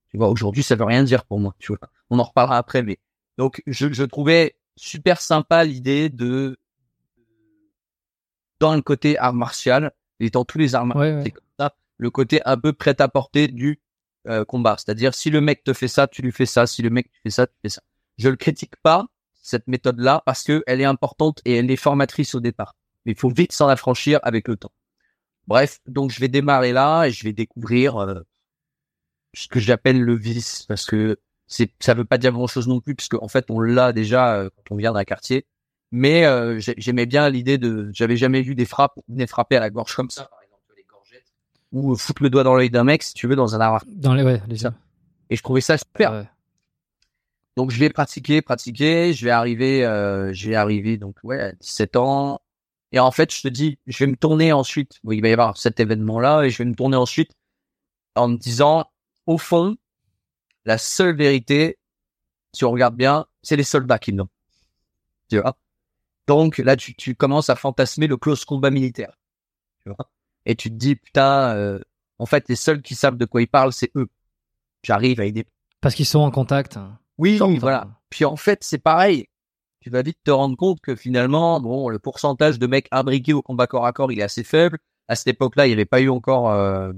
Tu 0.09 0.17
vois, 0.17 0.29
aujourd'hui, 0.29 0.61
ça 0.63 0.75
veut 0.75 0.83
rien 0.85 1.03
dire 1.03 1.25
pour 1.25 1.39
moi. 1.39 1.55
Tu 1.59 1.67
vois, 1.71 1.79
on 2.09 2.19
en 2.19 2.23
reparlera 2.23 2.57
après, 2.57 2.83
mais 2.83 2.99
donc 3.37 3.61
je, 3.65 3.91
je 3.91 4.03
trouvais 4.03 4.55
super 4.75 5.21
sympa 5.21 5.63
l'idée 5.63 6.09
de 6.09 6.57
dans 8.59 8.75
le 8.75 8.81
côté 8.81 9.17
art 9.17 9.33
martial 9.33 9.91
et 10.19 10.29
dans 10.29 10.45
tous 10.45 10.57
les 10.57 10.75
arts 10.75 10.85
martiaux, 10.85 11.01
Ouais, 11.01 11.13
ouais. 11.15 11.23
c'est 11.23 11.31
comme 11.31 11.43
ça, 11.57 11.73
le 11.97 12.09
côté 12.11 12.41
un 12.45 12.57
peu 12.57 12.73
prêt 12.73 12.99
à 13.01 13.07
porter 13.07 13.47
du 13.47 13.79
euh, 14.27 14.43
combat. 14.45 14.75
C'est-à-dire, 14.77 15.13
si 15.13 15.29
le 15.29 15.39
mec 15.41 15.63
te 15.63 15.73
fait 15.73 15.87
ça, 15.87 16.07
tu 16.07 16.21
lui 16.21 16.31
fais 16.31 16.45
ça. 16.45 16.67
Si 16.67 16.81
le 16.81 16.89
mec 16.89 17.09
te 17.11 17.17
fait 17.23 17.29
ça, 17.29 17.47
tu 17.47 17.53
fais 17.61 17.69
ça. 17.69 17.81
Je 18.17 18.27
le 18.29 18.35
critique 18.35 18.75
pas 18.83 19.05
cette 19.49 19.67
méthode-là 19.67 20.21
parce 20.25 20.43
que 20.43 20.63
elle 20.67 20.79
est 20.81 20.85
importante 20.85 21.41
et 21.45 21.55
elle 21.57 21.69
est 21.71 21.75
formatrice 21.75 22.35
au 22.35 22.39
départ. 22.39 22.75
Mais 23.05 23.13
il 23.13 23.17
faut 23.17 23.29
vite 23.29 23.51
s'en 23.51 23.67
affranchir 23.67 24.19
avec 24.23 24.47
le 24.47 24.55
temps. 24.57 24.71
Bref, 25.47 25.79
donc 25.87 26.11
je 26.11 26.19
vais 26.19 26.27
démarrer 26.27 26.71
là 26.73 27.05
et 27.05 27.11
je 27.11 27.23
vais 27.23 27.33
découvrir 27.33 27.97
euh, 27.97 28.21
ce 29.33 29.47
que 29.47 29.59
j'appelle 29.59 30.01
le 30.01 30.15
vice 30.15 30.65
parce 30.67 30.85
que 30.85 31.17
c'est 31.47 31.71
ça 31.79 31.93
veut 31.93 32.05
pas 32.05 32.17
dire 32.19 32.31
grand 32.31 32.47
chose 32.47 32.67
non 32.67 32.79
plus 32.81 32.95
puisque 32.95 33.15
en 33.21 33.27
fait 33.27 33.45
on 33.49 33.59
l'a 33.59 33.91
déjà 33.93 34.35
euh, 34.35 34.49
quand 34.55 34.75
on 34.75 34.77
vient 34.77 34.93
d'un 34.93 35.03
quartier. 35.05 35.45
Mais 35.91 36.25
euh, 36.25 36.59
j'ai- 36.59 36.75
j'aimais 36.77 37.07
bien 37.07 37.29
l'idée 37.29 37.57
de 37.57 37.89
j'avais 37.93 38.15
jamais 38.17 38.41
vu 38.43 38.53
des 38.53 38.65
frappes 38.65 38.93
des 39.07 39.25
frapper 39.25 39.55
à 39.57 39.59
la 39.59 39.71
gorge 39.71 39.95
comme 39.95 40.11
ça 40.11 40.25
par 40.25 40.39
exemple 40.43 40.61
les 40.77 40.83
gorgettes 40.83 41.25
ou 41.71 41.95
foutre 41.95 42.21
le 42.21 42.29
doigt 42.29 42.43
dans 42.43 42.55
l'œil 42.55 42.69
d'un 42.69 42.83
mec 42.83 43.01
si 43.01 43.13
tu 43.15 43.25
veux 43.27 43.35
dans 43.35 43.55
un 43.55 43.59
art 43.61 43.83
Dans 43.87 44.13
les 44.13 44.23
ouais, 44.23 44.41
les 44.47 44.57
Ça. 44.57 44.73
et 45.31 45.35
je 45.35 45.41
trouvais 45.41 45.61
ça 45.61 45.77
super. 45.79 46.27
Donc 47.55 47.71
je 47.71 47.79
vais 47.79 47.89
pratiquer, 47.89 48.41
pratiquer, 48.41 49.13
je 49.13 49.25
vais 49.25 49.31
arriver, 49.31 49.85
euh, 49.85 50.31
je 50.33 50.49
vais 50.49 50.55
arriver 50.55 50.97
donc 50.97 51.17
ouais 51.23 51.39
à 51.39 51.51
17 51.53 51.95
ans. 51.95 52.41
Et 52.91 52.99
en 52.99 53.11
fait, 53.11 53.33
je 53.33 53.41
te 53.41 53.47
dis, 53.47 53.77
je 53.85 53.97
vais 53.99 54.07
me 54.07 54.15
tourner 54.15 54.51
ensuite. 54.51 54.99
Il 55.09 55.21
va 55.21 55.29
y 55.29 55.33
avoir 55.33 55.57
cet 55.57 55.79
événement-là 55.79 56.43
et 56.43 56.49
je 56.49 56.57
vais 56.57 56.65
me 56.65 56.73
tourner 56.73 56.97
ensuite 56.97 57.31
en 58.15 58.29
me 58.29 58.37
disant, 58.37 58.85
au 59.27 59.37
fond, 59.37 59.77
la 60.65 60.77
seule 60.77 61.15
vérité, 61.15 61.77
si 62.53 62.65
on 62.65 62.71
regarde 62.71 62.95
bien, 62.95 63.25
c'est 63.43 63.55
les 63.55 63.63
soldats 63.63 63.99
qui 63.99 64.11
l'ont. 64.11 64.29
Tu 65.29 65.39
vois? 65.39 65.57
Donc 66.27 66.57
là, 66.57 66.75
tu, 66.75 66.95
tu 66.95 67.15
commences 67.15 67.49
à 67.49 67.55
fantasmer 67.55 68.07
le 68.07 68.17
close 68.17 68.43
combat 68.45 68.71
militaire. 68.71 69.13
Tu 69.83 69.89
vois? 69.89 70.09
Et 70.45 70.55
tu 70.55 70.69
te 70.69 70.75
dis, 70.75 70.95
putain, 70.95 71.55
euh, 71.55 71.79
en 72.17 72.25
fait, 72.25 72.49
les 72.49 72.55
seuls 72.55 72.81
qui 72.81 72.95
savent 72.95 73.17
de 73.17 73.25
quoi 73.25 73.41
ils 73.41 73.47
parlent, 73.47 73.73
c'est 73.73 73.91
eux. 73.95 74.09
J'arrive 74.83 75.19
avec 75.19 75.33
des 75.33 75.45
Parce 75.81 75.95
qu'ils 75.95 76.05
sont 76.05 76.19
en 76.19 76.31
contact. 76.31 76.77
Oui, 77.19 77.37
Sans- 77.37 77.53
voilà. 77.59 77.87
Puis 78.09 78.25
en 78.25 78.35
fait, 78.35 78.63
c'est 78.63 78.79
pareil. 78.79 79.27
Tu 79.81 79.89
vas 79.91 80.01
vite 80.01 80.17
te 80.23 80.31
rendre 80.31 80.57
compte 80.57 80.81
que 80.81 80.95
finalement, 80.95 81.61
bon, 81.61 81.87
le 81.89 81.99
pourcentage 81.99 82.57
de 82.59 82.65
mecs 82.67 82.87
imbriqués 82.91 83.33
au 83.33 83.41
combat 83.41 83.67
corps 83.67 83.85
à 83.85 83.93
corps, 83.93 84.11
il 84.11 84.19
est 84.19 84.23
assez 84.23 84.43
faible. 84.43 84.79
À 85.07 85.15
cette 85.15 85.27
époque-là, 85.27 85.67
il 85.67 85.69
n'y 85.69 85.73
avait 85.73 85.85
pas 85.85 86.01
eu 86.01 86.09
encore, 86.09 86.49
euh, 86.51 86.91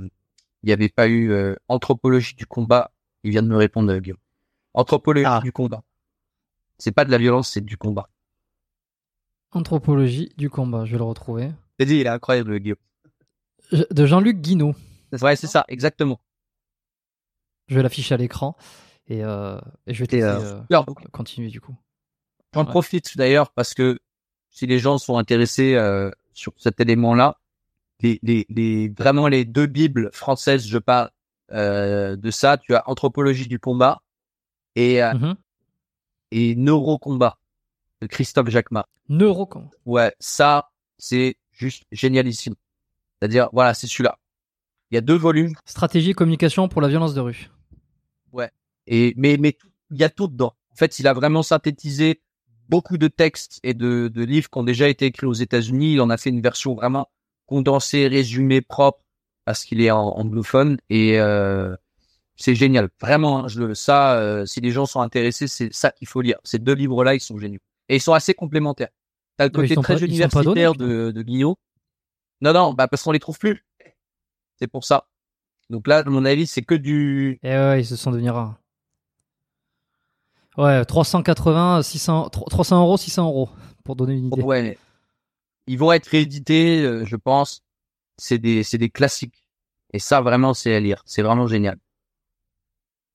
il 0.64 0.68
n'y 0.68 0.72
avait 0.74 0.90
pas 0.90 1.08
eu 1.08 1.32
euh, 1.32 1.56
anthropologie 1.68 2.34
du 2.36 2.46
combat. 2.46 2.92
Il 3.24 3.32
vient 3.32 3.44
de 3.44 3.48
me 3.50 3.56
répondre, 3.58 3.92
euh, 3.92 4.00
Guillaume. 4.00 4.18
Anthropologie 4.74 5.26
Ah. 5.28 5.42
du 5.44 5.52
combat. 5.52 5.84
C'est 6.80 6.92
pas 6.92 7.06
de 7.06 7.12
la 7.12 7.18
violence, 7.20 7.50
c'est 7.50 7.62
du 7.62 7.78
combat. 7.78 8.10
Anthropologie 9.52 10.32
du 10.38 10.50
combat, 10.50 10.86
je 10.86 10.94
vais 10.94 10.98
le 10.98 11.04
retrouver. 11.04 11.52
T'as 11.78 11.86
dit, 11.86 11.98
il 11.98 12.06
est 12.06 12.10
incroyable, 12.10 12.58
Guillaume. 12.60 12.78
Je- 13.72 13.84
De 13.92 14.06
Jean-Luc 14.06 14.40
Guinaud. 14.42 14.74
Ouais, 15.22 15.36
c'est 15.36 15.48
ça, 15.48 15.66
exactement. 15.68 16.20
Je 17.68 17.76
vais 17.76 17.84
l'afficher 17.84 18.14
à 18.16 18.18
l'écran 18.18 18.56
et, 19.08 19.24
euh, 19.24 19.60
et 19.88 19.94
je 19.94 20.00
vais 20.02 20.08
te 20.08 20.16
laisser 20.16 20.28
euh, 20.28 20.62
euh, 20.72 20.84
continuer 21.12 21.50
du 21.50 21.60
coup. 21.62 21.76
J'en 22.54 22.62
Ouais. 22.66 22.70
profite 22.70 23.18
d'ailleurs 23.18 23.52
parce 23.52 23.74
que 23.74 24.00
si 24.50 24.68
les 24.68 24.80
gens 24.80 24.98
sont 24.98 25.18
intéressés 25.18 25.76
euh, 25.76 26.12
sur 26.34 26.54
cet 26.58 26.80
élément-là, 26.80 27.38
les, 28.02 28.20
les, 28.24 28.46
les, 28.50 28.90
vraiment 28.90 29.28
les 29.28 29.46
deux 29.46 29.68
bibles 29.68 30.10
françaises, 30.14 30.66
je 30.68 30.78
parle 30.78 31.10
euh, 31.52 32.16
de 32.16 32.32
ça. 32.32 32.58
Tu 32.58 32.74
as 32.76 32.90
Anthropologie 32.90 33.48
du 33.48 33.60
combat 33.60 34.02
et, 34.76 35.04
euh, 35.04 35.14
Mhm. 35.14 35.36
et 36.32 36.56
Neurocombat 36.56 37.38
de 38.02 38.08
Christophe 38.08 38.50
Jacquemin. 38.50 38.84
Neurocom. 39.10 39.70
Ouais, 39.86 40.14
ça, 40.20 40.72
c'est 40.98 41.38
juste 41.52 41.84
génialissime. 41.92 42.56
C'est-à-dire, 43.20 43.50
voilà, 43.54 43.74
c'est 43.74 43.88
celui-là. 43.88 44.18
Il 44.90 44.96
y 44.96 44.98
a 44.98 45.02
deux 45.02 45.16
volumes, 45.18 45.54
Stratégie 45.66 46.10
et 46.10 46.14
communication 46.14 46.68
pour 46.68 46.82
la 46.82 46.88
violence 46.88 47.14
de 47.14 47.22
rue. 47.22 47.50
Et 48.88 49.14
mais 49.18 49.38
mais 49.38 49.58
il 49.92 49.98
y 49.98 50.04
a 50.04 50.10
tout 50.10 50.28
dedans. 50.28 50.56
En 50.72 50.76
fait, 50.76 51.00
il 51.00 51.08
a 51.08 51.14
vraiment 51.14 51.44
synthétisé 51.44 52.22
beaucoup 52.70 52.98
de 52.98 53.08
textes 53.08 53.60
et 53.64 53.74
de, 53.74 54.08
de 54.08 54.24
livres 54.24 54.50
qui 54.50 54.58
ont 54.58 54.64
déjà 54.64 54.88
été 54.88 55.06
écrits 55.06 55.28
aux 55.28 55.34
États-Unis. 55.34 55.94
Il 55.94 56.02
en 56.02 56.10
a 56.10 56.18
fait 56.18 56.30
une 56.30 56.42
version 56.42 56.74
vraiment 56.74 57.10
condensée, 57.46 58.08
résumée, 58.08 58.62
propre, 58.62 59.04
parce 59.44 59.66
qu'il 59.66 59.82
est 59.82 59.92
en 59.92 60.08
anglophone 60.18 60.78
et 60.90 61.20
euh, 61.20 61.76
c'est 62.38 62.56
génial. 62.56 62.90
Vraiment, 63.02 63.50
je, 63.50 63.74
ça, 63.74 64.16
euh, 64.16 64.46
si 64.46 64.62
les 64.62 64.72
gens 64.72 64.86
sont 64.86 65.02
intéressés, 65.02 65.48
c'est 65.48 65.74
ça 65.74 65.92
qu'il 65.92 66.08
faut 66.08 66.22
lire. 66.22 66.38
Ces 66.46 66.60
deux 66.60 66.74
livres-là, 66.74 67.14
ils 67.14 67.20
sont 67.20 67.38
géniaux 67.38 67.60
et 67.90 67.98
ils 67.98 68.02
sont 68.02 68.14
assez 68.14 68.34
complémentaires. 68.34 68.90
T'as 69.38 69.46
le 69.46 69.50
côté 69.50 69.76
très 69.76 70.02
universitaire 70.04 70.74
de, 70.74 71.12
de 71.12 71.22
Guillaume. 71.22 71.56
Non, 72.40 72.54
non, 72.54 72.74
bah 72.74 72.88
parce 72.88 73.04
qu'on 73.04 73.12
les 73.12 73.20
trouve 73.20 73.38
plus. 73.38 73.66
C'est 74.60 74.68
pour 74.68 74.86
ça. 74.86 75.08
Donc 75.70 75.88
là, 75.88 76.00
à 76.00 76.04
mon 76.04 76.26
avis, 76.26 76.48
c'est 76.48 76.62
que 76.62 76.76
du. 76.76 77.40
Et 77.44 77.50
eh 77.50 77.56
ouais, 77.56 77.82
ils 77.82 77.86
se 77.86 77.96
sont 77.96 78.12
devenus 78.12 78.32
rares. 78.32 78.61
Ouais, 80.58 80.84
380, 80.84 81.82
600, 81.82 82.30
300 82.30 82.82
euros, 82.82 82.98
600 82.98 83.26
euros, 83.26 83.50
pour 83.84 83.96
donner 83.96 84.16
une 84.16 84.28
idée. 84.28 84.42
Ouais. 84.42 84.78
Ils 85.68 85.78
vont 85.78 85.92
être 85.92 86.08
réédités, 86.08 86.82
euh, 86.82 87.06
je 87.06 87.16
pense. 87.16 87.64
C'est 88.18 88.38
des, 88.38 88.64
c'est 88.64 88.78
des 88.78 88.90
classiques. 88.90 89.46
Et 89.94 90.00
ça, 90.00 90.22
vraiment, 90.22 90.54
c'est 90.54 90.76
à 90.76 90.80
lire. 90.80 91.04
C'est 91.06 91.22
vraiment 91.22 91.48
génial. 91.48 91.78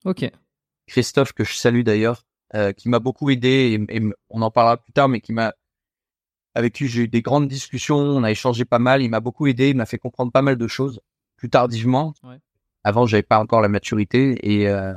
Ok. 0.05 0.31
Christophe, 0.87 1.33
que 1.33 1.45
je 1.45 1.55
salue 1.55 1.83
d'ailleurs, 1.83 2.25
euh, 2.55 2.73
qui 2.73 2.89
m'a 2.89 3.01
beaucoup 3.01 3.31
aidé, 3.31 3.85
et, 3.89 4.01
on 4.31 4.43
en 4.43 4.51
parlera 4.51 4.77
plus 4.77 4.93
tard, 4.93 5.09
mais 5.09 5.21
qui 5.21 5.33
m'a, 5.33 5.53
avec 6.55 6.75
qui 6.75 6.87
j'ai 6.87 7.03
eu 7.03 7.09
des 7.09 7.23
grandes 7.23 7.49
discussions, 7.49 7.97
on 7.97 8.23
a 8.23 8.31
échangé 8.31 8.65
pas 8.65 8.79
mal, 8.79 9.03
il 9.03 9.11
m'a 9.11 9.21
beaucoup 9.21 9.47
aidé, 9.47 9.71
il 9.71 9.77
m'a 9.77 9.87
fait 9.87 9.99
comprendre 9.99 10.33
pas 10.33 10.43
mal 10.43 10.57
de 10.57 10.67
choses, 10.69 11.01
plus 11.37 11.51
tardivement. 11.51 12.15
Ouais. 12.23 12.39
Avant, 12.85 13.05
j'avais 13.05 13.25
pas 13.25 13.41
encore 13.41 13.61
la 13.61 13.69
maturité, 13.69 14.39
et, 14.43 14.69
euh, 14.69 14.95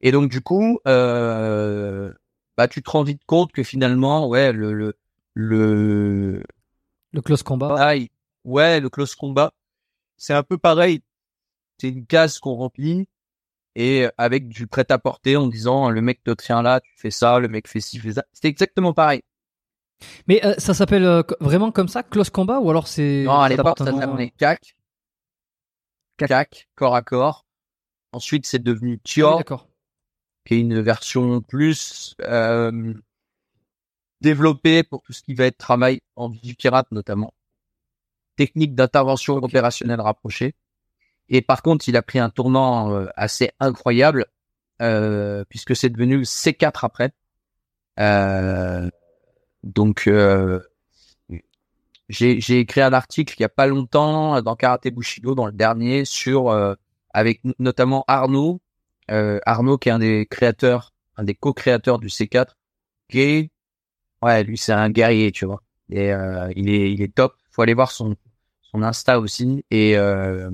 et 0.00 0.12
donc 0.12 0.30
du 0.30 0.40
coup, 0.40 0.80
euh, 0.86 2.12
bah 2.56 2.68
tu 2.68 2.82
te 2.82 2.90
rends 2.90 3.02
vite 3.02 3.22
compte 3.26 3.52
que 3.52 3.62
finalement, 3.62 4.28
ouais, 4.28 4.52
le 4.52 4.72
le 4.72 4.96
le, 5.34 6.42
le 7.12 7.22
close 7.22 7.42
combat. 7.42 7.94
ouais, 8.44 8.80
le 8.80 8.88
close 8.88 9.14
combat, 9.14 9.52
c'est 10.16 10.34
un 10.34 10.42
peu 10.42 10.58
pareil. 10.58 11.02
C'est 11.78 11.88
une 11.88 12.06
case 12.06 12.38
qu'on 12.38 12.54
remplit 12.54 13.06
et 13.74 14.08
avec 14.18 14.48
du 14.48 14.66
prêt 14.66 14.84
à 14.90 14.98
porter 14.98 15.36
en 15.36 15.46
disant 15.46 15.90
le 15.90 16.00
mec 16.02 16.22
te 16.22 16.32
tient 16.32 16.62
là, 16.62 16.80
tu 16.80 16.90
fais 16.96 17.10
ça, 17.10 17.38
le 17.38 17.48
mec 17.48 17.68
fait 17.68 17.80
ci, 17.80 17.98
fait 17.98 18.14
ça. 18.14 18.24
C'est 18.32 18.48
exactement 18.48 18.92
pareil. 18.92 19.22
Mais 20.26 20.44
euh, 20.44 20.54
ça 20.58 20.74
s'appelle 20.74 21.04
euh, 21.04 21.22
vraiment 21.40 21.70
comme 21.72 21.88
ça, 21.88 22.02
close 22.02 22.30
combat 22.30 22.58
ou 22.58 22.70
alors 22.70 22.88
c'est 22.88 23.24
Non, 23.24 23.40
à 23.40 23.48
l'époque 23.48 23.78
ça 23.78 23.84
s'appelait 23.86 24.32
CAC. 24.36 24.76
CAC, 26.18 26.68
corps 26.74 26.94
à 26.94 27.02
corps. 27.02 27.46
Ensuite, 28.12 28.46
c'est 28.46 28.62
devenu 28.62 28.98
Tior. 28.98 29.38
D'accord 29.38 29.69
qui 30.44 30.54
est 30.54 30.60
une 30.60 30.80
version 30.80 31.40
plus 31.40 32.14
euh, 32.22 32.94
développée 34.20 34.82
pour 34.82 35.02
tout 35.02 35.12
ce 35.12 35.22
qui 35.22 35.34
va 35.34 35.46
être 35.46 35.58
travail 35.58 36.00
en 36.16 36.28
vie 36.28 36.54
pirate 36.54 36.90
notamment, 36.92 37.32
technique 38.36 38.74
d'intervention 38.74 39.36
opérationnelle 39.36 40.00
rapprochée. 40.00 40.54
Et 41.28 41.42
par 41.42 41.62
contre, 41.62 41.88
il 41.88 41.96
a 41.96 42.02
pris 42.02 42.18
un 42.18 42.30
tournant 42.30 42.92
euh, 42.92 43.06
assez 43.16 43.50
incroyable 43.60 44.26
euh, 44.80 45.44
puisque 45.48 45.76
c'est 45.76 45.90
devenu 45.90 46.22
C4 46.22 46.80
après. 46.82 47.12
Euh, 47.98 48.88
donc, 49.62 50.06
euh, 50.06 50.60
j'ai 52.08 52.58
écrit 52.58 52.80
un 52.80 52.92
article 52.92 53.34
il 53.38 53.42
y 53.42 53.44
a 53.44 53.50
pas 53.50 53.66
longtemps 53.66 54.40
dans 54.40 54.56
Karate 54.56 54.88
Bushido, 54.88 55.34
dans 55.34 55.46
le 55.46 55.52
dernier, 55.52 56.04
sur 56.04 56.50
avec 57.12 57.40
notamment 57.58 58.04
Arnaud, 58.08 58.60
euh, 59.10 59.40
Arnaud 59.46 59.78
qui 59.78 59.88
est 59.88 59.92
un 59.92 59.98
des 59.98 60.26
créateurs, 60.26 60.92
un 61.16 61.24
des 61.24 61.34
co-créateurs 61.34 61.98
du 61.98 62.08
C4, 62.08 62.56
qui 63.08 63.20
est, 63.20 63.50
ouais, 64.22 64.44
lui 64.44 64.58
c'est 64.58 64.72
un 64.72 64.90
guerrier, 64.90 65.32
tu 65.32 65.46
vois. 65.46 65.62
Et 65.90 66.12
euh, 66.12 66.52
il 66.56 66.70
est, 66.70 66.92
il 66.92 67.02
est 67.02 67.14
top. 67.14 67.34
Faut 67.50 67.62
aller 67.62 67.74
voir 67.74 67.90
son 67.92 68.16
son 68.62 68.82
Insta 68.82 69.20
aussi. 69.20 69.64
Et 69.70 69.96
euh, 69.98 70.50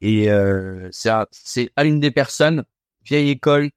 et 0.00 0.30
euh, 0.30 0.88
c'est 0.92 1.10
c'est 1.32 1.70
l'une 1.82 2.00
des 2.00 2.10
personnes 2.10 2.64
vieille 3.04 3.30
école 3.30 3.70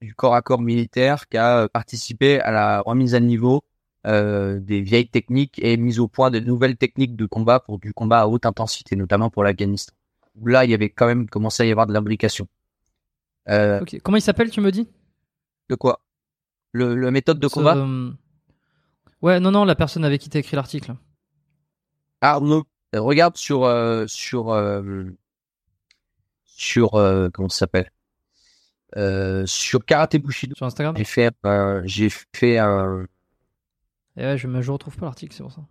du 0.00 0.14
corps 0.14 0.34
à 0.34 0.42
corps 0.42 0.60
militaire 0.60 1.28
qui 1.28 1.38
a 1.38 1.68
participé 1.68 2.40
à 2.40 2.50
la 2.50 2.80
remise 2.82 3.14
à 3.14 3.20
niveau 3.20 3.62
euh, 4.06 4.60
des 4.60 4.82
vieilles 4.82 5.08
techniques 5.08 5.58
et 5.62 5.76
mise 5.76 5.98
au 5.98 6.08
point 6.08 6.30
de 6.30 6.38
nouvelles 6.40 6.76
techniques 6.76 7.16
de 7.16 7.26
combat 7.26 7.60
pour 7.60 7.78
du 7.78 7.92
combat 7.92 8.20
à 8.20 8.26
haute 8.28 8.46
intensité, 8.46 8.94
notamment 8.96 9.30
pour 9.30 9.42
l'Afghanistan. 9.44 9.94
Là, 10.44 10.64
il 10.64 10.70
y 10.70 10.74
avait 10.74 10.90
quand 10.90 11.06
même 11.06 11.28
commencé 11.28 11.62
à 11.64 11.66
y 11.66 11.72
avoir 11.72 11.86
de 11.86 11.92
l'imbrication. 11.92 12.46
Euh, 13.48 13.80
Comment 14.02 14.16
il 14.16 14.22
s'appelle, 14.22 14.50
tu 14.50 14.60
me 14.60 14.70
dis? 14.70 14.88
De 15.68 15.74
quoi? 15.74 16.00
Le, 16.72 16.94
le, 16.94 17.10
méthode 17.10 17.38
de 17.38 17.48
combat? 17.48 17.76
Euh, 17.76 18.10
Ouais, 19.22 19.40
non, 19.40 19.50
non, 19.50 19.64
la 19.64 19.74
personne 19.74 20.04
avec 20.04 20.20
qui 20.20 20.28
tu 20.28 20.36
as 20.36 20.40
écrit 20.40 20.56
l'article. 20.56 20.94
Arnaud, 22.20 22.64
euh, 22.94 23.00
regarde 23.00 23.36
sur 23.36 23.62
sur 24.06 24.54
sur 26.44 26.90
comment 27.32 27.48
ça 27.48 27.58
s'appelle? 27.58 27.90
Sur 29.46 29.84
Karate 29.84 30.16
Bushido. 30.16 30.54
Sur 30.54 30.66
Instagram? 30.66 30.96
J'ai 30.96 31.04
fait 31.04 31.34
j'ai 31.84 32.10
fait 32.34 32.58
un. 32.58 33.06
Et 34.16 34.24
ouais, 34.24 34.38
je 34.38 34.48
je 34.60 34.70
retrouve 34.70 34.96
pas 34.96 35.06
l'article, 35.06 35.34
c'est 35.34 35.42
pour 35.42 35.52
ça. 35.52 35.62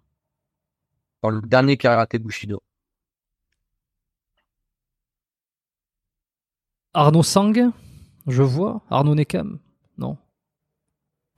Dans 1.22 1.30
le 1.30 1.42
dernier 1.42 1.78
Karate 1.78 2.18
Bushido. 2.18 2.62
Arnaud 6.96 7.24
Sang, 7.24 7.52
je 8.26 8.42
vois. 8.42 8.82
Arnaud 8.90 9.16
Nekam, 9.16 9.60
non. 9.98 10.18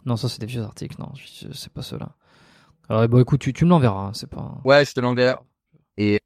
Non, 0.05 0.15
ça 0.15 0.29
c'est 0.29 0.39
des 0.39 0.45
vieux 0.45 0.61
articles, 0.61 0.95
non, 0.99 1.11
c'est 1.51 1.73
pas 1.73 1.81
ceux-là. 1.81 2.15
Alors, 2.89 3.07
bon, 3.09 3.19
écoute, 3.19 3.41
tu, 3.41 3.51
tu 3.51 3.65
me 3.65 3.71
l'enverras, 3.71 4.07
hein, 4.07 4.11
c'est 4.13 4.29
pas. 4.29 4.61
Ouais, 4.63 4.85
je 4.85 4.93
te 4.93 5.01
l'enverrai. 5.01 5.35
Et. 5.97 6.21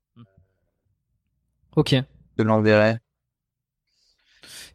Ok. 1.75 1.93
Je 1.93 2.03
te 2.37 2.41
l'enverrai. 2.43 2.97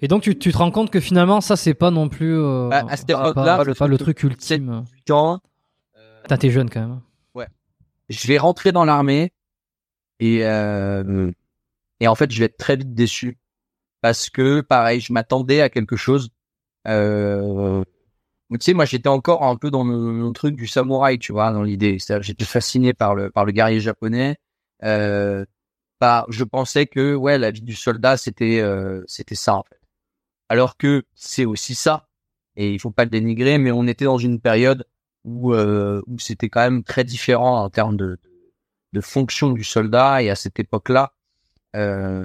Et 0.01 0.09
donc, 0.09 0.23
tu, 0.23 0.37
tu, 0.39 0.51
te 0.51 0.59
rends 0.59 0.71
compte 0.71 0.91
que 0.91 1.01
finalement, 1.01 1.41
ça, 1.41 1.57
c'est 1.57 1.75
pas 1.75 1.91
non 1.91 2.09
plus. 2.09 2.37
Euh, 2.37 2.69
bah, 2.71 2.85
à 2.89 2.97
cette 2.97 3.11
époque-là, 3.11 3.63
le, 3.63 3.75
pas 3.75 3.87
le 3.87 3.99
truc 3.99 4.23
ultime. 4.25 4.85
Quand. 5.07 5.41
Euh, 5.97 6.37
t'es 6.37 6.51
jeune 6.51 6.69
quand 6.69 6.81
même. 6.81 7.01
Ouais. 7.35 7.47
Je 8.09 8.27
vais 8.27 8.39
rentrer 8.39 8.73
dans 8.73 8.85
l'armée 8.85 9.33
et 10.19 10.45
euh, 10.45 11.31
et 12.01 12.09
en 12.09 12.15
fait, 12.15 12.31
je 12.31 12.39
vais 12.39 12.47
être 12.47 12.57
très 12.57 12.77
vite 12.77 12.95
déçu 12.95 13.39
parce 14.01 14.31
que 14.31 14.61
pareil, 14.61 15.01
je 15.01 15.13
m'attendais 15.13 15.61
à 15.61 15.69
quelque 15.69 15.97
chose. 15.97 16.31
Euh, 16.89 17.83
tu 18.53 18.59
sais, 18.61 18.75
moi, 18.75 18.85
j'étais 18.85 19.09
encore 19.09 19.43
un 19.45 19.57
peu 19.57 19.71
dans 19.71 19.85
mon, 19.85 20.33
truc 20.33 20.57
du 20.57 20.67
samouraï, 20.67 21.19
tu 21.19 21.33
vois, 21.33 21.53
dans 21.53 21.63
l'idée. 21.63 21.99
J'étais 22.21 22.45
fasciné 22.45 22.95
par 22.95 23.15
le 23.15 23.31
par 23.31 23.45
le 23.45 23.53
guerrier 23.53 23.81
japonais. 23.81 24.37
Euh, 24.85 25.45
bah, 26.01 26.27
je 26.29 26.45
pensais 26.45 26.87
que 26.87 27.15
ouais, 27.15 27.39
la 27.39 27.51
vie 27.51 27.63
du 27.63 27.75
soldat, 27.75 28.17
c'était 28.17 28.61
euh, 28.61 29.03
c'était 29.07 29.35
ça 29.35 29.57
en 29.57 29.63
fait. 29.65 29.81
Alors 30.49 30.77
que 30.77 31.05
c'est 31.15 31.45
aussi 31.45 31.75
ça, 31.75 32.09
et 32.57 32.73
il 32.73 32.81
faut 32.81 32.91
pas 32.91 33.05
le 33.05 33.11
dénigrer, 33.11 33.59
mais 33.59 33.73
on 33.73 33.87
était 33.87 34.05
dans 34.05 34.19
une 34.19 34.41
période 34.41 34.87
où 35.25 35.55
euh, 35.55 36.03
où 36.07 36.19
c'était 36.19 36.49
quand 36.51 36.61
même 36.61 36.85
très 36.85 37.05
différent 37.05 37.65
en 37.65 37.71
termes 37.71 37.97
de, 37.97 38.19
de 38.93 39.01
fonction 39.01 39.51
du 39.51 39.65
soldat. 39.65 40.23
Et 40.23 40.31
à 40.31 40.37
cette 40.37 40.61
époque-là, 40.61 41.15
euh, 41.77 42.25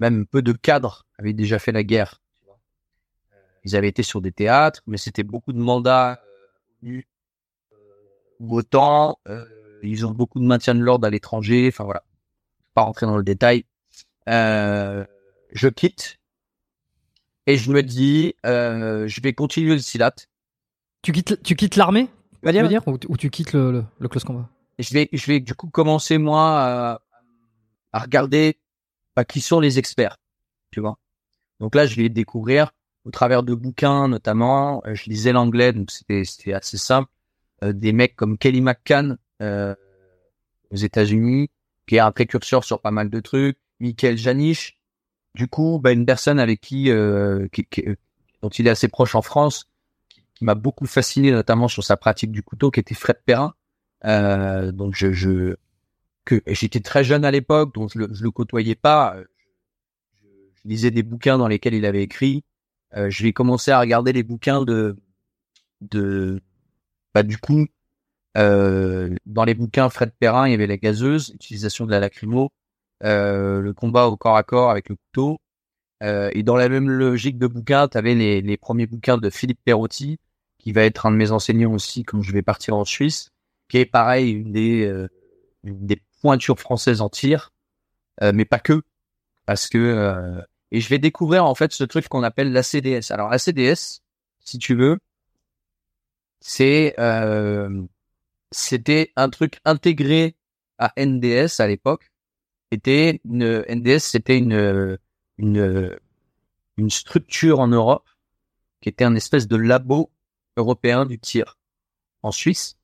même 0.00 0.26
peu 0.26 0.42
de 0.42 0.52
cadres 0.52 1.06
avaient 1.18 1.34
déjà 1.34 1.58
fait 1.58 1.72
la 1.72 1.84
guerre. 1.84 2.20
Euh, 2.48 3.36
ils 3.64 3.76
avaient 3.76 3.88
été 3.88 4.02
sur 4.02 4.20
des 4.20 4.32
théâtres, 4.32 4.82
mais 4.86 4.96
c'était 4.96 5.22
beaucoup 5.22 5.52
de 5.52 5.58
mandats 5.58 6.20
euh, 6.84 7.02
ou 8.40 8.56
autant. 8.56 9.18
Euh, 9.28 9.44
ils 9.82 10.06
ont 10.06 10.10
beaucoup 10.10 10.40
de 10.40 10.46
maintien 10.46 10.74
de 10.74 10.80
l'ordre 10.80 11.06
à 11.06 11.10
l'étranger. 11.10 11.68
Enfin 11.68 11.84
voilà, 11.84 12.02
pas 12.74 12.82
rentrer 12.82 13.06
dans 13.06 13.16
le 13.16 13.22
détail. 13.22 13.64
Euh, 14.28 15.04
je 15.52 15.68
quitte 15.68 16.18
et 17.46 17.56
je 17.56 17.70
me 17.70 17.82
dis, 17.82 18.34
euh, 18.46 19.06
je 19.06 19.20
vais 19.20 19.32
continuer 19.32 19.74
le 19.74 19.80
silat. 19.80 20.14
Tu 21.02 21.12
quittes, 21.12 21.42
tu 21.42 21.56
quittes 21.56 21.76
l'armée, 21.76 22.08
tu 22.44 22.52
veux 22.52 22.68
dire, 22.68 22.86
ou, 22.86 23.16
tu 23.16 23.30
quittes 23.30 23.52
le, 23.52 23.84
le, 23.98 24.08
close 24.08 24.24
combat? 24.24 24.48
Je 24.78 24.92
vais, 24.92 25.08
je 25.12 25.26
vais 25.26 25.40
du 25.40 25.54
coup 25.54 25.68
commencer 25.68 26.18
moi 26.18 26.60
à, 26.60 27.00
à 27.92 27.98
regarder 27.98 28.58
bah, 29.16 29.24
qui 29.24 29.40
sont 29.40 29.60
les 29.60 29.78
experts, 29.78 30.16
tu 30.70 30.80
vois. 30.80 30.98
Donc 31.60 31.74
là, 31.74 31.86
je 31.86 31.96
vais 31.96 32.08
découvrir 32.08 32.72
au 33.04 33.10
travers 33.10 33.42
de 33.42 33.54
bouquins 33.54 34.08
notamment. 34.08 34.82
Euh, 34.86 34.94
je 34.94 35.08
lisais 35.08 35.32
l'anglais, 35.32 35.72
donc 35.72 35.90
c'était 35.90 36.52
assez 36.52 36.78
simple. 36.78 37.10
Euh, 37.62 37.72
des 37.72 37.92
mecs 37.92 38.16
comme 38.16 38.38
Kelly 38.38 38.60
McCann 38.60 39.18
euh, 39.42 39.74
aux 40.70 40.76
États-Unis, 40.76 41.50
qui 41.86 41.96
est 41.96 42.00
un 42.00 42.12
précurseur 42.12 42.64
sur 42.64 42.80
pas 42.80 42.90
mal 42.90 43.10
de 43.10 43.20
trucs. 43.20 43.58
Michael 43.80 44.16
Janisch, 44.16 44.78
du 45.34 45.48
coup, 45.48 45.80
bah, 45.82 45.92
une 45.92 46.06
personne 46.06 46.38
avec 46.38 46.60
qui, 46.60 46.90
qui, 47.52 47.64
qui, 47.64 47.84
dont 48.42 48.48
il 48.48 48.66
est 48.66 48.70
assez 48.70 48.88
proche 48.88 49.14
en 49.14 49.22
France, 49.22 49.68
qui, 50.08 50.44
m'a 50.44 50.54
beaucoup 50.54 50.86
fasciné, 50.86 51.30
notamment 51.30 51.68
sur 51.68 51.84
sa 51.84 51.96
pratique 51.96 52.30
du 52.30 52.42
couteau, 52.42 52.70
qui 52.70 52.80
était 52.80 52.94
Fred 52.94 53.18
Perrin. 53.24 53.54
donc 54.72 54.94
je, 54.94 55.12
je 55.12 55.56
que 56.24 56.42
j'étais 56.46 56.80
très 56.80 57.04
jeune 57.04 57.24
à 57.24 57.30
l'époque, 57.30 57.74
donc 57.74 57.90
je 57.94 58.00
le, 58.00 58.08
je 58.12 58.22
le 58.22 58.30
côtoyais 58.30 58.74
pas. 58.74 59.16
Euh, 59.16 59.24
je, 60.22 60.68
lisais 60.68 60.90
des 60.90 61.02
bouquins 61.02 61.38
dans 61.38 61.48
lesquels 61.48 61.74
il 61.74 61.86
avait 61.86 62.02
écrit. 62.02 62.44
Euh, 62.96 63.10
je 63.10 63.22
vais 63.22 63.32
commencer 63.32 63.70
à 63.70 63.80
regarder 63.80 64.12
les 64.12 64.22
bouquins 64.22 64.62
de 64.64 64.96
de 65.80 66.40
bah 67.14 67.22
du 67.22 67.38
coup, 67.38 67.66
euh, 68.36 69.14
dans 69.26 69.44
les 69.44 69.54
bouquins 69.54 69.88
Fred 69.90 70.12
Perrin, 70.18 70.48
il 70.48 70.52
y 70.52 70.54
avait 70.54 70.66
la 70.66 70.76
gazeuse, 70.76 71.30
utilisation 71.30 71.86
de 71.86 71.90
la 71.90 72.00
lacrymo, 72.00 72.52
euh, 73.04 73.60
le 73.60 73.72
combat 73.74 74.06
au 74.06 74.16
corps 74.16 74.36
à 74.36 74.42
corps 74.42 74.70
avec 74.70 74.88
le 74.88 74.96
couteau. 74.96 75.38
Euh, 76.02 76.30
et 76.34 76.42
dans 76.42 76.56
la 76.56 76.68
même 76.68 76.88
logique 76.90 77.38
de 77.38 77.46
bouquins, 77.46 77.88
tu 77.88 77.98
avais 77.98 78.14
les, 78.14 78.40
les 78.42 78.56
premiers 78.56 78.86
bouquins 78.86 79.18
de 79.18 79.30
Philippe 79.30 79.60
Perotti, 79.64 80.18
qui 80.58 80.72
va 80.72 80.84
être 80.84 81.06
un 81.06 81.12
de 81.12 81.16
mes 81.16 81.32
enseignants 81.32 81.72
aussi 81.74 82.04
quand 82.04 82.22
je 82.22 82.32
vais 82.32 82.42
partir 82.42 82.76
en 82.76 82.84
Suisse, 82.84 83.30
qui 83.68 83.78
est 83.78 83.86
pareil, 83.86 84.30
une 84.32 84.52
des, 84.52 84.86
euh, 84.86 85.08
une 85.64 85.86
des 85.86 86.00
pointures 86.20 86.58
françaises 86.58 87.00
en 87.00 87.08
tir, 87.08 87.52
euh, 88.22 88.32
mais 88.34 88.44
pas 88.44 88.58
que, 88.58 88.82
parce 89.46 89.68
que 89.68 89.78
euh, 89.78 90.40
et 90.70 90.80
je 90.80 90.88
vais 90.88 90.98
découvrir 90.98 91.44
en 91.44 91.54
fait 91.54 91.72
ce 91.72 91.84
truc 91.84 92.08
qu'on 92.08 92.22
appelle 92.22 92.52
la 92.52 92.62
CDS. 92.62 93.10
Alors 93.10 93.30
la 93.30 93.38
CDS, 93.38 94.02
si 94.44 94.58
tu 94.58 94.74
veux, 94.74 94.98
c'est 96.40 96.94
euh, 96.98 97.82
c'était 98.50 99.12
un 99.16 99.28
truc 99.30 99.60
intégré 99.64 100.36
à 100.78 100.92
NDS 100.96 101.60
à 101.60 101.66
l'époque. 101.66 102.10
C'était 102.72 103.20
une 103.24 103.64
NDS, 103.68 104.00
c'était 104.00 104.38
une 104.38 104.98
une 105.38 105.98
une 106.76 106.90
structure 106.90 107.60
en 107.60 107.68
Europe 107.68 108.08
qui 108.80 108.88
était 108.88 109.04
un 109.04 109.14
espèce 109.14 109.48
de 109.48 109.56
labo 109.56 110.10
européen 110.56 111.06
du 111.06 111.18
tir 111.18 111.58
en 112.22 112.32
Suisse 112.32 112.76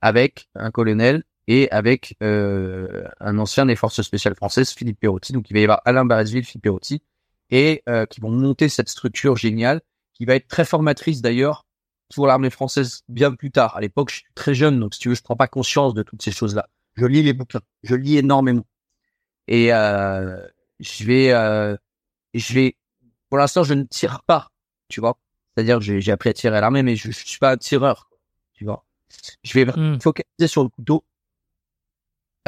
avec 0.00 0.48
un 0.54 0.70
colonel 0.70 1.24
et 1.48 1.68
avec 1.72 2.14
euh, 2.22 3.08
un 3.20 3.38
ancien 3.38 3.66
des 3.66 3.74
forces 3.74 4.02
spéciales 4.02 4.36
françaises, 4.36 4.70
Philippe 4.72 5.00
Perotti. 5.00 5.32
Donc 5.32 5.50
il 5.50 5.54
va 5.54 5.60
y 5.60 5.64
avoir 5.64 5.80
Alain 5.86 6.04
Barrezville, 6.04 6.44
Philippe 6.44 6.64
Perotti, 6.64 7.02
et 7.50 7.82
euh, 7.88 8.06
qui 8.06 8.20
vont 8.20 8.30
monter 8.30 8.68
cette 8.68 8.90
structure 8.90 9.36
géniale, 9.36 9.80
qui 10.14 10.26
va 10.26 10.36
être 10.36 10.46
très 10.46 10.64
formatrice 10.66 11.22
d'ailleurs 11.22 11.64
pour 12.14 12.26
l'armée 12.26 12.50
française 12.50 13.02
bien 13.08 13.32
plus 13.34 13.50
tard. 13.50 13.76
À 13.76 13.80
l'époque, 13.80 14.10
je 14.10 14.16
suis 14.16 14.24
très 14.34 14.54
jeune, 14.54 14.78
donc 14.78 14.94
si 14.94 15.00
tu 15.00 15.08
veux, 15.08 15.14
je 15.14 15.22
prends 15.22 15.36
pas 15.36 15.48
conscience 15.48 15.94
de 15.94 16.02
toutes 16.02 16.22
ces 16.22 16.32
choses-là. 16.32 16.68
Je 16.96 17.06
lis 17.06 17.22
les 17.22 17.32
bouquins, 17.32 17.60
je 17.82 17.94
lis 17.94 18.18
énormément, 18.18 18.66
et 19.46 19.72
euh, 19.72 20.38
je 20.80 21.04
vais, 21.04 21.32
euh, 21.32 21.76
je 22.34 22.52
vais, 22.54 22.76
pour 23.30 23.38
l'instant, 23.38 23.62
je 23.64 23.74
ne 23.74 23.84
tire 23.84 24.22
pas, 24.24 24.50
tu 24.88 25.00
vois. 25.00 25.18
C'est-à-dire, 25.54 25.80
j'ai 25.80 26.00
j'ai 26.00 26.12
appris 26.12 26.28
à 26.30 26.34
tirer 26.34 26.56
à 26.56 26.60
l'armée, 26.60 26.82
mais 26.82 26.96
je, 26.96 27.10
je 27.10 27.24
suis 27.26 27.38
pas 27.38 27.52
un 27.52 27.56
tireur, 27.56 28.10
tu 28.52 28.64
vois. 28.64 28.84
Je 29.42 29.54
vais 29.54 29.64
Hmm. 29.64 29.98
focaliser 30.00 30.46
sur 30.48 30.62
le 30.62 30.68
couteau 30.68 31.04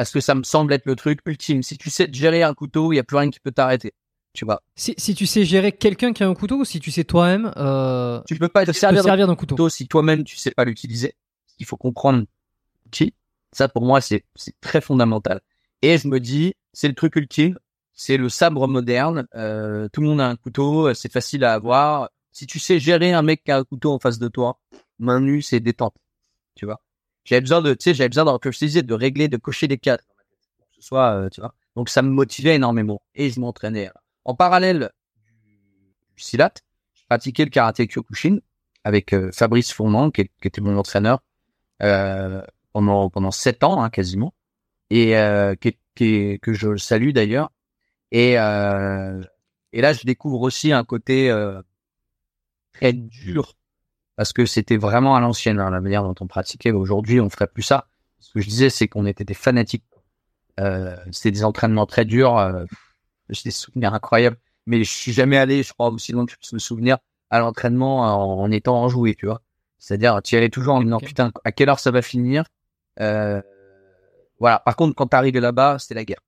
parce 0.01 0.09
que 0.09 0.19
ça 0.19 0.33
me 0.33 0.41
semble 0.41 0.73
être 0.73 0.87
le 0.87 0.95
truc 0.95 1.19
ultime. 1.27 1.61
Si 1.61 1.77
tu 1.77 1.91
sais 1.91 2.09
gérer 2.11 2.41
un 2.41 2.55
couteau, 2.55 2.91
il 2.91 2.95
y 2.95 2.99
a 2.99 3.03
plus 3.03 3.17
rien 3.17 3.29
qui 3.29 3.39
peut 3.39 3.51
t'arrêter. 3.51 3.93
Tu 4.33 4.45
vois. 4.45 4.63
Si, 4.75 4.95
si 4.97 5.13
tu 5.13 5.27
sais 5.27 5.45
gérer 5.45 5.73
quelqu'un 5.73 6.11
qui 6.11 6.23
a 6.23 6.27
un 6.27 6.33
couteau 6.33 6.61
ou 6.61 6.65
si 6.65 6.79
tu 6.79 6.89
sais 6.89 7.03
toi-même 7.03 7.53
euh, 7.55 8.19
Tu 8.25 8.35
peux 8.37 8.47
pas 8.47 8.65
te 8.65 8.71
servir, 8.71 9.03
servir, 9.03 9.27
d'un 9.27 9.35
couteau. 9.35 9.53
couteau 9.53 9.69
si 9.69 9.87
toi-même 9.87 10.23
tu 10.23 10.37
sais 10.37 10.49
pas 10.49 10.65
l'utiliser. 10.65 11.13
Il 11.59 11.67
faut 11.67 11.77
comprendre 11.77 12.25
qui. 12.89 13.13
Ça 13.51 13.69
pour 13.69 13.85
moi 13.85 14.01
c'est 14.01 14.25
c'est 14.33 14.55
très 14.59 14.81
fondamental. 14.81 15.39
Et 15.83 15.99
je 15.99 16.07
me 16.07 16.19
dis 16.19 16.55
c'est 16.73 16.87
le 16.87 16.95
truc 16.95 17.15
ultime, 17.15 17.59
c'est 17.93 18.17
le 18.17 18.27
sabre 18.27 18.67
moderne. 18.67 19.27
Euh, 19.35 19.87
tout 19.93 20.01
le 20.01 20.07
monde 20.07 20.21
a 20.21 20.27
un 20.27 20.35
couteau, 20.35 20.95
c'est 20.95 21.13
facile 21.13 21.43
à 21.43 21.53
avoir. 21.53 22.09
Si 22.31 22.47
tu 22.47 22.57
sais 22.57 22.79
gérer 22.79 23.13
un 23.13 23.21
mec 23.21 23.43
qui 23.43 23.51
a 23.51 23.57
un 23.57 23.63
couteau 23.63 23.91
en 23.93 23.99
face 23.99 24.17
de 24.17 24.29
toi, 24.29 24.57
main 24.97 25.19
nue 25.19 25.43
c'est 25.43 25.59
détente. 25.59 25.93
Tu 26.55 26.65
vois. 26.65 26.81
J'avais 27.23 27.41
besoin 27.41 27.61
de, 27.61 27.73
tu 27.73 27.83
sais, 27.83 27.93
j'avais 27.93 28.09
besoin 28.09 28.25
de, 28.25 28.37
comme 28.37 28.51
de 28.51 28.93
régler, 28.93 29.27
de 29.27 29.37
cocher 29.37 29.67
des 29.67 29.77
cases. 29.77 30.01
Que 30.01 30.75
ce 30.77 30.81
soit, 30.81 31.13
euh, 31.13 31.29
tu 31.29 31.41
vois. 31.41 31.53
Donc 31.75 31.89
ça 31.89 32.01
me 32.01 32.09
motivait 32.09 32.55
énormément 32.55 33.01
et 33.15 33.29
je 33.29 33.39
m'entraînais. 33.39 33.89
En 34.25 34.35
parallèle 34.35 34.91
du 36.15 36.23
silat, 36.23 36.53
je 36.93 37.03
pratiquais 37.05 37.45
le 37.45 37.49
karaté 37.49 37.87
Kyokushin 37.87 38.39
avec 38.83 39.13
euh, 39.13 39.31
Fabrice 39.31 39.71
Fourmand, 39.71 40.11
qui, 40.11 40.29
était 40.43 40.61
mon 40.61 40.77
entraîneur 40.77 41.19
euh, 41.83 42.41
pendant 42.73 43.09
pendant 43.09 43.31
sept 43.31 43.63
ans 43.63 43.81
hein, 43.81 43.89
quasiment, 43.89 44.33
et 44.89 45.17
euh, 45.17 45.55
qui, 45.55 45.77
qui 45.95 46.39
que 46.41 46.53
je 46.53 46.75
salue 46.77 47.11
d'ailleurs. 47.11 47.51
Et 48.11 48.37
euh, 48.37 49.21
et 49.73 49.81
là, 49.81 49.93
je 49.93 50.03
découvre 50.03 50.41
aussi 50.41 50.71
un 50.71 50.83
côté 50.83 51.29
euh, 51.29 51.61
très 52.73 52.93
dur 52.93 53.55
parce 54.21 54.33
que 54.33 54.45
c'était 54.45 54.77
vraiment 54.77 55.15
à 55.15 55.19
l'ancienne 55.19 55.59
hein, 55.59 55.71
la 55.71 55.81
manière 55.81 56.03
dont 56.03 56.13
on 56.19 56.27
pratiquait. 56.27 56.69
Aujourd'hui, 56.69 57.19
on 57.19 57.31
ferait 57.31 57.47
plus 57.47 57.63
ça. 57.63 57.87
Ce 58.19 58.31
que 58.31 58.39
je 58.39 58.47
disais, 58.47 58.69
c'est 58.69 58.87
qu'on 58.87 59.07
était 59.07 59.23
des 59.23 59.33
fanatiques. 59.33 59.83
Euh, 60.59 60.95
c'était 61.11 61.31
des 61.31 61.43
entraînements 61.43 61.87
très 61.87 62.05
durs. 62.05 62.37
Euh, 62.37 62.65
j'ai 63.29 63.41
des 63.45 63.49
souvenirs 63.49 63.95
incroyables, 63.95 64.37
mais 64.67 64.83
je 64.83 64.91
suis 64.91 65.11
jamais 65.11 65.37
allé, 65.37 65.63
je 65.63 65.73
crois, 65.73 65.89
aussi 65.89 66.11
loin 66.11 66.27
que 66.27 66.33
je 66.33 66.37
puisse 66.37 66.53
me 66.53 66.59
souvenir 66.59 66.99
à 67.31 67.39
l'entraînement 67.39 68.01
en, 68.01 68.43
en 68.43 68.51
étant 68.51 68.79
enjoué, 68.83 69.15
tu 69.15 69.25
vois. 69.25 69.41
C'est-à-dire, 69.79 70.21
tu 70.23 70.35
y 70.35 70.37
allais 70.37 70.49
toujours 70.49 70.75
en 70.75 70.83
disant, 70.83 70.97
Ok. 70.97 71.05
putain, 71.05 71.31
à 71.43 71.51
quelle 71.51 71.69
heure 71.69 71.79
ça 71.79 71.89
va 71.89 72.03
finir 72.03 72.43
euh, 72.99 73.41
Voilà. 74.37 74.59
Par 74.59 74.75
contre, 74.75 74.93
quand 74.93 75.07
t'arrivais 75.07 75.39
là-bas, 75.39 75.79
c'était 75.79 75.95
la 75.95 76.05
guerre, 76.05 76.21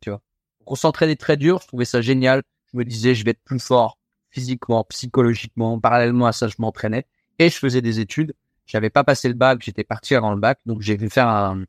tu 0.00 0.08
vois. 0.08 0.22
Donc, 0.60 0.72
on 0.72 0.76
s'entraînait 0.76 1.16
très 1.16 1.36
dur, 1.36 1.60
je 1.60 1.66
trouvais 1.66 1.84
ça 1.84 2.00
génial. 2.00 2.42
Je 2.72 2.78
me 2.78 2.86
disais, 2.86 3.14
je 3.14 3.22
vais 3.22 3.32
être 3.32 3.44
plus 3.44 3.60
fort 3.60 3.98
physiquement, 4.30 4.82
psychologiquement. 4.84 5.78
Parallèlement 5.78 6.24
à 6.24 6.32
ça, 6.32 6.48
je 6.48 6.54
m'entraînais 6.58 7.06
et 7.38 7.48
je 7.48 7.58
faisais 7.58 7.82
des 7.82 8.00
études. 8.00 8.34
J'avais 8.66 8.90
pas 8.90 9.04
passé 9.04 9.28
le 9.28 9.34
bac, 9.34 9.60
j'étais 9.62 9.84
parti 9.84 10.14
avant 10.14 10.32
le 10.32 10.40
bac, 10.40 10.58
donc 10.66 10.80
j'ai 10.80 10.96
fait 10.96 11.10
faire 11.10 11.28
un, 11.28 11.64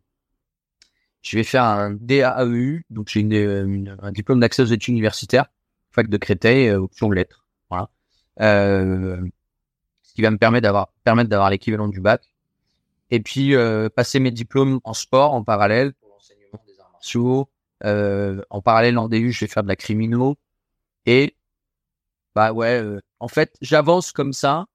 je 1.22 1.38
vais 1.38 1.44
faire 1.44 1.64
un 1.64 1.92
DAEU, 1.92 2.84
donc 2.90 3.10
j'ai 3.10 3.20
une, 3.22 3.98
un 4.02 4.12
diplôme 4.12 4.40
d'accès 4.40 4.62
aux 4.62 4.66
études 4.66 4.94
universitaires, 4.94 5.48
fac 5.92 6.08
de 6.08 6.18
Créteil, 6.18 6.70
euh, 6.70 6.80
option 6.80 7.10
lettres, 7.12 7.46
voilà. 7.70 7.90
Euh, 8.42 9.18
ce 10.04 10.14
qui 10.14 10.22
va 10.22 10.32
me 10.32 10.38
permettre 10.38 10.64
d'avoir 10.64 10.90
permettre 11.04 11.30
d'avoir 11.30 11.50
l'équivalent 11.50 11.88
du 11.88 12.00
bac. 12.00 12.24
Et 13.12 13.20
puis 13.20 13.56
euh, 13.56 13.90
passer 13.90 14.20
mes 14.20 14.32
diplômes 14.32 14.80
en 14.84 14.94
sport 14.94 15.34
en 15.34 15.44
parallèle 15.44 15.94
pour 15.94 16.10
l'enseignement 16.10 16.62
des 16.68 16.80
arts 16.80 16.92
martiaux. 16.92 17.50
Euh, 17.84 18.42
en 18.50 18.62
parallèle 18.62 18.98
en 18.98 19.10
DU, 19.10 19.32
je 19.32 19.42
vais 19.42 19.48
faire 19.48 19.64
de 19.64 19.68
la 19.68 19.76
criminaux. 19.76 20.38
Et 21.06 21.36
bah 22.34 22.52
ouais, 22.52 22.82
euh, 22.82 23.00
en 23.20 23.28
fait, 23.28 23.56
j'avance 23.62 24.12
comme 24.12 24.34
ça, 24.34 24.66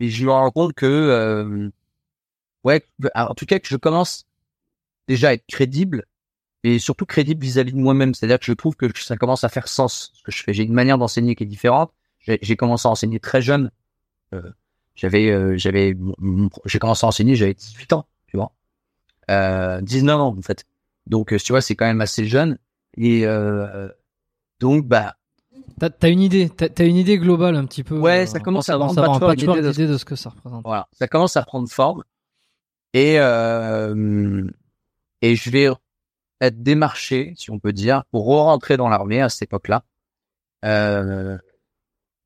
et 0.00 0.08
je 0.08 0.24
me 0.24 0.30
rends 0.30 0.50
compte 0.50 0.74
que 0.74 0.86
euh, 0.86 1.70
ouais, 2.64 2.84
en 3.14 3.34
tout 3.34 3.46
cas 3.46 3.58
que 3.58 3.68
je 3.68 3.76
commence 3.76 4.26
déjà 5.08 5.28
à 5.28 5.32
être 5.34 5.46
crédible 5.46 6.06
et 6.64 6.78
surtout 6.78 7.06
crédible 7.06 7.42
vis-à-vis 7.42 7.72
de 7.72 7.78
moi-même. 7.78 8.14
C'est-à-dire 8.14 8.38
que 8.38 8.44
je 8.44 8.52
trouve 8.52 8.76
que 8.76 8.86
ça 8.98 9.16
commence 9.16 9.44
à 9.44 9.48
faire 9.48 9.68
sens 9.68 10.12
ce 10.14 10.22
que 10.22 10.32
je 10.32 10.42
fais. 10.42 10.52
J'ai 10.52 10.64
une 10.64 10.72
manière 10.72 10.98
d'enseigner 10.98 11.34
qui 11.34 11.44
est 11.44 11.46
différente. 11.46 11.92
J'ai 12.20 12.56
commencé 12.56 12.86
à 12.86 12.90
enseigner 12.90 13.18
très 13.18 13.40
jeune. 13.40 13.70
Euh, 14.34 14.42
j'avais, 14.94 15.30
euh, 15.30 15.56
j'avais, 15.56 15.96
j'ai 16.66 16.78
commencé 16.78 17.06
à 17.06 17.08
enseigner, 17.08 17.34
j'avais 17.34 17.54
18 17.54 17.94
ans, 17.94 18.06
tu 18.26 18.36
vois, 18.36 18.52
euh, 19.30 19.80
19 19.80 20.20
ans 20.20 20.36
en 20.36 20.42
fait. 20.42 20.66
Donc, 21.06 21.32
euh, 21.32 21.38
tu 21.38 21.52
vois, 21.52 21.62
c'est 21.62 21.74
quand 21.74 21.86
même 21.86 22.00
assez 22.00 22.26
jeune. 22.26 22.58
Et 22.96 23.26
euh, 23.26 23.88
donc, 24.60 24.86
bah, 24.86 25.16
T'as 25.80 25.88
as 26.02 26.08
une 26.08 26.20
idée, 26.20 26.48
t'as 26.50 26.68
as 26.78 26.84
une 26.86 26.96
idée 26.96 27.18
globale 27.18 27.56
un 27.56 27.64
petit 27.64 27.82
peu. 27.82 27.98
Ouais, 27.98 28.26
ça 28.26 28.38
commence 28.38 28.68
à 28.68 28.78
on 28.78 28.82
avoir 28.82 29.22
un 29.22 29.34
d'idées 29.34 29.86
de- 29.86 29.96
ce 29.96 30.04
que 30.04 30.14
ça 30.14 30.30
représente. 30.30 30.62
Voilà, 30.64 30.86
ça 30.92 31.08
commence 31.08 31.36
à 31.36 31.42
prendre 31.42 31.68
forme 31.68 32.04
et 32.92 33.18
euh, 33.18 34.46
et 35.22 35.36
je 35.36 35.50
vais 35.50 35.68
être 36.40 36.62
démarché, 36.62 37.34
si 37.36 37.50
on 37.50 37.58
peut 37.58 37.72
dire, 37.72 38.04
pour 38.10 38.26
rentrer 38.26 38.76
dans 38.76 38.88
l'armée 38.88 39.20
à 39.20 39.28
cette 39.28 39.42
époque-là. 39.42 39.84
Euh, 40.64 41.36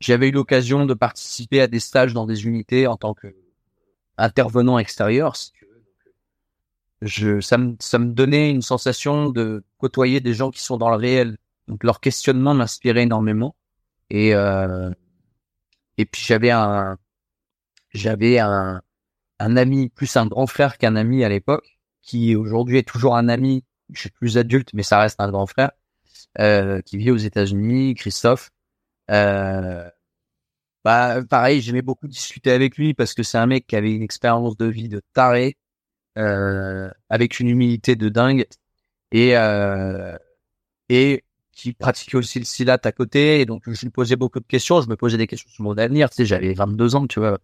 J'avais 0.00 0.28
eu 0.28 0.32
l'occasion 0.32 0.84
de 0.86 0.94
participer 0.94 1.60
à 1.60 1.66
des 1.68 1.80
stages 1.80 2.12
dans 2.12 2.26
des 2.26 2.46
unités 2.46 2.86
en 2.86 2.96
tant 2.96 3.14
que 3.14 3.28
intervenant 4.18 4.78
extérieur. 4.78 5.36
Si 5.36 5.52
tu 5.52 5.64
veux. 5.66 5.74
Donc, 5.76 6.12
je, 7.02 7.40
ça 7.40 7.58
me 7.58 7.76
ça 7.78 7.98
me 7.98 8.12
donnait 8.12 8.50
une 8.50 8.62
sensation 8.62 9.30
de 9.30 9.62
côtoyer 9.78 10.20
des 10.20 10.34
gens 10.34 10.50
qui 10.50 10.60
sont 10.62 10.76
dans 10.76 10.90
le 10.90 10.96
réel. 10.96 11.36
Donc 11.68 11.84
leur 11.84 12.00
questionnement 12.00 12.54
m'inspirait 12.54 13.02
énormément 13.02 13.56
et 14.10 14.34
euh, 14.34 14.90
et 15.96 16.04
puis 16.04 16.22
j'avais 16.24 16.50
un 16.50 16.98
j'avais 17.94 18.38
un, 18.38 18.82
un 19.38 19.56
ami, 19.56 19.88
plus 19.88 20.16
un 20.16 20.26
grand 20.26 20.46
frère 20.46 20.78
qu'un 20.78 20.96
ami 20.96 21.24
à 21.24 21.28
l'époque, 21.28 21.78
qui 22.02 22.36
aujourd'hui 22.36 22.78
est 22.78 22.88
toujours 22.88 23.16
un 23.16 23.28
ami. 23.28 23.64
Je 23.92 24.00
suis 24.00 24.10
plus 24.10 24.38
adulte, 24.38 24.70
mais 24.74 24.82
ça 24.82 24.98
reste 25.00 25.20
un 25.20 25.30
grand 25.30 25.46
frère, 25.46 25.70
euh, 26.40 26.80
qui 26.82 26.98
vit 26.98 27.10
aux 27.10 27.16
États-Unis, 27.16 27.94
Christophe. 27.94 28.50
Euh, 29.10 29.88
bah, 30.84 31.22
pareil, 31.24 31.60
j'aimais 31.60 31.82
beaucoup 31.82 32.08
discuter 32.08 32.50
avec 32.50 32.76
lui 32.76 32.94
parce 32.94 33.14
que 33.14 33.22
c'est 33.22 33.38
un 33.38 33.46
mec 33.46 33.66
qui 33.66 33.76
avait 33.76 33.94
une 33.94 34.02
expérience 34.02 34.56
de 34.56 34.66
vie 34.66 34.88
de 34.88 35.02
taré, 35.14 35.56
euh, 36.18 36.90
avec 37.08 37.40
une 37.40 37.48
humilité 37.48 37.96
de 37.96 38.08
dingue 38.08 38.46
et 39.12 39.36
euh, 39.36 40.16
et 40.88 41.24
qui 41.54 41.72
pratiquait 41.72 42.16
aussi 42.16 42.38
le 42.38 42.44
silat 42.44 42.78
à 42.82 42.92
côté. 42.92 43.40
Et 43.40 43.46
donc, 43.46 43.62
je 43.66 43.80
lui 43.80 43.90
posais 43.90 44.16
beaucoup 44.16 44.40
de 44.40 44.46
questions. 44.46 44.80
Je 44.80 44.88
me 44.88 44.96
posais 44.96 45.16
des 45.16 45.26
questions 45.26 45.48
sur 45.50 45.64
mon 45.64 45.76
avenir. 45.78 46.10
Tu 46.10 46.16
sais, 46.16 46.26
j'avais 46.26 46.52
22 46.54 46.96
ans, 46.96 47.06
tu 47.06 47.20
vois 47.20 47.38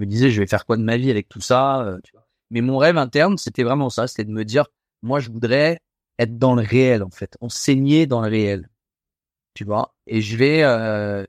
je 0.00 0.06
me 0.06 0.06
disais 0.06 0.30
je 0.30 0.40
vais 0.40 0.46
faire 0.46 0.64
quoi 0.64 0.76
de 0.78 0.82
ma 0.82 0.96
vie 0.96 1.10
avec 1.10 1.28
tout 1.28 1.40
ça 1.40 1.82
euh, 1.82 1.98
tu 2.02 2.12
vois. 2.12 2.26
mais 2.50 2.62
mon 2.62 2.78
rêve 2.78 2.96
interne 2.96 3.36
c'était 3.36 3.64
vraiment 3.64 3.90
ça 3.90 4.06
c'était 4.06 4.24
de 4.24 4.30
me 4.30 4.44
dire 4.44 4.66
moi 5.02 5.20
je 5.20 5.30
voudrais 5.30 5.80
être 6.18 6.38
dans 6.38 6.54
le 6.54 6.62
réel 6.62 7.02
en 7.02 7.10
fait 7.10 7.36
enseigner 7.40 8.06
dans 8.06 8.22
le 8.22 8.28
réel 8.28 8.70
tu 9.52 9.64
vois 9.64 9.94
et 10.06 10.22
je 10.22 10.36
vais 10.38 10.62
euh, 10.62 11.26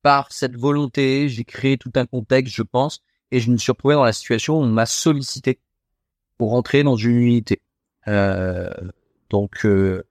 par 0.00 0.32
cette 0.32 0.56
volonté 0.56 1.28
j'ai 1.28 1.44
créé 1.44 1.76
tout 1.76 1.92
un 1.96 2.06
contexte 2.06 2.54
je 2.54 2.62
pense 2.62 3.02
et 3.30 3.40
je 3.40 3.50
me 3.50 3.56
suis 3.56 3.72
retrouvé 3.72 3.94
dans 3.94 4.04
la 4.04 4.12
situation 4.12 4.58
où 4.58 4.62
on 4.62 4.66
m'a 4.66 4.86
sollicité 4.86 5.58
pour 6.36 6.50
rentrer 6.50 6.82
dans 6.82 6.96
une 6.96 7.16
unité. 7.16 7.62
Euh, 8.08 8.68
donc, 9.30 9.64
euh, 9.64 10.02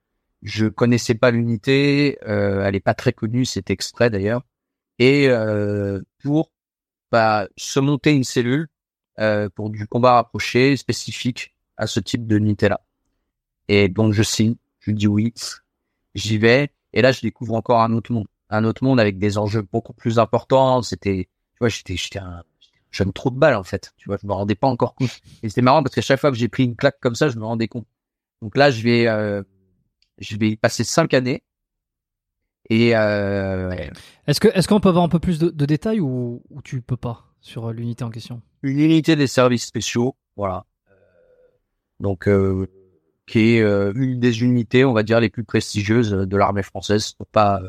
je 0.42 0.66
connaissais 0.66 1.14
pas 1.14 1.30
l'unité, 1.30 2.18
euh, 2.26 2.64
elle 2.64 2.74
est 2.74 2.80
pas 2.80 2.94
très 2.94 3.12
connue, 3.12 3.44
c'est 3.44 3.70
extrait 3.70 4.10
d'ailleurs, 4.10 4.42
et 4.98 5.28
euh, 5.28 6.00
pour 6.22 6.50
bah, 7.12 7.48
se 7.56 7.80
monter 7.80 8.12
une 8.12 8.24
cellule 8.24 8.68
euh, 9.20 9.48
pour 9.48 9.70
du 9.70 9.86
combat 9.86 10.14
rapproché 10.14 10.76
spécifique 10.76 11.54
à 11.76 11.86
ce 11.86 12.00
type 12.00 12.26
d'unité-là. 12.26 12.80
Et 13.68 13.88
donc 13.88 14.12
je 14.12 14.22
signe, 14.22 14.56
je 14.80 14.90
dis 14.90 15.06
oui, 15.06 15.32
j'y 16.14 16.38
vais, 16.38 16.70
et 16.92 17.02
là 17.02 17.12
je 17.12 17.20
découvre 17.20 17.54
encore 17.54 17.80
un 17.80 17.92
autre 17.92 18.12
monde, 18.12 18.26
un 18.50 18.64
autre 18.64 18.84
monde 18.84 19.00
avec 19.00 19.18
des 19.18 19.38
enjeux 19.38 19.62
beaucoup 19.62 19.92
plus 19.92 20.18
importants. 20.18 20.82
C'était, 20.82 21.28
tu 21.52 21.58
vois, 21.60 21.68
j'étais, 21.68 21.96
j'étais 21.96 22.18
un 22.18 22.42
jeune 22.90 23.12
trop 23.12 23.30
de 23.30 23.38
balles 23.38 23.56
en 23.56 23.64
fait, 23.64 23.94
tu 23.96 24.08
vois, 24.08 24.18
je 24.20 24.26
me 24.26 24.32
rendais 24.32 24.56
pas 24.56 24.66
encore 24.66 24.94
compte. 24.94 25.20
Et 25.42 25.48
c'était 25.48 25.62
marrant 25.62 25.82
parce 25.82 25.94
qu'à 25.94 26.02
chaque 26.02 26.20
fois 26.20 26.30
que 26.30 26.36
j'ai 26.36 26.48
pris 26.48 26.64
une 26.64 26.76
claque 26.76 26.98
comme 27.00 27.14
ça, 27.14 27.28
je 27.28 27.38
me 27.38 27.44
rendais 27.44 27.68
compte. 27.68 27.86
Donc 28.42 28.56
là, 28.56 28.70
je 28.72 28.82
vais, 28.82 29.06
euh, 29.06 29.42
je 30.18 30.36
vais 30.36 30.50
y 30.50 30.56
passer 30.56 30.84
cinq 30.84 31.14
années. 31.14 31.42
Et 32.70 32.96
euh, 32.96 33.74
est-ce 34.26 34.40
que 34.40 34.48
est-ce 34.48 34.68
qu'on 34.68 34.80
peut 34.80 34.88
avoir 34.88 35.04
un 35.04 35.08
peu 35.08 35.18
plus 35.18 35.38
de, 35.38 35.50
de 35.50 35.66
détails 35.66 36.00
ou, 36.00 36.42
ou 36.48 36.62
tu 36.62 36.80
peux 36.80 36.96
pas 36.96 37.24
sur 37.40 37.68
euh, 37.68 37.72
l'unité 37.72 38.04
en 38.04 38.10
question? 38.10 38.40
Une 38.62 38.78
unité 38.78 39.16
des 39.16 39.26
services 39.26 39.66
spéciaux, 39.66 40.16
voilà. 40.36 40.64
Euh, 40.88 40.94
donc 41.98 42.28
euh, 42.28 42.68
qui 43.26 43.56
est 43.56 43.60
euh, 43.62 43.92
une 43.96 44.20
des 44.20 44.42
unités, 44.42 44.84
on 44.84 44.92
va 44.92 45.02
dire, 45.02 45.18
les 45.18 45.28
plus 45.28 45.44
prestigieuses 45.44 46.10
de 46.10 46.36
l'armée 46.36 46.62
française. 46.62 47.12
Pour 47.12 47.26
pas 47.26 47.60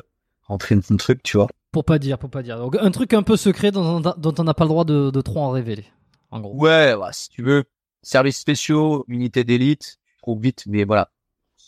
rentrer 0.44 0.76
dans 0.76 0.82
le 0.90 0.98
truc, 0.98 1.24
tu 1.24 1.38
vois. 1.38 1.48
Pour 1.72 1.86
pas 1.86 1.98
dire, 1.98 2.20
pour 2.20 2.30
pas 2.30 2.44
dire. 2.44 2.60
Donc 2.60 2.78
un 2.80 2.92
truc 2.92 3.14
un 3.14 3.24
peu 3.24 3.36
secret 3.36 3.72
dont, 3.72 4.00
dont 4.00 4.36
on 4.38 4.44
n'a 4.44 4.54
pas 4.54 4.66
le 4.66 4.70
droit 4.70 4.86
de, 4.86 5.10
de 5.10 5.22
trop 5.22 5.40
en 5.40 5.50
révéler, 5.50 5.86
en 6.30 6.40
gros. 6.40 6.56
Ouais, 6.56 6.94
si 7.14 7.30
tu 7.30 7.42
veux, 7.42 7.64
services 8.04 8.38
spéciaux, 8.38 9.06
unité 9.08 9.44
d'élite, 9.44 9.98
trop 10.22 10.38
vite, 10.38 10.66
mais 10.68 10.84
voilà, 10.84 11.10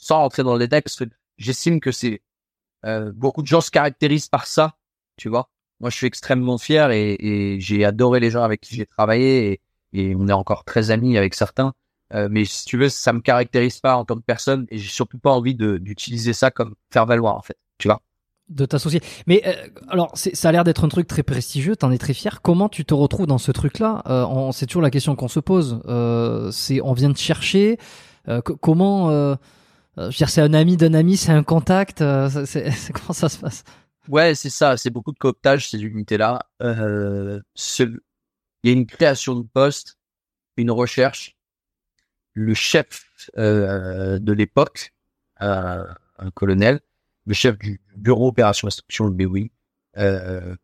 sans 0.06 0.19
rentrer 0.19 0.44
dans 0.44 0.53
les 0.56 0.68
détails, 0.68 0.84
parce 0.84 0.98
que 0.98 1.06
j'estime 1.40 1.80
que 1.80 1.91
c'est 1.91 2.22
euh, 2.86 3.11
beaucoup 3.11 3.41
de 3.41 3.48
gens 3.48 3.60
se 3.60 3.72
caractérisent 3.72 4.27
par 4.27 4.45
ça, 4.45 4.76
tu 5.18 5.30
vois. 5.30 5.49
Moi, 5.80 5.90
je 5.90 5.95
suis 5.95 6.06
extrêmement 6.06 6.60
fier 6.60 6.91
et, 6.91 7.57
j'ai 7.60 7.84
adoré 7.84 8.19
les 8.19 8.30
gens 8.30 8.44
avec 8.44 8.61
qui 8.61 8.76
j'ai 8.76 8.86
travaillé 8.86 9.61
et, 9.94 10.15
on 10.15 10.27
est 10.27 10.34
encore 10.34 10.64
très 10.64 10.91
amis 10.91 11.18
avec 11.18 11.34
certains. 11.34 11.73
Euh, 12.14 12.27
mais 12.30 12.45
si 12.45 12.65
tu 12.65 12.77
veux, 12.77 12.90
ça 12.90 13.14
me 13.14 13.22
caractérise 13.22 13.80
pas 13.80 13.95
en 13.95 14.06
tant 14.06 14.15
que 14.15 14.22
personne 14.22 14.68
et 14.69 14.77
j'ai 14.77 14.90
surtout 14.90 15.18
pas 15.18 15.32
envie 15.32 15.56
d'utiliser 15.56 16.34
ça 16.34 16.52
comme 16.52 16.76
faire 16.94 17.07
valoir 17.07 17.36
en 17.36 17.41
fait, 17.41 17.57
tu 17.80 17.88
vois 17.88 18.02
de 18.48 18.64
t'associer. 18.65 19.02
Mais 19.26 19.41
euh, 19.48 19.53
alors, 19.90 20.11
ça 20.14 20.49
a 20.49 20.52
l'air 20.52 20.64
d'être 20.64 20.84
un 20.84 20.88
truc 20.88 21.07
très 21.07 21.23
prestigieux, 21.23 21.76
t'en 21.76 21.90
es 21.90 21.98
très 21.98 22.14
fier. 22.14 22.44
Comment 22.44 22.69
tu 22.69 22.86
te 22.86 22.94
retrouves 22.94 23.26
dans 23.26 23.40
ce 23.40 23.52
truc-là? 23.52 24.03
C'est 24.53 24.68
toujours 24.68 24.84
la 24.84 24.91
question 24.91 25.15
qu'on 25.15 25.27
se 25.27 25.40
pose. 25.40 25.82
C'est, 26.52 26.80
on 26.80 26.94
vient 26.94 27.10
de 27.10 27.18
chercher. 27.18 27.80
Comment 28.61 29.36
Je 29.97 30.03
veux 30.03 30.09
dire, 30.09 30.30
c'est 30.30 30.41
un 30.41 30.53
ami 30.53 30.77
d'un 30.77 30.93
ami, 30.93 31.17
c'est 31.17 31.31
un 31.31 31.43
contact. 31.43 31.99
c'est, 32.45 32.72
comment 32.93 33.13
ça 33.13 33.30
se 33.30 33.38
passe? 33.38 33.63
Ouais, 34.07 34.35
c'est 34.35 34.49
ça. 34.49 34.77
C'est 34.77 34.89
beaucoup 34.89 35.11
de 35.11 35.17
cooptage 35.17 35.69
ces 35.69 35.81
unités-là. 35.81 36.39
Il 36.61 37.41
y 38.63 38.69
a 38.69 38.72
une 38.72 38.85
création 38.85 39.35
de 39.35 39.43
poste, 39.43 39.97
une 40.57 40.72
recherche. 40.72 41.35
Le 42.34 42.53
chef 42.53 43.05
de 43.38 44.31
l'époque, 44.31 44.93
un 45.39 45.85
colonel, 46.34 46.81
le 47.26 47.34
chef 47.34 47.57
du 47.57 47.81
bureau 47.95 48.27
opération 48.27 48.67
instruction, 48.67 49.05
le 49.05 49.11
BOI, 49.11 49.47
euh, 49.97 50.55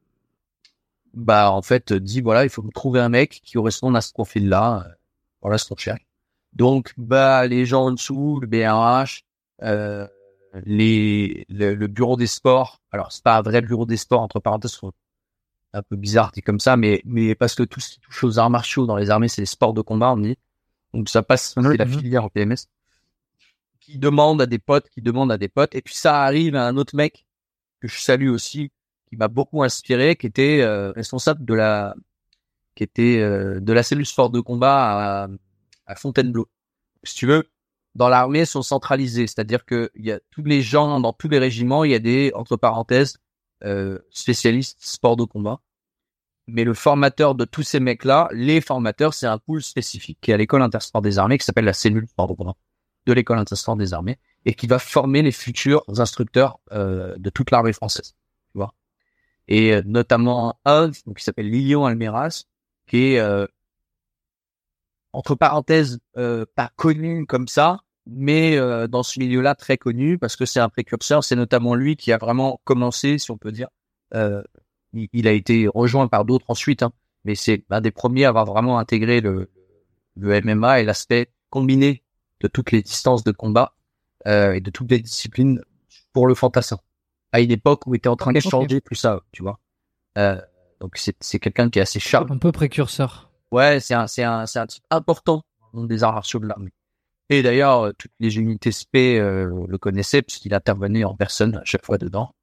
bah 1.13 1.51
en 1.51 1.61
fait 1.61 1.93
dit 1.93 2.21
voilà, 2.21 2.43
il 2.43 2.49
faut 2.49 2.61
trouver 2.73 2.99
un 2.99 3.09
mec 3.09 3.41
qui 3.43 3.53
corresponde 3.53 3.95
à 3.95 4.01
ce 4.01 4.13
profil-là. 4.13 4.85
Euh, 4.85 4.93
voilà 5.41 5.57
ce 5.57 5.67
qu'on 5.67 5.75
cherche. 5.75 6.05
Donc 6.53 6.94
bah 6.98 7.48
les 7.48 7.65
gens 7.65 7.86
en 7.86 7.91
dessous, 7.91 8.40
le 8.41 8.48
BRH, 8.48 9.23
euh, 9.64 10.07
les 10.65 11.45
le, 11.49 11.88
bureau 11.88 12.18
des 12.18 12.28
sports. 12.28 12.82
Alors 12.91 13.11
c'est 13.11 13.23
pas 13.23 13.38
un 13.38 13.41
vrai 13.41 13.61
bureau 13.61 13.86
des 13.86 13.98
sports 13.98 14.22
entre 14.22 14.40
parenthèses, 14.40 14.80
un 15.73 15.82
peu 15.84 15.95
bizarre 15.95 16.32
dit 16.34 16.41
comme 16.41 16.60
ça, 16.60 16.78
mais 16.78 17.02
mais 17.06 17.36
parce 17.36 17.56
que 17.56 17.64
tout 17.64 17.80
ce 17.80 17.94
qui 17.94 17.99
touche 18.02 18.23
aux 18.23 18.40
arts 18.40 18.49
martiaux 18.49 18.86
dans 18.86 18.98
les 18.98 19.10
armées, 19.10 19.30
c'est 19.30 19.41
les 19.41 19.45
sports 19.45 19.73
de 19.73 19.82
combat 19.82 20.11
on 20.11 20.18
dit. 20.18 20.38
Donc 20.94 21.07
ça 21.10 21.23
passe, 21.23 21.53
c'est 21.53 21.78
la 21.78 21.86
filière 21.86 22.26
en 22.26 22.30
PMS 22.30 22.68
qui 23.82 23.98
demande 23.98 24.41
à 24.41 24.45
des 24.45 24.60
potes, 24.60 24.90
qui 24.90 25.02
demande 25.02 25.32
à 25.32 25.38
des 25.38 25.49
potes. 25.49 25.76
Et 25.76 25.82
puis 25.82 25.95
ça 25.95 26.23
arrive 26.23 26.56
à 26.56 26.65
un 26.65 26.78
autre 26.78 26.95
mec 26.95 27.26
que 27.82 27.88
je 27.88 27.99
salue 27.99 28.30
aussi, 28.30 28.72
qui 29.10 29.18
m'a 29.18 29.28
beaucoup 29.28 29.64
inspiré, 29.64 30.15
qui 30.15 30.28
était 30.28 30.61
euh, 30.61 30.91
responsable 30.91 31.44
de 31.44 31.53
la, 31.53 31.95
qui 32.76 32.84
était 32.84 33.19
euh, 33.19 33.60
de 33.60 33.73
la 33.73 33.84
cellule 33.84 34.06
sport 34.06 34.30
de 34.30 34.40
combat 34.40 35.23
à, 35.23 35.28
à 35.85 35.95
Fontainebleau. 35.95 36.49
Si 37.03 37.15
tu 37.15 37.27
veux, 37.27 37.49
dans 37.95 38.09
l'armée 38.09 38.45
sont 38.45 38.61
centralisés, 38.61 39.27
c'est-à-dire 39.27 39.65
que 39.65 39.91
il 39.95 40.05
y 40.05 40.11
a 40.11 40.19
tous 40.31 40.43
les 40.43 40.61
gens 40.61 40.99
dans 40.99 41.13
tous 41.13 41.29
les 41.29 41.39
régiments, 41.39 41.83
il 41.83 41.91
y 41.91 41.95
a 41.95 41.99
des 41.99 42.31
entre 42.35 42.57
parenthèses 42.57 43.17
euh, 43.63 43.99
spécialistes 44.11 44.77
sport 44.79 45.17
de 45.17 45.23
combat. 45.23 45.61
Mais 46.47 46.63
le 46.63 46.73
formateur 46.73 47.35
de 47.35 47.45
tous 47.45 47.63
ces 47.63 47.79
mecs-là, 47.79 48.27
les 48.33 48.61
formateurs, 48.61 49.13
c'est 49.13 49.27
un 49.27 49.37
pool 49.37 49.61
spécifique 49.61 50.17
qui 50.21 50.31
est 50.31 50.33
à 50.33 50.37
l'école 50.37 50.61
intersport 50.61 51.01
des 51.01 51.17
armées 51.19 51.37
qui 51.37 51.45
s'appelle 51.45 51.65
la 51.65 51.73
cellule 51.73 52.07
sport 52.07 52.27
de 52.27 52.33
combat 52.33 52.55
de 53.05 53.13
l'école 53.13 53.39
internationale 53.39 53.79
des 53.79 53.93
armées 53.93 54.19
et 54.45 54.53
qui 54.53 54.67
va 54.67 54.79
former 54.79 55.21
les 55.21 55.31
futurs 55.31 55.83
instructeurs 55.97 56.59
euh, 56.71 57.15
de 57.17 57.29
toute 57.29 57.51
l'armée 57.51 57.73
française, 57.73 58.15
tu 58.51 58.57
vois. 58.57 58.73
Et 59.47 59.73
euh, 59.73 59.81
notamment 59.85 60.59
un 60.65 60.87
donc, 61.05 61.17
qui 61.17 61.23
s'appelle 61.23 61.49
Lilian 61.49 61.85
Almeras, 61.85 62.45
qui 62.87 63.13
est 63.13 63.19
euh, 63.19 63.45
entre 65.13 65.35
parenthèses 65.35 65.99
pas 66.13 66.71
connu 66.75 67.25
comme 67.25 67.47
ça, 67.47 67.79
mais 68.05 68.57
dans 68.88 69.03
ce 69.03 69.19
milieu-là 69.19 69.55
très 69.55 69.77
connu 69.77 70.17
parce 70.17 70.35
que 70.35 70.45
c'est 70.45 70.59
un 70.59 70.69
précurseur. 70.69 71.23
C'est 71.23 71.35
notamment 71.35 71.75
lui 71.75 71.95
qui 71.95 72.11
a 72.11 72.17
vraiment 72.17 72.61
commencé, 72.63 73.17
si 73.17 73.31
on 73.31 73.38
peut 73.38 73.51
dire. 73.51 73.67
Il, 74.13 75.07
il, 75.13 75.27
a 75.27 75.31
été 75.31 75.67
rejoint 75.67 76.07
par 76.07 76.25
d'autres 76.25 76.45
ensuite, 76.49 76.83
hein, 76.83 76.91
mais 77.23 77.35
c'est 77.35 77.63
un 77.69 77.81
des 77.81 77.91
premiers 77.91 78.25
à 78.25 78.29
avoir 78.29 78.45
vraiment 78.45 78.77
intégré 78.77 79.21
le, 79.21 79.49
le 80.17 80.41
MMA 80.41 80.81
et 80.81 80.83
l'aspect 80.83 81.31
combiné 81.49 82.03
de 82.39 82.47
toutes 82.47 82.71
les 82.71 82.81
distances 82.81 83.23
de 83.23 83.31
combat 83.31 83.75
euh, 84.27 84.53
et 84.53 84.61
de 84.61 84.69
toutes 84.69 84.91
les 84.91 84.99
disciplines 84.99 85.61
pour 86.13 86.27
le 86.27 86.35
fantassin. 86.35 86.79
À 87.31 87.39
une 87.39 87.51
époque 87.51 87.88
où 87.88 87.95
il 87.95 87.97
était 87.97 88.09
en 88.09 88.15
train 88.15 88.33
de 88.33 88.39
changer 88.39 88.81
tout 88.81 88.95
ça, 88.95 89.21
tu 89.31 89.41
vois. 89.41 89.59
Euh, 90.17 90.39
donc 90.79 90.97
c'est 90.97 91.15
c'est 91.21 91.39
quelqu'un 91.39 91.69
qui 91.69 91.79
est 91.79 91.81
assez 91.81 91.99
sharp. 91.99 92.29
Un 92.29 92.38
peu 92.38 92.51
précurseur. 92.51 93.30
Ouais, 93.52 93.80
c'est 93.80 93.94
un 93.94 94.07
c'est 94.07 94.23
un 94.23 94.45
c'est 94.45 94.60
un 94.60 94.68
type 94.68 94.84
important 94.90 95.44
des 95.73 96.03
arts 96.03 96.14
martiaux 96.14 96.40
de 96.40 96.48
l'armée. 96.48 96.73
Et 97.30 97.44
d'ailleurs, 97.44 97.88
euh, 97.88 97.91
toutes 97.98 98.11
les 98.19 98.38
unités 98.38 98.72
SP 98.72 99.18
euh, 99.19 99.65
le 99.68 99.78
connaissaient 99.78 100.22
puisqu'il 100.22 100.53
intervenait 100.53 101.03
en 101.03 101.15
personne 101.15 101.56
à 101.57 101.65
chaque 101.65 101.86
fois 101.86 101.98
dedans. 101.98 102.34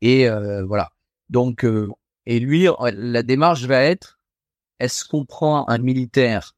Et 0.00 0.28
euh, 0.28 0.64
voilà. 0.64 0.90
Donc 1.30 1.64
euh, 1.64 1.88
et 2.26 2.40
lui, 2.40 2.68
la 2.80 3.22
démarche 3.22 3.64
va 3.64 3.80
être 3.82 4.18
est-ce 4.80 5.04
qu'on 5.04 5.24
prend 5.24 5.68
un 5.68 5.78
militaire 5.78 6.54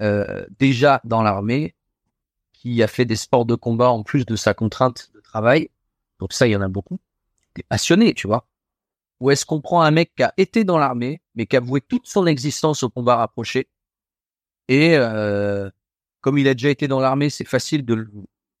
euh, 0.00 0.46
déjà 0.58 1.00
dans 1.04 1.22
l'armée, 1.22 1.74
qui 2.52 2.82
a 2.82 2.86
fait 2.86 3.04
des 3.04 3.16
sports 3.16 3.44
de 3.44 3.54
combat 3.54 3.90
en 3.90 4.02
plus 4.02 4.24
de 4.26 4.36
sa 4.36 4.54
contrainte 4.54 5.10
de 5.14 5.20
travail? 5.20 5.70
Donc 6.20 6.32
ça, 6.32 6.46
il 6.46 6.52
y 6.52 6.56
en 6.56 6.60
a 6.60 6.68
beaucoup. 6.68 6.98
Des 7.54 7.62
passionnés, 7.62 8.14
tu 8.14 8.26
vois. 8.26 8.46
Ou 9.20 9.30
est-ce 9.30 9.44
qu'on 9.44 9.60
prend 9.60 9.82
un 9.82 9.90
mec 9.90 10.12
qui 10.16 10.22
a 10.22 10.32
été 10.36 10.64
dans 10.64 10.78
l'armée, 10.78 11.20
mais 11.34 11.46
qui 11.46 11.56
a 11.56 11.60
voué 11.60 11.80
toute 11.80 12.06
son 12.06 12.26
existence 12.26 12.82
au 12.82 12.88
combat 12.88 13.16
rapproché 13.16 13.68
Et 14.68 14.96
euh, 14.96 15.70
comme 16.20 16.38
il 16.38 16.46
a 16.48 16.54
déjà 16.54 16.70
été 16.70 16.88
dans 16.88 17.00
l'armée, 17.00 17.30
c'est 17.30 17.46
facile 17.46 17.84
de 17.84 17.94
le 17.94 18.10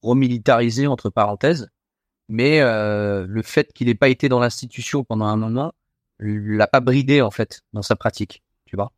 remilitariser 0.02 0.86
entre 0.86 1.10
parenthèses. 1.10 1.68
Mais 2.28 2.60
euh, 2.60 3.26
le 3.26 3.42
fait 3.42 3.72
qu'il 3.72 3.86
n'ait 3.86 3.94
pas 3.94 4.08
été 4.08 4.28
dans 4.28 4.40
l'institution 4.40 5.04
pendant 5.04 5.26
un 5.26 5.36
moment 5.36 5.72
l'a 6.18 6.66
pas 6.66 6.80
bridé 6.80 7.22
en 7.22 7.30
fait 7.30 7.62
dans 7.72 7.82
sa 7.82 7.96
pratique, 7.96 8.42
tu 8.66 8.76
vois. 8.76 8.92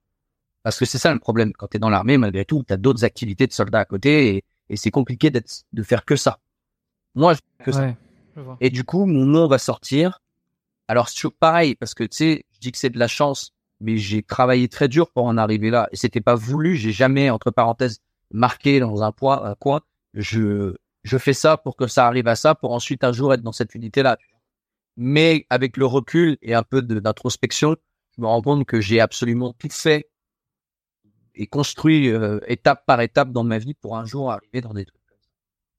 Parce 0.62 0.78
que 0.78 0.84
c'est 0.84 0.98
ça 0.98 1.12
le 1.12 1.18
problème. 1.18 1.52
Quand 1.52 1.68
tu 1.68 1.76
es 1.76 1.80
dans 1.80 1.88
l'armée, 1.88 2.18
malgré 2.18 2.44
tout, 2.44 2.62
tu 2.66 2.72
as 2.72 2.76
d'autres 2.76 3.04
activités 3.04 3.46
de 3.46 3.52
soldats 3.52 3.80
à 3.80 3.84
côté 3.84 4.36
et, 4.36 4.44
et 4.68 4.76
c'est 4.76 4.90
compliqué 4.90 5.30
d'être, 5.30 5.64
de 5.72 5.82
faire 5.82 6.04
que 6.04 6.16
ça. 6.16 6.38
Moi, 7.14 7.34
je 7.34 7.38
fais 7.38 7.64
que 7.64 7.72
ça. 7.72 7.94
Et 8.60 8.70
du 8.70 8.84
coup, 8.84 9.06
mon 9.06 9.24
nom 9.24 9.48
va 9.48 9.58
sortir. 9.58 10.20
Alors, 10.90 11.08
c'est 11.08 11.30
pareil, 11.30 11.76
parce 11.76 11.94
que 11.94 12.02
tu 12.02 12.16
sais, 12.16 12.44
je 12.50 12.58
dis 12.58 12.72
que 12.72 12.78
c'est 12.78 12.90
de 12.90 12.98
la 12.98 13.06
chance, 13.06 13.54
mais 13.78 13.96
j'ai 13.96 14.24
travaillé 14.24 14.68
très 14.68 14.88
dur 14.88 15.12
pour 15.12 15.24
en 15.24 15.36
arriver 15.36 15.70
là. 15.70 15.88
Et 15.92 15.96
c'était 15.96 16.20
pas 16.20 16.34
voulu. 16.34 16.74
J'ai 16.74 16.90
jamais, 16.90 17.30
entre 17.30 17.52
parenthèses, 17.52 18.00
marqué 18.32 18.80
dans 18.80 19.04
un 19.04 19.12
point, 19.12 19.40
un 19.44 19.54
coin. 19.54 19.82
Je, 20.14 20.74
je 21.04 21.16
fais 21.16 21.32
ça 21.32 21.56
pour 21.56 21.76
que 21.76 21.86
ça 21.86 22.08
arrive 22.08 22.26
à 22.26 22.34
ça, 22.34 22.56
pour 22.56 22.72
ensuite 22.72 23.04
un 23.04 23.12
jour 23.12 23.32
être 23.32 23.42
dans 23.42 23.52
cette 23.52 23.76
unité-là. 23.76 24.18
Mais 24.96 25.46
avec 25.48 25.76
le 25.76 25.86
recul 25.86 26.36
et 26.42 26.54
un 26.54 26.64
peu 26.64 26.82
d'introspection, 26.82 27.76
je 28.16 28.22
me 28.22 28.26
rends 28.26 28.42
compte 28.42 28.66
que 28.66 28.80
j'ai 28.80 28.98
absolument 28.98 29.52
tout 29.52 29.70
fait 29.70 30.10
et 31.36 31.46
construit 31.46 32.10
euh, 32.10 32.40
étape 32.48 32.84
par 32.84 33.00
étape 33.00 33.30
dans 33.30 33.44
ma 33.44 33.58
vie 33.58 33.74
pour 33.74 33.96
un 33.96 34.06
jour 34.06 34.32
arriver 34.32 34.60
dans 34.60 34.74
des 34.74 34.86
trucs. 34.86 35.00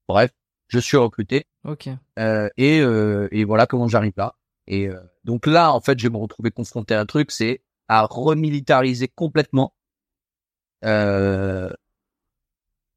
Bref, 0.08 0.32
je 0.70 0.80
suis 0.80 0.96
recruté. 0.96 1.48
Ok. 1.66 1.90
Euh, 2.18 2.48
et, 2.56 2.80
euh, 2.80 3.28
et 3.34 3.44
voilà 3.44 3.66
comment 3.66 3.90
j'arrive 3.90 4.14
là. 4.16 4.36
Et 4.68 4.88
euh, 4.88 5.00
donc 5.24 5.48
là, 5.48 5.74
en 5.74 5.82
fait, 5.82 6.00
je 6.00 6.08
me 6.10 6.18
retrouver 6.18 6.52
confronté 6.52 6.94
à 6.94 7.02
un 7.02 7.06
truc, 7.06 7.32
c'est 7.32 7.62
à 7.88 8.06
remilitariser 8.06 9.08
complètement 9.08 9.74
euh, 10.86 11.70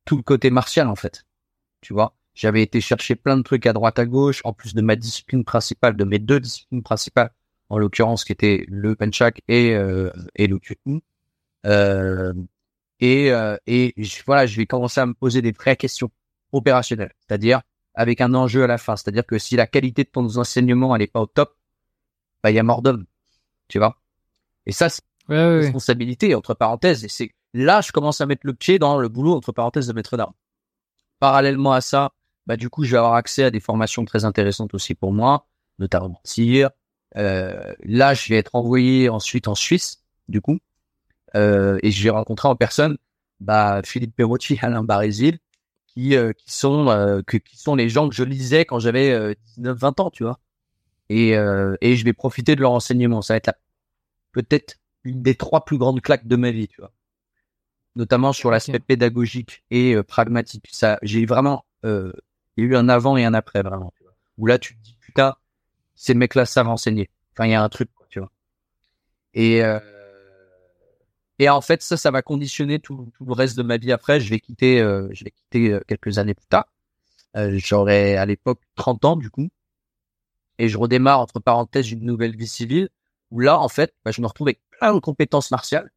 tout 0.05 0.17
le 0.17 0.23
côté 0.23 0.51
martial 0.51 0.89
en 0.89 0.97
fait. 0.97 1.25
Tu 1.81 1.93
vois, 1.93 2.17
j'avais 2.35 2.63
été 2.63 2.81
chercher 2.81 3.17
plein 3.17 3.37
de 3.37 3.43
trucs 3.43 3.67
à 3.67 3.73
droite 3.73 3.99
à 3.99 4.07
gauche, 4.07 4.41
en 4.45 4.53
plus 4.53 4.75
de 4.75 4.83
ma 4.83 4.97
discipline 4.97 5.45
principale, 5.45 5.97
de 5.97 6.05
mes 6.05 6.19
deux 6.19 6.41
disciplines 6.41 6.83
principales, 6.83 7.33
en 7.69 7.79
l'occurrence 7.79 8.25
qui 8.25 8.33
étaient 8.33 8.65
le 8.69 8.97
penchak 8.97 9.43
et 9.49 9.75
euh, 9.75 10.11
et 10.37 10.47
le. 10.47 10.59
Euh, 11.67 12.35
et 13.01 13.33
euh, 13.33 13.57
et 13.67 13.95
voilà, 14.27 14.47
je 14.47 14.57
vais 14.57 14.67
commencer 14.67 15.01
à 15.01 15.07
me 15.07 15.15
poser 15.15 15.43
des 15.43 15.53
vraies 15.53 15.77
questions 15.77 16.11
opérationnelles, 16.53 17.13
c'est-à-dire 17.21 17.63
avec 17.95 18.21
un 18.21 18.35
enjeu 18.35 18.65
à 18.65 18.67
la 18.67 18.79
fin, 18.79 18.97
c'est-à-dire 18.97 19.27
que 19.27 19.39
si 19.39 19.57
la 19.57 19.67
qualité 19.67 20.05
de 20.05 20.09
ton 20.11 20.25
enseignement 20.37 20.95
elle 20.97 21.03
est 21.03 21.07
pas 21.07 21.21
au 21.21 21.27
top, 21.27 21.57
bah 22.43 22.51
il 22.51 22.55
y 22.57 22.59
a 22.59 22.63
mort 22.63 22.83
d'homme, 22.83 23.07
tu 23.69 23.79
vois? 23.79 24.01
Et 24.67 24.73
ça, 24.73 24.89
c'est 24.91 25.03
Ouais, 25.29 25.37
ouais, 25.37 25.45
ouais. 25.59 25.61
responsabilité 25.61 26.35
entre 26.35 26.55
parenthèses. 26.55 27.05
Et 27.05 27.09
c'est 27.09 27.31
là, 27.55 27.81
je 27.81 27.93
commence 27.93 28.21
à 28.21 28.27
mettre 28.27 28.47
le 28.47 28.55
pied 28.55 28.79
dans 28.79 28.99
le 28.99 29.09
boulot 29.09 29.35
entre 29.35 29.53
parenthèses 29.53 29.87
de 29.87 29.93
maître 29.95 30.17
d'armes. 30.19 30.35
Parallèlement 31.21 31.73
à 31.73 31.81
ça, 31.81 32.13
bah 32.47 32.57
du 32.57 32.71
coup, 32.71 32.85
je 32.85 32.93
vais 32.93 32.99
avoir 32.99 33.15
accès 33.15 33.45
à 33.45 33.51
des 33.51 33.61
formations 33.61 34.05
très 34.05 34.25
intéressantes 34.25 34.75
aussi 34.75 34.95
pour 34.95 35.13
moi, 35.13 35.47
notamment 35.79 36.21
tir. 36.25 36.71
Euh, 37.17 37.73
là, 37.85 38.15
je 38.15 38.29
vais 38.29 38.37
être 38.37 38.55
envoyé 38.55 39.09
ensuite 39.09 39.49
en 39.49 39.55
Suisse, 39.55 40.03
du 40.29 40.41
coup, 40.41 40.59
euh, 41.37 41.79
et 41.83 41.91
je 41.91 42.03
vais 42.05 42.11
rencontrer 42.11 42.49
en 42.49 42.57
personne 42.57 42.99
bah, 43.41 43.83
Philippe 43.85 44.17
Perotti, 44.17 44.59
Alain 44.63 44.85
Barésil, 44.85 45.39
qui 45.95 46.17
euh, 46.17 46.33
qui 46.33 46.53
sont 46.53 46.89
euh, 46.89 47.23
que, 47.23 47.37
qui 47.37 47.57
sont 47.57 47.75
les 47.75 47.89
gens 47.89 48.09
que 48.09 48.15
je 48.15 48.25
lisais 48.25 48.65
quand 48.65 48.79
j'avais 48.79 49.13
euh, 49.13 49.35
19-20 49.59 50.03
ans, 50.03 50.11
tu 50.11 50.25
vois. 50.25 50.39
Et 51.09 51.37
euh, 51.37 51.77
et 51.81 51.97
je 51.97 52.05
vais 52.05 52.13
profiter 52.13 52.57
de 52.57 52.61
leur 52.61 52.73
enseignement. 52.73 53.23
Ça 53.23 53.35
va 53.35 53.37
être 53.39 53.47
la 53.49 53.57
peut-être 54.33 54.77
une 55.05 55.23
des 55.23 55.35
trois 55.35 55.65
plus 55.65 55.79
grandes 55.79 56.01
claques 56.01 56.27
de 56.27 56.37
ma 56.37 56.51
vie, 56.51 56.69
tu 56.69 56.81
vois. 56.81 56.93
Notamment 57.97 58.33
sur 58.33 58.51
l'aspect 58.51 58.81
pédagogique 58.81 59.63
et 59.71 59.95
euh, 59.95 60.03
pragmatique. 60.03 60.69
Ça, 60.73 60.99
j'ai 61.03 61.27
vraiment, 61.27 61.65
euh, 61.85 62.13
il 62.57 62.65
y 62.65 62.67
a 62.67 62.71
eu 62.71 62.77
un 62.77 62.89
avant 62.89 63.17
et 63.17 63.25
un 63.25 63.35
après 63.35 63.63
vraiment. 63.63 63.93
Tu 63.97 64.03
vois. 64.03 64.15
Où 64.39 64.47
là, 64.47 64.59
tu 64.59 64.75
te 64.77 64.83
dis 64.83 64.97
putain, 65.01 65.37
ces 65.95 66.15
mecs-là 66.15 66.45
savent 66.47 66.69
enseigner. 66.69 67.11
Enfin, 67.33 67.47
il 67.47 67.53
y 67.53 67.55
a 67.55 67.63
un 67.63 67.69
truc, 67.69 67.91
quoi, 67.95 68.07
tu 68.09 68.19
vois. 68.19 68.31
Et 69.35 69.63
euh, 69.63 69.79
et 71.39 71.49
en 71.49 71.61
fait, 71.61 71.83
ça, 71.83 71.97
ça 71.97 72.11
va 72.11 72.23
conditionner 72.23 72.79
tout, 72.79 73.11
le 73.25 73.33
reste 73.33 73.57
de 73.57 73.63
ma 73.63 73.77
vie 73.77 73.93
après. 73.93 74.21
Je 74.21 74.31
vais 74.31 74.41
quitter, 74.41 74.81
euh, 74.81 75.09
je 75.13 75.25
vais 75.25 75.31
quitter 75.31 75.73
euh, 75.73 75.81
quelques 75.89 76.19
années 76.19 76.35
plus 76.35 76.47
tard. 76.47 76.67
Euh, 77.37 77.59
J'aurai 77.59 78.17
à 78.17 78.27
l'époque 78.27 78.61
30 78.77 79.05
ans 79.05 79.17
du 79.17 79.31
coup, 79.31 79.49
et 80.59 80.69
je 80.69 80.79
redémarre 80.79 81.21
entre 81.21 81.41
parenthèses 81.41 81.91
une 81.91 82.05
nouvelle 82.05 82.37
vie 82.37 82.47
civile 82.47 82.89
où 83.31 83.41
là, 83.41 83.59
en 83.59 83.69
fait, 83.69 83.95
bah, 84.05 84.13
je 84.13 84.21
me 84.21 84.27
retrouve 84.27 84.49
avec 84.49 84.61
plein 84.71 84.95
de 84.95 85.01
compétences 85.01 85.51
martiales, 85.51 85.91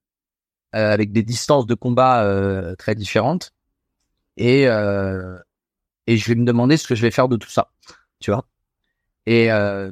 euh, 0.76 0.92
avec 0.92 1.12
des 1.12 1.24
distances 1.24 1.68
de 1.68 1.76
combat 1.76 2.24
euh, 2.24 2.76
très 2.76 2.96
différentes, 2.96 3.52
et 4.38 4.68
euh, 4.68 5.38
et 6.08 6.18
je 6.18 6.28
vais 6.28 6.36
me 6.36 6.46
demander 6.46 6.78
ce 6.78 6.88
que 6.88 6.96
je 6.96 7.02
vais 7.02 7.12
faire 7.12 7.30
de 7.30 7.38
tout 7.38 7.50
ça, 7.50 7.72
tu 8.20 8.32
vois. 8.32 8.48
Et 9.28 9.50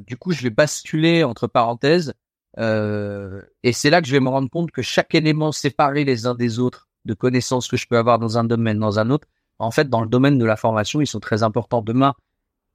du 0.08 0.18
coup, 0.18 0.32
je 0.32 0.42
vais 0.44 0.50
basculer 0.50 1.26
entre 1.26 1.48
parenthèses, 1.48 2.14
euh, 2.58 3.42
et 3.64 3.74
c'est 3.74 3.90
là 3.90 4.02
que 4.02 4.08
je 4.08 4.12
vais 4.14 4.20
me 4.20 4.30
rendre 4.30 4.50
compte 4.50 4.72
que 4.72 4.82
chaque 4.82 5.14
élément 5.16 5.52
séparé 5.52 6.06
les 6.06 6.26
uns 6.26 6.36
des 6.36 6.60
autres 6.60 6.88
de 7.06 7.14
connaissances 7.14 7.68
que 7.68 7.78
je 7.78 7.88
peux 7.88 7.98
avoir 7.98 8.20
dans 8.20 8.38
un 8.38 8.44
domaine, 8.44 8.80
dans 8.80 9.00
un 9.00 9.10
autre, 9.10 9.28
en 9.60 9.72
fait, 9.72 9.90
dans 9.90 10.02
le 10.02 10.08
domaine 10.08 10.38
de 10.38 10.46
la 10.46 10.56
formation, 10.56 11.02
ils 11.02 11.08
sont 11.08 11.20
très 11.20 11.44
importants. 11.44 11.82
Demain, 11.82 12.14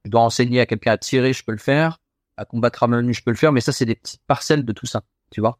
je 0.05 0.09
dois 0.09 0.21
enseigner 0.21 0.59
à 0.61 0.65
quelqu'un 0.65 0.93
à 0.93 0.97
tirer, 0.97 1.33
je 1.33 1.43
peux 1.43 1.51
le 1.51 1.57
faire 1.57 1.99
à 2.37 2.45
combattre 2.45 2.83
à 2.83 2.87
main 2.87 3.01
nue, 3.01 3.13
je 3.13 3.23
peux 3.23 3.31
le 3.31 3.37
faire, 3.37 3.51
mais 3.51 3.61
ça, 3.61 3.71
c'est 3.71 3.85
des 3.85 3.95
petites 3.95 4.21
parcelles 4.25 4.65
de 4.65 4.71
tout 4.73 4.85
ça, 4.85 5.03
tu 5.29 5.41
vois. 5.41 5.59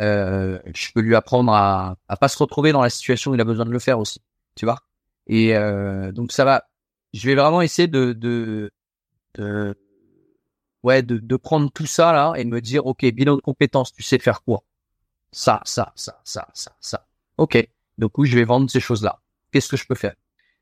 Euh, 0.00 0.58
je 0.74 0.88
peux 0.94 1.00
lui 1.00 1.14
apprendre 1.14 1.52
à, 1.52 1.96
à 2.08 2.16
pas 2.16 2.28
se 2.28 2.38
retrouver 2.38 2.72
dans 2.72 2.82
la 2.82 2.90
situation 2.90 3.30
où 3.30 3.34
il 3.34 3.40
a 3.40 3.44
besoin 3.44 3.64
de 3.64 3.70
le 3.70 3.78
faire 3.78 3.98
aussi, 3.98 4.20
tu 4.54 4.64
vois. 4.64 4.80
Et 5.26 5.56
euh, 5.56 6.12
donc 6.12 6.32
ça 6.32 6.44
va. 6.44 6.64
Je 7.14 7.26
vais 7.26 7.34
vraiment 7.34 7.62
essayer 7.62 7.88
de, 7.88 8.12
de, 8.12 8.70
de 9.34 9.74
ouais, 10.82 11.02
de, 11.02 11.18
de 11.18 11.36
prendre 11.36 11.70
tout 11.70 11.86
ça 11.86 12.12
là 12.12 12.34
et 12.36 12.44
de 12.44 12.50
me 12.50 12.60
dire, 12.60 12.86
ok, 12.86 13.04
bilan 13.06 13.36
de 13.36 13.40
compétences, 13.40 13.92
tu 13.92 14.02
sais 14.02 14.18
faire 14.18 14.42
quoi? 14.42 14.62
Ça, 15.32 15.60
ça, 15.64 15.92
ça, 15.94 16.20
ça, 16.24 16.48
ça, 16.54 16.76
ça. 16.80 17.06
Ok. 17.36 17.68
Donc 17.98 18.16
oui, 18.18 18.28
je 18.28 18.38
vais 18.38 18.44
vendre 18.44 18.70
ces 18.70 18.80
choses-là. 18.80 19.20
Qu'est-ce 19.52 19.68
que 19.68 19.76
je 19.76 19.86
peux 19.86 19.94
faire? 19.94 20.14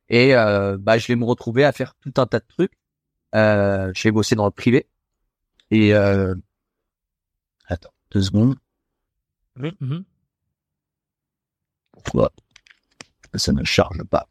Et 0.09 0.35
euh, 0.35 0.77
bah, 0.79 0.99
je 0.99 1.07
vais 1.09 1.17
me 1.17 1.25
retrouver 1.25 1.65
à 1.65 1.73
faire 1.73 1.95
tout 1.97 2.13
un 2.17 2.27
tas 2.27 2.41
de 2.41 2.47
trucs. 2.49 2.73
Euh, 3.35 3.93
je 3.95 4.03
vais 4.05 4.13
bosser 4.13 4.35
dans 4.35 4.47
le 4.47 4.51
privé. 4.51 4.89
Et 5.71 5.95
euh... 5.95 6.35
attends, 7.67 7.93
deux 8.11 8.23
secondes. 8.23 8.57
Mhm. 9.57 10.05
Pourquoi? 11.93 12.33
Ça 13.35 13.53
ne 13.53 13.65
charge 13.65 14.03
pas 14.05 14.29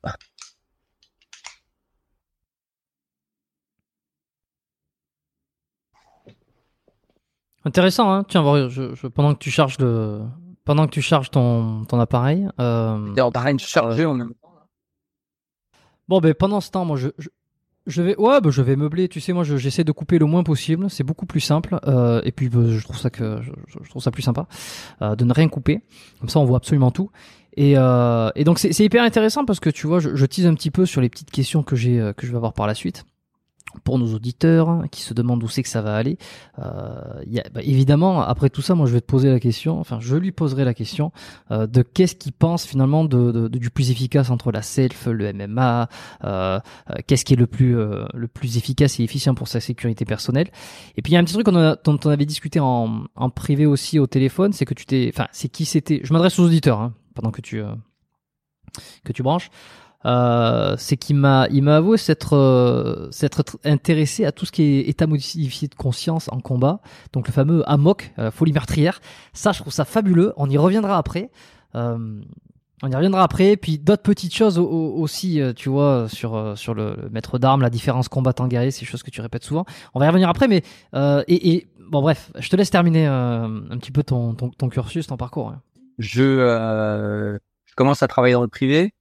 Intéressant, 7.66 8.12
hein. 8.12 8.24
Tiens, 8.28 8.42
voir, 8.42 8.70
je, 8.70 8.94
je- 8.96 9.08
pendant 9.08 9.34
que 9.34 9.40
tu 9.40 9.50
charges 9.52 9.78
le, 9.80 10.22
pendant 10.66 10.86
que 10.86 10.92
tu 10.92 11.02
charges 11.02 11.32
ton, 11.32 11.84
ton 11.86 12.00
appareil. 12.00 12.48
euh, 12.60 13.16
en 13.20 13.32
train 13.32 13.54
de 13.54 13.60
charger 13.60 14.06
en 14.06 14.14
même 14.14 14.30
temps. 14.30 14.50
Bon, 16.08 16.20
ben 16.20 16.34
pendant 16.36 16.62
ce 16.62 16.70
temps, 16.70 16.86
moi, 16.86 16.98
je, 16.98 17.08
je, 17.18 17.30
je 17.88 18.02
vais, 18.04 18.16
ouais, 18.18 18.40
ben, 18.40 18.52
je 18.52 18.62
vais 18.62 18.76
meubler. 18.76 19.10
Tu 19.10 19.20
sais, 19.20 19.34
moi, 19.34 19.44
je- 19.44 19.58
j'essaie 19.58 19.84
de 19.84 19.92
couper 19.92 20.20
le 20.20 20.28
moins 20.28 20.44
possible. 20.44 20.90
C'est 20.92 21.04
beaucoup 21.04 21.26
plus 21.26 21.40
simple. 21.40 21.80
euh, 21.88 22.22
et 22.24 22.32
puis, 22.32 22.50
ben, 22.50 22.68
je 22.70 22.84
trouve 22.84 22.98
ça 22.98 23.10
que, 23.10 23.42
je, 23.42 23.52
je 23.84 23.90
trouve 23.90 24.02
ça 24.04 24.12
plus 24.12 24.22
sympa 24.22 24.48
euh, 25.02 25.16
de 25.16 25.26
ne 25.26 25.34
rien 25.34 25.48
couper. 25.50 25.82
Comme 26.20 26.30
ça, 26.30 26.40
on 26.40 26.46
voit 26.46 26.58
absolument 26.58 26.92
tout. 26.92 27.10
Et, 27.58 27.74
euh, 27.78 28.30
et 28.36 28.44
donc, 28.44 28.60
c'est 28.60 28.78
hyper 28.84 29.04
intéressant 29.04 29.44
parce 29.46 29.60
que 29.60 29.70
tu 29.72 29.88
vois, 29.88 30.00
je, 30.00 30.16
je 30.16 30.26
tease 30.28 30.46
un 30.46 30.54
petit 30.54 30.70
peu 30.72 30.86
sur 30.86 31.02
les 31.02 31.10
petites 31.10 31.32
questions 31.32 31.64
que 31.64 31.76
j'ai, 31.76 32.00
euh, 32.00 32.14
que 32.14 32.28
je 32.28 32.32
vais 32.32 32.38
avoir 32.38 32.54
par 32.54 32.68
la 32.68 32.76
suite. 32.76 33.06
Pour 33.84 34.00
nos 34.00 34.14
auditeurs 34.14 34.70
hein, 34.70 34.86
qui 34.90 35.02
se 35.02 35.14
demandent 35.14 35.44
où 35.44 35.48
c'est 35.48 35.62
que 35.64 35.70
ça 35.70 35.82
va 35.82 35.96
aller, 35.96 36.18
euh, 36.60 37.22
y 37.28 37.40
a, 37.40 37.44
bah, 37.54 37.62
évidemment, 37.64 38.22
après 38.22 38.50
tout 38.50 38.62
ça, 38.62 38.74
moi 38.76 38.86
je 38.88 38.94
vais 38.94 39.02
te 39.02 39.06
poser 39.06 39.30
la 39.30 39.40
question, 39.40 39.80
enfin 39.80 40.00
je 40.00 40.16
lui 40.16 40.32
poserai 40.32 40.64
la 40.66 40.74
question 40.74 41.12
euh, 41.52 41.68
de 41.68 41.82
qu'est-ce 41.82 42.16
qu'il 42.16 42.34
pense 42.34 42.66
finalement 42.66 43.06
de, 43.06 43.32
de- 43.32 43.48
de- 43.48 43.58
du 43.60 43.70
plus 43.70 43.92
efficace 43.92 44.30
entre 44.30 44.52
la 44.52 44.62
self, 44.62 45.08
le 45.08 45.32
MMA, 45.34 45.90
euh, 46.24 46.60
euh, 46.90 46.94
qu'est-ce 47.08 47.26
qui 47.26 47.34
est 47.34 47.38
le 47.38 47.48
plus 47.48 47.78
euh, 47.78 48.06
le 48.14 48.28
plus 48.28 48.58
efficace 48.58 49.00
et 49.00 49.04
efficient 49.04 49.36
pour 49.36 49.48
sa 49.48 49.60
sécurité 49.60 50.06
personnelle. 50.06 50.48
Et 50.98 51.02
puis 51.02 51.12
il 51.12 51.16
y 51.16 51.18
a 51.18 51.20
un 51.20 51.24
petit 51.24 51.34
truc 51.34 51.46
qu'on 51.46 51.56
a- 51.56 51.76
dont 51.84 52.00
on 52.06 52.10
avait 52.10 52.26
discuté 52.26 52.60
en, 52.60 53.04
en 53.16 53.30
privé 53.30 53.66
aussi 53.66 54.00
au 54.00 54.08
téléphone, 54.08 54.54
c'est 54.54 54.66
que 54.66 54.74
tu 54.74 54.86
t'es, 54.86 55.12
enfin 55.14 55.28
c'est 55.32 55.50
qui 55.50 55.66
c'était. 55.66 56.02
Je 56.04 56.14
m'adresse 56.14 56.40
aux 56.40 56.46
auditeurs 56.46 56.80
hein, 56.80 56.94
pendant 57.14 57.32
que 57.32 57.42
tu 57.42 57.62
euh, 57.62 57.74
que 59.04 59.14
tu 59.14 59.24
branches. 59.24 59.50
Euh, 60.06 60.76
c'est 60.78 60.98
qu'il 60.98 61.16
m'a 61.16 61.48
il 61.50 61.64
m'a 61.64 61.78
avoué 61.78 61.98
s'être 61.98 62.34
euh, 62.38 63.10
s'être 63.12 63.42
tr- 63.42 63.56
intéressé 63.66 64.24
à 64.26 64.32
tout 64.32 64.46
ce 64.46 64.52
qui 64.52 64.62
est 64.62 64.82
état 64.90 65.08
modifié 65.08 65.68
de 65.68 65.74
conscience 65.76 66.30
en 66.32 66.40
combat. 66.40 66.80
Donc 67.12 67.28
le 67.28 67.34
fameux 67.34 67.64
AMOC 67.70 68.12
euh, 68.20 68.30
folie 68.30 68.54
meurtrière. 68.54 69.00
Ça 69.34 69.52
je 69.52 69.62
trouve 69.62 69.74
ça 69.74 69.84
fabuleux. 69.84 70.32
On 70.38 70.48
y 70.50 70.58
reviendra 70.60 70.98
après. 71.00 71.32
Euh, 71.74 72.22
on 72.84 72.88
y 72.92 72.96
reviendra 72.96 73.24
après. 73.24 73.58
Puis 73.58 73.80
d'autres 73.80 74.04
petites 74.04 74.36
choses 74.36 74.60
au- 74.60 74.68
au- 74.70 75.02
aussi 75.02 75.42
tu 75.56 75.70
vois 75.70 76.08
sur 76.08 76.56
sur 76.56 76.76
le, 76.76 76.96
maître 77.12 77.40
d'armes 77.40 77.62
la 77.64 77.72
différence 77.72 78.08
combattant 78.08 78.48
guerrier 78.48 78.70
c'est 78.70 78.82
des 78.82 78.86
choses 78.86 79.02
que 79.02 79.10
tu 79.12 79.22
répètes 79.22 79.44
souvent. 79.44 79.66
On 79.96 80.00
va 80.00 80.06
y 80.06 80.10
revenir 80.10 80.30
après 80.30 80.48
mais 80.48 80.62
et, 81.28 81.50
et 81.56 81.68
bon 81.90 82.02
bref 82.02 82.32
je 82.38 82.48
te 82.50 82.56
laisse 82.56 82.70
terminer 82.70 83.08
un 83.08 83.50
petit 83.80 83.92
peu 83.92 84.04
ton, 84.04 84.36
ton, 84.36 84.50
ton 84.52 84.70
cursus 84.70 85.08
ton 85.08 85.18
parcours 85.18 85.50
hein. 85.50 85.62
Je, 85.98 87.40
je 87.66 87.74
commence 87.76 88.04
à 88.04 88.08
travailler 88.08 88.34
dans 88.34 88.42
le 88.42 88.48
privé. 88.50 88.94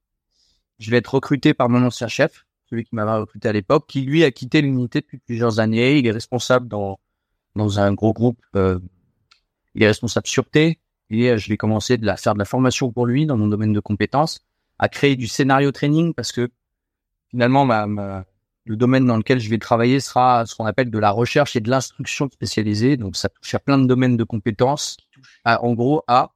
Je 0.79 0.91
vais 0.91 0.97
être 0.97 1.13
recruté 1.13 1.53
par 1.53 1.69
mon 1.69 1.83
ancien 1.85 2.07
chef, 2.07 2.45
celui 2.69 2.83
qui 2.83 2.95
m'avait 2.95 3.11
recruté 3.11 3.47
à 3.47 3.53
l'époque, 3.53 3.85
qui 3.87 4.01
lui 4.01 4.23
a 4.23 4.31
quitté 4.31 4.61
l'unité 4.61 5.01
depuis 5.01 5.19
plusieurs 5.19 5.59
années. 5.59 5.97
Il 5.99 6.07
est 6.07 6.11
responsable 6.11 6.67
dans 6.67 6.99
dans 7.55 7.79
un 7.79 7.93
gros 7.93 8.11
groupe. 8.13 8.39
euh, 8.55 8.79
il 9.75 9.83
est 9.83 9.87
responsable 9.87 10.27
sûreté 10.27 10.79
et 11.09 11.29
euh, 11.29 11.37
je 11.37 11.49
vais 11.49 11.57
commencer 11.57 11.97
de 11.97 12.05
la 12.05 12.17
faire 12.17 12.33
de 12.33 12.39
la 12.39 12.45
formation 12.45 12.91
pour 12.91 13.05
lui 13.05 13.25
dans 13.25 13.37
mon 13.37 13.47
domaine 13.47 13.73
de 13.73 13.79
compétences, 13.79 14.39
à 14.79 14.89
créer 14.89 15.15
du 15.15 15.27
scénario 15.27 15.71
training 15.71 16.13
parce 16.13 16.31
que 16.31 16.49
finalement 17.29 17.65
ma, 17.65 17.87
ma- 17.87 18.25
le 18.65 18.75
domaine 18.75 19.05
dans 19.05 19.17
lequel 19.17 19.39
je 19.39 19.49
vais 19.49 19.57
travailler 19.59 19.99
sera 19.99 20.45
ce 20.45 20.55
qu'on 20.55 20.65
appelle 20.65 20.89
de 20.89 20.99
la 20.99 21.11
recherche 21.11 21.55
et 21.55 21.59
de 21.61 21.69
l'instruction 21.69 22.29
spécialisée. 22.31 22.97
Donc 22.97 23.15
ça 23.15 23.29
touche 23.29 23.53
à 23.53 23.59
plein 23.59 23.77
de 23.77 23.85
domaines 23.85 24.17
de 24.17 24.23
compétences, 24.23 24.97
qui 24.97 25.07
touchent 25.11 25.39
à, 25.45 25.63
en 25.63 25.73
gros 25.73 26.03
à 26.07 26.31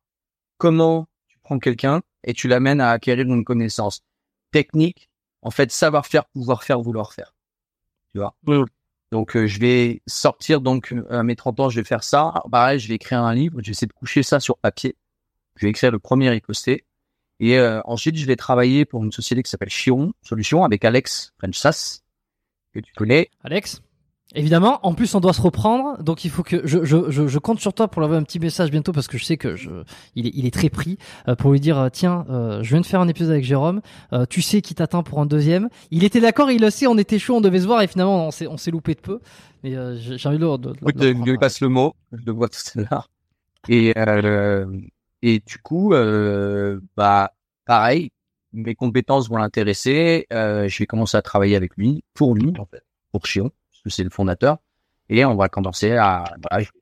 comment 0.58 1.08
tu 1.28 1.38
prends 1.44 1.60
quelqu'un 1.60 2.02
et 2.24 2.34
tu 2.34 2.48
l'amènes 2.48 2.82
à 2.82 2.92
acquérir 2.92 3.26
une 3.26 3.44
connaissance 3.44 4.02
technique, 4.52 5.10
en 5.42 5.52
fait, 5.52 5.72
savoir 5.72 6.06
faire, 6.06 6.26
pouvoir 6.26 6.64
faire, 6.64 6.80
vouloir 6.82 7.14
faire. 7.14 7.34
Tu 8.14 8.20
vois? 8.20 8.36
Donc, 9.12 9.36
euh, 9.36 9.48
je 9.48 9.60
vais 9.60 10.02
sortir, 10.06 10.62
donc, 10.62 10.94
euh, 10.94 11.06
à 11.10 11.24
mes 11.24 11.36
30 11.36 11.60
ans, 11.60 11.70
je 11.70 11.80
vais 11.80 11.86
faire 11.86 12.04
ça. 12.04 12.30
Alors, 12.30 12.50
pareil, 12.52 12.80
je 12.80 12.88
vais 12.88 12.96
écrire 12.96 13.24
un 13.24 13.34
livre, 13.34 13.60
je 13.62 13.68
vais 13.68 13.72
essayer 13.72 13.88
de 13.88 13.94
coucher 13.94 14.22
ça 14.24 14.40
sur 14.40 14.58
papier. 14.58 14.96
Je 15.56 15.66
vais 15.66 15.72
écrire 15.72 15.92
le 15.92 16.00
premier 16.00 16.30
riposté. 16.30 16.86
Et 17.40 17.58
euh, 17.58 17.82
ensuite, 17.86 18.18
je 18.18 18.26
vais 18.26 18.36
travailler 18.36 18.86
pour 18.86 19.04
une 19.04 19.12
société 19.12 19.42
qui 19.42 19.50
s'appelle 19.50 19.70
Chiron 19.70 20.14
Solutions 20.22 20.64
avec 20.64 20.84
Alex 20.86 21.34
Frenchsas, 21.38 22.02
que 22.74 22.80
tu 22.80 22.94
connais. 22.94 23.30
Alex? 23.44 23.82
Évidemment, 24.36 24.80
en 24.86 24.94
plus 24.94 25.16
on 25.16 25.20
doit 25.20 25.34
se 25.34 25.42
reprendre, 25.42 26.04
donc 26.04 26.24
il 26.24 26.30
faut 26.30 26.44
que 26.44 26.62
je, 26.64 26.86
je, 26.86 27.10
je, 27.10 27.28
je 27.28 27.40
compte 27.40 27.60
sur 27.60 27.74
toi 27.74 27.88
pour 27.88 28.00
l'envoyer 28.00 28.22
un 28.22 28.24
petit 28.24 28.38
message 28.38 28.70
bientôt 28.70 28.92
parce 28.92 29.08
que 29.08 29.18
je 29.18 29.26
sais 29.26 29.38
que 29.38 29.56
je, 29.56 29.72
il, 30.16 30.28
est, 30.28 30.32
il 30.36 30.46
est 30.46 30.54
très 30.54 30.70
pris 30.70 31.00
euh, 31.28 31.36
pour 31.36 31.52
lui 31.52 31.60
dire 31.60 31.80
euh, 31.80 31.90
tiens, 31.92 32.28
euh, 32.30 32.62
je 32.62 32.70
viens 32.70 32.82
de 32.82 32.86
faire 32.86 33.02
un 33.02 33.08
épisode 33.08 33.32
avec 33.32 33.44
Jérôme, 33.44 33.82
tu 34.30 34.44
sais 34.44 34.62
qui 34.62 34.76
t'attend 34.76 35.02
pour 35.02 35.20
un 35.20 35.26
deuxième. 35.26 35.70
Il 35.90 36.04
était 36.04 36.22
d'accord, 36.22 36.52
il 36.52 36.62
le 36.62 36.70
sait, 36.70 36.86
on 36.86 36.98
était 37.00 37.18
chaud, 37.18 37.38
on 37.38 37.42
devait 37.42 37.62
se 37.62 37.66
voir 37.66 37.82
et 37.82 37.88
finalement 37.88 38.28
on 38.28 38.32
s'est 38.32 38.46
on 38.46 38.58
s'est 38.58 38.70
loupé 38.70 38.94
de 38.94 39.00
peu. 39.00 39.20
Mais 39.64 39.72
j'ai 39.98 40.30
envie 40.30 40.38
de, 40.38 40.58
de, 40.58 40.74
oui, 40.84 40.94
de, 40.94 41.08
lui 41.08 41.38
passe 41.40 41.60
le 41.60 41.70
mot, 41.70 41.96
je 42.12 42.24
le 42.24 42.32
vois 42.32 42.50
tout 42.50 42.60
à 42.76 42.82
l'heure. 42.82 43.10
Et 43.68 43.94
et 45.24 45.40
du 45.40 45.58
coup, 45.58 45.96
bah 46.96 47.32
pareil, 47.66 48.12
mes 48.54 48.76
compétences 48.76 49.28
vont 49.28 49.38
l'intéresser. 49.38 50.28
je 50.30 50.78
vais 50.78 50.86
commencer 50.86 51.18
à 51.18 51.24
travailler 51.24 51.56
avec 51.56 51.76
lui, 51.78 52.04
pour 52.14 52.36
lui 52.36 52.54
en 52.60 52.68
fait, 52.68 52.84
pour 53.12 53.26
Chion 53.26 53.50
que 53.82 53.90
c'est 53.90 54.04
le 54.04 54.10
fondateur. 54.10 54.58
Et 55.10 55.26
on 55.26 55.36
va 55.36 55.50
commencer 55.50 55.96
à 55.96 56.24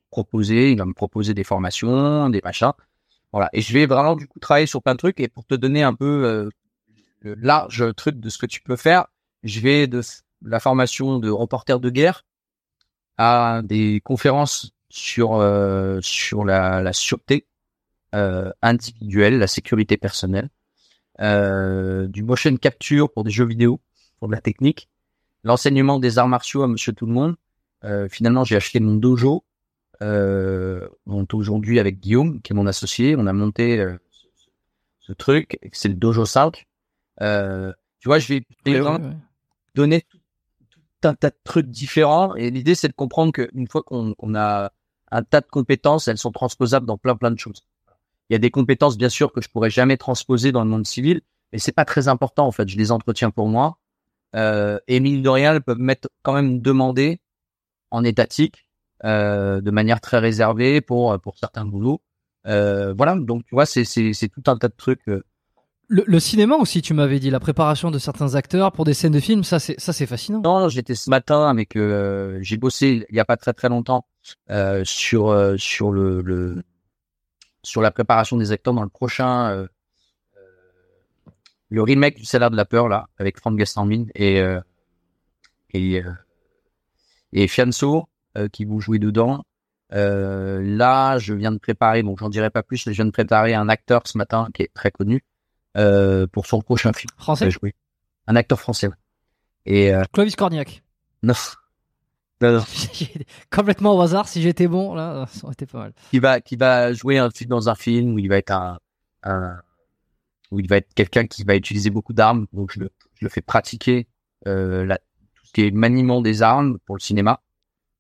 proposer, 0.09 0.71
il 0.71 0.77
va 0.77 0.85
me 0.85 0.93
proposer 0.93 1.33
des 1.33 1.43
formations, 1.43 2.29
des 2.29 2.41
machins. 2.43 2.73
Voilà. 3.31 3.49
Et 3.53 3.61
je 3.61 3.73
vais 3.73 3.85
vraiment 3.85 4.15
du 4.15 4.27
coup 4.27 4.39
travailler 4.39 4.67
sur 4.67 4.81
plein 4.81 4.93
de 4.93 4.97
trucs. 4.97 5.19
Et 5.19 5.27
pour 5.27 5.45
te 5.45 5.55
donner 5.55 5.83
un 5.83 5.93
peu 5.93 6.25
euh, 6.25 6.49
le 7.21 7.35
large 7.35 7.93
truc 7.95 8.19
de 8.19 8.29
ce 8.29 8.37
que 8.37 8.45
tu 8.45 8.61
peux 8.61 8.75
faire, 8.75 9.07
je 9.43 9.59
vais 9.59 9.87
de 9.87 10.01
la 10.43 10.59
formation 10.59 11.19
de 11.19 11.29
reporter 11.29 11.79
de 11.79 11.89
guerre 11.89 12.25
à 13.17 13.61
des 13.63 14.01
conférences 14.03 14.71
sur 14.89 15.35
euh, 15.35 15.99
sur 16.01 16.45
la, 16.45 16.93
sûreté 16.93 17.45
euh, 18.15 18.51
individuelle, 18.61 19.37
la 19.39 19.47
sécurité 19.47 19.97
personnelle, 19.97 20.49
du 21.19 22.23
motion 22.23 22.55
capture 22.57 23.11
pour 23.11 23.23
des 23.23 23.31
jeux 23.31 23.45
vidéo, 23.45 23.81
pour 24.19 24.27
de 24.27 24.33
la 24.33 24.41
technique, 24.41 24.89
l'enseignement 25.47 25.97
des 25.97 26.19
arts 26.19 26.27
martiaux 26.27 26.61
à 26.61 26.67
Monsieur 26.67 26.93
Tout 26.93 27.07
le 27.07 27.13
Monde. 27.13 27.35
Euh, 27.83 28.07
finalement, 28.09 28.43
j'ai 28.43 28.55
acheté 28.55 28.79
mon 28.79 28.95
dojo. 28.95 29.43
Euh, 30.03 30.87
aujourd'hui 31.33 31.79
avec 31.79 31.99
Guillaume, 31.99 32.41
qui 32.41 32.53
est 32.53 32.55
mon 32.55 32.67
associé. 32.67 33.15
On 33.17 33.25
a 33.25 33.33
monté 33.33 33.79
euh, 33.79 33.97
ce, 34.99 35.13
truc. 35.13 35.57
C'est 35.71 35.87
le 35.87 35.95
dojo 35.95 36.25
5. 36.25 36.67
Euh, 37.21 37.73
tu 37.99 38.09
vois, 38.09 38.19
je 38.19 38.27
vais 38.27 38.43
donner 39.73 40.01
tout, 40.69 40.79
un 41.03 41.15
tas 41.15 41.29
de 41.29 41.37
trucs 41.43 41.67
différents. 41.67 42.35
Et 42.35 42.51
l'idée, 42.51 42.75
c'est 42.75 42.89
de 42.89 42.93
comprendre 42.93 43.31
qu'une 43.31 43.67
fois 43.67 43.81
qu'on 43.81 44.13
a 44.35 44.71
un 45.09 45.23
tas 45.23 45.41
de 45.41 45.47
compétences, 45.47 46.07
elles 46.07 46.17
sont 46.17 46.31
transposables 46.31 46.85
dans 46.85 46.97
plein 46.97 47.15
plein 47.15 47.31
de 47.31 47.39
choses. 47.39 47.63
Il 48.29 48.33
y 48.33 48.35
a 48.35 48.39
des 48.39 48.51
compétences, 48.51 48.97
bien 48.97 49.09
sûr, 49.09 49.31
que 49.31 49.41
je 49.41 49.49
pourrais 49.49 49.69
jamais 49.69 49.97
transposer 49.97 50.51
dans 50.51 50.63
le 50.63 50.69
monde 50.69 50.85
civil, 50.85 51.21
mais 51.53 51.59
c'est 51.59 51.71
pas 51.71 51.85
très 51.85 52.09
important 52.09 52.45
en 52.45 52.51
fait. 52.51 52.67
Je 52.67 52.77
les 52.77 52.91
entretiens 52.91 53.31
pour 53.31 53.47
moi 53.47 53.79
euh, 54.37 54.79
et 54.87 55.01
mine 55.01 55.21
de 55.21 55.29
rien, 55.29 55.53
elles 55.53 55.61
peuvent 55.61 55.79
mettre 55.79 56.07
quand 56.23 56.33
même 56.33 56.61
demander 56.61 57.19
en 57.91 58.03
étatique 58.03 58.67
euh, 59.03 59.59
de 59.61 59.71
manière 59.71 59.99
très 59.99 60.19
réservée 60.19 60.79
pour 60.81 61.19
pour 61.19 61.37
certains 61.37 61.65
boulots. 61.65 62.01
Euh, 62.47 62.93
voilà, 62.93 63.15
donc 63.15 63.43
tu 63.45 63.55
vois, 63.55 63.65
c'est 63.65 63.83
c'est 63.83 64.29
tout 64.29 64.43
un 64.47 64.57
tas 64.57 64.69
de 64.69 64.75
trucs. 64.75 65.07
Euh. 65.09 65.23
Le, 65.89 66.03
le, 66.05 66.19
cinéma 66.19 66.55
aussi, 66.55 66.81
tu 66.81 66.93
m'avais 66.93 67.19
dit 67.19 67.29
la 67.29 67.39
préparation 67.39 67.91
de 67.91 67.99
certains 67.99 68.35
acteurs 68.35 68.73
pour 68.73 68.83
des 68.83 68.93
scènes 68.93 69.13
de 69.13 69.19
films, 69.19 69.43
ça 69.43 69.59
c'est 69.59 69.79
ça 69.79 69.93
c'est 69.93 70.05
fascinant. 70.05 70.41
Non, 70.41 70.67
j'étais 70.67 70.95
ce 70.95 71.09
matin 71.09 71.47
avec, 71.47 71.75
euh, 71.75 72.39
j'ai 72.41 72.57
bossé 72.57 73.05
il 73.09 73.15
y 73.15 73.19
a 73.19 73.25
pas 73.25 73.37
très 73.37 73.53
très 73.53 73.69
longtemps 73.69 74.05
euh, 74.49 74.83
sur 74.85 75.55
sur 75.57 75.91
le, 75.91 76.21
le, 76.21 76.63
sur 77.63 77.81
la 77.81 77.91
préparation 77.91 78.35
des 78.35 78.51
acteurs 78.51 78.73
dans 78.73 78.83
le 78.83 78.89
prochain 78.89 79.67
le 81.69 81.81
remake 81.81 82.17
du 82.17 82.25
Salaire 82.25 82.51
de 82.51 82.55
la 82.55 82.65
peur 82.65 82.87
là 82.87 83.07
avec 83.17 83.39
Franck 83.39 83.57
Gastambin 83.57 84.05
et 84.15 84.41
euh, 84.41 84.59
et 85.71 86.01
euh, 86.01 86.11
et 87.33 87.47
Fianso 87.47 88.07
euh, 88.37 88.47
qui 88.47 88.65
vont 88.65 88.79
jouer 88.79 88.99
dedans. 88.99 89.43
là, 89.89 91.17
je 91.17 91.33
viens 91.33 91.51
de 91.51 91.57
préparer, 91.57 92.03
donc 92.03 92.19
j'en 92.19 92.29
dirai 92.29 92.49
pas 92.49 92.63
plus, 92.63 92.85
mais 92.85 92.93
je 92.93 92.97
viens 92.97 93.05
de 93.05 93.11
préparer 93.11 93.53
un 93.53 93.69
acteur 93.69 94.01
ce 94.05 94.17
matin 94.17 94.47
qui 94.53 94.63
est 94.63 94.73
très 94.73 94.91
connu 94.91 95.23
pour 96.31 96.45
son 96.47 96.61
prochain 96.61 96.93
film. 96.93 97.11
Français. 97.17 97.51
Jouer. 97.51 97.75
Un 98.27 98.35
acteur 98.35 98.59
français. 98.59 98.89
Et 99.65 99.91
Clovis 100.13 100.35
Cornillac. 100.35 100.83
Non. 101.23 101.33
Non, 102.41 102.51
non. 102.53 102.63
Complètement 103.51 103.95
au 103.95 104.01
hasard, 104.01 104.27
si 104.27 104.41
j'étais 104.41 104.67
bon, 104.67 104.93
là, 104.93 105.25
ça 105.31 105.45
aurait 105.45 105.53
été 105.53 105.65
pas 105.65 105.79
mal. 105.79 105.93
Qui 106.11 106.19
va, 106.19 106.39
qui 106.39 106.55
va 106.55 106.93
jouer 106.93 107.17
un 107.17 107.29
dans 107.47 107.69
un 107.69 107.75
film 107.75 108.13
où 108.13 108.19
il 108.19 108.29
va 108.29 108.37
être 108.37 108.51
un, 108.51 108.77
un, 109.23 109.59
où 110.51 110.59
il 110.59 110.67
va 110.67 110.77
être 110.77 110.93
quelqu'un 110.93 111.25
qui 111.25 111.43
va 111.43 111.55
utiliser 111.55 111.89
beaucoup 111.89 112.13
d'armes. 112.13 112.47
Donc 112.53 112.71
je 112.73 112.79
le, 112.79 112.89
je 113.15 113.25
le 113.25 113.29
fais 113.29 113.41
pratiquer 113.41 114.07
euh, 114.47 114.85
la, 114.85 114.97
tout 114.97 115.45
ce 115.45 115.51
qui 115.51 115.61
est 115.61 115.71
maniement 115.71 116.21
des 116.21 116.41
armes 116.41 116.77
pour 116.85 116.95
le 116.95 117.01
cinéma, 117.01 117.41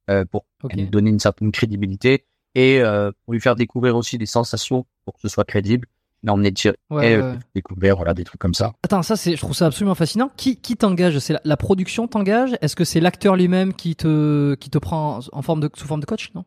euh, 0.09 0.25
pour 0.25 0.45
lui 0.73 0.87
donner 0.87 1.09
une 1.09 1.19
certaine 1.19 1.51
crédibilité 1.51 2.25
et 2.55 2.81
euh, 2.81 3.11
pour 3.25 3.33
lui 3.33 3.41
faire 3.41 3.55
découvrir 3.55 3.95
aussi 3.95 4.17
des 4.17 4.25
sensations 4.25 4.85
pour 5.05 5.15
que 5.15 5.21
ce 5.21 5.27
soit 5.27 5.45
crédible. 5.45 5.87
L'emmener 6.23 6.51
tirer, 6.51 6.77
ouais, 6.89 7.15
euh, 7.15 7.35
découvrir, 7.53 7.95
voilà, 7.95 8.15
des 8.15 8.23
trucs 8.23 8.41
comme 8.41 8.55
ça. 8.55 8.73
Attends, 8.81 9.03
ça 9.03 9.15
c'est, 9.15 9.35
je 9.35 9.37
trouve 9.37 9.53
ça 9.53 9.67
absolument 9.67 9.93
fascinant. 9.93 10.31
Qui, 10.35 10.57
qui 10.59 10.75
t'engage? 10.75 11.19
C'est 11.19 11.33
la, 11.33 11.41
la, 11.43 11.57
production 11.57 12.07
t'engage? 12.07 12.57
Est-ce 12.59 12.75
que 12.75 12.83
c'est 12.83 12.99
l'acteur 12.99 13.35
lui-même 13.35 13.71
qui 13.71 13.95
te, 13.95 14.55
qui 14.55 14.71
te 14.71 14.79
prend 14.79 15.19
en 15.31 15.41
forme 15.43 15.59
de, 15.59 15.69
sous 15.75 15.85
forme 15.85 16.01
de 16.01 16.07
coach 16.07 16.31
Non? 16.33 16.43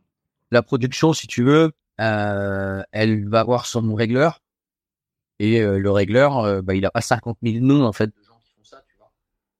La 0.50 0.62
production, 0.62 1.12
si 1.12 1.28
tu 1.28 1.44
veux, 1.44 1.70
euh, 2.00 2.82
elle 2.90 3.28
va 3.28 3.40
avoir 3.40 3.66
son 3.66 3.94
régleur 3.94 4.42
et 5.40 5.62
euh, 5.62 5.78
le 5.78 5.90
régleur, 5.90 6.38
euh, 6.38 6.60
bah, 6.60 6.74
il 6.74 6.84
a 6.84 6.90
pas 6.90 7.00
50 7.00 7.38
000 7.42 7.64
noms 7.64 7.84
en 7.84 7.92
fait 7.92 8.08
de 8.08 8.22
gens 8.22 8.38
qui 8.44 8.52
font 8.52 8.62
ça, 8.62 8.82
tu 8.86 8.94
vois. 8.98 9.10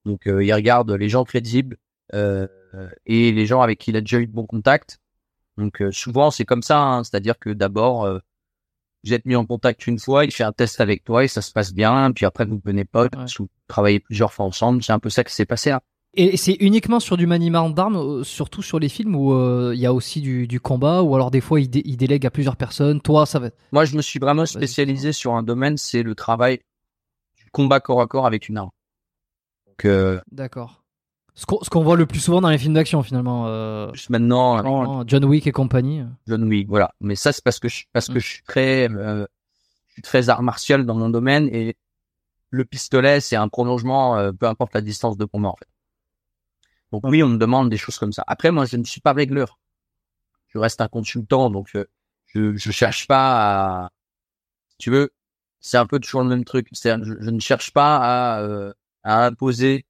Donc 0.05 0.27
euh, 0.27 0.45
il 0.45 0.53
regarde 0.53 0.91
les 0.93 1.09
gens 1.09 1.25
crédibles 1.25 1.79
et 2.13 3.33
les 3.33 3.47
gens 3.47 3.63
avec 3.63 3.79
qui 3.79 3.91
il 3.91 3.97
a 3.97 4.01
déjà 4.01 4.19
eu 4.19 4.27
de 4.27 4.33
bons 4.33 4.47
contacts. 4.47 4.99
Donc 5.57 5.83
souvent 5.91 6.31
c'est 6.31 6.45
comme 6.45 6.63
ça, 6.63 6.81
hein. 6.81 7.05
c'est-à-dire 7.05 7.39
que 7.39 7.51
d'abord 7.51 8.21
vous 9.05 9.15
êtes 9.15 9.25
mis 9.25 9.37
en 9.37 9.47
contact 9.47 9.87
une 9.87 9.99
fois, 9.99 10.25
il 10.25 10.33
fait 10.33 10.45
un 10.45 10.53
test 10.53 10.81
avec 10.81 11.05
toi 11.05 11.25
et 11.25 11.29
ça 11.29 11.41
se 11.41 11.53
passe 11.53 11.73
bien, 11.73 12.13
puis 12.13 12.27
après 12.27 12.45
vous 12.45 12.57
devenez 12.57 12.85
potes, 12.85 13.15
vous 13.39 13.49
travaillez 13.69 14.01
plusieurs 14.01 14.33
fois 14.33 14.45
ensemble, 14.45 14.83
c'est 14.83 14.93
un 14.93 14.99
peu 14.99 15.09
ça 15.09 15.25
qui 15.25 15.33
s'est 15.33 15.47
passé. 15.47 15.71
Hein. 15.71 15.81
Et 16.15 16.37
c'est 16.37 16.57
uniquement 16.59 16.99
sur 16.99 17.17
du 17.17 17.27
maniement 17.29 17.71
d'armes, 17.71 17.97
euh, 17.97 18.25
surtout 18.25 18.63
sur 18.63 18.81
les 18.81 18.89
films 18.89 19.15
où 19.15 19.33
euh, 19.33 19.73
il 19.75 19.81
y 19.81 19.87
a 19.87 19.95
aussi 19.95 20.21
du, 20.21 20.49
du, 20.49 20.59
combat, 20.59 21.03
ou 21.03 21.15
alors 21.15 21.31
des 21.31 21.41
fois 21.41 21.61
il, 21.61 21.69
délègue 21.69 22.27
à 22.27 22.31
plusieurs 22.31 22.57
personnes. 22.57 23.01
Toi, 23.01 23.27
ça 23.27 23.39
va 23.39 23.47
être... 23.47 23.57
Moi, 23.71 23.85
je 23.85 23.97
me 23.97 24.03
suis 24.03 24.19
vraiment 24.19 24.45
spécialisé 24.45 25.13
sur 25.13 25.35
un 25.35 25.45
domaine, 25.45 25.77
c'est 25.77 26.03
le 26.03 26.17
travail 26.17 26.61
du 27.37 27.45
combat 27.53 27.79
corps 27.79 28.01
à 28.01 28.09
corps 28.09 28.27
avec 28.27 28.49
une 28.49 28.59
arme. 28.59 28.71
Donc, 29.69 29.85
euh... 29.85 30.21
D'accord. 30.33 30.83
Ce 31.35 31.47
qu'on 31.47 31.85
voit 31.85 31.97
le 31.97 32.07
plus 32.07 32.19
souvent 32.19 32.41
dans 32.41 32.51
les 32.51 32.59
films 32.59 32.75
d'action, 32.75 33.03
finalement. 33.05 33.47
Euh, 33.47 33.91
Juste 33.95 34.11
maintenant, 34.11 35.05
John 35.07 35.25
Wick 35.25 35.47
et 35.47 35.53
compagnie. 35.53 36.03
John 36.27 36.43
Wick, 36.43 36.69
voilà. 36.69 36.93
Mais 37.01 37.15
ça, 37.15 37.33
c'est 37.33 37.43
parce 37.43 37.61
que 37.61 37.69
je, 37.69 37.85
parce 37.93 38.09
que 38.09 38.19
mm. 38.19 38.21
je 38.21 38.27
suis 38.27 38.43
très, 38.43 38.89
je 38.89 39.27
suis 39.93 40.03
très 40.03 40.29
art 40.29 40.43
martial 40.43 40.85
dans 40.85 40.97
mon 40.97 41.09
domaine 41.09 41.49
et 41.53 41.77
le 42.51 42.65
pistolet, 42.65 43.21
c'est 43.21 43.37
un 43.37 43.49
prolongement, 43.49 44.33
peu 44.39 44.47
importe 44.47 44.75
la 44.75 44.81
distance 44.81 45.17
de 45.17 45.25
combat, 45.25 45.51
en 45.51 45.57
fait. 45.57 45.69
Donc 46.93 47.03
oui, 47.05 47.23
on 47.23 47.29
me 47.29 47.39
demande 47.39 47.71
des 47.71 47.77
choses 47.77 47.99
comme 47.99 48.13
ça. 48.13 48.25
Après, 48.27 48.51
moi, 48.51 48.65
je 48.67 48.77
ne 48.77 48.85
suis 48.85 49.01
pas 49.01 49.13
régleur. 49.13 49.59
Je 50.49 50.59
reste 50.59 50.81
un 50.81 50.89
consultant, 50.89 51.51
donc 51.51 51.71
euh, 51.77 51.85
je 52.27 52.57
je 52.57 52.71
cherche 52.73 53.07
pas 53.07 53.85
à. 53.85 53.91
tu 54.79 54.91
veux, 54.91 55.11
c'est 55.61 55.77
un 55.77 55.87
peu 55.87 56.01
toujours 56.01 56.23
le 56.23 56.29
même 56.29 56.45
truc. 56.45 56.69
Je, 56.73 56.79
je, 57.21 57.31
ne 57.31 57.41
cherche 57.41 57.73
pas 57.73 57.99
à 57.99 58.41
euh, 58.43 58.73
à 59.05 59.25
imposer 59.27 59.87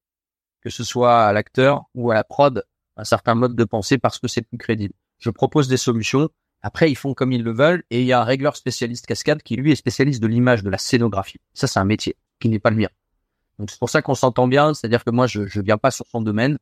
que 0.61 0.71
ce 0.71 0.85
soit 0.85 1.27
à 1.27 1.33
l'acteur 1.33 1.85
ou 1.95 2.11
à 2.11 2.15
la 2.15 2.25
prod 2.25 2.65
un 2.97 3.05
certain 3.05 3.35
mode 3.35 3.57
de 3.57 3.65
pensée 3.65 3.99
parce 3.99 4.19
que 4.19 4.29
c'est 4.29 4.43
plus 4.43 4.59
crédible. 4.59 4.95
Je 5.19 5.31
propose 5.31 5.69
des 5.69 5.79
solutions. 5.79 6.29
Après, 6.63 6.91
ils 6.91 6.97
font 6.97 7.15
comme 7.15 7.33
ils 7.33 7.43
le 7.43 7.53
veulent 7.53 7.85
et 7.89 8.01
il 8.01 8.07
y 8.07 8.13
a 8.13 8.21
un 8.21 8.25
régleur 8.25 8.57
spécialiste 8.57 9.07
cascade 9.07 9.43
qui 9.43 9.57
lui 9.57 9.73
est 9.73 9.77
spécialiste 9.77 10.23
de 10.23 10.27
l'image, 10.27 10.63
de 10.63 10.69
la 10.69 10.77
scénographie. 10.77 11.41
Ça, 11.55 11.67
c'est 11.67 11.79
un 11.79 11.87
métier 11.87 12.17
qui 12.39 12.51
n'est 12.51 12.59
pas 12.59 12.69
le 12.69 12.77
mien. 12.77 12.89
Donc 13.59 13.71
c'est 13.71 13.79
pour 13.79 13.91
ça 13.91 14.03
qu'on 14.03 14.15
s'entend 14.15 14.49
bien, 14.49 14.75
c'est-à-dire 14.75 15.05
que 15.05 15.11
moi 15.11 15.27
je 15.27 15.47
je 15.47 15.61
viens 15.61 15.79
pas 15.79 15.91
sur 15.91 16.07
son 16.07 16.23
domaine, 16.23 16.59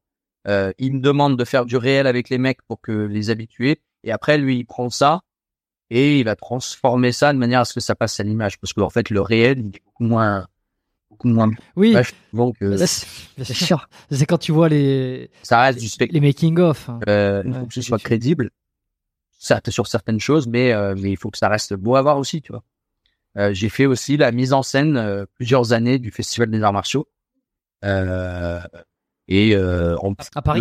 euh, 0.47 0.73
il 0.79 0.95
me 0.95 1.01
demande 1.01 1.37
de 1.37 1.45
faire 1.45 1.67
du 1.67 1.77
réel 1.77 2.07
avec 2.07 2.29
les 2.29 2.39
mecs 2.39 2.63
pour 2.63 2.81
que 2.81 2.93
les 2.93 3.31
habituer. 3.31 3.81
Et 4.05 4.13
après, 4.13 4.39
lui, 4.39 4.59
il 4.59 4.65
prend 4.65 4.91
ça 4.91 5.23
et 5.91 6.21
il 6.21 6.25
va 6.25 6.37
transformer 6.37 7.13
ça 7.13 7.33
de 7.33 7.39
manière 7.39 7.61
à 7.61 7.65
ce 7.65 7.75
que 7.75 7.81
ça 7.81 7.95
passe 7.95 8.21
à 8.21 8.23
l'image. 8.23 8.59
Parce 8.59 8.73
qu'en 8.73 8.91
fait, 8.91 9.11
le 9.11 9.21
réel, 9.21 9.59
il 9.59 9.77
est 9.77 9.83
beaucoup 9.85 10.05
moins, 10.05 10.47
beaucoup 11.11 11.29
moins. 11.29 11.51
Oui. 11.77 11.97
donc, 12.33 12.57
c'est 12.61 13.55
sûr. 13.55 13.89
C'est 14.11 14.27
quand 14.27 14.39
tu 14.39 14.53
vois 14.53 14.69
les. 14.69 15.31
Ça 15.43 15.61
reste 15.63 15.81
du 15.81 15.89
spectacle. 15.89 16.15
Les 16.15 16.27
making 16.27 16.59
of. 16.59 16.89
Hein. 16.89 17.01
Euh, 17.09 17.43
il 17.45 17.55
faut 17.55 17.67
que 17.67 17.75
ce 17.75 17.83
soit 17.83 17.99
crédible. 17.99 18.51
Ça, 19.41 19.61
sur 19.69 19.87
certaines 19.87 20.19
choses, 20.19 20.49
mais 20.49 20.73
euh, 20.73 20.97
mais 20.99 21.13
il 21.13 21.17
faut 21.17 21.31
que 21.31 21.39
ça 21.39 21.49
reste 21.49 21.73
beau 21.75 21.95
à 21.95 22.03
voir 22.03 22.19
aussi, 22.19 22.43
tu 22.43 22.51
vois. 22.51 22.65
Euh, 23.37 23.53
j'ai 23.53 23.69
fait 23.69 23.87
aussi 23.87 24.17
la 24.17 24.33
mise 24.33 24.53
en 24.53 24.65
scène 24.65 24.97
euh, 24.97 25.25
plusieurs 25.37 25.73
années 25.73 26.01
du 26.01 26.11
Festival 26.11 26.51
des 26.51 26.61
Arts 26.63 26.73
Martiaux. 26.73 27.09
Euh, 29.31 29.35
et 29.35 29.55
euh, 29.55 29.97
on 30.03 30.15
à 30.35 30.43
Paris. 30.43 30.61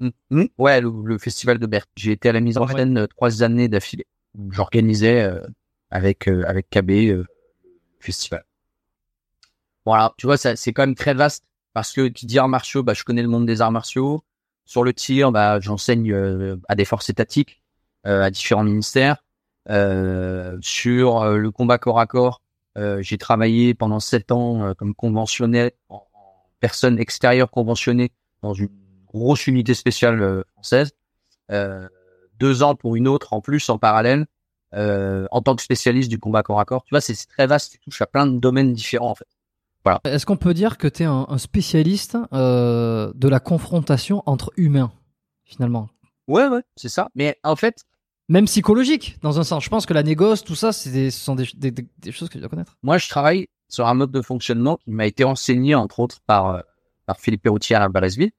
Hmm, 0.00 0.10
hmm, 0.30 0.44
ouais, 0.56 0.80
le, 0.80 1.18
festival 1.18 1.58
de 1.58 1.66
Berck. 1.66 1.88
J'ai 1.94 2.12
été 2.12 2.30
à 2.30 2.32
la 2.32 2.40
mise 2.40 2.56
en 2.56 2.66
scène 2.66 2.96
euh, 2.96 3.06
trois 3.06 3.42
années 3.42 3.68
d'affilée. 3.68 4.06
J'organisais 4.50 5.22
euh, 5.22 5.40
avec 5.90 6.26
euh, 6.26 6.42
avec 6.46 6.70
KB 6.70 6.88
le 6.88 7.26
festival. 8.00 8.44
Voilà, 9.84 10.14
tu 10.16 10.26
vois, 10.26 10.38
c'est 10.38 10.72
quand 10.72 10.82
même 10.82 10.94
très 10.94 11.14
vaste 11.14 11.44
parce 11.74 11.92
que 11.92 12.08
qui 12.08 12.26
dit 12.26 12.38
arts 12.38 12.48
martiaux, 12.48 12.82
bah 12.82 12.94
je 12.94 13.04
connais 13.04 13.22
le 13.22 13.28
monde 13.28 13.46
des 13.46 13.60
arts 13.60 13.72
martiaux. 13.72 14.24
Sur 14.64 14.84
le 14.84 14.94
tir, 14.94 15.32
bah, 15.32 15.58
j'enseigne 15.60 16.14
à 16.68 16.74
des 16.76 16.84
forces 16.84 17.08
étatiques, 17.10 17.62
à 18.04 18.30
différents 18.30 18.62
ministères. 18.62 19.24
sur 19.66 21.24
le 21.24 21.50
combat 21.50 21.78
corps 21.78 21.98
à 21.98 22.06
corps, 22.06 22.40
j'ai 22.76 23.18
travaillé 23.18 23.74
pendant 23.74 24.00
sept 24.00 24.30
ans 24.30 24.74
comme 24.74 24.94
conventionnel, 24.94 25.72
en, 25.88 26.06
personne 26.60 26.98
extérieure 26.98 27.50
conventionnée 27.50 28.12
dans 28.42 28.54
une 28.54 28.68
grosse 29.06 29.46
unité 29.46 29.74
spéciale 29.74 30.44
française. 30.52 30.92
deux 32.38 32.62
ans 32.62 32.74
pour 32.74 32.96
une 32.96 33.08
autre 33.08 33.32
en 33.32 33.40
plus 33.40 33.68
en 33.68 33.78
parallèle. 33.78 34.26
Euh, 34.72 35.26
en 35.32 35.42
tant 35.42 35.56
que 35.56 35.62
spécialiste 35.62 36.08
du 36.08 36.20
combat 36.20 36.44
corps 36.44 36.60
à 36.60 36.64
corps. 36.64 36.84
Tu 36.84 36.90
vois, 36.90 37.00
c'est 37.00 37.16
très 37.26 37.48
vaste, 37.48 37.72
tu 37.72 37.80
touches 37.80 38.02
à 38.02 38.06
plein 38.06 38.24
de 38.26 38.38
domaines 38.38 38.72
différents 38.72 39.10
en 39.10 39.14
fait. 39.16 39.26
Voilà. 39.84 40.00
Est-ce 40.04 40.26
qu'on 40.26 40.36
peut 40.36 40.54
dire 40.54 40.78
que 40.78 40.86
tu 40.86 41.02
es 41.02 41.06
un, 41.06 41.38
spécialiste 41.38 42.16
euh, 42.32 43.10
de 43.16 43.28
la 43.28 43.40
confrontation 43.40 44.22
entre 44.26 44.52
humains, 44.56 44.92
finalement? 45.42 45.88
Ouais, 46.28 46.46
ouais, 46.46 46.62
c'est 46.76 46.88
ça. 46.88 47.08
Mais 47.16 47.36
en 47.42 47.56
fait. 47.56 47.84
Même 48.28 48.44
psychologique, 48.44 49.18
dans 49.22 49.40
un 49.40 49.42
sens. 49.42 49.64
Je 49.64 49.70
pense 49.70 49.86
que 49.86 49.94
la 49.94 50.04
négoce, 50.04 50.44
tout 50.44 50.54
ça, 50.54 50.72
ce 50.72 51.10
sont 51.10 51.34
des, 51.34 51.46
choses 52.12 52.28
que 52.28 52.34
tu 52.34 52.38
dois 52.38 52.48
connaître. 52.48 52.76
Moi, 52.84 52.96
je 52.98 53.08
travaille 53.08 53.48
sur 53.72 53.86
un 53.86 53.94
mode 53.94 54.10
de 54.10 54.22
fonctionnement 54.22 54.76
qui 54.76 54.90
m'a 54.90 55.06
été 55.06 55.24
enseigné, 55.24 55.74
entre 55.74 56.00
autres, 56.00 56.20
par, 56.26 56.46
euh, 56.54 56.60
par 57.06 57.18
Philippe 57.18 57.42
Perroutier 57.42 57.76
à 57.76 57.88
Baresville, 57.88 58.32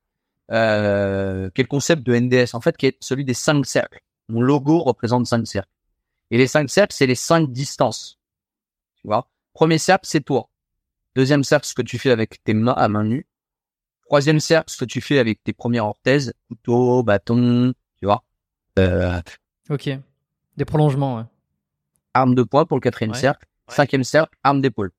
euh, 0.51 1.49
qui 1.51 1.61
est 1.61 1.63
le 1.63 1.67
concept 1.67 2.03
de 2.03 2.13
NDS, 2.13 2.53
en 2.53 2.61
fait, 2.61 2.77
qui 2.77 2.87
est 2.87 2.97
celui 2.99 3.25
des 3.25 3.33
cinq 3.33 3.65
cercles. 3.65 3.99
Mon 4.29 4.41
logo 4.41 4.79
représente 4.79 5.25
cinq 5.25 5.45
cercles. 5.45 5.69
Et 6.29 6.37
les 6.37 6.47
cinq 6.47 6.69
cercles, 6.69 6.95
c'est 6.95 7.07
les 7.07 7.15
cinq 7.15 7.51
distances. 7.51 8.19
Tu 8.95 9.07
vois? 9.07 9.27
Premier 9.53 9.77
cercle, 9.77 10.05
c'est 10.07 10.21
toi. 10.21 10.49
Deuxième 11.15 11.43
cercle, 11.43 11.67
ce 11.67 11.73
que 11.73 11.81
tu 11.81 11.99
fais 11.99 12.11
avec 12.11 12.41
tes 12.43 12.53
mains 12.53 12.73
à 12.73 12.87
main 12.87 13.03
nue. 13.03 13.27
Troisième 14.05 14.39
cercle, 14.39 14.71
ce 14.71 14.77
que 14.77 14.85
tu 14.85 15.01
fais 15.01 15.19
avec 15.19 15.43
tes 15.43 15.53
premières 15.53 15.85
orthèses, 15.85 16.33
couteau, 16.47 17.03
bâton, 17.03 17.73
tu 17.99 18.05
vois? 18.05 18.23
Euh, 18.79 19.21
ok. 19.69 19.89
Des 20.57 20.65
prolongements, 20.65 21.17
ouais. 21.17 21.23
Arme 22.13 22.35
de 22.35 22.43
poing 22.43 22.65
pour 22.65 22.77
le 22.77 22.81
quatrième 22.81 23.13
cercle. 23.13 23.47
Cinquième 23.67 24.03
cercle, 24.03 24.37
arme 24.43 24.61
d'épaule. 24.61 24.91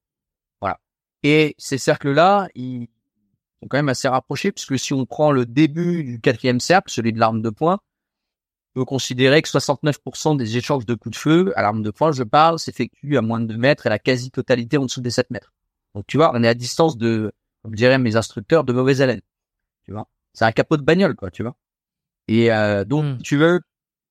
Et 1.22 1.54
ces 1.58 1.78
cercles-là, 1.78 2.48
ils 2.54 2.88
sont 3.60 3.68
quand 3.68 3.78
même 3.78 3.88
assez 3.88 4.08
rapprochés, 4.08 4.52
puisque 4.52 4.78
si 4.78 4.92
on 4.92 5.06
prend 5.06 5.32
le 5.32 5.46
début 5.46 6.04
du 6.04 6.20
quatrième 6.20 6.60
cercle, 6.60 6.90
celui 6.90 7.12
de 7.12 7.20
l'arme 7.20 7.42
de 7.42 7.50
poing, 7.50 7.78
peut 8.74 8.84
considérer 8.84 9.42
que 9.42 9.48
69% 9.48 10.36
des 10.36 10.56
échanges 10.56 10.86
de 10.86 10.94
coups 10.94 11.14
de 11.14 11.20
feu, 11.20 11.52
à 11.56 11.62
l'arme 11.62 11.82
de 11.82 11.90
poing, 11.90 12.12
je 12.12 12.22
parle, 12.22 12.58
s'effectuent 12.58 13.18
à 13.18 13.22
moins 13.22 13.40
de 13.40 13.46
2 13.46 13.56
mètres 13.56 13.86
et 13.86 13.90
la 13.90 13.98
quasi-totalité 13.98 14.78
en 14.78 14.86
dessous 14.86 15.00
des 15.00 15.10
7 15.10 15.30
mètres. 15.30 15.52
Donc, 15.94 16.06
tu 16.06 16.16
vois, 16.16 16.32
on 16.34 16.42
est 16.42 16.48
à 16.48 16.54
distance 16.54 16.96
de, 16.96 17.32
comme 17.62 17.74
diraient 17.74 17.98
mes 17.98 18.16
instructeurs, 18.16 18.64
de 18.64 18.72
mauvaise 18.72 19.02
haleine. 19.02 19.20
Tu 19.84 19.92
vois, 19.92 20.08
c'est 20.32 20.44
un 20.44 20.52
capot 20.52 20.76
de 20.76 20.82
bagnole, 20.82 21.14
quoi, 21.14 21.30
tu 21.30 21.42
vois? 21.42 21.54
Et 22.28 22.52
euh, 22.52 22.84
donc, 22.84 23.04
hmm. 23.04 23.22
tu 23.22 23.36
veux, 23.36 23.60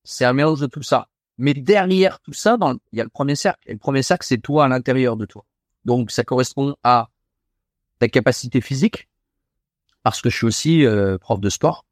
c'est 0.03 0.25
un 0.25 0.33
mélange 0.33 0.59
de 0.59 0.67
tout 0.67 0.83
ça. 0.83 1.07
Mais 1.37 1.53
derrière 1.53 2.19
tout 2.19 2.33
ça, 2.33 2.57
dans, 2.57 2.75
il 2.91 2.97
y 2.97 3.01
a 3.01 3.03
le 3.03 3.09
premier 3.09 3.35
cercle. 3.35 3.61
Et 3.65 3.73
le 3.73 3.79
premier 3.79 4.03
cercle, 4.03 4.25
c'est 4.25 4.37
toi 4.37 4.65
à 4.65 4.67
l'intérieur 4.67 5.17
de 5.17 5.25
toi. 5.25 5.45
Donc, 5.85 6.11
ça 6.11 6.23
correspond 6.23 6.75
à 6.83 7.09
ta 7.99 8.07
capacité 8.07 8.61
physique, 8.61 9.07
parce 10.03 10.21
que 10.21 10.29
je 10.29 10.37
suis 10.37 10.47
aussi 10.47 10.85
euh, 10.85 11.17
prof 11.17 11.39
de 11.39 11.49
sport. 11.49 11.85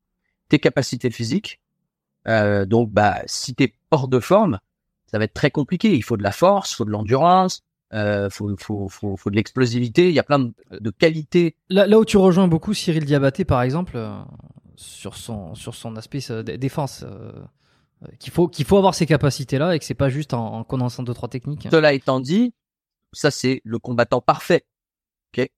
Tes 0.47 0.59
capacités 0.59 1.11
physiques, 1.11 1.59
euh, 2.27 2.65
donc, 2.65 2.91
bah, 2.91 3.21
si 3.25 3.55
t'es 3.55 3.73
hors 3.91 4.07
de 4.07 4.19
forme, 4.19 4.59
ça 5.07 5.17
va 5.17 5.23
être 5.25 5.33
très 5.33 5.51
compliqué. 5.51 5.95
Il 5.95 6.03
faut 6.03 6.17
de 6.17 6.23
la 6.23 6.31
force, 6.31 6.71
il 6.71 6.75
faut 6.75 6.85
de 6.85 6.91
l'endurance, 6.91 7.63
euh, 7.93 8.29
faut, 8.29 8.55
faut, 8.59 8.87
faut, 8.87 9.17
faut, 9.17 9.29
de 9.29 9.35
l'explosivité. 9.35 10.09
Il 10.09 10.15
y 10.15 10.19
a 10.19 10.23
plein 10.23 10.39
de, 10.39 10.89
qualités. 10.91 11.55
Là, 11.69 11.87
là, 11.87 11.99
où 11.99 12.05
tu 12.05 12.17
rejoins 12.17 12.47
beaucoup 12.47 12.73
Cyril 12.73 13.05
Diabaté, 13.05 13.45
par 13.45 13.61
exemple, 13.61 13.93
euh, 13.95 14.11
sur 14.75 15.15
son 15.15 15.55
sur 15.55 15.75
son 15.75 15.95
aspect 15.95 16.19
euh, 16.29 16.43
défense, 16.43 17.03
euh, 17.03 17.31
qu'il 18.19 18.31
faut 18.31 18.47
qu'il 18.47 18.65
faut 18.65 18.77
avoir 18.77 18.93
ces 18.93 19.05
capacités-là 19.05 19.75
et 19.75 19.79
que 19.79 19.85
c'est 19.85 19.95
pas 19.95 20.09
juste 20.09 20.33
en, 20.33 20.59
en, 20.59 20.63
condensant 20.63 21.03
deux 21.03 21.13
trois 21.13 21.29
techniques. 21.29 21.67
Cela 21.71 21.93
étant 21.93 22.19
dit, 22.19 22.53
ça 23.13 23.31
c'est 23.31 23.61
le 23.63 23.79
combattant 23.79 24.21
parfait. 24.21 24.65
Ok? 25.33 25.49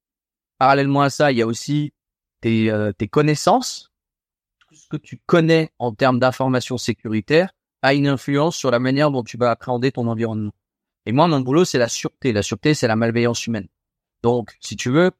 Parallèlement 0.58 1.02
à 1.02 1.10
ça, 1.10 1.32
il 1.32 1.38
y 1.38 1.42
a 1.42 1.46
aussi 1.46 1.92
tes, 2.40 2.72
tes 2.98 3.08
connaissances 3.08 3.92
ce 4.74 4.88
que 4.88 4.96
tu 4.96 5.20
connais 5.26 5.70
en 5.78 5.92
termes 5.92 6.18
d'information 6.18 6.78
sécuritaire 6.78 7.52
a 7.82 7.94
une 7.94 8.06
influence 8.06 8.56
sur 8.56 8.70
la 8.70 8.78
manière 8.78 9.10
dont 9.10 9.22
tu 9.22 9.36
vas 9.36 9.50
appréhender 9.50 9.92
ton 9.92 10.06
environnement. 10.08 10.52
Et 11.06 11.12
moi, 11.12 11.26
mon 11.26 11.40
boulot, 11.40 11.64
c'est 11.64 11.78
la 11.78 11.88
sûreté. 11.88 12.32
La 12.32 12.42
sûreté, 12.42 12.74
c'est 12.74 12.86
la 12.86 12.96
malveillance 12.96 13.46
humaine. 13.46 13.66
Donc, 14.22 14.56
si 14.60 14.76
tu 14.76 14.90
veux, 14.90 15.10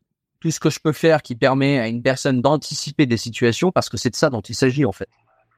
tout 0.41 0.51
ce 0.51 0.61
que 0.61 0.71
je 0.71 0.79
peux 0.79 0.93
faire 0.93 1.23
qui 1.23 1.35
permet 1.35 1.79
à 1.81 1.89
une 1.89 2.03
personne 2.03 2.41
d'anticiper 2.41 3.07
des 3.07 3.17
situations, 3.17 3.73
parce 3.73 3.89
que 3.89 3.97
c'est 3.97 4.11
de 4.11 4.17
ça 4.17 4.31
dont 4.31 4.41
il 4.41 4.55
s'agit, 4.55 4.85
en 4.85 4.93
fait. 4.93 5.09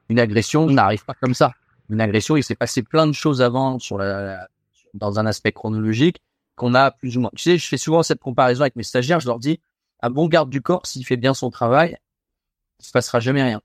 Une 0.09 0.19
agression 0.19 0.67
n'arrive 0.67 1.05
pas 1.05 1.15
comme 1.15 1.35
ça. 1.35 1.53
Une 1.91 2.01
agression, 2.01 2.37
il 2.37 2.43
s'est 2.43 2.55
passé 2.55 2.83
plein 2.83 3.07
de 3.07 3.13
choses 3.13 3.43
avant 3.43 3.79
sur 3.79 3.99
la, 3.99 4.49
dans 4.95 5.19
un 5.19 5.27
aspect 5.27 5.53
chronologique 5.53 6.23
qu'on 6.57 6.75
a 6.75 6.91
plus 6.91 7.17
ou 7.17 7.21
moins. 7.21 7.31
Tu 7.37 7.43
sais, 7.43 7.59
je 7.59 7.67
fais 7.67 7.77
souvent 7.77 8.03
cette 8.03 8.21
comparaison 8.21 8.63
avec 8.63 8.77
mes 8.77 8.83
stagiaires. 8.83 9.21
Je 9.21 9.27
leur 9.27 9.39
dis, 9.39 9.61
un 10.01 10.11
bon 10.11 10.29
garde 10.29 10.51
du 10.51 10.61
corps, 10.63 10.87
s'il 10.87 11.05
fait 11.05 11.17
bien 11.17 11.35
son 11.35 11.51
travail, 11.51 11.97
il 12.81 12.87
se 12.87 12.93
passera 12.93 13.21
jamais 13.21 13.43
rien 13.43 13.61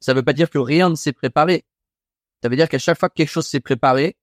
ça 0.00 0.14
veut 0.14 0.22
pas 0.22 0.32
dire 0.32 0.50
que 0.50 0.58
rien 0.58 0.90
ne 0.90 0.94
s'est 0.94 1.12
préparé. 1.12 1.64
Ça 2.42 2.48
veut 2.48 2.56
dire 2.56 2.68
qu'à 2.68 2.78
chaque 2.78 2.98
fois 2.98 3.08
que 3.08 3.14
quelque 3.14 3.30
chose 3.30 3.46
s'est 3.46 3.60
préparé, 3.60 4.16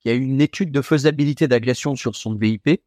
qu'il 0.00 0.10
y 0.10 0.14
a 0.14 0.18
eu 0.18 0.22
une 0.22 0.40
étude 0.40 0.72
de 0.72 0.82
faisabilité 0.82 1.48
d'agression 1.48 1.94
sur 1.94 2.16
son 2.16 2.34
VIP, 2.34 2.68
et 2.68 2.82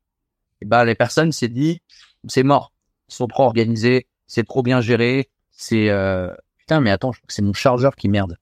eh 0.62 0.66
ben 0.66 0.84
les 0.86 0.96
personnes 0.96 1.32
s'est 1.32 1.48
dit 1.48 1.82
c'est 2.28 2.44
mort, 2.44 2.72
ils 3.10 3.16
sont 3.16 3.28
trop 3.28 3.44
organisés, 3.44 4.08
c'est 4.28 4.46
trop 4.46 4.64
bien 4.64 4.80
géré, 4.80 5.30
c'est 5.52 5.90
euh... 5.90 6.34
putain 6.58 6.82
mais 6.82 6.92
attends, 6.92 7.12
c'est 7.28 7.42
mon 7.42 7.54
chargeur 7.54 7.96
qui 7.96 8.10
merde. 8.10 8.38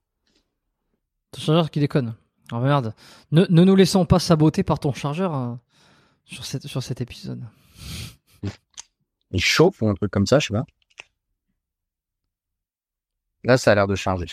Ton 1.32 1.40
chargeur 1.40 1.70
qui 1.70 1.80
déconne. 1.80 2.14
Oh 2.52 2.58
merde. 2.58 2.94
Ne, 3.32 3.46
ne 3.48 3.64
nous 3.64 3.74
laissons 3.74 4.04
pas 4.06 4.18
saboter 4.18 4.62
par 4.62 4.78
ton 4.78 4.92
chargeur 4.92 5.34
hein, 5.34 5.60
sur, 6.24 6.44
cette, 6.44 6.66
sur 6.66 6.82
cet 6.82 7.00
épisode. 7.00 7.44
Il 9.30 9.40
chauffe 9.40 9.82
ou 9.82 9.88
un 9.88 9.94
truc 9.94 10.10
comme 10.10 10.26
ça, 10.26 10.38
je 10.38 10.48
sais 10.48 10.54
pas. 10.54 10.64
Là, 13.44 13.58
ça 13.58 13.72
a 13.72 13.74
l'air 13.74 13.86
de 13.86 13.94
changer. 13.94 14.26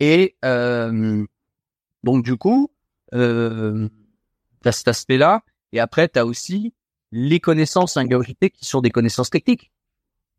Et 0.00 0.36
euh, 0.44 1.24
donc 2.02 2.24
du 2.24 2.36
coup, 2.36 2.70
euh, 3.14 3.88
as 4.64 4.72
cet 4.72 4.88
aspect-là. 4.88 5.42
Et 5.72 5.80
après, 5.80 6.08
tu 6.08 6.18
aussi 6.20 6.74
les 7.12 7.40
connaissances 7.40 7.96
ingurgitées 7.96 8.50
qui 8.50 8.64
sont 8.64 8.80
des 8.80 8.90
connaissances 8.90 9.30
techniques. 9.30 9.70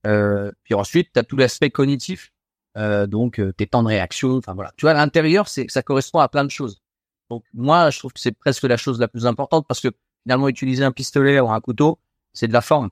Euh, 0.06 0.52
puis 0.64 0.74
ensuite, 0.74 1.12
tu 1.14 1.20
as 1.20 1.24
tout 1.24 1.38
l'aspect 1.38 1.70
cognitif. 1.70 2.32
Euh, 2.78 3.08
donc 3.08 3.42
tes 3.58 3.68
temps 3.68 3.84
de 3.84 3.88
réaction. 3.88 4.38
Enfin 4.38 4.54
voilà. 4.54 4.72
Tu 4.78 4.84
vois, 4.84 4.92
à 4.92 4.94
l'intérieur, 4.94 5.48
ça 5.48 5.82
correspond 5.82 6.20
à 6.20 6.30
plein 6.30 6.44
de 6.44 6.52
choses. 6.52 6.82
Donc 7.30 7.44
moi, 7.54 7.90
je 7.90 8.00
trouve 8.00 8.14
que 8.14 8.20
c'est 8.20 8.32
presque 8.32 8.64
la 8.64 8.78
chose 8.78 9.00
la 9.00 9.08
plus 9.08 9.26
importante 9.26 9.66
parce 9.68 9.80
que 9.80 9.90
finalement, 10.24 10.48
utiliser 10.48 10.84
un 10.84 10.92
pistolet 10.92 11.40
ou 11.40 11.50
un 11.50 11.62
couteau, 11.62 12.00
c'est 12.34 12.48
de 12.48 12.54
la 12.54 12.62
forme. 12.62 12.90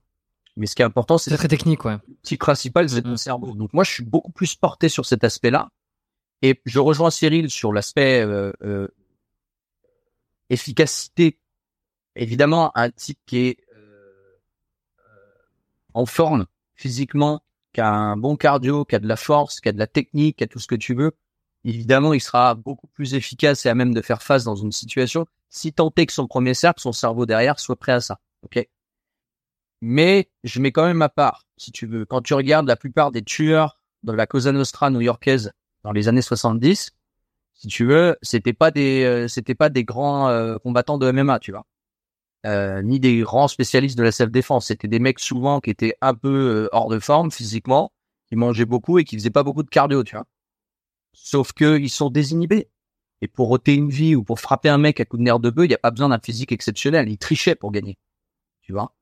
Mais 0.58 0.68
ce 0.68 0.76
qui 0.76 0.82
est 0.82 0.86
important, 0.86 1.18
c'est 1.18 1.36
très 1.36 1.48
technique, 1.48 1.84
ouais. 1.84 1.98
Petit 2.22 2.38
principal, 2.38 2.90
c'est 2.90 3.02
ton 3.02 3.12
mm. 3.12 3.18
cerveau. 3.18 3.54
Donc 3.56 3.74
moi, 3.74 3.84
je 3.84 3.92
suis 3.92 4.04
beaucoup 4.04 4.32
plus 4.32 4.56
porté 4.56 4.88
sur 4.88 5.06
cet 5.06 5.24
aspect-là. 5.24 5.70
Et 6.42 6.62
je 6.66 6.80
rejoins 6.80 7.12
Cyril 7.12 7.50
sur 7.50 7.74
l'aspect 7.74 8.22
euh, 8.22 8.54
euh, 8.64 8.88
efficacité. 10.50 11.40
Évidemment, 12.16 12.72
un 12.76 12.90
type 12.90 13.20
qui 13.26 13.48
est 13.48 13.58
euh, 13.76 14.38
en 15.94 16.06
forme 16.06 16.46
physiquement, 16.76 17.44
qui 17.74 17.82
a 17.82 17.90
un 17.90 18.16
bon 18.16 18.38
cardio, 18.38 18.86
qui 18.86 18.96
a 18.96 19.00
de 19.00 19.08
la 19.08 19.18
force, 19.18 19.60
qui 19.60 19.70
a 19.70 19.74
de 19.74 19.80
la 19.80 19.88
technique, 19.88 20.38
qui 20.38 20.44
a 20.46 20.48
tout 20.48 20.60
ce 20.60 20.68
que 20.68 20.76
tu 20.76 20.94
veux, 20.94 21.12
évidemment, 21.66 22.14
il 22.14 22.22
sera 22.22 22.56
beaucoup 22.56 22.88
plus 22.88 23.14
efficace 23.16 23.66
et 23.66 23.70
à 23.70 23.76
même 23.76 23.94
de 23.94 24.02
faire 24.02 24.22
face 24.22 24.44
dans 24.44 24.56
une 24.56 24.72
situation 24.72 25.26
si 25.50 25.74
tant 25.74 25.92
est 25.98 26.06
que 26.06 26.14
son 26.14 26.28
premier 26.28 26.54
cercle, 26.54 26.82
son 26.82 26.92
cerveau 26.92 27.26
derrière, 27.26 27.60
soit 27.60 27.78
prêt 27.78 27.94
à 27.94 28.02
ça. 28.02 28.20
Mais 29.82 30.30
je 30.44 30.60
mets 30.62 30.72
quand 30.72 30.86
même 30.86 30.98
ma 30.98 31.10
part, 31.10 31.44
si 31.58 31.72
tu 31.72 31.86
veux. 31.86 32.06
Quand 32.06 32.22
tu 32.22 32.34
regardes 32.34 32.68
la 32.68 32.76
plupart 32.76 33.12
des 33.12 33.22
tueurs 33.22 33.80
de 34.04 34.14
la 34.14 34.26
Cosa 34.26 34.52
Nostra 34.52 34.90
new-yorkaise 34.90 35.52
dans 35.84 35.92
les 35.92 36.08
années 36.08 36.22
70, 36.22 36.92
si 37.54 37.68
tu 37.68 37.86
veux, 37.86 38.18
c'était 38.22 38.54
pas 38.54 38.72
des, 38.72 39.04
euh, 39.04 39.28
c'était 39.28 39.56
pas 39.56 39.70
des 39.70 39.84
grands 39.84 40.30
euh, 40.30 40.58
combattants 40.58 40.98
de 40.98 41.12
MMA, 41.12 41.40
tu 41.40 41.52
vois, 41.52 41.66
euh, 42.46 42.82
ni 42.82 43.00
des 43.00 43.20
grands 43.20 43.48
spécialistes 43.48 43.98
de 43.98 44.04
la 44.04 44.12
self-défense. 44.12 44.68
C'était 44.68 44.88
des 44.88 45.00
mecs 45.00 45.20
souvent 45.20 45.62
qui 45.62 45.70
étaient 45.70 45.96
un 46.02 46.16
peu 46.16 46.70
hors 46.72 46.90
de 46.90 47.00
forme 47.00 47.32
physiquement, 47.32 47.92
qui 48.28 48.36
mangeaient 48.36 48.66
beaucoup 48.66 49.00
et 49.00 49.04
qui 49.04 49.18
faisaient 49.18 49.30
pas 49.30 49.44
beaucoup 49.44 49.64
de 49.64 49.70
cardio, 49.70 50.04
tu 50.04 50.16
vois. 50.16 50.26
Sauf 51.16 51.54
que 51.54 51.80
ils 51.80 51.90
sont 51.90 52.10
désinhibés. 52.10 52.70
Et 53.22 53.28
pour 53.28 53.50
ôter 53.50 53.74
une 53.74 53.90
vie 53.90 54.16
ou 54.16 54.24
pour 54.24 54.40
frapper 54.40 54.70
un 54.70 54.78
mec 54.78 55.00
à 55.00 55.06
coup 55.06 55.18
de 55.18 55.24
nerf 55.24 55.40
de 55.40 55.50
bœuf, 55.50 55.66
il 55.66 55.70
n'y 55.70 55.76
a 55.76 55.80
pas 55.80 55.92
besoin 55.92 56.10
d'un 56.10 56.20
physique 56.20 56.52
exceptionnel. 56.52 57.10
Ils 57.10 57.18
trichaient 57.18 57.56
pour 57.56 57.72
gagner, 57.72 57.98
tu 58.62 58.74
vois? 58.74 58.94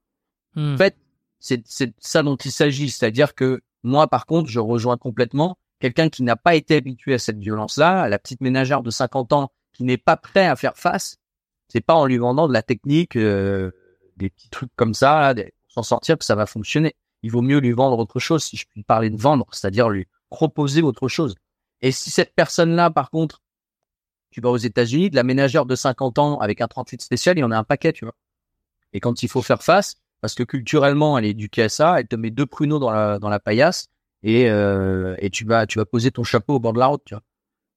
Hmm. 0.55 0.75
En 0.75 0.77
fait, 0.77 0.97
c'est 1.39 1.63
ça 1.99 2.23
dont 2.23 2.37
il 2.37 2.51
s'agit. 2.51 2.89
C'est-à-dire 2.89 3.35
que 3.35 3.61
moi, 3.81 4.07
par 4.07 4.25
contre, 4.25 4.49
je 4.49 4.59
rejoins 4.59 4.97
complètement 4.97 5.57
quelqu'un 5.79 6.07
qui 6.07 6.23
n'a 6.23 6.37
pas 6.37 6.55
été 6.55 6.77
habitué 6.77 7.13
à 7.13 7.19
cette 7.19 7.39
violence-là, 7.39 8.07
la 8.07 8.17
petite 8.17 8.39
ménagère 8.39 8.81
de 8.83 8.89
50 8.89 9.33
ans 9.33 9.51
qui 9.73 9.83
n'est 9.83 9.97
pas 9.97 10.15
prêt 10.15 10.47
à 10.47 10.55
faire 10.55 10.77
face. 10.77 11.17
C'est 11.67 11.81
pas 11.81 11.95
en 11.95 12.05
lui 12.05 12.17
vendant 12.17 12.47
de 12.47 12.53
la 12.53 12.61
technique, 12.61 13.17
euh, 13.17 13.71
des 14.15 14.29
petits 14.29 14.49
trucs 14.49 14.73
comme 14.77 14.93
ça, 14.93 15.33
pour 15.35 15.73
s'en 15.73 15.83
sortir 15.83 16.17
que 16.17 16.23
ça 16.23 16.35
va 16.35 16.45
fonctionner. 16.45 16.95
il 17.21 17.31
vaut 17.31 17.41
mieux 17.41 17.59
lui 17.59 17.71
vendre 17.71 17.99
autre 17.99 18.19
chose, 18.19 18.43
si 18.43 18.55
je 18.55 18.65
puis 18.65 18.83
parler 18.83 19.09
de 19.09 19.19
vendre, 19.19 19.45
c'est-à-dire 19.51 19.89
lui 19.89 20.07
proposer 20.29 20.81
autre 20.81 21.09
chose. 21.09 21.35
Et 21.83 21.91
si 21.91 22.09
cette 22.09 22.33
personne-là, 22.33 22.89
par 22.89 23.11
contre, 23.11 23.41
tu 24.31 24.41
vas 24.41 24.49
aux 24.49 24.57
États-Unis, 24.57 25.09
de 25.09 25.15
la 25.15 25.23
ménagère 25.23 25.65
de 25.65 25.75
50 25.75 26.17
ans 26.17 26.39
avec 26.39 26.61
un 26.61 26.67
38 26.67 27.01
spécial, 27.01 27.37
il 27.37 27.41
y 27.41 27.43
en 27.43 27.51
a 27.51 27.57
un 27.57 27.65
paquet, 27.65 27.91
tu 27.91 28.05
vois. 28.05 28.15
Et 28.93 29.01
quand 29.01 29.21
il 29.21 29.29
faut 29.29 29.41
faire 29.41 29.61
face, 29.61 29.97
parce 30.21 30.33
que 30.33 30.43
culturellement, 30.43 31.17
elle 31.17 31.25
est 31.25 31.31
éduquée 31.31 31.63
à 31.63 31.69
ça, 31.69 31.99
elle 31.99 32.07
te 32.07 32.15
met 32.15 32.31
deux 32.31 32.45
pruneaux 32.45 32.79
dans 32.79 32.89
la, 32.89 33.19
dans 33.19 33.27
la 33.27 33.41
paillasse 33.41 33.89
et, 34.23 34.49
euh, 34.49 35.15
et 35.19 35.29
tu 35.29 35.43
vas, 35.43 35.67
tu 35.67 35.77
vas 35.77 35.85
poser 35.85 36.09
ton 36.09 36.23
chapeau 36.23 36.55
au 36.55 36.59
bord 36.59 36.71
de 36.71 36.79
la 36.79 36.87
route, 36.87 37.03
tu 37.05 37.15
vois. 37.15 37.23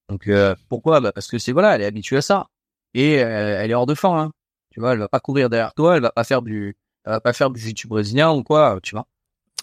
Donc, 0.09 0.29
euh, 0.29 0.55
pourquoi? 0.69 1.01
Bah, 1.01 1.11
parce 1.11 1.27
que 1.27 1.39
c'est, 1.39 1.51
voilà, 1.51 1.75
elle 1.75 1.83
est 1.83 1.87
habituée 1.87 2.19
à 2.19 2.23
ça. 2.23 2.47
Et 2.95 3.21
euh, 3.21 3.61
elle 3.61 3.73
est 3.73 3.75
hors 3.75 3.87
de 3.87 3.95
forme, 3.95 4.19
hein. 4.19 4.33
Tu 4.71 4.79
vois, 4.79 4.93
elle 4.93 5.01
va 5.01 5.09
pas 5.09 5.21
courir 5.21 5.51
derrière 5.51 5.75
toi, 5.75 5.97
elle 5.97 6.03
va 6.03 6.13
pas 6.13 6.23
faire 6.23 6.43
du, 6.43 6.77
elle 7.05 7.13
va 7.13 7.21
pas 7.21 7.33
faire 7.33 7.51
du 7.51 7.61
jiu 7.61 7.89
brésilien 7.89 8.31
ou 8.31 8.45
quoi, 8.45 8.79
tu 8.83 8.95
vois. 8.95 9.09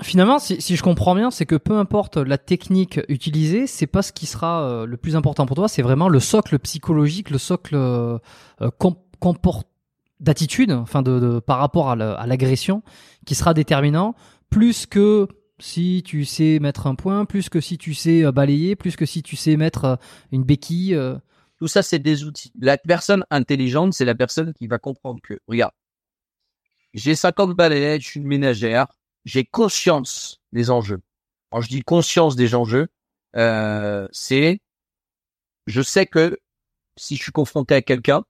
Finalement, 0.02 0.40
si, 0.40 0.60
si, 0.60 0.76
je 0.76 0.82
comprends 0.82 1.14
bien, 1.14 1.30
c'est 1.30 1.45
que 1.45 1.56
peu 1.56 1.78
importe 1.78 2.18
la 2.18 2.40
technique 2.40 2.99
utilisée, 3.10 3.68
c'est 3.68 3.86
pas 3.86 4.02
ce 4.02 4.11
qui 4.11 4.26
sera 4.26 4.64
euh, 4.64 4.86
le 4.88 4.98
plus 4.98 5.15
important 5.15 5.45
pour 5.45 5.56
toi, 5.56 5.68
c'est 5.68 5.84
vraiment 5.84 6.10
le 6.10 6.20
socle 6.20 6.57
psychologique, 6.57 7.30
le 7.30 7.38
socle 7.38 7.76
euh, 7.76 8.18
d'attitude, 10.20 10.72
enfin 10.72 11.03
de, 11.03 11.20
de, 11.20 11.40
par 11.40 11.60
rapport 11.60 11.91
à 11.91 12.26
l'agression, 12.26 12.82
qui 13.28 13.36
sera 13.36 13.53
déterminant, 13.53 14.15
plus 14.49 14.88
que 14.88 15.28
si 15.60 16.02
tu 16.03 16.26
sais 16.26 16.57
mettre 16.60 16.88
un 16.88 16.95
point, 16.95 17.26
plus 17.26 17.49
que 17.49 17.61
si 17.61 17.78
tu 17.78 17.94
sais 17.94 18.26
euh, 18.26 18.32
balayer, 18.32 18.76
plus 18.76 18.95
que 18.95 19.06
si 19.06 19.22
tu 19.22 19.36
sais 19.36 19.57
mettre 19.57 19.86
euh, 19.86 19.95
une 20.32 20.44
béquille. 20.44 20.99
Tout 21.60 21.68
ça, 21.68 21.84
c'est 21.84 21.99
des 21.99 22.24
outils. 22.26 22.52
La 22.60 22.78
personne 22.78 23.24
intelligente, 23.30 23.94
c'est 23.94 24.06
la 24.06 24.15
personne 24.15 24.53
qui 24.53 24.68
va 24.68 24.80
comprendre 24.80 25.22
que, 25.22 25.40
regarde, 25.48 25.72
j'ai 26.94 27.15
50 27.15 27.56
balayettes, 27.56 28.02
je 28.02 28.07
suis 28.07 28.20
une 28.20 28.28
ménagère, 28.28 28.88
j'ai 29.26 29.45
conscience 29.45 30.41
des 30.52 30.70
enjeux. 30.70 31.02
Quand 31.52 31.62
je 31.62 31.70
dis 31.70 31.82
conscience 31.82 32.36
des 32.36 32.56
enjeux, 32.56 32.88
euh, 33.36 34.08
c'est 34.12 34.60
je 35.68 35.82
sais 35.82 36.06
que 36.06 36.38
si 36.98 37.16
je 37.16 37.24
suis 37.24 37.32
confronté 37.32 37.74
à 37.76 37.82
quelqu'un, 37.82 38.24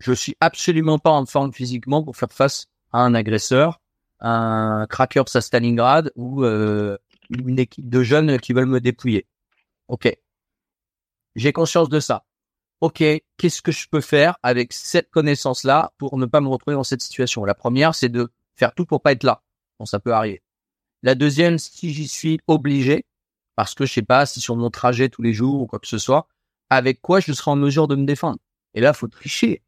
je 0.00 0.12
suis 0.12 0.36
absolument 0.40 0.98
pas 0.98 1.10
en 1.10 1.26
forme 1.26 1.52
physiquement 1.52 2.02
pour 2.02 2.16
faire 2.16 2.32
face 2.32 2.66
à 2.92 3.00
un 3.00 3.14
agresseur, 3.14 3.80
un 4.20 4.86
cracker 4.88 5.22
à 5.34 5.40
Stalingrad 5.40 6.12
ou 6.16 6.44
euh, 6.44 6.98
une 7.30 7.58
équipe 7.58 7.88
de 7.88 8.02
jeunes 8.02 8.38
qui 8.38 8.52
veulent 8.52 8.66
me 8.66 8.80
dépouiller. 8.80 9.26
Ok, 9.88 10.14
j'ai 11.34 11.52
conscience 11.52 11.88
de 11.88 12.00
ça. 12.00 12.24
Ok, 12.80 13.02
qu'est-ce 13.36 13.62
que 13.62 13.72
je 13.72 13.88
peux 13.88 14.00
faire 14.00 14.36
avec 14.42 14.72
cette 14.72 15.10
connaissance-là 15.10 15.92
pour 15.98 16.18
ne 16.18 16.26
pas 16.26 16.40
me 16.40 16.48
retrouver 16.48 16.74
dans 16.74 16.84
cette 16.84 17.02
situation? 17.02 17.44
La 17.44 17.54
première, 17.54 17.94
c'est 17.94 18.08
de 18.08 18.32
faire 18.56 18.74
tout 18.74 18.84
pour 18.84 19.02
pas 19.02 19.12
être 19.12 19.22
là 19.22 19.42
ça 19.86 20.00
peut 20.00 20.12
arriver. 20.12 20.42
La 21.02 21.14
deuxième, 21.14 21.58
si 21.58 21.92
j'y 21.92 22.08
suis 22.08 22.40
obligé, 22.46 23.04
parce 23.56 23.74
que 23.74 23.86
je 23.86 23.92
sais 23.92 24.02
pas 24.02 24.26
si 24.26 24.40
sur 24.40 24.56
mon 24.56 24.70
trajet 24.70 25.08
tous 25.08 25.22
les 25.22 25.32
jours 25.32 25.62
ou 25.62 25.66
quoi 25.66 25.78
que 25.78 25.88
ce 25.88 25.98
soit, 25.98 26.28
avec 26.70 27.00
quoi 27.02 27.20
je 27.20 27.32
serai 27.32 27.50
en 27.50 27.56
mesure 27.56 27.88
de 27.88 27.96
me 27.96 28.06
défendre? 28.06 28.38
Et 28.74 28.80
là, 28.80 28.92
faut 28.92 29.08
tricher. 29.08 29.62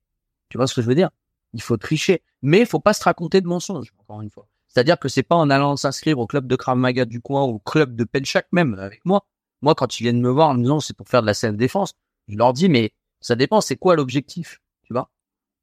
Tu 0.49 0.57
vois 0.57 0.67
ce 0.67 0.75
que 0.75 0.83
je 0.83 0.87
veux 0.87 0.95
dire? 0.95 1.11
Il 1.53 1.63
faut 1.63 1.77
tricher, 1.77 2.23
mais 2.43 2.61
il 2.61 2.67
faut 2.67 2.81
pas 2.81 2.95
se 2.95 3.05
raconter 3.05 3.41
de 3.41 3.47
mensonges. 3.47 3.93
Encore 3.99 4.23
une 4.23 4.31
fois, 4.31 4.47
c'est-à-dire 4.69 4.99
que 4.99 5.09
c'est 5.09 5.23
pas 5.23 5.37
en 5.37 5.51
allant 5.51 5.77
s'inscrire 5.77 6.19
au 6.19 6.27
club 6.27 6.47
de 6.47 6.57
Krav 6.57 6.77
Maga 6.77 7.05
du 7.05 7.21
coin 7.21 7.45
ou 7.45 7.55
au 7.55 7.59
club 7.59 7.95
de 7.95 8.05
Penchak 8.05 8.47
même 8.53 8.75
avec 8.75 9.05
moi. 9.05 9.25
Moi, 9.63 9.75
quand 9.75 9.99
ils 9.99 10.03
viennent 10.03 10.21
me 10.21 10.31
voir 10.31 10.49
en 10.49 10.55
me 10.55 10.63
disant 10.63 10.81
c'est 10.81 10.97
pour 10.97 11.09
faire 11.09 11.23
de 11.23 11.27
la 11.27 11.35
self 11.35 11.57
défense, 11.57 11.95
je 12.27 12.37
leur 12.37 12.53
dis 12.53 12.69
mais 12.69 12.93
ça 13.21 13.37
dépend, 13.37 13.61
c'est 13.61 13.77
quoi 13.77 13.95
l'objectif, 13.95 14.61
tu 14.83 14.93
vois? 14.93 15.11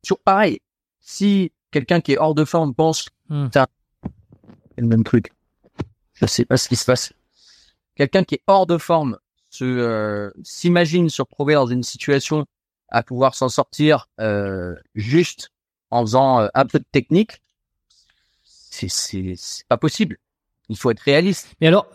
Toujours 0.01 0.21
pareil. 0.21 0.61
Si 1.01 1.51
quelqu'un 1.71 2.01
qui 2.01 2.13
est 2.13 2.17
hors 2.17 2.35
de 2.35 2.45
forme 2.45 2.73
pense 2.73 3.09
hmm 3.29 3.49
le 4.77 4.87
même 4.87 5.03
truc. 5.03 5.31
Je 6.13 6.25
sais 6.25 6.45
pas 6.45 6.57
ce 6.57 6.69
qui 6.69 6.75
se 6.75 6.85
passe. 6.85 7.13
Quelqu'un 7.95 8.23
qui 8.23 8.35
est 8.35 8.43
hors 8.47 8.65
de 8.65 8.77
forme 8.77 9.17
se 9.49 9.65
euh, 9.65 10.31
s'imagine 10.43 11.09
se 11.09 11.21
retrouver 11.21 11.55
dans 11.55 11.67
une 11.67 11.83
situation 11.83 12.45
à 12.89 13.03
pouvoir 13.03 13.35
s'en 13.35 13.49
sortir 13.49 14.07
euh, 14.19 14.75
juste 14.95 15.51
en 15.89 16.01
faisant 16.01 16.41
euh, 16.41 16.47
un 16.53 16.65
peu 16.65 16.79
de 16.79 16.85
technique, 16.91 17.41
c'est 18.43 18.89
c'est 18.89 19.67
pas 19.67 19.77
possible. 19.77 20.17
Il 20.69 20.77
faut 20.77 20.89
être 20.89 21.01
réaliste. 21.01 21.53
Mais 21.59 21.67
alors, 21.67 21.87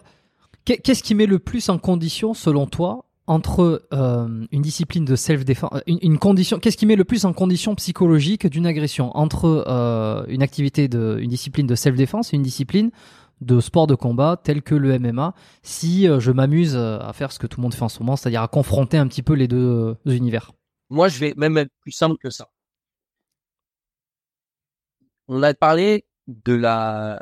qu'est-ce 0.64 1.02
qui 1.02 1.14
met 1.14 1.26
le 1.26 1.38
plus 1.38 1.70
en 1.70 1.78
condition, 1.78 2.34
selon 2.34 2.66
toi, 2.66 3.06
entre 3.26 3.86
euh, 3.92 4.46
une 4.52 4.62
discipline 4.62 5.04
de 5.04 5.16
self-défense, 5.16 5.70
euh, 5.74 5.80
une, 5.86 6.18
condition, 6.18 6.58
qu'est-ce 6.58 6.76
qui 6.76 6.86
met 6.86 6.96
le 6.96 7.04
plus 7.04 7.24
en 7.24 7.32
condition 7.32 7.74
psychologique 7.74 8.46
d'une 8.46 8.66
agression? 8.66 9.16
Entre 9.16 9.64
euh, 9.66 10.24
une 10.28 10.42
activité 10.42 10.88
de, 10.88 11.18
une 11.20 11.30
discipline 11.30 11.66
de 11.66 11.74
self-défense 11.74 12.32
et 12.32 12.36
une 12.36 12.42
discipline 12.42 12.90
de 13.40 13.60
sport 13.60 13.86
de 13.86 13.94
combat 13.94 14.40
tel 14.42 14.62
que 14.62 14.74
le 14.74 14.98
MMA 14.98 15.34
si 15.62 16.06
je 16.06 16.30
m'amuse 16.30 16.74
à 16.74 17.12
faire 17.12 17.32
ce 17.32 17.38
que 17.38 17.46
tout 17.46 17.60
le 17.60 17.62
monde 17.64 17.74
fait 17.74 17.82
en 17.82 17.90
ce 17.90 18.00
moment, 18.00 18.16
c'est-à-dire 18.16 18.40
à 18.40 18.48
confronter 18.48 18.96
un 18.96 19.06
petit 19.06 19.22
peu 19.22 19.34
les 19.34 19.46
deux 19.46 19.96
univers? 20.06 20.52
Moi, 20.88 21.08
je 21.08 21.18
vais 21.18 21.34
même 21.36 21.58
être 21.58 21.72
plus 21.80 21.92
simple 21.92 22.16
que 22.22 22.30
ça. 22.30 22.48
On 25.28 25.42
a 25.42 25.52
parlé 25.52 26.06
de 26.28 26.54
la 26.54 27.20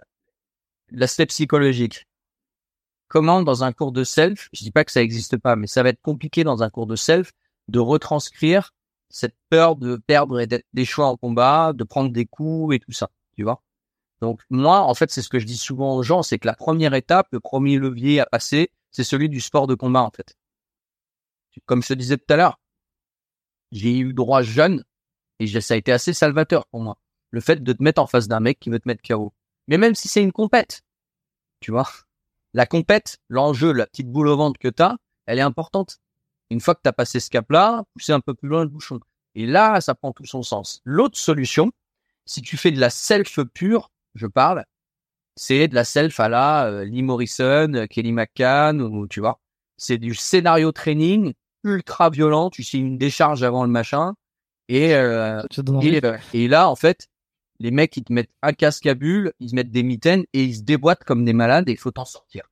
l'aspect 0.91 1.27
psychologique 1.27 2.07
comment 3.15 3.45
dans 3.45 3.63
un 3.63 3.73
cours 3.73 3.93
de 3.93 4.03
self, 4.03 4.49
je 4.53 4.65
dis 4.65 4.73
pas 4.73 4.85
que 4.85 4.91
ça 4.91 4.99
n'existe 4.99 5.37
pas, 5.37 5.55
mais 5.55 5.69
ça 5.69 5.85
va 5.85 5.91
être 5.91 6.03
compliqué 6.03 6.43
dans 6.43 6.65
un 6.65 6.69
cours 6.69 6.89
de 6.89 6.97
self 6.97 7.33
de 7.69 7.79
retranscrire 7.79 8.75
cette 9.09 9.37
peur 9.51 9.77
de 9.77 9.95
perdre 9.95 10.41
et 10.41 10.49
d'être 10.49 10.67
choix 10.85 11.07
en 11.07 11.17
combat, 11.17 11.73
de 11.73 11.85
prendre 11.85 12.11
des 12.11 12.27
coups 12.27 12.75
et 12.75 12.81
tout 12.81 12.91
ça, 12.91 13.11
tu 13.37 13.45
vois. 13.45 13.63
Donc 14.21 14.41
moi, 14.51 14.81
en 14.81 14.95
fait, 14.95 15.13
c'est 15.13 15.23
ce 15.23 15.29
que 15.29 15.39
je 15.39 15.47
dis 15.47 15.57
souvent 15.57 15.95
aux 15.95 16.03
gens, 16.03 16.25
c'est 16.25 16.41
que 16.41 16.49
la 16.49 16.57
première 16.57 16.93
étape, 16.93 17.29
le 17.31 17.39
premier 17.39 17.79
levier 17.79 18.19
à 18.19 18.27
passer, 18.27 18.73
c'est 18.91 19.05
celui 19.05 19.29
du 19.29 19.41
sport 19.41 19.69
de 19.69 19.77
combat 19.77 20.03
en 20.03 20.11
fait. 20.11 20.37
Comme 21.67 21.85
je 21.85 21.89
te 21.89 21.95
disais 21.95 22.17
tout 22.17 22.35
à 22.35 22.37
l'heure, 22.37 22.59
j'ai 23.71 23.97
eu 23.97 24.13
droit 24.13 24.43
jeune 24.43 24.83
et 25.39 25.47
ça 25.61 25.75
a 25.75 25.77
été 25.77 25.93
assez 25.93 26.13
salvateur 26.13 26.67
pour 26.67 26.81
moi. 26.81 26.99
Le 27.31 27.41
fait 27.41 27.63
de 27.63 27.73
te 27.73 27.83
mettre 27.83 28.03
en 28.03 28.09
face 28.09 28.27
d'un 28.27 28.41
mec 28.41 28.59
qui 28.59 28.71
veut 28.71 28.81
te 28.81 28.89
mettre 28.89 29.03
KO. 29.07 29.33
Mais 29.69 29.79
même 29.79 29.95
si 29.95 30.09
c'est 30.09 30.23
une 30.23 30.33
compète, 30.33 30.83
tu 31.61 31.71
vois, 31.71 31.89
la 32.55 32.67
compète, 32.67 33.19
l'enjeu, 33.29 33.73
la 33.73 33.87
petite 33.87 34.11
boule 34.11 34.29
au 34.29 34.37
ventre 34.37 34.59
que 34.59 34.69
tu 34.69 34.83
as, 34.83 34.97
elle 35.27 35.39
est 35.39 35.43
importante. 35.43 35.99
Une 36.51 36.61
fois 36.61 36.75
que 36.75 36.81
tu 36.83 36.89
as 36.89 36.93
passé 36.93 37.21
ce 37.21 37.31
cap-là, 37.31 37.85
pousser 37.95 38.13
un 38.13 38.21
peu 38.21 38.35
plus 38.35 38.49
loin 38.49 38.63
le 38.63 38.69
bouchon. 38.69 39.01
Et 39.35 39.47
là, 39.47 39.81
ça 39.81 39.95
prend 39.95 40.13
tout 40.13 40.25
son 40.25 40.43
sens. 40.43 40.81
L'autre 40.85 41.19
solution, 41.19 41.73
si 42.27 42.43
tu 42.43 42.57
fais 42.57 42.71
de 42.71 42.79
la 42.79 42.91
self 42.91 43.41
pure, 43.53 43.91
je 44.15 44.27
parle, 44.27 44.65
c'est 45.37 45.67
de 45.67 45.75
la 45.75 45.85
self 45.85 46.21
à 46.21 46.29
la 46.29 46.67
euh, 46.67 46.85
Lee 46.85 47.03
Morrison, 47.03 47.75
euh, 47.75 47.87
Kelly 47.87 48.13
McCann, 48.13 48.81
ou 48.81 49.09
tu 49.09 49.21
vois, 49.21 49.41
c'est 49.77 49.99
du 49.99 50.15
scénario 50.15 50.71
training 50.71 51.35
ultra 51.65 52.11
violent. 52.11 52.51
Tu 52.51 52.63
sais 52.63 52.79
une 52.79 52.99
décharge 52.99 53.43
avant 53.43 53.65
le 53.65 53.71
machin, 53.71 54.15
et, 54.69 54.95
euh, 54.95 55.43
et 56.33 56.49
là, 56.49 56.69
en 56.69 56.77
fait, 56.77 57.09
les 57.65 57.71
mecs, 57.71 57.97
ils 57.97 58.05
te 58.05 58.13
mettent 58.13 58.31
un 58.43 58.53
casque 58.53 58.85
à 58.85 58.95
bulles, 58.95 59.33
ils 59.41 59.51
te 59.51 59.57
mettent 59.57 59.71
des 59.71 59.83
mitaines 59.83 60.25
et 60.35 60.45
ils 60.45 60.57
se 60.57 60.63
déboîtent 60.63 61.03
comme 61.03 61.25
des 61.25 61.33
malades 61.33 61.67
et 61.71 61.73
il 61.73 61.79
faut 61.79 61.91
t'en 61.91 62.05
sortir. 62.05 62.51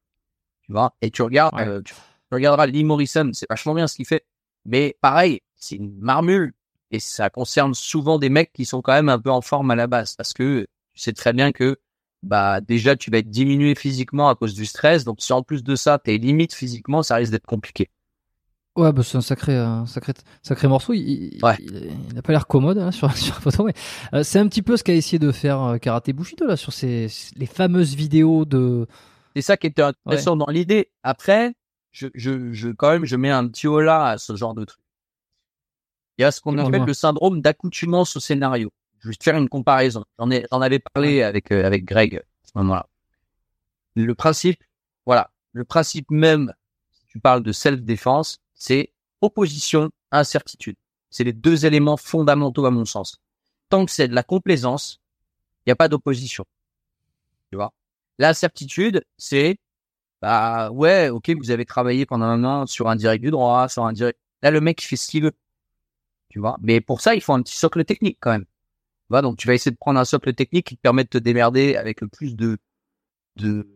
Tu 0.62 0.72
vois? 0.72 0.96
Et 1.02 1.10
tu 1.10 1.20
regardes, 1.20 1.60
euh, 1.60 1.82
tu, 1.82 1.92
regarderas 2.30 2.64
Lee 2.64 2.82
Morrison, 2.82 3.30
c'est 3.34 3.46
vachement 3.46 3.74
bien 3.74 3.86
ce 3.86 3.96
qu'il 3.96 4.06
fait. 4.06 4.24
Mais 4.64 4.96
pareil, 5.02 5.42
c'est 5.54 5.76
une 5.76 5.98
marmule 5.98 6.54
et 6.90 6.98
ça 6.98 7.28
concerne 7.28 7.74
souvent 7.74 8.18
des 8.18 8.30
mecs 8.30 8.54
qui 8.54 8.64
sont 8.64 8.80
quand 8.80 8.94
même 8.94 9.10
un 9.10 9.18
peu 9.18 9.30
en 9.30 9.42
forme 9.42 9.70
à 9.70 9.74
la 9.74 9.86
base 9.86 10.16
parce 10.16 10.32
que 10.32 10.66
tu 10.94 11.02
sais 11.02 11.12
très 11.12 11.34
bien 11.34 11.52
que 11.52 11.78
bah 12.22 12.62
déjà 12.62 12.96
tu 12.96 13.10
vas 13.10 13.18
être 13.18 13.28
diminué 13.28 13.74
physiquement 13.74 14.30
à 14.30 14.34
cause 14.34 14.54
du 14.54 14.64
stress. 14.64 15.04
Donc 15.04 15.20
si 15.20 15.34
en 15.34 15.42
plus 15.42 15.62
de 15.62 15.76
ça 15.76 15.98
t'es 15.98 16.16
limite 16.16 16.54
physiquement, 16.54 17.02
ça 17.02 17.16
risque 17.16 17.32
d'être 17.32 17.44
compliqué. 17.44 17.90
Ouais, 18.74 18.90
bah 18.90 19.02
c'est 19.02 19.18
un 19.18 19.22
sacré, 19.22 19.54
un 19.54 19.84
sacré, 19.84 20.14
sacré 20.42 20.66
morceau. 20.66 20.94
Il, 20.94 21.38
ouais. 21.42 21.56
il, 21.60 22.18
a 22.18 22.22
pas 22.22 22.32
l'air 22.32 22.46
commode 22.46 22.78
hein, 22.78 22.90
sur, 22.92 23.14
sur 23.14 23.34
la 23.34 23.40
photo, 23.40 23.64
mais 23.64 23.74
euh, 24.14 24.22
c'est 24.22 24.38
un 24.38 24.48
petit 24.48 24.62
peu 24.62 24.78
ce 24.78 24.84
qu'a 24.84 24.94
essayé 24.94 25.18
de 25.18 25.30
faire 25.30 25.62
euh, 25.62 25.78
Karate 25.78 26.10
Bushido 26.10 26.46
là 26.46 26.56
sur 26.56 26.72
ces 26.72 27.08
les 27.36 27.46
fameuses 27.46 27.94
vidéos 27.94 28.46
de. 28.46 28.86
C'est 29.36 29.42
ça 29.42 29.56
qui 29.58 29.66
était 29.66 29.82
intéressant 29.82 30.36
dans 30.36 30.46
l'idée. 30.46 30.90
Après, 31.02 31.54
je, 31.90 32.08
je, 32.14 32.52
je, 32.52 32.70
quand 32.70 32.90
même, 32.90 33.04
je 33.04 33.16
mets 33.16 33.30
un 33.30 33.46
petit 33.46 33.66
là 33.66 34.06
à 34.06 34.18
ce 34.18 34.36
genre 34.36 34.54
de 34.54 34.64
truc. 34.64 34.80
Il 36.18 36.22
y 36.22 36.24
a 36.24 36.30
ce 36.30 36.40
qu'on 36.40 36.56
appelle 36.58 36.84
le 36.84 36.94
syndrome 36.94 37.40
d'accoutumance 37.40 38.16
au 38.16 38.20
scénario. 38.20 38.70
Je 39.00 39.08
vais 39.08 39.14
te 39.14 39.24
faire 39.24 39.36
une 39.36 39.48
comparaison. 39.48 40.04
J'en 40.18 40.30
ai, 40.30 40.46
j'en 40.50 40.60
avais 40.62 40.78
parlé 40.78 41.22
avec 41.22 41.50
euh, 41.52 41.66
avec 41.66 41.84
Greg 41.84 42.16
à 42.16 42.46
ce 42.46 42.52
moment-là. 42.56 42.86
Le 43.94 44.14
principe, 44.14 44.62
voilà, 45.04 45.30
le 45.52 45.64
principe 45.64 46.10
même. 46.10 46.54
Si 46.92 47.06
tu 47.08 47.20
parles 47.20 47.42
de 47.42 47.52
self-défense, 47.52 48.41
c'est 48.62 48.92
opposition, 49.20 49.90
incertitude. 50.12 50.76
C'est 51.10 51.24
les 51.24 51.32
deux 51.32 51.66
éléments 51.66 51.96
fondamentaux 51.96 52.64
à 52.64 52.70
mon 52.70 52.84
sens. 52.84 53.18
Tant 53.70 53.84
que 53.84 53.90
c'est 53.90 54.06
de 54.06 54.14
la 54.14 54.22
complaisance, 54.22 55.00
il 55.58 55.70
n'y 55.70 55.72
a 55.72 55.76
pas 55.76 55.88
d'opposition. 55.88 56.44
Tu 57.50 57.56
vois? 57.56 57.72
L'incertitude, 58.20 59.04
c'est 59.18 59.58
bah 60.20 60.70
ouais, 60.70 61.08
ok, 61.08 61.30
vous 61.30 61.50
avez 61.50 61.64
travaillé 61.64 62.06
pendant 62.06 62.26
un 62.26 62.44
an 62.44 62.66
sur 62.68 62.88
un 62.88 62.94
direct 62.94 63.24
du 63.24 63.32
droit, 63.32 63.68
sur 63.68 63.84
un 63.84 63.92
direct. 63.92 64.16
Là, 64.42 64.52
le 64.52 64.60
mec 64.60 64.80
il 64.80 64.86
fait 64.86 64.96
ce 64.96 65.08
qu'il 65.08 65.24
veut. 65.24 65.32
Tu 66.28 66.38
vois? 66.38 66.56
Mais 66.62 66.80
pour 66.80 67.00
ça, 67.00 67.16
il 67.16 67.20
faut 67.20 67.32
un 67.32 67.42
petit 67.42 67.56
socle 67.56 67.84
technique 67.84 68.18
quand 68.20 68.30
même. 68.30 68.44
Tu 68.44 69.08
vois? 69.10 69.22
Donc 69.22 69.38
tu 69.38 69.48
vas 69.48 69.54
essayer 69.54 69.72
de 69.72 69.76
prendre 69.76 69.98
un 69.98 70.04
socle 70.04 70.34
technique 70.34 70.68
qui 70.68 70.76
te 70.76 70.80
permet 70.80 71.02
de 71.02 71.08
te 71.08 71.18
démerder 71.18 71.74
avec 71.74 72.00
le 72.00 72.06
plus 72.06 72.36
de 72.36 72.58
de, 73.34 73.68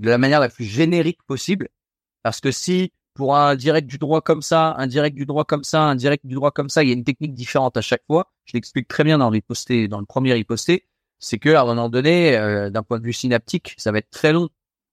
de 0.00 0.10
la 0.10 0.18
manière 0.18 0.40
la 0.40 0.50
plus 0.50 0.66
générique 0.66 1.22
possible. 1.22 1.70
Parce 2.22 2.42
que 2.42 2.50
si 2.50 2.92
pour 3.14 3.36
un 3.36 3.56
direct 3.56 3.88
du 3.88 3.98
droit 3.98 4.20
comme 4.20 4.42
ça, 4.42 4.74
un 4.78 4.86
direct 4.86 5.16
du 5.16 5.26
droit 5.26 5.44
comme 5.44 5.64
ça, 5.64 5.82
un 5.82 5.94
direct 5.94 6.24
du 6.26 6.34
droit 6.34 6.50
comme 6.50 6.68
ça, 6.68 6.82
il 6.82 6.88
y 6.88 6.92
a 6.92 6.94
une 6.94 7.04
technique 7.04 7.34
différente 7.34 7.76
à 7.76 7.80
chaque 7.80 8.04
fois. 8.06 8.30
Je 8.44 8.52
l'explique 8.54 8.88
très 8.88 9.04
bien 9.04 9.18
dans 9.18 9.28
riposté, 9.28 9.88
dans 9.88 10.00
le 10.00 10.06
premier 10.06 10.32
riposté. 10.32 10.86
C'est 11.18 11.38
que 11.38 11.50
à 11.50 11.62
un 11.62 11.66
moment 11.66 11.88
donné, 11.88 12.36
euh, 12.36 12.70
d'un 12.70 12.82
point 12.82 12.98
de 12.98 13.04
vue 13.04 13.12
synaptique, 13.12 13.74
ça 13.78 13.92
va 13.92 13.98
être 13.98 14.10
très 14.10 14.32
long. 14.32 14.48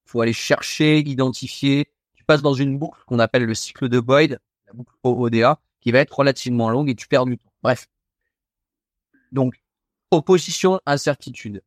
Il 0.05 0.11
faut 0.11 0.21
aller 0.21 0.33
chercher, 0.33 0.99
identifier. 0.99 1.91
Tu 2.15 2.23
passes 2.23 2.41
dans 2.41 2.53
une 2.53 2.77
boucle 2.77 2.99
qu'on 3.07 3.19
appelle 3.19 3.45
le 3.45 3.53
cycle 3.53 3.87
de 3.87 3.99
Boyd, 3.99 4.39
la 4.67 4.73
boucle 4.73 4.93
ODA, 5.03 5.59
qui 5.79 5.91
va 5.91 5.99
être 5.99 6.17
relativement 6.17 6.69
longue 6.69 6.89
et 6.89 6.95
tu 6.95 7.07
perds 7.07 7.25
du 7.25 7.37
temps. 7.37 7.51
Bref. 7.63 7.87
Donc, 9.31 9.55
opposition, 10.11 10.79
incertitude. 10.85 11.61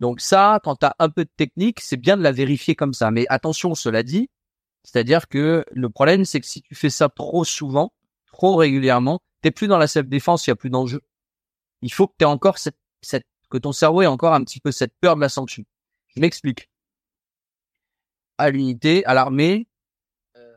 Donc 0.00 0.20
ça, 0.20 0.60
quand 0.62 0.76
tu 0.76 0.86
as 0.86 0.94
un 0.98 1.08
peu 1.08 1.24
de 1.24 1.30
technique, 1.36 1.80
c'est 1.80 1.96
bien 1.96 2.16
de 2.16 2.22
la 2.22 2.32
vérifier 2.32 2.74
comme 2.74 2.92
ça. 2.92 3.10
Mais 3.10 3.26
attention, 3.28 3.74
cela 3.74 4.02
dit, 4.02 4.28
c'est-à-dire 4.86 5.26
que 5.26 5.64
le 5.72 5.90
problème, 5.90 6.24
c'est 6.24 6.38
que 6.38 6.46
si 6.46 6.62
tu 6.62 6.76
fais 6.76 6.90
ça 6.90 7.08
trop 7.08 7.44
souvent, 7.44 7.92
trop 8.26 8.54
régulièrement, 8.54 9.20
t'es 9.42 9.50
plus 9.50 9.66
dans 9.66 9.78
la 9.78 9.88
self-défense, 9.88 10.46
il 10.46 10.50
n'y 10.50 10.52
a 10.52 10.56
plus 10.56 10.70
d'enjeu. 10.70 11.00
Il 11.82 11.92
faut 11.92 12.06
que 12.06 12.14
tu 12.16 12.24
encore 12.24 12.58
cette, 12.58 12.78
cette, 13.00 13.26
que 13.50 13.58
ton 13.58 13.72
cerveau 13.72 14.02
ait 14.02 14.06
encore 14.06 14.32
un 14.32 14.44
petit 14.44 14.60
peu 14.60 14.70
cette 14.70 14.94
peur 15.00 15.16
de 15.16 15.20
la 15.20 15.28
sanction. 15.28 15.64
Je 16.14 16.20
m'explique. 16.20 16.70
À 18.38 18.48
l'unité, 18.50 19.04
à 19.06 19.14
l'armée, 19.14 19.66
euh, 20.36 20.54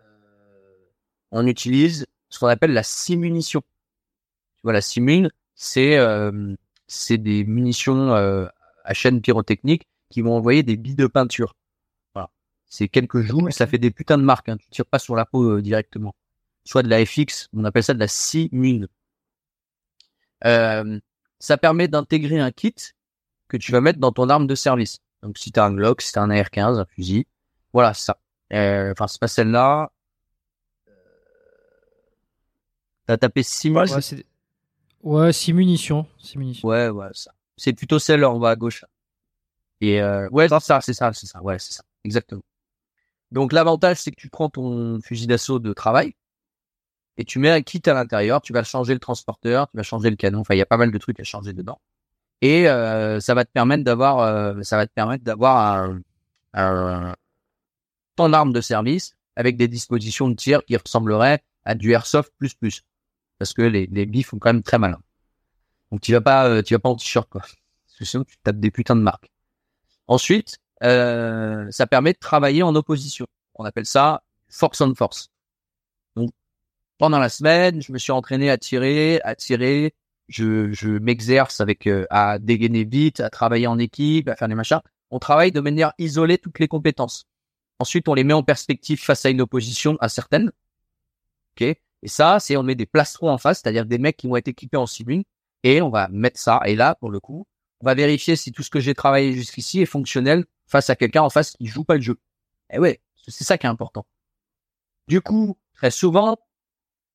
on 1.32 1.48
utilise 1.48 2.06
ce 2.30 2.38
qu'on 2.38 2.48
appelle 2.48 2.74
la 2.74 2.84
simunition. 2.84 3.62
Tu 3.62 4.62
vois, 4.62 4.74
la 4.74 4.82
simune, 4.82 5.32
c'est 5.56 5.98
euh, 5.98 6.54
c'est 6.86 7.18
des 7.18 7.46
munitions 7.46 8.14
euh, 8.14 8.46
à 8.84 8.94
chaîne 8.94 9.22
pyrotechnique 9.22 9.88
qui 10.12 10.22
vont 10.22 10.36
envoyer 10.36 10.62
des 10.62 10.78
billes 10.78 10.96
de 10.96 11.08
peinture. 11.08 11.56
C'est 12.70 12.88
quelques 12.88 13.22
jours, 13.22 13.52
ça 13.52 13.66
fait 13.66 13.80
des 13.80 13.90
putains 13.91 14.18
de 14.18 14.24
marques. 14.24 14.48
Hein. 14.48 14.58
Tu 14.58 14.70
tires 14.70 14.86
pas 14.86 15.00
sur 15.00 15.16
la 15.16 15.26
peau 15.26 15.58
euh, 15.58 15.62
directement. 15.62 16.16
Soit 16.64 16.84
de 16.84 16.88
la 16.88 17.04
FX, 17.04 17.50
on 17.54 17.66
appelle 17.66 17.84
ça 17.84 17.96
de 17.96 18.00
la 18.00 18.08
simune. 18.08 18.88
Euh, 20.46 21.00
ça 21.40 21.58
permet 21.58 21.88
d'intégrer 21.88 22.40
un 22.40 22.52
kit 22.52 22.76
que 23.48 23.58
tu 23.58 23.72
vas 23.72 23.82
mettre 23.82 24.00
dans 24.00 24.12
ton 24.12 24.30
arme 24.30 24.46
de 24.46 24.56
service. 24.56 25.00
Donc 25.24 25.38
si 25.38 25.52
t'as 25.52 25.66
un 25.66 25.74
Glock, 25.74 26.02
si 26.02 26.12
t'as 26.12 26.22
un 26.22 26.30
AR-15, 26.30 26.80
un 26.80 26.86
fusil, 26.86 27.26
voilà 27.74 27.94
ça. 27.94 28.20
Euh, 28.54 28.91
enfin 28.91 29.08
c'est 29.08 29.20
pas 29.20 29.28
celle-là. 29.28 29.91
T'as 33.08 33.18
tapé 33.18 33.41
6 33.41 33.72
Ouais, 33.72 33.86
ouais 35.02 35.34
6 35.34 35.54
munitions. 35.54 36.06
6 36.20 36.38
munitions. 36.38 36.68
Ouais, 36.68 36.90
ouais, 36.90 37.08
ça. 37.14 37.32
C'est 37.58 37.74
plutôt 37.74 37.98
celle 37.98 38.24
en 38.24 38.38
bas 38.38 38.52
à 38.52 38.56
gauche. 38.56 38.86
Et 39.82 40.02
euh, 40.02 40.30
ouais, 40.30 40.48
c'est 40.48 40.60
ça, 40.60 40.82
c'est 40.82 40.94
ça, 40.94 41.12
c'est 41.14 41.26
ça. 41.26 41.41
Ouais, 41.41 41.58
c'est 41.58 41.74
ça. 41.74 41.84
Exactement. 42.04 42.44
Donc 43.32 43.54
l'avantage, 43.54 43.98
c'est 43.98 44.12
que 44.12 44.20
tu 44.20 44.30
prends 44.30 44.50
ton 44.50 45.00
fusil 45.02 45.28
d'assaut 45.28 45.60
de 45.60 45.74
travail 45.74 46.16
et 47.18 47.26
tu 47.26 47.40
mets 47.40 47.52
un 47.52 47.62
kit 47.62 47.82
à 47.86 47.94
l'intérieur. 47.94 48.42
Tu 48.42 48.54
vas 48.54 48.64
changer 48.64 48.94
le 48.94 49.00
transporteur, 49.00 49.70
tu 49.70 49.78
vas 49.78 49.84
changer 49.84 50.10
le 50.10 50.16
canon. 50.16 50.40
Enfin, 50.40 50.56
il 50.56 50.58
y 50.58 50.62
a 50.62 50.66
pas 50.66 50.78
mal 50.78 50.92
de 50.92 50.98
trucs 50.98 51.20
à 51.20 51.24
changer 51.24 51.54
dedans. 51.54 51.80
Et 52.42 52.70
euh, 52.70 53.20
ça 53.20 53.34
va 53.34 53.46
te 53.46 53.52
permettre 53.52 53.84
d'avoir, 53.84 54.20
euh, 54.20 54.62
ça 54.64 54.78
va 54.78 54.88
te 54.88 54.94
permettre 54.94 55.24
d'avoir 55.24 55.90
ton 58.16 58.34
arme 58.34 58.54
de 58.54 58.62
service 58.62 59.16
avec 59.36 59.58
des 59.58 59.68
dispositions 59.68 60.30
de 60.30 60.36
tir 60.36 60.66
qui 60.66 60.76
ressembleraient 60.76 61.44
à 61.66 61.76
du 61.76 61.92
airsoft 61.92 62.34
plus 62.38 62.54
plus 62.54 62.84
parce 63.40 63.54
que 63.54 63.62
les, 63.64 63.88
les 63.88 64.06
billes 64.06 64.24
font 64.24 64.38
quand 64.38 64.54
même 64.54 64.62
très 64.62 64.78
malin. 64.78 65.00
Donc 65.92 66.02
tu 66.02 66.12
vas 66.12 66.22
pas, 66.22 66.48
euh, 66.48 66.62
tu 66.62 66.76
vas 66.76 66.80
pas 66.80 66.90
en 66.90 66.96
t-shirt 66.96 67.28
quoi, 67.30 67.42
parce 67.42 67.98
que 67.98 68.06
sinon 68.06 68.24
tu 68.26 68.38
tapes 68.44 68.60
des 68.60 68.70
putains 68.70 68.96
de 68.96 69.02
marques. 69.02 69.32
Ensuite, 70.08 70.60
euh, 70.84 71.68
ça 71.72 71.88
permet 71.88 72.14
de 72.14 72.20
travailler 72.20 72.64
en 72.64 72.76
opposition. 72.76 73.26
On 73.56 73.66
appelle 73.66 73.86
ça 73.86 74.24
force 74.50 74.82
on 74.82 74.94
force. 74.96 75.30
Donc 76.16 76.32
pendant 76.98 77.20
la 77.20 77.30
semaine, 77.30 77.82
je 77.82 77.92
me 77.92 77.98
suis 77.98 78.12
entraîné 78.12 78.50
à 78.50 78.58
tirer, 78.58 79.22
à 79.24 79.36
tirer. 79.36 79.94
Je, 80.28 80.72
je 80.74 80.90
m'exerce 80.90 81.60
avec 81.62 81.88
euh, 81.88 82.06
à 82.10 82.40
dégainer 82.40 82.84
vite, 82.84 83.20
à 83.20 83.30
travailler 83.30 83.68
en 83.68 83.80
équipe, 83.80 84.28
à 84.30 84.36
faire 84.36 84.48
des 84.48 84.56
machins. 84.56 84.82
On 85.12 85.20
travaille 85.20 85.52
de 85.52 85.60
manière 85.60 85.94
isolée 85.98 86.38
toutes 86.38 86.60
les 86.60 86.68
compétences. 86.68 87.26
Ensuite, 87.80 88.08
on 88.10 88.14
les 88.14 88.24
met 88.24 88.34
en 88.34 88.44
perspective 88.44 89.02
face 89.02 89.26
à 89.26 89.30
une 89.30 89.42
opposition 89.42 89.98
incertaine. 90.02 90.52
Ok 91.56 91.76
et 92.02 92.08
ça, 92.08 92.40
c'est 92.40 92.56
on 92.58 92.64
met 92.64 92.76
des 92.76 92.86
plastrons 92.86 93.30
en 93.30 93.38
face, 93.38 93.62
c'est-à-dire 93.62 93.86
des 93.86 93.98
mecs 93.98 94.18
qui 94.18 94.28
vont 94.28 94.38
être 94.38 94.48
équipés 94.48 94.78
en 94.78 94.86
civil, 94.86 95.24
et 95.64 95.82
on 95.82 95.90
va 95.90 96.08
mettre 96.10 96.40
ça. 96.40 96.62
Et 96.66 96.76
là, 96.76 96.96
pour 96.96 97.10
le 97.12 97.20
coup, 97.20 97.46
on 97.82 97.86
va 97.86 97.94
vérifier 97.94 98.36
si 98.36 98.52
tout 98.52 98.64
ce 98.64 98.70
que 98.70 98.80
j'ai 98.80 98.94
travaillé 98.94 99.34
jusqu'ici 99.34 99.82
est 99.82 99.86
fonctionnel 99.86 100.46
face 100.68 100.90
à 100.90 100.96
quelqu'un 100.96 101.22
en 101.22 101.30
face 101.30 101.52
qui 101.52 101.66
joue 101.68 101.84
pas 101.84 101.96
le 101.96 102.02
jeu. 102.02 102.20
Et 102.72 102.80
ouais, 102.80 103.02
c'est 103.28 103.44
ça 103.44 103.58
qui 103.58 103.66
est 103.66 103.70
important. 103.70 104.06
Du 105.08 105.22
coup, 105.22 105.58
très 105.74 105.92
souvent, 105.92 106.38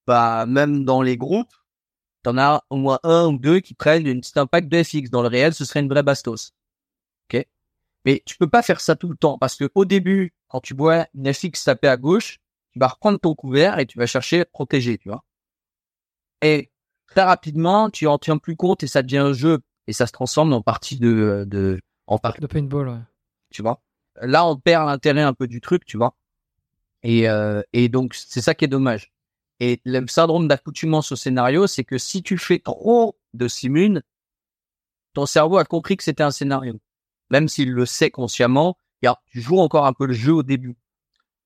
bah 0.07 0.47
même 0.47 0.85
dans 0.85 1.03
les 1.03 1.16
groupes, 1.16 1.55
t'en 2.23 2.39
as 2.39 2.65
au 2.70 2.77
moins 2.77 2.99
un 3.05 3.27
ou 3.28 3.39
deux 3.39 3.61
qui 3.61 3.74
prennent 3.74 4.07
une 4.07 4.20
petite 4.20 4.36
impact 4.36 4.69
de 4.69 4.82
FX. 4.82 5.11
Dans 5.11 5.23
le 5.23 5.28
réel, 5.28 5.55
ce 5.55 5.65
serait 5.65 5.81
une 5.81 5.89
vraie 5.89 6.03
bastos. 6.03 6.53
Ok? 7.28 7.47
Mais 8.05 8.23
tu 8.27 8.36
peux 8.36 8.49
pas 8.49 8.62
faire 8.62 8.81
ça 8.81 8.97
tout 8.97 9.09
le 9.09 9.16
temps 9.16 9.39
parce 9.39 9.57
que 9.57 9.70
au 9.74 9.85
début, 9.85 10.35
quand 10.49 10.61
tu 10.61 10.74
vois 10.74 11.07
une 11.15 11.32
FX 11.32 11.65
taper 11.65 11.89
à 11.89 11.97
gauche, 11.97 12.39
tu 12.73 12.78
vas 12.78 12.89
reprendre 12.89 13.19
ton 13.20 13.35
couvert 13.35 13.78
et 13.78 13.86
tu 13.86 13.99
vas 13.99 14.07
chercher 14.07 14.41
à 14.43 14.45
protéger, 14.47 14.99
tu 14.99 15.09
vois? 15.09 15.24
Et 16.43 16.70
très 17.07 17.23
rapidement, 17.23 17.91
tu 17.91 18.07
en 18.07 18.19
tiens 18.19 18.39
plus 18.39 18.57
compte 18.57 18.82
et 18.82 18.86
ça 18.86 19.03
devient 19.03 19.19
un 19.19 19.32
jeu 19.32 19.61
et 19.86 19.93
ça 19.93 20.06
se 20.06 20.12
transforme 20.12 20.52
en 20.52 20.62
partie 20.62 20.98
de, 20.98 21.44
de, 21.47 21.81
en 22.06 22.19
partie 22.19 22.40
de 22.40 22.47
paintball, 22.47 22.89
ouais. 22.89 23.01
Tu 23.51 23.62
vois? 23.62 23.81
Là, 24.20 24.47
on 24.47 24.56
perd 24.56 24.86
l'intérêt 24.86 25.23
un 25.23 25.35
peu 25.35 25.47
du 25.47 25.61
truc, 25.61 25.85
tu 25.85 25.97
vois? 25.97 26.16
Et, 27.02 27.28
euh, 27.28 27.62
et 27.73 27.89
donc, 27.89 28.15
c'est 28.15 28.40
ça 28.40 28.55
qui 28.55 28.65
est 28.65 28.69
dommage. 28.69 29.12
Et 29.61 29.81
le 29.85 30.06
syndrome 30.06 30.48
d'accoutumance 30.48 31.12
au 31.12 31.16
scénario, 31.16 31.66
c'est 31.66 31.85
que 31.85 31.98
si 31.98 32.23
tu 32.23 32.39
fais 32.39 32.59
trop 32.59 33.16
de 33.35 33.47
simune, 33.47 34.02
ton 35.12 35.27
cerveau 35.27 35.59
a 35.59 35.65
compris 35.65 35.97
que 35.97 36.02
c'était 36.02 36.23
un 36.23 36.31
scénario. 36.31 36.81
Même 37.31 37.48
s'il 37.48 37.73
le 37.73 37.86
sait 37.86 38.11
consciemment, 38.11 38.77
tu 39.27 39.40
joues 39.40 39.59
encore 39.59 39.86
un 39.86 39.93
peu 39.93 40.06
le 40.06 40.15
jeu 40.15 40.32
au 40.32 40.43
début. 40.43 40.77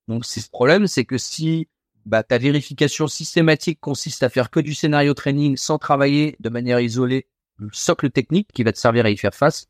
Donc, 0.06 0.24
c'est 0.24 0.40
ce 0.40 0.48
problème, 0.48 0.86
c'est 0.86 1.04
que 1.04 1.18
si 1.18 1.68
bah, 2.06 2.22
ta 2.22 2.38
vérification 2.38 3.06
systématique 3.06 3.80
consiste 3.80 4.22
à 4.22 4.28
faire 4.28 4.50
que 4.50 4.60
du 4.60 4.74
scénario 4.74 5.12
training 5.12 5.56
sans 5.56 5.78
travailler 5.78 6.36
de 6.40 6.48
manière 6.48 6.80
isolée 6.80 7.26
le 7.58 7.68
socle 7.72 8.10
technique 8.10 8.48
qui 8.52 8.62
va 8.62 8.72
te 8.72 8.78
servir 8.78 9.04
à 9.04 9.10
y 9.10 9.16
faire 9.16 9.34
face, 9.34 9.66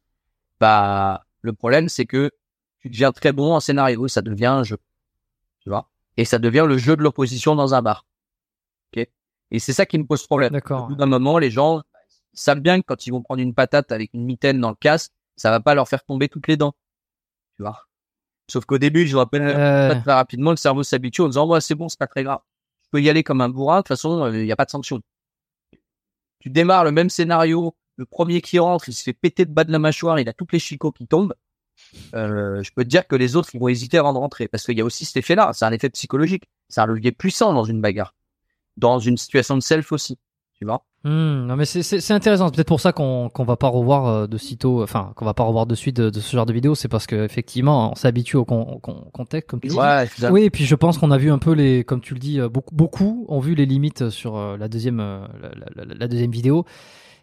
bah 0.60 1.24
le 1.43 1.52
problème 1.52 1.89
c'est 1.89 2.06
que 2.06 2.31
tu 2.81 2.90
deviens 2.90 3.12
très 3.12 3.32
bon 3.32 3.55
en 3.55 3.60
scénario, 3.60 4.06
ça 4.09 4.23
devient 4.23 4.47
un 4.47 4.62
jeu, 4.62 4.78
tu 5.60 5.69
vois, 5.69 5.90
et 6.16 6.24
ça 6.24 6.39
devient 6.39 6.65
le 6.66 6.78
jeu 6.78 6.97
de 6.97 7.02
l'opposition 7.02 7.56
dans 7.56 7.74
un 7.74 7.82
bar. 7.82 8.06
Ok? 8.93 9.09
Et 9.51 9.59
c'est 9.59 9.73
ça 9.73 9.86
qui 9.86 9.98
me 9.98 10.05
pose 10.05 10.27
problème. 10.27 10.52
D'accord. 10.52 10.85
Au 10.85 10.86
bout 10.89 10.94
d'un 10.94 11.06
moment, 11.06 11.39
les 11.39 11.51
gens 11.51 11.82
savent 12.35 12.60
bien 12.60 12.81
que 12.81 12.86
quand 12.86 13.06
ils 13.06 13.10
vont 13.10 13.23
prendre 13.23 13.40
une 13.40 13.55
patate 13.55 13.90
avec 13.90 14.15
une 14.15 14.24
mitaine 14.24 14.60
dans 14.60 14.70
le 14.70 14.77
casque, 14.77 15.12
ça 15.36 15.51
va 15.51 15.60
pas 15.60 15.74
leur 15.74 15.89
faire 15.89 16.05
tomber 16.05 16.28
toutes 16.28 16.47
les 16.47 16.56
dents, 16.56 16.74
tu 17.56 17.62
vois? 17.62 17.89
Sauf 18.51 18.65
qu'au 18.65 18.78
début, 18.78 19.06
je 19.06 19.16
rappelle 19.16 19.43
euh... 19.43 20.01
très 20.01 20.12
rapidement, 20.12 20.51
le 20.51 20.56
cerveau 20.56 20.82
s'habitue 20.82 21.23
en 21.23 21.28
disant, 21.28 21.47
ouais, 21.47 21.60
c'est 21.60 21.74
bon, 21.74 21.89
c'est 21.89 21.98
pas 21.98 22.06
très 22.06 22.24
grave. 22.24 22.40
Je 22.85 22.89
peux 22.90 23.02
y 23.02 23.10
aller 23.10 23.23
comme 23.23 23.40
un 23.40 23.48
bourrin, 23.48 23.78
de 23.78 23.81
toute 23.82 23.89
façon, 23.89 24.32
il 24.32 24.44
n'y 24.44 24.52
a 24.52 24.56
pas 24.56 24.65
de 24.65 24.70
sanction. 24.70 25.01
Tu 26.40 26.51
démarres 26.51 26.85
le 26.85 26.93
même 26.93 27.10
scénario, 27.10 27.74
le 27.97 28.06
premier 28.06 28.40
qui 28.40 28.59
rentre, 28.59 28.89
il 28.89 28.94
se 28.94 29.02
fait 29.02 29.12
péter 29.12 29.44
de 29.44 29.52
bas 29.52 29.65
de 29.65 29.73
la 29.73 29.78
mâchoire, 29.78 30.19
il 30.20 30.28
a 30.28 30.32
toutes 30.32 30.52
les 30.52 30.59
chicots 30.59 30.93
qui 30.93 31.06
tombent. 31.06 31.35
Euh, 32.15 32.62
je 32.62 32.73
peux 32.73 32.85
te 32.85 32.89
dire 32.89 33.06
que 33.06 33.16
les 33.16 33.36
autres 33.36 33.56
vont 33.56 33.69
hésiter 33.69 33.98
avant 33.98 34.12
de 34.12 34.19
rentrer 34.19 34.48
parce 34.48 34.65
qu'il 34.65 34.77
y 34.77 34.81
a 34.81 34.85
aussi 34.85 35.05
cet 35.05 35.16
effet-là. 35.16 35.52
C'est 35.52 35.65
un 35.65 35.73
effet 35.73 35.90
psychologique. 35.90 36.44
C'est 36.69 36.81
un 36.81 36.86
levier 36.86 37.12
puissant 37.12 37.52
dans 37.52 37.65
une 37.65 37.81
bagarre, 37.81 38.15
dans 38.77 38.98
une 38.98 39.16
situation 39.16 39.56
de 39.56 39.62
self 39.62 39.93
aussi. 39.93 40.19
Tu 40.59 40.66
vois 40.66 40.85
Mmh, 41.05 41.47
non 41.47 41.55
mais 41.55 41.64
c'est 41.64 42.10
intéressant. 42.10 42.51
Peut-être 42.51 42.66
pour 42.66 42.80
ça 42.80 42.93
qu'on 42.93 43.28
qu'on 43.28 43.44
va 43.44 43.56
pas 43.56 43.68
revoir 43.68 44.06
euh, 44.06 44.26
de 44.26 44.36
sitôt, 44.36 44.82
enfin 44.82 45.12
qu'on 45.14 45.24
va 45.24 45.32
pas 45.32 45.44
revoir 45.44 45.64
de 45.64 45.76
suite 45.76 45.97
de, 45.97 46.10
de 46.10 46.18
ce 46.20 46.36
genre 46.36 46.44
de 46.44 46.52
vidéo, 46.52 46.74
c'est 46.74 46.89
parce 46.89 47.06
que 47.06 47.24
effectivement 47.24 47.93
on 47.93 47.94
s'habitue 47.94 48.36
au 48.36 48.44
con, 48.44 48.80
con, 48.82 49.05
contexte 49.12 49.48
comme 49.48 49.60
tu 49.60 49.68
dis. 49.68 49.76
Ouais, 49.76 50.09
oui, 50.30 50.43
et 50.43 50.51
puis 50.51 50.64
je 50.64 50.74
pense 50.74 50.98
qu'on 50.98 51.12
a 51.12 51.16
vu 51.18 51.30
un 51.30 51.39
peu 51.39 51.52
les, 51.52 51.85
comme 51.85 52.01
tu 52.01 52.14
le 52.14 52.20
dis, 52.20 52.40
euh, 52.40 52.48
beaucoup 52.48 52.74
beaucoup 52.74 53.26
ont 53.28 53.39
vu 53.39 53.55
les 53.55 53.64
limites 53.64 54.10
sur 54.10 54.36
euh, 54.36 54.56
la 54.56 54.66
deuxième 54.66 54.98
la, 54.98 55.85
la, 55.85 55.94
la 55.94 56.09
deuxième 56.09 56.32
vidéo 56.32 56.64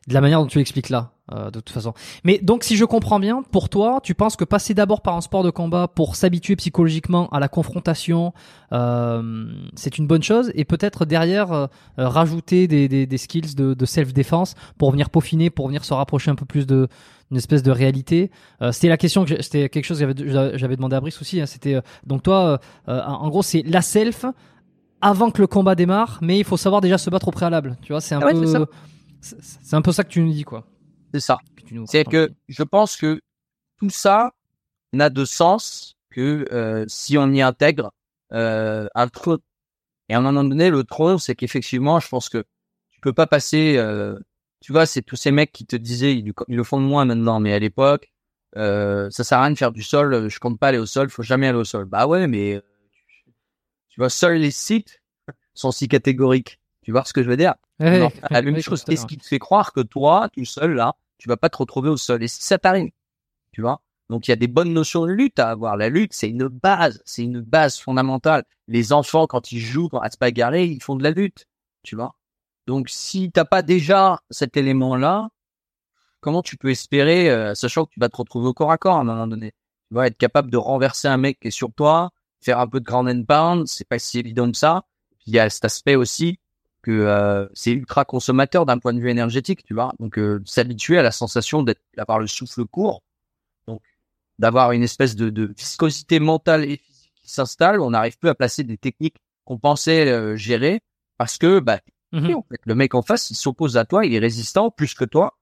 de 0.07 0.13
la 0.13 0.21
manière 0.21 0.39
dont 0.39 0.45
tu 0.45 0.59
l'expliques 0.59 0.89
là, 0.89 1.11
euh, 1.31 1.49
de 1.49 1.59
toute 1.59 1.71
façon. 1.71 1.93
Mais 2.23 2.37
donc, 2.37 2.63
si 2.63 2.75
je 2.75 2.85
comprends 2.85 3.19
bien, 3.19 3.41
pour 3.41 3.69
toi, 3.69 3.99
tu 4.03 4.13
penses 4.13 4.35
que 4.35 4.43
passer 4.43 4.75
d'abord 4.75 5.01
par 5.01 5.15
un 5.15 5.21
sport 5.21 5.43
de 5.43 5.49
combat 5.49 5.87
pour 5.87 6.15
s'habituer 6.15 6.55
psychologiquement 6.55 7.27
à 7.29 7.39
la 7.39 7.47
confrontation, 7.47 8.31
euh, 8.71 9.45
c'est 9.75 9.97
une 9.97 10.05
bonne 10.05 10.21
chose, 10.21 10.51
et 10.53 10.63
peut-être 10.63 11.05
derrière 11.05 11.51
euh, 11.51 11.67
rajouter 11.97 12.67
des, 12.67 12.87
des, 12.87 13.07
des, 13.07 13.17
skills 13.17 13.55
de, 13.55 13.73
de 13.73 13.85
self-défense 13.85 14.53
pour 14.77 14.91
venir 14.91 15.09
peaufiner, 15.09 15.49
pour 15.49 15.67
venir 15.67 15.83
se 15.83 15.93
rapprocher 15.93 16.29
un 16.29 16.35
peu 16.35 16.45
plus 16.45 16.67
de 16.67 16.87
une 17.31 17.37
espèce 17.37 17.63
de 17.63 17.71
réalité. 17.71 18.29
Euh, 18.61 18.71
c'était 18.71 18.87
la 18.87 18.97
question 18.97 19.25
que 19.25 19.41
c'était 19.41 19.67
quelque 19.67 19.85
chose 19.85 19.99
que 19.99 20.05
j'avais, 20.15 20.57
j'avais 20.59 20.75
demandé 20.75 20.95
à 20.95 20.99
Brice 20.99 21.19
aussi. 21.19 21.41
Hein, 21.41 21.47
c'était 21.47 21.79
donc 22.05 22.21
toi, 22.21 22.59
en 22.87 23.27
gros, 23.29 23.41
c'est 23.41 23.63
la 23.63 23.81
self 23.81 24.25
avant 25.01 25.31
que 25.31 25.41
le 25.41 25.47
combat 25.47 25.73
démarre, 25.73 26.19
mais 26.21 26.37
il 26.37 26.43
faut 26.43 26.55
savoir 26.55 26.81
déjà 26.81 26.99
se 26.99 27.09
battre 27.09 27.27
au 27.27 27.31
préalable. 27.31 27.77
Tu 27.81 27.93
vois, 27.93 28.01
c'est 28.01 28.13
un 28.13 28.19
ah 28.21 28.27
ouais, 28.27 28.33
peu 28.33 28.67
c'est 29.25 29.75
un 29.75 29.81
peu 29.81 29.91
ça 29.91 30.03
que 30.03 30.09
tu 30.09 30.21
nous 30.21 30.31
dis, 30.31 30.43
quoi. 30.43 30.65
C'est 31.13 31.19
ça. 31.19 31.37
C'est 31.87 32.03
que 32.03 32.31
je 32.47 32.63
pense 32.63 32.95
que 32.95 33.21
tout 33.79 33.89
ça, 33.89 34.33
n'a 34.95 35.09
de 35.09 35.25
sens 35.25 35.97
que 36.09 36.47
euh, 36.51 36.85
si 36.87 37.17
on 37.17 37.31
y 37.31 37.41
intègre 37.41 37.91
euh, 38.33 38.87
un 38.95 39.07
tronc. 39.07 39.39
Et 40.09 40.13
à 40.13 40.19
un 40.19 40.21
moment 40.21 40.43
donné, 40.43 40.69
le 40.69 40.83
tronc, 40.83 41.17
c'est 41.17 41.35
qu'effectivement, 41.35 41.99
je 41.99 42.07
pense 42.07 42.29
que 42.29 42.45
tu 42.91 42.99
peux 43.01 43.13
pas 43.13 43.27
passer. 43.27 43.75
Euh, 43.77 44.17
tu 44.61 44.71
vois, 44.71 44.85
c'est 44.85 45.01
tous 45.01 45.15
ces 45.15 45.31
mecs 45.31 45.51
qui 45.51 45.65
te 45.65 45.75
disaient, 45.75 46.15
ils, 46.15 46.33
le 46.47 46.63
font 46.63 46.79
de 46.79 46.85
moins 46.85 47.05
maintenant, 47.05 47.39
mais 47.39 47.53
à 47.53 47.59
l'époque, 47.59 48.11
ça 48.55 49.09
sert 49.11 49.39
à 49.39 49.41
rien 49.41 49.51
de 49.51 49.57
faire 49.57 49.71
du 49.71 49.83
sol. 49.83 50.29
Je 50.29 50.39
compte 50.39 50.59
pas 50.59 50.69
aller 50.69 50.77
au 50.77 50.85
sol, 50.85 51.09
faut 51.09 51.23
jamais 51.23 51.47
aller 51.47 51.57
au 51.57 51.65
sol. 51.65 51.85
Bah 51.85 52.07
ouais, 52.07 52.27
mais 52.27 52.61
tu 53.89 53.99
vois, 53.99 54.09
seuls 54.09 54.37
les 54.37 54.51
sites 54.51 55.01
sont 55.53 55.71
si 55.71 55.87
catégoriques. 55.87 56.59
Tu 56.85 56.91
vois 56.91 57.03
ce 57.03 57.13
que 57.13 57.23
je 57.23 57.29
veux 57.29 57.35
dire? 57.35 57.55
Ouais, 57.79 58.07
La 58.29 58.43
même 58.43 58.61
chose, 58.61 58.83
qu'est-ce 58.83 59.07
qui 59.07 59.17
te 59.17 59.25
fait 59.25 59.39
croire 59.39 59.73
que 59.73 59.81
toi, 59.81 60.29
tout 60.31 60.45
seul 60.45 60.75
là, 60.75 60.93
tu 61.17 61.27
vas 61.27 61.35
pas 61.35 61.49
te 61.49 61.57
retrouver 61.57 61.89
au 61.89 61.97
sol. 61.97 62.21
Et 62.21 62.27
si 62.27 62.43
ça 62.43 62.59
t'arrive, 62.59 62.91
tu 63.51 63.61
vois? 63.61 63.81
Donc 64.07 64.27
il 64.27 64.31
y 64.31 64.33
a 64.33 64.35
des 64.35 64.47
bonnes 64.47 64.71
notions 64.71 65.07
de 65.07 65.11
lutte 65.11 65.39
à 65.39 65.49
avoir. 65.49 65.77
La 65.77 65.89
lutte, 65.89 66.13
c'est 66.13 66.29
une 66.29 66.47
base, 66.47 67.01
c'est 67.03 67.23
une 67.23 67.41
base 67.41 67.79
fondamentale. 67.79 68.43
Les 68.67 68.93
enfants, 68.93 69.25
quand 69.25 69.51
ils 69.51 69.59
jouent 69.59 69.89
à 69.99 70.11
se 70.11 70.17
bagarrer, 70.19 70.65
ils 70.65 70.81
font 70.81 70.95
de 70.95 71.01
la 71.01 71.09
lutte, 71.09 71.47
tu 71.81 71.95
vois? 71.95 72.15
Donc 72.67 72.89
si 72.89 73.31
t'as 73.31 73.45
pas 73.45 73.63
déjà 73.63 74.19
cet 74.29 74.55
élément-là, 74.55 75.29
comment 76.19 76.43
tu 76.43 76.55
peux 76.55 76.69
espérer, 76.69 77.31
euh, 77.31 77.55
sachant 77.55 77.85
que 77.85 77.93
tu 77.93 77.99
vas 77.99 78.09
te 78.09 78.17
retrouver 78.17 78.47
au 78.47 78.53
corps 78.53 78.71
à 78.71 78.77
corps 78.77 78.97
à 78.97 78.99
un 78.99 79.05
moment 79.05 79.25
donné, 79.25 79.53
tu 79.89 79.95
vas 79.95 80.05
être 80.05 80.19
capable 80.19 80.51
de 80.51 80.57
renverser 80.57 81.07
un 81.07 81.17
mec 81.17 81.39
qui 81.39 81.47
est 81.47 81.51
sur 81.51 81.73
toi, 81.73 82.11
faire 82.41 82.59
un 82.59 82.67
peu 82.67 82.79
de 82.79 82.85
ground 82.85 83.09
and 83.09 83.23
pound, 83.23 83.67
c'est 83.67 83.87
pas 83.87 83.97
si 83.97 84.19
évident 84.19 84.51
que 84.51 84.57
ça. 84.57 84.83
il 85.25 85.33
y 85.33 85.39
a 85.39 85.49
cet 85.49 85.65
aspect 85.65 85.95
aussi 85.95 86.37
que 86.85 86.91
euh, 86.91 87.47
c'est 87.53 87.71
ultra 87.71 88.05
consommateur 88.05 88.67
d'un 88.67 88.77
point 88.77 88.93
de 88.93 88.99
vue 88.99 89.09
énergétique, 89.09 89.63
tu 89.63 89.73
vois. 89.73 89.93
Donc 89.99 90.19
euh, 90.19 90.41
s'habituer 90.45 90.99
à 90.99 91.01
la 91.01 91.11
sensation 91.11 91.63
d'être 91.63 91.81
d'avoir 91.97 92.19
le 92.19 92.27
souffle 92.27 92.63
court 92.65 93.01
d'avoir 94.39 94.73
une 94.73 94.83
espèce 94.83 95.15
de, 95.15 95.29
de, 95.29 95.53
viscosité 95.57 96.19
mentale 96.19 96.65
et 96.65 96.77
physique 96.77 97.13
qui 97.15 97.29
s'installe. 97.29 97.79
On 97.79 97.91
n'arrive 97.91 98.17
plus 98.17 98.29
à 98.29 98.35
placer 98.35 98.63
des 98.63 98.77
techniques 98.77 99.15
qu'on 99.45 99.57
pensait 99.57 100.09
euh, 100.09 100.35
gérer 100.35 100.81
parce 101.17 101.37
que 101.37 101.59
bah, 101.59 101.79
en 102.13 102.21
fait, 102.21 102.61
le 102.65 102.75
mec 102.75 102.95
en 102.95 103.01
face, 103.01 103.29
il 103.29 103.35
s'oppose 103.35 103.77
à 103.77 103.85
toi, 103.85 104.05
il 104.05 104.13
est 104.13 104.19
résistant 104.19 104.71
plus 104.71 104.93
que 104.93 105.05
toi. 105.05 105.37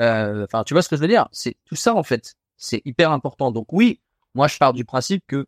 Euh, 0.00 0.44
enfin, 0.44 0.64
tu 0.64 0.74
vois 0.74 0.82
ce 0.82 0.88
que 0.88 0.96
je 0.96 1.00
veux 1.00 1.08
dire? 1.08 1.28
C'est 1.32 1.56
tout 1.64 1.76
ça 1.76 1.94
en 1.94 2.02
fait. 2.02 2.34
C'est 2.56 2.82
hyper 2.84 3.12
important. 3.12 3.50
Donc 3.50 3.72
oui, 3.72 4.00
moi 4.34 4.48
je 4.48 4.58
pars 4.58 4.72
du 4.72 4.84
principe 4.84 5.24
que 5.26 5.46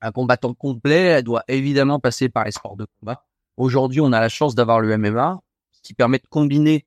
un 0.00 0.12
combattant 0.12 0.54
complet 0.54 1.22
doit 1.22 1.42
évidemment 1.48 1.98
passer 1.98 2.28
par 2.28 2.44
les 2.44 2.52
sports 2.52 2.76
de 2.76 2.86
combat. 3.00 3.27
Aujourd'hui, 3.58 4.00
on 4.00 4.12
a 4.12 4.20
la 4.20 4.28
chance 4.28 4.54
d'avoir 4.54 4.80
le 4.80 4.96
MMA 4.96 5.40
qui 5.82 5.92
permet 5.92 6.18
de 6.18 6.26
combiner 6.28 6.86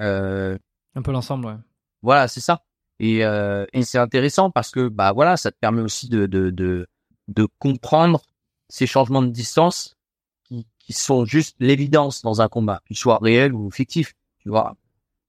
euh, 0.00 0.58
un 0.96 1.02
peu 1.02 1.12
l'ensemble. 1.12 1.46
Ouais. 1.46 1.54
Voilà, 2.02 2.26
c'est 2.26 2.40
ça. 2.40 2.64
Et, 2.98 3.24
euh, 3.24 3.64
et 3.72 3.84
c'est 3.84 3.98
intéressant 3.98 4.50
parce 4.50 4.72
que 4.72 4.88
bah 4.88 5.12
voilà, 5.12 5.36
ça 5.36 5.52
te 5.52 5.56
permet 5.58 5.82
aussi 5.82 6.08
de 6.08 6.26
de 6.26 6.50
de, 6.50 6.88
de 7.28 7.46
comprendre 7.58 8.22
ces 8.68 8.86
changements 8.86 9.22
de 9.22 9.28
distance 9.28 9.96
qui, 10.42 10.66
qui 10.80 10.92
sont 10.92 11.24
juste 11.24 11.56
l'évidence 11.60 12.22
dans 12.22 12.42
un 12.42 12.48
combat, 12.48 12.82
qu'il 12.86 12.96
soit 12.96 13.18
réel 13.18 13.54
ou 13.54 13.70
fictif. 13.70 14.14
Tu 14.40 14.48
vois, 14.48 14.76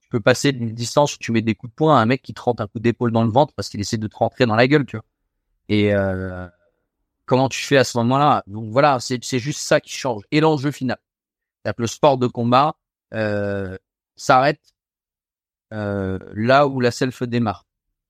tu 0.00 0.08
peux 0.08 0.20
passer 0.20 0.50
d'une 0.52 0.74
distance 0.74 1.14
où 1.14 1.18
tu 1.18 1.30
mets 1.30 1.42
des 1.42 1.54
coups 1.54 1.70
de 1.70 1.76
poing 1.76 1.96
à 1.96 2.00
un 2.00 2.06
mec 2.06 2.22
qui 2.22 2.34
te 2.34 2.40
rentre 2.40 2.62
un 2.62 2.66
coup 2.66 2.80
d'épaule 2.80 3.12
dans 3.12 3.24
le 3.24 3.30
ventre 3.30 3.54
parce 3.54 3.68
qu'il 3.68 3.80
essaie 3.80 3.98
de 3.98 4.08
te 4.08 4.16
rentrer 4.16 4.46
dans 4.46 4.56
la 4.56 4.66
gueule, 4.66 4.84
tu 4.84 4.96
vois. 4.96 5.04
Et 5.68 5.94
euh, 5.94 6.48
comment 7.26 7.48
tu 7.48 7.60
fais 7.62 7.76
à 7.76 7.84
ce 7.84 7.98
moment-là 7.98 8.42
Donc 8.46 8.70
voilà, 8.70 8.98
c'est 9.00 9.22
c'est 9.22 9.38
juste 9.38 9.60
ça 9.60 9.80
qui 9.80 9.92
change. 9.92 10.22
Et 10.30 10.40
l'enjeu 10.40 10.70
final, 10.70 10.98
le 11.76 11.86
sport 11.86 12.18
de 12.18 12.26
combat 12.26 12.76
euh, 13.14 13.76
s'arrête 14.16 14.60
euh, 15.72 16.18
là 16.34 16.66
où 16.66 16.80
la 16.80 16.90
self 16.90 17.22
démarre. 17.24 17.66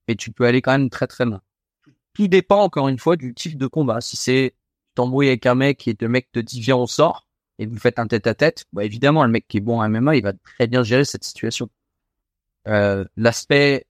Et 0.09 0.17
tu 0.17 0.31
peux 0.31 0.45
aller 0.45 0.63
quand 0.63 0.73
même 0.73 0.91
très 0.91 1.07
très 1.07 1.25
loin. 1.25 1.43
Tout 2.13 2.29
dépend 2.29 2.63
encore 2.63 2.89
une 2.89 2.99
fois 2.99 3.17
du 3.17 3.35
type 3.35 3.59
de 3.59 3.67
combat. 3.67 4.01
Si 4.01 4.17
c'est 4.17 4.55
t'embrouilles 4.95 5.29
avec 5.29 5.47
un 5.47 5.55
mec 5.55 5.87
et 5.89 5.97
le 6.01 6.09
mec 6.09 6.31
te 6.33 6.39
dit 6.39 6.61
viens 6.61 6.77
on 6.77 6.87
sort 6.87 7.27
et 7.59 7.67
vous 7.67 7.79
faites 7.79 7.99
un 7.99 8.07
tête 8.07 8.27
à 8.27 8.35
tête, 8.35 8.65
bah 8.73 8.85
évidemment 8.85 9.25
le 9.25 9.31
mec 9.31 9.47
qui 9.49 9.59
est 9.59 9.61
bon 9.61 9.81
en 9.81 9.89
MMA 9.89 10.17
il 10.17 10.23
va 10.23 10.33
très 10.33 10.67
bien 10.67 10.83
gérer 10.83 11.05
cette 11.05 11.25
situation. 11.25 11.69
Euh, 12.69 13.05
l'aspect 13.17 13.87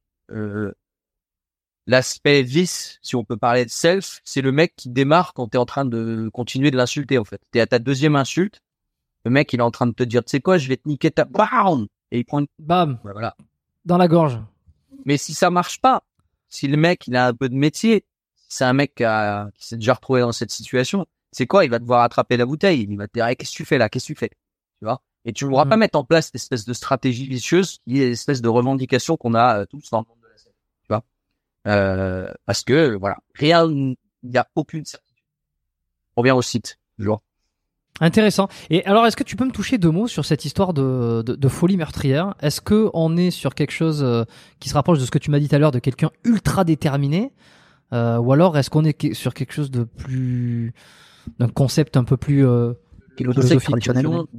l'aspect 1.86 2.42
vice, 2.42 2.98
si 3.02 3.16
on 3.16 3.24
peut 3.24 3.36
parler 3.36 3.64
de 3.64 3.70
self, 3.70 4.20
c'est 4.24 4.42
le 4.42 4.52
mec 4.52 4.74
qui 4.76 4.88
démarre 4.88 5.34
quand 5.34 5.48
t'es 5.48 5.58
en 5.58 5.66
train 5.66 5.84
de 5.84 6.28
continuer 6.32 6.70
de 6.70 6.76
l'insulter 6.76 7.18
en 7.18 7.24
fait. 7.24 7.40
T'es 7.50 7.60
à 7.60 7.66
ta 7.66 7.78
deuxième 7.78 8.16
insulte, 8.16 8.60
le 9.24 9.30
mec 9.30 9.52
il 9.52 9.60
est 9.60 9.62
en 9.62 9.70
train 9.70 9.86
de 9.86 9.92
te 9.92 10.02
dire 10.02 10.24
tu 10.24 10.30
sais 10.30 10.40
quoi 10.40 10.58
je 10.58 10.68
vais 10.68 10.76
te 10.76 10.88
niquer 10.88 11.10
ta 11.10 11.24
bam 11.24 11.86
et 12.10 12.18
il 12.18 12.24
prend 12.24 12.40
une... 12.40 12.46
bam 12.58 12.98
voilà 13.02 13.36
dans 13.84 13.98
la 13.98 14.08
gorge. 14.08 14.38
Mais 15.04 15.16
si 15.16 15.32
ça 15.32 15.50
marche 15.50 15.80
pas, 15.80 16.02
si 16.48 16.66
le 16.68 16.76
mec 16.76 17.06
il 17.06 17.16
a 17.16 17.28
un 17.28 17.34
peu 17.34 17.48
de 17.48 17.54
métier, 17.54 18.04
c'est 18.48 18.64
un 18.64 18.72
mec 18.72 18.94
qui, 18.94 19.04
s'est 19.58 19.76
déjà 19.76 19.94
retrouvé 19.94 20.20
dans 20.20 20.32
cette 20.32 20.50
situation, 20.50 21.06
c'est 21.32 21.46
quoi 21.46 21.64
Il 21.64 21.70
va 21.70 21.78
devoir 21.78 22.02
attraper 22.02 22.36
la 22.36 22.46
bouteille. 22.46 22.86
Il 22.88 22.96
va 22.96 23.08
te 23.08 23.12
dire 23.14 23.26
qu'est-ce 23.36 23.52
que 23.52 23.56
tu 23.56 23.64
fais 23.64 23.78
là? 23.78 23.88
Qu'est-ce 23.88 24.08
que 24.08 24.12
tu 24.12 24.18
fais? 24.18 24.30
Tu 24.78 24.84
vois? 24.84 25.02
Et 25.24 25.32
tu 25.32 25.44
ne 25.44 25.50
pourras 25.50 25.66
pas 25.66 25.76
mm. 25.76 25.80
mettre 25.80 25.98
en 25.98 26.04
place 26.04 26.26
cette 26.26 26.36
espèce 26.36 26.64
de 26.64 26.72
stratégie 26.72 27.26
vicieuse 27.26 27.78
qui 27.86 28.00
est 28.00 28.08
l'espèce 28.08 28.40
de 28.40 28.48
revendication 28.48 29.16
qu'on 29.16 29.34
a 29.34 29.60
euh, 29.60 29.66
tous 29.66 29.90
dans 29.90 30.00
le 30.00 30.06
monde 30.08 30.18
de 30.22 30.28
la 30.28 30.38
scène. 30.38 30.52
Tu 30.82 30.88
vois 30.88 31.04
euh, 31.66 32.28
Parce 32.44 32.62
que 32.62 32.96
voilà, 32.96 33.16
rien, 33.34 33.68
il 33.68 33.96
n'y 34.22 34.38
a 34.38 34.46
aucune 34.54 34.84
certitude. 34.84 35.16
On 36.16 36.22
revient 36.22 36.32
au 36.32 36.42
site, 36.42 36.78
vois. 36.98 37.22
Intéressant. 38.00 38.48
Et 38.68 38.84
alors, 38.84 39.06
est-ce 39.06 39.16
que 39.16 39.24
tu 39.24 39.36
peux 39.36 39.44
me 39.46 39.50
toucher 39.50 39.78
deux 39.78 39.90
mots 39.90 40.06
sur 40.06 40.24
cette 40.24 40.44
histoire 40.44 40.74
de, 40.74 41.22
de, 41.22 41.48
folie 41.48 41.78
meurtrière? 41.78 42.34
Est-ce 42.40 42.60
que 42.60 42.90
on 42.92 43.16
est 43.16 43.30
sur 43.30 43.54
quelque 43.54 43.70
chose 43.70 44.02
euh, 44.02 44.24
qui 44.60 44.68
se 44.68 44.74
rapproche 44.74 44.98
de 44.98 45.04
ce 45.06 45.10
que 45.10 45.18
tu 45.18 45.30
m'as 45.30 45.38
dit 45.38 45.48
tout 45.48 45.54
à 45.54 45.58
l'heure, 45.58 45.70
de 45.70 45.78
quelqu'un 45.78 46.10
ultra 46.24 46.64
déterminé, 46.64 47.32
euh, 47.92 48.18
ou 48.18 48.32
alors 48.32 48.58
est-ce 48.58 48.68
qu'on 48.68 48.84
est 48.84 49.14
sur 49.14 49.32
quelque 49.32 49.52
chose 49.52 49.70
de 49.70 49.84
plus 49.84 50.74
d'un 51.38 51.48
concept 51.48 51.96
un 51.96 52.04
peu 52.04 52.18
plus 52.18 52.46
euh, 52.46 52.74
philosophique 53.16 53.88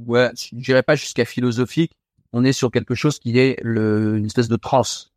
Ouais, 0.06 0.30
je 0.36 0.56
dirais 0.56 0.84
pas 0.84 0.94
jusqu'à 0.94 1.24
philosophique. 1.24 1.92
On 2.32 2.44
est 2.44 2.52
sur 2.52 2.70
quelque 2.70 2.94
chose 2.94 3.18
qui 3.18 3.38
est 3.38 3.58
le, 3.62 4.18
une 4.18 4.26
espèce 4.26 4.48
de 4.48 4.56
transe. 4.56 5.12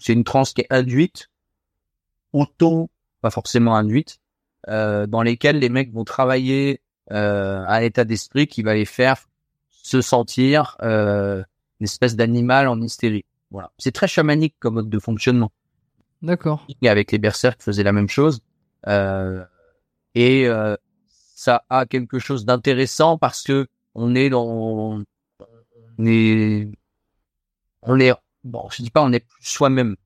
C'est 0.00 0.12
une 0.12 0.24
transe 0.24 0.52
qui 0.52 0.62
est 0.62 0.66
induite, 0.70 1.28
auto, 2.32 2.90
pas 3.20 3.30
forcément 3.30 3.76
induite, 3.76 4.18
euh, 4.68 5.06
dans 5.06 5.22
lesquelles 5.22 5.58
les 5.58 5.68
mecs 5.68 5.92
vont 5.92 6.04
travailler 6.04 6.80
euh, 7.12 7.64
un 7.66 7.80
état 7.80 8.04
d'esprit 8.04 8.46
qui 8.46 8.62
va 8.62 8.74
les 8.74 8.84
faire 8.84 9.28
se 9.70 10.00
sentir 10.00 10.76
euh, 10.82 11.42
une 11.80 11.84
espèce 11.84 12.16
d'animal 12.16 12.68
en 12.68 12.80
hystérie. 12.80 13.24
Voilà. 13.50 13.72
C'est 13.78 13.92
très 13.92 14.08
chamanique 14.08 14.54
comme 14.58 14.74
mode 14.74 14.90
de 14.90 14.98
fonctionnement. 14.98 15.52
D'accord. 16.22 16.66
Et 16.82 16.88
avec 16.88 17.12
les 17.12 17.18
berserks 17.18 17.62
faisaient 17.62 17.82
la 17.82 17.92
même 17.92 18.08
chose. 18.08 18.40
Euh, 18.86 19.44
et 20.14 20.46
euh, 20.46 20.76
ça 21.08 21.64
a 21.70 21.86
quelque 21.86 22.18
chose 22.18 22.44
d'intéressant 22.44 23.18
parce 23.18 23.42
que 23.42 23.66
on 23.94 24.14
est 24.14 24.30
dans 24.30 24.46
on 24.46 26.06
est 26.06 26.68
on 27.82 27.98
est 27.98 28.12
bon 28.44 28.68
je 28.70 28.82
dis 28.82 28.90
pas 28.90 29.02
on 29.02 29.12
est 29.12 29.20
plus 29.20 29.44
soi-même 29.44 29.96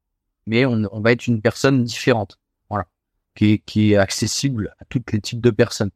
mais 0.47 0.66
on, 0.66 0.82
on 0.93 1.01
va 1.01 1.12
être 1.12 1.27
une 1.27 1.40
personne 1.40 1.85
différente 1.85 2.39
voilà 2.69 2.86
qui 3.35 3.61
qui 3.61 3.93
est 3.93 3.97
accessible 3.97 4.74
à 4.81 4.85
tous 4.86 5.02
les 5.12 5.20
types 5.20 5.40
de 5.40 5.51
personnes 5.51 5.90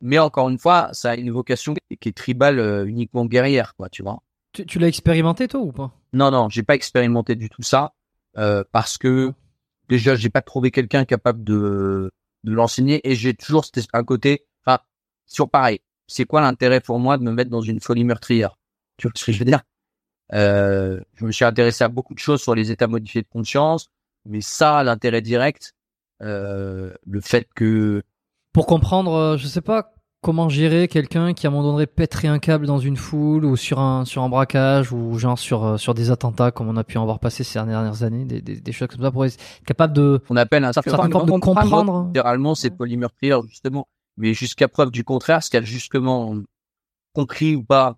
mais 0.00 0.18
encore 0.18 0.48
une 0.48 0.58
fois, 0.58 0.90
ça 0.92 1.12
a 1.12 1.16
une 1.16 1.30
vocation 1.30 1.74
qui 2.00 2.08
est 2.08 2.16
tribale 2.16 2.58
euh, 2.58 2.86
uniquement 2.86 3.24
guerrière, 3.24 3.74
quoi, 3.76 3.88
tu 3.88 4.02
vois. 4.02 4.22
Tu, 4.52 4.66
tu 4.66 4.78
l'as 4.78 4.88
expérimenté 4.88 5.48
toi 5.48 5.60
ou 5.60 5.72
pas? 5.72 5.92
Non, 6.12 6.30
non, 6.30 6.48
j'ai 6.48 6.62
pas 6.62 6.74
expérimenté 6.74 7.34
du 7.34 7.48
tout 7.48 7.62
ça 7.62 7.94
euh, 8.36 8.64
parce 8.72 8.98
que 8.98 9.32
déjà 9.88 10.14
j'ai 10.14 10.30
pas 10.30 10.42
trouvé 10.42 10.70
quelqu'un 10.70 11.04
capable 11.04 11.44
de 11.44 12.10
de 12.44 12.52
l'enseigner 12.52 13.00
et 13.08 13.16
j'ai 13.16 13.34
toujours 13.34 13.64
un 13.92 14.04
côté, 14.04 14.46
enfin, 14.64 14.78
sur 15.26 15.50
pareil. 15.50 15.80
C'est 16.06 16.24
quoi 16.24 16.40
l'intérêt 16.40 16.80
pour 16.80 17.00
moi 17.00 17.18
de 17.18 17.24
me 17.24 17.32
mettre 17.32 17.50
dans 17.50 17.60
une 17.60 17.80
folie 17.80 18.04
meurtrière? 18.04 18.56
Tu 18.98 19.08
vois 19.08 19.12
ce 19.16 19.24
que 19.24 19.32
je 19.32 19.38
veux 19.40 19.44
dire? 19.44 19.62
Euh, 20.32 21.00
Je 21.14 21.24
me 21.24 21.32
suis 21.32 21.44
intéressé 21.44 21.84
à 21.84 21.88
beaucoup 21.88 22.14
de 22.14 22.18
choses 22.18 22.42
sur 22.42 22.54
les 22.54 22.70
états 22.70 22.86
modifiés 22.86 23.22
de 23.22 23.28
conscience, 23.28 23.88
mais 24.24 24.40
ça, 24.40 24.82
l'intérêt 24.82 25.22
direct, 25.22 25.74
euh, 26.22 26.92
le 27.06 27.20
fait 27.20 27.48
que 27.54 28.02
pour 28.52 28.66
comprendre, 28.66 29.12
euh, 29.12 29.36
je 29.36 29.46
sais 29.46 29.60
pas 29.60 29.92
comment 30.22 30.48
gérer 30.48 30.88
quelqu'un 30.88 31.34
qui 31.34 31.46
à 31.46 31.50
un 31.50 31.52
moment 31.52 31.72
donné 31.72 31.86
pèterait 31.86 32.26
un 32.26 32.38
câble 32.38 32.66
dans 32.66 32.78
une 32.78 32.96
foule 32.96 33.44
ou 33.44 33.54
sur 33.54 33.78
un 33.78 34.04
sur 34.04 34.22
un 34.22 34.28
braquage 34.28 34.90
ou 34.90 35.16
genre 35.18 35.38
sur 35.38 35.64
euh, 35.64 35.76
sur 35.76 35.94
des 35.94 36.10
attentats 36.10 36.50
comme 36.50 36.68
on 36.68 36.76
a 36.76 36.82
pu 36.82 36.98
en 36.98 37.04
voir 37.04 37.20
passer 37.20 37.44
ces 37.44 37.62
dernières 37.62 38.02
années, 38.02 38.24
des, 38.24 38.40
des, 38.40 38.60
des 38.60 38.72
choses 38.72 38.88
comme 38.88 39.02
ça 39.02 39.10
pour 39.10 39.24
être 39.24 39.36
capable 39.66 39.92
de 39.92 40.20
on 40.30 40.36
appelle 40.36 40.64
un 40.64 40.72
certain 40.72 41.06
nombre 41.06 41.26
de 41.26 41.38
comprendre. 41.38 42.10
Généralement, 42.14 42.54
c'est 42.54 42.70
polymeurtrière 42.70 43.42
justement, 43.46 43.86
mais 44.16 44.32
jusqu'à 44.32 44.68
preuve 44.68 44.90
du 44.90 45.04
contraire, 45.04 45.42
ce 45.42 45.50
qu'elle 45.50 45.62
a 45.62 45.66
justement 45.66 46.34
compris 47.12 47.54
ou 47.54 47.62
pas 47.62 47.96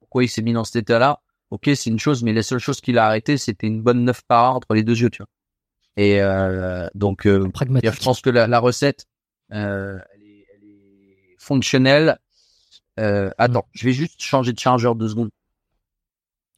pourquoi 0.00 0.22
il 0.22 0.28
s'est 0.28 0.42
mis 0.42 0.52
dans 0.52 0.64
cet 0.64 0.76
état-là. 0.76 1.20
Ok, 1.50 1.70
c'est 1.74 1.90
une 1.90 1.98
chose, 1.98 2.22
mais 2.22 2.32
la 2.32 2.42
seule 2.42 2.58
chose 2.58 2.80
qu'il 2.80 2.98
a 2.98 3.06
arrêté, 3.06 3.36
c'était 3.38 3.66
une 3.66 3.82
bonne 3.82 4.04
neuf 4.04 4.22
par 4.22 4.52
an 4.52 4.56
entre 4.56 4.74
les 4.74 4.82
deux 4.82 4.98
yeux, 4.98 5.10
tu 5.10 5.18
vois. 5.18 5.28
Et 5.96 6.20
euh, 6.20 6.88
donc, 6.94 7.26
euh, 7.26 7.48
je 7.54 8.02
pense 8.02 8.20
que 8.20 8.30
la, 8.30 8.46
la 8.46 8.58
recette, 8.58 9.06
euh, 9.52 9.98
elle, 10.14 10.22
est, 10.22 10.46
elle, 10.54 10.68
est, 10.68 11.36
fonctionnelle. 11.38 12.18
Euh, 12.98 13.30
attends, 13.38 13.60
mm. 13.60 13.70
je 13.72 13.84
vais 13.84 13.92
juste 13.92 14.20
changer 14.20 14.52
de 14.52 14.58
chargeur 14.58 14.94
deux 14.94 15.08
secondes. 15.08 15.30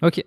Ok. 0.03 0.25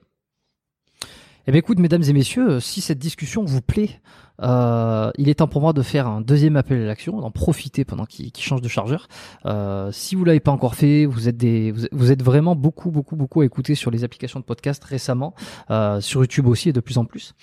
Eh 1.47 1.51
bien, 1.51 1.59
écoute, 1.59 1.79
mesdames 1.79 2.03
et 2.03 2.13
messieurs, 2.13 2.59
si 2.59 2.81
cette 2.81 2.99
discussion 2.99 3.43
vous 3.43 3.61
plaît, 3.61 4.01
euh, 4.41 5.11
il 5.17 5.29
est 5.29 5.35
temps 5.35 5.47
pour 5.47 5.61
moi 5.61 5.73
de 5.73 5.81
faire 5.81 6.07
un 6.07 6.21
deuxième 6.21 6.55
appel 6.55 6.81
à 6.81 6.85
l'action, 6.85 7.19
d'en 7.19 7.31
profiter 7.31 7.85
pendant 7.85 8.05
qu'il 8.05 8.31
change 8.37 8.61
de 8.61 8.67
chargeur. 8.67 9.07
Euh, 9.45 9.91
si 9.91 10.15
vous 10.15 10.25
l'avez 10.25 10.39
pas 10.39 10.51
encore 10.51 10.75
fait, 10.75 11.05
vous 11.05 11.27
êtes 11.27 12.23
vraiment 12.23 12.55
beaucoup, 12.55 12.91
beaucoup, 12.91 13.15
beaucoup 13.15 13.41
à 13.41 13.45
écouter 13.45 13.75
sur 13.75 13.89
les 13.89 14.03
applications 14.03 14.39
de 14.39 14.45
podcast 14.45 14.83
récemment, 14.83 15.33
euh, 15.71 16.01
sur 16.01 16.21
YouTube 16.21 16.47
aussi 16.47 16.69
et 16.69 16.73
de 16.73 16.81
plus 16.81 16.97
en 16.97 17.05
plus. 17.05 17.33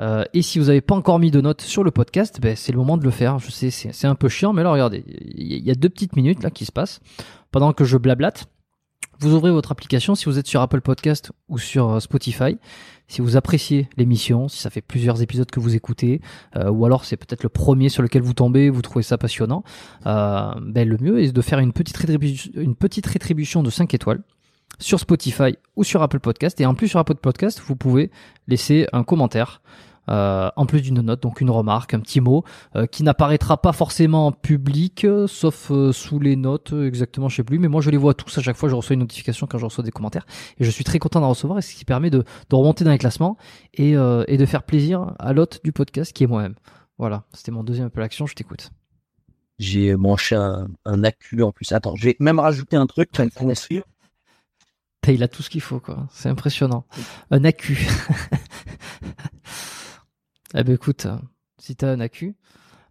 Euh, 0.00 0.24
et 0.34 0.42
si 0.42 0.58
vous 0.58 0.66
n'avez 0.66 0.82
pas 0.82 0.94
encore 0.94 1.18
mis 1.18 1.30
de 1.30 1.40
notes 1.40 1.62
sur 1.62 1.82
le 1.82 1.90
podcast, 1.90 2.40
ben, 2.40 2.54
c'est 2.54 2.72
le 2.72 2.78
moment 2.78 2.96
de 2.96 3.04
le 3.04 3.10
faire. 3.10 3.38
Je 3.38 3.50
sais, 3.50 3.70
c'est 3.70 4.06
un 4.06 4.14
peu 4.14 4.28
chiant, 4.28 4.52
mais 4.52 4.62
là, 4.62 4.70
regardez, 4.70 5.04
il 5.34 5.64
y 5.64 5.70
a 5.70 5.74
deux 5.74 5.88
petites 5.88 6.16
minutes 6.16 6.42
là 6.42 6.50
qui 6.50 6.64
se 6.64 6.72
passent 6.72 7.00
pendant 7.50 7.72
que 7.72 7.84
je 7.84 7.96
blablate. 7.96 8.46
Vous 9.18 9.32
ouvrez 9.32 9.50
votre 9.50 9.72
application 9.72 10.14
si 10.14 10.26
vous 10.26 10.38
êtes 10.38 10.46
sur 10.46 10.60
Apple 10.60 10.82
Podcast 10.82 11.32
ou 11.48 11.58
sur 11.58 11.90
euh, 11.90 12.00
Spotify. 12.00 12.58
Si 13.08 13.20
vous 13.20 13.36
appréciez 13.36 13.88
l'émission, 13.96 14.48
si 14.48 14.58
ça 14.58 14.70
fait 14.70 14.80
plusieurs 14.80 15.22
épisodes 15.22 15.50
que 15.50 15.60
vous 15.60 15.76
écoutez, 15.76 16.20
euh, 16.56 16.70
ou 16.70 16.84
alors 16.86 17.04
c'est 17.04 17.16
peut-être 17.16 17.42
le 17.42 17.48
premier 17.48 17.88
sur 17.88 18.02
lequel 18.02 18.22
vous 18.22 18.34
tombez, 18.34 18.68
vous 18.68 18.82
trouvez 18.82 19.04
ça 19.04 19.16
passionnant, 19.16 19.62
euh, 20.06 20.52
ben 20.60 20.88
le 20.88 20.98
mieux 21.00 21.22
est 21.22 21.32
de 21.32 21.42
faire 21.42 21.60
une 21.60 21.72
petite, 21.72 21.96
rétribution, 23.06 23.62
de 23.62 23.70
5 23.70 23.94
étoiles 23.94 24.22
sur 24.78 24.98
Spotify 24.98 25.56
ou 25.76 25.84
sur 25.84 26.02
Apple 26.02 26.20
Podcast. 26.20 26.60
Et 26.60 26.66
en 26.66 26.74
plus 26.74 26.88
sur 26.88 26.98
Apple 26.98 27.14
Podcast, 27.14 27.62
vous 27.64 27.76
pouvez 27.76 28.10
laisser 28.48 28.86
un 28.92 29.04
commentaire 29.04 29.62
euh, 30.08 30.50
en 30.56 30.66
plus 30.66 30.82
d'une 30.82 31.00
note, 31.00 31.22
donc 31.22 31.40
une 31.40 31.50
remarque, 31.50 31.94
un 31.94 32.00
petit 32.00 32.20
mot, 32.20 32.44
euh, 32.74 32.86
qui 32.86 33.02
n'apparaîtra 33.02 33.60
pas 33.60 33.72
forcément 33.72 34.26
en 34.26 34.32
public, 34.32 35.04
euh, 35.04 35.26
sauf 35.26 35.70
sous 35.92 36.18
les 36.18 36.36
notes, 36.36 36.72
exactement, 36.72 37.28
je 37.28 37.36
sais 37.36 37.44
plus, 37.44 37.58
mais 37.58 37.68
moi 37.68 37.80
je 37.80 37.90
les 37.90 37.96
vois 37.96 38.14
tous 38.14 38.38
à 38.38 38.42
chaque 38.42 38.56
fois, 38.56 38.68
je 38.68 38.74
reçois 38.74 38.94
une 38.94 39.00
notification 39.00 39.46
quand 39.46 39.58
je 39.58 39.64
reçois 39.64 39.84
des 39.84 39.90
commentaires, 39.90 40.26
et 40.58 40.64
je 40.64 40.70
suis 40.70 40.84
très 40.84 40.98
content 40.98 41.20
d'en 41.20 41.30
recevoir, 41.30 41.58
et 41.58 41.62
ce 41.62 41.74
qui 41.74 41.84
permet 41.84 42.10
de, 42.10 42.24
de 42.50 42.56
remonter 42.56 42.84
dans 42.84 42.92
les 42.92 42.98
classements 42.98 43.36
et, 43.74 43.92
et 43.92 44.36
de 44.36 44.46
faire 44.46 44.62
plaisir 44.62 45.14
à 45.18 45.32
l'hôte 45.32 45.60
du 45.64 45.72
podcast 45.72 46.12
qui 46.12 46.24
est 46.24 46.26
moi-même. 46.26 46.54
Voilà, 46.98 47.24
c'était 47.32 47.52
mon 47.52 47.62
deuxième 47.64 47.86
appel 47.88 48.02
action, 48.02 48.26
je 48.26 48.34
t'écoute. 48.34 48.70
J'ai 49.58 49.96
manché 49.96 50.34
un, 50.34 50.68
un 50.84 51.04
accu 51.04 51.42
en 51.42 51.50
plus. 51.50 51.72
Attends, 51.72 51.96
je 51.96 52.04
vais 52.04 52.16
même 52.20 52.38
rajouter 52.38 52.76
un 52.76 52.86
truc. 52.86 53.10
Il 55.08 55.22
a 55.22 55.28
tout 55.28 55.42
ce 55.42 55.50
qu'il 55.50 55.60
faut, 55.60 55.78
quoi. 55.80 56.06
C'est 56.10 56.28
impressionnant. 56.28 56.84
Un 57.30 57.44
accu. 57.44 57.86
Eh 60.54 60.64
ben 60.64 60.74
écoute, 60.74 61.06
si 61.58 61.76
t'as 61.76 61.92
un 61.92 62.00
accu, 62.00 62.36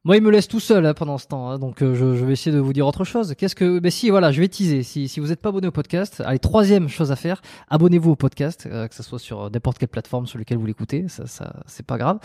moi, 0.05 0.17
il 0.17 0.21
me 0.21 0.29
laisse 0.29 0.47
tout 0.47 0.59
seul 0.59 0.85
hein, 0.85 0.93
pendant 0.93 1.17
ce 1.17 1.25
temps, 1.25 1.49
hein, 1.49 1.57
donc 1.57 1.81
euh, 1.81 1.95
je, 1.95 2.15
je, 2.15 2.23
vais 2.23 2.33
essayer 2.33 2.55
de 2.55 2.61
vous 2.61 2.73
dire 2.73 2.85
autre 2.85 3.05
chose. 3.05 3.33
Qu'est-ce 3.35 3.55
que, 3.55 3.79
ben 3.79 3.89
si, 3.89 4.11
voilà, 4.11 4.31
je 4.31 4.39
vais 4.39 4.47
teaser. 4.47 4.83
Si, 4.83 5.07
si 5.07 5.19
vous 5.19 5.29
n'êtes 5.29 5.41
pas 5.41 5.49
abonné 5.49 5.65
au 5.65 5.71
podcast, 5.71 6.21
allez, 6.23 6.37
troisième 6.37 6.89
chose 6.89 7.11
à 7.11 7.15
faire, 7.15 7.41
abonnez-vous 7.71 8.11
au 8.11 8.15
podcast, 8.15 8.69
euh, 8.71 8.87
que 8.87 8.93
ce 8.93 9.01
soit 9.01 9.17
sur 9.17 9.49
n'importe 9.49 9.79
quelle 9.79 9.89
plateforme 9.89 10.27
sur 10.27 10.37
laquelle 10.37 10.59
vous 10.59 10.65
l'écoutez, 10.67 11.07
ça, 11.07 11.25
ça 11.25 11.55
c'est 11.65 11.87
pas 11.87 11.97
grave, 11.97 12.19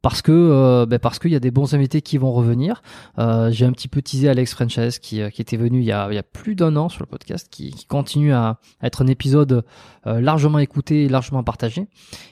parce 0.00 0.22
que, 0.22 0.32
euh, 0.32 0.86
ben 0.86 0.98
parce 0.98 1.18
qu'il 1.18 1.30
y 1.30 1.36
a 1.36 1.38
des 1.38 1.50
bons 1.50 1.74
invités 1.74 2.00
qui 2.00 2.16
vont 2.16 2.32
revenir. 2.32 2.82
J'ai 3.18 3.66
un 3.66 3.72
petit 3.72 3.88
peu 3.88 4.00
teasé 4.00 4.30
Alex 4.30 4.54
Frances 4.54 4.98
qui, 4.98 5.20
qui 5.30 5.42
était 5.42 5.58
venu 5.58 5.80
il 5.80 5.84
y 5.84 5.92
a, 5.92 6.08
il 6.10 6.14
y 6.14 6.18
a 6.18 6.22
plus 6.22 6.54
d'un 6.54 6.74
an 6.76 6.88
sur 6.88 7.02
le 7.02 7.06
podcast, 7.06 7.48
qui, 7.50 7.70
qui 7.70 7.84
continue 7.84 8.32
à, 8.32 8.60
être 8.82 9.02
un 9.02 9.08
épisode 9.08 9.62
largement 10.06 10.58
écouté 10.58 11.06
largement 11.10 11.42
partagé. 11.42 11.86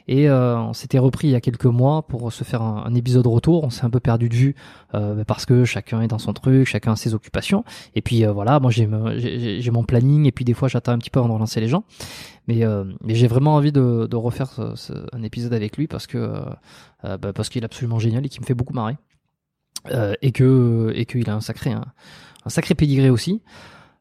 Et 0.09 0.31
on 0.31 0.73
s'était 0.73 0.99
repris 0.99 1.29
il 1.29 1.33
y 1.33 1.37
a 1.37 1.43
quelques 1.43 1.67
mois 1.67 2.07
pour 2.07 2.33
se 2.33 2.43
faire 2.43 2.63
un, 2.63 2.85
un 2.87 2.95
épisode 2.95 3.27
retour. 3.27 3.65
On 3.65 3.71
s'est 3.71 3.85
un 3.85 3.91
peu 3.91 4.01
perdu 4.01 4.31
de 4.31 4.35
vue 4.35 4.55
euh, 4.95 5.25
parce 5.25 5.45
que 5.47 5.65
chacun 5.65 6.01
est 6.03 6.09
dans 6.09 6.19
son 6.19 6.33
truc, 6.33 6.67
chacun 6.67 6.93
a 6.93 6.97
ses 6.97 7.15
occupations. 7.15 7.65
Et 7.95 8.03
puis 8.03 8.25
euh, 8.25 8.33
voilà, 8.33 8.61
moi 8.61 8.71
j'ai 8.71 8.87
mon 8.87 9.85
planning 9.85 10.27
et 10.27 10.33
puis 10.33 10.45
des 10.45 10.55
fois 10.55 10.69
j'attends 10.69 10.93
un 10.93 10.99
petit 10.99 11.11
peu 11.11 11.19
avant 11.19 11.29
de 11.29 11.35
relancer 11.35 11.61
les 11.61 11.69
gens. 11.69 11.85
Mais, 12.47 12.65
euh, 12.65 12.85
j'ai 13.07 13.27
vraiment 13.27 13.55
envie 13.55 13.73
de, 13.73 14.15
refaire 14.15 14.61
un 15.13 15.23
épisode 15.23 15.55
avec 15.55 15.77
lui 15.77 15.87
bah, 15.87 15.99
parce 17.35 17.49
qu'il 17.49 17.63
est 17.63 17.65
absolument 17.65 17.99
génial 17.99 18.25
et 18.25 18.29
qui 18.29 18.41
me 18.41 18.47
fait 18.47 18.55
beaucoup 18.55 18.75
marrer. 18.75 18.97
et 20.23 20.33
qu'il 20.33 21.31
a 21.31 21.35
un 21.35 21.41
sacré 21.41 22.75
pédigré 22.77 23.11
aussi. 23.11 23.43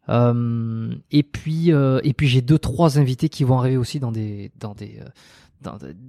Et 0.10 1.24
puis 1.24 1.72
j'ai 2.22 2.41
deux 2.41 2.60
trois 2.60 2.99
invités 2.99 3.30
qui 3.30 3.44
vont 3.44 3.57
arriver 3.57 3.78
aussi 3.78 3.99
dans 3.99 4.11
des 4.11 4.52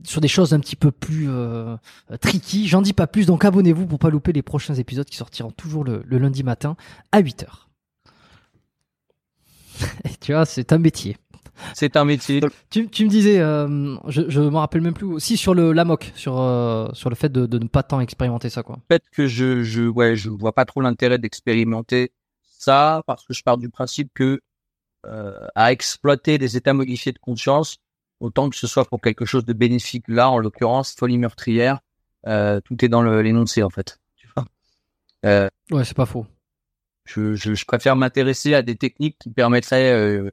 sur 0.04 0.20
des 0.20 0.28
choses 0.28 0.52
un 0.54 0.60
petit 0.60 0.76
peu 0.76 0.90
plus 0.90 1.26
euh, 1.28 1.76
tricky. 2.20 2.68
J'en 2.68 2.82
dis 2.82 2.92
pas 2.92 3.06
plus, 3.06 3.26
donc 3.26 3.44
abonnez-vous 3.44 3.86
pour 3.86 3.98
pas 3.98 4.10
louper 4.10 4.32
les 4.32 4.42
prochains 4.42 4.74
épisodes 4.74 5.06
qui 5.06 5.16
sortiront 5.16 5.50
toujours 5.50 5.84
le, 5.84 6.02
lundi 6.10 6.42
matin 6.42 6.76
à 7.12 7.22
8h. 7.22 7.46
tu 10.20 10.32
vois, 10.32 10.44
c'est 10.44 10.72
un 10.72 10.78
métier. 10.78 11.16
C'est 11.74 11.96
un 11.96 12.04
métier. 12.04 12.40
Tu, 12.70 12.82
me 12.82 13.08
disais, 13.08 13.38
euh, 13.38 13.96
je, 14.08 14.22
je 14.28 14.40
me 14.40 14.56
rappelle 14.56 14.80
même 14.80 14.94
plus, 14.94 15.06
aussi 15.06 15.36
sur 15.36 15.54
le 15.54 15.72
l'AMOC, 15.72 16.12
sur, 16.14 16.40
euh, 16.40 16.88
sur 16.92 17.10
le 17.10 17.16
fait 17.16 17.30
de, 17.30 17.58
ne 17.58 17.68
pas 17.68 17.82
tant 17.82 18.00
expérimenter 18.00 18.50
ça. 18.50 18.62
Quoi. 18.62 18.78
Fait 18.88 19.02
que 19.12 19.26
je, 19.26 19.62
je, 19.62 19.82
ouais, 19.82 20.16
je 20.16 20.30
vois 20.30 20.52
pas 20.52 20.64
trop 20.64 20.80
l'intérêt 20.80 21.18
d'expérimenter 21.18 22.12
ça 22.42 23.02
parce 23.06 23.24
que 23.24 23.34
je 23.34 23.42
pars 23.42 23.58
du 23.58 23.68
principe 23.68 24.10
que 24.14 24.40
à 25.54 25.70
exploiter 25.70 26.38
des 26.38 26.56
états 26.56 26.72
modifiés 26.72 27.12
de 27.12 27.18
conscience, 27.18 27.76
autant 28.24 28.48
que 28.48 28.56
ce 28.56 28.66
soit 28.66 28.86
pour 28.86 29.00
quelque 29.00 29.24
chose 29.24 29.44
de 29.44 29.52
bénéfique. 29.52 30.06
Là, 30.08 30.30
en 30.30 30.38
l'occurrence, 30.38 30.94
folie 30.94 31.18
meurtrière, 31.18 31.80
euh, 32.26 32.60
tout 32.60 32.82
est 32.84 32.88
dans 32.88 33.02
l'énoncé 33.02 33.62
en 33.62 33.70
fait. 33.70 33.98
Tu 34.16 34.28
vois? 34.34 34.46
Euh, 35.26 35.48
ouais, 35.70 35.84
c'est 35.84 35.96
pas 35.96 36.06
faux. 36.06 36.26
Je, 37.04 37.34
je, 37.34 37.54
je 37.54 37.64
préfère 37.66 37.96
m'intéresser 37.96 38.54
à 38.54 38.62
des 38.62 38.76
techniques 38.76 39.18
qui 39.18 39.30
permettraient 39.30 39.92
euh, 39.92 40.30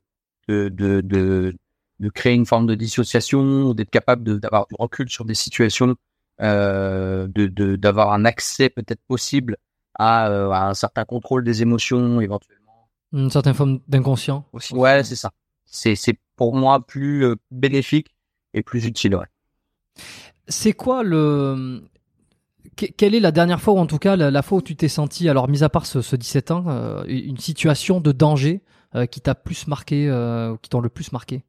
de, 0.48 0.70
de, 0.70 1.02
de, 1.02 1.54
de, 2.00 2.10
créer 2.10 2.34
une 2.34 2.46
forme 2.46 2.66
de 2.66 2.76
dissociation, 2.76 3.74
d'être 3.74 3.90
capable 3.90 4.40
d'avoir 4.40 4.68
du 4.68 4.76
recul 4.80 5.10
sur 5.10 5.26
des 5.26 5.36
situations, 5.36 5.96
de 6.40 7.76
d'avoir 7.76 8.14
un 8.14 8.24
accès 8.24 8.70
peut-être 8.70 9.02
possible 9.06 9.58
à, 9.96 10.28
à, 10.28 10.70
un 10.70 10.74
certain 10.74 11.04
contrôle 11.04 11.44
des 11.44 11.62
émotions 11.62 12.22
éventuellement. 12.22 12.90
Une 13.12 13.30
certaine 13.30 13.54
forme 13.54 13.82
d'inconscient 13.90 14.46
aussi. 14.54 14.74
Ouais, 14.74 15.04
c'est 15.04 15.18
ça. 15.18 15.32
C'est 15.72 16.19
pour 16.35 16.53
moi 16.53 16.85
plus 16.85 17.26
euh, 17.26 17.35
bénéfique 17.49 18.14
et 18.53 18.61
plus 18.61 18.85
utile. 18.85 19.15
Ouais. 19.15 19.26
C'est 20.48 20.73
quoi 20.73 21.03
le 21.03 21.84
quelle 22.76 23.15
est 23.15 23.19
la 23.19 23.31
dernière 23.31 23.61
fois, 23.61 23.73
ou 23.73 23.77
en 23.77 23.85
tout 23.85 23.98
cas 23.98 24.15
la, 24.15 24.41
fois 24.41 24.60
où 24.60 24.61
tu 24.61 24.76
t'es 24.76 24.88
senti, 24.88 25.27
alors 25.30 25.48
mis 25.49 25.64
à 25.64 25.69
part 25.69 25.85
ce, 25.85 26.15
17 26.15 26.52
ans, 26.52 26.65
euh, 26.68 27.03
une 27.07 27.38
situation 27.38 27.99
de 27.99 28.11
danger 28.11 28.61
euh, 28.95 29.06
qui 29.06 29.22
t'a 29.22 29.35
plus 29.35 29.68
marqué, 29.68 30.07
qui 30.61 30.69
t'ont 30.69 30.80
le 30.80 30.89
plus 30.89 31.11
marqué? 31.11 31.43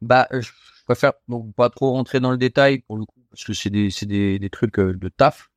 Bah, 0.00 0.28
je 0.32 0.50
préfère 0.86 1.12
donc 1.28 1.54
pas 1.54 1.68
trop 1.70 1.92
rentrer 1.92 2.20
dans 2.20 2.30
le 2.30 2.38
détail 2.38 2.80
pour 2.80 2.96
le 2.96 3.04
coup, 3.04 3.20
parce 3.30 3.44
que 3.44 3.52
c'est 3.52 3.70
des, 3.70 3.90
des, 4.02 4.38
des, 4.38 4.50
trucs 4.50 4.78
de 4.78 5.08
taf. 5.08 5.49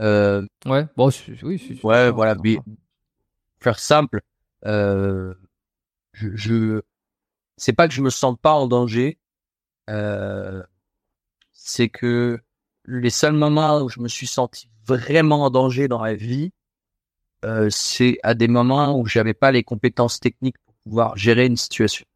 Euh, 0.00 0.46
ouais, 0.66 0.86
bon, 0.96 1.10
oui, 1.42 1.80
ouais, 1.82 2.10
voilà, 2.10 2.34
mais 2.42 2.58
faire 3.60 3.78
simple, 3.78 4.22
euh, 4.64 5.34
je, 6.12 6.28
je 6.34 6.82
c'est 7.56 7.74
pas 7.74 7.86
que 7.86 7.94
je 7.94 8.00
me 8.00 8.08
sens 8.10 8.36
pas 8.40 8.52
en 8.54 8.66
danger, 8.66 9.18
euh, 9.90 10.62
c'est 11.52 11.90
que 11.90 12.40
les 12.86 13.10
seuls 13.10 13.34
moments 13.34 13.82
où 13.82 13.90
je 13.90 14.00
me 14.00 14.08
suis 14.08 14.26
senti 14.26 14.70
vraiment 14.86 15.44
en 15.44 15.50
danger 15.50 15.88
dans 15.88 16.02
la 16.02 16.14
vie, 16.14 16.52
euh, 17.44 17.68
c'est 17.70 18.18
à 18.22 18.34
des 18.34 18.48
moments 18.48 18.98
où 18.98 19.06
j'avais 19.06 19.34
pas 19.34 19.52
les 19.52 19.62
compétences 19.62 20.20
techniques 20.20 20.58
pour 20.64 20.74
pouvoir 20.84 21.16
gérer 21.16 21.46
une 21.46 21.56
situation. 21.56 22.06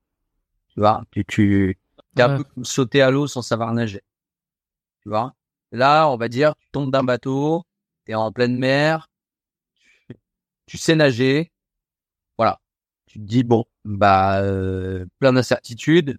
Tu 0.69 0.81
vois, 0.81 1.02
tu, 1.11 1.24
tu 1.24 1.78
un 2.19 2.39
peu 2.39 2.44
sauter 2.62 3.02
à 3.02 3.11
l'eau 3.11 3.27
sans 3.27 3.43
savoir 3.43 3.73
nager. 3.74 4.02
Tu 5.02 5.11
vois? 5.11 5.35
Là, 5.73 6.09
on 6.09 6.16
va 6.16 6.28
dire, 6.28 6.55
tu 6.56 6.66
tombes 6.73 6.90
d'un 6.90 7.05
bateau, 7.05 7.65
tu 8.06 8.14
en 8.14 8.32
pleine 8.32 8.59
mer, 8.59 9.09
tu, 10.66 10.78
sais 10.78 10.94
nager, 10.94 11.52
voilà. 12.39 12.60
Tu 13.06 13.18
te 13.18 13.24
dis 13.24 13.44
bon, 13.44 13.64
bah 13.85 14.40
euh, 14.43 15.06
plein 15.18 15.32
d'incertitudes. 15.32 16.18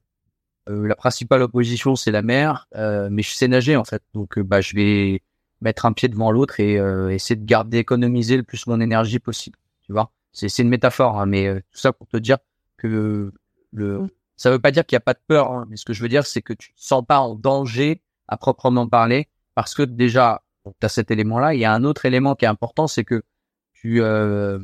Euh, 0.69 0.87
la 0.87 0.95
principale 0.95 1.43
opposition 1.43 1.95
c'est 1.95 2.11
la 2.11 2.23
mer, 2.23 2.67
euh, 2.75 3.09
mais 3.11 3.21
je 3.21 3.33
sais 3.33 3.47
nager 3.47 3.75
en 3.75 3.83
fait, 3.83 4.01
donc 4.13 4.39
bah 4.39 4.61
je 4.61 4.75
vais 4.75 5.21
mettre 5.61 5.85
un 5.85 5.93
pied 5.93 6.09
devant 6.09 6.31
l'autre 6.31 6.59
et 6.59 6.75
essayer 7.13 7.35
de 7.35 7.45
garder, 7.45 7.77
économiser 7.77 8.37
le 8.37 8.43
plus 8.43 8.65
mon 8.67 8.81
énergie 8.81 9.19
possible. 9.19 9.57
Tu 9.83 9.93
vois, 9.93 10.11
c'est 10.31 10.49
c'est 10.49 10.63
une 10.63 10.69
métaphore, 10.69 11.19
hein, 11.19 11.27
mais 11.27 11.61
tout 11.71 11.79
ça 11.79 11.93
pour 11.93 12.07
te 12.07 12.17
dire 12.17 12.37
que 12.77 13.31
le 13.71 13.99
mmh. 13.99 14.09
ça 14.37 14.51
veut 14.51 14.59
pas 14.59 14.71
dire 14.71 14.85
qu'il 14.85 14.95
y 14.95 14.97
a 14.97 15.01
pas 15.01 15.13
de 15.13 15.19
peur, 15.27 15.51
hein, 15.51 15.65
mais 15.69 15.77
ce 15.77 15.85
que 15.85 15.93
je 15.93 16.01
veux 16.01 16.09
dire 16.09 16.25
c'est 16.25 16.41
que 16.41 16.53
tu 16.53 16.73
te 16.73 16.81
sens 16.81 17.03
pas 17.05 17.19
en 17.19 17.35
danger 17.35 18.01
à 18.27 18.37
proprement 18.37 18.87
parler 18.87 19.27
parce 19.53 19.75
que 19.75 19.83
déjà 19.83 20.41
donc, 20.65 20.75
tu 20.79 20.85
as 20.85 20.89
cet 20.89 21.11
élément-là. 21.11 21.53
Il 21.53 21.59
y 21.59 21.65
a 21.65 21.73
un 21.73 21.83
autre 21.83 22.05
élément 22.05 22.35
qui 22.35 22.45
est 22.45 22.47
important, 22.47 22.87
c'est 22.87 23.03
que 23.03 23.23
tu, 23.73 24.01
euh, 24.01 24.59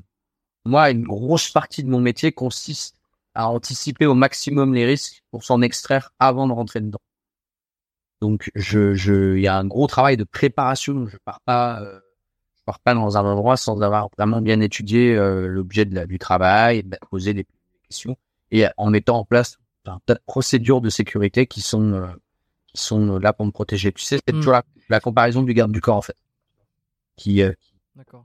moi, 0.66 0.90
une 0.90 1.04
grosse 1.04 1.50
partie 1.52 1.84
de 1.84 1.90
mon 1.90 2.00
métier 2.00 2.32
consiste 2.32 2.96
à 3.34 3.48
anticiper 3.50 4.06
au 4.06 4.16
maximum 4.16 4.74
les 4.74 4.86
risques 4.86 5.24
pour 5.32 5.44
s'en 5.44 5.62
extraire 5.62 6.12
avant 6.20 6.48
de 6.48 6.54
rentrer 6.54 6.82
dedans. 6.82 7.02
Donc, 8.22 8.52
je, 8.56 8.94
je, 8.94 9.36
il 9.36 9.42
y 9.42 9.48
a 9.48 9.58
un 9.58 9.66
gros 9.66 9.88
travail 9.88 10.18
de 10.18 10.24
préparation. 10.24 11.08
Je 11.08 11.18
pars 11.24 11.42
pas, 11.42 11.82
euh, 11.82 12.00
je 12.58 12.64
pars 12.66 12.80
pas 12.80 12.94
dans 12.94 13.18
un 13.18 13.26
endroit 13.26 13.58
sans 13.58 13.82
avoir 13.82 14.10
vraiment 14.18 14.42
bien 14.42 14.60
étudié 14.60 15.16
euh, 15.16 15.48
l'objet 15.48 15.86
du 15.86 16.20
travail, 16.20 16.84
poser 17.10 17.34
des 17.34 17.46
questions 17.88 18.18
et 18.52 18.66
en 18.78 18.90
mettant 18.90 19.20
en 19.20 19.26
place 19.26 19.58
un 19.86 20.00
tas 20.06 20.16
de 20.16 20.22
procédures 20.26 20.82
de 20.82 20.90
sécurité 20.90 21.48
qui 21.48 21.62
sont 21.62 21.94
euh, 21.94 22.08
qui 22.74 22.82
sont 22.82 23.20
là 23.20 23.34
pour 23.34 23.46
me 23.46 23.52
protéger. 23.52 23.92
Tu 23.92 24.04
sais, 24.04 24.20
c'est 24.26 24.34
hmm. 24.34 24.38
toujours 24.38 24.60
la, 24.90 25.00
comparaison 25.00 25.42
du 25.42 25.54
garde 25.54 25.72
du 25.72 25.82
corps 25.82 25.98
en 25.98 26.02
fait, 26.02 26.18
qui, 27.16 27.42
euh, 27.42 27.54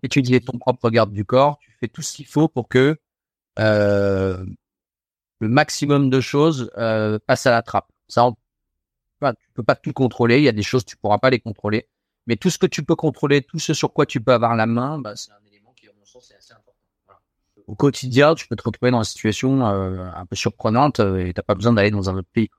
étudie 0.02 0.40
ton 0.40 0.59
propre 0.59 0.90
garde 0.90 1.12
du 1.12 1.24
corps. 1.24 1.59
Tu 1.60 1.73
fais 1.81 1.89
tout 1.89 2.02
ce 2.02 2.14
qu'il 2.14 2.27
faut 2.27 2.48
pour 2.48 2.68
que 2.68 2.98
euh, 3.59 4.44
le 5.40 5.48
maximum 5.48 6.10
de 6.10 6.20
choses 6.20 6.70
euh, 6.77 7.18
passent 7.27 7.47
à 7.47 7.51
la 7.51 7.62
trappe. 7.62 7.89
Ça, 8.09 8.27
on, 8.27 8.32
tu 9.20 9.48
peux 9.55 9.62
pas 9.62 9.74
tout 9.74 9.93
contrôler. 9.93 10.39
Il 10.39 10.44
y 10.44 10.48
a 10.48 10.52
des 10.52 10.62
choses 10.62 10.85
tu 10.85 10.97
pourras 10.97 11.18
pas 11.18 11.31
les 11.31 11.40
contrôler, 11.40 11.89
mais 12.27 12.36
tout 12.36 12.51
ce 12.51 12.59
que 12.59 12.66
tu 12.66 12.85
peux 12.85 12.97
contrôler, 12.97 13.43
tout 13.43 13.59
ce 13.59 13.74
sur 13.74 13.93
quoi 13.93 14.06
tu 14.06 14.20
peux 14.20 14.32
avoir 14.32 14.55
la 14.55 14.66
main, 14.66 14.98
bah, 14.98 15.16
c'est 15.16 15.32
un 15.32 15.47
élément 15.48 15.73
qui, 15.74 15.89
à 15.89 15.93
mon 15.98 16.05
sens, 16.05 16.31
est 16.31 16.36
assez 16.36 16.52
important. 16.52 16.73
Au 17.66 17.74
quotidien, 17.74 18.35
tu 18.35 18.47
peux 18.47 18.56
te 18.56 18.62
retrouver 18.62 18.90
dans 18.93 18.98
une 18.98 19.05
situation 19.05 19.66
euh, 19.66 20.09
un 20.14 20.27
peu 20.27 20.36
surprenante 20.36 21.01
et 21.01 21.32
t'as 21.35 21.43
pas 21.43 21.55
besoin 21.55 21.73
d'aller 21.73 21.90
dans 21.90 22.09
un 22.09 22.16
autre 22.16 22.28
pays. 22.32 22.51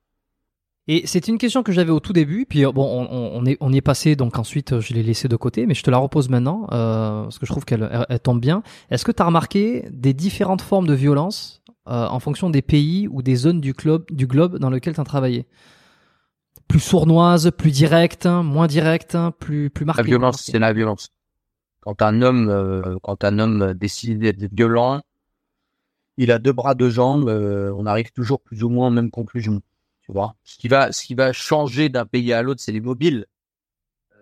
Et 0.89 1.05
c'était 1.05 1.31
une 1.31 1.37
question 1.37 1.63
que 1.63 1.73
j'avais 1.73 1.91
au 1.91 1.99
tout 1.99 2.13
début, 2.13 2.45
puis 2.45 2.65
euh, 2.65 2.71
bon, 2.71 2.85
on, 2.85 3.39
on, 3.41 3.45
est, 3.45 3.57
on 3.59 3.73
y 3.73 3.77
est 3.77 3.81
passé, 3.81 4.15
donc 4.15 4.39
ensuite 4.39 4.71
euh, 4.71 4.81
je 4.81 4.93
l'ai 4.93 5.03
laissé 5.03 5.27
de 5.27 5.35
côté, 5.35 5.65
mais 5.65 5.73
je 5.73 5.83
te 5.83 5.91
la 5.91 5.97
repose 5.97 6.29
maintenant, 6.29 6.65
euh, 6.71 7.23
parce 7.23 7.39
que 7.39 7.45
je 7.45 7.51
trouve 7.51 7.65
qu'elle 7.65 8.05
elle, 8.07 8.19
tombe 8.21 8.39
bien. 8.39 8.63
Est-ce 8.89 9.03
que 9.03 9.11
tu 9.11 9.21
as 9.21 9.25
remarqué 9.25 9.85
des 9.91 10.13
différentes 10.13 10.61
formes 10.61 10.87
de 10.87 10.93
violence 10.93 11.61
euh, 11.89 12.07
en 12.07 12.19
fonction 12.19 12.49
des 12.49 12.61
pays 12.61 13.09
ou 13.09 13.21
des 13.21 13.35
zones 13.35 13.59
du, 13.59 13.73
club, 13.73 14.05
du 14.11 14.27
globe 14.27 14.59
dans 14.59 14.69
lequel 14.69 14.95
tu 14.95 15.01
as 15.01 15.03
travaillé? 15.03 15.45
Plus 16.69 16.79
sournoise, 16.79 17.51
plus 17.51 17.71
directe, 17.71 18.25
moins 18.25 18.67
directe, 18.67 19.17
plus, 19.39 19.69
plus 19.69 19.85
marquée 19.85 20.03
La 20.03 20.07
violence, 20.07 20.41
c'est 20.41 20.59
la 20.59 20.71
violence. 20.71 21.09
Quand 21.81 22.01
un 22.01 22.21
homme, 22.21 22.49
euh, 22.49 22.95
quand 23.03 23.25
un 23.25 23.39
homme 23.39 23.73
décide 23.73 24.19
d'être 24.19 24.53
violent, 24.53 25.01
il 26.15 26.31
a 26.31 26.39
deux 26.39 26.53
bras, 26.53 26.75
deux 26.75 26.89
jambes, 26.89 27.27
on 27.29 27.85
arrive 27.85 28.11
toujours 28.11 28.39
plus 28.41 28.63
ou 28.63 28.69
moins 28.69 28.87
aux 28.87 28.91
mêmes 28.91 29.11
conclusions. 29.11 29.61
Tu 30.07 30.13
vois, 30.13 30.35
ce 30.43 30.57
qui 30.57 30.67
va, 30.69 30.91
ce 30.91 31.05
qui 31.05 31.15
va 31.15 31.33
changer 31.33 31.89
d'un 31.89 32.05
pays 32.05 32.31
à 32.31 32.41
l'autre, 32.41 32.61
c'est 32.61 32.71
les 32.71 32.79
mobiles 32.79 33.25
euh, 34.13 34.15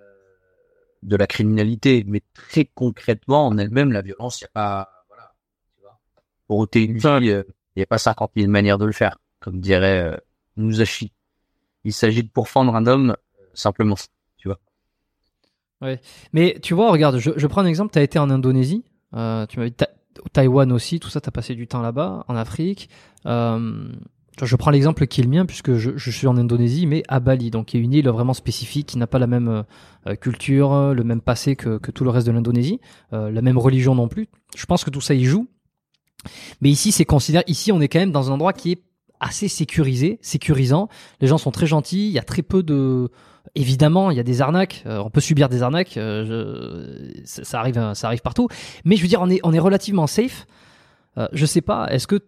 de 1.03 1.15
la 1.15 1.27
criminalité. 1.27 2.03
Mais 2.07 2.21
très 2.33 2.65
concrètement, 2.65 3.47
en 3.47 3.57
elle-même, 3.57 3.91
la 3.91 4.01
violence, 4.01 4.41
il 4.41 4.45
n'y 4.45 4.47
a 4.47 4.51
pas, 4.53 4.89
voilà, 5.07 5.33
tu 5.75 5.81
vois. 5.81 5.99
Pour 6.47 6.57
ôter 6.57 6.83
une 6.83 6.97
vie, 6.97 7.27
il 7.27 7.43
n'y 7.77 7.83
a 7.83 7.85
pas 7.85 7.99
50 7.99 8.31
000 8.35 8.49
manières 8.49 8.79
de 8.79 8.85
le 8.85 8.93
faire, 8.93 9.19
comme 9.39 9.59
dirait 9.59 10.13
euh, 10.13 10.17
Musashi. 10.57 11.11
Il 11.83 11.93
s'agit 11.93 12.23
de 12.23 12.29
pourfendre 12.29 12.75
un 12.75 12.87
homme 12.87 13.11
euh, 13.11 13.43
simplement, 13.53 13.95
tu 14.37 14.47
vois. 14.47 14.59
Ouais. 15.81 16.01
Mais 16.33 16.57
tu 16.63 16.73
vois, 16.73 16.91
regarde, 16.91 17.19
je, 17.19 17.31
je 17.35 17.47
prends 17.47 17.61
un 17.61 17.67
exemple. 17.67 17.93
Tu 17.93 17.99
as 17.99 18.03
été 18.03 18.17
en 18.17 18.31
Indonésie. 18.31 18.83
Euh, 19.13 19.45
tu 19.45 19.59
m'as 19.59 19.69
dit 19.69 19.75
Taïwan 20.33 20.71
aussi, 20.71 20.99
tout 20.99 21.09
ça, 21.09 21.21
tu 21.21 21.29
as 21.29 21.31
passé 21.31 21.55
du 21.55 21.67
temps 21.67 21.81
là-bas, 21.81 22.25
en 22.27 22.35
Afrique. 22.35 22.89
Euh, 23.25 23.91
je 24.41 24.55
prends 24.55 24.71
l'exemple 24.71 25.07
qui 25.07 25.21
est 25.21 25.23
le 25.23 25.29
mien 25.29 25.45
puisque 25.45 25.75
je, 25.75 26.09
suis 26.11 26.27
en 26.27 26.37
Indonésie, 26.37 26.85
mais 26.87 27.03
à 27.07 27.19
Bali, 27.19 27.51
donc 27.51 27.67
qui 27.67 27.77
est 27.77 27.79
une 27.79 27.93
île 27.93 28.09
vraiment 28.09 28.33
spécifique 28.33 28.87
qui 28.87 28.97
n'a 28.97 29.07
pas 29.07 29.19
la 29.19 29.27
même 29.27 29.63
euh, 30.07 30.15
culture, 30.15 30.93
le 30.93 31.03
même 31.03 31.21
passé 31.21 31.55
que, 31.55 31.77
tout 31.77 32.03
le 32.03 32.09
reste 32.09 32.27
de 32.27 32.31
l'Indonésie, 32.31 32.79
euh, 33.13 33.31
la 33.31 33.41
même 33.41 33.57
religion 33.57 33.95
non 33.95 34.07
plus. 34.07 34.27
Je 34.55 34.65
pense 34.65 34.83
que 34.83 34.89
tout 34.89 35.01
ça 35.01 35.13
y 35.13 35.23
joue. 35.23 35.47
Mais 36.61 36.69
ici, 36.69 36.91
c'est 36.91 37.05
considéré. 37.05 37.43
Ici, 37.47 37.71
on 37.71 37.81
est 37.81 37.87
quand 37.87 37.99
même 37.99 38.11
dans 38.11 38.29
un 38.29 38.33
endroit 38.33 38.53
qui 38.53 38.71
est 38.71 38.81
assez 39.19 39.47
sécurisé, 39.47 40.19
sécurisant. 40.21 40.89
Les 41.21 41.27
gens 41.27 41.37
sont 41.37 41.51
très 41.51 41.67
gentils. 41.67 42.07
Il 42.07 42.13
y 42.13 42.19
a 42.19 42.23
très 42.23 42.41
peu 42.41 42.63
de. 42.63 43.09
Évidemment, 43.53 44.11
il 44.11 44.17
y 44.17 44.19
a 44.19 44.23
des 44.23 44.41
arnaques. 44.41 44.83
Euh, 44.85 44.97
on 44.99 45.09
peut 45.09 45.21
subir 45.21 45.49
des 45.49 45.61
arnaques. 45.61 45.97
Euh, 45.97 47.13
je... 47.15 47.21
ça, 47.25 47.59
arrive, 47.59 47.93
ça 47.93 48.07
arrive 48.07 48.21
partout. 48.21 48.47
Mais 48.83 48.95
je 48.95 49.01
veux 49.01 49.07
dire, 49.07 49.21
on 49.21 49.29
est, 49.29 49.39
on 49.43 49.53
est 49.53 49.59
relativement 49.59 50.07
safe. 50.07 50.47
Euh, 51.17 51.27
je 51.31 51.45
sais 51.45 51.61
pas. 51.61 51.87
Est-ce 51.91 52.07
que 52.07 52.19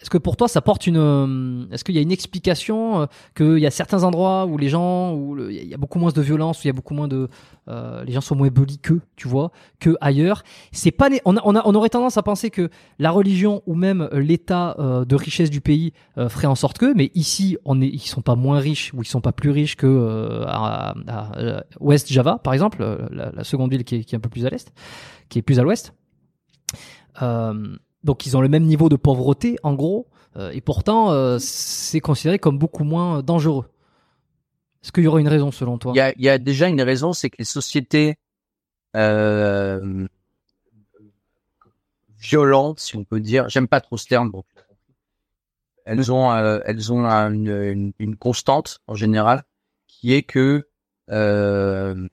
est-ce 0.00 0.10
que 0.10 0.18
pour 0.18 0.36
toi 0.36 0.48
ça 0.48 0.60
porte 0.60 0.86
une 0.86 0.96
euh, 0.96 1.66
est-ce 1.72 1.82
qu'il 1.84 1.94
y 1.94 1.98
a 1.98 2.00
une 2.00 2.12
explication 2.12 3.02
euh, 3.02 3.06
qu'il 3.34 3.58
y 3.58 3.66
a 3.66 3.70
certains 3.70 4.04
endroits 4.04 4.46
où 4.46 4.56
les 4.56 4.68
gens 4.68 5.14
où 5.14 5.36
il 5.48 5.66
y 5.66 5.74
a 5.74 5.76
beaucoup 5.76 5.98
moins 5.98 6.12
de 6.12 6.20
violence 6.20 6.58
où 6.58 6.62
il 6.64 6.66
y 6.68 6.70
a 6.70 6.72
beaucoup 6.72 6.94
moins 6.94 7.08
de 7.08 7.28
euh, 7.68 8.04
les 8.04 8.12
gens 8.12 8.20
sont 8.20 8.36
moins 8.36 8.48
belliqueux 8.48 9.00
tu 9.16 9.28
vois 9.28 9.50
que 9.80 9.96
ailleurs 10.00 10.44
c'est 10.72 10.92
pas 10.92 11.08
on, 11.24 11.36
a, 11.36 11.40
on, 11.44 11.56
a, 11.56 11.62
on 11.64 11.74
aurait 11.74 11.88
tendance 11.88 12.16
à 12.16 12.22
penser 12.22 12.50
que 12.50 12.70
la 12.98 13.10
religion 13.10 13.62
ou 13.66 13.74
même 13.74 14.08
l'état 14.12 14.76
de 14.78 15.16
richesse 15.16 15.50
du 15.50 15.60
pays 15.60 15.92
ferait 16.16 16.46
en 16.46 16.54
sorte 16.54 16.78
que 16.78 16.94
mais 16.94 17.10
ici 17.14 17.56
on 17.64 17.80
est 17.80 17.88
ils 17.88 17.98
sont 17.98 18.22
pas 18.22 18.36
moins 18.36 18.60
riches 18.60 18.92
ou 18.94 19.02
ils 19.02 19.08
sont 19.08 19.20
pas 19.20 19.32
plus 19.32 19.50
riches 19.50 19.76
que 19.76 20.44
à, 20.46 20.94
à, 21.08 21.64
West 21.80 22.12
Java 22.12 22.38
par 22.42 22.52
exemple 22.52 22.84
la, 23.10 23.30
la 23.32 23.44
seconde 23.44 23.70
ville 23.70 23.84
qui 23.84 23.96
est, 23.96 24.04
qui 24.04 24.14
est 24.14 24.18
un 24.18 24.20
peu 24.20 24.28
plus 24.28 24.46
à 24.46 24.50
l'est 24.50 24.72
qui 25.28 25.38
est 25.38 25.42
plus 25.42 25.58
à 25.58 25.62
l'ouest. 25.62 25.94
Euh, 27.22 27.76
donc 28.04 28.26
ils 28.26 28.36
ont 28.36 28.40
le 28.40 28.48
même 28.48 28.64
niveau 28.64 28.88
de 28.88 28.96
pauvreté 28.96 29.56
en 29.62 29.74
gros, 29.74 30.06
euh, 30.36 30.50
et 30.50 30.60
pourtant 30.60 31.10
euh, 31.10 31.38
c'est 31.38 32.00
considéré 32.00 32.38
comme 32.38 32.58
beaucoup 32.58 32.84
moins 32.84 33.22
dangereux. 33.22 33.66
Est-ce 34.82 34.92
qu'il 34.92 35.04
y 35.04 35.06
aurait 35.06 35.20
une 35.20 35.28
raison 35.28 35.50
selon 35.50 35.78
toi? 35.78 35.92
Il 35.94 35.98
y, 35.98 36.00
a, 36.00 36.12
y 36.16 36.28
a, 36.28 36.38
déjà 36.38 36.68
une 36.68 36.80
raison, 36.80 37.12
c'est 37.12 37.30
que 37.30 37.36
les 37.38 37.44
sociétés 37.44 38.16
euh, 38.96 40.06
violentes, 42.18 42.80
si 42.80 42.96
on 42.96 43.04
peut 43.04 43.20
dire, 43.20 43.48
j'aime 43.48 43.68
pas 43.68 43.80
trop 43.80 43.96
ce 43.96 44.06
terme, 44.06 44.30
bon, 44.30 44.44
elles 45.84 46.12
ont 46.12 46.30
euh, 46.32 46.60
elles 46.64 46.92
ont 46.92 47.06
une, 47.06 47.48
une, 47.48 47.92
une, 47.98 48.16
constante 48.16 48.80
en 48.86 48.94
général 48.94 49.44
qui 49.86 50.12
est 50.12 50.22
que 50.22 50.68
euh, 51.10 52.08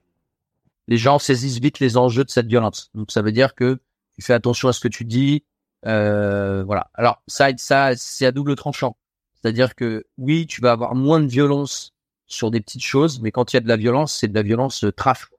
les 0.88 0.96
gens 0.96 1.18
saisissent 1.18 1.58
vite 1.58 1.78
les 1.78 1.96
enjeux 1.96 2.24
de 2.24 2.30
cette 2.30 2.46
violence. 2.46 2.90
Donc 2.94 3.10
ça 3.12 3.22
veut 3.22 3.32
dire 3.32 3.54
que 3.54 3.78
tu 4.14 4.22
fais 4.22 4.32
attention 4.32 4.68
à 4.68 4.72
ce 4.72 4.80
que 4.80 4.88
tu 4.88 5.04
dis, 5.04 5.44
euh, 5.86 6.64
voilà. 6.64 6.90
Alors 6.94 7.22
ça, 7.26 7.48
ça, 7.56 7.92
c'est 7.96 8.26
à 8.26 8.32
double 8.32 8.56
tranchant. 8.56 8.96
C'est-à-dire 9.34 9.74
que 9.74 10.04
oui, 10.18 10.46
tu 10.46 10.60
vas 10.60 10.72
avoir 10.72 10.94
moins 10.94 11.20
de 11.20 11.26
violence 11.26 11.94
sur 12.26 12.50
des 12.50 12.60
petites 12.60 12.84
choses, 12.84 13.20
mais 13.20 13.30
quand 13.30 13.52
il 13.52 13.56
y 13.56 13.58
a 13.58 13.60
de 13.60 13.68
la 13.68 13.76
violence, 13.76 14.14
c'est 14.14 14.28
de 14.28 14.34
la 14.34 14.42
violence 14.42 14.84
euh, 14.84 14.92
traf. 14.92 15.30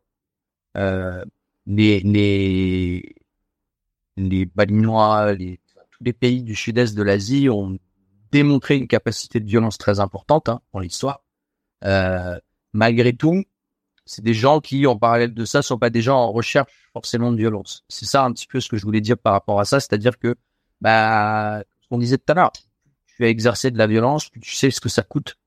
Euh, 0.77 1.23
les 1.65 1.99
les 2.01 3.15
les 4.15 4.45
Balinois, 4.45 5.33
les 5.33 5.59
tous 5.97 6.03
les 6.03 6.13
pays 6.13 6.43
du 6.43 6.55
sud-est 6.55 6.95
de 6.95 7.03
l'Asie 7.03 7.49
ont 7.49 7.77
démontré 8.31 8.77
une 8.77 8.87
capacité 8.87 9.39
de 9.39 9.47
violence 9.47 9.77
très 9.77 9.99
importante 9.99 10.49
hein, 10.49 10.61
dans 10.73 10.79
l'histoire. 10.79 11.23
Euh, 11.83 12.39
malgré 12.73 13.13
tout, 13.13 13.43
c'est 14.07 14.23
des 14.23 14.33
gens 14.33 14.59
qui, 14.61 14.87
en 14.87 14.97
parallèle 14.97 15.33
de 15.33 15.45
ça, 15.45 15.61
sont 15.61 15.77
pas 15.77 15.89
des 15.89 16.01
gens 16.01 16.17
en 16.17 16.31
recherche 16.31 16.71
forcément 16.93 17.31
de 17.31 17.37
violence. 17.37 17.83
C'est 17.89 18.05
ça 18.05 18.23
un 18.23 18.31
petit 18.31 18.47
peu 18.47 18.59
ce 18.59 18.69
que 18.69 18.77
je 18.77 18.83
voulais 18.83 19.01
dire 19.01 19.17
par 19.17 19.33
rapport 19.33 19.59
à 19.59 19.65
ça, 19.65 19.79
c'est-à-dire 19.79 20.17
que, 20.17 20.35
bah, 20.81 21.61
ce 21.81 21.87
qu'on 21.89 21.99
disait 21.99 22.17
tout 22.17 22.31
à 22.31 22.33
l'heure, 22.33 22.51
tu 23.05 23.25
as 23.25 23.29
exercé 23.29 23.69
de 23.69 23.77
la 23.77 23.87
violence, 23.87 24.31
tu 24.31 24.55
sais 24.55 24.71
ce 24.71 24.81
que 24.81 24.89
ça 24.89 25.03
coûte, 25.03 25.37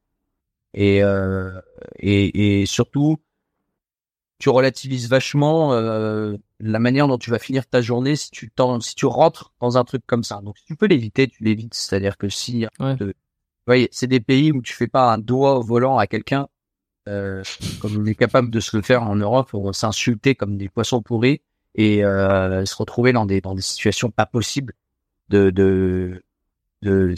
et 0.75 1.03
euh, 1.03 1.61
et, 1.99 2.61
et, 2.63 2.67
surtout, 2.67 3.19
tu 4.39 4.49
relativises 4.49 5.09
vachement 5.09 5.73
euh, 5.73 6.37
la 6.61 6.79
manière 6.79 7.09
dont 7.09 7.19
tu 7.19 7.31
vas 7.31 7.39
finir 7.39 7.67
ta 7.67 7.83
journée 7.83 8.17
si 8.17 8.31
tu 8.31 8.53
si 8.81 8.95
tu 8.95 9.07
rentres 9.07 9.53
dans 9.61 9.79
un 9.79 9.85
truc 9.85 10.03
comme 10.07 10.25
ça. 10.25 10.41
Donc, 10.43 10.59
si 10.59 10.65
tu 10.65 10.77
peux 10.77 10.87
l'éviter, 10.87 11.29
tu 11.29 11.45
l'évites. 11.45 11.75
C'est-à-dire 11.75 12.17
que 12.17 12.29
si, 12.29 12.67
ouais. 12.79 12.97
voyez, 13.67 13.89
c'est 13.93 14.07
des 14.07 14.21
pays 14.21 14.53
où 14.53 14.63
tu 14.63 14.75
fais 14.75 14.87
pas 14.87 15.13
un 15.13 15.19
doigt 15.19 15.59
au 15.59 15.63
volant 15.63 15.99
à 15.99 16.07
quelqu'un 16.07 16.49
euh, 17.09 17.43
comme 17.81 17.97
on 17.97 18.07
est 18.07 18.15
capable 18.15 18.51
de 18.51 18.61
se 18.61 18.77
le 18.77 18.83
faire 18.83 19.03
en 19.03 19.17
Europe, 19.17 19.51
on 19.55 19.73
s'insulter 19.73 20.35
comme 20.35 20.57
des 20.57 20.69
poissons 20.69 21.03
pourris 21.03 21.41
et 21.75 22.05
euh, 22.05 22.65
se 22.65 22.77
retrouver 22.77 23.13
dans 23.13 23.27
des 23.27 23.41
dans 23.41 23.55
des 23.55 23.63
situations 23.63 24.11
pas 24.11 24.27
possibles 24.27 24.75
de 25.29 25.51
de 25.51 26.23
de 26.83 27.15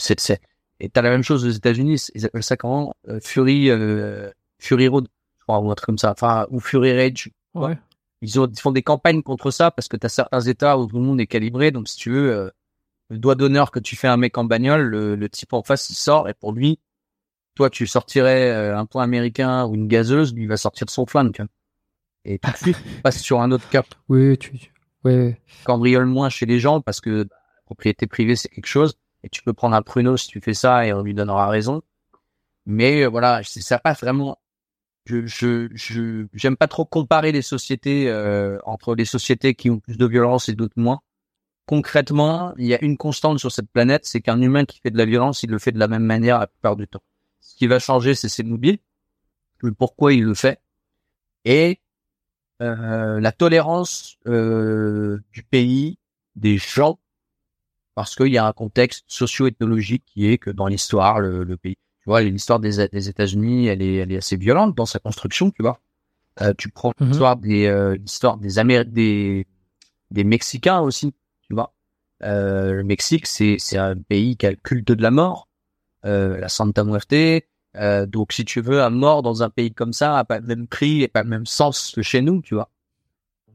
et 0.81 0.89
t'as 0.89 1.03
la 1.03 1.11
même 1.11 1.23
chose 1.23 1.45
aux 1.45 1.51
États-Unis, 1.51 2.09
ils 2.15 2.27
appellent 2.27 2.43
ça 2.43 2.57
comment 2.57 2.95
euh, 3.09 3.21
Fury 3.23 3.71
euh, 3.71 4.31
Fury 4.59 4.89
Road, 4.89 5.09
je 5.39 5.45
crois 5.45 5.61
ou 5.61 5.71
un 5.71 5.75
truc 5.75 5.87
comme 5.87 5.99
ça, 5.99 6.11
enfin 6.11 6.47
ou 6.51 6.61
Fury 6.61 6.97
Rage. 6.97 7.31
Ouais. 7.55 7.79
Ils, 8.21 8.41
ont, 8.41 8.47
ils 8.47 8.59
font 8.59 8.73
des 8.73 8.83
campagnes 8.83 9.23
contre 9.23 9.51
ça 9.51 9.71
parce 9.71 9.89
que 9.89 9.97
t'as 9.97 10.09
certains 10.09 10.41
États 10.41 10.79
où 10.79 10.87
tout 10.87 10.97
le 10.97 11.03
monde 11.03 11.21
est 11.21 11.27
calibré, 11.27 11.71
donc 11.71 11.89
si 11.89 11.97
tu 11.97 12.11
veux 12.11 12.53
le 13.11 13.19
doigt 13.19 13.35
d'honneur 13.35 13.71
que 13.71 13.79
tu 13.79 13.95
fais 13.95 14.09
un 14.09 14.17
mec 14.17 14.39
en 14.39 14.45
bagnole, 14.45 14.83
le, 14.83 15.17
le 15.17 15.29
type 15.29 15.53
en 15.53 15.63
face 15.63 15.91
il 15.91 15.95
sort 15.95 16.29
et 16.29 16.35
pour 16.35 16.53
lui 16.53 16.79
toi, 17.55 17.71
tu 17.71 17.87
sortirais 17.87 18.51
euh, 18.51 18.79
un 18.79 18.87
point 18.87 19.03
américain 19.03 19.67
ou 19.67 19.75
une 19.75 19.89
gazeuse, 19.89 20.35
lui 20.35 20.47
va 20.47 20.57
sortir 20.57 20.87
de 20.87 20.91
son 20.91 21.07
flingue. 21.07 21.47
Et 22.25 22.39
tout 22.39 22.51
de 22.51 22.57
suite, 22.57 22.79
passe 23.03 23.21
sur 23.21 23.41
un 23.41 23.51
autre 23.51 23.69
cap. 23.69 23.87
Oui, 24.09 24.39
tu, 24.39 24.73
oui. 25.05 25.35
Cambriole 25.65 26.07
moins 26.07 26.29
chez 26.29 26.47
les 26.47 26.61
gens 26.61 26.81
parce 26.81 27.01
que 27.01 27.25
bah, 27.25 27.37
la 27.57 27.63
propriété 27.65 28.07
privée, 28.07 28.37
c'est 28.37 28.49
quelque 28.49 28.67
chose. 28.67 28.95
Et 29.25 29.29
tu 29.29 29.43
peux 29.43 29.53
prendre 29.53 29.77
un 29.77 29.83
pruneau 29.83 30.17
si 30.17 30.29
tu 30.29 30.41
fais 30.41 30.55
ça 30.55 30.87
et 30.87 30.93
on 30.93 31.03
lui 31.03 31.15
donnera 31.15 31.49
raison. 31.49 31.83
Mais 32.67 33.03
euh, 33.03 33.09
voilà, 33.09 33.43
ça 33.45 33.79
passe 33.79 34.01
vraiment. 34.01 34.39
Je, 35.05 35.27
je, 35.27 35.69
je, 35.75 36.27
j'aime 36.33 36.57
pas 36.57 36.69
trop 36.69 36.85
comparer 36.85 37.33
les 37.33 37.43
sociétés 37.43 38.09
euh, 38.09 38.59
entre 38.65 38.95
les 38.95 39.05
sociétés 39.05 39.55
qui 39.55 39.69
ont 39.69 39.81
plus 39.81 39.97
de 39.97 40.07
violence 40.07 40.49
et 40.49 40.55
d'autres 40.55 40.79
moins. 40.79 41.01
Concrètement, 41.67 42.55
il 42.57 42.67
y 42.67 42.75
a 42.75 42.85
une 42.85 42.97
constante 42.97 43.39
sur 43.39 43.51
cette 43.51 43.71
planète, 43.71 44.05
c'est 44.05 44.21
qu'un 44.21 44.41
humain 44.41 44.65
qui 44.65 44.81
fait 44.81 44.91
de 44.91 44.99
la 44.99 45.05
violence, 45.05 45.43
il 45.43 45.51
le 45.51 45.59
fait 45.59 45.73
de 45.73 45.79
la 45.79 45.89
même 45.89 46.05
manière 46.05 46.39
la 46.39 46.47
plupart 46.47 46.77
du 46.77 46.87
temps. 46.87 47.03
Ce 47.43 47.57
qui 47.57 47.67
va 47.67 47.79
changer, 47.79 48.15
c'est 48.15 48.29
ses 48.29 48.45
mobiles, 48.45 48.79
le 49.59 49.73
pourquoi 49.73 50.15
il 50.15 50.25
le 50.25 50.35
fait? 50.35 50.61
Et 51.45 51.81
euh, 52.63 53.21
la 53.21 53.33
tolérance 53.33 54.17
euh, 54.27 55.19
du 55.33 55.43
pays, 55.43 55.99
des 56.37 56.57
gens, 56.57 56.99
parce 57.95 58.15
qu'il 58.15 58.29
y 58.29 58.39
a 58.39 58.47
un 58.47 58.53
contexte 58.53 59.05
socio-ethnologique 59.09 60.05
qui 60.07 60.27
est 60.27 60.39
que 60.39 60.51
dans 60.51 60.67
l'histoire, 60.67 61.21
le, 61.21 61.45
le, 61.45 61.57
pays, 61.57 61.77
tu 62.01 62.05
vois, 62.07 62.23
l'histoire 62.23 62.61
des, 62.61 62.89
des 62.89 63.09
États-Unis, 63.09 63.67
elle 63.67 63.83
est, 63.83 63.97
elle 63.97 64.13
est 64.13 64.17
assez 64.17 64.37
violente 64.37 64.75
dans 64.75 64.87
sa 64.87 64.99
construction, 64.99 65.51
tu 65.51 65.63
vois. 65.63 65.81
Euh, 66.41 66.55
tu 66.57 66.71
prends 66.71 66.93
mhm. 66.99 67.09
l'histoire 67.09 67.37
des, 67.37 67.67
euh, 67.67 67.97
l'histoire 67.97 68.39
des 68.39 68.59
Américains, 68.59 68.91
des, 68.91 69.47
des 70.11 70.25
Mexicains 70.25 70.81
aussi, 70.81 71.13
tu 71.43 71.55
vois. 71.55 71.75
Euh, 72.23 72.73
le 72.73 72.85
Mexique, 72.85 73.27
c'est, 73.27 73.57
c'est 73.59 73.77
un 73.77 73.97
pays 73.97 74.37
qui 74.37 74.47
a 74.47 74.51
le 74.51 74.57
culte 74.57 74.93
de 74.93 75.03
la 75.03 75.11
mort, 75.11 75.49
euh, 75.49 75.52
la 76.05 76.49
Santa 76.49 76.85
Muerte. 76.85 77.45
Euh, 77.77 78.07
donc, 78.07 78.33
si 78.33 78.45
tu 78.45 78.61
veux, 78.61 78.83
un 78.83 78.91
mort 78.91 79.23
dans 79.23 79.43
un 79.43 79.51
pays 79.51 79.73
comme 79.73 79.93
ça 79.93 80.19
a 80.19 80.25
pas 80.25 80.41
le 80.41 80.47
même 80.47 80.67
prix 80.67 81.03
et 81.03 81.09
pas 81.09 81.23
le 81.23 81.29
même 81.29 81.47
sens 81.47 81.93
que 81.95 82.03
chez 82.03 82.21
nous, 82.21 82.43
tu 82.43 82.55
vois. 82.55 82.71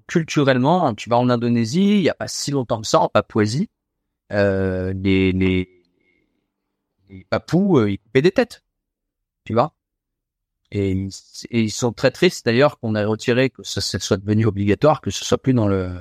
Culturellement, 0.07 0.93
tu 0.95 1.09
vas 1.09 1.17
en 1.17 1.29
Indonésie, 1.29 1.97
il 1.97 2.01
y 2.01 2.09
a 2.09 2.13
pas 2.13 2.27
si 2.27 2.51
longtemps 2.51 2.81
que 2.81 2.87
ça, 2.87 2.99
en 2.99 3.09
Papouasie, 3.09 3.69
euh, 4.31 4.93
les, 4.93 5.31
les, 5.33 5.69
les 7.09 7.25
Papous, 7.29 7.79
euh, 7.79 7.91
ils 7.91 7.99
coupaient 7.99 8.21
des 8.21 8.31
têtes, 8.31 8.63
tu 9.43 9.53
vois. 9.53 9.73
Et, 10.71 11.07
ils 11.51 11.71
sont 11.71 11.93
très 11.93 12.11
tristes 12.11 12.45
d'ailleurs 12.45 12.79
qu'on 12.79 12.95
ait 12.95 13.05
retiré 13.05 13.49
que 13.49 13.63
ça, 13.63 13.81
ça, 13.81 13.99
soit 13.99 14.17
devenu 14.17 14.45
obligatoire, 14.45 15.01
que 15.01 15.11
ce 15.11 15.23
soit 15.23 15.37
plus 15.37 15.53
dans 15.53 15.67
le, 15.67 15.91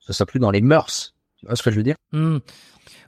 ce 0.00 0.12
soit 0.12 0.26
plus 0.26 0.40
dans 0.40 0.50
les 0.50 0.60
mœurs. 0.60 1.14
Tu 1.48 1.56
ce 1.56 1.62
que 1.62 1.70
je 1.70 1.76
veux 1.76 1.82
dire? 1.82 1.96
Mmh. 2.12 2.38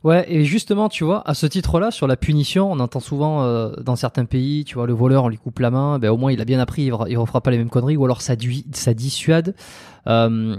Ouais, 0.04 0.26
et 0.30 0.44
justement, 0.44 0.90
tu 0.90 1.02
vois, 1.02 1.26
à 1.26 1.32
ce 1.32 1.46
titre-là, 1.46 1.90
sur 1.90 2.06
la 2.06 2.18
punition, 2.18 2.70
on 2.70 2.78
entend 2.78 3.00
souvent 3.00 3.42
euh, 3.42 3.72
dans 3.80 3.96
certains 3.96 4.26
pays, 4.26 4.64
tu 4.64 4.74
vois, 4.74 4.86
le 4.86 4.92
voleur, 4.92 5.24
on 5.24 5.28
lui 5.30 5.38
coupe 5.38 5.60
la 5.60 5.70
main, 5.70 5.98
ben 5.98 6.10
au 6.10 6.18
moins 6.18 6.30
il 6.30 6.42
a 6.42 6.44
bien 6.44 6.60
appris, 6.60 6.82
il, 6.82 6.94
il 7.08 7.16
refera 7.16 7.40
pas 7.40 7.50
les 7.50 7.56
mêmes 7.56 7.70
conneries, 7.70 7.96
ou 7.96 8.04
alors 8.04 8.20
ça, 8.20 8.36
dissuade. 8.36 9.54
Euh, 10.06 10.56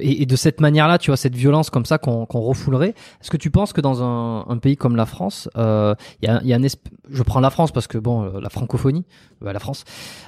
et, 0.00 0.26
de 0.26 0.34
cette 0.34 0.60
manière-là, 0.60 0.98
tu 0.98 1.10
vois, 1.10 1.16
cette 1.16 1.36
violence 1.36 1.70
comme 1.70 1.84
ça 1.84 1.98
qu'on 1.98 2.26
qu'on 2.26 2.40
refoulerait. 2.40 2.94
Est-ce 3.20 3.30
que 3.30 3.36
tu 3.36 3.52
penses 3.52 3.72
que 3.72 3.80
dans 3.80 4.02
un, 4.02 4.58
pays 4.58 4.76
comme 4.76 4.96
la 4.96 5.06
France, 5.06 5.48
il 5.54 5.60
euh, 5.60 5.94
a, 6.26 6.42
y 6.42 6.52
un 6.52 6.60
je 7.08 7.22
prends 7.22 7.38
la 7.38 7.50
France 7.50 7.70
parce 7.70 7.86
que 7.86 7.98
bon, 7.98 8.24
la 8.40 8.50
francophonie, 8.50 9.06
bah, 9.40 9.52
la 9.52 9.60
France, 9.60 9.84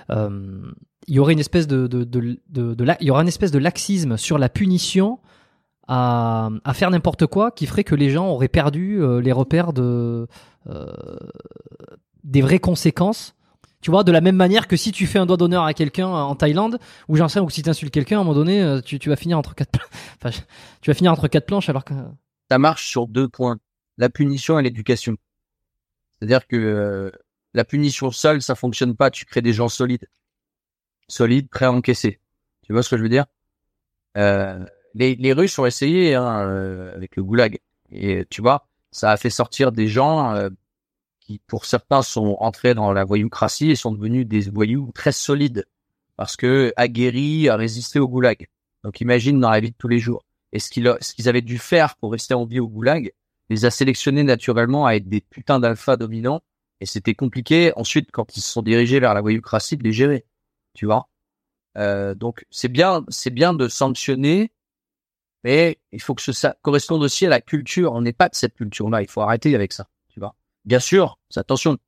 il 0.09 1.15
y 1.17 1.19
aurait 1.19 1.33
une 1.33 1.41
espèce 1.41 1.67
de, 1.67 1.89
il 3.01 3.07
y 3.07 3.11
aura 3.11 3.23
une 3.23 3.29
espèce 3.29 3.51
de 3.51 3.59
laxisme 3.59 4.17
sur 4.17 4.39
la 4.39 4.49
punition 4.49 5.19
à, 5.93 6.51
à 6.65 6.73
faire 6.73 6.91
n'importe 6.91 7.27
quoi 7.27 7.51
qui 7.51 7.67
ferait 7.67 7.83
que 7.83 7.97
les 7.97 8.11
gens 8.11 8.29
auraient 8.29 8.47
perdu 8.47 9.03
euh, 9.03 9.21
les 9.21 9.33
repères 9.33 9.73
de 9.73 10.29
euh, 10.69 10.87
des 12.23 12.43
vraies 12.43 12.61
conséquences. 12.61 13.35
Tu 13.81 13.91
vois, 13.91 14.05
de 14.05 14.13
la 14.13 14.21
même 14.21 14.37
manière 14.37 14.69
que 14.69 14.77
si 14.77 14.93
tu 14.93 15.07
fais 15.07 15.19
un 15.19 15.27
doigt 15.27 15.37
d'honneur 15.37 15.65
à 15.65 15.75
quelqu'un 15.75 16.07
en 16.07 16.37
Thaïlande, 16.37 16.79
ou 17.09 17.17
j'en 17.17 17.29
sais, 17.29 17.41
ou 17.41 17.51
si 17.51 17.63
tu 17.63 17.71
insultes 17.71 17.93
quelqu'un, 17.93 18.19
à 18.19 18.21
un 18.21 18.25
moment 18.25 18.35
donné, 18.35 18.63
euh, 18.63 18.81
tu, 18.81 19.01
tu 19.01 19.09
vas 19.09 19.17
finir 19.17 19.37
entre 19.37 19.55
quatre, 19.55 19.71
enfin, 20.23 20.39
tu 20.81 20.91
vas 20.91 20.95
finir 20.95 21.11
entre 21.11 21.27
quatre 21.27 21.47
planches 21.47 21.69
alors 21.69 21.85
que 21.85 21.95
ça 22.51 22.59
marche 22.59 22.87
sur 22.87 23.09
deux 23.09 23.29
points 23.29 23.59
la 23.99 24.11
punition 24.11 24.59
et 24.59 24.63
l'éducation. 24.63 25.17
C'est-à-dire 26.19 26.47
que 26.47 27.13
la 27.53 27.65
punition 27.65 28.13
seule, 28.13 28.43
ça 28.43 28.55
fonctionne 28.55 28.95
pas. 28.95 29.11
Tu 29.11 29.25
crées 29.25 29.43
des 29.43 29.53
gens 29.53 29.69
solides, 29.69 30.09
solides, 31.09 31.49
prêts 31.49 31.65
à 31.65 31.73
encaisser. 31.73 32.21
Tu 32.63 32.73
vois 32.73 32.83
ce 32.83 32.91
que 32.91 32.97
je 32.97 33.03
veux 33.03 33.09
dire? 33.09 33.27
Euh, 34.17 34.65
les, 34.95 35.15
les 35.17 35.33
Russes 35.33 35.59
ont 35.59 35.67
essayé 35.67 36.15
hein, 36.15 36.49
euh, 36.49 36.95
avec 36.95 37.17
le 37.17 37.23
goulag. 37.23 37.59
Et 37.93 38.25
tu 38.31 38.41
vois, 38.41 38.67
ça 38.91 39.11
a 39.11 39.17
fait 39.17 39.31
sortir 39.31 39.73
des 39.73 39.89
gens 39.89 40.35
euh, 40.35 40.49
qui, 41.21 41.41
pour 41.47 41.65
certains, 41.65 42.03
sont 42.03 42.37
entrés 42.41 42.75
dans 42.75 42.93
la 42.93 43.05
voyoucratie 43.05 43.71
et 43.71 43.77
sont 43.77 43.93
devenus 43.93 44.27
des 44.27 44.49
voyous 44.51 44.91
très 44.95 45.13
solides 45.13 45.67
parce 46.17 46.37
que 46.37 46.73
aguerris 46.77 47.49
à 47.49 47.57
résister 47.57 47.99
au 47.99 48.09
goulag. 48.09 48.49
Donc 48.85 49.01
imagine 49.01 49.41
dans 49.41 49.51
la 49.51 49.61
vie 49.61 49.71
de 49.71 49.77
tous 49.77 49.89
les 49.89 49.99
jours. 49.99 50.25
Et 50.53 50.59
ce 50.59 50.71
qu'ils 50.71 50.93
ce 51.01 51.15
qu'ils 51.15 51.29
avaient 51.29 51.43
dû 51.43 51.59
faire 51.59 51.97
pour 51.97 52.13
rester 52.13 52.35
en 52.35 52.45
vie 52.45 52.61
au 52.61 52.69
goulag, 52.69 53.13
les 53.49 53.65
a 53.65 53.71
sélectionnés 53.71 54.23
naturellement 54.23 54.87
à 54.87 54.95
être 54.95 55.09
des 55.09 55.21
putains 55.21 55.61
d'alpha 55.61 55.97
dominants. 55.97 56.43
Et 56.81 56.87
c'était 56.87 57.15
compliqué 57.15 57.73
ensuite 57.77 58.11
quand 58.11 58.37
ils 58.37 58.41
se 58.41 58.51
sont 58.51 58.63
dirigés 58.63 59.01
vers 59.01 59.15
la 59.15 59.21
voyoucratie 59.21 59.77
de 59.77 59.83
les 59.83 59.93
gérer. 59.93 60.25
Tu 60.75 60.87
vois? 60.87 61.09
Euh, 61.79 62.15
donc 62.15 62.45
c'est 62.51 62.69
bien, 62.69 63.05
c'est 63.09 63.31
bien 63.31 63.55
de 63.55 63.69
sanctionner 63.69 64.51
mais 65.45 65.79
il 65.93 66.01
faut 66.01 66.15
que 66.15 66.33
ça 66.33 66.57
corresponde 66.63 67.03
aussi 67.03 67.27
à 67.27 67.29
la 67.29 67.41
culture. 67.41 67.93
On 67.93 68.03
n'est 68.03 68.13
pas 68.13 68.29
de 68.29 68.35
cette 68.35 68.55
culture-là. 68.55 69.03
Il 69.03 69.09
faut 69.09 69.23
arrêter 69.23 69.55
avec 69.55 69.73
ça. 69.73 69.87
Tu 70.09 70.21
vois. 70.21 70.35
Bien 70.65 70.81
sûr, 70.81 71.19
attention. 71.35 71.79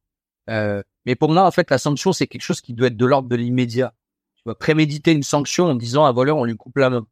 Euh, 0.51 0.83
mais 1.07 1.15
pour 1.15 1.31
moi, 1.31 1.47
en 1.47 1.51
fait, 1.51 1.70
la 1.70 1.79
sanction, 1.79 2.12
c'est 2.12 2.27
quelque 2.27 2.43
chose 2.43 2.61
qui 2.61 2.73
doit 2.74 2.89
être 2.89 2.97
de 2.97 3.07
l'ordre 3.07 3.29
de 3.29 3.37
l'immédiat. 3.37 3.95
Tu 4.37 4.43
vas 4.47 4.55
préméditer 4.55 5.12
une 5.12 5.23
sanction 5.23 5.66
en 5.66 5.74
disant 5.74 6.05
à 6.05 6.09
un 6.09 6.12
voleur, 6.12 6.37
on 6.37 6.45
lui 6.45 6.57
coupe 6.57 6.79
la 6.79 6.91
main. 6.91 7.07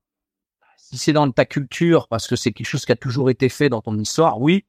Si 0.77 0.99
c'est 0.99 1.13
dans 1.13 1.31
ta 1.31 1.45
culture, 1.45 2.09
parce 2.09 2.27
que 2.27 2.37
c'est 2.37 2.53
quelque 2.53 2.67
chose 2.67 2.85
qui 2.85 2.93
a 2.93 2.97
toujours 2.97 3.31
été 3.31 3.49
fait 3.49 3.69
dans 3.69 3.83
ton 3.83 3.97
histoire, 3.99 4.41
oui. 4.41 4.65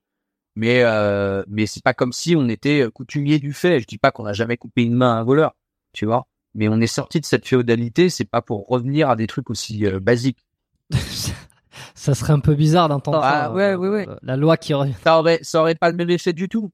Mais 0.55 0.83
euh, 0.83 1.43
mais 1.47 1.65
c'est 1.65 1.81
pas 1.81 1.93
comme 1.93 2.11
si 2.11 2.35
on 2.35 2.49
était 2.49 2.85
coutumier 2.93 3.39
du 3.39 3.53
fait. 3.53 3.79
Je 3.79 3.87
dis 3.87 3.97
pas 3.97 4.11
qu'on 4.11 4.23
n'a 4.23 4.33
jamais 4.33 4.57
coupé 4.57 4.83
une 4.83 4.95
main 4.95 5.15
à 5.15 5.19
un 5.19 5.23
voleur, 5.23 5.55
tu 5.93 6.05
vois. 6.05 6.27
Mais 6.53 6.67
on 6.67 6.81
est 6.81 6.87
sorti 6.87 7.21
de 7.21 7.25
cette 7.25 7.47
féodalité. 7.47 8.09
C'est 8.09 8.25
pas 8.25 8.41
pour 8.41 8.67
revenir 8.67 9.09
à 9.09 9.15
des 9.15 9.27
trucs 9.27 9.49
aussi 9.49 9.85
euh, 9.85 9.99
basiques. 9.99 10.45
ça 11.95 12.13
serait 12.13 12.33
un 12.33 12.39
peu 12.39 12.55
bizarre 12.55 12.89
d'entendre 12.89 13.21
ah, 13.23 13.51
ouais, 13.51 13.75
ouais, 13.75 13.89
ouais. 13.89 14.07
Euh, 14.07 14.15
la 14.21 14.37
loi 14.37 14.57
qui 14.57 14.73
revient. 14.73 14.93
Ça 15.03 15.19
aurait, 15.19 15.39
ça 15.41 15.61
aurait 15.61 15.75
pas 15.75 15.89
le 15.89 15.95
même 15.95 16.09
effet 16.09 16.33
du 16.33 16.49
tout. 16.49 16.71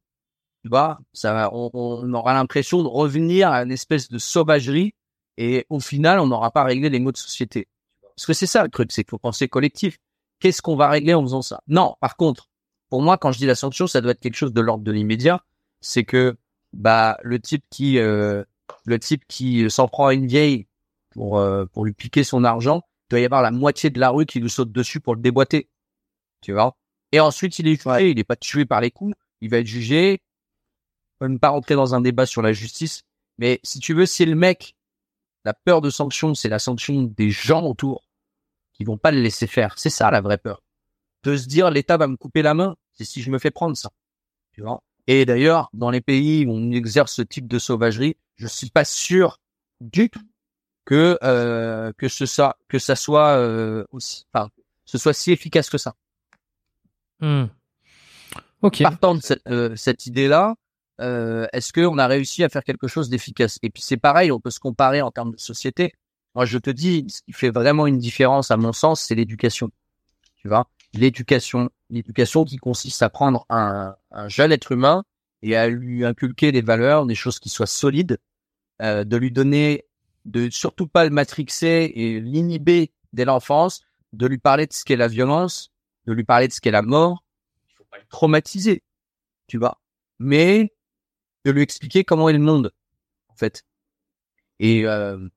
Tu 0.63 0.69
vois, 0.69 0.99
ça, 1.13 1.49
on, 1.53 1.69
on 1.73 2.13
aura 2.13 2.33
l'impression 2.33 2.83
de 2.83 2.87
revenir 2.87 3.49
à 3.49 3.63
une 3.63 3.71
espèce 3.71 4.09
de 4.09 4.17
sauvagerie 4.17 4.93
et 5.37 5.65
au 5.69 5.79
final, 5.79 6.19
on 6.19 6.27
n'aura 6.27 6.51
pas 6.51 6.63
réglé 6.63 6.89
les 6.89 6.99
mots 6.99 7.11
de 7.11 7.17
société. 7.17 7.67
Parce 8.15 8.25
que 8.25 8.33
c'est 8.33 8.47
ça 8.47 8.63
le 8.63 8.69
truc, 8.69 8.91
c'est 8.91 9.03
qu'il 9.03 9.11
faut 9.11 9.19
penser 9.19 9.47
collectif. 9.47 9.97
Qu'est-ce 10.39 10.61
qu'on 10.61 10.75
va 10.75 10.89
régler 10.89 11.13
en 11.13 11.21
faisant 11.21 11.41
ça? 11.41 11.61
Non, 11.67 11.95
par 12.01 12.15
contre, 12.15 12.49
pour 12.89 13.01
moi, 13.01 13.17
quand 13.17 13.31
je 13.31 13.37
dis 13.37 13.45
la 13.45 13.55
sanction, 13.55 13.87
ça 13.87 14.01
doit 14.01 14.11
être 14.11 14.19
quelque 14.19 14.35
chose 14.35 14.53
de 14.53 14.61
l'ordre 14.61 14.83
de 14.83 14.91
l'immédiat. 14.91 15.43
C'est 15.81 16.03
que 16.03 16.37
bah 16.73 17.17
le 17.21 17.39
type 17.39 17.63
qui 17.69 17.99
euh, 17.99 18.43
le 18.85 18.99
type 18.99 19.23
qui 19.27 19.69
s'en 19.69 19.87
prend 19.87 20.07
à 20.07 20.13
une 20.13 20.25
vieille 20.25 20.67
pour 21.11 21.37
euh, 21.37 21.65
pour 21.65 21.85
lui 21.85 21.93
piquer 21.93 22.23
son 22.23 22.43
argent, 22.43 22.81
il 23.07 23.11
doit 23.11 23.19
y 23.21 23.25
avoir 23.25 23.41
la 23.41 23.51
moitié 23.51 23.89
de 23.89 23.99
la 23.99 24.09
rue 24.09 24.25
qui 24.25 24.39
lui 24.39 24.49
saute 24.49 24.71
dessus 24.71 24.99
pour 24.99 25.15
le 25.15 25.21
déboîter. 25.21 25.69
Tu 26.41 26.51
vois? 26.51 26.75
Et 27.13 27.19
ensuite, 27.21 27.57
il 27.59 27.67
est 27.67 27.81
jugé. 27.81 28.09
Il 28.09 28.17
n'est 28.17 28.23
pas 28.25 28.35
tué 28.35 28.65
par 28.65 28.81
les 28.81 28.91
coups. 28.91 29.15
Il 29.39 29.49
va 29.49 29.59
être 29.59 29.67
jugé. 29.67 30.21
On 31.19 31.25
va 31.25 31.29
même 31.29 31.39
pas 31.39 31.49
rentrer 31.49 31.75
dans 31.75 31.95
un 31.95 32.01
débat 32.01 32.25
sur 32.25 32.41
la 32.41 32.51
justice. 32.51 33.03
Mais 33.37 33.59
si 33.63 33.79
tu 33.79 33.93
veux, 33.93 34.05
si 34.05 34.25
le 34.25 34.35
mec, 34.35 34.75
la 35.45 35.53
peur 35.53 35.79
de 35.79 35.89
sanction, 35.89 36.35
c'est 36.35 36.49
la 36.49 36.59
sanction 36.59 37.03
des 37.03 37.29
gens 37.29 37.63
autour 37.63 38.03
qui 38.73 38.83
vont 38.83 38.97
pas 38.97 39.11
le 39.11 39.21
laisser 39.21 39.47
faire. 39.47 39.79
C'est 39.79 39.89
ça 39.89 40.11
la 40.11 40.21
vraie 40.21 40.37
peur. 40.37 40.61
De 41.23 41.37
se 41.37 41.47
dire 41.47 41.71
l'État 41.71 41.97
va 41.97 42.07
me 42.07 42.17
couper 42.17 42.41
la 42.41 42.53
main, 42.53 42.75
c'est 42.93 43.05
si 43.05 43.21
je 43.21 43.31
me 43.31 43.39
fais 43.39 43.51
prendre 43.51 43.75
ça. 43.77 43.89
Tu 44.51 44.61
vois? 44.61 44.83
Et 45.07 45.25
d'ailleurs, 45.25 45.69
dans 45.73 45.89
les 45.89 46.01
pays 46.01 46.45
où 46.45 46.51
on 46.51 46.71
exerce 46.71 47.13
ce 47.13 47.21
type 47.21 47.47
de 47.47 47.59
sauvagerie, 47.59 48.17
je 48.35 48.47
suis 48.47 48.69
pas 48.69 48.85
sûr 48.85 49.39
du 49.79 50.09
tout 50.09 50.27
que 50.87 51.19
euh, 51.21 51.91
que 51.97 52.07
ce 52.07 52.25
soit 52.25 52.57
que 52.69 52.79
ça 52.79 52.95
soit 52.95 53.35
euh, 53.35 53.83
aussi 53.91 54.25
enfin 54.33 54.49
ce 54.85 54.97
soit 54.97 55.11
si 55.11 55.33
efficace 55.33 55.69
que 55.69 55.77
ça. 55.77 55.95
Ok. 58.61 58.81
Partant 58.81 59.15
de 59.15 59.21
cette, 59.21 59.45
euh, 59.47 59.75
cette 59.75 60.05
idée 60.05 60.29
là, 60.29 60.55
euh, 61.01 61.45
est-ce 61.51 61.73
qu'on 61.73 61.97
a 61.97 62.07
réussi 62.07 62.41
à 62.45 62.49
faire 62.49 62.63
quelque 62.63 62.87
chose 62.87 63.09
d'efficace? 63.09 63.59
Et 63.63 63.69
puis 63.69 63.83
c'est 63.83 63.97
pareil, 63.97 64.31
on 64.31 64.39
peut 64.39 64.49
se 64.49 64.61
comparer 64.61 65.01
en 65.01 65.11
termes 65.11 65.33
de 65.33 65.39
société. 65.39 65.93
Moi, 66.35 66.45
je 66.45 66.57
te 66.57 66.69
dis, 66.69 67.05
ce 67.09 67.21
qui 67.21 67.33
fait 67.33 67.49
vraiment 67.49 67.85
une 67.85 67.97
différence, 67.97 68.49
à 68.49 68.57
mon 68.57 68.71
sens, 68.71 69.01
c'est 69.01 69.15
l'éducation. 69.15 69.69
Tu 70.37 70.47
vois, 70.47 70.69
l'éducation, 70.93 71.69
l'éducation 71.89 72.45
qui 72.45 72.57
consiste 72.57 73.01
à 73.03 73.09
prendre 73.09 73.45
un, 73.49 73.95
un 74.11 74.29
jeune 74.29 74.51
être 74.51 74.71
humain 74.71 75.03
et 75.41 75.55
à 75.55 75.67
lui 75.67 76.05
inculquer 76.05 76.51
des 76.51 76.61
valeurs, 76.61 77.05
des 77.05 77.15
choses 77.15 77.39
qui 77.39 77.49
soient 77.49 77.67
solides, 77.67 78.19
euh, 78.81 79.03
de 79.03 79.17
lui 79.17 79.31
donner 79.31 79.85
de 80.27 80.49
surtout 80.49 80.87
pas 80.87 81.03
le 81.03 81.09
matrixer 81.09 81.91
et 81.95 82.19
l'inhiber 82.19 82.91
dès 83.13 83.25
l'enfance, 83.25 83.81
de 84.13 84.27
lui 84.27 84.37
parler 84.37 84.67
de 84.67 84.73
ce 84.73 84.83
qu'est 84.83 84.95
la 84.95 85.07
violence, 85.07 85.71
de 86.05 86.13
lui 86.13 86.23
parler 86.23 86.47
de 86.47 86.53
ce 86.53 86.61
qu'est 86.61 86.71
la 86.71 86.81
mort. 86.81 87.23
Il 87.69 87.75
faut 87.75 87.85
pas 87.89 87.97
le 87.97 88.05
traumatiser, 88.09 88.83
tu 89.47 89.57
vois, 89.57 89.81
mais 90.19 90.75
de 91.45 91.51
lui 91.51 91.61
expliquer 91.61 92.03
comment 92.03 92.29
est 92.29 92.33
le 92.33 92.39
monde, 92.39 92.71
en 93.29 93.35
fait. 93.35 93.63
Et 94.59 94.85
euh, 94.85 95.27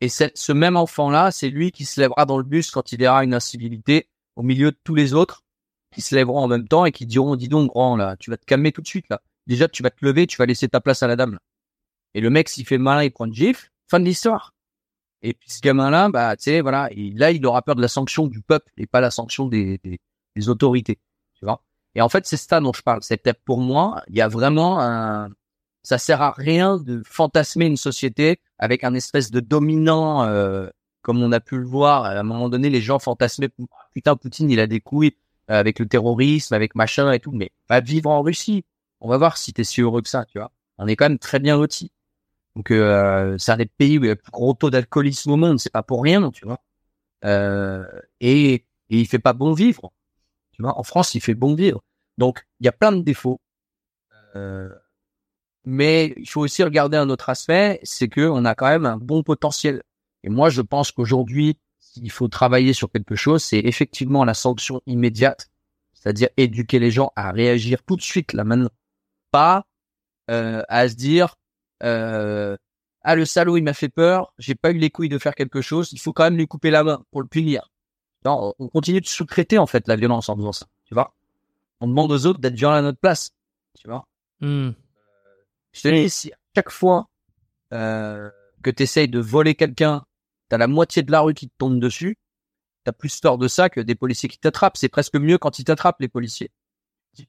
et 0.00 0.08
ce 0.08 0.52
même 0.52 0.76
enfant-là, 0.76 1.30
c'est 1.30 1.48
lui 1.48 1.72
qui 1.72 1.86
se 1.86 2.00
lèvera 2.00 2.26
dans 2.26 2.36
le 2.36 2.44
bus 2.44 2.70
quand 2.70 2.92
il 2.92 2.98
verra 2.98 3.24
une 3.24 3.32
incivilité 3.32 4.08
au 4.36 4.42
milieu 4.42 4.70
de 4.70 4.78
tous 4.84 4.94
les 4.94 5.14
autres 5.14 5.44
qui 5.92 6.02
se 6.02 6.14
lèveront 6.14 6.40
en 6.40 6.48
même 6.48 6.68
temps 6.68 6.84
et 6.84 6.92
qui 6.92 7.06
diront 7.06 7.36
dis 7.36 7.48
donc 7.48 7.70
grand 7.70 7.96
là, 7.96 8.16
tu 8.18 8.30
vas 8.30 8.36
te 8.36 8.44
calmer 8.44 8.72
tout 8.72 8.82
de 8.82 8.86
suite 8.86 9.06
là. 9.08 9.22
Déjà 9.46 9.68
tu 9.68 9.82
vas 9.82 9.90
te 9.90 10.04
lever, 10.04 10.26
tu 10.26 10.36
vas 10.36 10.44
laisser 10.44 10.68
ta 10.68 10.80
place 10.80 11.02
à 11.02 11.06
la 11.06 11.16
dame. 11.16 11.38
Et 12.12 12.20
le 12.20 12.28
mec 12.28 12.50
s'il 12.50 12.66
fait 12.66 12.76
malin, 12.76 13.04
il 13.04 13.10
prend 13.10 13.24
une 13.24 13.32
gifle, 13.32 13.70
Fin 13.88 14.00
de 14.00 14.04
l'histoire. 14.04 14.54
Et 15.22 15.34
puis 15.34 15.50
ce 15.50 15.60
gamin-là, 15.60 16.08
bah, 16.10 16.36
tu 16.36 16.44
sais, 16.44 16.60
voilà, 16.60 16.88
et 16.92 17.10
là, 17.10 17.30
il 17.30 17.44
aura 17.46 17.62
peur 17.62 17.74
de 17.74 17.82
la 17.82 17.88
sanction 17.88 18.26
du 18.26 18.42
peuple 18.42 18.70
et 18.76 18.86
pas 18.86 19.00
la 19.00 19.10
sanction 19.10 19.46
des, 19.46 19.80
des, 19.82 20.48
autorités, 20.48 20.98
tu 21.34 21.44
vois. 21.44 21.62
Et 21.94 22.02
en 22.02 22.08
fait, 22.08 22.26
c'est 22.26 22.36
ça 22.36 22.60
dont 22.60 22.72
je 22.72 22.82
parle. 22.82 23.02
C'est 23.02 23.16
peut-être 23.16 23.42
pour 23.44 23.58
moi, 23.58 24.02
il 24.08 24.16
y 24.16 24.20
a 24.20 24.28
vraiment 24.28 24.80
un, 24.80 25.30
ça 25.82 25.98
sert 25.98 26.20
à 26.20 26.32
rien 26.32 26.76
de 26.76 27.02
fantasmer 27.06 27.66
une 27.66 27.76
société 27.76 28.40
avec 28.58 28.84
un 28.84 28.94
espèce 28.94 29.30
de 29.30 29.40
dominant 29.40 30.24
euh, 30.24 30.68
comme 31.06 31.22
on 31.22 31.30
a 31.30 31.38
pu 31.38 31.56
le 31.56 31.64
voir, 31.64 32.04
à 32.04 32.18
un 32.18 32.24
moment 32.24 32.48
donné, 32.48 32.68
les 32.68 32.80
gens 32.80 32.98
fantasmaient, 32.98 33.48
putain, 33.92 34.16
Poutine, 34.16 34.50
il 34.50 34.58
a 34.58 34.66
des 34.66 34.80
couilles 34.80 35.14
euh, 35.52 35.54
avec 35.60 35.78
le 35.78 35.86
terrorisme, 35.86 36.52
avec 36.52 36.74
machin 36.74 37.12
et 37.12 37.20
tout, 37.20 37.30
mais 37.30 37.52
va 37.68 37.78
vivre 37.78 38.10
en 38.10 38.22
Russie. 38.22 38.64
On 39.00 39.08
va 39.08 39.16
voir 39.16 39.36
si 39.36 39.52
t'es 39.52 39.62
si 39.62 39.82
heureux 39.82 40.02
que 40.02 40.08
ça, 40.08 40.24
tu 40.24 40.38
vois. 40.38 40.50
On 40.78 40.88
est 40.88 40.96
quand 40.96 41.04
même 41.08 41.20
très 41.20 41.38
bien 41.38 41.56
lotis. 41.56 41.92
Donc, 42.56 42.70
euh, 42.70 43.36
c'est 43.38 43.52
un 43.52 43.58
des 43.58 43.66
pays 43.66 43.98
où 43.98 44.04
il 44.04 44.06
y 44.06 44.10
a 44.10 44.14
le 44.14 44.20
plus 44.20 44.32
gros 44.32 44.54
taux 44.54 44.70
d'alcoolisme 44.70 45.30
au 45.30 45.36
monde, 45.36 45.60
c'est 45.60 45.72
pas 45.72 45.82
pour 45.82 46.02
rien, 46.02 46.30
tu 46.30 46.46
vois. 46.46 46.58
Euh, 47.26 47.84
et, 48.20 48.54
et 48.54 48.64
il 48.88 49.06
fait 49.06 49.18
pas 49.18 49.34
bon 49.34 49.52
vivre. 49.52 49.92
Tu 50.52 50.62
vois, 50.62 50.78
en 50.78 50.82
France, 50.82 51.14
il 51.14 51.20
fait 51.20 51.34
bon 51.34 51.54
vivre. 51.54 51.82
Donc, 52.16 52.46
il 52.60 52.64
y 52.64 52.68
a 52.68 52.72
plein 52.72 52.92
de 52.92 53.02
défauts. 53.02 53.42
Euh, 54.36 54.70
mais 55.64 56.14
il 56.16 56.26
faut 56.26 56.40
aussi 56.40 56.62
regarder 56.62 56.96
un 56.96 57.10
autre 57.10 57.28
aspect, 57.28 57.78
c'est 57.82 58.08
que 58.08 58.26
on 58.26 58.46
a 58.46 58.54
quand 58.54 58.68
même 58.68 58.86
un 58.86 58.96
bon 58.96 59.22
potentiel. 59.22 59.82
Et 60.22 60.30
moi, 60.30 60.48
je 60.48 60.62
pense 60.62 60.92
qu'aujourd'hui, 60.92 61.58
s'il 61.78 62.10
faut 62.10 62.28
travailler 62.28 62.72
sur 62.72 62.90
quelque 62.90 63.16
chose, 63.16 63.44
c'est 63.44 63.58
effectivement 63.58 64.24
la 64.24 64.34
sanction 64.34 64.80
immédiate, 64.86 65.50
c'est-à-dire 65.92 66.28
éduquer 66.38 66.78
les 66.78 66.90
gens 66.90 67.12
à 67.16 67.32
réagir 67.32 67.82
tout 67.82 67.96
de 67.96 68.02
suite 68.02 68.32
là 68.32 68.44
maintenant, 68.44 68.70
pas 69.30 69.66
euh, 70.30 70.62
à 70.68 70.88
se 70.88 70.94
dire 70.94 71.36
euh, 71.82 72.56
ah 73.02 73.14
le 73.14 73.24
salaud 73.24 73.56
il 73.56 73.62
m'a 73.62 73.74
fait 73.74 73.88
peur, 73.88 74.32
j'ai 74.38 74.54
pas 74.54 74.70
eu 74.70 74.78
les 74.78 74.90
couilles 74.90 75.08
de 75.08 75.18
faire 75.18 75.34
quelque 75.34 75.60
chose, 75.60 75.92
il 75.92 76.00
faut 76.00 76.12
quand 76.12 76.24
même 76.24 76.36
lui 76.36 76.46
couper 76.46 76.70
la 76.70 76.84
main 76.84 77.04
pour 77.10 77.22
le 77.22 77.28
punir. 77.28 77.70
Non, 78.24 78.54
on 78.58 78.68
continue 78.68 79.00
de 79.00 79.06
sous-traiter 79.06 79.58
en 79.58 79.66
fait 79.66 79.86
la 79.86 79.96
violence 79.96 80.28
en 80.28 80.36
faisant 80.36 80.52
ça, 80.52 80.66
tu 80.84 80.94
vois. 80.94 81.14
On 81.80 81.86
demande 81.86 82.10
aux 82.10 82.26
autres 82.26 82.40
d'être 82.40 82.54
violents 82.54 82.74
à 82.74 82.82
notre 82.82 82.98
place, 82.98 83.30
tu 83.78 83.88
vois. 83.88 84.06
Hmm. 84.40 84.70
Je 85.72 85.82
te 85.82 85.88
dis, 85.88 86.10
si 86.10 86.32
à 86.32 86.36
chaque 86.56 86.70
fois 86.70 87.08
euh, 87.72 88.30
que 88.62 88.70
tu 88.70 88.82
essayes 88.82 89.08
de 89.08 89.20
voler 89.20 89.54
quelqu'un, 89.54 90.04
t'as 90.48 90.58
la 90.58 90.66
moitié 90.66 91.02
de 91.02 91.12
la 91.12 91.20
rue 91.20 91.34
qui 91.34 91.48
te 91.48 91.54
tombe 91.58 91.78
dessus, 91.78 92.18
t'as 92.84 92.92
plus 92.92 93.20
peur 93.20 93.36
de 93.36 93.48
ça 93.48 93.68
que 93.68 93.80
des 93.80 93.94
policiers 93.94 94.28
qui 94.28 94.38
t'attrapent. 94.38 94.76
C'est 94.76 94.88
presque 94.88 95.16
mieux 95.16 95.38
quand 95.38 95.58
ils 95.58 95.64
t'attrapent, 95.64 96.00
les 96.00 96.08
policiers. 96.08 96.50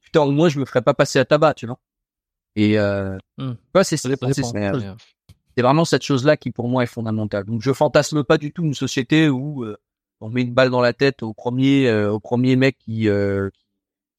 putain, 0.01 0.21
au 0.21 0.31
moins, 0.31 0.49
je 0.49 0.59
me 0.59 0.65
ferais 0.65 0.81
pas 0.81 0.93
passer 0.93 1.19
à 1.19 1.25
tabac, 1.25 1.55
tu 1.55 1.65
vois. 1.65 1.79
Et 2.59 2.77
euh, 2.79 3.17
ouais, 3.75 3.83
c'est 3.83 3.97
c'est- 3.97 4.41
vraiment 5.61 5.85
cette 5.85 6.03
chose-là 6.03 6.37
qui 6.37 6.51
pour 6.51 6.67
moi 6.67 6.83
est 6.83 6.87
fondamentale. 6.87 7.45
Donc 7.45 7.61
je 7.61 7.71
fantasme 7.71 8.23
pas 8.23 8.37
du 8.37 8.51
tout 8.51 8.63
une 8.63 8.73
société 8.73 9.29
où 9.29 9.63
euh, 9.63 9.77
on 10.21 10.29
met 10.29 10.41
une 10.41 10.53
balle 10.53 10.69
dans 10.71 10.81
la 10.81 10.93
tête 10.93 11.23
au 11.23 11.33
premier 11.33 11.87
euh, 11.87 12.11
au 12.11 12.19
premier 12.19 12.55
mec 12.55 12.77
qui, 12.79 13.07
euh, 13.09 13.49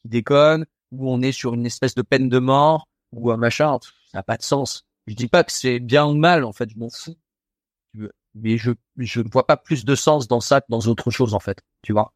qui 0.03 0.09
déconne, 0.09 0.67
où 0.93 1.11
on 1.13 1.21
est 1.21 1.33
sur 1.33 1.55
une 1.55 1.67
espèce 1.67 1.95
de 1.95 2.03
peine 2.03 2.29
de 2.29 2.39
mort 2.39 2.89
ou 3.13 3.31
un 3.33 3.37
machin. 3.37 3.77
Ça 4.13 4.19
n'a 4.19 4.23
pas 4.23 4.37
de 4.37 4.43
sens. 4.43 4.87
Je 5.09 5.15
dis 5.15 5.29
pas 5.29 5.43
que 5.45 5.53
c'est 5.53 5.81
bien 5.81 6.07
ou 6.07 6.15
mal 6.15 6.45
en 6.45 6.53
fait, 6.53 6.71
je 6.71 6.79
m'en 6.79 6.91
fous. 6.91 7.17
Mais 8.35 8.57
je 8.59 8.71
je 8.99 9.21
ne 9.21 9.29
vois 9.29 9.47
pas 9.47 9.57
plus 9.57 9.85
de 9.85 9.95
sens 9.97 10.29
dans 10.29 10.41
ça 10.41 10.61
que 10.61 10.67
dans 10.69 10.81
autre 10.87 11.11
chose 11.11 11.35
en 11.35 11.41
fait. 11.41 11.61
Tu 11.83 11.93
vois. 11.93 12.13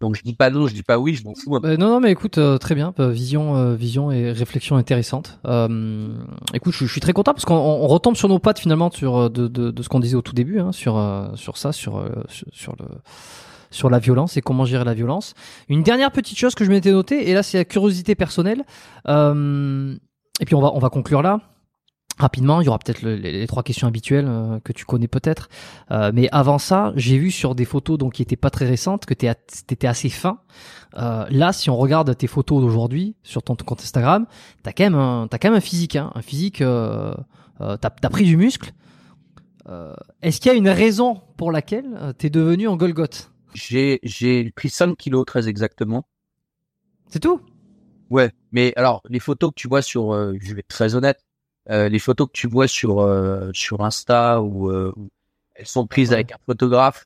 Donc 0.00 0.14
je 0.14 0.22
dis 0.22 0.34
pas 0.34 0.50
non, 0.50 0.66
je 0.66 0.74
dis 0.74 0.82
pas 0.82 0.98
oui, 0.98 1.14
je 1.14 1.24
m'en 1.24 1.34
fous. 1.34 1.50
peu. 1.52 1.60
Bah, 1.60 1.76
non, 1.78 1.88
non, 1.88 2.00
mais 2.00 2.10
écoute, 2.10 2.36
euh, 2.36 2.58
très 2.58 2.74
bien, 2.74 2.92
euh, 3.00 3.10
vision, 3.10 3.56
euh, 3.56 3.74
vision 3.74 4.12
et 4.12 4.30
réflexion 4.30 4.76
intéressante. 4.76 5.38
Euh, 5.46 6.08
écoute, 6.52 6.74
je, 6.74 6.84
suis 6.84 7.00
très 7.00 7.14
content 7.14 7.32
parce 7.32 7.46
qu'on 7.46 7.54
on 7.54 7.86
retombe 7.86 8.14
sur 8.14 8.28
nos 8.28 8.38
pattes 8.38 8.58
finalement 8.58 8.90
sur 8.90 9.16
euh, 9.16 9.28
de, 9.30 9.48
de, 9.48 9.70
de 9.70 9.82
ce 9.82 9.88
qu'on 9.88 10.00
disait 10.00 10.16
au 10.16 10.22
tout 10.22 10.34
début, 10.34 10.60
hein, 10.60 10.72
sur 10.72 10.98
euh, 10.98 11.28
sur 11.34 11.56
ça, 11.56 11.72
sur 11.72 11.96
euh, 11.96 12.10
sur, 12.28 12.46
sur 12.52 12.76
le 12.78 12.86
sur 13.70 13.88
la 13.88 13.98
violence 13.98 14.36
et 14.36 14.42
comment 14.42 14.66
gérer 14.66 14.84
la 14.84 14.94
violence. 14.94 15.32
Une 15.68 15.82
dernière 15.82 16.12
petite 16.12 16.36
chose 16.36 16.54
que 16.54 16.64
je 16.64 16.70
m'étais 16.70 16.92
noté, 16.92 17.30
et 17.30 17.34
là 17.34 17.42
c'est 17.42 17.56
la 17.56 17.64
curiosité 17.64 18.14
personnelle. 18.14 18.64
Et 19.08 20.44
puis 20.44 20.54
on 20.54 20.60
va 20.60 20.72
on 20.74 20.78
va 20.78 20.90
conclure 20.90 21.22
là. 21.22 21.40
Rapidement, 22.18 22.62
il 22.62 22.64
y 22.64 22.68
aura 22.68 22.78
peut-être 22.78 23.02
le- 23.02 23.16
les, 23.16 23.30
les 23.32 23.46
trois 23.46 23.62
questions 23.62 23.86
habituelles 23.86 24.26
euh, 24.26 24.58
que 24.60 24.72
tu 24.72 24.86
connais 24.86 25.08
peut-être. 25.08 25.48
Euh, 25.90 26.10
mais 26.14 26.28
avant 26.32 26.58
ça, 26.58 26.92
j'ai 26.96 27.18
vu 27.18 27.30
sur 27.30 27.54
des 27.54 27.66
photos 27.66 27.98
donc 27.98 28.14
qui 28.14 28.22
étaient 28.22 28.36
pas 28.36 28.48
très 28.50 28.66
récentes 28.66 29.04
que 29.04 29.12
tu 29.14 29.26
étais 29.26 29.86
assez 29.86 30.08
fin. 30.08 30.38
Euh, 30.96 31.26
là, 31.30 31.52
si 31.52 31.68
on 31.68 31.76
regarde 31.76 32.16
tes 32.16 32.26
photos 32.26 32.62
d'aujourd'hui 32.62 33.16
sur 33.22 33.42
ton 33.42 33.54
compte 33.54 33.82
Instagram, 33.82 34.26
t'as 34.62 34.72
quand 34.72 34.84
même 34.84 34.94
un, 34.94 35.28
t'as 35.30 35.38
quand 35.38 35.48
même 35.48 35.58
un 35.58 35.60
physique, 35.60 35.96
hein, 35.96 36.10
un 36.14 36.22
physique. 36.22 36.62
Euh, 36.62 37.14
euh, 37.60 37.76
t'as, 37.76 37.90
t'as 37.90 38.08
pris 38.10 38.24
du 38.24 38.36
muscle. 38.38 38.72
Euh, 39.68 39.94
est-ce 40.22 40.40
qu'il 40.40 40.50
y 40.52 40.54
a 40.54 40.58
une 40.58 40.68
raison 40.68 41.20
pour 41.36 41.52
laquelle 41.52 42.14
t'es 42.18 42.30
devenu 42.30 42.68
en 42.68 42.76
Golgoth? 42.76 43.32
J'ai 43.54 44.00
j'ai 44.02 44.50
pris 44.52 44.70
5 44.70 44.96
kilos 44.96 45.24
très 45.26 45.48
exactement. 45.48 46.06
C'est 47.08 47.20
tout? 47.20 47.40
Ouais, 48.10 48.30
mais 48.52 48.72
alors 48.76 49.02
les 49.08 49.20
photos 49.20 49.50
que 49.50 49.54
tu 49.56 49.68
vois 49.68 49.82
sur, 49.82 50.12
euh, 50.14 50.34
je 50.40 50.54
vais 50.54 50.60
être 50.60 50.68
très 50.68 50.94
honnête, 50.94 51.25
euh, 51.70 51.88
les 51.88 51.98
photos 51.98 52.28
que 52.28 52.32
tu 52.32 52.48
vois 52.48 52.68
sur 52.68 53.00
euh, 53.00 53.50
sur 53.52 53.82
Insta 53.84 54.40
ou 54.42 54.70
euh, 54.70 54.94
elles 55.54 55.66
sont 55.66 55.86
prises 55.86 56.12
avec 56.12 56.32
un 56.32 56.38
photographe, 56.46 57.04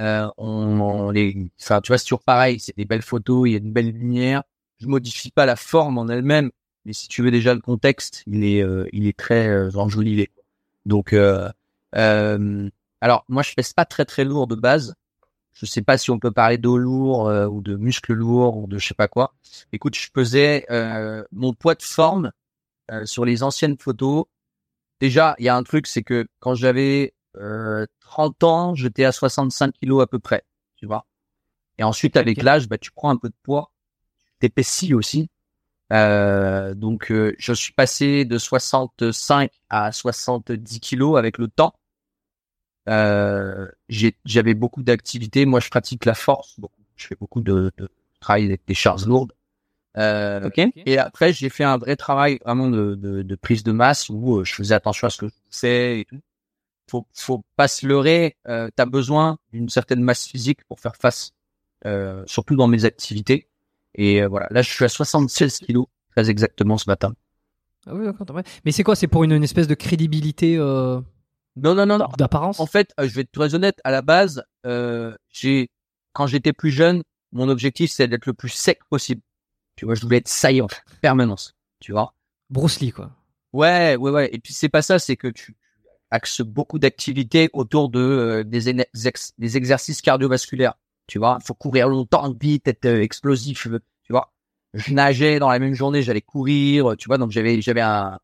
euh, 0.00 0.28
on, 0.38 0.80
on 0.80 1.10
les, 1.10 1.50
enfin 1.60 1.80
tu 1.80 1.88
vois 1.88 1.98
c'est 1.98 2.04
toujours 2.04 2.22
pareil, 2.22 2.60
c'est 2.60 2.76
des 2.76 2.84
belles 2.84 3.02
photos, 3.02 3.48
il 3.48 3.52
y 3.52 3.54
a 3.56 3.58
une 3.58 3.72
belle 3.72 3.90
lumière. 3.90 4.42
Je 4.78 4.86
modifie 4.86 5.30
pas 5.30 5.44
la 5.46 5.56
forme 5.56 5.98
en 5.98 6.08
elle-même, 6.08 6.50
mais 6.84 6.94
si 6.94 7.08
tu 7.08 7.22
veux 7.22 7.30
déjà 7.30 7.52
le 7.54 7.60
contexte, 7.60 8.22
il 8.26 8.44
est 8.44 8.62
euh, 8.62 8.86
il 8.92 9.06
est 9.06 9.16
très 9.16 9.48
euh, 9.48 9.70
enjolivé. 9.74 10.30
Donc 10.86 11.12
euh, 11.12 11.50
euh, 11.96 12.70
alors 13.00 13.24
moi 13.28 13.42
je 13.42 13.52
pèse 13.54 13.72
pas 13.72 13.84
très 13.84 14.04
très 14.04 14.24
lourd 14.24 14.46
de 14.46 14.54
base. 14.54 14.94
Je 15.52 15.66
sais 15.66 15.82
pas 15.82 15.98
si 15.98 16.10
on 16.10 16.18
peut 16.18 16.30
parler 16.30 16.56
d'eau 16.58 16.78
lourd 16.78 17.28
euh, 17.28 17.46
ou 17.46 17.60
de 17.60 17.76
muscles 17.76 18.14
lourds 18.14 18.56
ou 18.56 18.66
de 18.66 18.78
je 18.78 18.86
sais 18.86 18.94
pas 18.94 19.08
quoi. 19.08 19.34
Écoute, 19.72 19.94
je 19.96 20.08
pesais 20.10 20.64
euh, 20.70 21.22
mon 21.32 21.52
poids 21.52 21.74
de 21.74 21.82
forme 21.82 22.32
euh, 22.90 23.06
sur 23.06 23.24
les 23.24 23.42
anciennes 23.42 23.78
photos. 23.78 24.24
Déjà, 25.00 25.34
il 25.38 25.44
y 25.46 25.48
a 25.48 25.56
un 25.56 25.62
truc, 25.62 25.86
c'est 25.86 26.02
que 26.02 26.26
quand 26.40 26.54
j'avais 26.54 27.14
euh, 27.36 27.86
30 28.00 28.44
ans, 28.44 28.74
j'étais 28.74 29.04
à 29.04 29.12
65 29.12 29.72
kilos 29.72 30.02
à 30.02 30.06
peu 30.06 30.18
près, 30.18 30.44
tu 30.76 30.86
vois. 30.86 31.06
Et 31.78 31.84
ensuite, 31.84 32.16
avec 32.16 32.42
l'âge, 32.42 32.68
bah, 32.68 32.78
tu 32.78 32.90
prends 32.92 33.10
un 33.10 33.16
peu 33.16 33.28
de 33.28 33.34
poids, 33.42 33.72
tu 34.18 34.32
t'épaissis 34.40 34.94
aussi. 34.94 35.30
Euh, 35.92 36.74
donc, 36.74 37.10
euh, 37.10 37.34
je 37.38 37.52
suis 37.52 37.72
passé 37.72 38.24
de 38.24 38.38
65 38.38 39.50
à 39.70 39.92
70 39.92 40.80
kilos 40.80 41.18
avec 41.18 41.38
le 41.38 41.48
temps. 41.48 41.74
Euh, 42.88 43.68
j'avais 44.24 44.54
beaucoup 44.54 44.82
d'activités. 44.82 45.46
Moi, 45.46 45.60
je 45.60 45.70
pratique 45.70 46.04
la 46.04 46.14
force. 46.14 46.58
beaucoup. 46.58 46.74
Je 46.96 47.06
fais 47.06 47.16
beaucoup 47.16 47.40
de, 47.40 47.72
de 47.78 47.88
travail 48.20 48.44
avec 48.44 48.62
des 48.66 48.74
charges 48.74 49.06
lourdes. 49.06 49.32
Euh, 49.96 50.46
Ok. 50.46 50.60
Et 50.86 50.98
après, 50.98 51.32
j'ai 51.32 51.48
fait 51.48 51.64
un 51.64 51.76
vrai 51.78 51.96
travail 51.96 52.38
vraiment 52.44 52.68
de, 52.68 52.94
de, 52.94 53.22
de 53.22 53.34
prise 53.34 53.62
de 53.64 53.72
masse 53.72 54.08
où 54.08 54.38
euh, 54.38 54.44
je 54.44 54.54
faisais 54.54 54.74
attention 54.74 55.06
à 55.06 55.10
ce 55.10 55.18
que 55.18 55.28
je 55.28 55.32
faisais 55.50 56.00
et 56.00 56.04
tout. 56.04 56.20
Faut, 56.90 57.06
faut 57.14 57.42
pas 57.56 57.68
se 57.68 57.86
leurrer. 57.86 58.36
Euh, 58.48 58.68
T'as 58.74 58.86
besoin 58.86 59.38
d'une 59.52 59.68
certaine 59.68 60.00
masse 60.02 60.26
physique 60.26 60.64
pour 60.68 60.80
faire 60.80 60.96
face, 60.96 61.32
euh, 61.86 62.22
surtout 62.26 62.56
dans 62.56 62.66
mes 62.68 62.84
activités. 62.84 63.48
Et 63.94 64.22
euh, 64.22 64.28
voilà, 64.28 64.46
là, 64.50 64.62
je 64.62 64.70
suis 64.70 64.84
à 64.84 64.88
76 64.88 65.58
kilos, 65.58 65.86
très 66.12 66.30
exactement 66.30 66.78
ce 66.78 66.88
matin. 66.88 67.12
Ah 67.86 67.94
oui, 67.94 68.04
d'accord. 68.04 68.26
Mais 68.64 68.72
c'est 68.72 68.82
quoi 68.82 68.94
C'est 68.96 69.06
pour 69.08 69.24
une, 69.24 69.32
une 69.32 69.42
espèce 69.44 69.66
de 69.66 69.74
crédibilité 69.74 70.56
euh, 70.56 71.00
Non, 71.56 71.74
non, 71.74 71.86
non, 71.86 71.98
non. 71.98 72.08
d'apparence? 72.18 72.60
En 72.60 72.66
fait, 72.66 72.92
je 73.00 73.06
vais 73.14 73.22
être 73.22 73.32
très 73.32 73.54
honnête. 73.54 73.80
À 73.84 73.90
la 73.90 74.02
base, 74.02 74.44
euh, 74.66 75.16
j'ai, 75.30 75.68
quand 76.12 76.26
j'étais 76.26 76.52
plus 76.52 76.70
jeune, 76.70 77.02
mon 77.32 77.48
objectif 77.48 77.90
c'est 77.92 78.06
d'être 78.08 78.26
le 78.26 78.34
plus 78.34 78.48
sec 78.50 78.80
possible. 78.90 79.22
Tu 79.80 79.86
vois, 79.86 79.94
je 79.94 80.02
voulais 80.02 80.18
être 80.18 80.28
saillant, 80.28 80.66
en 80.66 80.94
permanence. 81.00 81.54
Tu 81.78 81.92
vois. 81.92 82.12
Bruce 82.50 82.80
Lee, 82.80 82.92
quoi. 82.92 83.12
Ouais, 83.54 83.96
ouais, 83.96 84.10
ouais. 84.10 84.28
Et 84.30 84.38
puis 84.38 84.52
c'est 84.52 84.68
pas 84.68 84.82
ça, 84.82 84.98
c'est 84.98 85.16
que 85.16 85.28
tu 85.28 85.56
axes 86.10 86.42
beaucoup 86.42 86.78
d'activités 86.78 87.48
autour 87.54 87.88
de 87.88 87.98
euh, 87.98 88.44
des, 88.44 88.68
ex- 88.68 89.32
des 89.38 89.56
exercices 89.56 90.02
cardiovasculaires. 90.02 90.74
Tu 91.06 91.18
vois, 91.18 91.38
il 91.40 91.46
faut 91.46 91.54
courir 91.54 91.88
longtemps, 91.88 92.30
vite, 92.38 92.68
être 92.68 92.84
euh, 92.84 93.00
explosif. 93.00 93.68
Tu 94.02 94.12
vois, 94.12 94.34
je 94.74 94.92
nageais 94.92 95.38
dans 95.38 95.48
la 95.48 95.58
même 95.58 95.72
journée, 95.72 96.02
j'allais 96.02 96.20
courir. 96.20 96.94
Tu 96.98 97.06
vois, 97.06 97.16
donc 97.16 97.30
j'avais 97.30 97.62
j'avais 97.62 97.80
un. 97.80 98.18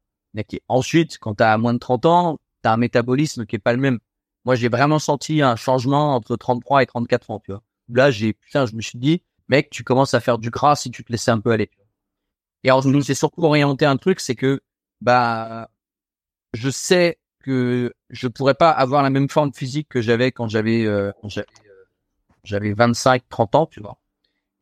Ensuite, 0.68 1.17
quand 1.17 1.36
t'as 1.36 1.57
moins 1.57 1.73
de 1.73 1.78
30 1.78 2.05
ans, 2.05 2.39
t'as 2.60 2.75
un 2.75 2.76
métabolisme 2.76 3.47
qui 3.47 3.57
est 3.57 3.60
pas 3.60 3.73
le 3.73 3.81
même. 3.81 3.99
Moi, 4.44 4.57
j'ai 4.57 4.68
vraiment 4.68 4.99
senti 4.99 5.41
un 5.41 5.57
changement 5.57 6.17
entre 6.17 6.36
33 6.36 6.83
et 6.83 6.86
34 6.86 7.31
ans. 7.31 7.41
Tu 7.43 7.51
vois, 7.51 7.62
là, 7.89 8.10
j'ai 8.10 8.35
putain, 8.35 8.67
je 8.67 8.76
me 8.76 8.83
suis 8.83 8.99
dit, 8.99 9.23
mec, 9.49 9.70
tu 9.70 9.84
commences 9.84 10.15
à 10.15 10.20
faire 10.20 10.39
du 10.39 10.50
gras 10.50 10.76
si 10.76 10.91
tu 10.91 11.05
te 11.05 11.12
laissais 11.12 11.31
un 11.31 11.41
peu 11.41 11.50
aller. 11.50 11.70
Et 12.65 12.70
alors, 12.70 12.83
je 12.83 12.89
me 12.89 13.00
suis 13.00 13.15
surtout 13.15 13.44
orienté 13.44 13.84
un 13.84 13.97
truc, 13.97 14.20
c'est 14.20 14.34
que 14.34 14.60
bah 15.00 15.68
je 16.55 16.70
sais 16.70 17.18
que 17.41 17.92
je 18.10 18.28
pourrais 18.28 18.55
pas 18.55 18.70
avoir 18.70 19.02
la 19.02 19.10
même 19.10 19.28
forme 19.28 19.52
physique 19.52 19.89
que 19.89 20.00
j'avais 20.00 20.33
quand 20.33 20.49
j'avais 20.49 20.84
euh, 20.84 21.12
j'avais 21.25 21.47
euh, 21.66 21.84
j'avais 22.44 22.73
25 22.73 23.23
30 23.28 23.55
ans 23.55 23.66
tu 23.66 23.81
vois. 23.81 23.99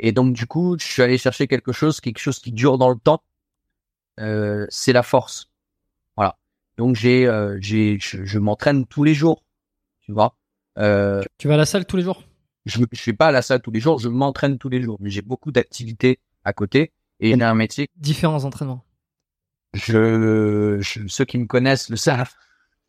Et 0.00 0.12
donc 0.12 0.34
du 0.34 0.46
coup 0.46 0.76
je 0.78 0.84
suis 0.84 1.02
allé 1.02 1.16
chercher 1.16 1.46
quelque 1.46 1.72
chose 1.72 2.00
quelque 2.00 2.18
chose 2.18 2.40
qui 2.40 2.52
dure 2.52 2.78
dans 2.78 2.90
le 2.90 2.98
temps 2.98 3.22
euh, 4.20 4.66
c'est 4.68 4.92
la 4.92 5.02
force. 5.02 5.50
Voilà. 6.16 6.36
Donc 6.76 6.96
j'ai 6.96 7.26
euh, 7.26 7.56
j'ai 7.60 7.98
je, 8.00 8.24
je 8.24 8.38
m'entraîne 8.38 8.86
tous 8.86 9.04
les 9.04 9.14
jours 9.14 9.44
tu 10.00 10.12
vois. 10.12 10.36
Euh, 10.78 11.22
Tu 11.38 11.48
vas 11.48 11.54
à 11.54 11.58
la 11.58 11.66
salle 11.66 11.86
tous 11.86 11.96
les 11.96 12.02
jours? 12.02 12.22
Je 12.66 12.82
je 12.92 13.00
suis 13.00 13.12
pas 13.12 13.26
à 13.28 13.32
la 13.32 13.42
salle 13.42 13.60
tous 13.62 13.70
les 13.70 13.80
jours 13.80 13.98
je 13.98 14.08
m'entraîne 14.08 14.58
tous 14.58 14.68
les 14.68 14.82
jours 14.82 14.96
mais 15.00 15.10
j'ai 15.10 15.22
beaucoup 15.22 15.52
d'activités 15.52 16.18
à 16.44 16.52
côté 16.52 16.92
et 17.20 17.34
j'ai 17.34 17.42
un 17.42 17.54
métier 17.54 17.88
Différents 17.96 18.44
entraînements. 18.44 18.84
je, 19.74 20.78
je- 20.80 21.06
ceux 21.08 21.24
qui 21.24 21.38
me 21.38 21.46
connaissent 21.46 21.88
le 21.90 21.96
savent. 21.96 22.32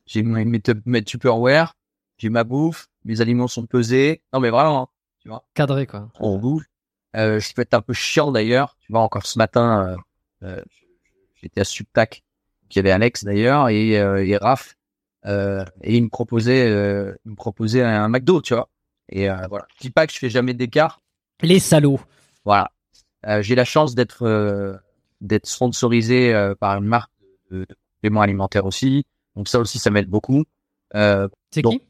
J'ai 0.05 0.23
mes, 0.23 0.45
mes, 0.45 0.61
mes 0.85 1.03
Tupperware. 1.03 1.73
j'ai 2.17 2.29
ma 2.29 2.43
bouffe, 2.43 2.87
mes 3.05 3.21
aliments 3.21 3.47
sont 3.47 3.65
pesés. 3.65 4.21
Non, 4.33 4.39
mais 4.39 4.49
vraiment, 4.49 4.83
hein, 4.83 4.87
tu 5.19 5.29
vois. 5.29 5.45
Cadré, 5.53 5.87
quoi. 5.87 6.09
On 6.19 6.37
bouffe. 6.37 6.65
Euh, 7.15 7.39
je 7.39 7.53
peux 7.53 7.61
être 7.63 7.73
un 7.73 7.81
peu 7.81 7.93
chiant 7.93 8.31
d'ailleurs. 8.31 8.77
Tu 8.81 8.91
vois, 8.91 9.01
encore 9.01 9.25
ce 9.25 9.37
matin, 9.39 9.97
euh, 10.43 10.47
euh, 10.47 10.61
j'étais 11.35 11.61
à 11.61 11.63
Subtac, 11.63 12.23
qui 12.69 12.79
avait 12.79 12.91
Alex 12.91 13.23
d'ailleurs, 13.23 13.69
et, 13.69 13.97
euh, 13.99 14.23
et 14.25 14.37
Raph, 14.37 14.75
euh, 15.25 15.63
et 15.81 15.95
il 15.97 16.03
me 16.03 16.09
proposait, 16.09 16.67
euh, 16.69 17.15
il 17.25 17.31
me 17.31 17.35
proposait 17.35 17.81
un 17.83 18.09
McDo, 18.09 18.41
tu 18.41 18.53
vois. 18.53 18.69
Et 19.09 19.29
euh, 19.29 19.35
voilà. 19.49 19.67
Je 19.75 19.81
dis 19.81 19.89
pas 19.89 20.07
que 20.07 20.13
je 20.13 20.19
fais 20.19 20.29
jamais 20.29 20.53
d'écart. 20.53 21.01
Les 21.41 21.59
salauds. 21.59 21.99
Voilà. 22.43 22.71
Euh, 23.27 23.41
j'ai 23.41 23.55
la 23.55 23.65
chance 23.65 23.95
d'être 23.95 24.23
euh, 24.23 24.75
d'être 25.21 25.47
sponsorisé 25.47 26.33
par 26.59 26.77
une 26.77 26.85
marque 26.85 27.11
de, 27.51 27.65
compléments 27.95 28.21
alimentaires 28.21 28.65
aussi. 28.65 29.05
Donc 29.35 29.47
ça 29.47 29.59
aussi, 29.59 29.79
ça 29.79 29.89
m'aide 29.89 30.09
beaucoup. 30.09 30.43
C'est 30.93 31.61
qui? 31.61 31.81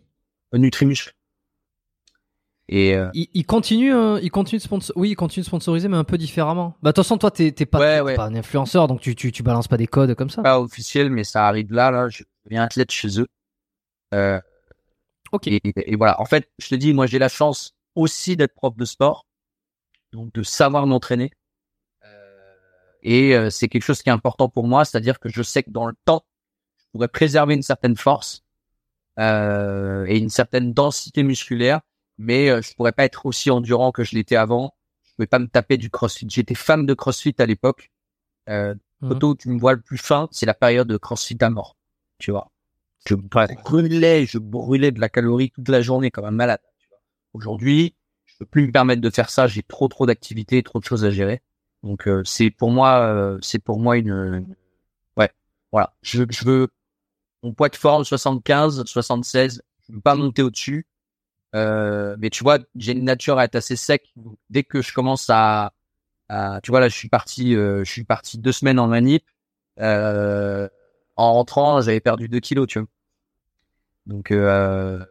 Nutrimuscle. 0.53 1.11
Et 2.67 2.95
il, 3.13 3.27
il 3.33 3.45
continue, 3.45 3.93
il 4.21 4.31
continue 4.31 4.57
de 4.57 4.63
sponsor... 4.63 4.95
Oui, 4.97 5.11
il 5.11 5.15
continue 5.15 5.43
de 5.43 5.47
sponsoriser, 5.47 5.87
mais 5.87 5.97
un 5.97 6.03
peu 6.03 6.17
différemment. 6.17 6.75
Bah, 6.81 6.91
de 6.91 6.95
toute 6.95 7.03
façon, 7.03 7.17
toi, 7.17 7.29
t'es 7.29 7.51
t'es 7.51 7.65
pas, 7.67 7.79
Ouais, 7.79 7.97
t'es 7.97 8.01
ouais. 8.01 8.15
pas 8.15 8.25
un 8.25 8.35
influenceur, 8.35 8.87
donc 8.87 9.01
tu, 9.01 9.15
tu, 9.15 9.31
tu 9.31 9.43
balances 9.43 9.67
pas 9.67 9.77
des 9.77 9.85
codes 9.85 10.15
comme 10.15 10.29
ça. 10.31 10.41
pas 10.41 10.59
officiel, 10.59 11.11
mais 11.11 11.23
ça 11.23 11.47
arrive 11.47 11.71
là. 11.71 11.91
Là, 11.91 12.09
je 12.09 12.23
deviens 12.45 12.63
athlète 12.63 12.91
chez 12.91 13.19
eux. 13.19 13.27
Euh, 14.13 14.39
ok. 15.35 15.47
et, 15.47 15.61
et 15.63 15.95
voilà. 15.95 16.19
En 16.21 16.25
fait, 16.25 16.49
je 16.59 16.69
te 16.69 16.75
dis, 16.75 16.93
moi, 16.93 17.07
j'ai 17.07 17.19
la 17.19 17.29
chance 17.29 17.75
aussi 17.95 18.35
d'être 18.35 18.53
prof 18.53 18.75
de 18.75 18.85
sport, 18.85 19.25
donc 20.11 20.33
de 20.33 20.43
savoir 20.43 20.87
m'entraîner. 20.87 21.31
Euh, 22.03 22.45
et 23.01 23.35
euh, 23.35 23.49
c'est 23.49 23.67
quelque 23.67 23.83
chose 23.83 24.01
qui 24.01 24.09
est 24.09 24.13
important 24.13 24.49
pour 24.49 24.67
moi, 24.67 24.85
c'est-à-dire 24.85 25.19
que 25.19 25.29
je 25.29 25.41
sais 25.41 25.63
que 25.63 25.71
dans 25.71 25.85
le 25.85 25.95
temps, 26.05 26.25
je 26.77 26.85
pourrais 26.91 27.07
préserver 27.07 27.55
une 27.55 27.63
certaine 27.63 27.95
force 27.95 28.43
euh, 29.19 30.05
et 30.07 30.17
une 30.17 30.29
certaine 30.29 30.73
densité 30.73 31.23
musculaire, 31.23 31.81
mais 32.17 32.49
euh, 32.49 32.61
je 32.61 32.73
pourrais 32.73 32.91
pas 32.91 33.05
être 33.05 33.25
aussi 33.25 33.49
endurant 33.49 33.91
que 33.91 34.03
je 34.03 34.15
l'étais 34.15 34.35
avant. 34.35 34.75
Je 35.03 35.13
pouvais 35.15 35.27
pas 35.27 35.39
me 35.39 35.47
taper 35.47 35.77
du 35.77 35.89
CrossFit. 35.89 36.27
J'étais 36.29 36.55
fan 36.55 36.85
de 36.85 36.93
CrossFit 36.93 37.35
à 37.39 37.45
l'époque. 37.45 37.91
Euh, 38.49 38.75
photo 39.01 39.29
où 39.29 39.35
tu 39.35 39.49
me 39.49 39.59
vois 39.59 39.73
le 39.73 39.81
plus 39.81 39.97
fin, 39.97 40.27
c'est 40.31 40.45
la 40.45 40.53
période 40.53 40.87
de 40.87 40.97
CrossFit 40.97 41.37
à 41.41 41.49
mort. 41.49 41.77
Tu 42.19 42.31
vois. 42.31 42.51
Je 43.07 43.15
brûlais, 43.15 44.25
je 44.25 44.37
brûlais 44.39 44.91
de 44.91 44.99
la 44.99 45.09
calorie 45.09 45.51
toute 45.51 45.69
la 45.69 45.81
journée 45.81 46.11
comme 46.11 46.25
un 46.25 46.31
malade. 46.31 46.59
Aujourd'hui, 47.33 47.95
je 48.25 48.35
peux 48.39 48.45
plus 48.45 48.67
me 48.67 48.71
permettre 48.71 49.01
de 49.01 49.09
faire 49.09 49.29
ça. 49.29 49.47
J'ai 49.47 49.63
trop, 49.63 49.87
trop 49.87 50.05
d'activités, 50.05 50.63
trop 50.63 50.79
de 50.79 50.85
choses 50.85 51.05
à 51.05 51.11
gérer. 51.11 51.41
Donc, 51.83 52.07
euh, 52.07 52.23
c'est 52.25 52.51
pour 52.51 52.71
moi, 52.71 53.01
euh, 53.01 53.39
c'est 53.41 53.59
pour 53.59 53.79
moi 53.79 53.97
une, 53.97 54.09
une- 54.11 54.55
ouais, 55.17 55.31
voilà. 55.71 55.95
Je, 56.03 56.23
je 56.29 56.45
veux 56.45 56.69
mon 57.43 57.53
poids 57.53 57.69
de 57.69 57.75
forme 57.77 58.05
75, 58.05 58.83
76. 58.85 59.61
Je 59.89 59.93
veux 59.95 60.01
pas 60.01 60.15
monter 60.15 60.43
au-dessus. 60.43 60.87
Euh, 61.55 62.15
mais 62.19 62.29
tu 62.29 62.43
vois, 62.43 62.59
j'ai 62.75 62.93
une 62.93 63.05
nature 63.05 63.39
à 63.39 63.45
être 63.45 63.55
assez 63.55 63.75
sec. 63.77 64.11
Donc, 64.17 64.37
dès 64.49 64.63
que 64.63 64.81
je 64.81 64.93
commence 64.93 65.29
à, 65.29 65.73
à- 66.29 66.61
tu 66.63 66.71
vois 66.71 66.81
là, 66.81 66.89
je 66.89 66.95
suis 66.97 67.09
parti, 67.09 67.55
euh, 67.55 67.83
je 67.85 67.91
suis 67.91 68.05
parti 68.05 68.37
deux 68.39 68.51
semaines 68.53 68.79
en 68.79 68.87
manip. 68.87 69.25
Euh, 69.79 70.69
en 71.17 71.33
rentrant, 71.33 71.81
j'avais 71.81 72.01
perdu 72.01 72.29
2 72.29 72.39
kilos, 72.41 72.67
tu 72.67 72.79
vois. 72.79 72.87
Donc 74.05 74.31
euh, 74.31 75.03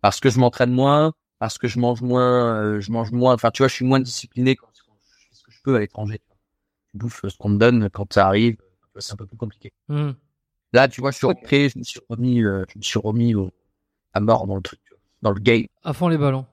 parce 0.00 0.20
que 0.20 0.30
je 0.30 0.38
m'entraîne 0.38 0.72
moins, 0.72 1.12
parce 1.38 1.58
que 1.58 1.68
je 1.68 1.78
mange 1.78 2.02
moins, 2.02 2.56
euh, 2.62 2.80
je 2.80 2.90
mange 2.92 3.10
moins. 3.12 3.34
Enfin, 3.34 3.50
tu 3.50 3.62
vois, 3.62 3.68
je 3.68 3.74
suis 3.74 3.84
moins 3.84 4.00
discipliné 4.00 4.56
quand, 4.56 4.66
quand 4.86 4.92
je 5.04 5.26
fais 5.28 5.34
ce 5.34 5.42
que 5.44 5.52
je 5.52 5.58
peux 5.62 5.76
à 5.76 5.78
l'étranger. 5.78 6.20
Je 6.94 6.98
bouffe 6.98 7.22
ce 7.26 7.36
qu'on 7.38 7.48
me 7.50 7.58
donne 7.58 7.88
quand 7.90 8.12
ça 8.12 8.26
arrive. 8.26 8.56
C'est 8.98 9.14
un 9.14 9.16
peu 9.16 9.26
plus 9.26 9.38
compliqué. 9.38 9.72
Hmm. 9.88 10.10
Là, 10.74 10.88
tu 10.88 11.00
vois, 11.00 11.10
je 11.10 11.16
suis 11.16 11.26
rentré, 11.26 11.68
je 11.70 11.78
me 11.78 11.82
suis 11.84 12.00
remis, 12.10 12.42
euh, 12.42 12.64
je 12.72 12.78
me 12.78 12.82
suis 12.82 12.98
remis 12.98 13.34
au- 13.34 13.50
à 14.12 14.20
mort 14.20 14.46
dans 14.46 14.56
le 14.56 14.62
truc, 14.62 14.80
dans 15.22 15.30
le 15.30 15.40
game. 15.40 15.64
À 15.82 15.92
fond 15.94 16.08
les 16.08 16.18
ballons. 16.18 16.44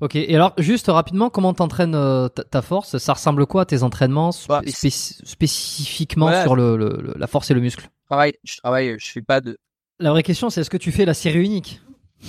Ok. 0.00 0.14
Et 0.16 0.34
alors, 0.34 0.54
juste 0.58 0.86
rapidement, 0.86 1.28
comment 1.30 1.52
t'entraînes 1.52 1.94
euh, 1.96 2.28
ta, 2.28 2.42
ta 2.44 2.62
force? 2.62 2.96
Ça 2.98 3.12
ressemble 3.12 3.44
quoi 3.46 3.62
à 3.62 3.64
tes 3.66 3.82
entraînements 3.82 4.30
sp- 4.30 4.48
Bah, 4.48 4.62
spéci- 4.64 5.20
spécifiquement 5.26 6.28
sur 6.42 6.54
le, 6.56 6.76
le- 6.76 7.00
le- 7.02 7.14
la 7.16 7.26
force 7.26 7.50
et 7.50 7.54
le 7.54 7.60
muscle? 7.60 7.82
Je 7.84 8.06
travaille, 8.06 8.32
je 8.44 8.56
travaille, 8.58 8.96
je 8.98 9.10
fais 9.10 9.22
pas 9.22 9.40
de, 9.40 9.58
La 10.00 10.10
vraie 10.10 10.22
question, 10.22 10.50
c'est 10.50 10.62
est-ce 10.62 10.70
que 10.70 10.76
tu 10.76 10.90
fais 10.92 11.04
la 11.04 11.14
série 11.14 11.44
unique? 11.44 11.80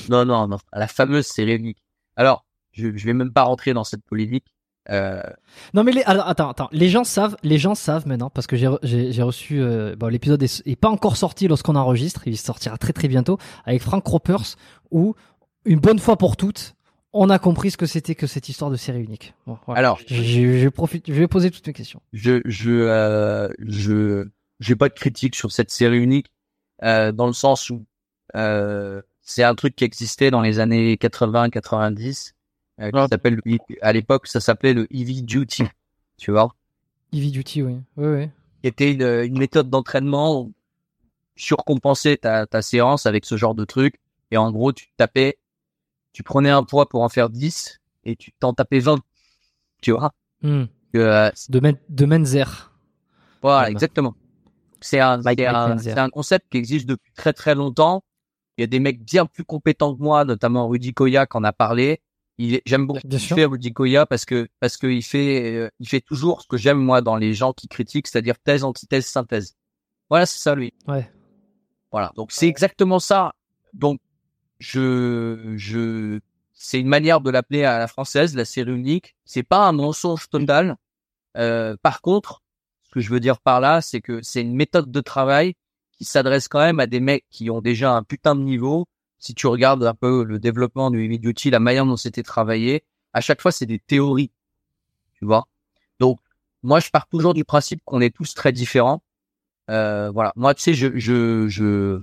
Non, 0.10 0.26
non, 0.26 0.48
non, 0.48 0.58
la 0.74 0.88
fameuse 0.88 1.26
série 1.26 1.56
unique. 1.56 1.82
Alors, 2.16 2.46
je, 2.72 2.96
je 2.96 3.06
vais 3.06 3.14
même 3.14 3.32
pas 3.32 3.44
rentrer 3.44 3.74
dans 3.74 3.84
cette 3.84 4.04
polémique. 4.04 4.46
Euh, 4.90 5.22
Non 5.74 5.84
mais 5.84 5.92
les, 5.92 6.02
alors, 6.04 6.28
attends, 6.28 6.50
attends, 6.50 6.70
les 6.72 6.90
gens 6.90 7.04
savent, 7.04 7.38
les 7.44 7.58
gens 7.58 7.76
savent 7.76 8.08
maintenant 8.08 8.30
parce 8.30 8.48
que 8.48 8.56
j'ai 8.58 8.68
re- 8.68 8.80
j'ai 8.84 9.12
j'ai 9.12 9.22
reçu, 9.22 9.62
euh, 9.62 9.96
bon, 9.96 10.08
l'épisode 10.08 10.42
est, 10.42 10.64
est 10.66 10.76
pas 10.76 10.90
encore 10.90 11.18
sorti 11.18 11.48
lorsqu'on 11.48 11.76
enregistre, 11.76 12.24
il 12.28 12.38
sortira 12.38 12.78
très 12.78 12.92
très 12.92 13.08
bientôt 13.08 13.38
avec 13.66 13.82
Frank 13.82 14.06
Ropers 14.06 14.56
où 14.90 15.14
une 15.66 15.80
bonne 15.80 16.00
fois 16.00 16.18
pour 16.18 16.36
toutes, 16.36 16.74
on 17.14 17.30
a 17.30 17.38
compris 17.38 17.70
ce 17.72 17.78
que 17.78 17.86
c'était 17.86 18.16
que 18.16 18.26
cette 18.28 18.50
histoire 18.50 18.72
de 18.72 18.76
série 18.76 19.02
unique. 19.04 19.34
Bon, 19.46 19.58
voilà. 19.68 19.80
Alors, 19.80 20.00
je, 20.08 20.16
je, 20.16 20.58
je 20.60 20.70
profite, 20.70 21.06
je 21.08 21.14
vais 21.14 21.28
poser 21.28 21.52
toutes 21.52 21.68
mes 21.68 21.74
questions. 21.74 22.02
je 22.12 22.42
je 22.46 22.72
euh, 22.72 23.50
je 23.60 24.28
j'ai 24.60 24.76
pas 24.76 24.90
de 24.90 24.94
critique 24.96 25.36
sur 25.36 25.52
cette 25.52 25.70
série 25.72 26.00
unique 26.00 26.32
euh, 26.84 27.12
dans 27.12 27.28
le 27.28 27.34
sens 27.34 27.70
où 27.70 27.84
euh, 28.36 29.02
c'est 29.22 29.44
un 29.44 29.56
truc 29.56 29.76
qui 29.76 29.84
existait 29.84 30.32
dans 30.32 30.42
les 30.42 30.60
années 30.60 30.98
80 30.98 31.50
90 31.50 32.34
euh, 32.80 32.92
qui 32.92 33.08
s'appelle 33.10 33.40
le- 33.44 33.58
à 33.82 33.92
l'époque 33.94 34.28
ça 34.28 34.40
s'appelait 34.40 34.74
le 34.74 34.88
heavy 34.94 35.22
duty 35.24 35.64
tu 36.18 36.32
vois 36.32 36.56
Heavy 37.14 37.32
duty, 37.32 37.62
oui, 37.62 37.78
oui, 37.98 38.08
oui. 38.08 38.30
qui 38.62 38.68
était 38.68 38.92
une, 38.94 39.02
une 39.04 39.38
méthode 39.38 39.70
d'entraînement 39.70 40.50
surcompenser 41.36 42.18
ta 42.18 42.46
ta 42.46 42.62
séance 42.62 43.06
avec 43.06 43.26
ce 43.26 43.38
genre 43.38 43.56
de 43.56 43.66
truc 43.66 43.96
et 44.32 44.38
en 44.38 44.52
gros 44.52 44.72
tu 44.74 44.88
tapais 44.98 45.38
tu 46.14 46.24
prenais 46.24 46.50
un 46.50 46.64
poids 46.64 46.88
pour 46.90 47.04
en 47.04 47.10
faire 47.10 47.30
10 47.30 47.80
et 48.06 48.16
tu 48.16 48.32
t'en 48.34 48.54
tapais 48.54 48.80
20 48.80 49.00
tu 49.82 49.92
vois 49.92 50.12
Hmm. 50.44 50.64
Euh, 50.96 51.30
De, 51.50 51.60
Men- 51.60 51.78
de 51.90 52.06
Menzer. 52.06 52.72
Voilà, 53.44 53.58
Voilà. 53.60 53.70
exactement. 53.70 54.16
C'est 54.82 55.00
un, 55.00 55.22
un, 55.26 55.98
un 55.98 56.10
concept 56.10 56.48
qui 56.50 56.58
existe 56.58 56.88
depuis 56.88 57.12
très 57.14 57.34
très 57.34 57.56
longtemps. 57.56 58.04
Il 58.58 58.62
y 58.62 58.64
a 58.64 58.68
des 58.68 58.80
mecs 58.80 59.04
bien 59.04 59.26
plus 59.26 59.44
compétents 59.44 59.96
que 59.96 60.02
moi, 60.02 60.26
notamment 60.26 60.68
Rudy 60.68 60.94
Koya 60.94 61.26
qui 61.26 61.38
en 61.38 61.44
a 61.44 61.54
parlé. 61.54 62.02
J'aime 62.66 62.88
beaucoup 62.88 63.02
Bien 63.06 63.20
ce 63.20 63.34
qu'il 63.34 63.46
Rudy 63.46 63.72
Koya 63.72 64.06
parce 64.06 64.26
que 64.26 64.48
parce 64.60 64.78
que 64.78 64.88
il 64.88 65.04
fait 65.04 65.56
euh, 65.56 65.70
il 65.80 65.88
fait 65.88 66.02
toujours 66.02 66.42
ce 66.42 66.48
que 66.48 66.58
j'aime 66.58 66.80
moi 66.80 67.02
dans 67.02 67.16
les 67.16 67.34
gens 67.34 67.54
qui 67.54 67.68
critiquent, 67.68 68.08
c'est-à-dire 68.08 68.40
thèse, 68.40 68.64
antithèse, 68.64 69.06
synthèse. 69.06 69.56
Voilà, 70.10 70.26
c'est 70.26 70.40
ça 70.40 70.56
lui. 70.56 70.74
Ouais. 70.88 71.10
Voilà, 71.92 72.12
donc 72.16 72.32
c'est 72.32 72.48
exactement 72.48 73.00
ça. 73.00 73.34
Donc 73.74 74.00
je 74.60 75.54
je 75.56 76.20
c'est 76.54 76.80
une 76.80 76.88
manière 76.88 77.22
de 77.22 77.30
l'appeler 77.30 77.64
à 77.64 77.78
la 77.78 77.88
française, 77.88 78.36
la 78.36 78.46
série 78.46 78.72
unique. 78.72 79.16
C'est 79.26 79.44
pas 79.44 79.68
un 79.68 79.72
mensonge 79.72 80.28
total. 80.30 80.78
Euh, 81.38 81.76
par 81.82 82.02
contre, 82.02 82.42
ce 82.92 82.96
que 82.96 83.00
je 83.00 83.10
veux 83.10 83.22
dire 83.22 83.40
par 83.40 83.62
là, 83.62 83.80
c'est 83.80 84.02
que 84.02 84.22
c'est 84.22 84.42
une 84.42 84.54
méthode 84.54 84.92
de 84.92 85.00
travail 85.00 85.54
qui 85.94 86.04
s'adresse 86.04 86.50
quand 86.50 86.60
même 86.60 86.82
à 86.82 86.88
des 86.88 87.00
mecs 87.00 87.24
qui 87.30 87.50
ont 87.50 87.62
déjà 87.62 87.94
un 87.94 88.04
putain 88.04 88.36
de 88.36 88.42
niveau. 88.42 88.86
Si 89.18 89.34
tu 89.34 89.48
regardes 89.48 89.82
un 89.86 89.94
peu 89.94 90.26
le 90.26 90.40
développement 90.40 90.92
du 90.92 91.06
heavy 91.06 91.18
duty, 91.18 91.52
la 91.52 91.62
manière 91.62 91.86
dont 91.86 91.96
c'était 91.96 92.24
travaillé, 92.24 92.84
à 93.14 93.22
chaque 93.22 93.42
fois 93.42 93.54
c'est 93.54 93.66
des 93.66 93.80
théories, 93.80 94.32
tu 95.14 95.26
vois? 95.26 95.48
Donc 96.00 96.20
moi 96.64 96.82
je 96.82 96.90
pars 96.90 97.08
toujours 97.08 97.34
du 97.34 97.46
principe 97.46 97.82
qu'on 97.86 98.02
est 98.02 98.14
tous 98.14 98.34
très 98.34 98.52
différents. 98.52 99.02
Euh, 99.70 100.12
voilà, 100.12 100.34
moi 100.36 100.54
tu 100.54 100.62
sais, 100.62 100.74
je 100.74 100.90
je 101.00 101.48
je 101.48 102.02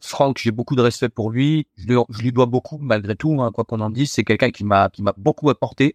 Franck, 0.00 0.38
j'ai 0.38 0.50
beaucoup 0.50 0.76
de 0.76 0.82
respect 0.82 1.10
pour 1.10 1.30
lui. 1.30 1.66
Je 1.76 1.86
lui, 2.22 2.32
dois 2.32 2.46
beaucoup 2.46 2.78
malgré 2.78 3.16
tout, 3.16 3.42
hein, 3.42 3.52
quoi 3.52 3.64
qu'on 3.64 3.80
en 3.80 3.90
dise. 3.90 4.10
C'est 4.10 4.24
quelqu'un 4.24 4.50
qui 4.50 4.64
m'a 4.64 4.88
qui 4.88 5.02
m'a 5.02 5.12
beaucoup 5.18 5.50
apporté. 5.50 5.94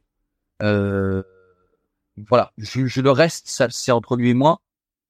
Euh, 0.61 1.24
voilà, 2.30 2.52
je, 2.58 2.86
je 2.88 3.02
le 3.02 3.12
reste, 3.12 3.48
ça 3.48 3.68
c'est 3.70 3.92
entre 3.92 4.16
lui 4.16 4.30
et 4.30 4.34
moi. 4.34 4.62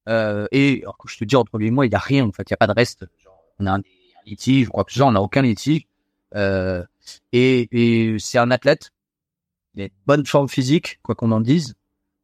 Euh, 0.09 0.47
et 0.51 0.79
alors 0.83 0.97
je 1.07 1.17
te 1.17 1.23
dis 1.25 1.35
entre 1.35 1.57
lui 1.57 1.67
et 1.67 1.71
moi, 1.71 1.85
il 1.85 1.91
y 1.91 1.95
a 1.95 1.99
rien 1.99 2.25
en 2.25 2.31
fait, 2.31 2.43
il 2.49 2.51
y 2.51 2.53
a 2.53 2.57
pas 2.57 2.67
de 2.67 2.73
reste. 2.73 3.05
Genre, 3.23 3.37
on 3.59 3.65
a 3.65 3.71
un, 3.71 3.79
un 3.79 3.81
litige, 4.25 4.65
je 4.65 4.69
crois 4.69 4.83
que 4.83 4.93
ça, 4.93 5.05
on 5.05 5.11
n'a 5.11 5.21
aucun 5.21 5.41
litige. 5.41 5.85
Euh, 6.35 6.83
et 7.31 7.67
et 7.71 8.19
c'est 8.19 8.37
un 8.37 8.51
athlète, 8.51 8.91
il 9.75 9.81
a 9.83 9.85
une 9.85 9.91
bonne 10.05 10.25
forme 10.25 10.49
physique, 10.49 10.99
quoi 11.03 11.15
qu'on 11.15 11.31
en 11.31 11.41
dise. 11.41 11.75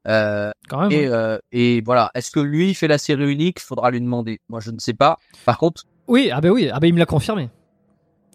Euh, 0.07 0.51
Quand 0.67 0.81
même. 0.81 0.91
et, 0.91 1.07
ouais. 1.07 1.13
euh, 1.13 1.37
et 1.53 1.81
voilà, 1.81 2.11
est-ce 2.13 2.29
que 2.31 2.41
lui 2.41 2.73
fait 2.73 2.89
la 2.89 2.97
série 2.97 3.31
unique? 3.31 3.59
Faudra 3.61 3.89
lui 3.91 4.01
demander. 4.01 4.41
Moi, 4.49 4.59
je 4.59 4.71
ne 4.71 4.79
sais 4.79 4.93
pas. 4.93 5.17
Par 5.45 5.57
contre, 5.57 5.83
Oui, 6.09 6.29
ah 6.33 6.41
ben 6.41 6.49
oui, 6.51 6.69
ah 6.73 6.79
ben 6.81 6.87
il 6.87 6.93
me 6.93 6.99
l'a 6.99 7.05
confirmé. 7.05 7.49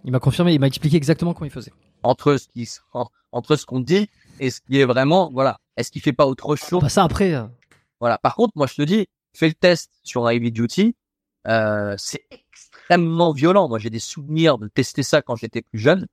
Il 0.05 0.13
m'a 0.13 0.21
confirmé, 0.21 0.55
il 0.55 0.61
m'a 0.61 0.67
expliqué 0.69 0.97
exactement 0.97 1.35
comment 1.35 1.45
il 1.47 1.51
faisait. 1.53 1.73
entre 2.03 2.37
ce 2.39 2.49
qui 2.49 2.67
entre 3.33 3.57
ce 3.57 3.67
qu'on 3.67 3.81
dit 3.81 4.09
et 4.41 4.49
ce 4.51 4.61
qui 4.63 4.81
est 4.81 4.87
vraiment, 4.87 5.31
voilà, 5.31 5.59
est-ce 5.79 5.91
qu'il 5.91 6.03
fait 6.03 6.13
pas 6.13 6.27
autre 6.27 6.57
chose? 6.57 6.83
Bah 6.83 6.89
ça 6.89 7.05
après, 7.05 7.35
euh, 7.35 7.45
Voilà. 8.01 8.19
Par 8.19 8.35
contre, 8.35 8.53
moi, 8.57 8.67
je 8.67 8.75
te 8.75 8.83
dis, 8.83 9.07
fais 9.35 9.49
le 9.49 9.55
test 9.55 9.91
sur 10.03 10.27
un 10.27 10.31
heavy 10.31 10.53
duty. 10.53 10.95
Euh, 11.47 11.95
c'est 11.99 12.25
extrêmement 12.31 13.33
violent. 13.33 13.69
Moi, 13.69 13.79
j'ai 13.79 13.91
des 13.91 13.99
souvenirs 13.99 14.59
de 14.59 14.69
tester 14.69 15.03
ça 15.03 15.23
quand 15.23 15.37
j'étais 15.37 15.63
plus 15.63 15.79
jeune. 15.79 16.07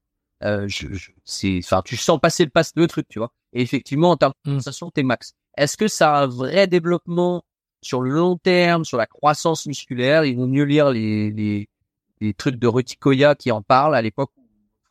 Euh, 0.43 0.67
je, 0.67 0.93
je- 0.93 1.11
c'est, 1.23 1.59
enfin, 1.63 1.81
tu 1.83 1.97
sens 1.97 2.19
passer 2.19 2.43
le 2.43 2.49
passe 2.51 2.71
le 2.75 2.87
truc, 2.87 3.07
tu 3.09 3.19
vois. 3.19 3.31
Et 3.53 3.61
effectivement, 3.61 4.11
en 4.11 4.17
termes 4.17 4.33
de 4.45 4.51
Mm. 4.51 4.55
sensation, 4.59 4.91
t'es 4.91 5.03
max. 5.03 5.33
Est-ce 5.57 5.77
que 5.77 5.87
ça 5.87 6.15
a 6.15 6.23
un 6.23 6.27
vrai 6.27 6.67
développement 6.67 7.43
sur 7.81 8.01
le 8.01 8.09
long 8.11 8.37
terme, 8.37 8.83
sur 8.85 8.97
la 8.97 9.05
croissance 9.07 9.65
musculaire? 9.65 10.25
Il 10.25 10.35
vaut 10.37 10.47
mieux 10.47 10.63
lire 10.65 10.89
les, 10.91 11.31
les, 11.31 11.69
des 12.21 12.33
trucs 12.33 12.55
de 12.57 12.67
Ruticoya 12.67 13.35
qui 13.35 13.51
en 13.51 13.61
parlent 13.61 13.95
à 13.95 14.01
l'époque 14.01 14.31
où 14.37 14.41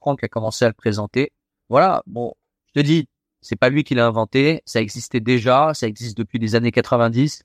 Franck 0.00 0.24
a 0.24 0.28
commencé 0.28 0.64
à 0.64 0.68
le 0.68 0.74
présenter. 0.74 1.32
Voilà, 1.68 2.02
bon, 2.06 2.34
je 2.74 2.80
te 2.80 2.84
dis, 2.84 3.06
c'est 3.44 3.56
pas 3.56 3.68
lui 3.68 3.84
qui 3.84 3.94
l'a 3.94 4.06
inventé, 4.06 4.62
ça 4.64 4.80
existait 4.80 5.20
déjà, 5.20 5.74
ça 5.74 5.86
existe 5.86 6.16
depuis 6.16 6.38
les 6.38 6.54
années 6.54 6.72
90. 6.72 7.44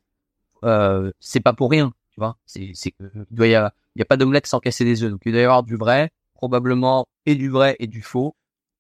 Euh, 0.64 1.12
c'est 1.20 1.42
pas 1.42 1.52
pour 1.52 1.70
rien, 1.70 1.92
tu 2.12 2.22
vois. 2.22 2.38
C'est, 2.46 2.72
c'est 2.74 2.94
il 3.00 3.26
doit 3.36 3.48
y 3.48 3.56
avoir, 3.56 3.72
il 3.96 4.00
y 4.00 4.02
a 4.02 4.06
pas 4.06 4.16
d'omelette 4.16 4.48
sans 4.48 4.60
casser 4.60 4.86
des 4.86 5.04
œufs. 5.04 5.12
Donc 5.12 5.22
il 5.26 5.34
doit 5.34 5.42
y 5.42 5.44
avoir 5.44 5.62
du 5.62 5.76
vrai, 5.76 6.12
probablement 6.36 7.06
et 7.26 7.36
du 7.36 7.50
vrai 7.50 7.76
et 7.80 7.88
du 7.88 8.02
faux. 8.02 8.34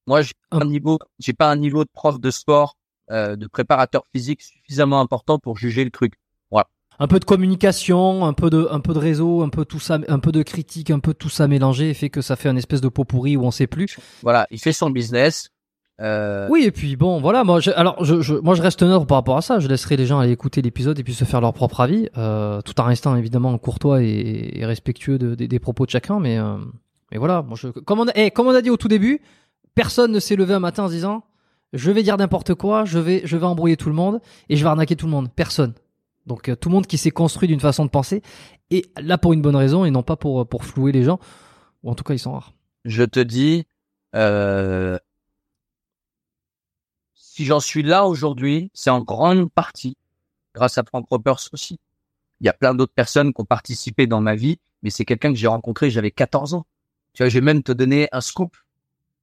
Moi, 0.07 0.22
j'ai 0.22 0.31
pas 0.49 0.59
un 0.61 0.65
niveau, 0.65 0.98
j'ai 1.19 1.33
pas 1.33 1.51
un 1.51 1.57
niveau 1.57 1.83
de 1.83 1.89
prof 1.91 2.22
de 2.22 2.31
sport, 2.31 2.77
euh, 3.11 3.35
de 3.35 3.48
préparateur 3.48 4.03
physique 4.14 4.41
suffisamment 4.41 5.01
important 5.01 5.39
pour 5.39 5.57
juger 5.57 5.83
le 5.83 5.91
truc. 5.91 6.14
Voilà. 6.51 6.67
Un 6.99 7.07
peu 7.07 7.19
de 7.19 7.25
communication, 7.25 8.25
un 8.25 8.33
peu 8.33 8.49
de, 8.49 8.65
un 8.72 8.80
peu 8.80 8.93
de 8.93 8.99
réseau, 8.99 9.43
un 9.43 9.49
peu 9.49 9.65
tout 9.65 9.81
ça, 9.81 9.99
un 10.07 10.19
peu 10.19 10.31
de 10.31 10.41
critique, 10.41 10.89
un 10.89 10.99
peu 10.99 11.14
tout 11.14 11.30
ça 11.30 11.49
mélangé, 11.49 11.93
fait 11.93 12.09
que 12.09 12.22
ça 12.22 12.38
fait 12.38 12.48
une 12.48 12.57
espèce 12.57 12.80
de 12.80 12.88
pot 12.88 13.03
pourri 13.03 13.35
où 13.35 13.43
on 13.43 13.51
sait 13.51 13.67
plus. 13.67 13.99
Voilà, 14.22 14.48
il 14.51 14.59
fait 14.59 14.72
son 14.72 14.89
business. 14.89 15.49
Euh... 16.01 16.47
Oui, 16.49 16.63
et 16.63 16.71
puis 16.71 16.95
bon, 16.95 17.19
voilà, 17.19 17.43
moi, 17.43 17.59
je, 17.59 17.71
alors, 17.71 18.03
je, 18.03 18.21
je, 18.21 18.35
moi, 18.35 18.55
je 18.55 18.61
reste 18.61 18.83
neutre 18.83 19.05
par 19.05 19.17
rapport 19.17 19.37
à 19.37 19.41
ça. 19.41 19.59
Je 19.59 19.67
laisserai 19.67 19.97
les 19.97 20.05
gens 20.05 20.19
aller 20.19 20.31
écouter 20.31 20.61
l'épisode 20.61 20.97
et 20.97 21.03
puis 21.03 21.13
se 21.13 21.25
faire 21.25 21.41
leur 21.41 21.53
propre 21.53 21.81
avis, 21.81 22.07
euh, 22.17 22.61
tout 22.61 22.79
en 22.79 22.85
restant 22.85 23.15
évidemment 23.15 23.57
courtois 23.57 24.01
et, 24.01 24.59
et 24.59 24.65
respectueux 24.65 25.17
de, 25.17 25.35
de, 25.35 25.45
des 25.45 25.59
propos 25.59 25.85
de 25.85 25.91
chacun. 25.91 26.19
Mais, 26.19 26.37
euh, 26.37 26.55
mais 27.11 27.17
voilà, 27.17 27.41
moi, 27.41 27.57
je, 27.59 27.67
comme 27.67 27.99
on, 27.99 28.07
a, 28.07 28.11
eh, 28.15 28.31
comme 28.31 28.47
on 28.47 28.55
a 28.55 28.61
dit 28.61 28.69
au 28.69 28.77
tout 28.77 28.87
début, 28.87 29.21
personne 29.75 30.11
ne 30.11 30.19
s'est 30.19 30.35
levé 30.35 30.53
un 30.53 30.59
matin 30.59 30.83
en 30.83 30.87
se 30.87 30.93
disant, 30.93 31.23
je 31.73 31.91
vais 31.91 32.01
dire 32.01 32.15
n'importe 32.15 32.53
quoi, 32.53 32.85
je 32.85 32.97
vais, 32.97 33.21
je 33.25 33.35
vais 33.35 33.45
embrouiller 33.45 33.75
tout 33.75 33.89
le 33.89 33.95
monde 33.95 34.21
et 34.47 34.55
je 34.55 34.63
vais 34.63 34.69
arnaquer 34.69 34.95
tout 34.95 35.05
le 35.05 35.11
monde. 35.11 35.29
Personne. 35.35 35.73
Donc 36.25 36.47
euh, 36.47 36.55
tout 36.55 36.69
le 36.69 36.75
monde 36.75 36.87
qui 36.87 36.97
s'est 36.97 37.11
construit 37.11 37.47
d'une 37.47 37.59
façon 37.59 37.85
de 37.85 37.89
penser 37.89 38.21
et 38.71 38.85
là 39.01 39.17
pour 39.17 39.33
une 39.33 39.41
bonne 39.41 39.55
raison 39.55 39.83
et 39.83 39.91
non 39.91 40.03
pas 40.03 40.15
pour 40.15 40.47
pour 40.47 40.63
flouer 40.63 40.91
les 40.91 41.03
gens. 41.03 41.19
Ou 41.83 41.91
en 41.91 41.95
tout 41.95 42.03
cas, 42.03 42.13
ils 42.13 42.19
sont 42.19 42.31
rares. 42.31 42.53
Je 42.85 43.03
te 43.03 43.19
dis. 43.19 43.65
Euh 44.15 44.97
si 47.39 47.45
j'en 47.45 47.61
suis 47.61 47.83
là 47.83 48.05
aujourd'hui, 48.05 48.69
c'est 48.73 48.89
en 48.89 48.99
grande 48.99 49.49
partie 49.49 49.95
grâce 50.53 50.77
à 50.77 50.83
Frank 50.83 51.07
Ropers 51.07 51.39
aussi. 51.53 51.79
Il 52.41 52.45
y 52.45 52.49
a 52.49 52.53
plein 52.53 52.73
d'autres 52.73 52.91
personnes 52.93 53.33
qui 53.33 53.39
ont 53.39 53.45
participé 53.45 54.07
dans 54.07 54.19
ma 54.19 54.35
vie, 54.35 54.59
mais 54.83 54.89
c'est 54.89 55.05
quelqu'un 55.05 55.31
que 55.31 55.39
j'ai 55.39 55.47
rencontré, 55.47 55.89
j'avais 55.89 56.11
14 56.11 56.53
ans. 56.53 56.65
Tu 57.13 57.23
vois, 57.23 57.29
je 57.29 57.35
vais 57.35 57.45
même 57.45 57.63
te 57.63 57.71
donner 57.71 58.09
un 58.11 58.19
scoop. 58.19 58.57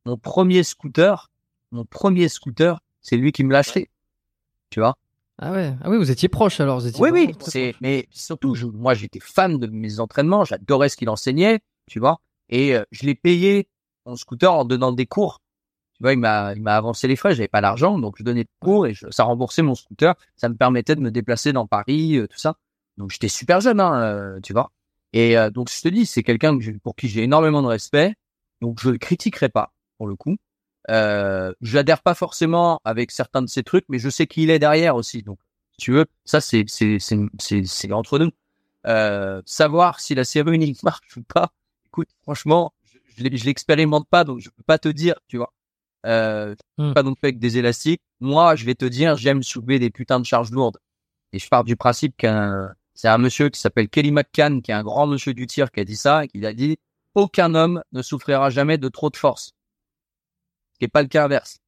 Mon 0.06 0.16
premier 0.16 0.62
scooter, 0.62 1.30
mon 1.72 1.84
premier 1.84 2.30
scooter, 2.30 2.80
c'est 3.02 3.18
lui 3.18 3.32
qui 3.32 3.44
me 3.44 3.52
l'a 3.52 3.58
acheté. 3.58 3.90
Tu 4.70 4.80
vois? 4.80 4.96
Ah 5.36 5.52
ouais, 5.52 5.74
ah 5.82 5.90
oui, 5.90 5.98
vous 5.98 6.10
étiez 6.10 6.30
proche 6.30 6.58
alors. 6.58 6.80
Vous 6.80 6.86
étiez 6.86 7.02
oui, 7.02 7.10
oui. 7.12 7.34
C'est, 7.40 7.74
mais 7.82 8.08
surtout, 8.12 8.54
je, 8.54 8.64
moi, 8.64 8.94
j'étais 8.94 9.20
fan 9.20 9.58
de 9.58 9.66
mes 9.66 10.00
entraînements, 10.00 10.46
j'adorais 10.46 10.88
ce 10.88 10.96
qu'il 10.96 11.10
enseignait, 11.10 11.60
tu 11.86 12.00
vois, 12.00 12.22
et 12.48 12.76
euh, 12.76 12.84
je 12.92 13.04
l'ai 13.04 13.14
payé 13.14 13.68
mon 14.06 14.16
scooter 14.16 14.50
en 14.50 14.64
donnant 14.64 14.92
des 14.92 15.04
cours 15.04 15.42
tu 15.97 16.02
vois, 16.02 16.12
il 16.12 16.18
m'a, 16.18 16.52
il 16.55 16.62
m'a 16.62 16.76
avancé 16.76 17.08
les 17.08 17.16
frais, 17.16 17.34
j'avais 17.34 17.49
pas 17.49 17.60
l'argent, 17.62 17.99
donc 17.99 18.16
je 18.18 18.23
donnais 18.23 18.44
de 18.44 18.50
cours 18.60 18.86
et 18.86 18.94
je, 18.94 19.07
ça 19.10 19.25
remboursait 19.25 19.62
mon 19.62 19.75
scooter. 19.75 20.15
Ça 20.36 20.49
me 20.49 20.55
permettait 20.55 20.94
de 20.94 21.00
me 21.00 21.10
déplacer 21.10 21.52
dans 21.52 21.66
Paris, 21.66 22.18
euh, 22.18 22.26
tout 22.26 22.39
ça. 22.39 22.57
Donc 22.99 23.10
j'étais 23.10 23.28
super 23.28 23.60
jeune, 23.60 23.81
hein, 23.81 24.02
euh, 24.02 24.41
tu 24.42 24.52
vois. 24.52 24.73
Et 25.12 25.39
euh, 25.39 25.50
donc 25.50 25.70
je 25.70 25.81
te 25.81 25.89
dis, 25.89 26.05
c'est 26.05 26.23
quelqu'un 26.23 26.58
pour 26.83 26.97
qui 26.97 27.08
j'ai 27.08 27.23
énormément 27.23 27.62
de 27.62 27.68
respect. 27.68 28.15
Donc 28.60 28.78
je 28.81 28.91
le 28.91 28.99
critiquerai 28.99 29.49
pas 29.49 29.73
pour 29.97 30.07
le 30.07 30.16
coup. 30.16 30.36
Euh, 30.91 31.52
j'adhère 31.62 32.02
pas 32.02 32.15
forcément 32.15 32.81
avec 32.84 33.10
certains 33.10 33.42
de 33.42 33.49
ses 33.49 33.62
trucs, 33.62 33.86
mais 33.89 33.99
je 33.99 34.08
sais 34.08 34.26
qui 34.26 34.42
il 34.42 34.50
est 34.50 34.58
derrière 34.58 34.97
aussi. 34.97 35.23
Donc 35.23 35.39
si 35.73 35.78
tu 35.78 35.92
veux, 35.92 36.07
ça 36.25 36.41
c'est 36.41 36.65
c'est 36.68 36.99
c'est 37.00 37.18
c'est, 37.39 37.65
c'est 37.65 37.92
entre 37.92 38.18
nous. 38.18 38.31
Euh, 38.86 39.42
savoir 39.47 40.00
si 40.00 40.15
la 40.15 40.23
unique 40.34 40.83
marche 40.84 41.16
ou 41.16 41.23
pas. 41.23 41.52
Écoute, 41.86 42.08
franchement, 42.23 42.73
je, 43.16 43.25
je 43.33 43.44
l'expérimente 43.44 44.08
pas, 44.08 44.25
donc 44.25 44.41
je 44.41 44.50
peux 44.50 44.62
pas 44.65 44.78
te 44.78 44.89
dire, 44.89 45.15
tu 45.28 45.39
vois. 45.39 45.52
Euh, 46.07 46.55
hmm. 46.78 46.93
pas 46.93 47.02
donc 47.02 47.18
fait 47.20 47.28
avec 47.28 47.39
des 47.39 47.59
élastiques. 47.59 48.01
Moi, 48.20 48.55
je 48.57 48.65
vais 48.65 48.75
te 48.75 48.85
dire, 48.85 49.17
j'aime 49.17 49.43
soulever 49.43 49.78
des 49.78 49.91
putains 49.91 50.20
de 50.20 50.25
charges 50.25 50.51
lourdes. 50.51 50.78
Et 51.33 51.39
je 51.39 51.49
pars 51.49 51.65
du 51.65 51.76
principe 51.76 52.17
qu'un, 52.17 52.73
c'est 52.94 53.09
un 53.09 53.18
monsieur 53.18 53.49
qui 53.51 53.60
s'appelle 53.60 53.89
Kelly 53.89 54.12
McCann, 54.12 54.62
qui 54.62 54.70
est 54.70 54.75
un 54.75 54.85
grand 54.85 55.07
monsieur 55.07 55.35
du 55.35 55.47
tir, 55.47 55.70
qui 55.70 55.81
a 55.81 55.85
dit 55.85 55.97
ça, 55.97 56.25
et 56.25 56.28
qui 56.28 56.44
a 56.47 56.52
dit, 56.52 56.78
aucun 57.15 57.55
homme 57.55 57.83
ne 57.93 58.02
souffrira 58.02 58.51
jamais 58.51 58.78
de 58.78 58.89
trop 58.89 59.10
de 59.10 59.17
force. 59.17 59.52
Ce 60.73 60.78
qui 60.78 60.85
n'est 60.85 60.89
pas 60.89 61.02
le 61.02 61.09
cas 61.09 61.25
inverse. 61.25 61.59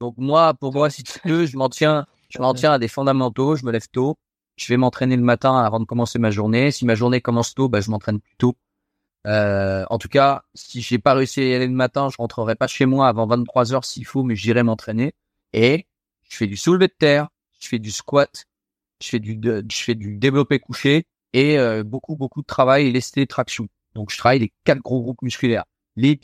Donc 0.00 0.14
moi, 0.18 0.54
pour 0.54 0.74
moi, 0.74 0.90
si 0.90 1.04
tu 1.04 1.18
veux, 1.24 1.46
je 1.46 1.56
m'en 1.56 1.68
tiens, 1.68 2.06
je 2.28 2.38
m'en 2.40 2.52
tiens 2.52 2.72
à 2.72 2.78
des 2.78 2.88
fondamentaux, 2.88 3.56
je 3.56 3.64
me 3.64 3.72
lève 3.72 3.88
tôt, 3.90 4.16
je 4.56 4.68
vais 4.68 4.76
m'entraîner 4.76 5.16
le 5.16 5.22
matin 5.22 5.56
avant 5.56 5.80
de 5.80 5.84
commencer 5.84 6.18
ma 6.18 6.30
journée. 6.30 6.70
Si 6.70 6.84
ma 6.84 6.94
journée 6.94 7.20
commence 7.20 7.54
tôt, 7.54 7.68
bah, 7.68 7.80
je 7.80 7.90
m'entraîne 7.90 8.20
plus 8.20 8.36
tôt. 8.36 8.56
Euh, 9.26 9.84
en 9.90 9.98
tout 9.98 10.08
cas, 10.08 10.44
si 10.54 10.80
j'ai 10.80 10.98
pas 10.98 11.14
réussi 11.14 11.40
à 11.40 11.44
y 11.44 11.54
aller 11.54 11.66
le 11.66 11.72
matin, 11.72 12.08
je 12.10 12.16
rentrerai 12.18 12.54
pas 12.54 12.68
chez 12.68 12.86
moi 12.86 13.08
avant 13.08 13.26
23 13.26 13.74
heures 13.74 13.84
s'il 13.84 14.06
faut, 14.06 14.22
mais 14.22 14.36
j'irai 14.36 14.62
m'entraîner. 14.62 15.14
Et 15.52 15.86
je 16.22 16.36
fais 16.36 16.46
du 16.46 16.56
soulevé 16.56 16.88
de 16.88 16.94
terre, 16.98 17.28
je 17.58 17.68
fais 17.68 17.78
du 17.78 17.90
squat, 17.90 18.46
je 19.02 19.08
fais 19.08 19.18
du, 19.18 19.40
je 19.42 19.76
fais 19.76 19.94
du 19.94 20.16
développé 20.16 20.58
couché 20.60 21.06
et 21.32 21.58
euh, 21.58 21.82
beaucoup 21.84 22.16
beaucoup 22.16 22.40
de 22.42 22.46
travail 22.46 22.86
et 22.86 22.92
lesté 22.92 23.26
traction. 23.26 23.68
Donc 23.94 24.10
je 24.10 24.18
travaille 24.18 24.38
les 24.40 24.52
quatre 24.64 24.80
gros 24.80 25.02
groupes 25.02 25.22
musculaires, 25.22 25.64
les 25.96 26.20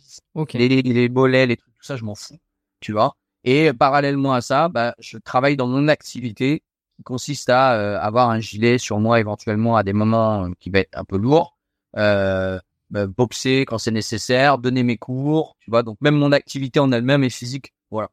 les, 0.55 0.83
les, 0.83 1.09
mollets, 1.09 1.47
les 1.47 1.57
trucs, 1.57 1.75
tout 1.75 1.85
ça, 1.85 1.97
je 1.97 2.05
m'en 2.05 2.15
fous, 2.15 2.39
tu 2.81 2.93
vois. 2.93 3.17
Et 3.45 3.73
parallèlement 3.73 4.33
à 4.35 4.41
ça, 4.41 4.69
bah, 4.69 4.95
je 4.99 5.19
travaille 5.19 5.57
dans 5.57 5.67
mon 5.67 5.89
activité 5.89 6.63
qui 6.97 7.03
consiste 7.03 7.51
à 7.51 7.75
euh, 7.75 7.99
avoir 8.01 8.31
un 8.31 8.41
gilet 8.41 8.79
sur 8.79 9.01
moi 9.01 9.19
éventuellement 9.21 9.77
à 9.77 9.83
des 9.83 9.93
moments 9.93 10.51
qui 10.61 10.71
va 10.71 10.81
être 10.81 10.97
un 10.97 11.05
peu 11.05 11.17
lourd. 11.17 11.59
Euh, 11.97 12.59
boxer 12.93 13.65
quand 13.67 13.79
c'est 13.79 13.91
nécessaire, 13.91 14.59
donner 14.59 14.83
mes 14.83 14.97
cours, 14.97 15.57
tu 15.61 15.71
vois. 15.71 15.83
Donc 15.83 15.99
même 16.01 16.17
mon 16.17 16.33
activité 16.33 16.81
en 16.81 16.93
elle-même 16.93 17.25
est 17.25 17.31
physique, 17.31 17.73
voilà. 17.91 18.11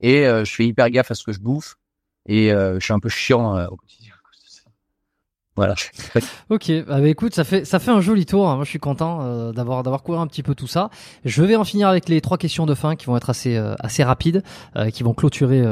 Et 0.00 0.26
euh, 0.26 0.44
je 0.44 0.54
fais 0.54 0.66
hyper 0.66 0.90
gaffe 0.90 1.10
à 1.10 1.14
ce 1.14 1.24
que 1.24 1.32
je 1.32 1.40
bouffe 1.40 1.76
et 2.26 2.52
euh, 2.52 2.78
je 2.80 2.84
suis 2.84 2.92
un 2.92 3.00
peu 3.00 3.08
chiant 3.08 3.56
euh, 3.56 3.66
au 3.66 3.76
quotidien. 3.76 4.14
Voilà. 5.56 5.74
ok, 6.48 6.70
bah, 6.86 7.00
bah, 7.00 7.08
écoute, 7.08 7.34
ça 7.34 7.44
fait 7.44 7.66
ça 7.66 7.78
fait 7.80 7.90
un 7.90 8.00
joli 8.00 8.24
tour. 8.24 8.48
Hein. 8.48 8.54
Moi, 8.54 8.64
je 8.64 8.70
suis 8.70 8.78
content 8.78 9.52
d'avoir 9.52 9.82
d'avoir 9.82 10.02
couvert 10.02 10.20
un 10.20 10.26
petit 10.26 10.42
peu 10.42 10.54
tout 10.54 10.68
ça. 10.68 10.88
Je 11.26 11.42
vais 11.42 11.54
en 11.56 11.64
finir 11.64 11.88
avec 11.88 12.08
les 12.08 12.22
trois 12.22 12.38
questions 12.38 12.64
de 12.64 12.74
fin 12.74 12.96
qui 12.96 13.04
vont 13.06 13.16
être 13.16 13.28
assez 13.28 13.58
assez 13.78 14.02
rapides, 14.02 14.42
qui 14.94 15.02
vont 15.02 15.12
clôturer 15.12 15.62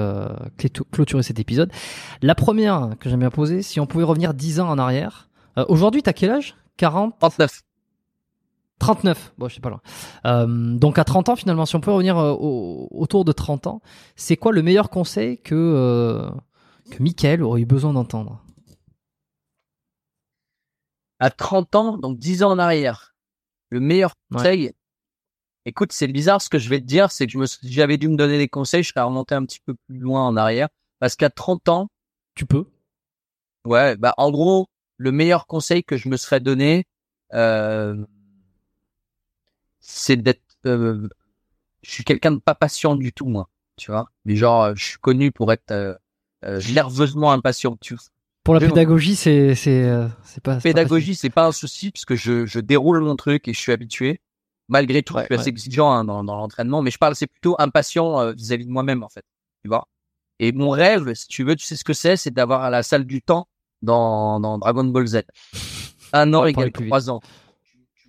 clôturer 0.90 1.22
cet 1.22 1.38
épisode. 1.38 1.72
La 2.20 2.34
première 2.34 2.90
que 3.00 3.08
j'aime 3.08 3.20
bien 3.20 3.30
poser, 3.30 3.62
si 3.62 3.80
on 3.80 3.86
pouvait 3.86 4.04
revenir 4.04 4.34
10 4.34 4.60
ans 4.60 4.68
en 4.68 4.78
arrière. 4.78 5.30
Aujourd'hui, 5.68 6.02
t'as 6.02 6.12
quel 6.12 6.32
âge? 6.32 6.56
40 6.76 7.18
39. 7.18 7.62
39, 8.78 9.34
bon, 9.38 9.48
je 9.48 9.56
sais 9.56 9.60
pas 9.60 9.70
loin. 9.70 9.80
Euh, 10.24 10.46
donc 10.76 10.98
à 10.98 11.04
30 11.04 11.30
ans, 11.30 11.36
finalement, 11.36 11.66
si 11.66 11.76
on 11.76 11.80
peut 11.80 11.90
revenir 11.90 12.16
euh, 12.18 12.32
autour 12.34 13.24
de 13.24 13.32
30 13.32 13.66
ans, 13.66 13.82
c'est 14.16 14.36
quoi 14.36 14.52
le 14.52 14.62
meilleur 14.62 14.88
conseil 14.88 15.38
que, 15.38 15.54
euh, 15.54 16.30
que 16.90 17.02
Michael 17.02 17.42
aurait 17.42 17.62
eu 17.62 17.66
besoin 17.66 17.92
d'entendre? 17.92 18.42
À 21.18 21.30
30 21.30 21.74
ans, 21.74 21.98
donc 21.98 22.18
10 22.18 22.44
ans 22.44 22.52
en 22.52 22.58
arrière, 22.58 23.14
le 23.70 23.80
meilleur 23.80 24.12
conseil, 24.32 24.72
écoute, 25.64 25.92
c'est 25.92 26.06
bizarre 26.06 26.40
ce 26.40 26.48
que 26.48 26.58
je 26.58 26.68
vais 26.68 26.80
te 26.80 26.86
dire, 26.86 27.10
c'est 27.10 27.26
que 27.26 27.32
je 27.32 27.38
me, 27.38 27.46
si 27.46 27.72
j'avais 27.72 27.98
dû 27.98 28.08
me 28.08 28.16
donner 28.16 28.38
des 28.38 28.48
conseils, 28.48 28.84
je 28.84 28.90
serais 28.90 29.02
remonté 29.02 29.34
un 29.34 29.44
petit 29.44 29.60
peu 29.60 29.74
plus 29.88 29.98
loin 29.98 30.24
en 30.26 30.36
arrière, 30.36 30.68
parce 31.00 31.16
qu'à 31.16 31.30
30 31.30 31.68
ans... 31.68 31.88
Tu 32.36 32.46
peux. 32.46 32.66
Ouais, 33.64 33.96
bah 33.96 34.14
en 34.16 34.30
gros, 34.30 34.68
le 34.96 35.10
meilleur 35.10 35.48
conseil 35.48 35.82
que 35.82 35.96
je 35.96 36.08
me 36.08 36.16
serais 36.16 36.38
donné... 36.38 36.84
Euh, 37.34 38.06
c'est 39.88 40.16
d'être 40.16 40.42
euh, 40.66 41.08
je 41.82 41.90
suis 41.90 42.04
quelqu'un 42.04 42.32
de 42.32 42.38
pas 42.38 42.54
patient 42.54 42.94
du 42.94 43.12
tout 43.12 43.26
moi 43.26 43.48
tu 43.76 43.90
vois. 43.90 44.10
Mais 44.24 44.36
genre 44.36 44.74
je 44.76 44.84
suis 44.84 44.98
connu 44.98 45.32
pour 45.32 45.52
être 45.52 45.70
euh, 45.70 45.94
euh 46.44 46.60
nerveusement 46.74 47.32
impatient 47.32 47.76
tu 47.80 47.94
vois. 47.94 48.02
pour 48.44 48.54
la 48.54 48.60
pédagogie 48.60 49.16
c'est 49.16 49.54
c'est 49.54 49.84
euh, 49.84 50.06
c'est 50.24 50.42
pas 50.42 50.56
pédagogie 50.56 51.14
c'est 51.14 51.30
pas 51.30 51.46
un 51.46 51.52
souci 51.52 51.90
puisque 51.90 52.16
je 52.16 52.44
je 52.44 52.60
déroule 52.60 53.00
mon 53.00 53.16
truc 53.16 53.48
et 53.48 53.54
je 53.54 53.58
suis 53.58 53.72
habitué. 53.72 54.20
Malgré 54.70 55.02
tout 55.02 55.16
je 55.16 55.24
suis 55.24 55.34
assez 55.34 55.48
exigeant 55.48 55.90
hein, 55.90 56.04
dans, 56.04 56.22
dans 56.22 56.36
l'entraînement 56.36 56.82
mais 56.82 56.90
je 56.90 56.98
parle 56.98 57.14
c'est 57.14 57.26
plutôt 57.26 57.56
impatient 57.58 58.32
vis-à-vis 58.32 58.66
de 58.66 58.70
moi-même 58.70 59.02
en 59.02 59.08
fait 59.08 59.24
tu 59.62 59.68
vois. 59.68 59.88
Et 60.40 60.52
mon 60.52 60.68
rêve 60.68 61.14
si 61.14 61.26
tu 61.28 61.44
veux 61.44 61.56
tu 61.56 61.64
sais 61.64 61.76
ce 61.76 61.84
que 61.84 61.94
c'est 61.94 62.18
c'est 62.18 62.30
d'avoir 62.30 62.68
la 62.68 62.82
salle 62.82 63.06
du 63.06 63.22
temps 63.22 63.48
dans 63.80 64.38
dans 64.38 64.58
Dragon 64.58 64.84
Ball 64.84 65.06
Z. 65.06 65.22
Un 66.12 66.34
an 66.34 66.44
égale 66.44 66.72
trois 66.72 67.08
ans 67.08 67.20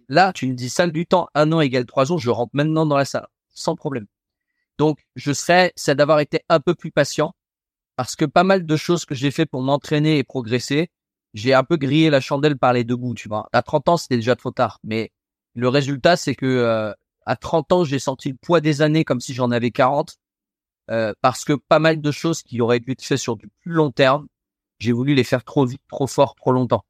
Là, 0.10 0.34
tu 0.34 0.48
me 0.48 0.56
dis 0.56 0.70
salle 0.70 0.92
du 0.92 1.06
temps, 1.06 1.30
un 1.36 1.52
an 1.52 1.62
égale 1.62 1.86
trois 1.86 2.12
ans, 2.12 2.18
je 2.18 2.32
rentre 2.32 2.52
maintenant 2.54 2.86
dans 2.88 2.98
la 2.98 3.06
salle, 3.06 3.28
sans 3.50 3.76
problème. 3.76 4.08
Donc, 4.80 5.06
je 5.16 5.32
serais, 5.32 5.72
c'est 5.76 5.96
d'avoir 5.96 6.20
été 6.20 6.42
un 6.50 6.60
peu 6.60 6.74
plus 6.74 6.92
patient, 6.92 7.36
parce 7.96 8.16
que 8.16 8.26
pas 8.26 8.44
mal 8.44 8.66
de 8.66 8.76
choses 8.76 9.06
que 9.06 9.14
j'ai 9.14 9.30
fait 9.30 9.46
pour 9.46 9.62
m'entraîner 9.62 10.18
et 10.18 10.24
progresser, 10.24 10.90
j'ai 11.36 11.54
un 11.54 11.64
peu 11.64 11.78
grillé 11.78 12.10
la 12.10 12.22
chandelle 12.22 12.58
par 12.58 12.74
les 12.74 12.84
deux 12.84 12.96
bouts, 12.96 13.14
tu 13.14 13.30
vois. 13.30 13.48
À 13.54 13.62
30 13.62 13.90
ans, 13.90 13.98
c'était 13.98 14.16
déjà 14.16 14.36
trop 14.36 14.52
tard, 14.52 14.80
mais 14.84 15.12
le 15.54 15.70
résultat, 15.70 16.18
c'est 16.18 16.34
que 16.34 16.46
euh, 16.48 16.92
à 17.26 17.36
30 17.36 17.72
ans, 17.72 17.84
j'ai 17.84 18.00
senti 18.00 18.30
le 18.30 18.38
poids 18.42 18.62
des 18.62 18.82
années 18.82 19.04
comme 19.04 19.20
si 19.20 19.36
j'en 19.36 19.52
avais 19.52 19.70
40, 19.70 20.18
euh, 20.90 21.14
parce 21.22 21.46
que 21.46 21.54
pas 21.54 21.78
mal 21.78 22.02
de 22.02 22.12
choses 22.12 22.42
qui 22.42 22.62
auraient 22.62 22.80
dû 22.80 22.94
être 22.94 23.04
faites 23.04 23.20
sur 23.20 23.36
du 23.38 23.48
plus 23.62 23.74
long 23.74 23.92
terme, 23.92 24.28
j'ai 24.80 24.92
voulu 24.92 25.14
les 25.14 25.24
faire 25.24 25.44
trop 25.44 25.66
vite, 25.66 25.82
trop 25.88 26.08
fort, 26.08 26.34
trop 26.34 26.52
longtemps. 26.52 26.84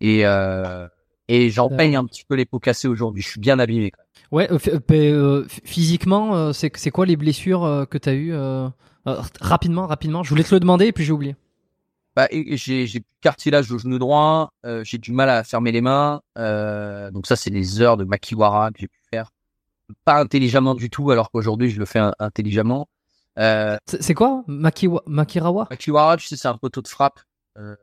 Et 0.00 0.26
euh, 0.26 0.88
Et 1.28 1.50
j'en 1.50 1.68
paye 1.68 1.96
un 1.96 2.04
petit 2.04 2.24
peu 2.24 2.36
les 2.36 2.44
pots 2.44 2.60
cassés 2.60 2.88
aujourd'hui. 2.88 3.22
Je 3.22 3.28
suis 3.28 3.40
bien 3.40 3.58
abîmé. 3.58 3.90
Quand 3.90 3.98
même. 4.00 4.06
Ouais, 4.30 4.52
euh, 4.52 4.80
euh, 4.90 5.44
physiquement, 5.64 6.52
c'est 6.52 6.76
c'est 6.76 6.90
quoi 6.90 7.06
les 7.06 7.16
blessures 7.16 7.86
que 7.90 7.98
tu 7.98 8.08
as 8.08 8.14
eues 8.14 8.34
Rapidement, 9.40 9.86
rapidement? 9.86 10.22
Je 10.22 10.30
voulais 10.30 10.44
te 10.44 10.54
le 10.54 10.60
demander 10.60 10.86
et 10.86 10.92
puis 10.92 11.04
j'ai 11.04 11.12
oublié. 11.12 11.36
Bah, 12.14 12.28
j'ai 12.30 12.86
j'ai 12.86 13.02
cartilage 13.20 13.70
au 13.70 13.78
genou 13.78 13.98
droit. 13.98 14.52
j'ai 14.82 14.98
du 14.98 15.12
mal 15.12 15.30
à 15.30 15.44
fermer 15.44 15.72
les 15.72 15.80
mains. 15.80 16.20
donc 16.36 17.26
ça, 17.26 17.36
c'est 17.36 17.50
des 17.50 17.80
heures 17.80 17.96
de 17.96 18.04
makiwara 18.04 18.70
que 18.70 18.80
j'ai 18.80 18.88
pu 18.88 19.00
faire. 19.10 19.32
Pas 20.04 20.20
intelligemment 20.20 20.74
du 20.74 20.90
tout, 20.90 21.10
alors 21.10 21.30
qu'aujourd'hui, 21.30 21.70
je 21.70 21.78
le 21.78 21.86
fais 21.86 22.00
intelligemment. 22.18 22.88
Euh, 23.38 23.76
c'est 23.86 24.14
quoi? 24.14 24.42
Makiwa 24.46 25.02
Makirawa? 25.06 25.66
Makiwara, 25.70 26.16
tu 26.16 26.26
sais, 26.26 26.36
c'est 26.36 26.48
un 26.48 26.56
poteau 26.56 26.80
de 26.82 26.88
frappe 26.88 27.20
euh, 27.58 27.76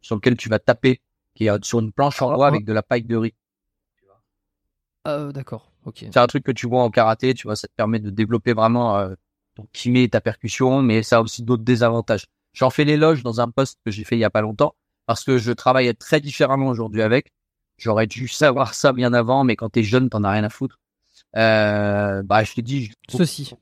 sur 0.00 0.16
lequel 0.16 0.36
tu 0.36 0.48
vas 0.48 0.58
taper, 0.58 1.00
qui 1.34 1.46
est 1.46 1.64
sur 1.64 1.80
une 1.80 1.92
planche 1.92 2.20
en 2.22 2.34
bois 2.34 2.48
avec 2.48 2.64
de 2.64 2.72
la 2.72 2.82
paille 2.82 3.02
de 3.02 3.16
riz. 3.16 3.34
Euh, 5.06 5.32
D'accord, 5.32 5.70
ok. 5.84 5.98
C'est 5.98 6.16
un 6.16 6.26
truc 6.26 6.44
que 6.44 6.52
tu 6.52 6.66
vois 6.66 6.82
en 6.82 6.90
karaté, 6.90 7.34
tu 7.34 7.46
vois, 7.46 7.56
ça 7.56 7.68
te 7.68 7.72
permet 7.76 7.98
de 7.98 8.10
développer 8.10 8.54
vraiment 8.54 8.96
euh, 8.96 9.14
ton 9.54 9.66
kimé 9.72 10.04
et 10.04 10.08
ta 10.08 10.20
percussion, 10.20 10.82
mais 10.82 11.02
ça 11.02 11.18
a 11.18 11.20
aussi 11.20 11.42
d'autres 11.42 11.62
désavantages. 11.62 12.26
J'en 12.52 12.70
fais 12.70 12.84
l'éloge 12.84 13.22
dans 13.22 13.40
un 13.40 13.50
poste 13.50 13.80
que 13.84 13.90
j'ai 13.90 14.04
fait 14.04 14.16
il 14.16 14.20
y 14.20 14.24
a 14.24 14.30
pas 14.30 14.40
longtemps, 14.40 14.74
parce 15.06 15.24
que 15.24 15.38
je 15.38 15.52
travaille 15.52 15.94
très 15.96 16.20
différemment 16.20 16.68
aujourd'hui 16.68 17.02
avec. 17.02 17.32
J'aurais 17.76 18.06
dû 18.06 18.28
savoir 18.28 18.74
ça 18.74 18.92
bien 18.92 19.12
avant, 19.12 19.44
mais 19.44 19.56
quand 19.56 19.68
t'es 19.68 19.82
jeune, 19.82 20.08
t'en 20.08 20.24
as 20.24 20.30
rien 20.30 20.44
à 20.44 20.50
foutre. 20.50 20.78
Euh, 21.36 22.22
bah, 22.22 22.44
je 22.44 22.54
te 22.54 22.60
dis. 22.60 22.92
Ceci. 23.08 23.52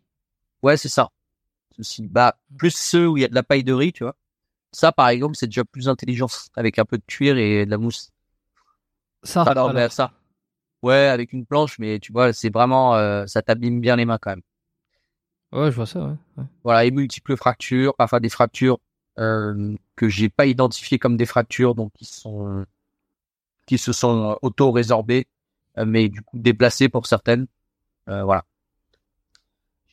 Ouais, 0.62 0.76
c'est 0.76 0.89
ça. 0.89 1.10
Ceci. 1.76 2.07
Bah, 2.07 2.36
plus 2.57 2.76
ceux 2.76 3.09
où 3.09 3.17
il 3.17 3.23
y 3.23 3.25
a 3.25 3.28
de 3.28 3.34
la 3.34 3.42
paille 3.42 3.65
de 3.65 3.73
riz, 3.73 3.92
tu 3.92 4.05
vois. 4.05 4.15
Ça, 4.73 4.91
par 4.91 5.09
exemple, 5.09 5.36
c'est 5.36 5.47
déjà 5.47 5.65
plus 5.65 5.89
intelligent 5.89 6.28
avec 6.57 6.78
un 6.78 6.84
peu 6.84 6.97
de 6.97 7.05
cuir 7.07 7.36
et 7.36 7.67
de 7.67 7.70
la 7.70 7.78
mousse. 7.78 8.10
Ça, 9.23 9.42
alors, 9.42 9.73
ça. 9.91 10.12
Ouais, 10.83 11.07
avec 11.07 11.33
une 11.33 11.47
planche, 11.47 11.78
mais 11.78 12.01
tu 12.01 12.12
vois, 12.12 12.33
c'est 12.33 12.52
vraiment, 12.52 12.97
euh, 12.97 13.26
ça 13.26 13.42
t'abîme 13.42 13.81
bien 13.81 13.94
les 13.97 14.05
mains 14.05 14.18
quand 14.18 14.31
même. 14.31 14.42
Ouais, 15.52 15.70
je 15.70 15.76
vois 15.76 15.86
ça, 15.86 16.01
ouais. 16.01 16.44
Voilà, 16.65 16.84
et 16.84 16.91
multiples 16.91 17.36
fractures, 17.36 17.94
enfin 17.99 18.18
des 18.18 18.31
fractures 18.31 18.78
euh, 19.18 19.76
que 19.94 20.09
j'ai 20.09 20.28
pas 20.28 20.47
identifiées 20.47 20.99
comme 20.99 21.17
des 21.17 21.26
fractures, 21.26 21.75
donc 21.75 21.92
qui 21.92 22.07
sont, 22.07 22.65
qui 23.67 23.78
se 23.78 23.92
sont 23.92 24.39
auto-résorbées, 24.42 25.26
euh, 25.78 25.84
mais 25.84 26.09
du 26.09 26.23
coup 26.23 26.39
déplacées 26.39 26.89
pour 26.89 27.07
certaines. 27.07 27.47
Euh, 28.09 28.25
voilà. 28.25 28.44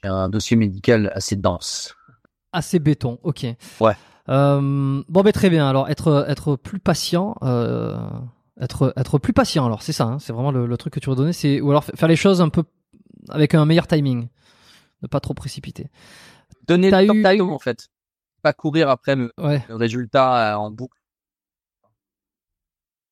J'ai 0.02 0.10
un 0.10 0.30
dossier 0.30 0.56
médical 0.56 1.12
assez 1.14 1.36
dense. 1.36 1.96
Assez 2.54 2.80
béton, 2.80 3.20
ok. 3.22 3.46
Ouais. 3.80 3.96
Euh, 4.30 5.04
bon, 5.08 5.22
ben 5.22 5.32
très 5.32 5.50
bien. 5.50 5.68
Alors, 5.68 5.90
être 5.90 6.26
être 6.28 6.56
plus 6.56 6.80
patient, 6.80 7.36
euh, 7.42 7.98
être 8.60 8.94
être 8.96 9.18
plus 9.18 9.34
patient. 9.34 9.66
Alors, 9.66 9.82
c'est 9.82 9.94
ça. 9.94 10.06
Hein, 10.06 10.20
c'est 10.20 10.34
vraiment 10.34 10.52
le, 10.52 10.78
truc 10.78 10.94
que 10.94 11.00
tu 11.00 11.10
veux 11.10 11.16
donner. 11.16 11.34
C'est 11.34 11.62
ou 11.62 11.70
alors 11.72 11.84
faire 11.84 12.08
les 12.08 12.16
choses 12.16 12.42
un 12.42 12.50
peu 12.50 12.64
avec 13.30 13.54
un 13.54 13.66
meilleur 13.66 13.88
timing, 13.88 14.28
ne 15.02 15.08
pas 15.08 15.20
trop 15.20 15.34
précipiter. 15.34 15.88
Donner 16.68 16.92
le 16.92 17.08
temps 17.24 17.32
eu... 17.32 17.42
en 17.42 17.60
fait. 17.60 17.90
Pas 18.42 18.54
courir 18.54 18.90
après 18.90 19.16
le 19.16 19.32
résultat 19.70 20.54
euh, 20.54 20.58
en 20.58 20.72
boucle 20.72 21.00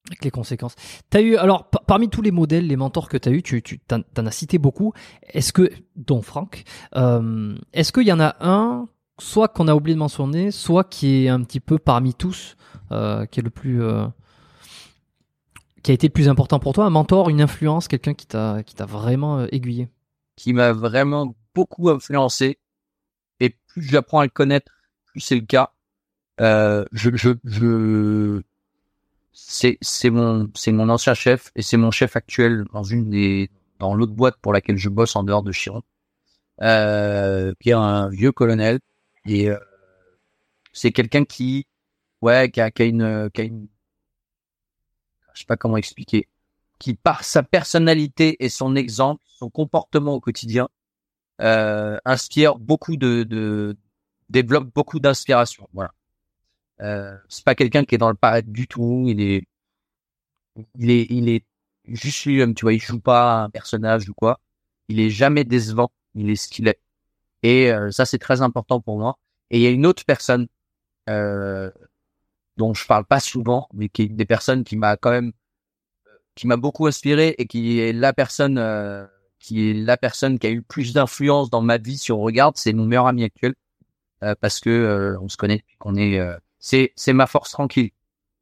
avec 0.09 0.23
les 0.23 0.31
conséquences. 0.31 0.75
T'as 1.09 1.21
eu 1.21 1.37
alors 1.37 1.69
parmi 1.69 2.09
tous 2.09 2.21
les 2.21 2.31
modèles, 2.31 2.67
les 2.67 2.75
mentors 2.75 3.09
que 3.09 3.17
tu 3.17 3.29
as 3.29 3.31
eu, 3.31 3.43
tu, 3.43 3.61
tu 3.61 3.79
t'en, 3.79 4.01
as 4.15 4.31
cité 4.31 4.57
beaucoup. 4.57 4.93
Est-ce 5.23 5.53
que, 5.53 5.71
dont 5.95 6.21
Franck, 6.21 6.63
euh, 6.95 7.55
est-ce 7.73 7.91
qu'il 7.91 8.07
y 8.07 8.11
en 8.11 8.19
a 8.19 8.35
un, 8.39 8.87
soit 9.19 9.47
qu'on 9.47 9.67
a 9.67 9.75
oublié 9.75 9.95
de 9.95 9.99
mentionner, 9.99 10.51
soit 10.51 10.83
qui 10.83 11.25
est 11.25 11.29
un 11.29 11.41
petit 11.43 11.59
peu 11.59 11.77
parmi 11.79 12.13
tous, 12.13 12.55
euh, 12.91 13.25
qui 13.25 13.39
est 13.39 13.43
le 13.43 13.49
plus, 13.49 13.81
euh, 13.83 14.05
qui 15.83 15.91
a 15.91 15.93
été 15.93 16.07
le 16.07 16.13
plus 16.13 16.29
important 16.29 16.59
pour 16.59 16.73
toi, 16.73 16.85
un 16.85 16.89
mentor, 16.89 17.29
une 17.29 17.41
influence, 17.41 17.87
quelqu'un 17.87 18.13
qui 18.13 18.27
t'a, 18.27 18.63
qui 18.63 18.75
t'a 18.75 18.85
vraiment 18.85 19.39
euh, 19.39 19.47
aiguillé, 19.51 19.89
qui 20.35 20.53
m'a 20.53 20.71
vraiment 20.71 21.35
beaucoup 21.55 21.89
influencé. 21.89 22.59
Et 23.39 23.55
plus 23.67 23.83
j'apprends 23.83 24.19
à 24.19 24.25
le 24.25 24.29
connaître, 24.29 24.71
plus 25.05 25.21
c'est 25.21 25.35
le 25.35 25.41
cas. 25.41 25.71
Je, 26.39 27.15
je, 27.15 27.31
je 27.43 28.41
c'est 29.33 30.09
mon 30.09 30.49
mon 30.67 30.89
ancien 30.89 31.13
chef 31.13 31.51
et 31.55 31.61
c'est 31.61 31.77
mon 31.77 31.91
chef 31.91 32.15
actuel 32.15 32.65
dans 32.73 32.83
une 32.83 33.09
des 33.09 33.49
dans 33.79 33.93
l'autre 33.93 34.13
boîte 34.13 34.37
pour 34.41 34.53
laquelle 34.53 34.77
je 34.77 34.89
bosse 34.89 35.15
en 35.15 35.23
dehors 35.23 35.43
de 35.43 35.51
Chiron, 35.51 35.83
qui 36.59 37.69
est 37.69 37.73
un 37.73 38.09
vieux 38.09 38.31
colonel 38.31 38.79
et 39.27 39.49
euh, 39.49 39.57
c'est 40.73 40.91
quelqu'un 40.91 41.25
qui 41.25 41.67
ouais 42.21 42.49
qui 42.51 42.61
a, 42.61 42.71
qui 42.71 42.81
a 42.83 42.85
une 42.85 43.29
qui 43.33 43.41
a 43.41 43.43
une 43.43 43.67
je 45.33 45.41
sais 45.41 45.45
pas 45.45 45.57
comment 45.57 45.77
expliquer 45.77 46.27
qui 46.79 46.95
par 46.95 47.23
sa 47.23 47.43
personnalité 47.43 48.43
et 48.43 48.49
son 48.49 48.75
exemple 48.75 49.23
son 49.27 49.49
comportement 49.49 50.13
au 50.13 50.19
quotidien 50.19 50.69
euh, 51.41 51.97
inspire 52.05 52.57
beaucoup 52.57 52.97
de, 52.97 53.23
de 53.23 53.77
développe 54.29 54.73
beaucoup 54.73 54.99
d'inspiration 54.99 55.69
voilà 55.73 55.93
euh, 56.81 57.17
c'est 57.29 57.43
pas 57.43 57.55
quelqu'un 57.55 57.85
qui 57.85 57.95
est 57.95 57.97
dans 57.97 58.09
le 58.09 58.15
paraître 58.15 58.49
du 58.49 58.67
tout. 58.67 59.05
Il 59.07 59.21
est, 59.21 59.47
il 60.75 60.89
est, 60.91 61.07
il 61.09 61.29
est 61.29 61.45
juste 61.85 62.25
lui-même. 62.25 62.53
Tu 62.55 62.63
vois, 62.65 62.73
il 62.73 62.79
joue 62.81 62.99
pas 62.99 63.43
un 63.43 63.49
personnage 63.49 64.09
ou 64.09 64.13
quoi. 64.13 64.39
Il 64.89 64.99
est 64.99 65.09
jamais 65.09 65.43
décevant. 65.43 65.91
Il 66.15 66.29
est 66.29 66.35
ce 66.35 66.47
qu'il 66.49 66.67
est. 66.67 66.79
Et 67.43 67.71
euh, 67.71 67.91
ça, 67.91 68.05
c'est 68.05 68.17
très 68.17 68.41
important 68.41 68.81
pour 68.81 68.97
moi. 68.97 69.17
Et 69.49 69.57
il 69.57 69.63
y 69.63 69.67
a 69.67 69.69
une 69.69 69.85
autre 69.85 70.03
personne 70.05 70.47
euh, 71.09 71.71
dont 72.57 72.73
je 72.73 72.85
parle 72.85 73.05
pas 73.05 73.19
souvent, 73.19 73.69
mais 73.73 73.89
qui 73.89 74.03
est 74.03 74.09
des 74.09 74.25
personnes 74.25 74.63
qui 74.63 74.75
m'a 74.75 74.97
quand 74.97 75.11
même, 75.11 75.31
qui 76.35 76.47
m'a 76.47 76.57
beaucoup 76.57 76.87
inspiré 76.87 77.35
et 77.37 77.47
qui 77.47 77.79
est 77.79 77.93
la 77.93 78.13
personne, 78.13 78.57
euh, 78.57 79.05
qui 79.39 79.69
est 79.69 79.73
la 79.73 79.97
personne 79.97 80.39
qui 80.39 80.47
a 80.47 80.51
eu 80.51 80.61
plus 80.61 80.93
d'influence 80.93 81.49
dans 81.49 81.61
ma 81.61 81.77
vie 81.77 81.97
si 81.97 82.11
on 82.11 82.19
regarde. 82.19 82.57
C'est 82.57 82.73
mon 82.73 82.85
meilleur 82.85 83.07
ami 83.07 83.23
actuel 83.23 83.55
euh, 84.23 84.35
parce 84.39 84.59
que 84.59 85.15
on 85.21 85.29
se 85.29 85.37
connaît 85.37 85.63
qu'on 85.79 85.95
est 85.95 86.19
c'est 86.59 86.91
c'est 86.95 87.13
ma 87.13 87.27
force 87.27 87.51
tranquille. 87.51 87.91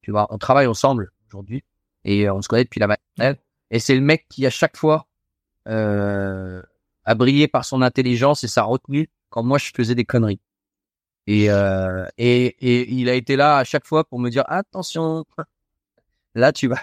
Tu 0.02 0.12
vois, 0.12 0.28
on 0.30 0.38
travaille 0.38 0.68
ensemble 0.68 1.12
aujourd'hui 1.28 1.64
et 2.06 2.30
on 2.30 2.42
se 2.42 2.48
connaît 2.48 2.64
depuis 2.64 2.80
la 2.80 2.88
maternelle. 2.88 3.38
Et 3.72 3.80
c'est 3.80 3.96
le 3.96 4.02
mec 4.02 4.26
qui 4.30 4.46
à 4.46 4.50
chaque 4.50 4.78
fois 4.78 5.08
euh, 5.68 6.62
a 7.06 7.16
brillé 7.16 7.48
par 7.48 7.66
son 7.66 7.82
intelligence 7.82 8.44
et 8.44 8.48
sa 8.48 8.64
retenue 8.64 9.10
quand 9.30 9.44
moi 9.44 9.58
je 9.58 9.72
faisais 9.76 9.96
des 9.96 10.06
conneries. 10.06 10.40
Et, 11.28 11.50
euh, 11.50 12.06
et, 12.18 12.46
et 12.46 12.92
il 12.92 13.10
a 13.10 13.14
été 13.14 13.36
là 13.36 13.58
à 13.58 13.64
chaque 13.64 13.86
fois 13.86 14.04
pour 14.04 14.20
me 14.20 14.30
dire 14.30 14.44
attention, 14.48 15.26
là 16.36 16.52
tu 16.52 16.68
vas 16.68 16.80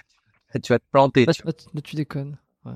tu 0.62 0.72
vas 0.72 0.78
te 0.78 0.84
planter. 0.90 1.24
Là, 1.24 1.32
tu, 1.32 1.82
tu 1.82 1.96
déconnes. 1.96 2.36
Ouais. 2.64 2.74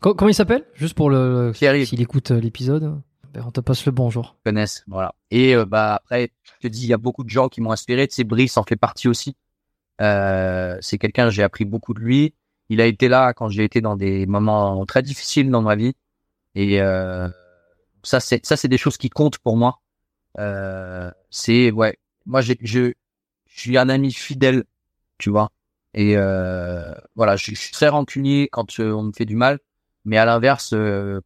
Comment 0.00 0.28
il 0.28 0.34
s'appelle? 0.34 0.64
Juste 0.74 0.94
pour 0.94 1.10
le 1.10 1.52
s'il 1.54 2.00
écoute 2.00 2.30
euh, 2.30 2.40
l'épisode. 2.40 3.00
Ben, 3.32 3.44
on 3.46 3.50
te 3.50 3.60
passe 3.60 3.86
le 3.86 3.92
bonjour. 3.92 4.36
Connaissent, 4.44 4.84
voilà. 4.86 5.14
Et 5.30 5.56
euh, 5.56 5.64
bah 5.64 5.94
après, 5.94 6.32
je 6.42 6.68
te 6.68 6.70
dis, 6.70 6.82
il 6.82 6.88
y 6.88 6.92
a 6.92 6.98
beaucoup 6.98 7.24
de 7.24 7.30
gens 7.30 7.48
qui 7.48 7.60
m'ont 7.60 7.72
inspiré. 7.72 8.06
Tu 8.06 8.14
sais, 8.14 8.24
Brice 8.24 8.56
en 8.58 8.64
fait 8.64 8.76
partie 8.76 9.08
aussi. 9.08 9.36
Euh, 10.00 10.76
c'est 10.80 10.98
quelqu'un, 10.98 11.30
j'ai 11.30 11.42
appris 11.42 11.64
beaucoup 11.64 11.94
de 11.94 12.00
lui. 12.00 12.34
Il 12.68 12.80
a 12.80 12.86
été 12.86 13.08
là 13.08 13.32
quand 13.32 13.48
j'ai 13.48 13.64
été 13.64 13.80
dans 13.80 13.96
des 13.96 14.26
moments 14.26 14.84
très 14.86 15.02
difficiles 15.02 15.50
dans 15.50 15.62
ma 15.62 15.76
vie. 15.76 15.94
Et 16.54 16.80
euh, 16.80 17.28
ça, 18.02 18.20
c'est 18.20 18.44
ça, 18.44 18.56
c'est 18.56 18.68
des 18.68 18.78
choses 18.78 18.96
qui 18.96 19.10
comptent 19.10 19.38
pour 19.38 19.56
moi. 19.56 19.80
Euh, 20.38 21.10
c'est 21.30 21.70
ouais, 21.70 21.98
moi, 22.26 22.40
je, 22.40 22.54
je 22.60 22.92
suis 23.46 23.78
un 23.78 23.88
ami 23.88 24.12
fidèle, 24.12 24.64
tu 25.18 25.30
vois. 25.30 25.50
Et 25.94 26.16
euh, 26.16 26.92
voilà, 27.16 27.36
je, 27.36 27.50
je, 27.52 27.60
suis 27.60 27.72
très 27.72 27.88
rancunier 27.88 28.48
quand 28.50 28.80
euh, 28.80 28.92
on 28.92 29.04
me 29.04 29.12
fait 29.12 29.26
du 29.26 29.36
mal. 29.36 29.58
Mais 30.04 30.18
à 30.18 30.24
l'inverse, 30.24 30.74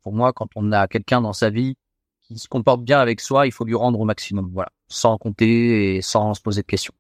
pour 0.03 0.13
moi, 0.13 0.33
quand 0.35 0.49
on 0.55 0.71
a 0.73 0.87
quelqu'un 0.87 1.23
dans 1.23 1.33
sa 1.33 1.49
vie 1.51 1.77
qui 2.23 2.39
se 2.39 2.49
comporte 2.49 2.83
bien 2.83 3.01
avec 3.01 3.21
soi, 3.21 3.47
il 3.47 3.53
faut 3.53 3.65
lui 3.65 3.75
rendre 3.75 3.99
au 4.01 4.05
maximum, 4.05 4.51
voilà, 4.53 4.71
sans 4.89 5.17
compter 5.17 5.97
et 5.97 6.03
sans 6.03 6.35
se 6.35 6.43
poser 6.43 6.61
de 6.61 6.67
questions. 6.67 6.93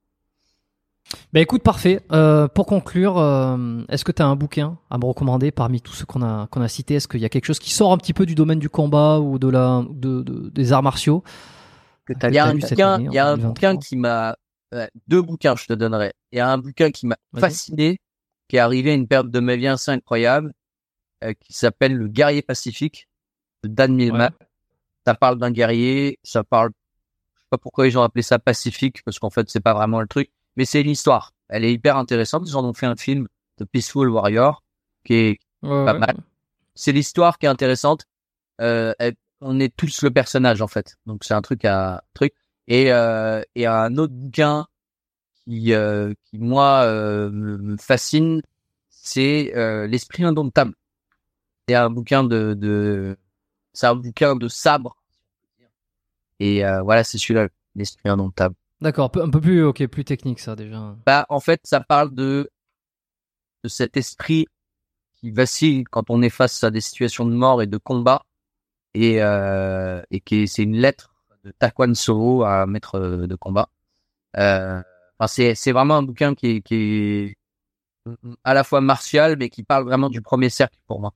Ben 1.32 1.40
écoute, 1.40 1.62
parfait. 1.62 2.00
Euh, 2.12 2.48
pour 2.48 2.66
conclure, 2.66 3.18
euh, 3.18 3.82
est-ce 3.88 4.04
que 4.04 4.12
tu 4.12 4.22
as 4.22 4.26
un 4.26 4.36
bouquin 4.36 4.78
à 4.90 4.98
me 4.98 5.04
recommander 5.04 5.52
parmi 5.52 5.80
tous 5.80 5.92
ceux 5.92 6.04
qu'on 6.04 6.22
a 6.22 6.48
qu'on 6.50 6.62
a 6.62 6.68
cités? 6.68 6.94
Est-ce 6.94 7.08
qu'il 7.08 7.20
y 7.20 7.24
a 7.24 7.28
quelque 7.28 7.44
chose 7.44 7.58
qui 7.58 7.70
sort 7.70 7.92
un 7.92 7.98
petit 7.98 8.12
peu 8.12 8.26
du 8.26 8.34
domaine 8.34 8.58
du 8.58 8.68
combat 8.68 9.20
ou 9.20 9.38
de 9.38 9.48
la 9.48 9.84
de, 9.88 10.22
des 10.50 10.72
arts 10.72 10.82
martiaux 10.82 11.22
Il 12.08 12.34
y 12.34 12.38
a 12.38 12.46
un 12.46 12.54
bouquin, 12.54 13.00
il 13.00 13.12
y 13.12 13.18
a 13.18 13.28
un 13.28 13.36
bouquin 13.36 13.76
qui 13.76 13.96
m'a 13.96 14.36
deux 15.06 15.22
bouquins, 15.22 15.54
je 15.56 15.66
te 15.66 15.72
donnerai. 15.72 16.12
Il 16.32 16.38
y 16.38 16.40
a 16.40 16.50
un 16.50 16.58
bouquin 16.58 16.90
qui 16.90 17.06
m'a 17.06 17.16
fasciné, 17.38 18.00
qui 18.48 18.56
est 18.56 18.60
arrivé 18.60 18.90
à 18.90 18.94
une 18.94 19.06
période 19.06 19.30
de 19.30 19.40
ma 19.40 19.56
vie 19.56 19.68
assez 19.68 19.90
incroyable, 19.90 20.52
euh, 21.24 21.32
qui 21.40 21.52
s'appelle 21.52 21.94
Le 21.94 22.08
Guerrier 22.08 22.42
Pacifique 22.42 23.08
de 23.62 23.68
Dan 23.68 23.94
Millman 23.94 24.30
ça 25.06 25.14
parle 25.14 25.38
d'un 25.38 25.52
guerrier, 25.52 26.18
ça 26.24 26.42
parle, 26.42 26.70
je 26.70 27.40
sais 27.40 27.46
pas 27.50 27.58
pourquoi 27.58 27.86
ils 27.86 27.96
ont 27.96 28.02
appelé 28.02 28.22
ça 28.22 28.40
pacifique, 28.40 29.04
parce 29.04 29.20
qu'en 29.20 29.30
fait, 29.30 29.48
c'est 29.48 29.60
pas 29.60 29.72
vraiment 29.72 30.00
le 30.00 30.08
truc, 30.08 30.30
mais 30.56 30.64
c'est 30.64 30.80
une 30.80 30.90
histoire. 30.90 31.32
Elle 31.48 31.64
est 31.64 31.72
hyper 31.72 31.96
intéressante. 31.96 32.44
Ils 32.46 32.56
en 32.56 32.64
ont 32.64 32.74
fait 32.74 32.86
un 32.86 32.96
film 32.96 33.28
de 33.58 33.64
Peaceful 33.64 34.08
Warrior, 34.08 34.62
qui 35.04 35.14
est 35.14 35.38
pas 35.62 35.94
mal. 35.94 36.16
C'est 36.74 36.92
l'histoire 36.92 37.38
qui 37.38 37.46
est 37.46 37.48
intéressante. 37.48 38.06
Euh, 38.60 38.92
on 39.40 39.60
est 39.60 39.74
tous 39.74 40.02
le 40.02 40.10
personnage, 40.10 40.62
en 40.62 40.68
fait. 40.68 40.96
Donc, 41.06 41.24
c'est 41.24 41.34
un 41.34 41.42
truc 41.42 41.64
à, 41.64 42.02
truc. 42.14 42.34
Et, 42.68 42.92
euh, 42.92 43.42
et 43.54 43.66
un 43.66 43.96
autre 43.96 44.12
bouquin 44.12 44.66
qui, 45.44 45.72
qui 46.24 46.38
moi 46.38 46.86
me 47.30 47.76
fascine, 47.76 48.42
c'est 48.88 49.52
l'esprit 49.88 50.24
indomptable. 50.24 50.74
C'est 51.68 51.74
un 51.74 51.90
bouquin 51.90 52.24
de, 52.24 52.54
de 52.54 53.16
c'est 53.72 53.86
un 53.86 53.94
bouquin 53.94 54.36
de 54.36 54.48
sabre. 54.48 54.96
Et 56.40 56.62
voilà, 56.82 57.04
c'est 57.04 57.18
celui-là, 57.18 57.48
l'esprit 57.74 58.08
indomptable. 58.08 58.56
D'accord, 58.80 59.10
un 59.16 59.30
peu 59.30 59.40
plus, 59.40 59.64
ok, 59.64 59.86
plus 59.86 60.04
technique 60.04 60.40
ça 60.40 60.54
déjà. 60.54 60.96
Bah, 61.06 61.26
en 61.28 61.40
fait, 61.40 61.60
ça 61.64 61.80
parle 61.80 62.14
de 62.14 62.50
de 63.64 63.68
cet 63.68 63.96
esprit 63.96 64.46
qui 65.14 65.30
vacille 65.30 65.84
quand 65.84 66.10
on 66.10 66.22
est 66.22 66.30
face 66.30 66.62
à 66.62 66.70
des 66.70 66.82
situations 66.82 67.24
de 67.24 67.32
mort 67.32 67.62
et 67.62 67.66
de 67.66 67.78
combat, 67.78 68.22
et 68.94 69.22
euh, 69.22 70.02
et 70.10 70.20
qui 70.20 70.46
c'est 70.46 70.62
une 70.62 70.76
lettre 70.76 71.14
de 71.44 71.52
Taquan 71.58 71.94
Soro 71.94 72.44
à 72.44 72.66
maître 72.66 72.98
de 73.00 73.34
combat. 73.34 73.68
Euh, 74.36 74.82
enfin, 75.18 75.26
c'est 75.26 75.54
c'est 75.54 75.72
vraiment 75.72 75.96
un 75.96 76.02
bouquin 76.02 76.34
qui 76.34 76.46
est 76.48 76.60
qui 76.60 76.74
est 76.74 77.36
à 78.44 78.54
la 78.54 78.62
fois 78.62 78.80
martial, 78.80 79.36
mais 79.38 79.48
qui 79.48 79.62
parle 79.62 79.84
vraiment 79.84 80.10
du 80.10 80.20
premier 80.20 80.50
cercle 80.50 80.78
pour 80.86 81.00
moi. 81.00 81.14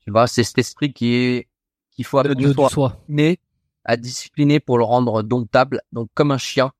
Tu 0.00 0.10
vois, 0.10 0.26
c'est 0.26 0.44
cet 0.44 0.58
esprit 0.58 0.92
qui 0.92 1.14
est 1.14 1.48
qu'il 1.90 2.04
faut 2.04 2.22
de, 2.22 2.34
de, 2.34 2.52
soi. 2.68 3.02
mais 3.08 3.38
à 3.86 3.96
discipliner 3.96 4.60
pour 4.60 4.76
le 4.76 4.84
rendre 4.84 5.22
domptable. 5.22 5.80
Donc 5.92 6.10
comme 6.12 6.30
un 6.30 6.38
chien, 6.38 6.72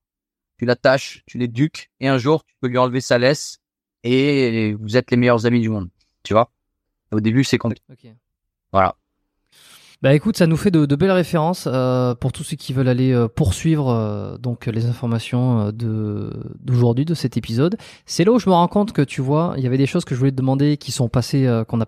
tu 0.57 0.65
l'attaches, 0.65 1.23
tu 1.25 1.37
l'éduques, 1.37 1.89
et 1.99 2.07
un 2.07 2.17
jour 2.17 2.43
tu 2.43 2.55
peux 2.59 2.67
lui 2.67 2.77
enlever 2.77 3.01
sa 3.01 3.17
laisse 3.17 3.59
et 4.03 4.73
vous 4.73 4.95
êtes 4.97 5.09
les 5.09 5.17
meilleurs 5.17 5.45
amis 5.45 5.61
du 5.61 5.69
monde. 5.69 5.89
Tu 6.23 6.33
vois? 6.33 6.51
Au 7.11 7.19
début 7.19 7.43
c'est 7.43 7.57
compliqué. 7.57 8.13
Voilà. 8.71 8.95
Bah 10.03 10.13
écoute, 10.13 10.37
ça 10.37 10.45
nous 10.45 10.57
fait 10.57 10.69
de, 10.69 10.85
de 10.85 10.95
belles 10.95 11.09
références 11.09 11.67
euh, 11.67 12.13
pour 12.13 12.31
tous 12.31 12.43
ceux 12.43 12.55
qui 12.55 12.71
veulent 12.71 12.87
aller 12.87 13.11
euh, 13.13 13.27
poursuivre 13.27 13.89
euh, 13.89 14.37
donc 14.37 14.67
les 14.67 14.85
informations 14.85 15.71
de 15.71 16.31
d'aujourd'hui 16.59 17.03
de 17.03 17.15
cet 17.15 17.35
épisode. 17.35 17.77
C'est 18.05 18.23
là 18.23 18.31
où 18.31 18.37
je 18.37 18.47
me 18.47 18.53
rends 18.53 18.67
compte 18.67 18.93
que 18.93 19.01
tu 19.01 19.21
vois, 19.21 19.55
il 19.57 19.63
y 19.63 19.65
avait 19.65 19.79
des 19.79 19.87
choses 19.87 20.05
que 20.05 20.13
je 20.13 20.19
voulais 20.19 20.31
te 20.31 20.35
demander 20.35 20.77
qui 20.77 20.91
sont 20.91 21.09
passées 21.09 21.49
qu'on 21.67 21.81
a 21.81 21.87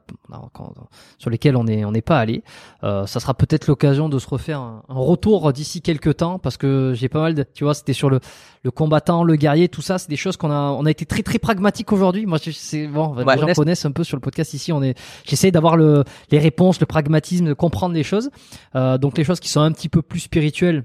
sur 1.19 1.29
lesquelles 1.29 1.55
on 1.55 1.67
est 1.67 1.85
on 1.85 1.91
n'est 1.91 2.01
pas 2.01 2.17
allé. 2.17 2.43
ça 2.81 3.05
sera 3.05 3.35
peut-être 3.35 3.67
l'occasion 3.67 4.09
de 4.09 4.17
se 4.17 4.27
refaire 4.27 4.59
un, 4.59 4.81
retour 4.89 5.53
d'ici 5.53 5.81
quelques 5.83 6.17
temps 6.17 6.39
parce 6.39 6.57
que 6.57 6.93
j'ai 6.95 7.09
pas 7.09 7.21
mal 7.21 7.35
de 7.35 7.45
tu 7.53 7.63
vois, 7.63 7.75
c'était 7.75 7.93
sur 7.93 8.09
le 8.09 8.21
le 8.63 8.71
combattant, 8.71 9.23
le 9.23 9.38
guerrier, 9.38 9.69
tout 9.69 9.81
ça, 9.81 9.97
c'est 9.97 10.09
des 10.09 10.17
choses 10.17 10.35
qu'on 10.35 10.51
a 10.51 10.71
on 10.71 10.85
a 10.85 10.91
été 10.91 11.05
très 11.05 11.23
très 11.23 11.39
pragmatique 11.39 11.93
aujourd'hui. 11.93 12.25
Moi 12.25 12.39
c'est 12.39 12.88
bon, 12.88 13.13
les 13.15 13.38
gens 13.38 13.53
connaissent 13.53 13.85
un 13.85 13.91
peu 13.91 14.03
sur 14.03 14.17
le 14.17 14.21
podcast 14.21 14.53
ici, 14.53 14.71
on 14.73 14.81
est 14.81 14.97
j'essaie 15.25 15.51
d'avoir 15.51 15.77
le 15.77 16.03
les 16.31 16.39
réponses, 16.39 16.79
le 16.79 16.85
pragmatisme, 16.85 17.45
de 17.45 17.53
comprendre 17.53 17.93
choses. 18.03 18.30
Euh, 18.76 18.98
donc 18.98 19.18
les 19.18 19.24
choses 19.24 19.40
qui 19.40 19.50
sont 19.50 19.61
un 19.61 19.72
petit 19.72 19.90
peu 19.90 20.02
plus 20.02 20.22
spirituelles. 20.22 20.84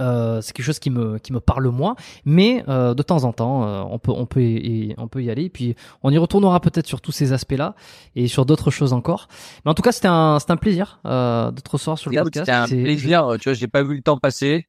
Euh, 0.00 0.40
c'est 0.40 0.52
quelque 0.52 0.66
chose 0.66 0.78
qui 0.78 0.90
me 0.90 1.18
qui 1.18 1.32
me 1.32 1.40
parle 1.40 1.66
moins, 1.70 1.96
mais 2.24 2.62
euh, 2.68 2.94
de 2.94 3.02
temps 3.02 3.24
en 3.24 3.32
temps, 3.32 3.90
on 3.90 3.98
peut 3.98 4.12
on 4.12 4.26
peut 4.26 4.40
y, 4.40 4.94
on 4.96 5.08
peut 5.08 5.24
y 5.24 5.30
aller. 5.30 5.44
Et 5.44 5.50
puis 5.50 5.74
on 6.04 6.12
y 6.12 6.18
retournera 6.18 6.60
peut-être 6.60 6.86
sur 6.86 7.00
tous 7.00 7.10
ces 7.10 7.32
aspects-là 7.32 7.74
et 8.14 8.28
sur 8.28 8.46
d'autres 8.46 8.70
choses 8.70 8.92
encore. 8.92 9.26
Mais 9.64 9.72
en 9.72 9.74
tout 9.74 9.82
cas, 9.82 9.90
c'était 9.90 10.06
un 10.06 10.38
c'était 10.38 10.52
un 10.52 10.56
plaisir 10.56 11.00
de 11.04 11.60
te 11.60 11.70
recevoir 11.70 11.98
sur 11.98 12.10
le 12.12 12.22
podcast. 12.22 12.46
C'était 12.46 12.56
un 12.56 12.66
plaisir. 12.84 13.36
Tu 13.40 13.48
vois, 13.48 13.54
j'ai 13.54 13.66
pas 13.66 13.82
vu 13.82 13.96
le 13.96 14.02
temps 14.02 14.18
passer 14.18 14.68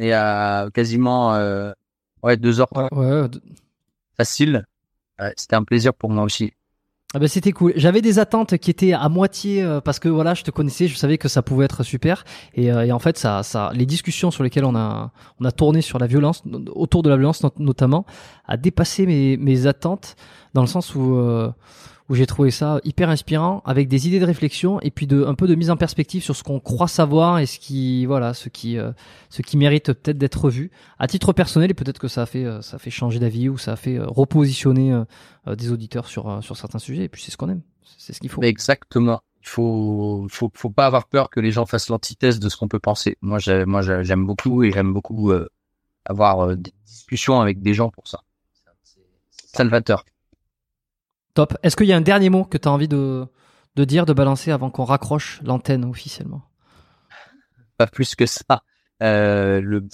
et 0.00 0.12
à 0.12 0.68
quasiment 0.74 1.34
ouais 2.24 2.36
deux 2.36 2.60
heures. 2.60 2.72
Ouais, 2.90 3.28
facile. 4.16 4.66
c'était 5.36 5.54
un 5.54 5.62
plaisir 5.62 5.94
pour 5.94 6.10
moi 6.10 6.24
aussi. 6.24 6.52
Ah 7.16 7.20
ben 7.20 7.28
c'était 7.28 7.52
cool. 7.52 7.72
J'avais 7.76 8.02
des 8.02 8.18
attentes 8.18 8.58
qui 8.58 8.72
étaient 8.72 8.92
à 8.92 9.08
moitié 9.08 9.62
euh, 9.62 9.80
parce 9.80 10.00
que 10.00 10.08
voilà, 10.08 10.34
je 10.34 10.42
te 10.42 10.50
connaissais, 10.50 10.88
je 10.88 10.96
savais 10.96 11.16
que 11.16 11.28
ça 11.28 11.42
pouvait 11.42 11.64
être 11.64 11.84
super. 11.84 12.24
Et, 12.54 12.72
euh, 12.72 12.84
et, 12.84 12.90
en 12.90 12.98
fait, 12.98 13.16
ça, 13.16 13.44
ça, 13.44 13.70
les 13.72 13.86
discussions 13.86 14.32
sur 14.32 14.42
lesquelles 14.42 14.64
on 14.64 14.74
a, 14.74 15.12
on 15.38 15.44
a 15.44 15.52
tourné 15.52 15.80
sur 15.80 16.00
la 16.00 16.08
violence, 16.08 16.42
autour 16.74 17.04
de 17.04 17.10
la 17.10 17.16
violence 17.16 17.40
notamment, 17.60 18.04
a 18.48 18.56
dépassé 18.56 19.06
mes, 19.06 19.36
mes 19.36 19.68
attentes 19.68 20.16
dans 20.54 20.62
le 20.62 20.66
sens 20.66 20.96
où 20.96 21.14
euh, 21.14 21.52
où 22.08 22.14
j'ai 22.14 22.26
trouvé 22.26 22.50
ça 22.50 22.80
hyper 22.84 23.08
inspirant 23.08 23.62
avec 23.64 23.88
des 23.88 24.06
idées 24.06 24.20
de 24.20 24.26
réflexion 24.26 24.78
et 24.80 24.90
puis 24.90 25.06
de 25.06 25.24
un 25.24 25.34
peu 25.34 25.46
de 25.46 25.54
mise 25.54 25.70
en 25.70 25.76
perspective 25.76 26.22
sur 26.22 26.36
ce 26.36 26.42
qu'on 26.42 26.60
croit 26.60 26.88
savoir 26.88 27.38
et 27.38 27.46
ce 27.46 27.58
qui 27.58 28.04
voilà 28.04 28.34
ce 28.34 28.50
qui 28.50 28.76
euh, 28.78 28.92
ce 29.30 29.40
qui 29.40 29.56
mérite 29.56 29.86
peut-être 29.86 30.18
d'être 30.18 30.50
vu 30.50 30.70
à 30.98 31.06
titre 31.06 31.32
personnel 31.32 31.70
et 31.70 31.74
peut-être 31.74 31.98
que 31.98 32.08
ça 32.08 32.22
a 32.22 32.26
fait 32.26 32.44
euh, 32.44 32.60
ça 32.60 32.76
a 32.76 32.78
fait 32.78 32.90
changer 32.90 33.18
d'avis 33.18 33.48
ou 33.48 33.56
ça 33.56 33.72
a 33.72 33.76
fait 33.76 33.98
euh, 33.98 34.06
repositionner 34.06 35.02
des 35.46 35.72
auditeurs 35.72 36.06
sur 36.06 36.42
sur 36.42 36.56
certains 36.56 36.78
sujets. 36.78 37.04
Et 37.04 37.08
puis 37.08 37.22
c'est 37.22 37.30
ce 37.30 37.36
qu'on 37.36 37.48
aime. 37.48 37.62
C'est 37.98 38.12
ce 38.12 38.20
qu'il 38.20 38.30
faut. 38.30 38.42
Exactement. 38.42 39.20
Il 39.42 39.48
faut 39.48 40.26
faut 40.30 40.50
faut 40.54 40.70
pas 40.70 40.86
avoir 40.86 41.06
peur 41.06 41.30
que 41.30 41.40
les 41.40 41.50
gens 41.50 41.66
fassent 41.66 41.88
l'antithèse 41.88 42.38
de 42.38 42.48
ce 42.48 42.56
qu'on 42.56 42.68
peut 42.68 42.78
penser. 42.78 43.16
Moi 43.20 43.38
j'ai 43.38 43.64
moi 43.64 43.82
j'aime 43.82 44.26
beaucoup 44.26 44.62
et 44.62 44.70
j'aime 44.70 44.92
beaucoup 44.92 45.32
avoir 46.04 46.56
des 46.56 46.72
discussions 46.86 47.40
avec 47.40 47.60
des 47.62 47.74
gens 47.74 47.90
pour 47.90 48.08
ça. 48.08 48.20
Salvateur 49.52 50.04
Top. 51.34 51.56
Est-ce 51.64 51.76
qu'il 51.76 51.86
y 51.86 51.92
a 51.92 51.96
un 51.96 52.00
dernier 52.00 52.30
mot 52.30 52.44
que 52.44 52.56
tu 52.56 52.68
as 52.68 52.70
envie 52.70 52.88
de, 52.88 53.26
de 53.74 53.84
dire, 53.84 54.06
de 54.06 54.12
balancer 54.12 54.52
avant 54.52 54.70
qu'on 54.70 54.84
raccroche 54.84 55.40
l'antenne 55.42 55.84
officiellement? 55.84 56.42
Pas 57.76 57.88
plus 57.88 58.14
que 58.14 58.24
ça. 58.24 58.62
Euh, 59.02 59.60
le, 59.60 59.84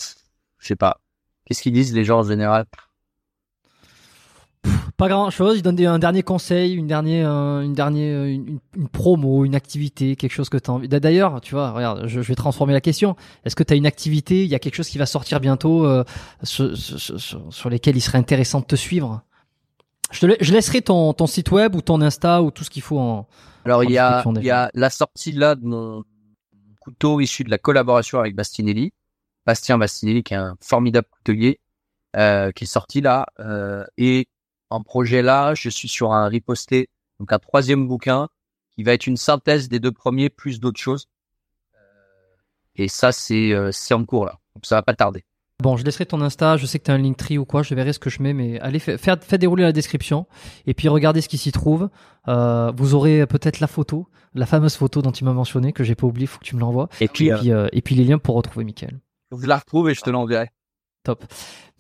je 0.58 0.66
sais 0.66 0.76
pas. 0.76 1.00
Qu'est-ce 1.46 1.62
qu'ils 1.62 1.72
disent 1.72 1.94
les 1.94 2.04
gens 2.04 2.20
en 2.20 2.24
général? 2.24 2.66
Pas 4.98 5.08
grand 5.08 5.30
chose. 5.30 5.56
Ils 5.56 5.62
donnent 5.62 5.80
un 5.86 5.98
dernier 5.98 6.22
conseil, 6.22 6.74
une 6.74 6.86
dernière, 6.86 7.30
une 7.30 7.72
dernière, 7.72 8.24
une, 8.24 8.60
promo, 8.92 9.46
une 9.46 9.54
activité, 9.54 10.16
quelque 10.16 10.32
chose 10.32 10.50
que 10.50 10.58
tu 10.58 10.70
as 10.70 10.74
envie. 10.74 10.88
D'ailleurs, 10.88 11.40
tu 11.40 11.54
vois, 11.54 11.70
regarde, 11.70 12.06
je, 12.06 12.20
vais 12.20 12.34
transformer 12.34 12.74
la 12.74 12.82
question. 12.82 13.16
Est-ce 13.46 13.56
que 13.56 13.62
tu 13.62 13.72
as 13.72 13.76
une 13.76 13.86
activité? 13.86 14.44
Il 14.44 14.50
y 14.50 14.54
a 14.54 14.58
quelque 14.58 14.74
chose 14.74 14.90
qui 14.90 14.98
va 14.98 15.06
sortir 15.06 15.40
bientôt 15.40 15.86
euh, 15.86 16.04
sur, 16.42 16.76
sur 16.76 17.70
lesquels 17.70 17.96
il 17.96 18.02
serait 18.02 18.18
intéressant 18.18 18.60
de 18.60 18.66
te 18.66 18.76
suivre? 18.76 19.22
Je, 20.10 20.26
te, 20.26 20.44
je 20.44 20.52
laisserai 20.52 20.82
ton, 20.82 21.12
ton 21.12 21.26
site 21.26 21.50
web 21.50 21.74
ou 21.74 21.82
ton 21.82 22.00
Insta 22.00 22.42
ou 22.42 22.50
tout 22.50 22.64
ce 22.64 22.70
qu'il 22.70 22.82
faut 22.82 22.98
en. 22.98 23.28
Alors 23.64 23.84
il 23.84 23.90
y 23.90 23.98
a, 23.98 24.24
il 24.36 24.44
y 24.44 24.50
a 24.50 24.70
la 24.74 24.90
sortie 24.90 25.32
là 25.32 25.54
de 25.54 25.64
mon 25.64 26.04
couteau 26.80 27.20
issu 27.20 27.44
de 27.44 27.50
la 27.50 27.58
collaboration 27.58 28.18
avec 28.18 28.34
Bastinelli, 28.34 28.92
Bastien 29.46 29.78
Bastinelli 29.78 30.22
qui 30.22 30.34
est 30.34 30.38
un 30.38 30.56
formidable 30.60 31.06
coutelier, 31.10 31.60
euh, 32.16 32.50
qui 32.52 32.64
est 32.64 32.66
sorti 32.66 33.00
là. 33.00 33.26
Euh, 33.38 33.84
et 33.98 34.28
en 34.70 34.82
projet 34.82 35.22
là, 35.22 35.54
je 35.54 35.68
suis 35.68 35.88
sur 35.88 36.12
un 36.12 36.26
riposté, 36.28 36.88
donc 37.18 37.32
un 37.32 37.38
troisième 37.38 37.86
bouquin 37.86 38.28
qui 38.72 38.82
va 38.82 38.92
être 38.92 39.06
une 39.06 39.16
synthèse 39.16 39.68
des 39.68 39.78
deux 39.78 39.92
premiers 39.92 40.30
plus 40.30 40.58
d'autres 40.58 40.80
choses. 40.80 41.06
Euh, 41.74 41.78
et 42.76 42.88
ça 42.88 43.12
c'est 43.12 43.52
euh, 43.52 43.70
en 43.90 44.04
cours 44.04 44.24
là, 44.24 44.38
donc 44.54 44.64
ça 44.64 44.76
va 44.76 44.82
pas 44.82 44.94
tarder. 44.94 45.24
Bon, 45.60 45.76
je 45.76 45.84
laisserai 45.84 46.06
ton 46.06 46.20
Insta, 46.20 46.56
je 46.56 46.66
sais 46.66 46.78
que 46.78 46.84
tu 46.84 46.90
as 46.90 46.94
un 46.94 46.98
Linktree 46.98 47.38
ou 47.38 47.44
quoi, 47.44 47.62
je 47.62 47.74
verrai 47.74 47.92
ce 47.92 47.98
que 47.98 48.10
je 48.10 48.22
mets, 48.22 48.32
mais 48.32 48.58
allez, 48.60 48.78
faire, 48.78 49.16
dérouler 49.16 49.62
la 49.62 49.72
description 49.72 50.26
et 50.66 50.74
puis 50.74 50.88
regardez 50.88 51.20
ce 51.20 51.28
qui 51.28 51.38
s'y 51.38 51.52
trouve. 51.52 51.90
Euh, 52.28 52.72
vous 52.76 52.94
aurez 52.94 53.26
peut-être 53.26 53.60
la 53.60 53.66
photo, 53.66 54.08
la 54.34 54.46
fameuse 54.46 54.76
photo 54.76 55.02
dont 55.02 55.12
tu 55.12 55.24
m'as 55.24 55.32
mentionné, 55.32 55.72
que 55.72 55.84
j'ai 55.84 55.94
pas 55.94 56.06
oublié, 56.06 56.26
faut 56.26 56.38
que 56.38 56.44
tu 56.44 56.56
me 56.56 56.60
l'envoies. 56.60 56.88
Et 57.00 57.08
puis, 57.08 57.28
et 57.28 57.52
euh, 57.52 57.68
puis, 57.84 57.94
les 57.94 58.04
liens 58.04 58.18
pour 58.18 58.36
retrouver 58.36 58.64
Mickaël. 58.64 58.98
Je 59.36 59.46
la 59.46 59.58
retrouve 59.58 59.90
et 59.90 59.94
je 59.94 60.00
te 60.00 60.10
l'enverrai. 60.10 60.50
Top. 61.02 61.24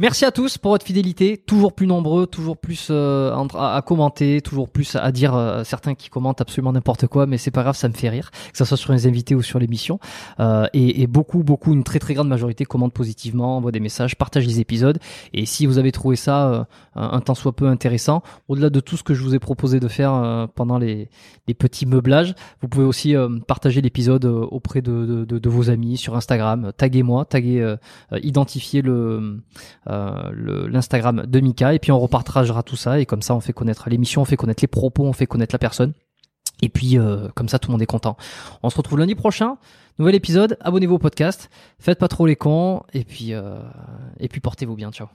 Merci 0.00 0.24
à 0.24 0.30
tous 0.30 0.56
pour 0.56 0.70
votre 0.70 0.86
fidélité, 0.86 1.36
toujours 1.36 1.74
plus 1.74 1.86
nombreux, 1.86 2.26
toujours 2.26 2.56
plus 2.56 2.88
euh, 2.90 3.36
à, 3.54 3.82
commenter, 3.82 4.40
toujours 4.40 4.70
plus 4.70 4.96
à 4.96 5.12
dire 5.12 5.34
euh, 5.34 5.62
certains 5.62 5.94
qui 5.94 6.08
commentent 6.08 6.40
absolument 6.40 6.72
n'importe 6.72 7.06
quoi, 7.06 7.26
mais 7.26 7.36
c'est 7.36 7.50
pas 7.50 7.60
grave, 7.60 7.76
ça 7.76 7.86
me 7.86 7.92
fait 7.92 8.08
rire, 8.08 8.30
que 8.30 8.56
ce 8.56 8.64
soit 8.64 8.78
sur 8.78 8.94
les 8.94 9.06
invités 9.06 9.34
ou 9.34 9.42
sur 9.42 9.58
l'émission. 9.58 10.00
Euh, 10.40 10.66
et, 10.72 11.06
beaucoup, 11.06 11.42
beaucoup, 11.42 11.74
une 11.74 11.84
très 11.84 11.98
très 11.98 12.14
grande 12.14 12.28
majorité 12.28 12.64
commentent 12.64 12.94
positivement, 12.94 13.58
envoient 13.58 13.72
des 13.72 13.80
messages, 13.80 14.16
partagent 14.16 14.46
les 14.46 14.58
épisodes. 14.58 14.98
Et 15.34 15.44
si 15.44 15.66
vous 15.66 15.76
avez 15.76 15.92
trouvé 15.92 16.16
ça 16.16 16.66
un 16.94 17.20
temps 17.20 17.34
soit 17.34 17.54
peu 17.54 17.66
intéressant, 17.66 18.22
au-delà 18.48 18.70
de 18.70 18.80
tout 18.80 18.96
ce 18.96 19.02
que 19.02 19.12
je 19.12 19.22
vous 19.22 19.34
ai 19.34 19.38
proposé 19.38 19.80
de 19.80 19.88
faire 19.88 20.48
pendant 20.54 20.78
les, 20.78 21.10
petits 21.58 21.84
meublages, 21.84 22.34
vous 22.62 22.68
pouvez 22.68 22.84
aussi 22.84 23.14
partager 23.46 23.82
l'épisode 23.82 24.24
auprès 24.24 24.80
de, 24.80 25.26
de, 25.26 25.48
vos 25.50 25.68
amis 25.68 25.98
sur 25.98 26.16
Instagram, 26.16 26.72
taguez-moi, 26.74 27.26
taguez, 27.26 27.74
identifiez 28.22 28.80
le 29.18 29.42
euh, 29.88 30.68
l'Instagram 30.68 31.24
de 31.26 31.40
Mika. 31.40 31.74
Et 31.74 31.78
puis 31.78 31.92
on 31.92 31.98
repartagera 31.98 32.62
tout 32.62 32.76
ça. 32.76 33.00
Et 33.00 33.06
comme 33.06 33.22
ça 33.22 33.34
on 33.34 33.40
fait 33.40 33.52
connaître 33.52 33.88
l'émission, 33.88 34.22
on 34.22 34.24
fait 34.24 34.36
connaître 34.36 34.62
les 34.62 34.68
propos, 34.68 35.04
on 35.04 35.12
fait 35.12 35.26
connaître 35.26 35.54
la 35.54 35.58
personne. 35.58 35.92
Et 36.62 36.68
puis 36.68 36.98
euh, 36.98 37.28
comme 37.34 37.48
ça 37.48 37.58
tout 37.58 37.68
le 37.68 37.72
monde 37.72 37.82
est 37.82 37.86
content. 37.86 38.16
On 38.62 38.70
se 38.70 38.76
retrouve 38.76 38.98
lundi 38.98 39.14
prochain, 39.14 39.56
nouvel 39.98 40.14
épisode, 40.14 40.56
abonnez-vous 40.60 40.96
au 40.96 40.98
podcast, 40.98 41.50
faites 41.78 41.98
pas 41.98 42.08
trop 42.08 42.26
les 42.26 42.36
cons. 42.36 42.82
Et 42.92 43.04
puis 43.04 43.32
euh, 43.32 43.60
et 44.18 44.28
puis 44.28 44.40
portez-vous 44.40 44.76
bien, 44.76 44.90
ciao. 44.90 45.08